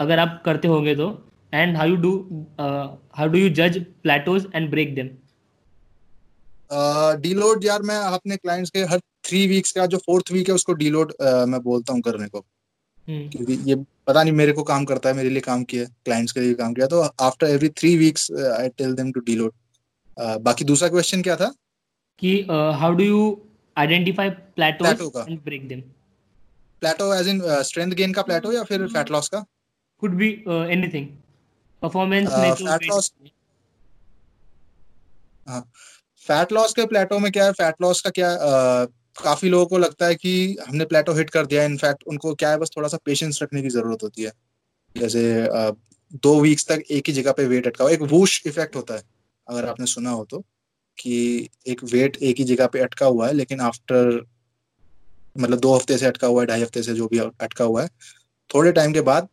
अगर 0.00 0.18
आप 0.18 0.42
करते 0.44 0.68
होंगे 0.68 0.94
तो 0.96 1.28
and 1.54 1.76
how 1.76 1.88
you 1.88 1.96
do 1.96 2.12
how 3.14 3.28
do 3.28 3.38
you 3.38 3.48
जज 3.48 3.84
plateaus 4.02 4.46
and 4.54 4.70
break 4.70 4.94
them 4.94 5.08
deload 7.20 7.64
यार 7.64 7.82
मैं 7.82 7.96
अपने 7.96 8.36
क्लाइंट्स 8.36 8.70
के 8.70 8.78
हर 8.78 8.98
थ्री 8.98 9.46
वीक्स 9.46 9.72
का 9.72 9.86
जो 9.86 9.98
फोर्थ 9.98 10.32
वीक 10.32 10.48
है 10.48 10.54
उसको 10.54 10.72
डीलोड 10.72 11.12
uh, 11.12 11.46
मैं 11.46 11.60
बोलता 11.62 11.92
हूँ 11.92 12.00
करने 12.00 12.28
को। 12.28 12.38
hmm. 12.38 13.30
क्योंकि 13.32 13.70
ये 13.70 13.76
पता 14.06 14.22
नहीं 14.22 14.32
मेरे 14.32 14.52
को 14.52 14.62
काम 14.62 14.84
करता 14.84 15.08
है 15.08 15.14
मेरे 15.14 15.30
लिए 15.30 15.40
काम 15.40 15.64
किया 15.64 15.84
क्लाइंट्स 15.84 16.32
के 16.32 16.40
लिए 16.40 16.54
काम 16.54 16.74
किया 16.74 16.86
तो 16.86 17.00
after 17.20 17.46
every 17.46 17.68
three 17.68 17.96
weeks 17.96 18.30
I 18.32 18.68
tell 18.68 18.94
them 18.94 19.12
to 19.12 19.20
deload 19.20 19.52
बाकी 20.18 20.64
दूसरा 20.64 20.88
क्वेश्चन 20.88 21.22
क्या 21.22 21.36
था? 21.36 21.52
कि 22.18 22.40
how 22.80 22.92
do 22.92 23.04
you 23.04 23.42
identify 23.76 24.30
plateau 24.30 24.84
and 25.28 25.40
break 25.44 25.68
them 25.68 25.80
plateau 26.82 27.12
as 27.14 27.28
in 27.28 27.42
strength 27.62 27.92
gain 27.92 28.12
का 28.12 28.22
प्लेटो 28.22 28.52
या 28.52 28.62
फिर 28.62 28.86
फैट 28.86 29.10
लॉस 29.10 29.28
का? 29.28 29.44
Could 30.02 30.18
be 30.18 30.44
uh, 30.46 30.66
anything. 30.76 31.18
Performance 31.82 32.30
uh, 32.30 32.56
fat 32.56 32.86
loss 32.86 33.12
हाँ। 35.48 35.70
फैट 36.26 36.52
लॉस 36.52 36.72
के 36.72 36.86
प्लेटो 36.86 37.18
में 37.18 37.32
क्या 37.32 37.44
है? 37.44 37.52
फैट 37.52 37.74
लॉस 37.82 38.00
का 38.00 38.10
क्या 38.10 38.32
uh, 38.36 38.92
काफ़ी 39.22 39.48
लोगों 39.48 39.66
को 39.66 39.78
लगता 39.78 40.06
है 40.06 40.14
कि 40.14 40.56
हमने 40.68 40.84
प्लेटो 40.84 41.12
हिट 41.12 41.30
कर 41.30 41.46
दिया 41.46 41.64
इनफैक्ट 41.64 42.04
उनको 42.06 42.34
क्या 42.34 42.50
है? 42.50 42.58
बस 42.58 42.70
थोड़ा 42.76 42.88
सा 42.88 42.98
पेशेंस 43.04 43.38
रखने 43.42 43.62
की 43.62 43.68
ज़रूरत 43.68 44.02
होती 44.02 44.22
है। 44.22 44.32
जैसे 44.96 45.46
uh, 45.46 45.76
दो 46.22 46.40
वीक्स 46.40 46.66
तक 46.66 46.82
एक 46.90 47.06
ही 47.06 47.12
जगह 47.12 47.32
पे 47.32 47.46
वेट 47.46 47.66
अटका 47.66 47.88
एक 47.88 48.02
वूश 48.02 48.42
इफ़ेक्ट 48.46 48.76
होता 48.76 48.94
है 48.94 49.02
अगर 49.48 49.68
आपने 49.68 49.86
सुना 49.86 50.10
हो 50.10 50.24
तो 50.24 50.44
कि 50.98 51.48
एक 51.66 51.84
वेट 51.84 52.16
एक 52.16 52.38
ही 52.38 52.44
जगह 52.44 52.66
पे 52.66 52.78
अटका 52.78 53.06
हुआ 53.06 53.26
है 53.26 53.32
लेकिन 53.32 53.60
आफ्टर 53.60 54.26
मतलब 55.38 55.58
दो 55.58 55.74
हफ़्ते 55.74 55.98
से 55.98 56.06
अटका 56.06 56.26
हुआ 56.26 56.40
है 56.40 56.46
ढाई 56.46 56.62
हफ़्ते 56.62 56.82
से 56.82 56.94
जो 56.94 57.08
भी 57.08 57.18
अटका 57.18 57.64
हुआ 57.64 57.82
है 57.82 57.88
थोड़े 58.54 58.72
टाइम 58.72 58.92
के 58.92 59.00
बाद 59.00 59.28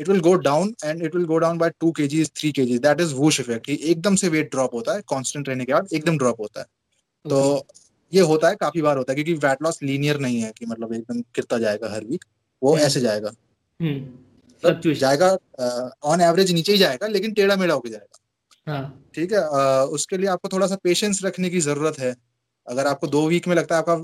it 0.00 0.08
will 0.08 0.20
go 0.20 0.34
down 0.42 0.74
and 0.84 1.02
it 1.02 1.14
will 1.14 1.24
go 1.26 1.38
down 1.38 1.58
by 1.58 1.70
two 1.80 1.90
K 1.92 2.06
G 2.06 2.24
three 2.36 2.52
K 2.52 2.64
G 2.66 2.78
that 2.78 3.00
is 3.00 3.14
whoosh 3.14 3.40
effect 3.40 3.68
एकदम 3.70 4.16
से 4.16 4.28
वेट 4.28 4.50
ड्रॉप 4.50 4.74
होता 4.74 4.94
है 4.94 5.02
कॉन्स्टेंट 5.06 5.48
रहने 5.48 5.64
के 5.64 5.72
बाद 5.72 5.88
एकदम 5.92 6.18
ड्रॉप 6.18 6.40
होता 6.40 6.60
है 6.60 6.66
तो 7.24 7.66
ये 8.12 8.20
होता 8.22 8.48
है 8.48 8.56
काफ़ी 8.56 8.82
बार 8.82 8.96
होता 8.96 9.12
है 9.12 9.14
क्योंकि 9.14 9.46
वेट 9.46 9.62
लॉस 9.62 9.82
लीनियर 9.82 10.18
नहीं 10.20 10.40
है 10.40 10.52
कि 10.58 10.66
मतलब 10.66 10.92
एकदम 10.94 11.20
गिरता 11.36 11.58
जाएगा 11.58 11.92
हर 11.92 12.04
वीक 12.04 12.24
वो। 12.62 12.76
ऐसे 12.78 13.00
जाएगा 13.00 13.30
तो 14.62 14.94
जाएगा 14.94 15.28
ऑन 16.04 16.20
एवरेज 16.20 16.50
नीचे 16.52 16.72
ही 16.72 16.78
जाएगा 16.78 17.06
लेकिन 17.08 17.32
टेढ़ा 17.32 17.56
मेढ़ा 17.56 17.74
होकर 17.74 17.88
जाएगा। 17.88 18.80
ठीक 19.14 19.32
है 19.32 19.40
उसके 19.90 20.16
लिए 20.16 20.28
आपको 20.28 20.48
थोड़ा 20.48 20.66
सा 20.66 20.76
पेशेंस 20.84 21.20
रखने 21.24 21.50
की 21.50 21.60
ज़रूरत 21.60 21.98
है। 21.98 22.14
अगर 22.66 22.86
आपको 22.86 23.06
दो 23.06 23.26
वीक 23.28 23.48
में 23.48 23.54
लगता 23.56 23.74
है 23.74 23.82
आपका 23.82 23.94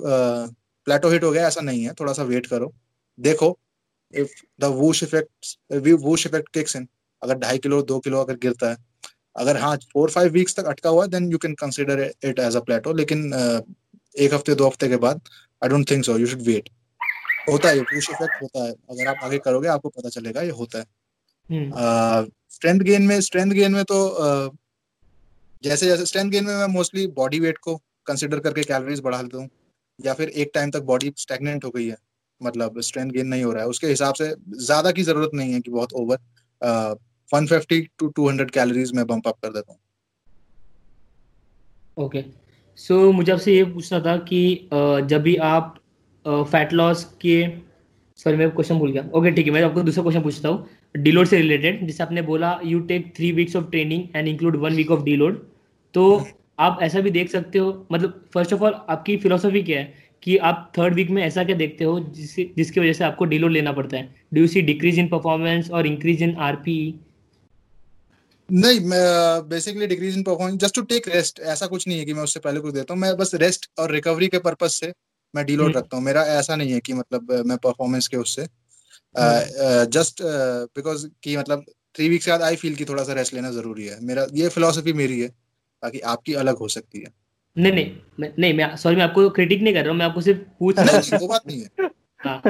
प्लेटो 0.86 1.08
हिट 1.10 1.24
हो 1.24 1.30
गया 1.30 1.46
ऐसा 1.48 1.60
नहीं 1.60 1.82
है 1.84 1.92
थोड़ा 2.00 2.12
सा 2.12 2.22
वेट 2.24 2.46
करो। 2.46 2.72
देखो 3.18 3.50
if 4.14 4.34
the 4.60 4.64
whoosh 4.74 5.02
effect 5.02 5.82
whoosh 6.00 6.26
effect 6.26 6.48
kicks 6.54 6.76
in 6.76 6.88
अगर 7.22 7.38
ढाई 7.38 7.58
किलो 7.58 7.80
दो 7.84 7.98
किलो 8.00 8.20
अगर 8.20 8.36
गिरता 8.38 8.70
है 8.70 8.76
अगर 9.36 9.56
हाँ 9.56 9.76
फोर 9.92 10.10
फाइव 10.10 10.32
वीक्स 10.32 10.56
तक 10.56 10.66
अटका 10.66 10.90
हुआ 10.90 11.04
है 11.04 11.10
then 11.10 11.30
you 11.32 11.38
can 11.38 11.54
consider 11.54 12.00
it 12.24 12.38
as 12.38 12.56
a 12.56 12.60
plateau 12.60 12.92
लेकिन 12.94 13.24
एक 14.16 14.34
हफ़्ते 14.34 14.54
दो 14.54 14.66
हफ़्ते 14.66 14.88
के 14.88 14.96
बाद 14.98 15.20
I 15.62 15.68
don't 15.68 15.90
think 15.90 16.04
so 16.04 16.18
you 16.18 16.26
should 16.26 16.42
wait 16.42 16.68
होता 17.48 17.68
है 17.68 17.82
पुश 17.84 18.10
इफ़ेक्ट 18.10 18.42
होता 18.42 18.64
है 18.64 18.72
अगर 18.90 19.08
आप 19.08 19.24
आगे 19.24 19.38
करोगे 19.40 19.68
आपको 19.68 19.88
पता 19.90 20.08
चलेगा 20.10 20.42
ये 20.42 20.50
होता 20.52 20.78
है 20.78 20.84
स्ट्रेंथ 22.50 22.72
हम्म। 22.72 22.84
गेन 22.84 23.02
में 23.02 23.20
स्ट्रेंथ 23.20 23.52
गेन 23.52 23.72
में 23.72 23.84
तो 23.84 23.98
uh, 24.20 24.56
जैसे 25.64 25.86
जैसे 25.86 26.06
स्ट्रेंथ 26.06 26.30
गेन 26.30 26.44
में 26.44 26.54
मैं 26.54 26.66
मोस्टली 26.68 27.06
बॉडी 27.14 27.40
वेट 27.40 27.58
को 27.58 27.76
कंसिडर 28.06 28.38
करके 28.40 28.62
कैलोरीज 28.62 29.00
बढ़ा 29.00 29.22
देता 29.22 29.38
हूँ 29.38 29.48
या 29.98 30.14
फिर 30.14 30.28
एक 30.28 30.50
टाइम 30.54 30.70
तक 30.70 30.82
बॉडी 30.84 31.12
स्टेगनेंट 31.18 31.64
हो 31.64 31.70
गई 31.70 31.86
है 31.86 31.96
मतलब 32.40 32.80
स्ट्रेंथ 32.82 33.10
गेन 33.10 33.26
नहीं 33.26 33.44
हो 33.44 33.52
रहा 33.52 33.62
है। 33.62 33.68
उसके 33.68 33.86
हिसाब 33.86 34.14
से 34.14 34.34
ज़्यादा 34.58 34.90
की 34.92 35.02
ज़रूरत 35.02 35.30
नहीं 35.34 35.52
है 35.52 35.60
कि 35.60 35.70
बहुत 35.70 35.92
over 35.94 36.18
one 37.30 37.46
fifty 37.46 37.80
two 37.98 38.06
two 38.08 38.28
hundred 38.28 38.50
calories 38.50 38.92
में 38.94 39.06
बम्प 39.06 39.28
अप 39.28 39.38
कर 39.42 39.52
देता 39.52 39.72
हूँ। 39.72 39.80
ओके 41.96 42.24
सो 42.78 43.12
मुझे 43.12 43.32
आपसे 43.32 43.52
ये 43.54 43.64
पूछना 43.64 44.00
था 44.00 44.16
कि 44.30 44.68
जब 44.72 45.22
भी 45.22 45.36
आप 45.44 45.74
फैट 46.24 46.72
लॉस 46.72 47.04
के 47.20 47.46
सॉरी 48.18 48.36
मैं 48.36 48.50
क्वेश्चन 48.50 48.78
भूल 48.78 48.92
गया। 48.92 49.02
ओके 49.14 49.30
ठीक 49.30 49.46
है 49.46 49.52
मैं 49.52 49.62
आपको 49.62 49.82
दूसरा 49.82 50.02
क्वेश्चन 50.02 50.22
पूछता 50.22 50.48
हूँ। 50.48 51.02
डीलोड 51.02 51.26
से 51.26 51.36
रिलेटेड 51.36 51.86
जैसे 51.86 52.02
आपने 52.02 52.22
बोला 52.22 52.58
you 52.64 52.80
take 52.90 53.12
three 53.16 53.30
weeks 53.32 53.56
of 53.56 53.64
training 53.70 54.16
and 54.16 54.28
include 54.28 54.56
one 54.60 54.74
week 54.74 54.90
of 54.90 55.02
deload 55.04 55.44
तो 55.94 56.04
आप 56.60 56.78
ऐसा 56.82 57.00
भी 57.00 57.10
देख 57.10 57.30
सकते 57.30 57.58
हो? 57.58 57.86
मतलब 57.92 58.24
फ़र्स्ट 58.34 58.52
ऑफ़ 58.54 58.62
ऑल 58.64 58.74
आपकी 58.90 59.16
फिलोसफी 59.16 59.62
क्या 59.62 59.78
है? 59.78 60.05
कि 60.22 60.36
आप 60.38 60.72
थर्ड 60.78 60.94
वीक 60.94 61.10
में 61.10 61.22
ऐसा 61.22 61.44
क्या 61.44 61.56
देखते 61.56 61.84
हो 61.84 61.98
जिससे 62.00 62.50
जिसकी 62.56 62.80
वजह 62.80 62.92
से 62.92 63.04
आपको 63.04 63.24
डीलोड 63.24 63.52
लेना 63.52 63.72
पड़ता 63.72 63.96
है? 63.96 64.14
Do 64.34 64.40
you 64.40 64.46
see 64.46 64.62
decrease 64.62 64.98
in 64.98 65.08
performance 65.08 65.70
और 65.70 65.86
इंक्रीज 65.86 66.22
इन 66.22 66.34
आरपीई 66.42 66.94
नहीं 68.48 68.80
मैं 68.80 69.48
basically 69.48 69.86
decrease 69.86 70.16
in 70.16 70.22
performance 70.22 70.60
just 70.60 70.74
to 70.74 70.82
take 70.90 71.08
rest 71.08 71.40
ऐसा 71.52 71.66
कुछ 71.66 71.86
नहीं 71.88 71.98
है 71.98 72.04
कि 72.04 72.14
मैं 72.14 72.22
उससे 72.22 72.40
पहले 72.40 72.60
कुछ 72.60 72.74
देता 72.74 72.94
हूँ। 72.94 73.00
मैं 73.00 73.16
बस 73.16 73.34
रेस्ट 73.36 73.70
और 73.78 73.92
रिकवरी 73.92 74.28
के 74.28 74.38
पर्पज 74.40 74.70
से 74.70 74.92
मैं 75.34 75.44
डीलोड 75.46 75.66
हम्म। 75.66 75.78
रखता 75.78 75.96
हूँ। 75.96 76.04
मेरा 76.04 76.22
ऐसा 76.34 76.56
नहीं 76.56 76.72
है 76.72 76.80
कि 76.80 76.92
मतलब 76.94 77.32
मैं 77.46 77.56
परफॉर्मेंस 77.58 78.08
के 78.08 78.16
उससे 78.16 78.46
जस्ट 79.90 80.22
बिकॉज़ 80.22 81.06
कि 81.22 81.36
मतलब 81.36 81.64
थ्री 81.94 82.08
वीक्स 82.08 82.24
के 82.24 82.30
बाद 82.30 82.42
आई 82.42 82.56
फील 82.56 82.74
कि 82.74 82.84
थोड़ा 82.84 83.04
सा 83.04 83.12
रेस्ट 83.12 83.34
लेना 83.34 83.50
ज़रूरी 83.50 83.86
है। 83.86 83.98
मेरा 84.04 84.26
ये 84.34 84.48
फिलोसफी 84.48 84.92
मेरी 84.94 85.20
है 85.20 85.28
ताकि 85.28 86.00
आपकी 86.12 86.34
अलग 86.34 86.56
हो 86.56 86.68
सकती 86.68 87.00
है। 87.00 87.10
नहीं 87.56 87.72
नहीं 87.72 87.96
मैं 88.20 88.32
नहीं 88.38 88.54
मैं 88.54 88.76
सॉरी 88.76 88.96
मैं 88.96 89.02
आपको 89.04 89.28
क्रिटिक 89.30 89.62
नहीं 89.62 89.74
कर 89.74 89.82
रहा 89.82 89.90
हूँ 89.90 89.98
मैं 89.98 90.06
आपको 90.06 90.20
सिर्फ़ 90.20 90.40
पूछ 90.58 90.78
रहा 90.78 90.96
हूँ। 90.96 91.20
वो 91.20 91.28
बात 91.28 91.46
नहीं 91.46 91.60
है। 91.60 91.90
हाँ। 92.20 92.42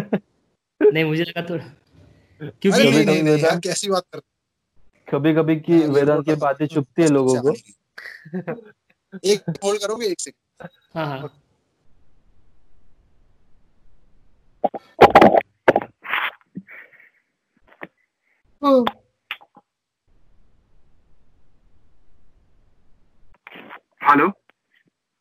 नहीं 0.80 1.04
मुझे 1.04 1.24
लगा 1.24 1.42
थोड़ा 1.50 1.64
क्योंकि 2.40 2.78
नहीं, 2.82 2.92
नहीं, 2.92 3.22
नहीं, 3.22 3.22
नहीं, 3.22 3.58
कैसी 3.60 3.88
बात 3.90 4.04
कर 4.12 4.20
कभी 5.08 5.34
कभी 5.34 5.56
की 5.56 5.80
हाँ, 5.82 5.88
वेदांत 5.88 6.24
की 6.24 6.34
बातें 6.34 6.66
चुपती 6.66 7.02
है 7.02 7.08
लोगों 7.08 7.40
को। 7.42 7.52
एक 9.24 9.50
होल्ड 9.64 9.80
करोगे 9.80 10.06
एक 10.06 10.20
सेकंड 10.20 10.68
हाँ 10.94 11.06
हाँ। 11.06 11.28
हेलो 24.00 24.30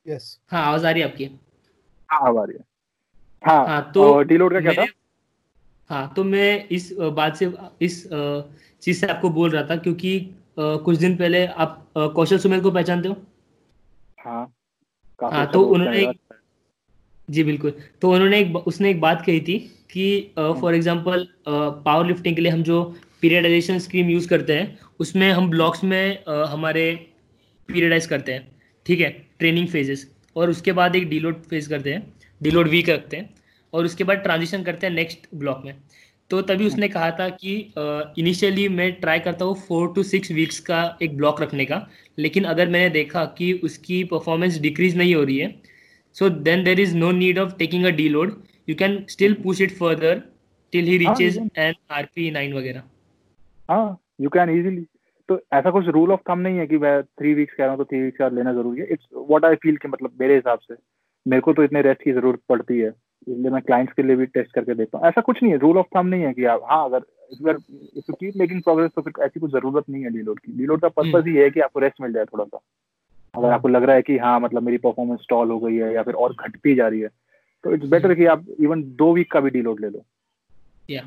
यस 0.05 0.39
हाँ 0.51 0.63
आवाज़ 0.63 0.85
आ 0.87 0.91
रही 0.91 1.01
है 1.01 1.09
आपकी? 1.09 1.25
हाँ 2.09 2.19
आ 2.21 2.43
रही 2.43 2.57
है। 2.57 2.63
हाँ, 3.43 3.65
हाँ 3.67 3.91
तो 3.93 4.21
डीलोड 4.23 4.53
का 4.53 4.59
क्या 4.61 4.73
था? 4.73 4.85
हाँ 5.89 6.13
तो 6.15 6.23
मैं 6.23 6.67
इस 6.69 6.91
बात 6.99 7.35
से 7.37 7.53
इस 7.81 8.07
चीज़ 8.81 8.99
से 9.01 9.07
आपको 9.07 9.29
बोल 9.29 9.49
रहा 9.51 9.63
था 9.63 9.75
क्योंकि 9.75 10.19
कुछ 10.59 10.97
दिन 10.97 11.15
पहले 11.17 11.45
आप 11.45 11.85
कौशल 11.97 12.37
सुमेर 12.37 12.59
को 12.59 12.71
पहचानते 12.71 13.07
हो? 13.09 13.15
हाँ 14.19 14.53
हाँ 15.23 15.45
तो 15.51 15.61
उन्होंने 15.61 16.13
जी 17.29 17.43
बिल्कुल। 17.43 17.73
तो 18.01 18.11
उन्होंने 18.11 18.39
एक 18.39 18.55
उसने 18.57 18.89
एक 18.89 19.01
बात 19.01 19.23
कही 19.25 19.39
थी 19.41 19.57
कि 19.91 20.33
फॉर 20.37 20.75
एग्जांपल 20.75 21.27
पावर 21.47 22.05
लिफ्टिंग 22.05 22.35
के 22.35 22.41
लिए 22.41 22.51
हम 22.51 22.63
जो 22.63 22.83
पीरियडाइजेशन 23.21 23.79
स्कीम 23.79 24.09
यूज़ 24.09 24.27
करते 24.29 24.53
हैं 24.53 24.79
उसमें 24.99 25.31
हम 25.31 25.49
ब्लॉक्स 25.49 25.83
में 25.83 26.23
uh, 26.25 26.45
हमारे 26.47 27.11
पीरियडाइज 27.69 28.05
करते 28.05 28.33
हैं। 28.33 28.54
ठीक 28.85 28.99
है 28.99 29.09
ट्रेनिंग 29.39 29.67
फेजेस 29.67 30.09
और 30.35 30.49
उसके 30.49 30.71
बाद 30.73 30.95
एक 30.95 31.09
डीलोड 31.09 31.41
फ़ेज़ 31.43 31.69
करते 31.69 31.93
हैं 31.93 32.13
डीलोड 32.41 32.67
वीक 32.69 32.89
रखते 32.89 33.17
हैं 33.17 33.29
और 33.73 33.85
उसके 33.85 34.03
बाद 34.03 34.17
ट्रांजिशन 34.17 34.63
करते 34.63 34.87
हैं 34.87 34.93
नेक्स्ट 34.93 35.27
ब्लॉक 35.35 35.61
में. 35.65 35.75
तो 36.31 36.41
तभी 36.41 36.65
उसने 36.67 36.87
कहा 36.89 37.09
था 37.19 37.27
कि 37.31 37.51
इनिशियली 38.19 38.67
मैं 38.69 38.91
ट्राई 39.01 39.19
करता 39.19 39.45
हूँ 39.45 39.55
फोर 39.67 39.91
टू 39.95 40.03
सिक्स 40.03 40.31
वीक्स 40.31 40.59
का 40.69 40.79
एक 41.03 41.17
ब्लॉक 41.17 41.41
रखने 41.41 41.65
का 41.65 41.85
लेकिन 42.17 42.43
अगर 42.53 42.69
मैंने 42.69 42.89
देखा 42.89 43.25
कि 43.37 43.51
उसकी 43.63 44.03
परफॉर्मेंस 44.13 44.57
डिक्रीज 44.61 44.97
नहीं 44.97 45.13
हो 45.15 45.23
रही 45.23 45.37
है 45.37 45.53
so 46.15 46.29
then 46.47 46.63
there 46.63 46.79
is 46.79 46.95
no 46.97 47.11
need 47.11 47.39
of 47.39 47.53
taking 47.57 47.85
a 47.85 47.89
deload 48.09 48.41
you 48.67 48.75
can 48.75 49.03
still 49.09 49.33
push 49.43 49.61
it 49.61 49.77
further 49.77 50.21
till 50.73 50.85
he 50.85 50.97
reaches 50.97 51.37
N 51.37 51.73
R 51.91 52.05
P 52.15 52.29
nine 52.31 52.53
वगैरह. 52.53 52.83
हाँ 53.69 53.97
यू 54.21 54.29
कैन 54.29 54.49
इजीली 54.49 54.85
तो 55.29 55.39
ऐसा 55.53 55.71
कुछ 55.71 55.87
रूल 55.87 56.11
ऑफ़ 56.11 56.21
थम 56.29 56.39
नहीं 56.39 56.57
है 56.57 56.65
कि 56.67 56.77
मैं 56.77 57.01
थ्री 57.03 57.33
वीक्स 57.33 57.53
कह 57.53 57.63
रहा 57.63 57.71
हूँ 57.71 57.77
तो 57.77 57.85
थ्री 57.85 58.01
वीक्स 58.01 58.17
का 58.17 58.27
लेना 58.29 58.53
ज़रूरी 58.53 58.81
है। 58.81 58.87
इट्स 58.91 59.05
व्हाट 59.15 59.45
आई 59.45 59.55
फील 59.55 59.77
कि 59.77 59.87
मतलब 59.87 60.11
मेरे 60.21 60.35
हिसाब 60.35 60.59
से 60.59 60.75
मेरे 61.25 61.41
को 61.41 61.53
तो 61.53 61.63
इतने 61.63 61.81
रेस्ट 61.81 62.03
की 62.03 62.11
ज़रूरत 62.11 62.39
पड़ती 62.49 62.79
है 62.79 62.89
इसलिए 63.27 63.51
मैं 63.51 63.61
क्लाइंट्स 63.61 63.93
के 63.93 64.03
लिए 64.03 64.15
भी 64.15 64.25
टेस्ट 64.27 64.51
करके 64.53 64.73
देखता 64.75 64.97
हूँ। 64.97 65.07
ऐसा 65.07 65.21
कुछ 65.21 65.41
नहीं 65.43 65.51
है 65.53 65.57
रूल 65.59 65.77
ऑफ़ 65.77 65.87
थम 65.97 66.07
नहीं 66.07 66.23
है 66.23 66.33
कि 66.33 66.45
आप 66.45 66.67
हाँ 66.71 66.83
अगर 66.85 67.05
अगर 67.31 67.57
if 67.97 68.05
you 68.09 68.13
keep 68.13 68.33
making 68.37 68.61
progress 68.61 68.91
तो 68.95 69.01
फिर 69.01 69.23
ऐसी 69.25 69.39
कुछ 69.39 69.51
ज़रूरत 69.51 69.89
नहीं 69.89 70.03
है 70.03 70.09
डीलोड 70.13 70.39
की। 70.39 70.51
डीलोड 70.57 70.81
का 70.81 70.87
पर्पज 70.89 71.15
हम्म। 71.15 71.29
ही 71.29 71.35
है 71.35 71.49
कि 71.49 71.59
आपको 71.59 71.79
रेस्ट 71.79 72.01
मिल 72.01 72.13
जाए 72.13 72.25
थोड़ा 72.25 72.43
सा। 72.45 72.59
अगर 73.33 73.49
आपको 73.49 73.67
लग 73.67 73.83
रहा 73.83 73.95
है 73.95 74.01
कि 74.01 74.17
हाँ 74.17 74.39
मतलब 74.39 74.63
मेरी 74.63 74.77
परफॉर्मेंस 74.79 75.19
स्टॉल 75.21 75.49
हो 75.51 75.59
गई 75.59 75.75
है 75.75 75.93
या 75.93 76.03
फिर 76.03 76.13
और 76.15 76.33
घटती 76.35 76.75
जा 76.75 76.87
रही 76.87 76.99
है 76.99 77.09
तो 77.63 77.73
इट्स 77.73 77.89
बेटर 77.89 78.13
कि 78.15 78.25
आप 78.27 78.45
इवन 78.59 78.83
दो 78.95 79.13
वीक 79.13 79.31
का 79.31 79.39
भी 79.39 79.49
डीलोड 79.49 79.79
ले 79.81 79.89
लो। 79.89 80.05
या 80.89 81.01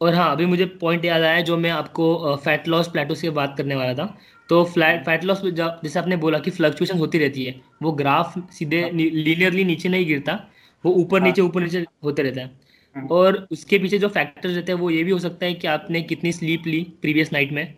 और 0.00 0.14
हाँ 0.14 0.30
अभी 0.32 0.46
मुझे 0.46 0.64
पॉइंट 0.80 1.04
याद 1.04 1.22
आया 1.22 1.40
जो 1.42 1.56
मैं 1.56 1.70
आपको 1.70 2.36
फैट 2.44 2.68
लॉस 2.68 2.88
प्लेटो 2.88 3.14
से 3.14 3.30
बात 3.30 3.54
करने 3.58 3.74
वाला 3.74 3.94
था 3.94 4.16
तो 4.48 4.62
फ्लैट 4.64 5.04
फैट 5.04 5.24
लॉस 5.24 5.42
जैसे 5.44 5.98
आपने 5.98 6.16
बोला 6.16 6.38
कि 6.38 6.50
फ्लक्चुएशन 6.50 6.98
होती 6.98 7.18
रहती 7.18 7.44
है 7.44 7.54
वो 7.82 7.92
ग्राफ 7.92 8.34
सीधे 8.50 8.80
हाँ। 8.82 8.90
लीनियरली 8.90 9.64
नीचे 9.64 9.88
नहीं 9.88 10.06
गिरता 10.06 10.38
वो 10.84 10.92
ऊपर 10.94 11.18
हाँ। 11.18 11.26
नीचे 11.26 11.42
ऊपर 11.42 11.62
नीचे 11.62 11.84
होते 12.04 12.22
रहता 12.22 12.40
है 12.40 12.50
हाँ। 12.96 13.06
और 13.10 13.46
उसके 13.52 13.78
पीछे 13.78 13.98
जो 13.98 14.08
फैक्टर्स 14.08 14.54
रहते 14.54 14.72
हैं 14.72 14.78
वो 14.78 14.90
ये 14.90 15.02
भी 15.04 15.10
हो 15.10 15.18
सकता 15.18 15.46
है 15.46 15.54
कि 15.54 15.68
आपने 15.68 16.02
कितनी 16.04 16.32
स्लीप 16.32 16.66
ली 16.66 16.80
प्रीवियस 17.02 17.32
नाइट 17.32 17.52
में 17.52 17.74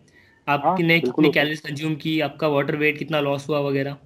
आपने 0.47 1.01
कितनी 1.01 1.31
कैलोरीज 1.31 1.61
कंज्यूम 1.61 1.95
की 1.97 2.21
आपका 2.21 2.49
वाटर 2.49 2.77
वेट 2.77 2.99
कितना 2.99 3.21
लॉस 3.21 3.49
हुआ 3.49 3.61
वगैरह 3.61 3.97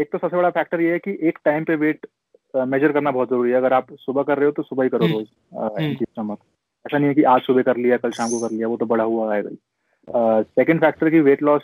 एक 0.00 0.08
तो 0.12 0.18
सबसे 0.18 0.36
बड़ा 0.36 0.50
फैक्टर 0.50 0.80
ये 0.80 0.92
है 0.92 0.98
कि 0.98 1.18
एक 1.28 1.38
टाइम 1.44 1.64
पे 1.64 1.76
वेट 1.76 2.06
मेजर 2.54 2.92
करना 2.92 3.10
बहुत 3.10 3.28
ज़रूरी 3.28 3.50
है 3.50 3.56
अगर 3.56 3.72
आप 3.72 3.86
सुबह 4.00 4.22
कर 4.22 4.38
रहे 4.38 4.46
हो 4.46 4.52
तो 4.52 4.62
सुबह 4.62 4.84
ही 4.84 4.88
करो 4.88 5.06
हम्म। 5.06 5.14
रोज 5.14 5.96
स्टमक 6.02 6.38
ऐसा 6.86 6.98
नहीं 6.98 7.08
है 7.08 7.14
कि 7.14 7.22
आज 7.24 7.40
सुबह 7.42 7.62
कर 7.62 7.76
लिया, 7.76 7.96
कल 7.96 8.10
शाम 8.12 8.30
को 8.30 8.40
कर 8.40 8.50
लिया, 8.50 8.68
वो 8.68 8.76
तो 8.76 8.86
बड़ा 8.86 9.04
हुआ 9.04 9.32
आएगा 9.34 10.42
सेकेंड 10.42 10.80
फैक्टर 10.80 11.10
की 11.10 11.20
weight 11.22 11.42
loss 11.42 11.62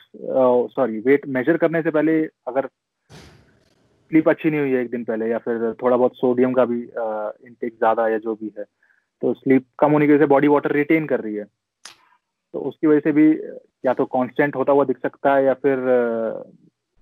sorry 0.75 0.99
weight 1.01 1.27
measure 1.29 1.57
करने 1.57 1.83
से 1.83 1.91
पहले 1.91 2.13
अगर 2.49 2.69
स्लीप 3.11 4.29
अच्छी 4.29 4.51
नहीं 4.51 4.61
हुई 4.61 4.71
है 4.73 4.81
एक 4.83 4.91
दिन 4.91 5.05
पहले 5.05 5.29
या 5.29 5.39
फिर 5.39 5.73
थोड़ा 5.83 5.97
बहुत 5.97 6.17
सोडियम 6.17 6.53
का 6.53 6.65
भी 6.65 6.81
इनटेक 6.81 7.73
ज़्यादा 7.73 8.07
है 8.07 8.19
जो 8.19 8.35
भी 8.35 8.53
है 8.59 8.65
तो 9.23 9.33
स्लीप 9.35 9.67
कम 9.79 9.93
होने 9.93 10.07
की 10.07 10.13
वजह 10.13 10.23
से 10.23 10.27
बॉडी 10.27 10.49
वाटर 10.49 10.73
रिटेन 10.73 11.07
कर 11.07 11.21
रही 11.21 11.35
है। 11.35 11.45
तो 11.45 12.61
उसकी 12.61 12.87
वजह 12.87 13.01
से 13.01 13.13
भी 13.13 13.31
या 13.87 13.93
तो 13.95 14.05
कांस्टेंट 14.07 14.57
होता 14.57 14.73
हुआ 14.73 14.85
दिख 14.85 14.99
सकता 14.99 15.35
है 15.35 15.45
या 15.45 15.55
फिर 15.55 15.79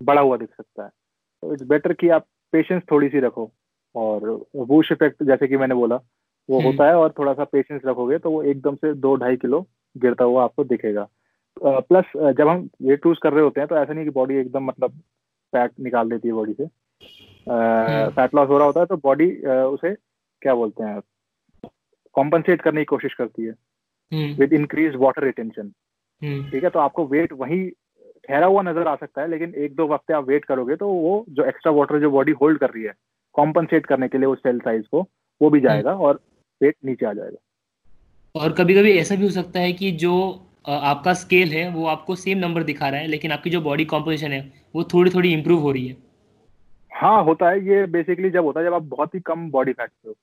बड़ा 0.01 0.21
हुआ 0.21 0.37
दिख 0.37 0.49
सकता 0.49 0.83
है। 0.83 0.89
तो 0.89 1.53
इट्स 1.53 1.63
बेटर 1.67 1.93
कि 1.93 2.09
आप 2.09 2.25
पेशेंस 2.53 2.83
थोड़ी 2.91 3.09
सी 3.09 3.19
रखो 3.19 3.51
और 3.95 4.29
वूश 4.55 4.91
इफ़ेक्ट 4.91 5.23
जैसे 5.23 5.47
कि 5.47 5.57
मैंने 5.57 5.75
बोला 5.75 5.99
वो 6.49 6.57
हम्म। 6.57 6.67
होता 6.67 6.87
है 6.87 6.95
और 6.95 7.13
थोड़ा 7.19 7.33
सा 7.33 7.43
पेशेंस 7.43 7.81
रखोगे 7.85 8.17
तो 8.17 8.31
वो 8.31 8.41
एकदम 8.43 8.75
से 8.75 8.93
दो 8.95 9.15
ढाई 9.15 9.35
किलो 9.37 9.65
गिरता 9.95 10.23
हुआ 10.23 10.43
आपको 10.43 10.63
दिखेगा। 10.63 11.07
प्लस 11.61 12.11
जब 12.37 12.47
हम 12.47 12.69
वेट 12.81 13.05
लूज 13.05 13.17
कर 13.23 13.33
रहे 13.33 13.43
होते 13.43 13.61
हैं 13.61 13.67
तो 13.67 13.77
ऐसा 13.77 13.93
नहीं 13.93 14.05
कि 14.05 14.11
बॉडी 14.11 14.35
एकदम 14.35 14.63
मतलब 14.65 14.91
फैट 15.53 15.71
निकाल 15.79 16.09
देती 16.09 16.27
है 16.27 16.33
बॉडी 16.33 16.53
से। 16.53 16.63
हम्म। 16.63 18.09
फैट 18.11 18.35
लॉस 18.35 18.49
हो 18.49 18.57
रहा 18.57 18.65
होता 18.67 18.79
है 18.79 18.85
तो 18.85 18.97
बॉडी 19.03 19.31
उसे 19.45 19.93
क्या 20.41 20.55
बोलते 20.55 20.83
हैं 20.83 21.01
कॉम्पनसेट 22.15 22.61
करने 22.61 22.81
की 22.81 22.85
कोशिश 22.85 23.13
करती 23.13 23.43
है। 23.43 23.53
हम्म। 24.11 24.33
With 24.39 24.53
increase 24.53 24.95
water 24.95 25.23
retention 25.23 25.71
hmm. 26.21 26.49
ठीक 26.49 26.63
है 26.63 26.69
तो 26.69 26.79
आपको 26.79 27.05
वेट 27.07 27.33
वही 27.33 27.69
ठहरा 28.27 28.47
हुआ 28.47 28.61
नज़र 28.61 28.87
आ 28.87 28.95
सकता 28.95 29.21
है 29.21 29.27
लेकिन 29.27 29.53
एक 29.57 29.75
दो 29.75 29.87
हफ़्ते 29.87 30.13
आप 30.13 30.27
वेट 30.27 30.45
करोगे 30.45 30.75
तो 30.75 30.87
वो 30.87 31.23
जो 31.29 31.43
एक्स्ट्रा 31.43 31.71
वाटर 31.71 31.99
जो 31.99 32.11
बॉडी 32.11 32.31
होल्ड 32.41 32.59
कर 32.59 32.69
रही 32.69 32.83
है 32.83 32.93
कॉम्पनसेट 33.35 33.85
करने 33.85 34.07
के 34.07 34.17
लिए 34.17 34.27
उस 34.27 34.39
सेल 34.39 34.59
साइज़ 34.59 34.85
को 34.91 35.01
वो 35.41 35.49
भी 35.49 35.59
जाएगा 35.59 35.93
और 35.97 36.19
वेट 36.61 36.75
नीचे 36.85 37.05
आ 37.05 37.13
जाएगा। 37.13 37.37
और 38.35 38.53
कभी 38.53 38.73
कभी 38.75 38.91
ऐसा 38.93 39.15
भी 39.15 39.23
हो 39.23 39.29
सकता 39.31 39.59
है 39.59 39.71
कि 39.73 39.91
जो 39.99 40.15
आपका 40.67 41.13
स्केल 41.15 41.49
है 41.49 41.69
वो 41.71 41.85
आपको 41.87 42.15
सेम 42.17 42.37
नंबर 42.37 42.63
दिखा 42.63 42.89
रहा 42.89 42.99
है 43.01 43.07
लेकिन 43.07 43.31
आपकी 43.31 43.49
जो 43.49 43.61
बॉडी 43.61 43.85
कॉम्पोजिशन 43.87 44.31
है 44.31 44.41
वो 44.75 44.83
थोड़ी 44.93 45.11
थोड़ी 45.11 45.31
इंप्रूव 45.33 45.61
हो 45.61 45.71
रही 45.71 45.87
है। 45.87 45.95
हाँ 46.91 47.23
होता 47.23 47.49
है। 47.49 47.65
ये 47.67 47.85
बेसिकली 47.87 48.29
जब 48.29 48.45
होता 48.45 48.59
है 48.59 48.65
जब 48.65 48.73
आप 48.73 48.83
बहुत 48.85 49.15
ही 49.15 49.19
कम 49.21 49.49
बॉडी 49.51 49.71
फैट 49.73 49.89
पे 49.89 50.09
हो 50.09 50.15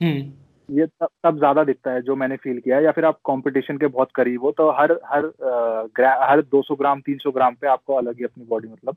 हम्म। 0.00 0.76
ये 0.78 0.86
तब 0.86 1.08
तब 1.24 1.38
ज़्यादा 1.38 1.64
दिखता 1.64 1.90
है 1.90 2.02
जो 2.02 2.16
मैंने 2.16 2.36
फील 2.36 2.58
किया 2.58 2.76
है। 2.76 2.84
या 2.84 2.90
फिर 2.92 3.04
आप 3.04 3.18
कंपटीशन 3.26 3.78
के 3.78 3.86
बहुत 3.88 4.10
करीब 4.14 4.42
हो 4.42 4.50
तो 4.52 4.70
हर 4.72 4.92
हर 5.06 5.24
हर 6.22 6.42
200 6.44 6.74
ग्राम 6.76 7.00
300 7.00 7.30
ग्राम 7.32 7.54
पे 7.54 7.68
आपको 7.68 7.94
अलग 7.94 8.18
ही 8.18 8.24
अपनी 8.24 8.44
बॉडी 8.46 8.68
मतलब 8.68 8.96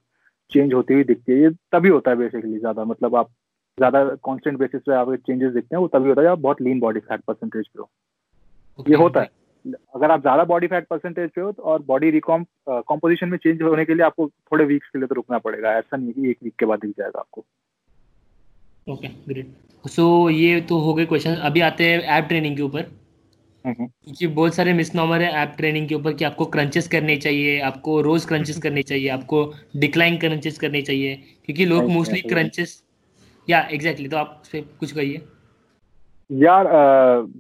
चेंज 0.52 0.74
होती 0.74 0.94
हुई 0.94 1.04
दिखती 1.04 1.32
है। 1.32 1.40
ये 1.42 1.50
तभी 1.72 1.90
होता 1.90 2.12
है 2.12 2.18
बेसिकली 2.18 2.60
ज़्यादा 2.60 2.84
मतलब 2.86 3.16
आप 3.16 3.30
ज़्यादा 3.78 4.04
कांस्टेंट 4.26 4.58
बेसिस 4.58 4.82
पे 4.82 4.94
आपके 4.96 5.18
चेंजेस 5.18 5.54
दिखते 5.54 5.76
हैं 5.76 5.82
वो 5.82 5.88
तभी 5.90 6.10
होता 6.10 6.22
है 6.22 6.28
जब 6.28 6.32
आप 6.32 6.40
बहुत 6.40 6.62
लीन 6.62 6.80
बॉडी 6.80 7.00
फैट 7.02 7.22
परसेंटेज 7.22 7.66
पे 7.66 7.80
हो। 7.80 7.90
Okay, 8.80 8.90
ये 8.90 8.96
होता 8.98 9.22
है। 9.22 9.30
अगर 9.96 10.12
आप 10.12 10.22
ज़्यादा 10.22 10.44
बॉडी 10.44 10.68
फैट 10.68 10.88
परसेंटेज 10.88 11.30
पे 11.32 11.42
हो 11.42 11.52
तो 11.52 11.64
और 11.64 11.82
बॉडी 11.84 12.10
रिकॉम 12.12 12.46
कॉम्पोजिशन 12.68 13.30
में 13.30 13.38
चेंज 13.38 13.62
होने 13.62 13.86
के 13.86 13.94
लिए 13.94 14.06
आपको 14.06 14.28
थोड़े 14.28 14.66
वीक्स 14.66 14.90
के 14.90 15.00
लिए 15.00 15.08
तो 15.08 15.16
रुकना 15.16 15.38
पड़ेगा। 15.40 15.72
ऐसा 15.74 15.98
नहीं 15.98 16.08
है 16.08 16.14
कि 16.14 16.30
एक 16.30 16.38
वीक 16.44 16.54
के 16.60 16.66
बाद 16.66 16.80
दिख 16.80 16.92
जाएगा 16.98 17.20
आपको। 17.20 17.46
ओके 18.88 19.08
ग्रेट 19.28 19.90
सो 19.90 20.30
ये 20.30 20.60
तो 20.62 20.80
हो 20.80 20.94
गए 20.94 21.06
क्वेश्चन 21.06 21.36
अभी 21.44 21.62
आते 21.62 21.84
हैं 21.86 22.02
ऐप 22.18 22.28
ट्रेनिंग 22.28 22.56
के 22.58 22.62
ऊपर। 22.64 22.92
हम्म, 23.66 23.86
क्योंकि 23.86 24.28
बहुत 24.30 24.56
सारे 24.56 24.74
मिसनॉमर 24.74 25.22
है 25.22 25.32
ऐप 25.42 25.54
ट्रेनिंग 25.58 25.88
के 25.90 25.96
ऊपर 25.96 26.14
कि 26.14 26.26
आपको 26.26 26.46
क्रंचेस 26.48 26.88
करने 26.88 27.16
चाहिए 27.18 27.60
आपको 27.64 28.00
रोज 28.02 28.26
क्रंचेस 28.26 28.58
करने 28.62 28.84
चाहिए 28.84 29.10
आपको 29.10 29.46
डिक्लाइन 29.78 30.18
क्रंचेस 30.18 30.58
करने 30.60 30.82
चाहिए। 30.82 31.16
क्योंकि 31.46 31.66
लोग 31.66 31.90
मोस्टली. 31.90 32.22
क्रंचेस 32.24 32.82
या 33.48 33.62
एग्जैक्टली 33.70 34.08
तो 34.10 34.18
आप 34.18 34.40
उस 34.42 34.50
पे 34.50 34.62
कुछ 34.80 34.92
कहिए। 34.92 35.22
यार 36.30 36.68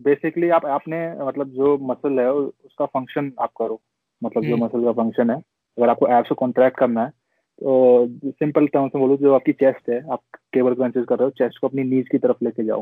बेसिकली 0.03 0.49
आप 0.49 0.65
आपने 0.67 0.97
मतलब 1.25 1.49
जो 1.51 1.77
मसल 1.83 2.19
है 2.19 2.31
उसका 2.31 2.85
फ़ंक्शन 2.85 3.31
आप 3.41 3.51
करो। 3.57 3.79
मतलब 4.21 4.43
जो 4.43 4.53
हम्म। 4.53 4.65
मसल 4.65 4.83
का 4.83 4.91
फ़ंक्शन 4.93 5.29
है 5.29 5.37
अगर 5.77 5.89
आपको 5.89 6.07
एब्स 6.07 6.29
को 6.29 6.35
कॉन्ट्रैक्ट 6.35 6.77
करना 6.77 7.03
है 7.03 7.09
तो 7.09 8.07
सिंपल 8.25 8.67
टर्म्स 8.67 8.91
में 8.95 9.01
बोलूँ 9.03 9.17
जो 9.17 9.33
आपकी 9.33 9.53
चेस्ट 9.53 9.89
है 9.89 9.99
आप 10.11 10.19
केबल 10.53 10.73
क्रंचेस 10.73 11.05
कर 11.09 11.17
रहे 11.17 11.25
हो 11.25 11.31
चेस्ट 11.37 11.59
को 11.59 11.67
अपनी 11.67 11.83
नीज 11.85 12.07
की 12.11 12.17
तरफ़ 12.17 12.43
लेके 12.43 12.63
जाओ। 12.65 12.81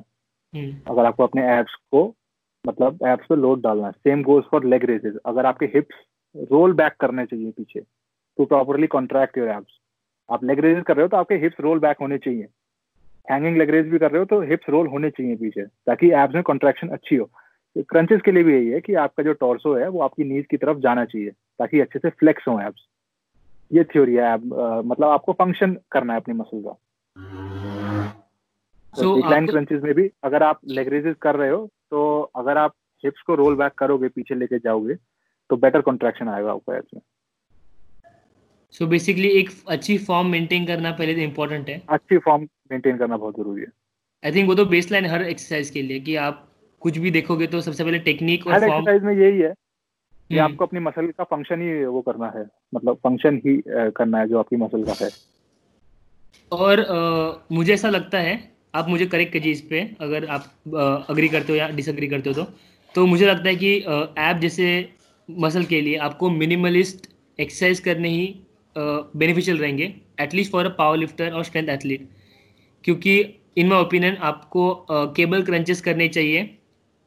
हम्म। 0.54 0.92
अगर 0.92 1.06
आपको 1.06 1.24
अपने 1.24 1.48
एब्स 1.58 1.76
को 1.92 2.04
मतलब 2.66 3.00
एब्स 3.08 3.26
पे 3.30 3.36
लोड 3.36 3.62
डालना 3.62 3.86
है 3.88 3.92
same 3.94 4.24
goes 4.24 4.44
for 4.52 4.66
leg 4.66 4.86
raises 4.86 5.16
अगर 5.26 5.46
आपके 5.46 5.66
हिप्स 5.76 5.96
रोल 6.52 6.74
बैक 6.74 6.96
करने 7.00 7.26
चाहिए 7.26 7.52
पीछे 7.52 7.80
to 7.80 8.46
properly 8.46 8.88
contract 8.88 9.38
your 9.38 9.50
abs 9.50 9.80
आप 10.30 10.44
लेग 10.44 10.60
रेजेस 10.60 10.84
कर 10.84 10.96
रहे 10.96 11.04
हो 11.04 11.10
तो 11.10 11.18
आपके 11.18 11.36
हिप्स 11.36 11.60
रोल 11.60 11.80
बैक 11.80 11.98
होने 12.02 12.18
चाहिए। 12.18 12.48
हैंगिंग 13.32 13.58
लेग 13.58 13.70
रेज 13.70 13.88
भी 13.88 14.00
कर 14.00 14.12
रहे 14.12 14.20
हो 14.20 14.26
तो 14.26 14.42
हिप्स 14.42 14.70
रोल 14.70 14.88
होने 14.88 15.10
चाहिए 15.10 15.36
पीछे 15.36 15.62
ताकि 15.62 16.12
एब्स 16.12 16.34
में 16.34 16.44
कॉन्ट्रैक्शन 16.44 16.88
अच्छी 16.88 17.16
हो। 17.16 17.30
क्रंचेस 17.78 18.22
के 18.22 18.32
लिए 18.32 18.44
भी 18.44 18.54
यही 18.54 18.70
है 18.70 18.82
कि 18.82 18.94
आपका 18.94 19.24
जो 19.24 19.34
टॉर्सो 19.34 19.76
है 19.76 19.88
वो 19.88 20.02
आपकी 20.02 20.24
नीज 20.24 20.46
की 20.52 20.58
तरफ़ 20.58 20.78
जाना 20.78 21.06
चाहिए 21.06 21.30
ताकि 21.30 21.80
अच्छे 21.80 22.00
से 22.00 22.10
फ्लेक्स 22.10 22.48
हो 22.48 22.60
एब्स 22.60 22.88
ये 23.74 23.84
थ्योरी 23.84 24.16
है 24.16 24.38
ab- 24.38 24.54
अ, 24.54 24.82
मतलब 24.82 25.08
आपको 25.08 25.34
फ़ंक्शन 25.34 25.78
करना 25.92 26.14
है 26.14 26.20
अपनी 26.20 26.34
मसल 26.34 26.62
का। 26.62 26.80
So, 28.92 29.04
तो 29.04 29.16
डिक्लाइन 29.16 29.44
आपको- 29.44 29.56
क्रंचेस 29.56 29.84
में 29.84 29.94
भी 29.94 30.12
अगर 30.24 30.44
आप 30.44 30.60
लेग 30.68 30.88
रेजेस 30.88 31.16
कर 31.22 31.36
रहे 31.36 31.50
हो 31.50 31.70
तो 31.92 32.22
अगर 32.36 32.58
आप 32.58 32.74
हिप्स 33.06 33.22
को 33.22 33.36
रोल 33.36 33.56
बैक 33.56 33.72
करोगे 33.72 34.08
पीछे 34.08 34.36
लेके 34.36 34.60
जाओगे 34.60 34.96
तो 35.50 35.58
बेटर 35.58 35.82
कॉन्ट्रैक्शन 35.82 36.28
आएगा 36.28 36.52
आपको 36.52 36.74
एब्स 36.74 36.88
में। 36.94 37.02
सो 38.76 38.86
बेसिकली 38.88 39.28
एक 39.30 39.50
अच्छी 39.68 39.98
फॉर्म 39.98 40.28
मेंटेन 40.28 40.66
करना 40.66 40.92
पहले 40.92 41.14
तो 41.14 41.22
इम्पोर्टेंट 41.22 41.70
है। 41.70 41.82
अच्छी 41.90 42.18
फॉर्म 42.18 42.48
मेंटेन 42.72 42.98
करना 42.98 43.18
बहुत 43.18 43.36
ज़रूरी 43.38 43.62
है। 43.62 43.68
आई 44.24 44.32
थिंक 44.32 44.48
वो 44.50 44.56
तो 44.56 44.66
बेसलाइन 44.66 45.06
हर 45.06 45.24
एक्सरसाइज 45.24 45.70
के 45.70 45.82
लिए 45.82 46.00
कि 46.00 46.16
आप 46.16 46.48
कुछ 46.82 46.98
भी 46.98 47.12
देखोगे 47.12 47.48
तो 47.48 47.62
सबसे 47.62 47.84
पहले 47.84 48.00
टेक्निक 48.00 48.48
और 48.48 48.60
फॉर्म 48.60 48.74
एक्सरसाइज 48.74 49.04
में 49.04 49.14
यही 49.16 49.40
है 49.40 49.50
कि 49.50 50.38
हम्म। 50.38 50.44
आपको 50.44 50.66
अपनी 50.66 50.80
मसल 50.80 51.08
का 51.08 51.24
फ़ंक्शन 51.24 51.62
ही 51.62 51.84
वो 51.86 52.02
करना 52.02 52.32
है। 52.36 52.46
मतलब 52.76 52.96
फ़ंक्शन 52.96 53.42
ही 53.46 53.62
करना 53.68 54.20
है 54.20 54.28
जो 54.28 54.40
आपकी 54.40 54.56
मसल 54.56 54.84
का 54.84 54.96
है। 55.02 55.10
और 56.52 56.80
अ, 56.80 57.46
मुझे 57.52 57.74
ऐसा 57.74 57.90
लगता 57.90 58.20
है 58.20 58.40
आप 58.76 58.90
मुझे 58.90 59.06
करेक्ट 59.06 59.34
कीजिए 59.34 59.52
इस 59.52 59.62
पे 59.62 59.80
अगर 60.02 60.26
आप 60.26 60.44
अग्री 61.10 61.28
करते 61.30 61.52
हो 61.54 61.58
या 61.58 61.68
डिसअग्री 61.70 62.08
करते 62.08 62.30
हो 62.30 62.36
तो। 62.36 62.52
तो 62.96 63.06
मुझे 63.06 63.26
लगता 63.26 63.50
है 63.50 63.56
कि 63.56 63.76
ऐप 64.18 64.38
जैसे 64.38 64.68
मसल 65.30 65.64
के 65.64 65.82
लिए 65.82 65.98
आपको 66.08 66.30
मिनिमलिस्ट 66.30 67.08
एक्सरसाइज 67.40 67.80
करने 67.80 68.10
ही 68.10 68.26
बेनिफिशियल 68.76 69.58
रहेंगे 69.58 69.94
at least 70.22 70.52
for 70.52 70.66
a 70.66 70.70
power 70.70 70.98
lifter 70.98 71.32
और 71.32 71.44
स्ट्रेंथ 71.44 71.70
एथलीट 71.70 72.08
क्योंकि 72.84 73.20
इन 73.58 73.68
माई 73.68 73.82
ओपिनियन 73.82 74.16
आपको 74.24 74.64
केबल 74.90 75.44
क्रंचेस 75.44 75.82
करने 75.82 76.08
चाहिए 76.08 76.50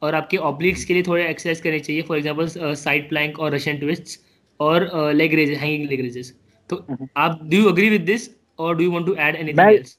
और 0.01 0.15
आपके 0.15 0.37
ऑब्लिक्स 0.37 0.85
के 0.85 0.93
लिए 0.93 1.03
थोड़े 1.03 1.27
एक्सरसाइज 1.27 1.61
करने 1.61 1.79
चाहिए 1.79 2.01
फॉर 2.01 2.17
एग्जांपल 2.17 2.47
साइड 2.75 3.09
प्लैंक 3.09 3.39
और 3.39 3.53
रशियन 3.53 3.77
ट्विस्ट 3.79 4.19
और 4.59 4.89
leg 5.13 5.33
raises 5.33 5.57
hanging 5.57 5.89
leg 5.89 6.01
raises 6.01 6.33
तो 6.69 6.85
हम्म। 6.89 7.07
आप 7.17 7.39
do 7.43 7.57
you 7.57 7.69
agree 7.69 7.89
with 7.89 8.01
this 8.01 8.29
और 8.59 8.75
do 8.77 8.83
you 8.83 8.91
want 8.91 9.05
to 9.05 9.15
add 9.15 9.35
anything 9.35 9.57
मैं- 9.57 9.73
एल्स 9.75 9.97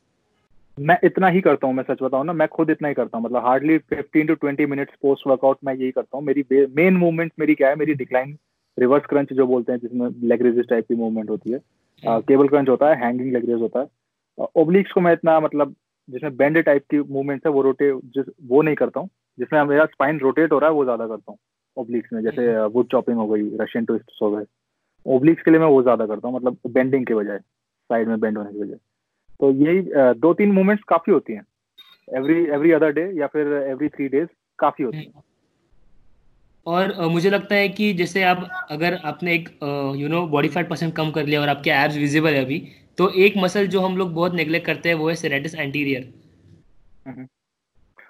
मैं 0.78 0.96
इतना 1.04 1.28
ही 1.28 1.40
करता 1.40 1.66
हूँ 1.66 1.74
मैं 1.74 1.82
सच 1.82 2.02
बताऊँ 2.02 2.24
ना 2.26 2.32
मैं 2.32 2.46
खुद 2.48 2.70
इतना 2.70 2.88
ही 2.88 2.94
करता 2.94 3.18
हूँ। 3.18 3.24
मतलब 3.24 3.46
hardly 3.46 3.78
fifteen 3.78 4.26
to 4.26 4.34
twenty 4.34 4.66
minutes 4.66 4.94
post 5.02 5.26
workout 5.26 5.58
मैं 5.64 5.74
यही 5.74 5.90
करता 5.90 6.16
हूँ। 6.16 6.24
मेरी 6.24 6.44
मेन 6.76 6.96
मूवमेंट 6.96 7.32
मेरी 7.38 7.54
क्या 7.54 7.68
है 7.68 7.76
मेरी 7.76 7.94
डिक्लाइन 7.94 8.36
रिवर्स 8.78 9.04
क्रंच 9.06 9.32
जो 9.32 9.46
बोलते 9.46 9.72
हैं 9.72 9.78
जिसमें 9.78 10.08
लेग 10.28 10.42
रेजिस 10.42 10.68
टाइप 10.68 10.86
की 10.88 10.94
मूवमेंट 10.94 11.30
होती 11.30 11.52
है। 11.52 11.58
केबल 12.22 12.48
क्रंच 12.48 12.68
होता 12.68 12.88
है 12.88 13.00
हैंगिंग 13.04 13.32
लेग 13.32 13.48
रेज 13.50 13.60
होता 13.60 13.80
है। 13.80 14.46
ओब्लिक्स 14.56 14.92
को 14.92 15.00
मैं 15.00 15.12
इतना 15.12 15.38
मतलब 15.40 15.74
जिसमें 16.08 16.36
बेंड 16.36 16.62
टाइप 16.64 16.84
की 16.90 16.98
मूवमेंट 17.02 17.46
है 17.46 17.52
वो 17.52 17.62
रोटेट 17.62 18.00
जिस 18.14 18.24
वो 18.46 18.62
नहीं 18.62 18.74
करता 18.74 19.00
हूँ। 19.00 19.08
जिसमें 19.38 19.62
मेरा 19.64 19.84
स्पाइन 19.86 20.18
रोटेट 20.18 20.52
हो 20.52 20.58
रहा 20.58 20.70
है 20.70 20.74
वो 20.76 20.84
ज़्यादा 20.84 21.06
करता 21.06 21.32
हूँ 21.32 21.38
ओब्लिक्स 21.76 22.12
में। 22.12 22.22
जैसे 22.22 22.66
वुड 22.66 22.86
चॉपिंग 22.90 23.16
हो 23.16 23.26
गई 23.28 23.48
रशियन 23.60 23.84
ट्विस्ट 23.84 24.10
हो 24.22 24.30
गए। 24.30 24.44
ओब्लिक्स 25.06 25.42
के 25.42 25.50
लिए 25.50 25.60
मैं 25.60 25.66
वो 25.66 25.82
ज़्यादा 25.82 26.06
करता 26.06 26.28
हूँ 26.28 26.36
मतलब 26.36 26.58
बेंडिंग 26.66 27.06
के 27.06 27.14
बजाय 27.14 27.38
साइड 27.38 28.08
में 28.08 28.20
बेंड 28.20 28.38
होने 28.38 28.52
की 28.52 28.58
बजाय। 28.58 28.78
तो 29.40 29.50
यही 29.50 29.82
दो 30.20 30.32
तीन 30.34 30.52
मूवमेंट्स 30.52 30.84
काफ़ी 30.88 31.12
होती 31.12 31.32
हैं। 31.32 31.44
एवरी 32.08 32.44
एवरी 32.46 32.70
अदर 32.72 32.92
डे 32.92 33.10
या 33.18 33.26
फिर 33.26 33.52
एवरी 33.52 33.88
थ्री 33.88 34.08
डेज़ 34.08 34.28
काफ़ी 34.58 34.84
होती 34.84 34.96
हैं। 34.96 35.22
और 36.66 36.94
मुझे 37.08 37.30
लगता 37.30 37.54
है 37.54 37.68
कि 37.68 37.92
जैसे 37.92 38.22
आप 38.22 38.48
अगर 38.70 38.94
आपने 39.04 39.34
एक 39.34 39.48
you 39.96 40.08
know 40.08 40.26
body 40.26 40.48
fat 40.48 40.68
percent 40.68 40.94
कम 40.96 41.10
कर 41.10 41.26
लिया 41.26 41.40
और 41.40 41.48
आपके 41.48 41.70
एब्स 41.70 41.96
विजिबल 41.96 42.34
है 42.34 42.44
अभी 42.44 42.58
तो 42.98 43.08
एक 43.18 43.34
मसल 43.36 43.66
जो 43.66 43.80
हम 43.80 43.96
लोग 43.96 44.12
बहुत 44.14 44.34
नेग्लेक्ट 44.34 44.66
करते 44.66 44.88
हैं 44.88 44.96
वो 44.96 45.08
है 45.08 45.14
सेरेटिस 45.14 45.54
एंटीरियर 45.54 46.12
हम्म। 47.06 47.26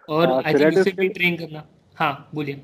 और 0.09 0.27
हाँ, 0.29 0.43
आई 0.43 0.53
थिंक 0.53 0.63
serratus 0.63 0.81
उसे 0.81 0.91
भी 0.91 1.09
ट्रेन 1.09 1.37
करना। 1.37 1.63
हाँ 1.97 2.31
बोलिए। 2.35 2.55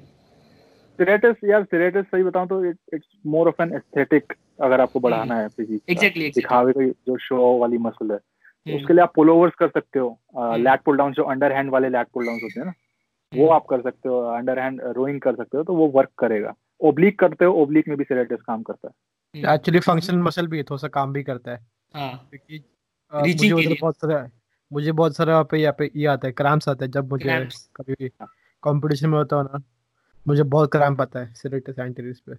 सिरेटस 0.98 1.36
यार 1.44 1.64
सिरेटस 1.64 2.05
सही 2.05 2.23
बताऊँ 2.23 2.48
तो 2.48 2.64
it's 2.64 3.06
more 3.27 3.48
of 3.48 3.62
an 3.62 3.74
aesthetic 3.74 4.32
अगर 4.62 4.81
आपको 4.81 5.01
बढ़ाना 5.01 5.39
है 5.40 5.48
फिजिक 5.48 5.82
एग्जैक्टली 5.90 6.28
दिखावे 6.31 6.73
की 6.73 6.90
जो 7.06 7.16
शो 7.19 7.59
वाली 7.59 7.78
मसल 7.78 8.12
है। 8.12 8.19
तो 8.19 8.70
हम्म। 8.70 8.81
उसके 8.81 8.93
लिए 8.93 9.02
आप 9.02 9.12
पुल 9.14 9.31
ओवर्स 9.31 9.55
कर 9.59 9.69
सकते 9.69 9.98
हो। 9.98 10.09
हम्म। 10.36 10.62
लैट 10.62 10.81
पुल 10.81 10.97
डाउन 10.97 11.12
जो 11.12 11.23
अंडर 11.23 11.52
हैंड 11.52 11.70
वाले 11.70 11.89
लैट 11.89 12.06
पुल 12.14 12.27
डाउन 12.27 12.39
होते 12.43 12.60
हैं 12.60 12.66
ना। 12.66 12.73
वो 13.33 13.49
आप 13.49 13.67
कर 13.71 13.81
सकते 13.83 14.09
हो 14.09 14.19
अंडर 14.29 14.59
हैंड 14.59 14.81
रोइंग 14.97 15.21
कर 15.21 15.35
सकते 15.35 15.57
हो 15.57 15.63
तो 15.65 15.75
वो 15.75 15.87
वर्क 15.89 16.11
करेगा। 16.19 16.55
ओब्लिक 16.81 17.19
करते 17.19 17.45
हो 17.45 17.53
ओब्लिक 17.63 17.89
में 17.89 17.97
भी 17.99 18.05
सिरेटस 18.05 18.43
काम 18.43 18.63
करता 18.63 18.89
है। 18.89 19.55
एक्चुअली 19.55 19.81
फंक्शनल 19.81 20.19
मसल 20.19 20.47
भी 20.47 20.63
थोड़ा 20.63 20.77
सा 20.77 20.89
काम 20.91 21.13
भी 21.13 21.23
करता 21.23 21.51
है। 21.51 21.59
हाँ। 21.95 22.29
क्योंकि 22.31 22.65
मुझे 23.13 23.33
के 23.39 23.53
उधर 23.53 23.69
लिए। 23.69 23.79
बहुत 23.81 23.97
सारा 23.97 24.29
मुझे 24.71 24.93
बहुत 24.93 25.17
सारा 25.17 25.33
वहाँ 25.33 25.45
पे 25.51 25.59
यहाँ 25.59 25.75
पे 25.79 25.91
ये 25.97 26.07
आता 26.07 26.27
है 26.27 26.33
क्रैम्प्स 26.33 26.69
आता 26.69 26.85
है। 26.85 26.91
जब 26.91 27.11
मुझे 27.11 27.45
कभी 27.77 27.93
भी 27.93 28.09
कंपटीशन 28.63 29.09
में 29.09 29.19
होता 29.19 29.37
हो 29.37 29.43
ना 29.43 29.63
मुझे 30.27 30.43
बहुत 30.45 30.73
क्रैम्प 30.73 31.01
आता 31.01 31.21
है 31.21 31.33
सिरेटस 31.35 31.79
एंटीरियस 31.79 32.21
पे। 32.21 32.37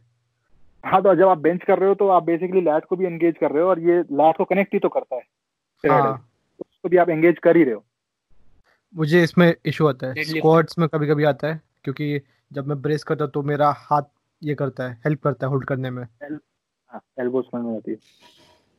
हाँ 0.84 1.02
तो 1.02 1.14
जब 1.16 1.28
आप 1.28 1.38
बेंच 1.38 1.64
कर 1.64 1.80
रहे 1.80 1.90
हो 1.90 1.96
तो 1.96 2.08
आप 2.10 2.24
बेसिकली 2.24 2.62
लैट 2.62 2.86
को 2.86 2.96
भी 2.96 3.06
एंगेज 3.06 3.36
कर 3.42 3.52
रहे 3.52 3.64
हो 3.64 3.70
और 3.70 3.80
ये 3.80 4.00
लैट 4.14 4.38
को 4.38 4.46
कनेक्ट 4.46 4.74
ही 4.74 4.80
तो 4.80 4.90
करता 4.90 5.16
है। 5.16 5.22
हाँ। 5.84 6.18
तो 6.60 6.62
उसको 6.62 6.90
भी 6.90 6.98
आप 6.98 7.10
एंगेज 7.10 7.40
कर 7.44 7.58
ही 7.58 7.64
रहे 7.64 7.74
हो। 7.74 7.84
मुझे 8.96 9.24
इसमें 9.24 9.54
इशू 9.66 9.88
आता 9.88 10.08
है. 10.08 10.24
स्क्वाट्स 10.24 10.78
में 10.80 10.88
कभी 10.90 11.08
कभी 11.08 11.24
आता 11.24 11.48
है 11.48 11.62
क्योंकि 11.84 12.22
जब 12.52 12.68
मैं 12.68 12.82
ब्रेस 12.82 13.04
करता 13.04 13.24
हूँ 13.24 13.32
तो 13.32 13.42
मेरा 13.42 13.72
हाथ 13.78 14.02
ये 14.44 14.56
करता 14.56 14.84
है 14.84 14.94
हेल्प 15.06 15.22
करता 15.24 15.46
है 15.48 15.52
होल्ड 15.52 15.66
करने 15.66 15.90
में। 15.90 16.04
हाँ 16.04 17.02
एल्बो 17.20 17.44
में 17.56 17.74
जाती 17.74 17.92
है। 17.92 17.98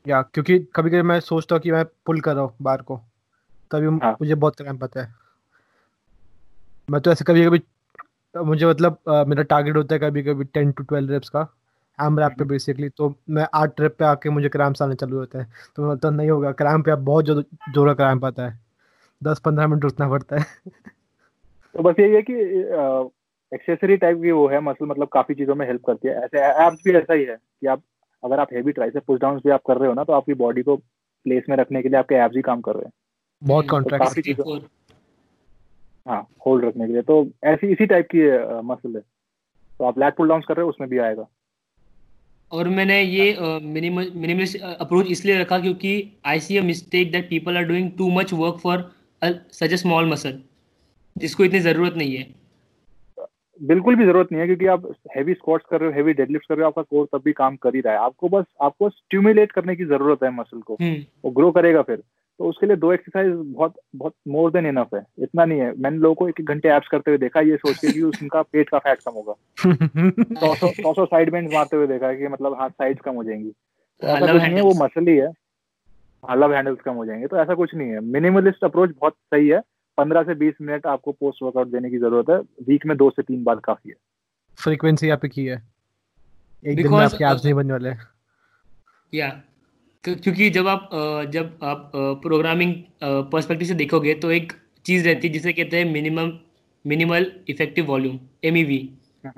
या 0.06 0.22
क्योंकि 0.22 0.58
कभी 0.58 0.90
कभी 0.90 1.02
मैं 1.02 1.20
सोचता 1.20 1.54
हूँ 1.54 1.62
कि 1.62 1.72
मैं 1.72 1.84
पुल 2.06 2.20
कर 2.20 2.34
रहा 2.34 2.44
हूँ 2.44 2.54
बार 2.62 2.82
को 2.82 2.96
तभी 3.70 3.86
हाँ। 3.86 4.12
मुझे 4.12 4.34
बहुत 4.34 4.56
क्रैम्प 4.56 4.84
आता 4.84 5.02
है। 5.02 5.14
मैं 6.90 7.00
तो 7.00 7.12
ऐसे 7.12 7.24
कभी 7.24 7.44
कभी 7.46 7.60
मुझे 8.34 8.66
मतलब 8.66 8.98
अ, 9.08 9.24
मेरा 9.24 9.42
टारगेट 9.42 9.76
होता 9.76 9.94
है 9.94 9.98
कभी 9.98 10.22
कभी 10.22 10.44
टेन 10.44 10.72
टू 10.72 10.84
ट्वेल्व 10.84 11.10
रेप्स 11.10 11.28
का 11.28 11.46
एम 11.98 12.18
रैप 12.18 12.32
पे 12.38 12.44
बेसिकली 12.44 12.88
तो 12.88 13.14
मैं 13.30 13.46
आठ 13.54 13.76
ट्रिप 13.76 13.96
पे 13.98 14.04
आके 14.04 14.30
मुझे 14.30 14.48
क्रैम्प्स 14.48 14.82
आने 14.82 14.94
चालू 14.94 15.16
होते 15.16 15.38
हैं। 15.38 15.52
तो 15.76 15.90
मतलब 15.92 16.12
नहीं 16.12 16.30
होगा 16.30 16.52
क्रैम्प 16.52 16.86
पे 16.86 16.94
बहुत 16.94 17.24
जो 17.24 17.42
जोरा 17.70 17.94
क्रैम्प 17.94 18.24
आता 18.24 18.46
है। 18.46 18.63
दस 19.24 19.38
पंद्रह 19.44 19.66
मिनट 19.66 19.84
रुकना 19.84 20.08
पड़ता 20.08 20.38
है। 20.38 20.44
तो 21.74 21.82
बस 21.82 22.00
यही 22.00 22.14
है 22.14 22.22
कि 22.22 22.34
एक्सेसरी 23.52 23.96
टाइप 23.96 24.20
की 24.22 24.30
वो 24.30 24.46
है 24.48 24.60
मसल 24.62 24.86
मतलब 24.86 25.08
काफ़ी 25.08 25.34
चीज़ों 25.34 25.54
में 25.54 25.66
हेल्प 25.66 25.84
करती 25.86 26.08
है। 26.08 26.14
ऐसे 26.16 26.46
एप्स 26.66 26.82
भी 26.84 26.92
ऐसा 26.92 27.14
ही 27.14 27.24
है 27.24 27.36
कि 27.36 27.66
आप 27.66 27.82
अगर 28.22 28.40
आप 28.40 28.52
हेवी 28.52 28.72
ट्राई 28.72 28.90
से 28.90 29.00
पुश 29.00 29.20
डाउन 29.20 29.38
भी 29.38 29.50
आप 29.50 29.62
कर 29.66 29.76
रहे 29.76 29.88
हो 29.88 29.94
ना 29.94 30.04
तो 30.04 30.12
आपकी 30.12 30.34
बॉडी 30.34 30.62
को 30.62 30.76
प्लेस 30.76 31.44
में 31.48 31.56
रखने 31.56 31.82
के 31.82 31.88
लिए 31.88 31.98
आपके 31.98 32.14
एप्स 32.24 32.36
ही 32.36 32.42
काम 32.42 32.60
कर 32.60 32.74
रहे 32.74 32.84
हैं। 32.84 32.92
बहुत 33.42 33.68
कॉन्ट्रैक्ट 33.68 34.02
तो 34.02 34.08
काफ़ी 34.08 34.22
चीज़ों 34.22 34.58
हाँ 36.06 36.20
होल्ड 36.46 36.64
रखने 36.64 36.86
के 36.86 36.92
लिए। 36.92 37.02
तो 37.02 37.26
ऐसी 37.44 37.72
इसी 37.72 37.86
टाइप 37.86 38.08
की 38.14 38.22
मसल 38.66 38.96
है। 38.96 39.00
तो 39.80 39.84
आप 39.84 39.98
लैट 39.98 40.16
पुल 40.16 40.28
डाउन 40.28 40.40
कर 40.40 40.56
रहे 40.56 40.64
हो 40.64 40.70
उसमें 40.70 40.88
भी 40.88 40.98
आएगा। 40.98 41.26
और 42.52 42.68
मैंने 42.68 43.00
ये 43.02 43.60
मिनिमलिस्ट 43.62 44.60
अप्रोच 44.62 45.06
इसलिए 45.10 45.38
रखा 45.40 45.58
क्योंकि 45.58 45.92
I 46.26 46.40
see 46.40 46.56
a 46.56 46.62
mistake 46.62 47.12
that 47.12 47.28
people 47.30 47.56
are 47.56 47.64
doing 47.64 47.90
too 47.98 48.10
much 48.10 48.32
work 48.32 48.58
for 48.62 48.90
such 49.32 49.72
a 49.72 49.76
small 49.76 50.08
muscle 50.08 50.40
जिसको 51.18 51.44
इतनी 51.44 51.60
ज़रूरत 51.60 51.94
नहीं 51.96 52.16
है। 52.16 52.44
बिल्कुल 53.62 53.96
भी 53.96 54.04
ज़रूरत 54.04 54.28
नहीं 54.32 54.40
है 54.40 54.46
क्योंकि 54.46 54.66
आप 54.66 54.94
हैवी 55.16 55.34
स्क्वाट्स 55.34 55.64
कर 55.70 55.80
रहे 55.80 55.90
हो 55.90 55.96
हैवी 55.96 56.12
डेडलिफ्ट 56.12 56.46
कर 56.48 56.54
रहे 56.54 56.62
हो 56.62 56.68
आपका 56.68 56.82
कोर 56.82 57.08
तब 57.12 57.22
भी 57.24 57.32
काम 57.32 57.56
कर 57.56 57.74
ही 57.74 57.80
रहा 57.80 57.94
है। 57.94 57.98
आपको 58.00 58.28
बस 58.28 58.44
आपको 58.62 58.90
स्टिमुलेट 58.90 59.52
करने 59.52 59.76
की 59.76 59.84
ज़रूरत 59.84 60.18
है 60.24 60.30
मसल 60.30 60.60
को। 60.60 60.74
हम्म। 60.74 61.04
वो 61.24 61.30
ग्रो 61.30 61.50
करेगा 61.50 61.82
फिर। 61.82 61.96
तो 62.38 62.44
उसके 62.44 62.66
लिए 62.66 62.76
दो 62.76 62.92
एक्सरसाइज 62.92 63.32
बहुत 63.34 63.74
बहुत 63.96 64.14
मोर 64.28 64.50
देन 64.50 64.66
इनफ 64.66 64.88
है। 64.94 65.04
इतना 65.18 65.44
नहीं 65.44 65.60
है। 65.60 65.78
मैंने 65.78 65.96
लोगों 65.96 66.14
को 66.14 66.28
एक 66.28 66.34
एक 66.40 66.46
घंटे 66.46 66.68
एप्स 66.68 66.88
करते 66.88 67.10
हुए 67.10 67.18
देखा 67.18 67.40
ये 67.40 67.56
सोच 67.56 67.76
के 67.76 67.92
कि 67.92 68.02
उनका 68.02 68.42
पेट 68.42 68.68
का 68.68 68.78
फैट 68.78 68.98
कम 68.98 69.12
होगा। 69.12 69.34
सौ 70.82 70.94
सौ 70.94 71.04
साइड 71.04 71.30
बेंड 71.30 71.52
मारते 71.52 71.76
हुए 71.76 71.86
देखा 71.86 72.06
है 72.06 72.16
कि 72.16 72.28
मतलब 72.28 72.56
हाँ 72.60 72.68
साइड 72.68 73.00
कम 73.00 73.14
हो 73.14 73.24
जाएँगी। 73.24 73.50
तो 74.00 74.06
ऐसा 74.06 74.32
कुछ 74.32 74.42
नहीं 74.42 74.54
है 74.54 74.62
वो 74.62 74.74
मसल 74.74 75.08
ही 75.08 75.16
है। 75.16 75.28
हाँ 76.24 76.36
लव 76.36 76.54
हैंडल्स 76.54 76.80
कम 76.84 76.94
हो 76.94 77.04
जाएँगे 77.06 77.26
तो 77.26 77.36
ऐसा 77.36 77.54
कुछ 77.54 77.74
नहीं 77.74 77.90
है। 77.90 78.00
मिनिमलिस्ट 78.12 78.64
अप्रोच 78.64 78.90
बहुत 79.00 79.14
सही 79.14 79.48
है। 79.48 79.60
पंद्रह 79.98 80.22
से 80.22 80.34
बीस 80.34 80.54
मिनट 80.60 80.86
आपको 80.86 81.12
पोस्ट 81.12 81.42
वर्कआउट 81.42 81.68
देने 81.68 81.90
की 81.90 81.98
ज़रूरत 81.98 82.30
है। 82.30 82.38
वीक 82.66 82.86
में 82.86 82.96
दो 82.96 83.10
से 83.10 83.22
तीन 83.22 83.42
बार 83.44 83.60
काफ़ी 83.64 83.90
है। 83.90 83.96
फ्रीक्वेंसी 84.58 85.06
यहाँ 85.06 85.18
पे 85.22 85.28
की 85.28 85.44
है? 85.44 85.62
एक 86.64 86.76
दिन 86.76 86.90
में 86.90 86.98
आपके 86.98 87.24
एप्स 87.24 87.44
नहीं 87.44 87.54
बनने 87.54 87.72
वाले। 87.72 87.90
या 89.12 89.28
क्योंकि 90.04 90.48
जब 90.50 90.66
आप 90.68 90.88
जब 91.32 91.58
आप 91.62 91.90
प्रोग्रामिंग 92.22 92.74
पर्सपेक्टिव 93.02 93.68
से 93.68 93.74
देखोगे 93.74 94.14
तो 94.14 94.30
एक 94.30 94.52
चीज़ 94.86 95.06
रहती 95.08 95.28
है 95.28 95.32
जिसे 95.32 95.52
कहते 95.52 95.78
हैं 95.78 95.92
minimum 95.92 96.32
minimal 96.84 97.30
effective 97.48 97.86
volume 97.86 98.18
M 98.44 98.56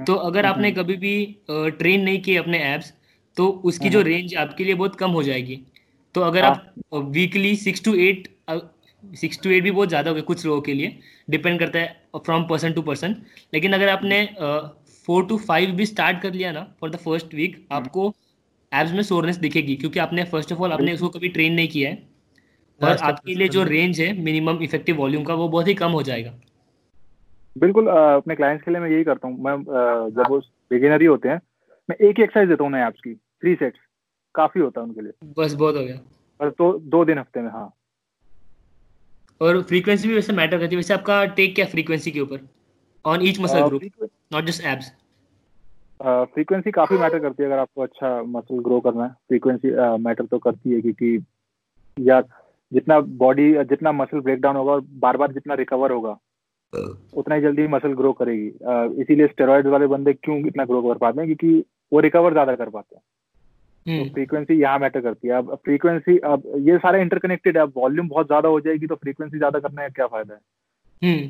तो 0.04 0.14
अगर 0.28 0.46
आपने 0.46 0.70
कभी 0.72 0.96
भी 0.96 1.14
ट्रेन 1.50 2.00
नहीं 2.00 2.20
किए 2.22 2.36
अपने 2.36 2.58
एप्स 2.74 2.92
तो 3.36 3.48
उसकी 3.64 3.88
जो 3.88 4.00
रेंज 4.02 4.34
आपके 4.36 4.64
लिए 4.64 4.74
बहुत 4.74 4.96
कम 4.96 5.10
हो 5.10 5.22
जाएगी। 5.22 5.60
तो 6.16 6.20
अगर 6.22 6.44
आप 6.44 6.94
weekly 7.12 7.54
six 7.58 7.84
to 7.84 7.94
eight 8.00 8.28
six 9.04 9.40
to 9.42 9.50
eight 9.50 9.62
भी 9.62 9.70
बहुत 9.70 9.88
ज़्यादा 9.88 10.10
हो 10.10 10.14
गया 10.14 10.24
कुछ 10.24 10.44
लोगों 10.46 10.60
के 10.60 10.74
लिए 10.74 10.98
डिपेंड 11.30 11.58
करता 11.60 11.78
है 11.78 12.20
फ्रॉम 12.26 12.44
पर्सन 12.44 12.72
टू 12.72 12.82
पर्सन 12.82 13.16
लेकिन 13.54 13.72
अगर 13.72 13.88
आपने 13.88 14.18
फोर 15.08 15.26
टू 15.26 15.36
फाइव 15.40 15.72
भी 15.76 15.86
स्टार्ट 15.86 16.22
कर 16.22 16.32
लिया 16.32 16.52
ना 16.52 16.62
फॉर 16.80 16.90
द 16.90 16.96
फ़र्स्ट 17.04 17.34
वीक 17.34 17.56
आपको 17.72 18.08
एब्स 18.72 18.92
में 18.92 19.02
सोरनेस 19.02 19.36
दिखेगी 19.38 19.76
क्योंकि 19.76 19.98
आपने 19.98 20.24
फ़र्स्ट 20.26 20.52
ऑफ़ 20.52 20.60
ऑल 20.60 20.72
आपने 20.72 20.94
उसको 20.94 21.08
कभी 21.08 21.28
ट्रेन 21.28 21.52
नहीं 21.52 21.68
किया 21.68 21.90
है। 21.90 22.02
और 22.80 22.96
आपके 22.98 23.34
लिए 23.34 23.48
जो 23.48 23.62
रेंज 23.64 24.00
है 24.00 24.12
मिनिमम 24.22 24.62
इफ़ेक्टिव 24.62 24.96
वॉल्यूम 24.96 25.24
का 25.24 25.34
वो 25.34 25.48
बहुत 25.48 25.68
ही 25.68 25.74
कम 25.76 25.90
हो 25.92 26.02
जाएगा। 26.02 26.32
बिल्कुल 27.56 27.88
अपने 27.88 28.34
क्लाइंट्स 28.36 28.64
के 28.64 28.70
लिए 28.70 28.80
मैं 28.80 28.90
यही 28.90 29.04
करता 29.04 29.28
हूँ। 29.28 29.38
मैं 29.40 29.56
जब 30.12 30.30
वो 30.30 30.38
बिगिनर 30.70 31.00
ही 31.00 31.06
होते 31.06 31.28
हैं 31.28 31.40
मैं 31.88 31.96
एक 31.98 32.18
ही 32.18 32.24
एक्सरसाइज 32.24 32.48
देता 32.48 32.64
हूँ 32.64 32.86
एप्स 32.86 33.00
की 33.00 33.14
थ्री 33.14 33.54
सेट्स 33.56 33.80
काफ़ी 34.36 34.60
होता 34.60 34.80
है 34.80 34.86
उनके 34.86 35.00
लिए। 35.00 35.12
बस 35.38 35.54
बहुत 35.54 35.76
हो 35.76 35.84
गया। 35.84 35.98
और 36.40 36.50
तो 36.50 36.72
दो 36.78 37.04
दिन 37.04 37.18
हफ़्ते 37.18 37.40
में 37.40 37.50
हाँ। 37.50 37.72
और 39.40 39.62
फ्रीक्वेंसी 39.62 40.08
भी 40.08 40.14
वैसे 40.14 40.32
मैटर 40.32 40.58
करती 40.58 40.74
है। 40.74 40.76
वैसे 40.76 40.94
आपका 40.94 41.24
टेक 41.24 41.54
क्या 41.54 41.66
फ्रीक्वेंसी 41.66 42.10
के 42.10 42.20
ऊपर? 42.20 42.46
On 43.04 43.22
each 43.22 43.40
muscle 43.40 43.62
group 43.62 44.08
not 44.32 44.44
just 44.44 44.64
abs 44.64 44.92
frequency 46.00 46.70
काफ़ी 46.70 46.96
मैटर 46.96 47.18
करती 47.18 47.42
है 47.42 47.48
अगर 47.48 47.58
आपको 47.58 47.82
अच्छा 47.82 48.22
मसल 48.22 48.58
ग्रो 48.58 48.80
करना 48.80 49.04
है। 49.04 49.10
फ्रीक्वेंसी 49.10 49.70
मैटर 49.98 50.26
तो 50.26 50.38
करती 50.38 50.72
है 50.72 50.80
क्योंकि 50.80 51.24
या 52.00 52.20
जितना 52.72 52.98
बॉडी 53.00 53.52
जितना 53.64 53.92
मसल 53.92 54.20
ब्रेक 54.20 54.40
डाउन 54.40 54.56
होगा 54.56 54.72
और 54.72 54.80
बार 54.94 55.16
बार 55.16 55.32
जितना 55.32 55.54
रिकवर 55.54 55.92
होगा 55.92 56.16
उतना 57.16 57.34
ही 57.34 57.40
जल्दी 57.40 57.66
मसल 57.68 57.92
ग्रो 57.92 58.12
करेगी। 58.12 58.48
अ, 58.48 59.00
इसीलिए 59.00 59.26
स्टेरॉइड 59.26 59.66
वाले 59.66 59.86
बंदे 59.86 60.12
क्यों 60.12 60.38
इतना 60.46 60.64
ग्रो 60.64 60.82
कर 60.82 60.98
पाते 60.98 61.20
हैं? 61.20 61.28
क्योंकि 61.28 61.64
वो 61.92 62.00
रिकवर 62.00 62.32
ज़्यादा 62.32 62.54
कर 62.54 62.68
पाते 62.68 62.96
हैं। 62.96 63.02
तो 63.86 64.04
फ्रीक्वेंसी 64.14 64.54
यहाँ 64.54 64.78
मैटर 64.78 65.00
करती 65.00 65.28
है। 65.28 65.34
अब 65.34 65.54
फ्रीक्वेंसी 65.64 66.16
अब 66.26 66.42
ये 66.60 66.78
सारे 66.78 67.00
इंटरकनेक्टेड 67.02 67.56
है। 67.56 67.62
अब 67.62 67.72
वॉल्यूम 67.76 68.08
बहुत 68.08 68.26
ज़्यादा 68.26 68.48
हो 68.48 68.60
जाएगी 68.60 68.86
तो 68.86 68.94
फ्रीक्वेंसी 68.96 69.38
ज़्यादा 69.38 69.58
करने 69.58 69.82
का 69.82 69.88
क्या 69.90 70.06
फ़ायदा 70.06 70.34
है? 70.34 70.40
हम्म। 71.02 71.28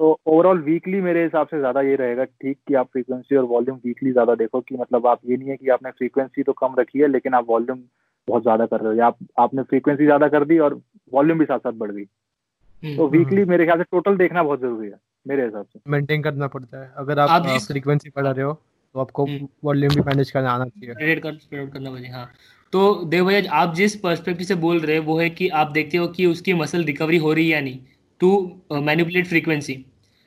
तो 0.00 0.18
ओवरऑल 0.26 0.60
वीकली 0.62 1.00
मेरे 1.00 1.22
हिसाब 1.22 1.46
से 1.46 1.58
ज़्यादा 1.58 1.80
ये 1.82 1.94
रहेगा 1.96 2.24
ठीक 2.24 2.58
कि 2.68 2.74
आप 2.74 2.86
फ्रीक्वेंसी 2.88 3.36
और 3.36 3.44
वॉल्यूम 3.46 3.78
वीकली 3.84 4.12
ज़्यादा 4.12 4.34
देखो 4.36 4.60
कि 4.60 4.76
मतलब 4.76 5.06
आप 5.06 5.20
ये 5.26 5.36
नहीं 5.36 5.48
है 5.48 5.56
कि 5.56 5.68
आपने 5.70 5.90
फ्रीक्वेंसी 5.92 6.42
तो 6.42 6.52
कम 6.54 6.74
रखी 6.78 6.98
है 6.98 7.08
लेकिन 7.08 7.34
आप 7.34 7.46
वॉल्यूम 7.48 7.80
बहुत 8.28 8.42
ज़्यादा 8.42 8.66
कर 8.66 8.80
रहे 8.80 8.88
हो। 8.88 8.94
या 8.94 9.06
आप 9.06 9.16
आपने 9.38 9.62
फ्रीक्वेंसी 9.64 10.04
ज़्यादा 10.04 10.28
कर 10.28 10.44
दी 10.44 10.58
और 10.58 10.80
वॉल्यूम 11.12 11.38
भी 11.38 11.44
साथ 11.44 11.58
साथ 11.58 11.72
बढ़ 11.74 11.90
गई। 11.90 12.02
हम्म। 12.02 12.96
तो 12.96 13.08
वीकली 13.08 13.44
मेरे 13.46 13.64
ख्याल 13.64 13.78
से 13.78 13.84
टोटल 13.92 14.16
देखना 14.16 14.42
बहुत 14.42 14.60
ज़रूरी 14.60 14.88
है 14.88 14.98
मेरे 15.26 15.44
हिसाब 15.44 15.64
से। 15.64 15.80
मेंटेन 15.88 16.22
करना 16.22 16.46
पड़ता 16.48 16.82
है। 16.82 16.92
अगर 16.96 17.18
आप 17.18 17.30
आप 17.30 17.46
फ्रीक्वेंसी 17.62 18.10
बढ़ा 18.16 18.30
रहे 18.30 18.44
हो 18.44 18.52
तो 18.94 19.00
आपको 19.00 19.24
हम्म। 19.26 19.48
वॉल्यूम 19.64 19.94
भी 19.94 20.00
मैनेज 20.00 20.30
करना 20.30 20.50
आना 20.50 20.64
चाहिए। 20.64 20.92
स्प्रेड 20.92 21.20
कर 21.22 21.34
स्प्रेड 21.34 21.60
आउट 21.60 21.72
करना 21.72 21.90
पड़ेगा 21.90 22.16
हाँ। 22.16 22.32
तो 22.72 22.94
देव 23.04 23.26
भैया 23.26 23.52
आप 23.52 23.74
जिस 23.74 23.96
पर्सपेक्टिव 23.96 24.46
से 24.46 24.54
बोल 24.54 24.80
रहे 24.80 24.96
हैं 24.96 25.04
वो 25.04 25.18
है 25.18 25.30
कि 25.30 25.48
आप 25.48 25.70
देखते 25.70 25.96
हो 25.96 26.08
कि 26.08 26.26
उसकी 26.26 26.54
मसल 26.54 26.84
रिकवरी 26.84 27.16
हो 27.16 27.32
रही 27.32 27.44
है 27.44 27.50
या 27.50 27.60
नहीं 27.60 27.78
टू 28.20 28.62
मैनिपुलेट 28.72 29.26
फ्रीक्वेंसी 29.26 29.84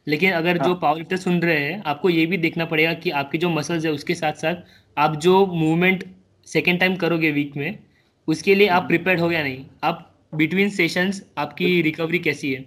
लेकिन 0.07 0.31
अगर 0.31 0.57
जो 0.57 0.69
हाँ। 0.69 0.79
पावर 0.81 0.97
लिफ्टर 0.97 1.17
सुन 1.17 1.39
रहे 1.39 1.59
हैं 1.59 1.83
आपको 1.85 2.09
ये 2.09 2.25
भी 2.25 2.37
देखना 2.37 2.65
पड़ेगा 2.65 2.93
कि 2.93 3.09
आपकी 3.09 3.37
जो 3.37 3.49
मसल्स 3.49 3.85
है 3.85 3.91
उसके 3.91 4.15
साथ 4.15 4.33
साथ 4.33 4.55
आप 4.97 5.15
जो 5.15 5.45
मूवमेंट 5.45 6.03
सेकेंड 6.45 6.79
टाइम 6.79 6.95
करोगे 6.95 7.31
वीक 7.31 7.57
में 7.57 7.79
उसके 8.27 8.55
लिए 8.55 8.67
आप 8.67 8.83
प्रिपेयर 8.83 9.19
हो 9.19 9.31
या 9.31 9.43
नहीं? 9.43 9.65
आप 9.83 10.07
बिटवीन 10.35 10.69
सेशंस 10.69 11.25
आपकी 11.37 11.81
रिकवरी 11.81 12.19
कैसी 12.19 12.53
है? 12.53 12.61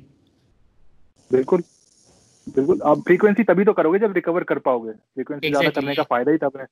बिल्कुल। 1.33 1.63
बिल्कुल 2.47 2.81
आप 2.85 2.99
फ्रीक्वेंसी 2.99 3.43
तभी 3.45 3.65
तो 3.65 3.73
करोगे 3.73 3.99
जब 3.99 4.13
रिकवर 4.13 4.45
कर 4.45 4.59
पाओगे। 4.59 4.93
फ्रीक्वेंसी 4.93 5.49
ज़्यादा 5.49 5.61
Exactly. 5.61 5.83
करने 5.83 5.95
का 5.95 6.03
फ़ायदा 6.03 6.33
ही 6.33 6.39
तब 6.39 6.53
है 6.57 6.67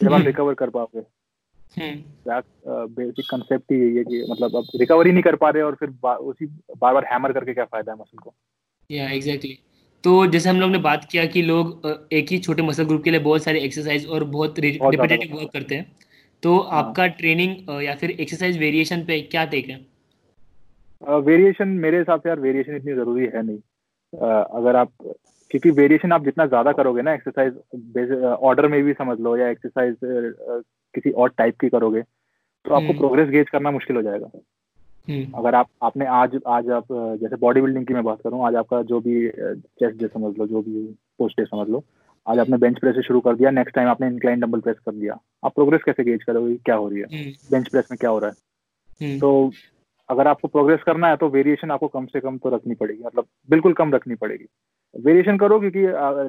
जब 0.00 0.08
आप 0.08 0.14
हम्म। 0.14 0.26
रिकवर 0.26 0.54
कर 0.54 0.70
पाओगे। 0.70 1.02
हम्म। 1.76 2.02
बेसिक 2.94 3.24
कंसेप्ट 3.30 3.72
ही 3.72 3.78
यही 3.78 3.96
है 3.96 4.04
कि 4.04 4.24
मतलब 4.30 4.56
आप 4.56 4.64
रिकवरी 4.76 5.12
नहीं 5.12 5.22
कर 5.22 5.36
पा 5.36 5.50
रहे 5.50 5.62
और 5.62 5.74
फिर 5.74 5.90
बा, 6.02 6.14
उसी 6.14 6.46
बार 6.46 6.94
बार 6.94 7.04
हैमर 7.12 7.32
करके 7.32 7.54
क्या 7.54 7.64
फ़ायदा 7.64 7.92
है 7.92 7.98
मसल 7.98 8.18
को? 8.18 8.34
या 8.90 9.08
एग्जैक्टली 9.10 9.58
तो 10.04 10.26
जैसे 10.26 10.48
हम 10.50 10.60
लोग 10.60 10.70
ने 10.70 10.78
बात 10.78 11.04
किया 11.04 11.24
कि 11.26 11.42
लोग 11.42 12.08
एक 12.12 12.28
ही 12.30 12.38
छोटे 12.38 12.62
मसल 12.62 12.84
ग्रुप 12.84 13.02
के 13.04 13.10
लिए 13.10 13.20
बहुत 13.20 13.42
सारे 13.42 13.60
एक्सरसाइज 13.60 14.06
और 14.06 14.24
बहुत 14.24 14.58
रिपीटेटिव 14.58 15.36
वर्क 15.36 15.50
करते 15.52 15.74
हैं। 15.74 15.96
तो 16.42 16.58
आपका 16.58 17.06
ट्रेनिंग 17.06 17.82
या 17.82 17.94
फिर 17.94 18.10
एक्सरसाइज 18.10 18.58
वेरिएशन 18.58 19.04
पे 19.04 19.20
क्या 19.22 19.44
टेक 19.44 19.68
है? 19.68 19.76
वेरिएशन 21.02 21.68
मेरे 21.68 21.98
हिसाब 21.98 22.20
से 22.20 22.28
यार 22.28 22.40
वेरिएशन 22.40 22.76
इतनी 22.76 22.94
ज़रूरी 22.94 23.24
है 23.24 23.42
नहीं। 23.42 23.58
अगर 24.12 24.76
आप 24.76 24.92
क्योंकि 25.50 25.70
वेरिएशन 25.70 26.12
आप 26.12 26.24
जितना 26.24 26.46
ज़्यादा 26.46 26.72
करोगे 26.72 27.02
ना 27.02 27.12
एक्सरसाइज 27.14 28.12
ऑर्डर 28.22 28.68
में 28.68 28.82
भी 28.84 28.92
समझ 28.92 29.18
लो 29.20 29.36
या 29.36 29.48
एक्सरसाइज 29.48 29.96
किसी 30.94 31.10
और 31.10 31.28
टाइप 31.28 31.58
की 31.60 31.68
करोगे 31.68 32.02
तो 32.02 32.74
आपको 32.74 32.86
हम्म। 32.86 32.98
प्रोग्रेस 32.98 33.28
गेज 33.28 33.48
करना 33.48 33.70
मुश्किल 33.70 33.96
हो 33.96 34.02
जाएगा। 34.02 34.30
हम्म। 35.08 35.38
अगर 35.38 35.54
आप 35.54 35.68
आपने 35.82 36.06
आज 36.06 36.38
आज 36.46 36.70
आप 36.70 36.86
जैसे 37.20 37.36
बॉडी 37.36 37.60
बिल्डिंग 37.60 37.86
की 37.86 37.94
मैं 37.94 38.02
बात 38.04 38.18
करूँ 38.24 38.46
आज 38.46 38.54
आपका 38.54 38.82
जो 38.82 39.00
भी 39.00 39.28
चेस्ट 39.28 39.98
डे 39.98 40.06
समझ 40.06 40.36
लो 40.38 40.46
जो 40.46 40.62
भी 40.62 40.84
पोस्ट 41.18 41.40
डे 41.40 41.44
समझ 41.44 41.68
लो 41.68 41.84
आज 42.26 42.38
आपने 42.38 42.56
बेंच 42.56 42.78
प्रेस 42.78 42.94
से 42.94 43.02
शुरू 43.02 43.20
कर 43.20 43.36
दिया 43.36 43.50
नेक्स्ट 43.50 43.74
टाइम 43.74 43.88
आपने 43.88 44.06
इंक्लाइन 44.06 44.40
डबल 44.40 44.60
प्रेस 44.60 44.76
कर 44.86 44.92
दिया 44.92 45.18
आप 45.44 45.54
प्रोग्रेस 45.54 45.82
कैसे 45.84 46.04
गेज 46.04 46.24
करोगे 46.24 46.56
क्या 46.56 46.74
हो 46.74 46.88
रही 46.88 47.00
है? 47.00 47.06
हम्म। 47.06 47.50
बेंच 47.50 47.68
प्रेस 47.68 47.88
में 47.90 47.98
क्या 48.00 48.10
हो 48.10 48.18
रहा 48.18 48.30
है? 48.30 48.36
हम्म। 49.00 49.18
तो 49.18 49.52
अगर 50.08 50.28
आपको 50.28 50.48
प्रोग्रेस 50.48 50.80
करना 50.86 51.08
है 51.08 51.16
तो 51.16 51.28
वेरिएशन 51.30 51.70
आपको 51.70 51.88
कम 51.88 52.06
से 52.06 52.20
कम 52.20 52.36
तो 52.38 52.48
रखनी 52.50 52.74
पड़ेगी। 52.74 53.02
मतलब 53.04 53.26
बिल्कुल 53.48 53.72
कम 53.72 53.92
रखनी 53.94 54.14
पड़ेगी। 54.16 54.46
वेरिएशन 54.94 55.38
करो 55.38 55.58
क्योंकि 55.60 55.82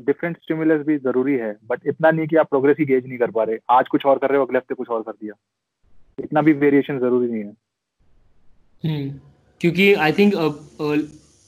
डिफरेंट 0.06 0.38
स्टिमुलस 0.38 0.86
भी 0.88 0.98
ज़रूरी 1.00 1.36
है 1.38 1.56
बट 1.70 1.88
इतना 1.88 2.12
नहीं 2.12 2.28
कि 2.28 2.36
आप 2.36 2.50
प्रोग्रेस 2.50 2.78
ही 2.80 2.86
गेज 2.86 3.08
नहीं 3.08 3.18
कर 3.18 3.32
पा 3.32 3.44
रहे। 3.44 3.58
आज 3.72 3.88
कुछ 3.88 4.06
और 4.06 4.18
कर 4.18 4.30
रहे 4.30 4.38
हो 4.38 4.46
अगले 4.46 4.58
हफ़्ते 4.58 4.76
कुछ 4.76 4.90
और 4.90 5.02
कर 5.02 5.12
दिया। 5.12 5.34
इतना 6.18 6.42
भी 6.42 6.54
वेरिएशन 6.56 7.00
ज़रूरी 7.00 7.28
नहीं 7.28 7.44
है। 7.44 7.54
हम्म 8.84 9.10
क्योंकि 9.62 9.94
आई 9.96 10.12
थिंक 10.14 10.34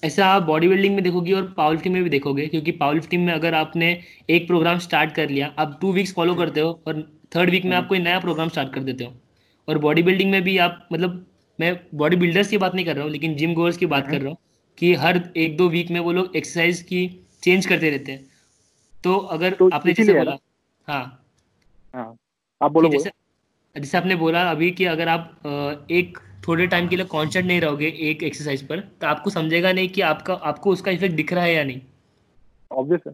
ऐसा 0.04 0.26
आप 0.26 0.44
बॉडी 0.44 0.68
बिल्डिंग 0.68 0.94
में 0.96 1.04
देखोगे 1.04 1.34
और 1.34 1.44
पावर 1.58 1.74
लिफ्टिंग 1.74 1.94
में 1.94 2.04
भी 2.04 2.10
देखोगे 2.10 2.46
क्योंकि 2.48 2.72
पावर 2.74 2.94
लिफ्टिंग 2.94 3.26
में 3.26 3.34
अगर 3.34 3.54
आपने 3.56 3.92
एक 4.30 4.48
प्रोग्राम 4.48 4.78
स्टार्ट 4.80 5.12
कर 5.16 5.30
लिया 5.30 5.54
आप 5.60 5.78
टू 5.82 5.92
वीक्स 5.94 6.14
फॉलो 6.16 6.36
करते 6.36 6.62
हो 6.62 6.70
और 6.88 7.02
थर्ड 7.36 7.50
वीक 7.50 7.66
में 7.66 7.76
आप 7.78 7.88
कोई 7.88 8.00
नया 8.00 8.20
प्रोग्राम 8.20 8.50
स्टार्ट 8.50 8.74
कर 8.74 8.84
देते 8.84 9.04
हो। 9.04 9.14
और 9.68 9.78
बॉडी 9.80 10.04
बिल्डिंग 10.04 10.32
में 10.32 10.42
भी 10.44 10.58
आप 10.60 10.88
मतलब 10.94 11.26
मैं 11.62 11.80
बॉडी 11.96 12.16
बिल्डर्स 12.16 12.48
की 12.48 12.58
बात 12.58 12.76
नहीं 12.76 12.86
कर 12.86 12.96
रहा 12.96 13.04
हूँ 13.04 13.12
लेकिन 13.12 13.36
जिम 13.36 13.54
गोअर्स 13.54 13.78
की 13.78 13.86
बात 13.86 14.08
कर 14.08 14.20
रहा 14.22 14.30
हूँ 14.30 14.38
कि 14.78 14.94
हर 14.94 15.22
एक 15.38 15.58
दो 15.58 15.70
वीक 15.70 15.92
में 15.92 16.00
वो 16.00 16.12
लोग 16.12 16.36
एक्सरसाइज 16.36 16.82
की 16.82 17.08
चेंज 17.44 17.66
करते 17.66 17.90
रहते 17.90 18.12
हैं। 18.12 18.26
तो 19.04 19.18
अगर 19.18 19.54
तो 19.54 19.70
आपने 19.74 19.94
जैसे 19.94 20.14
बोला 20.14 20.38
हाँ। 20.88 21.26
हाँ 21.96 22.16
आप 22.62 22.72
बोलो 22.72 22.90
जैसे 22.90 23.12
जैसे 23.76 23.98
आपने 23.98 24.16
बोला 24.16 24.52
अभी 24.52 24.72
कि 24.72 24.86
अगर 24.86 25.08
आप 25.08 25.42
एक 25.92 26.18
थोड़े 26.48 26.68
टाइम 26.68 26.88
के 26.88 26.96
लिए 26.96 27.06
कॉन्स्टेंट 27.06 27.46
नहीं 27.46 27.62
रहोगे 27.62 27.88
एक 28.00 28.24
एक्सरसाइज 28.24 28.68
पर 28.68 28.80
तो 28.80 29.08
आपको 29.08 29.30
समझेगा 29.30 29.72
नहीं 29.72 29.90
कि 29.90 30.02
आपका 30.02 30.34
आपको 30.34 30.72
उसका 30.72 30.92
इफ़ेक्ट 30.92 31.16
दिख 31.16 31.34
रहा 31.34 31.44
है 31.44 31.54
या 31.54 31.64
नहीं। 31.64 31.82
ऑब्वियस 32.72 33.02
है। 33.08 33.14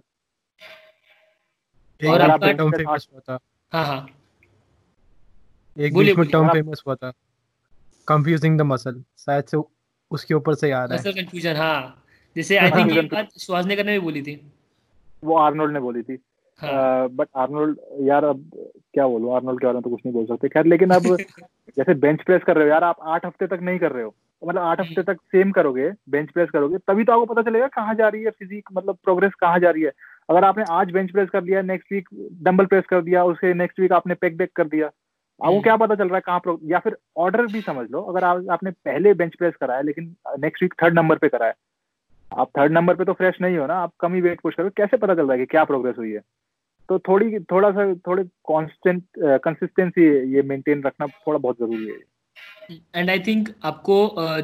और 2.09 2.21
आपका- 2.21 2.57
टर्म 2.57 2.71
फ़ेमस 2.71 3.07
हुआ 3.13 3.19
था। 3.19 3.39
हाँ 3.71 3.85
हाँ। 3.85 4.09
एक 5.77 5.93
बीच 5.93 6.17
में 6.17 6.27
टर्म 6.27 6.49
फ़ेमस 6.53 6.83
हुआ 6.87 6.95
था। 6.95 7.13
कंफ्यूजिंग 8.07 8.57
द 8.57 8.61
मसल 8.61 9.03
शायद 9.17 9.43
से 9.43 9.57
उसके 10.11 10.33
ऊपर 10.33 10.55
से 10.55 10.69
याद 10.69 10.91
है 10.91 10.97
मसल 10.97 11.11
कंफ्यूजन 11.11 11.55
हाँ। 11.55 12.03
जैसे 12.35 12.57
आई 12.57 12.71
थिंक 12.71 12.91
ये 12.91 13.01
बात 13.01 13.29
श्वासनेकर 13.39 13.85
ने 13.85 13.91
भी 13.91 13.99
बोली 13.99 14.21
थी। 14.21 14.39
वो 15.23 15.37
आर्नोल्ड 15.37 15.73
ने 15.73 15.79
बोली 15.79 16.01
थी। 16.01 16.17
हाँ। 16.59 17.09
बट 17.09 17.27
आर्नोल्ड 17.35 17.77
यार 18.01 18.23
अब 18.23 18.43
क्या 18.93 19.07
बोलूँ 19.07 19.35
आर्नोल्ड 19.35 19.59
के 19.59 19.65
बारे 19.65 19.75
में 19.75 19.83
तो 19.83 19.89
कुछ 19.89 20.01
नहीं 20.05 20.13
बोल 20.13 20.25
सकते। 20.25 20.47
खैर 20.47 20.65
लेकिन 20.65 20.89
अब 20.89 21.15
जैसे 21.77 21.93
बेंच 21.95 22.21
प्रेस 22.21 22.41
कर 22.47 22.55
रहे 22.55 22.63
हो 22.63 22.69
यार 22.69 22.83
आप 22.83 22.97
आठ 23.03 23.25
हफ़्ते 23.25 23.47
तक 23.47 23.59
नहीं 23.61 23.79
कर 23.79 23.91
रहे 23.91 24.03
हो। 24.03 24.13
मतलब 24.41 24.61
आठ 24.61 24.79
हफ़्ते 24.81 25.03
तक 25.03 25.17
सेम 25.31 25.51
करोगे 25.51 25.91
बेंच 26.09 26.31
प्रेस 26.31 26.49
करोगे 26.49 26.77
तभी 26.77 27.03
तो 27.03 27.13
आपको 27.13 27.33
पता 27.33 27.41
चलेगा 27.41 27.67
कहाँ 27.67 27.95
जा 27.95 28.07
रही 28.07 28.23
है 28.23 28.29
फिजिक 28.29 28.69
मतलब 28.73 28.97
प्रोग्रेस 29.03 29.33
कहाँ 29.39 29.59
जा 29.59 29.69
रही 29.69 29.83
है। 29.83 29.91
अगर 30.29 30.43
आपने 30.43 30.63
आज 30.69 30.91
बेंच 30.91 31.11
प्रेस 31.11 31.29
कर 31.29 31.43
लिया 31.43 31.61
नेक्स्ट 31.61 31.91
वीक 31.91 32.09
डंबल 32.43 32.65
प्रेस 32.65 32.83
कर 32.89 33.01
दिया 33.01 33.23
उसके 33.23 33.53
नेक्स्ट 33.53 33.79
वीक 33.79 33.91
आपने 33.91 34.13
पेक 34.13 34.37
डेक 34.37 34.51
कर 34.55 34.67
दिया 34.67 34.89
आपको 35.43 35.53
हम्म। 35.53 35.63
क्या 35.63 35.77
पता 35.77 35.95
चल 35.95 36.07
रहा 36.07 36.15
है 36.15 36.21
कहाँ 36.25 36.39
प्रो- 36.39 36.59
या 36.63 36.79
फिर 36.79 36.97
ऑर्डर 37.17 37.45
भी 37.47 37.61
समझ 37.61 37.91
लो 37.91 38.01
अगर 38.01 38.23
आप, 38.23 38.45
आपने 38.51 38.71
पहले 38.71 39.13
बेंच 39.13 39.35
प्रेस 39.35 39.55
कराया 39.55 39.81
लेकिन 39.81 40.15
नेक्स्ट 40.39 40.63
वीक 40.63 40.73
थर्ड 40.83 40.93
नंबर 40.93 41.17
पे 41.17 41.29
कराया। 41.29 41.53
आप 42.37 42.49
थर्ड 42.57 42.71
नंबर 42.71 42.95
पे 42.95 43.05
तो 43.05 43.13
फ्रेश 43.13 43.35
नहीं 43.41 43.57
हो 43.57 43.67
ना 43.67 43.75
आप 43.75 43.93
कम 43.99 44.13
ही 44.13 44.21
वेट 44.21 44.41
पुश 44.41 44.55
करो 44.55 44.69
कैसे 44.69 44.97
पता 44.97 45.15
चल 45.15 45.23
रहा 45.23 45.31
है 45.31 45.37
कि 45.39 45.45
क्या 45.45 45.63
प्रोग्रेस 45.63 45.95
हुई 45.97 46.11
है? 46.11 46.19
तो 46.89 46.99
थोड़ी 46.99 47.39
थोड़ा 47.39 47.71
सा 47.71 47.95
थोड़े 47.95 48.23
कांस्टेंट 48.23 49.03
कंसिस्टेंसी 49.19 50.35
ये 50.35 50.41
मेंटेन 50.41 50.83
रखना 50.83 51.07
थोड़ा 51.07 51.39
बहुत 51.39 51.55
ज़रूरी 51.55 51.87
है। 51.87 51.97
एंड 52.95 53.09
आई 53.09 53.19
थिंक 53.19 53.49
आपको 53.63 54.07
अ, 54.07 54.39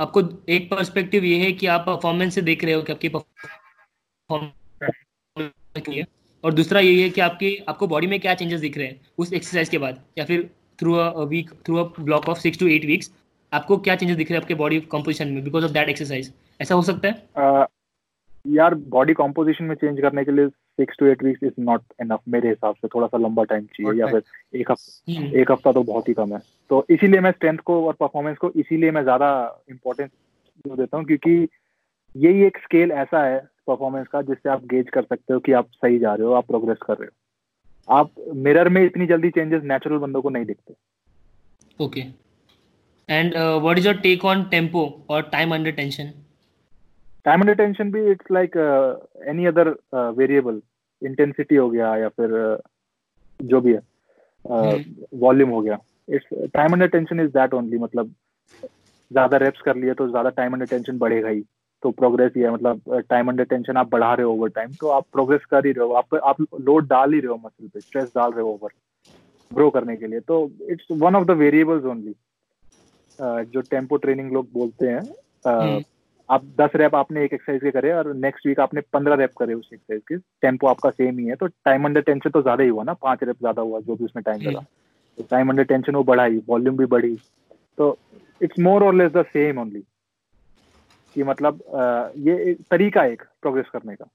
आपको 0.00 0.22
एक 0.48 0.70
पर्सपेक्टिव 0.70 1.24
ये 1.24 1.44
है 1.44 1.52
कि 1.52 1.66
आप 1.66 1.80
परफॉर्मेंस 1.80 2.34
से 2.34 2.42
देख 2.42 2.64
रहे 2.64 2.74
हो 2.74 2.82
कि 2.82 2.92
आपकी 2.92 3.08
परफॉर्मेंस 3.08 4.78
है। 5.88 6.19
और 6.44 6.54
दूसरा 6.54 6.80
ये 6.80 7.02
है 7.02 7.08
कि 7.10 7.20
आपकी 7.20 7.56
आपको 7.68 7.86
बॉडी 7.86 8.06
में 8.06 8.18
क्या 8.20 8.34
चेंजेस 8.34 8.60
दिख 8.60 8.78
रहे 8.78 8.86
हैं? 8.86 9.00
उस 9.18 9.32
एक्सरसाइज 9.32 9.68
के 9.68 9.78
बाद 9.78 10.00
या 10.18 10.24
फिर 10.24 10.48
through 10.78 10.94
a 10.94 11.24
week 11.24 11.50
through 11.66 11.76
a 11.76 11.82
block 12.00 12.28
of 12.28 12.38
six 12.38 12.58
to 12.58 12.66
eight 12.66 12.84
weeks 12.84 13.10
आपको 13.52 13.76
क्या 13.78 13.96
चेंजेस 13.96 14.16
दिख 14.16 14.30
रहे 14.30 14.36
हैं 14.36 14.42
आपके 14.42 14.54
बॉडी 14.54 14.80
कंपोजिशन 14.80 15.28
में 15.28 15.42
बिकॉज़ 15.44 15.64
ऑफ़ 15.64 15.72
दैट 15.72 15.88
एक्सरसाइज 15.88 16.32
ऐसा 16.60 16.74
हो 16.74 16.82
सकता 16.82 17.08
है? 17.08 17.14
अह, 17.36 17.66
यार 18.46 18.74
बॉडी 18.74 19.12
कॉम्पोजिशन 19.12 19.64
में 19.64 19.74
चेंज 19.74 20.00
करने 20.00 20.24
के 20.24 20.32
लिए 20.32 20.48
six 20.48 20.96
to 20.98 21.06
eight 21.06 21.22
weeks 21.24 21.42
is 21.42 21.52
not 21.58 21.82
enough 22.00 22.20
मेरे 22.28 22.48
हिसाब 22.48 22.74
से। 22.74 22.88
थोड़ा 22.88 23.06
सा 23.06 23.18
लंबा 23.18 23.44
टाइम 23.44 23.64
चाहिए 23.64 24.00
या 24.00 24.06
फिर 24.06 24.22
एक 24.60 24.70
हफ़्ता 24.70 25.12
हम्म, 25.12 25.40
एक 25.40 25.50
हफ़्ता 25.52 25.72
तो 25.72 25.82
बहुत 25.82 26.08
ही 26.08 26.14
कम 26.14 26.32
है। 26.34 26.40
तो 26.70 26.86
इसीलिए 26.90 27.20
मैं 27.20 27.30
स्ट्रेंथ 27.30 27.58
को 27.58 27.86
और 27.86 27.96
परफॉर्मेंस 28.00 28.36
को 28.38 28.52
इसीलिए 28.56 28.90
मैं 28.90 29.02
ज़्यादा 29.02 29.30
इम्पोर्टेंस 29.70 30.10
देता 30.66 30.96
हूँ 30.96 31.04
क्योंकि 31.04 31.48
यही 32.14 32.44
एक 32.44 32.58
स्केल 32.58 32.92
ऐसा 32.92 33.24
है 33.24 33.38
परफॉर्मेंस 33.66 34.06
का 34.08 34.22
जिससे 34.22 34.48
आप 34.50 34.64
गेज 34.66 34.88
कर 34.94 35.02
सकते 35.02 35.32
हो 35.32 35.40
कि 35.40 35.52
आप 35.52 35.68
सही 35.74 35.98
जा 35.98 36.14
रहे 36.14 36.26
हो 36.26 36.32
आप 36.34 36.46
प्रोग्रेस 36.46 36.78
कर 36.82 36.96
रहे 36.96 37.06
हो। 37.06 37.94
आप 37.94 38.10
मिरर 38.36 38.68
में 38.68 38.84
इतनी 38.84 39.06
जल्दी 39.06 39.30
चेंजेस 39.30 39.62
नेचुरल 39.64 39.98
बंदों 39.98 40.22
को 40.22 40.30
नहीं 40.30 40.44
दिखते। 40.44 40.74
Okay 41.78 42.00
and 43.08 43.36
what 43.36 43.78
is 43.78 43.86
your 43.86 43.96
take 43.98 44.24
on 44.24 44.42
tempo 44.50 44.82
और 45.10 45.22
time 45.32 45.54
under 45.54 45.70
tension 45.72 46.12
time 47.24 47.40
under 47.40 47.54
tension 47.54 47.90
भी 47.92 48.10
it's 48.10 48.30
like 48.32 48.56
any 49.28 49.46
other 49.46 49.68
variable 50.16 50.60
intensity 51.02 51.56
हो 51.56 51.68
गया 51.70 51.94
या 51.96 52.08
फिर 52.10 52.30
uh, 52.44 52.58
जो 53.40 53.60
भी 53.60 53.72
है 53.72 53.80
वॉल्यूम 55.14 55.48
uh, 55.48 55.54
हो 55.54 55.60
गया। 55.60 55.78
It's 56.08 56.50
time 56.54 56.72
under 56.72 56.88
tension 56.88 57.20
is 57.20 57.30
that 57.30 57.54
only 57.54 57.78
मतलब 57.78 58.14
ज़्यादा 58.62 59.36
रेप्स 59.36 59.60
कर 59.62 59.76
लिए 59.76 59.94
तो 59.94 60.08
ज़्यादा 60.08 60.30
टाइम 60.30 60.52
अंडर 60.52 60.66
टेंशन 60.66 60.98
बढ़ेगा 60.98 61.28
ही। 61.28 61.42
तो 61.82 61.90
प्रोग्रेस 61.92 62.32
ही 62.36 62.42
है 62.42 62.52
मतलब 62.52 63.02
टाइम 63.10 63.28
अंडर 63.28 63.44
टेंशन 63.46 63.76
आप 63.76 63.90
बढ़ा 63.90 64.12
रहे 64.14 64.26
हो 64.26 64.32
ओवर 64.32 64.48
टाइम 64.50 64.72
तो 64.80 64.88
आप 64.90 65.04
प्रोग्रेस 65.12 65.44
कर 65.50 65.66
ही 65.66 65.72
रहे 65.72 65.86
हो। 65.86 65.92
आप 65.94 66.14
आप 66.16 66.40
लोड 66.60 66.88
डाल 66.88 67.12
ही 67.14 67.20
रहे 67.20 67.30
हो 67.30 67.36
मसल 67.36 67.68
पे 67.68 67.80
स्ट्रेस 67.80 68.08
डाल 68.16 68.32
रहे 68.32 68.42
हो 68.42 68.48
ओवर 68.50 68.70
ग्रो 69.50 69.70
करने 69.70 69.96
के 69.96 70.06
लिए। 70.06 70.20
तो 70.22 70.50
it's 70.70 70.86
one 70.92 71.16
of 71.16 71.24
the 71.26 71.36
variables 71.38 71.84
only 71.86 72.14
जो 73.18 73.60
टेंपो 73.62 73.96
ट्रेनिंग 73.98 74.32
लोग 74.32 74.46
बोलते 74.52 74.88
हैं। 74.88 75.02
uh। 75.44 75.82
आप 76.28 76.42
दस 76.58 76.70
रैप 76.76 76.94
आपने 76.94 77.24
एक 77.24 77.32
एक्सरसाइज 77.32 77.62
के 77.62 77.70
करे 77.70 77.92
और 77.92 78.12
नेक्स्ट 78.16 78.46
वीक 78.46 78.60
आपने 78.60 78.80
पंद्रह 78.92 79.14
रैप 79.16 79.32
करे 79.38 79.54
उस 79.54 79.68
एक्सरसाइज 79.72 80.02
के। 80.08 80.16
टेंपो 80.42 80.66
आपका 80.66 80.90
सेम 80.90 81.18
ही 81.18 81.24
है 81.26 81.36
तो 81.36 81.46
टाइम 81.46 81.84
अंडर 81.84 82.00
टेंशन 82.02 82.30
तो 82.30 82.42
ज़्यादा 82.42 82.62
ही 82.62 82.68
हुआ 82.68 82.82
ना 82.84 82.92
पाँच 83.02 83.22
रैप 83.22 83.36
ज़्यादा 83.38 83.62
हुआ 83.62 83.80
जो 83.80 83.94
भी 83.96 84.04
उसमें 84.04 84.22
टाइम 84.22 84.42
लगा। 84.42 84.64
तो 85.18 85.24
टाइम 85.30 85.50
अंडर 85.50 85.64
टेंशन 85.64 85.94
वो 85.94 86.02
बढ़ाई 86.04 86.42
वॉल्यूम 86.48 86.76
भी 86.76 86.86
बढ़ी। 86.88 87.14
तो 87.78 87.96
इट्स 88.40 88.58
मोर 88.58 88.84
और 88.84 88.94
लेस 88.94 89.12
द 89.12 89.24
सेम 89.28 89.58
ओनली 89.58 89.82
कि 91.14 91.22
मतलब 91.22 91.62
ये 92.16 92.54
तरीका 92.54 93.04
एक 93.04 93.22
प्रोग्रेस 93.42 93.66
करने 93.72 93.94
का। 93.94 94.08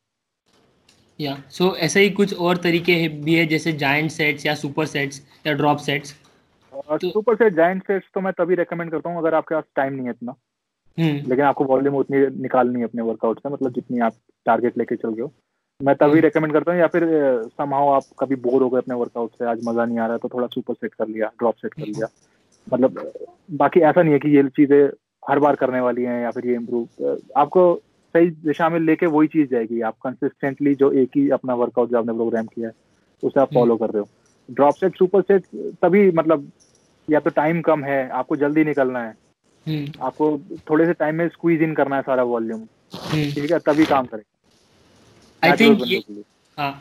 या 1.20 1.36
सो 1.50 1.76
ऐसे 1.76 2.00
ही 2.00 2.10
कुछ 2.10 2.34
और 2.40 2.58
तरीके 2.58 2.92
हैं- 2.92 3.24
भी 3.24 3.36
है 3.36 3.46
जैसे 3.46 3.72
जायंट 3.72 4.12
सेट्स 4.12 4.46
या 4.46 4.56
सुपर 4.56 4.86
सेट्स 4.86 5.22
या 5.48 5.54
ड्रॉप 5.54 5.78
सेट्स 5.78 6.16
और 6.74 6.98
तो- 6.98 7.12
सुपर 7.14 7.36
सेट 7.36 7.54
जाइंट 7.54 7.84
सेट्स 7.84 8.08
तो 8.14 8.22
मैं 8.22 8.34
तभी 8.34 8.56
रेकमेंड 8.56 8.92
करता 8.92 9.10
हूँ 9.10 9.18
अगर 9.18 9.34
आपके 9.34 9.56
पास 9.56 9.64
टाइम 9.76 9.94
नहीं 9.94 10.06
है 10.06 10.10
इतना। 10.10 10.36
हम्म। 11.00 11.30
लेकिन 11.30 11.42
आपको 11.42 11.64
वॉल्यूम 11.64 11.96
उतनी 11.96 12.42
निकालनी 12.42 12.80
है 12.80 12.86
अपने 12.86 13.02
वर्कआउट 13.02 13.40
से 13.40 13.50
मतलब 13.50 13.72
जितनी 13.72 14.00
आप 14.00 14.14
टारगेट 14.46 14.78
लेके 14.78 14.96
चल 14.96 15.10
रहे 15.10 15.22
हो। 15.22 15.34
मैं 15.82 15.96
तभी 15.96 16.12
हम्म। 16.12 16.22
रेकमेंड 16.22 16.54
करता 16.54 16.72
हूँ 16.72 16.80
या 16.80 16.88
फिर 16.88 17.04
समहाउ 17.58 17.90
आप 17.90 18.04
कभी 18.20 18.36
बोर 18.36 18.64
हो 18.64 18.70
गए 18.70 18.78
अपने 18.78 18.96
वर्कआउट 18.96 19.32
से 19.32 19.46
आज 19.46 19.62
मज़ा 19.66 19.86
नहीं 19.86 20.00
आ 20.00 20.08
रहा 20.08 20.18
तो 20.18 20.30
थोड़ा 20.34 20.48
सुपर 20.48 20.74
सेट 20.74 20.94
कर 20.94 21.08
लिया 21.08 21.28
ड्रॉप 21.28 21.56
सेट 21.56 21.74
कर 21.74 21.84
लिया। 21.84 22.08
मतलब 22.74 23.12
बाकी 23.52 23.80
ऐसा 23.80 24.02
नहीं 24.02 24.14
है 24.14 24.20
कि 24.20 24.30
ये 24.30 24.44
चीज़ें 24.44 24.90
हर 25.26 25.40
बार 25.40 25.56
करने 25.56 25.80
वाली 25.80 26.04
हैं 26.04 26.22
या 26.22 26.32
फिर 26.32 26.48
ये 26.48 26.56
इम्प्रूव 26.56 27.18
आपको 27.38 27.64
सही 28.16 28.30
दिशा 28.44 28.70
में 28.70 28.80
लेके 28.80 29.06
वही 29.08 29.28
चीज़ 29.28 29.50
जाएगी। 29.50 29.82
आप 29.82 29.96
कंसिस्टेंटली 30.04 30.74
जो 30.76 30.92
एक 30.94 31.18
ही 31.18 31.30
अपना 31.30 31.54
वर्कआउट 31.56 31.90
जो 31.92 31.98
आपने 31.98 32.14
प्रोग्राम 32.14 32.46
किया 32.46 32.68
है 32.68 32.74
उसे 33.24 33.40
आप 33.40 33.54
फॉलो 33.54 33.76
कर 33.78 33.90
रहे 33.90 34.00
हो। 34.00 34.08
ड्रॉप 34.50 34.76
सेट 34.76 34.98
सुपर 34.98 35.22
सेट 35.22 35.44
तभी 35.82 36.10
मतलब 36.12 36.52
या 37.08 37.20
तो 37.20 37.30
टाइम 37.32 37.62
कम 37.62 37.84
है 37.84 38.08
आपको 38.12 38.36
जल्दी 38.36 38.64
निकलना 38.64 39.04
है। 39.04 39.14
हम्म। 39.66 40.06
आपको 40.06 40.38
थोड़े 40.70 40.86
से 40.86 40.94
टाइम 40.94 41.16
में 41.16 41.28
स्क्वीज 41.30 41.62
इन 41.62 41.74
करना 41.74 41.96
है 41.96 42.02
सारा 42.02 42.24
वॉल्यूम 42.26 42.60
हम्म। 42.60 43.32
ठीक 43.32 43.52
है 43.52 43.60
तभी 43.62 43.86
काम 43.86 44.06
करेगा। 44.06 44.30
I 45.44 45.58
think 45.60 46.24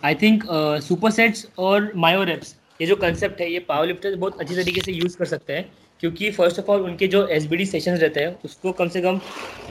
I 0.04 0.14
think 0.14 0.44
super 0.82 1.10
sets 1.10 1.46
और 1.58 1.90
मायो 1.96 2.22
रेप्स 2.24 2.54
ये 2.80 2.86
जो 2.86 2.96
कंसेप्ट 2.96 3.40
है 3.40 3.50
ये 3.52 3.58
पावर 3.68 3.86
लिफ्टर 3.86 4.16
बहुत 4.16 4.40
अच्छी 4.40 4.54
तरीके 4.54 4.80
से 4.80 4.92
यूज़ 4.92 5.16
कर 5.18 5.24
सकते 5.26 5.52
हैं। 5.52 5.64
क्योंकि 6.00 6.30
फ़र्स्ट 6.30 6.58
ऑफ़ 6.58 6.70
ऑल 6.70 6.80
उनके 6.82 7.06
जो 7.08 7.26
एस 7.28 7.46
बी 7.46 7.56
डी 7.56 7.66
सेशन 7.66 7.96
रहते 7.96 8.20
हैं 8.20 8.38
उसको 8.44 8.72
कम 8.72 8.88
से 8.88 9.00
कम 9.02 9.20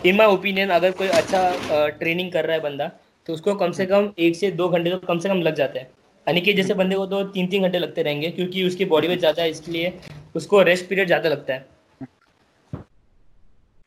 इन 0.06 0.16
माई 0.18 0.28
ओपिनियन 0.28 0.70
अगर 0.72 0.91
कोई 0.91 1.08
अच्छा 1.10 1.90
ट्रेनिंग 2.00 2.32
कर 2.32 2.45
रहा 2.45 2.56
है 2.56 2.62
बंदा 2.64 2.88
तो 3.28 3.34
उसको 3.34 3.56
कम 3.56 3.72
से 3.72 3.86
कम 3.86 4.12
एक 4.20 4.36
से 4.36 4.52
दो 4.54 4.70
घंटे 4.70 4.91
तो 4.91 4.98
कम 5.00 5.20
से 5.20 5.30
कम 5.30 5.41
लग 5.41 5.56
जाते 5.56 5.80
हैं। 5.80 5.90
अनिकेत 6.28 6.56
जैसे 6.56 6.74
बंदे 6.74 6.95
को 6.95 7.06
तो 7.06 7.24
तीन 7.30 7.48
तीन 7.48 7.64
घंटे 7.64 7.80
लगते 7.80 8.04
रहेंगे 8.04 8.30
क्योंकि 8.32 8.64
उसकी 8.68 8.86
बॉडी 8.86 9.08
वेट 9.08 9.20
ज़्यादा 9.20 9.44
है 9.44 9.50
इसलिए 9.50 9.94
उसको 10.36 10.62
रेस्ट 10.64 10.90
पीरियड 10.90 11.08
ज़्यादा 11.08 11.30
लगता 11.30 11.54
है। 11.54 11.68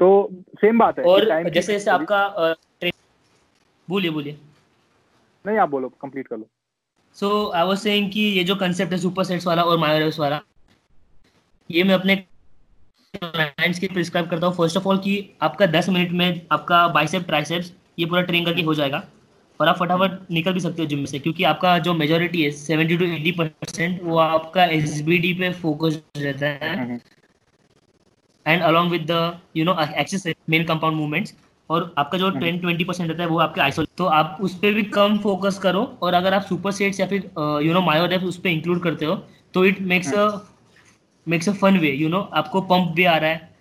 तो 0.00 0.08
सेम 0.60 0.78
बात 0.78 0.98
है 0.98 1.04
और 1.04 1.24
जैसे 1.44 1.72
जैसे 1.72 1.90
आपका 1.90 2.54
बोलिए 3.88 4.10
बोलिए। 4.10 4.36
नहीं 5.44 5.58
आप 5.58 5.68
बोलो 5.68 5.88
कंप्लीट 6.00 6.28
कर 6.28 6.36
लो। 6.36 6.46
सो 7.16 7.28
आई 7.50 7.66
वाज 7.66 7.78
सेइंग 7.78 8.10
कि 8.12 8.20
ये 8.20 8.44
जो 8.44 8.56
कंसेप्ट 8.56 8.92
है 8.92 8.98
सुपर 8.98 9.24
सेट्स 9.24 9.46
वाला 9.46 9.62
और 9.62 9.78
मायोरेस 9.78 10.18
वाला 10.18 10.40
ये 11.70 11.82
मैं 11.84 11.94
अपने 11.94 12.16
क्लाइंट्स 13.14 13.78
के 13.78 13.86
प्रिस्क्राइब 13.88 14.28
करता 14.30 14.46
हूँ। 14.46 14.54
फ़र्स्ट 14.56 14.76
ऑफ़ 14.76 14.86
ऑल 14.88 14.98
कि 14.98 15.14
आपका 15.42 15.66
10 15.68 15.88
मिनट 15.88 16.10
में 16.12 16.40
आपका 16.52 16.86
बाइसेप 16.88 17.26
ट्राइसेप्स 17.26 17.72
ये 17.98 18.06
पूरा 18.06 18.22
ट्रेन 18.22 18.44
करके 18.44 18.62
हो 18.62 18.74
जाएगा 18.74 19.02
और 19.60 19.68
आप 19.68 19.78
फटाफट 19.78 20.30
निकल 20.30 20.52
भी 20.52 20.60
सकते 20.60 20.82
हो 20.82 20.88
जिम 20.88 21.04
से 21.04 21.18
क्योंकि 21.18 21.44
आपका 21.50 21.78
जो 21.78 21.94
मेजोरिटी 21.94 22.42
है 22.42 22.50
70 22.58 22.98
टू 22.98 23.06
80 23.06 23.32
परसेंट 23.38 24.02
वो 24.02 24.18
आपका 24.18 24.64
एस 24.66 25.02
पे 25.08 25.52
फोकस 25.52 26.00
रहता 26.16 26.46
है। 26.46 27.00
And 28.46 28.62
along 28.62 28.90
with 28.90 29.06
the 29.10 29.38
you 29.56 29.64
know 29.64 29.76
access 29.98 30.26
main 30.50 30.64
compound 30.64 30.96
movements 30.96 31.34
और 31.70 31.94
आपका 31.98 32.18
जो 32.18 32.30
टेन 32.30 32.58
ट्वेंटी 32.58 32.84
परसेंट 32.84 33.08
रहता 33.10 33.22
है 33.22 33.28
वो 33.28 33.38
आपके 33.40 33.60
आइसोल 33.60 33.86
तो 33.98 34.04
आप 34.16 34.36
उस 34.40 34.54
पर 34.58 34.74
भी 34.74 34.82
कम 34.96 35.16
फोकस 35.18 35.58
करो 35.58 35.82
और 36.02 36.14
अगर 36.14 36.34
आप 36.34 36.42
सुपर 36.42 36.72
सेट्स 36.72 37.00
या 37.00 37.06
फिर 37.06 37.30
यू 37.66 37.72
नो 37.72 37.80
मायो 37.82 38.06
रेप्स 38.06 38.24
उस 38.24 38.36
पर 38.36 38.48
इंक्लूड 38.48 38.82
करते 38.82 39.04
हो 39.04 39.14
तो 39.54 39.64
it 39.64 39.80
makes 39.92 40.12
a 40.14 40.28
makes 41.26 41.48
a 41.48 41.52
fun 41.52 41.78
way 41.78 41.90
you 41.90 42.08
know 42.08 42.20
आपको 42.40 42.60
पंप 42.70 42.94
भी 42.96 43.04
आ 43.04 43.16
रहा 43.16 43.30
है 43.30 43.54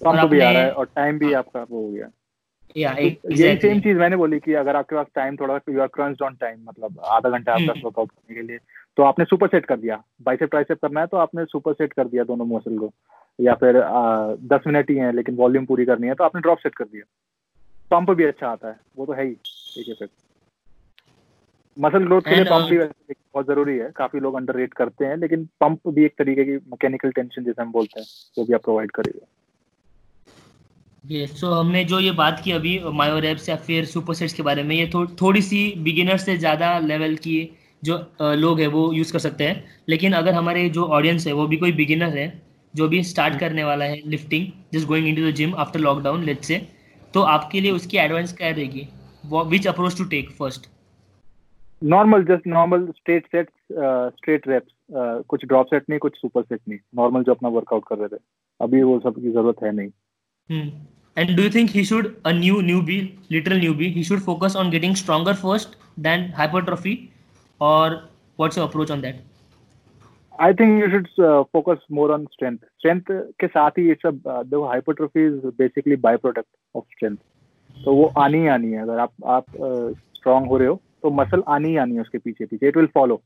पंप 0.00 0.30
भी 0.30 0.40
आ 0.40 0.50
रहा 0.50 0.62
है 0.62 0.70
और 0.72 0.86
टाइम 0.96 1.18
भी 1.18 1.32
आपका 1.32 1.62
वो 1.62 1.82
हो 1.82 1.90
गया। 1.90 2.08
या 2.76 2.92
यही 2.92 3.56
सेम 3.56 3.80
चीज़ 3.80 3.98
मैंने 3.98 4.16
बोली 4.16 4.38
कि 4.40 4.54
अगर 4.54 4.76
आपके 4.76 4.96
पास 4.96 5.06
टाइम 5.14 5.36
थोड़ा 5.36 5.58
you 5.68 5.80
are 5.80 5.86
crunched 5.86 6.22
on 6.22 6.34
time 6.34 6.58
मतलब 6.68 7.00
आधा 7.04 7.30
घंटा 7.30 7.52
आपका 7.52 7.72
हम्म। 7.72 7.80
वर्कआउट 7.84 8.10
करने 8.10 8.34
के 8.34 8.42
लिए 8.42 8.58
तो 8.96 9.02
आपने 9.02 9.24
सुपर 9.24 9.48
सेट 9.48 9.66
कर 9.66 9.76
दिया। 9.76 10.02
बाइसेप 10.22 10.50
ट्राइसेप 10.50 10.80
करना 10.82 11.00
है 11.00 11.06
तो 11.06 11.16
आपने 11.16 11.44
सुपर 11.44 11.72
सेट 11.72 11.92
कर 11.92 12.08
दिया 12.08 12.24
दोनों 12.24 12.46
मसल 12.46 12.78
को। 12.78 12.92
या 13.38 13.54
फिर 13.54 13.76
आ, 13.76 14.34
दस 14.52 14.66
मिनट 14.66 14.90
ही 14.90 14.96
है 14.96 15.12
लेकिन 15.12 15.36
वॉल्यूम 15.36 15.64
पूरी 15.66 15.84
करनी 15.84 16.06
है 16.06 16.14
तो 16.14 16.24
आपने 16.24 16.40
ड्रॉप 16.40 16.58
सेट 16.58 16.74
कर 16.74 16.84
दिया। 16.84 17.04
पंप 17.90 18.10
भी 18.10 18.24
अच्छा 18.24 18.48
आता 18.48 18.68
है 18.68 18.76
वो 18.96 19.06
तो 19.06 19.12
है 19.12 19.24
ही 19.26 19.34
ठीक 19.34 19.88
है 19.88 19.94
फिर। 19.94 20.08
मसल 21.76 22.04
ग्रोथ 22.04 22.22
के 22.22 22.34
लिए 22.34 22.44
पंप 22.44 22.64
uh, 22.64 22.70
भी 22.70 22.76
वैसे 22.78 23.14
बहुत 23.34 23.46
ज़रूरी 23.46 23.76
है। 23.78 23.90
काफ़ी 23.96 24.20
लोग 24.20 24.34
अंडर 24.36 24.56
रेट 24.56 24.74
करते 24.74 25.04
हैं 25.04 25.16
लेकिन 25.16 25.44
पंप 25.60 25.88
भी 25.88 26.04
एक 26.04 26.12
तरीके 26.18 26.44
की 26.44 26.52
मैकेनिकल 26.52 27.10
टेंशन 27.12 27.44
जैसे 27.44 27.62
हम 27.62 27.72
बोलते 27.72 28.00
हैं 28.00 28.06
वो 28.38 28.44
भी 28.44 28.54
आप 28.54 28.62
प्रोवाइड 28.62 28.90
करेगा। 28.90 29.26
ये 31.04 31.26
सो 31.28 31.50
हमने 31.52 31.84
जो 31.84 31.98
ये 32.00 32.10
बात 32.18 32.40
की 32.44 32.52
अभी 32.52 32.78
मायोरेप्स 32.94 33.48
या 33.48 33.56
फिर 33.58 33.84
सुपर 33.86 34.14
सेट्स 34.14 34.34
के 34.34 34.42
बारे 34.42 34.62
में 34.62 34.74
ये 34.76 34.86
थो, 34.94 35.06
थोड़ी 35.06 35.42
सी 35.42 35.74
बिगिनर 35.78 36.16
से 36.18 36.36
ज़्यादा 36.36 36.78
लेवल 36.80 37.16
की 37.16 37.36
जो 37.82 37.96
लोग 38.20 38.60
हैं 38.60 38.66
वो 38.68 38.92
यूज़ 38.92 39.12
कर 39.12 39.18
सकते 39.18 39.44
हैं। 39.44 39.64
लेकिन 39.88 40.12
अगर 40.14 40.34
हमारे 40.34 40.68
जो 40.70 40.84
ऑडियंस 40.98 41.26
है 41.26 41.32
वो 41.32 41.46
भी 41.46 41.56
कोई 41.56 41.72
बिगिनर 41.72 42.16
है 42.18 42.28
जो 42.74 42.88
भी 42.88 43.02
स्टार्ट 43.04 43.38
करने 43.40 43.64
वाला 43.64 43.84
है 43.84 44.00
lifting 44.06 44.46
just 44.74 44.86
going 44.88 45.08
into 45.08 45.30
the 45.30 45.34
gym 45.34 45.54
after 45.56 45.80
lockdown 45.80 46.24
let's 46.24 46.46
say 47.14 47.22
आपके 47.32 47.60
लिए 47.60 47.72
उसकी 47.72 47.98
एडवाइस 47.98 48.32
क्या 48.36 48.50
रहेगी? 48.50 48.86
Which 49.48 49.66
approach 49.66 49.98
to 49.98 50.04
take 50.06 50.30
first 50.38 50.68
normal 51.82 52.24
just 52.24 52.46
normal 52.46 52.86
straight 52.96 53.26
set 53.26 53.48
straight 53.72 54.48
reps 54.48 54.72
कुछ 55.28 55.44
ड्रॉप 55.46 55.66
सेट 55.66 55.84
नहीं 55.88 55.98
कुछ 55.98 56.16
सुपर 56.16 56.42
सेट 56.42 56.60
नहीं। 56.68 56.78
नॉर्मल 56.96 57.22
जो 57.24 57.32
अपना 57.32 57.48
वर्कआउट 57.48 57.84
कर 57.88 57.98
रहे 57.98 58.08
थे। 58.08 58.20
अभी 58.60 58.82
वो 58.82 58.98
सब 59.00 59.14
की 59.14 59.30
ज़रूरत 59.30 59.62
है 59.62 59.72
नहीं। 59.76 60.70
And 61.16 61.36
do 61.36 61.42
you 61.42 61.50
think 61.54 61.70
he 61.70 61.84
should 61.84 62.06
a 62.26 62.32
new 62.34 62.60
newbie 62.62 63.00
little 63.32 63.58
newbie 63.58 63.88
he 63.92 64.04
should 64.04 64.20
focus 64.22 64.56
on 64.58 64.70
getting 64.70 64.94
stronger 64.96 65.34
first 65.42 65.76
then 66.00 66.32
hypertrophy? 66.40 66.96
और 67.60 67.94
what's 68.38 68.58
your 68.58 68.68
approach 68.68 68.90
on 68.90 69.00
that 69.00 69.20
I 70.40 70.54
think 70.54 70.82
you 70.82 70.88
should 70.90 71.06
focus 71.52 71.84
more 71.92 72.12
on 72.12 72.24
strength 72.32 72.56
strength 72.56 73.02
के 73.40 73.46
साथ 73.46 73.78
ही 73.78 73.86
ये 73.88 73.94
सब 74.02 74.20
देखो 74.26 74.64
hypertrophy 74.68 75.26
is 75.26 75.46
basically 75.58 75.96
by 76.06 76.16
product 76.16 76.48
of 76.74 76.84
strength 76.92 77.16
तो 77.76 77.94
वो 77.94 78.06
आनी 78.18 78.38
ही 78.38 78.46
आनी 78.48 78.72
है। 78.72 78.82
अगर 78.82 78.98
आप 78.98 79.12
आप 79.26 79.44
स्ट्रांग 79.50 80.42
uh, 80.42 80.50
हो 80.50 80.56
रहे 80.56 80.68
हो 80.68 80.80
तो 81.04 81.10
मसल 81.10 81.42
आनी 81.48 81.68
ही 81.68 81.76
आनी 81.76 81.94
है 81.94 82.00
उसके 82.00 82.18
पीछे 82.18 82.46
पीछे। 82.46 82.68
इट 82.68 82.76
विल 82.76 82.86
फॉलो 82.86 83.16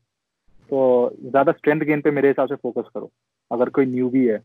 तो 0.69 1.17
ज़्यादा 1.25 1.51
स्ट्रेंथ 1.51 1.81
गेन 1.81 2.01
पे 2.01 2.11
मेरे 2.11 2.27
हिसाब 2.27 2.47
से 2.47 2.55
फोकस 2.55 2.89
करो। 2.93 3.11
अगर 3.51 3.69
कोई 3.69 3.85
न्यू 3.85 4.09
भी 4.09 4.25
है 4.27 4.37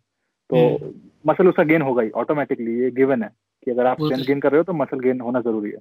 तो 0.50 0.92
मसल 1.26 1.48
उसका 1.48 1.62
गेन 1.62 1.82
होगा 1.82 2.02
ही 2.02 2.10
ऑटोमेटिकली 2.10 2.78
ये 2.80 2.90
गिवन 2.90 3.22
है 3.22 3.28
कि 3.64 3.70
अगर 3.70 3.86
आप 3.86 4.02
स्ट्रेंथ 4.02 4.24
गेन 4.24 4.40
कर 4.40 4.50
रहे 4.52 4.58
हो 4.58 4.64
तो 4.64 4.72
मसल 4.72 5.00
गेन 5.00 5.20
होना 5.20 5.40
ज़रूरी 5.40 5.70
है। 5.70 5.78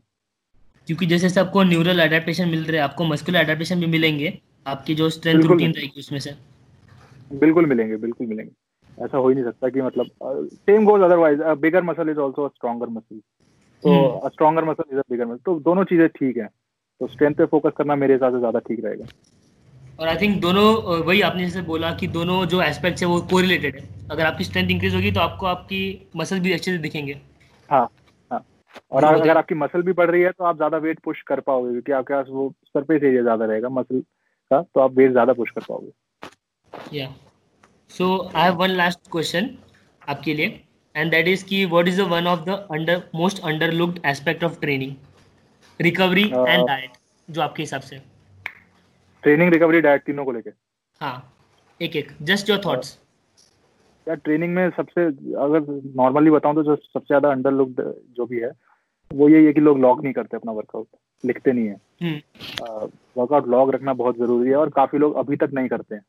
क्योंकि 0.87 1.05
जैसे 1.05 1.27
जैसे 1.27 1.39
आपको 1.39 1.63
न्यूरल 1.63 1.99
अडेप्टेशन 1.99 2.49
मिल 2.49 2.63
रहे 2.63 2.77
हैं 2.77 2.83
आपको 2.83 3.03
मस्कुलर 3.03 3.39
अडेप्टेशन 3.39 3.79
भी 3.79 3.85
मिलेंगे 3.85 4.39
आपकी 4.67 4.95
जो 4.95 5.09
स्ट्रेंथ। 5.09 5.43
रूटीन 5.43 5.71
रहेगी 5.71 5.99
उसमें 5.99 6.19
से। 6.19 6.31
बिल्कुल 7.33 7.65
मिलेंगे 7.65 7.97
बिल्कुल 7.97 8.27
मिलेंगे। 8.27 8.51
ऐसा 9.05 9.17
हो 9.17 9.29
ही 9.29 9.35
नहीं 9.35 9.45
सकता 9.45 9.69
कि 9.69 9.81
मतलब 9.81 10.09
same 10.53 10.85
goes 10.85 11.01
otherwise 11.01 11.41
bigger 11.41 11.83
muscle 11.83 12.09
is 12.09 12.19
also 12.19 12.47
stronger 12.47 12.87
muscle 12.87 13.19
तो 13.83 14.29
stronger 14.29 14.63
muscle 14.63 14.83
is 14.91 14.99
a 14.99 15.03
bigger 15.11 15.25
muscle 15.25 15.37
तो 15.37 15.59
दोनों 15.59 15.83
चीज़ें 15.83 16.07
ठीक 16.09 16.37
है। 16.37 16.49
तो 17.01 17.07
स्ट्रेंथ 17.07 17.35
पे 17.35 17.45
फोकस 17.47 17.71
करना 17.77 17.95
मेरे 17.97 18.13
हिसाब 18.13 18.33
से 18.33 18.39
ज़्यादा 18.39 18.59
ठीक 18.61 18.83
रहेगा। 18.85 19.05
और 19.99 20.07
आई 20.07 20.15
थिंक 20.17 20.39
दोनों 20.41 20.65
वही 21.05 21.21
आपने 21.21 21.45
जैसे 21.45 21.61
बोला 21.63 21.91
कि 21.95 22.07
दोनों 22.09 22.45
जो 22.45 22.61
एस्पेक्ट्स 22.61 23.01
है 23.03 23.07
वो 23.09 23.19
कोरिलेटेड 23.31 23.75
है। 23.75 23.83
अगर 24.11 24.25
आपकी 24.25 24.43
स्ट्रेंथ 24.43 24.69
इंक्रीज 24.69 24.95
होगी 24.95 25.11
तो 25.11 25.19
आपको 25.19 25.45
आपकी 25.45 25.81
मसल 26.15 26.39
भी 26.39 26.51
अच्छे 26.53 26.71
से 26.71 26.77
दिखेंगे। 26.79 27.19
हाँ 27.69 27.87
हाँ। 28.31 28.39
और 28.91 29.01
तो 29.01 29.07
अगर 29.07 29.07
मतलब- 29.07 29.21
अगर 29.21 29.37
आपकी 29.37 29.55
मसल 29.55 29.81
भी 29.81 29.93
बढ़ 29.93 30.09
रही 30.11 30.21
है 30.21 30.31
तो 30.31 30.43
आप 30.43 30.55
ज़्यादा 30.55 30.77
वेट 30.79 30.99
पुश 31.03 31.21
कर 31.27 31.39
पाओगे 31.41 31.71
क्योंकि 31.71 31.91
आपके 31.91 32.13
पास 32.13 32.27
वो 32.29 32.49
सरफेस 32.65 33.03
एरिया 33.03 33.21
ज़्यादा 33.21 33.45
रहेगा 33.45 33.69
मसल 33.71 33.99
का 34.51 34.61
तो 34.63 34.81
आप 34.81 34.97
वेट 34.97 35.11
ज़्यादा 35.11 35.33
पुश 35.33 35.51
कर 35.51 35.61
पाओगे। 35.69 36.97
या 36.97 37.13
so 37.91 38.05
I 38.25 38.43
have 38.43 38.55
one 38.57 38.69
last 38.71 38.99
question 39.11 39.49
आपके 40.07 40.33
लिए 40.33 40.59
एंड 40.95 41.11
दैट 41.11 41.27
इज़ 41.27 41.45
कि 41.45 41.63
what 41.65 41.87
is 41.87 42.01
the 42.01 42.07
one 42.09 42.27
of 42.27 42.43
the 42.45 42.67
under 42.71 43.01
most 43.15 43.43
underlooked 43.43 43.99
aspect 44.05 44.43
of 44.43 44.59
training 44.61 44.95
recovery 45.79 46.23
and 46.23 46.67
diet 46.67 46.91
जो 47.27 47.41
आपके 47.41 47.63
हिसाब 47.63 47.81
से। 47.81 48.01
ट्रेनिंग 49.23 49.53
रिकवरी 49.53 49.81
डाइट 49.81 50.03
तीनों 50.05 50.25
को 50.25 50.31
लेके। 50.31 50.49
हाँ 51.01 51.15
एक 51.81 51.95
एक 51.95 52.11
जस्ट 52.21 52.49
योर 52.49 52.61
थॉट्स 52.65 52.97
यार 54.07 54.15
ट्रेनिंग 54.17 54.53
में 54.55 54.69
सबसे 54.69 55.05
अगर 55.37 55.65
नॉर्मली 55.95 56.31
बताऊँ 56.31 56.55
तो 56.55 56.63
जो 56.63 56.75
सबसे 56.75 57.05
ज़्यादा 57.07 57.31
अंडर 57.31 57.51
लुक्ड 57.51 57.81
जो 58.17 58.25
भी 58.25 58.39
है 58.39 58.51
वो 59.11 59.29
यही 59.29 59.45
है 59.45 59.53
कि 59.53 59.61
लोग 59.61 59.79
लॉग 59.79 60.03
नहीं 60.03 60.13
करते 60.13 60.37
अपना 60.37 60.51
वर्कआउट 60.51 60.87
लिखते 61.23 61.51
नहीं 61.51 61.67
है। 61.67 61.77
हम्म। 62.01 62.87
वर्कआउट 63.17 63.47
लॉग 63.47 63.71
रखना 63.71 63.93
बहुत 63.93 64.17
ज़रूरी 64.17 64.49
है 64.49 64.55
और 64.55 64.69
काफ़ी 64.71 64.99
लोग 64.99 65.15
अभी 65.17 65.35
तक 65.35 65.49
नहीं 65.53 65.67
करते 65.67 65.95
हैं। 65.95 66.03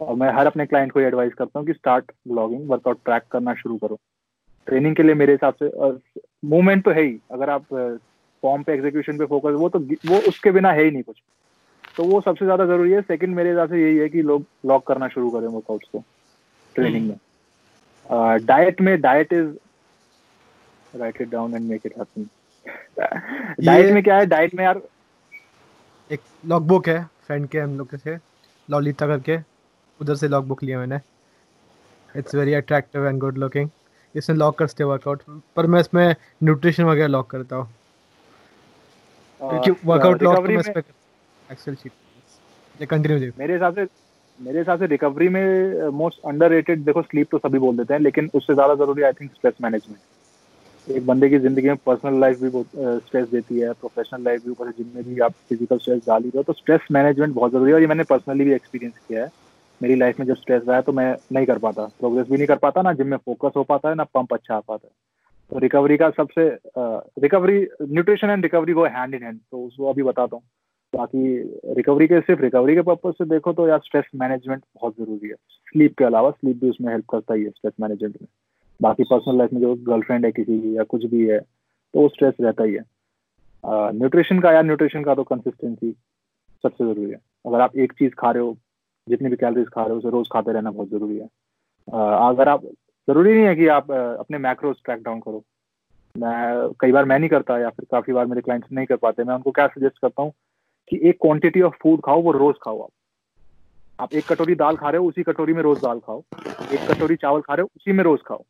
और 0.00 0.14
मैं 0.16 0.32
हर 0.32 0.46
अपने 0.46 0.66
क्लाइंट 0.66 0.92
को 0.92 1.00
ये 1.00 1.06
एडवाइस 1.06 1.32
करता 1.34 1.58
हूँ 1.58 1.66
कि 1.66 1.72
स्टार्ट 1.72 2.12
लॉगिंग 2.30 2.68
वर्कआउट 2.70 2.98
ट्रैक 3.04 3.22
करना 3.32 3.54
शुरू 3.54 3.76
करो। 3.76 3.98
ट्रेनिंग 4.66 4.96
के 4.96 5.02
लिए 5.02 5.14
मेरे 5.14 5.32
हिसाब 5.32 5.54
से 5.62 5.70
मूवमेंट 6.48 6.84
तो 6.84 6.90
है 6.90 7.02
ही 7.02 7.18
अगर 7.32 7.50
आप 7.50 7.66
फॉर्म 8.42 8.62
पे 8.62 8.72
एग्जीक्यूशन 8.72 9.18
पे 9.18 9.26
फोकस 9.26 9.54
वो 9.56 9.68
तो 9.68 9.78
वो 10.06 10.18
उसके 10.28 10.50
बिना 10.50 10.72
है 10.72 10.84
ही 10.84 10.90
नहीं 10.90 11.02
कुछ। 11.02 11.16
तो 11.96 12.04
वो 12.04 12.20
सबसे 12.20 12.44
ज़्यादा 12.44 12.64
ज़रूरी 12.66 12.92
है। 12.92 13.00
सेकंड 13.02 13.34
मेरे 13.36 13.50
हिसाब 13.50 13.68
से 13.68 13.82
यही 13.82 13.96
है 13.98 14.08
कि 14.08 14.22
लोग 14.22 14.44
लॉक 14.66 14.86
करना 14.86 15.08
शुरू 15.08 15.30
करें 15.30 15.46
वर्कआउट्स 15.46 15.88
को 15.92 16.02
ट्रेनिंग 16.76 17.08
में। 17.08 17.16
डाइट 18.46 18.80
में 18.80 19.00
diet 19.00 19.32
is 19.32 19.48
right 20.94 21.20
it 21.20 21.30
down 21.30 21.54
and 21.54 21.68
make 21.68 21.86
it 21.86 21.98
happen 21.98 22.28
diet 23.60 23.92
में 23.92 24.02
क्या 24.02 24.16
है? 24.16 24.26
डाइट 24.26 24.54
में 24.54 24.64
यार 24.64 24.80
एक 26.10 26.20
लॉग 26.46 26.66
बुक 26.68 26.88
है 26.88 27.02
फ्रेंड 27.26 27.46
के 27.48 27.58
हम 27.58 27.76
लोग 27.78 27.90
के 27.90 27.96
से 27.98 28.16
लॉलिता 28.68 29.06
करके। 29.06 29.36
उधर 30.00 30.14
से 30.14 30.28
लॉग 30.28 30.46
बुक 30.48 30.62
लिया 30.62 30.78
मैंने। 30.78 31.00
It's 32.14 32.34
very 32.34 32.54
attractive 32.54 33.06
and 33.08 33.18
good 33.20 33.38
looking 33.38 33.68
इसमें 34.14 34.36
लॉक 34.36 34.58
करते 34.58 34.84
वर्कआउट 34.84 35.22
पर 35.56 35.66
मैं 35.66 35.80
इसमें 35.80 36.14
न्यूट्रिशन 36.42 36.84
वगैरह 36.84 37.08
लॉक 37.08 37.30
करता 37.30 37.56
हूँ। 37.56 37.68
क्योंकि 39.42 39.70
वर्कआउट 39.86 40.22
लॉक 40.22 40.34
तो 40.36 40.42
रिकवरी 40.42 40.56
में 40.56 40.82
एक्सेल 41.52 41.74
शीट 41.74 41.92
ये 42.80 42.86
कंटिन्यू 42.86 43.30
मेरे 43.38 43.52
हिसाब 43.52 43.74
से 43.74 43.86
मेरे 44.38 44.58
हिसाब 44.58 44.78
से 44.78 44.86
रिकवरी 44.86 45.28
में 45.28 45.88
मोस्ट 45.94 46.26
अंडररेटेड 46.26 46.84
देखो 46.84 47.02
स्लीप 47.02 47.28
तो 47.30 47.38
सभी 47.38 47.58
बोल 47.58 47.76
देते 47.76 47.94
हैं 47.94 48.00
लेकिन 48.00 48.30
उससे 48.34 48.54
ज़्यादा 48.54 48.74
ज़रूरी 48.74 49.02
आई 49.02 49.12
थिंक 49.12 49.30
स्ट्रेस 49.30 49.54
मैनेजमेंट 49.62 50.00
एक 50.86 51.06
बंदे 51.06 51.28
की 51.30 51.38
ज़िंदगी 51.38 51.68
में 51.68 51.76
पर्सनल 51.86 52.18
लाइफ 52.20 52.40
भी 52.40 52.48
बहुत 52.48 53.02
स्ट्रेस 53.06 53.28
देती 53.28 53.58
है 53.58 53.72
प्रोफेशनल 53.72 54.24
लाइफ 54.24 54.44
भी 54.44 54.50
ऊपर 54.50 54.70
से 54.70 54.82
जिम 54.82 54.94
में 54.94 55.04
भी 55.04 55.20
आप 55.20 55.32
फ़िज़िकल 55.48 55.78
स्ट्रेस 55.78 56.00
डाल 56.06 56.22
ही 56.22 56.28
रहे 56.28 56.38
हो 56.38 56.42
तो 56.42 56.52
स्ट्रेस 56.52 56.86
मैनेजमेंट 56.92 57.34
बहुत 57.34 57.52
ज़रूरी 57.52 57.70
है 57.70 57.74
और 57.74 57.80
ये 57.80 57.86
मैंने 57.86 58.04
पर्सनली 58.04 58.44
भी 58.44 58.52
एक्सपीरियंस 58.54 58.94
किया 59.08 59.22
है। 59.24 59.30
मेरी 59.80 59.94
लाइफ 59.94 60.18
में 60.20 60.26
जब 60.26 60.36
स्ट्रेस 60.36 60.62
रहा 60.66 60.76
है 60.76 60.82
तो 60.82 60.92
मैं 60.92 61.14
नहीं 61.32 61.46
कर 61.46 61.58
पाता। 61.58 61.84
प्रोग्रेस 62.00 62.26
भी 62.30 62.36
नहीं 62.36 62.46
कर 62.46 62.56
पाता 62.56 62.82
ना 62.82 62.92
जिम 62.92 63.06
में 63.06 63.16
फोकस 63.16 63.56
हो 63.56 63.62
पाता 63.64 63.88
है 63.88 63.94
ना 63.94 64.04
पंप 64.14 64.34
अच्छा 64.34 64.54
आ 64.56 64.60
पाता 64.60 64.86
है। 64.86 64.92
तो 65.52 65.58
रिकवरी 65.58 65.96
का 65.96 66.08
सबसे 66.10 66.48
recovery, 67.22 67.58
nutrition 67.82 68.30
and 68.30 68.42
recovery 68.44 68.72
go 68.72 68.84
hand 68.84 69.14
in 69.14 69.22
hand 69.22 69.38
तो 69.50 69.64
उसको 69.64 69.90
अभी 69.90 70.02
बताता 70.02 70.36
हूँ। 70.36 70.42
बाकी 70.92 71.74
रिकवरी 71.76 72.06
के, 72.08 72.20
सिर्फ़ 72.20 72.40
रिकवरी 72.42 72.74
के 72.74 72.82
पर्पज 72.82 73.14
से 73.14 73.24
देखो 73.24 73.52
तो 73.52 73.66
यार 73.68 73.80
स्ट्रेस 73.84 74.04
मैनेजमेंट 74.20 74.62
बहुत 74.74 74.94
ज़रूरी 74.98 75.28
है। 75.28 75.34
स्लीप 75.34 75.94
के 75.98 76.04
अलावा 76.04 76.30
स्लीप 76.30 76.60
भी 76.60 76.70
उसमें 76.70 76.90
हेल्प 76.92 77.04
करता 77.10 77.34
ही 77.34 77.44
है 77.44 77.50
स्ट्रेस 77.50 77.72
मैनेजमेंट 77.80 78.16
में। 78.20 78.28
बाकी 78.80 79.04
पर्सनल 79.04 79.38
लाइफ 79.38 79.52
में 79.52 79.60
जो 79.60 79.74
गर्लफ्रेंड 79.88 80.24
है 80.24 80.32
किसी 80.32 80.58
की 80.60 80.76
या 80.76 80.82
कुछ 80.84 81.04
भी 81.06 81.26
है 81.26 81.38
तो 81.40 82.00
वो 82.00 82.08
स्ट्रेस 82.08 82.34
रहता 82.40 82.64
ही 82.64 82.74
है। 82.74 82.84
न्यूट्रिशन 83.94 84.40
का 84.40 84.52
यार 84.52 84.64
न्यूट्रिशन 84.64 85.04
का 85.04 85.14
तो 85.14 85.24
कंसिस्टेंसी 85.24 85.90
सबसे 86.64 86.84
ज़रूरी 86.84 87.10
है। 87.10 87.20
अगर 87.46 87.60
आप 87.60 87.76
एक 87.76 87.92
चीज़ 87.92 88.12
खा 88.18 88.30
रहे 88.30 88.42
हो, 88.42 88.56
जितनी 89.06 89.28
भी 89.28 89.36
कैलोरीज 89.36 89.68
खा 89.68 89.82
रहे 89.82 89.92
हो, 89.92 89.98
उसे 89.98 90.10
रोज 90.10 90.28
खाते 90.32 90.52
रहना 90.52 90.70
बहुत 90.70 90.88
ज़रूरी 90.90 91.18
है। 91.18 91.28
अगर 92.28 92.48
आप 92.48 92.62
ज़रूरी 93.08 93.34
नहीं 93.34 93.44
है 93.44 93.54
कि 93.56 93.66
आप 93.66 93.90
अपने 93.90 94.38
मैक्रोज 94.38 94.76
ट्रैक 94.84 95.02
डाउन 95.02 95.20
करो। 95.20 95.44
मैं, 96.16 96.68
कई 96.80 96.92
बार 96.92 97.04
मैं 97.04 97.18
नहीं 97.18 97.30
करता 97.30 97.58
या 97.58 97.70
फिर 97.70 97.86
काफ़ी 97.90 98.12
बार 98.12 98.26
मेरे 98.26 98.40
क्लाइंट्स 98.40 98.68
नहीं 98.72 98.86
कर 98.86 98.96
पाते। 98.96 99.24
मैं 99.24 99.34
उनको 99.34 99.50
क्या 99.50 99.66
सजेस्ट 99.66 99.98
करता 99.98 100.22
हूँ 100.22 100.32
कि 100.88 101.00
एक 101.02 101.18
क्वांटिटी 101.20 101.60
ऑफ़ 101.60 101.74
फ़ूड 101.82 102.00
खाओ, 102.04 102.22
वो 102.22 102.32
रोज 102.32 102.54
खाओ 102.62 102.80
आप। 102.82 102.90
आप 104.00 104.14
एक 104.14 104.24
कटोरी 104.32 104.54
दाल 104.54 104.76
खा 104.76 104.90
रहे 104.90 104.98
हो, 104.98 105.08
उसी 105.08 105.22
कटोरी 105.22 105.52
में 105.52 105.62
रोज 105.62 105.78
दाल 105.78 105.98
खाओ। 105.98 106.22
एक 106.72 106.90
कटोरी 106.90 107.16
चावल 107.16 107.40
खा 107.40 107.54
रहे 107.54 107.62
हो, 107.62 107.70
उसी 107.76 107.92
में 107.92 108.04
रोज 108.04 108.20
खाओ। 108.22 108.42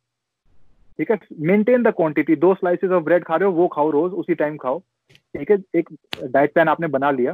ठीक 0.97 1.11
है? 1.11 1.19
मेंटेन 1.39 1.83
द 1.83 1.87
क्वांटिटी 1.87 2.35
दो 2.35 2.53
स्लाइसेस 2.53 2.91
ऑफ़ 2.91 3.03
ब्रेड 3.03 3.23
खा 3.23 3.35
रहे 3.35 3.49
हो, 3.49 3.55
वो 3.55 3.67
खाओ 3.67 3.89
रोज, 3.89 4.11
उसी 4.13 4.35
टाइम 4.35 4.57
खाओ। 4.57 4.79
ठीक 5.11 5.51
है? 5.51 5.57
एक 5.75 5.89
डाइट 6.23 6.53
प्लान 6.53 6.67
आपने 6.67 6.87
बना 6.87 7.11
लिया। 7.11 7.33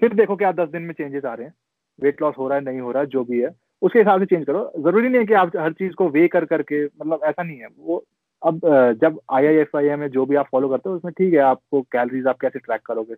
फिर 0.00 0.14
देखो 0.14 0.36
क्या 0.36 0.52
दस 0.52 0.68
दिन 0.68 0.82
में 0.82 0.94
चेंजेस 0.94 1.24
आ 1.24 1.34
रहे 1.34 1.46
हैं। 1.46 1.54
वेट 2.00 2.22
लॉस 2.22 2.34
हो 2.38 2.48
रहा 2.48 2.58
है, 2.58 2.64
नहीं 2.64 2.80
हो 2.80 2.92
रहा 2.92 3.02
है 3.02 3.08
जो 3.08 3.24
भी 3.24 3.40
है। 3.40 3.50
उसके 3.82 3.98
हिसाब 3.98 4.20
से 4.20 4.26
चेंज 4.26 4.44
करो। 4.46 4.70
ज़रूरी 4.78 5.08
नहीं 5.08 5.20
है 5.20 5.26
कि 5.26 5.34
आप 5.34 5.56
हर 5.56 5.72
चीज़ 5.72 5.92
को 5.94 6.08
वे 6.10 6.26
कर 6.28 6.44
करके 6.44 6.84
मतलब 6.84 7.20
ऐसा 7.24 7.42
नहीं 7.42 7.58
है। 7.58 7.66
वो 7.78 8.04
अब 8.42 8.60
जब 9.00 9.20
आई 9.32 9.46
आई 9.46 9.54
एफ़ 9.56 9.76
आई 9.76 9.86
एम 9.86 10.02
है, 10.02 10.08
जो 10.08 10.24
भी 10.26 10.36
आप 10.36 10.48
फॉलो 10.52 10.68
करते 10.68 10.88
हो, 10.88 10.96
उसमें 10.96 11.12
ठीक 11.12 11.32
है, 11.34 11.40
आपको 11.40 11.82
कैलोरीज 11.82 12.26
आप 12.26 12.38
कैसे 12.40 12.58
ट्रैक 12.58 12.80
करोगे। 12.86 13.14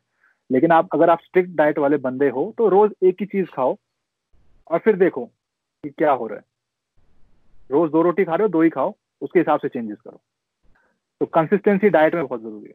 लेकिन 0.50 0.72
आप, 0.72 0.88
अगर 0.94 1.10
आप 1.10 1.20
स्ट्रिक्ट 1.20 1.50
डाइट 1.56 1.78
वाले 1.78 1.96
बंदे 1.98 2.28
हो 2.28 2.52
तो 2.58 2.68
रोज 2.68 2.92
एक 3.02 3.16
ही 3.20 3.26
चीज़ 3.26 3.46
खाओ 3.46 3.76
और 4.70 4.78
फिर 4.78 4.96
देखो 4.96 5.24
कि 5.26 5.90
क्या 5.90 6.12
हो 6.12 6.26
रहा 6.26 6.38
है। 6.38 6.44
रोज 7.70 7.90
दो 7.90 8.02
रोटी 8.02 8.24
खा 8.24 8.34
रहे 8.34 8.42
हो, 8.42 8.48
दो 8.48 8.62
ही 8.62 8.70
खाओ, 8.70 8.94
उसके 9.22 9.38
हिसाब 9.38 9.60
से 9.60 9.68
चेंजेस 9.68 9.98
करो। 9.98 10.20
तो 11.20 11.26
कंसिस्टेंसी 11.28 11.88
डाइट 11.90 12.14
में 12.14 12.26
बहुत 12.26 12.40
ज़रूरी 12.40 12.68
है। 12.68 12.74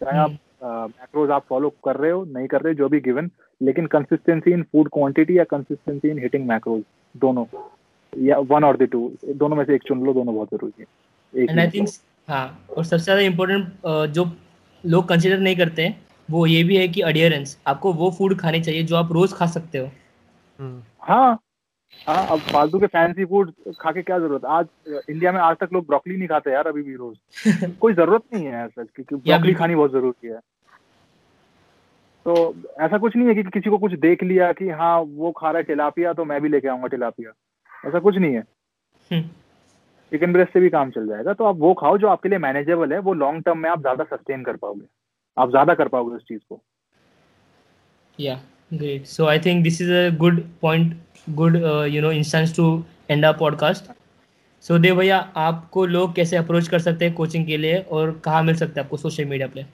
चाहे 0.00 0.18
आप 0.18 0.38
मैक्रोज 0.62 1.30
आप 1.30 1.44
फॉलो 1.48 1.68
कर 1.84 1.96
रहे 1.96 2.10
हो 2.10 2.24
नहीं 2.24 2.46
कर 2.46 2.62
रहे 2.62 2.72
हो 2.72 2.78
जो 2.78 2.88
भी 2.88 3.00
गिवन 3.00 3.30
लेकिन 3.60 3.86
कंसिस्टेंसी 3.86 4.52
इन 4.52 4.62
फ़ूड 4.62 4.88
क्वांटिटी 4.88 5.38
या 5.38 5.44
कंसिस्टेंसी 5.44 6.10
इन 6.10 6.18
हिटिंग 6.18 6.46
मैक्रोज 6.48 6.82
दोनों 7.14 7.44
या 8.12 8.38
वन 8.50 8.64
और 8.64 8.76
द 8.76 8.88
टू 8.92 9.10
दोनों 9.34 9.56
में 9.56 9.64
से 9.64 9.74
एक 9.74 9.82
चुन 9.82 10.04
लो 10.04 10.12
दोनों 10.14 10.34
बहुत 10.34 10.48
ज़रूरी 10.48 10.80
है। 10.80 11.46
एंड 11.48 11.60
आई 11.60 11.68
थिंक 11.68 11.88
हाँ 12.28 12.66
और 12.76 12.84
सबसे 12.84 13.04
ज़्यादा 13.04 13.22
इम्पोर्टेंट 13.22 14.12
जो 14.14 14.30
लोग 14.84 15.08
कंसिडर 15.08 15.38
नहीं 15.38 15.56
करते 15.56 15.82
हैं 15.82 16.06
वो 16.28 16.46
ये 16.46 16.62
भी 16.64 16.76
है 16.76 16.88
कि 16.88 17.00
अडियरेंस 17.00 17.56
आपको 17.66 17.92
वो 17.92 18.10
फ़ूड 18.10 18.38
खानी 18.40 18.60
चाहिए 18.60 18.82
जो 18.82 18.96
आप 18.96 19.12
रोज 19.12 19.32
खा 19.32 19.46
सकते 19.46 19.78
हो। 19.78 19.86
हम्म, 20.58 20.82
हाँ 21.02 21.38
हाँ 21.96 22.26
अब 22.26 22.38
फालतू 22.38 22.78
के 22.78 22.86
फैंसी 22.86 23.24
फ़ूड 23.24 23.52
खा 23.80 23.92
के 23.92 24.02
क्या 24.02 24.18
ज़रूरत? 24.18 24.44
आज 24.44 24.66
इंडिया 25.10 25.32
में 25.32 25.40
आज 25.40 25.56
तक 25.56 25.68
लोग 25.72 25.86
ब्रोकली 25.86 26.16
नहीं 26.16 26.28
खाते 26.28 26.50
यार 26.50 26.66
अभी 26.66 26.82
भी 26.82 26.94
रोज। 26.94 27.16
कोई 27.80 27.94
ज़रूरत 27.94 28.22
नहीं 28.34 28.44
है 28.44 28.64
ऐसा 28.64 28.84
क्योंकि 28.84 29.14
ब्रोकली 29.14 29.54
खानी 29.54 29.74
बहुत 29.74 29.92
ज़रूरी 29.92 30.28
है। 30.28 30.38
तो 32.26 32.54
ऐसा 32.80 32.98
कुछ 32.98 33.16
नहीं 33.16 33.28
है 33.28 33.34
कि 33.34 33.42
किसी 33.42 33.70
को 33.70 33.78
कुछ 33.78 33.92
देख 33.92 34.22
लिया 34.22 34.52
कि 34.52 34.68
हाँ 34.68 34.98
वो 35.00 35.32
खा 35.32 35.50
रहा 35.50 35.58
है 35.58 35.62
टिलापिया 35.62 36.12
तो 36.12 36.24
मैं 36.24 36.40
भी 36.40 36.48
लेके 36.48 36.68
आऊँगा 36.68 36.86
टिलापिया 36.86 37.32
ऐसा 37.88 37.98
कुछ 37.98 38.16
नहीं 38.16 38.34
है। 38.34 38.40
हम्म, 39.10 39.22
चिकन 40.12 40.32
ब्रेस्ट 40.32 40.52
से 40.52 40.60
भी 40.60 40.68
काम 40.68 40.90
चल 40.90 41.06
जाएगा 41.08 41.32
तो 41.32 41.44
आप 41.44 41.56
वो 41.58 41.72
खाओ 41.74 41.98
जो 41.98 42.08
आपके 42.08 42.28
लिए 42.28 42.38
मैनेजेबल 42.38 42.92
है 42.92 42.98
वो 42.98 43.14
लॉन्ग 43.14 43.42
टर्म 43.42 43.58
में 43.58 43.70
आप 43.70 43.80
ज़्यादा 43.80 44.04
सस्टेन 44.04 44.44
कर 44.44 44.56
पाओगे। 44.56 44.86
आप 45.36 45.50
ज़्यादा 45.50 45.74
कर 45.74 45.88
पाओगे 45.88 46.16
उस 46.16 46.22
चीज़ 46.22 46.40
को। 46.48 46.60
या 48.20 48.34
Yeah, 48.34 48.57
great. 48.70 49.06
So 49.06 49.26
I 49.26 49.38
think 49.38 49.64
this 49.64 49.80
is 49.80 49.90
a 49.90 50.10
good 50.10 50.42
point, 50.60 50.94
good 51.36 51.56
uh, 51.56 51.84
you 51.84 52.00
know 52.00 52.10
instance 52.10 52.52
to 52.52 52.84
end 53.08 53.24
our 53.24 53.34
podcast. 53.34 53.90
So 54.64 54.78
देव 54.78 54.96
भैया 54.96 55.18
आपको 55.36 55.86
लोग 55.86 56.14
कैसे 56.14 56.36
अप्रोच 56.36 56.68
कर 56.68 56.78
सकते 56.78 57.04
हैं 57.04 57.14
कोचिंग 57.14 57.46
के 57.46 57.56
लिए 57.56 57.78
और 57.90 58.10
कहाँ 58.24 58.42
मिल 58.42 58.54
सकते 58.56 58.80
हैं 58.80 58.84
आपको 58.84 58.96
सोशल 58.96 59.24
मीडिया 59.24 59.48
पे? 59.54 59.64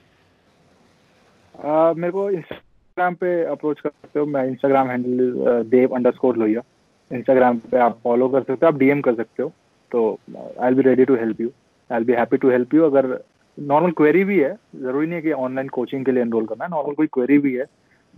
आ, 1.54 1.92
मेरे 1.92 2.12
को 2.12 2.28
इंस्टाग्राम 2.30 3.14
पे 3.14 3.44
अप्रोच 3.44 3.80
कर 3.80 3.88
सकते 3.90 4.18
हो। 4.18 4.26
मैं 4.26 4.46
Instagram 4.48 4.90
handle 4.90 5.62
Dev 5.70 5.94
underscore 6.12 6.36
Lohiya. 6.36 6.62
Instagram 7.10 7.58
पे 7.70 7.78
आप 7.78 7.98
फॉलो 8.04 8.28
कर 8.28 8.42
सकते 8.42 8.66
हो 8.66 8.66
आप 8.66 8.78
डीएम 8.78 9.00
कर 9.00 9.14
सकते 9.14 9.42
हो। 9.42 9.52
तो 9.92 10.18
I'll 10.68 10.74
be 10.74 10.82
ready 10.82 11.04
to 11.04 11.14
help 11.16 11.40
you 11.40 11.48
I 11.90 11.98
will 11.98 12.06
be 12.06 12.12
happy 12.18 12.36
to 12.36 12.50
help 12.50 12.74
you 12.74 12.84
अगर 12.84 13.18
नॉर्मल 13.58 13.90
क्वेरी 13.98 14.24
भी 14.24 14.38
है 14.40 14.52
ज़रूरी 14.76 15.06
नहीं 15.06 15.16
है 15.16 15.22
कि 15.22 15.32
ऑनलाइन 15.32 15.68
कोचिंग 15.68 16.04
के 16.04 16.12
लिए 16.12 16.22
एनरोल 16.22 16.46
करना 16.46 16.64
है। 16.64 16.70
नॉर्मल 16.70 16.94
कोई 16.94 17.06
क्वेरी 17.12 17.38
भी 17.38 17.54
है 17.54 17.64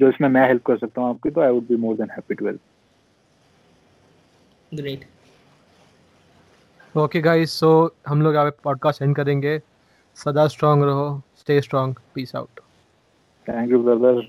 जो 0.01 0.09
इसमें 0.09 0.29
मैं 0.29 0.47
हेल्प 0.49 0.63
कर 0.67 0.79
सकता 0.79 1.01
हूँ 1.01 1.09
आपकी 1.11 1.31
तो 1.31 1.41
I 1.41 1.51
would 1.51 1.67
be 1.69 1.77
more 1.77 1.97
than 1.97 2.11
happy 2.11 2.35
to 2.35 2.47
help 2.47 2.61
great 4.75 5.05
okay 6.95 7.21
guys 7.21 7.53
so 7.61 7.71
हम 8.09 8.23
लोग 8.23 8.35
यहाँ 8.35 8.51
पे 8.51 8.57
पॉडकास्ट 8.65 9.03
एंड 9.03 9.17
करेंगे। 9.17 9.59
सदा 10.17 10.47
स्ट्रांग 10.49 10.83
रहो 10.85 11.21
stay 11.39 11.61
strong 11.61 11.95
peace 12.15 12.35
out 12.37 12.61
thank 13.47 13.71
you 13.71 13.83
brother 13.83 14.27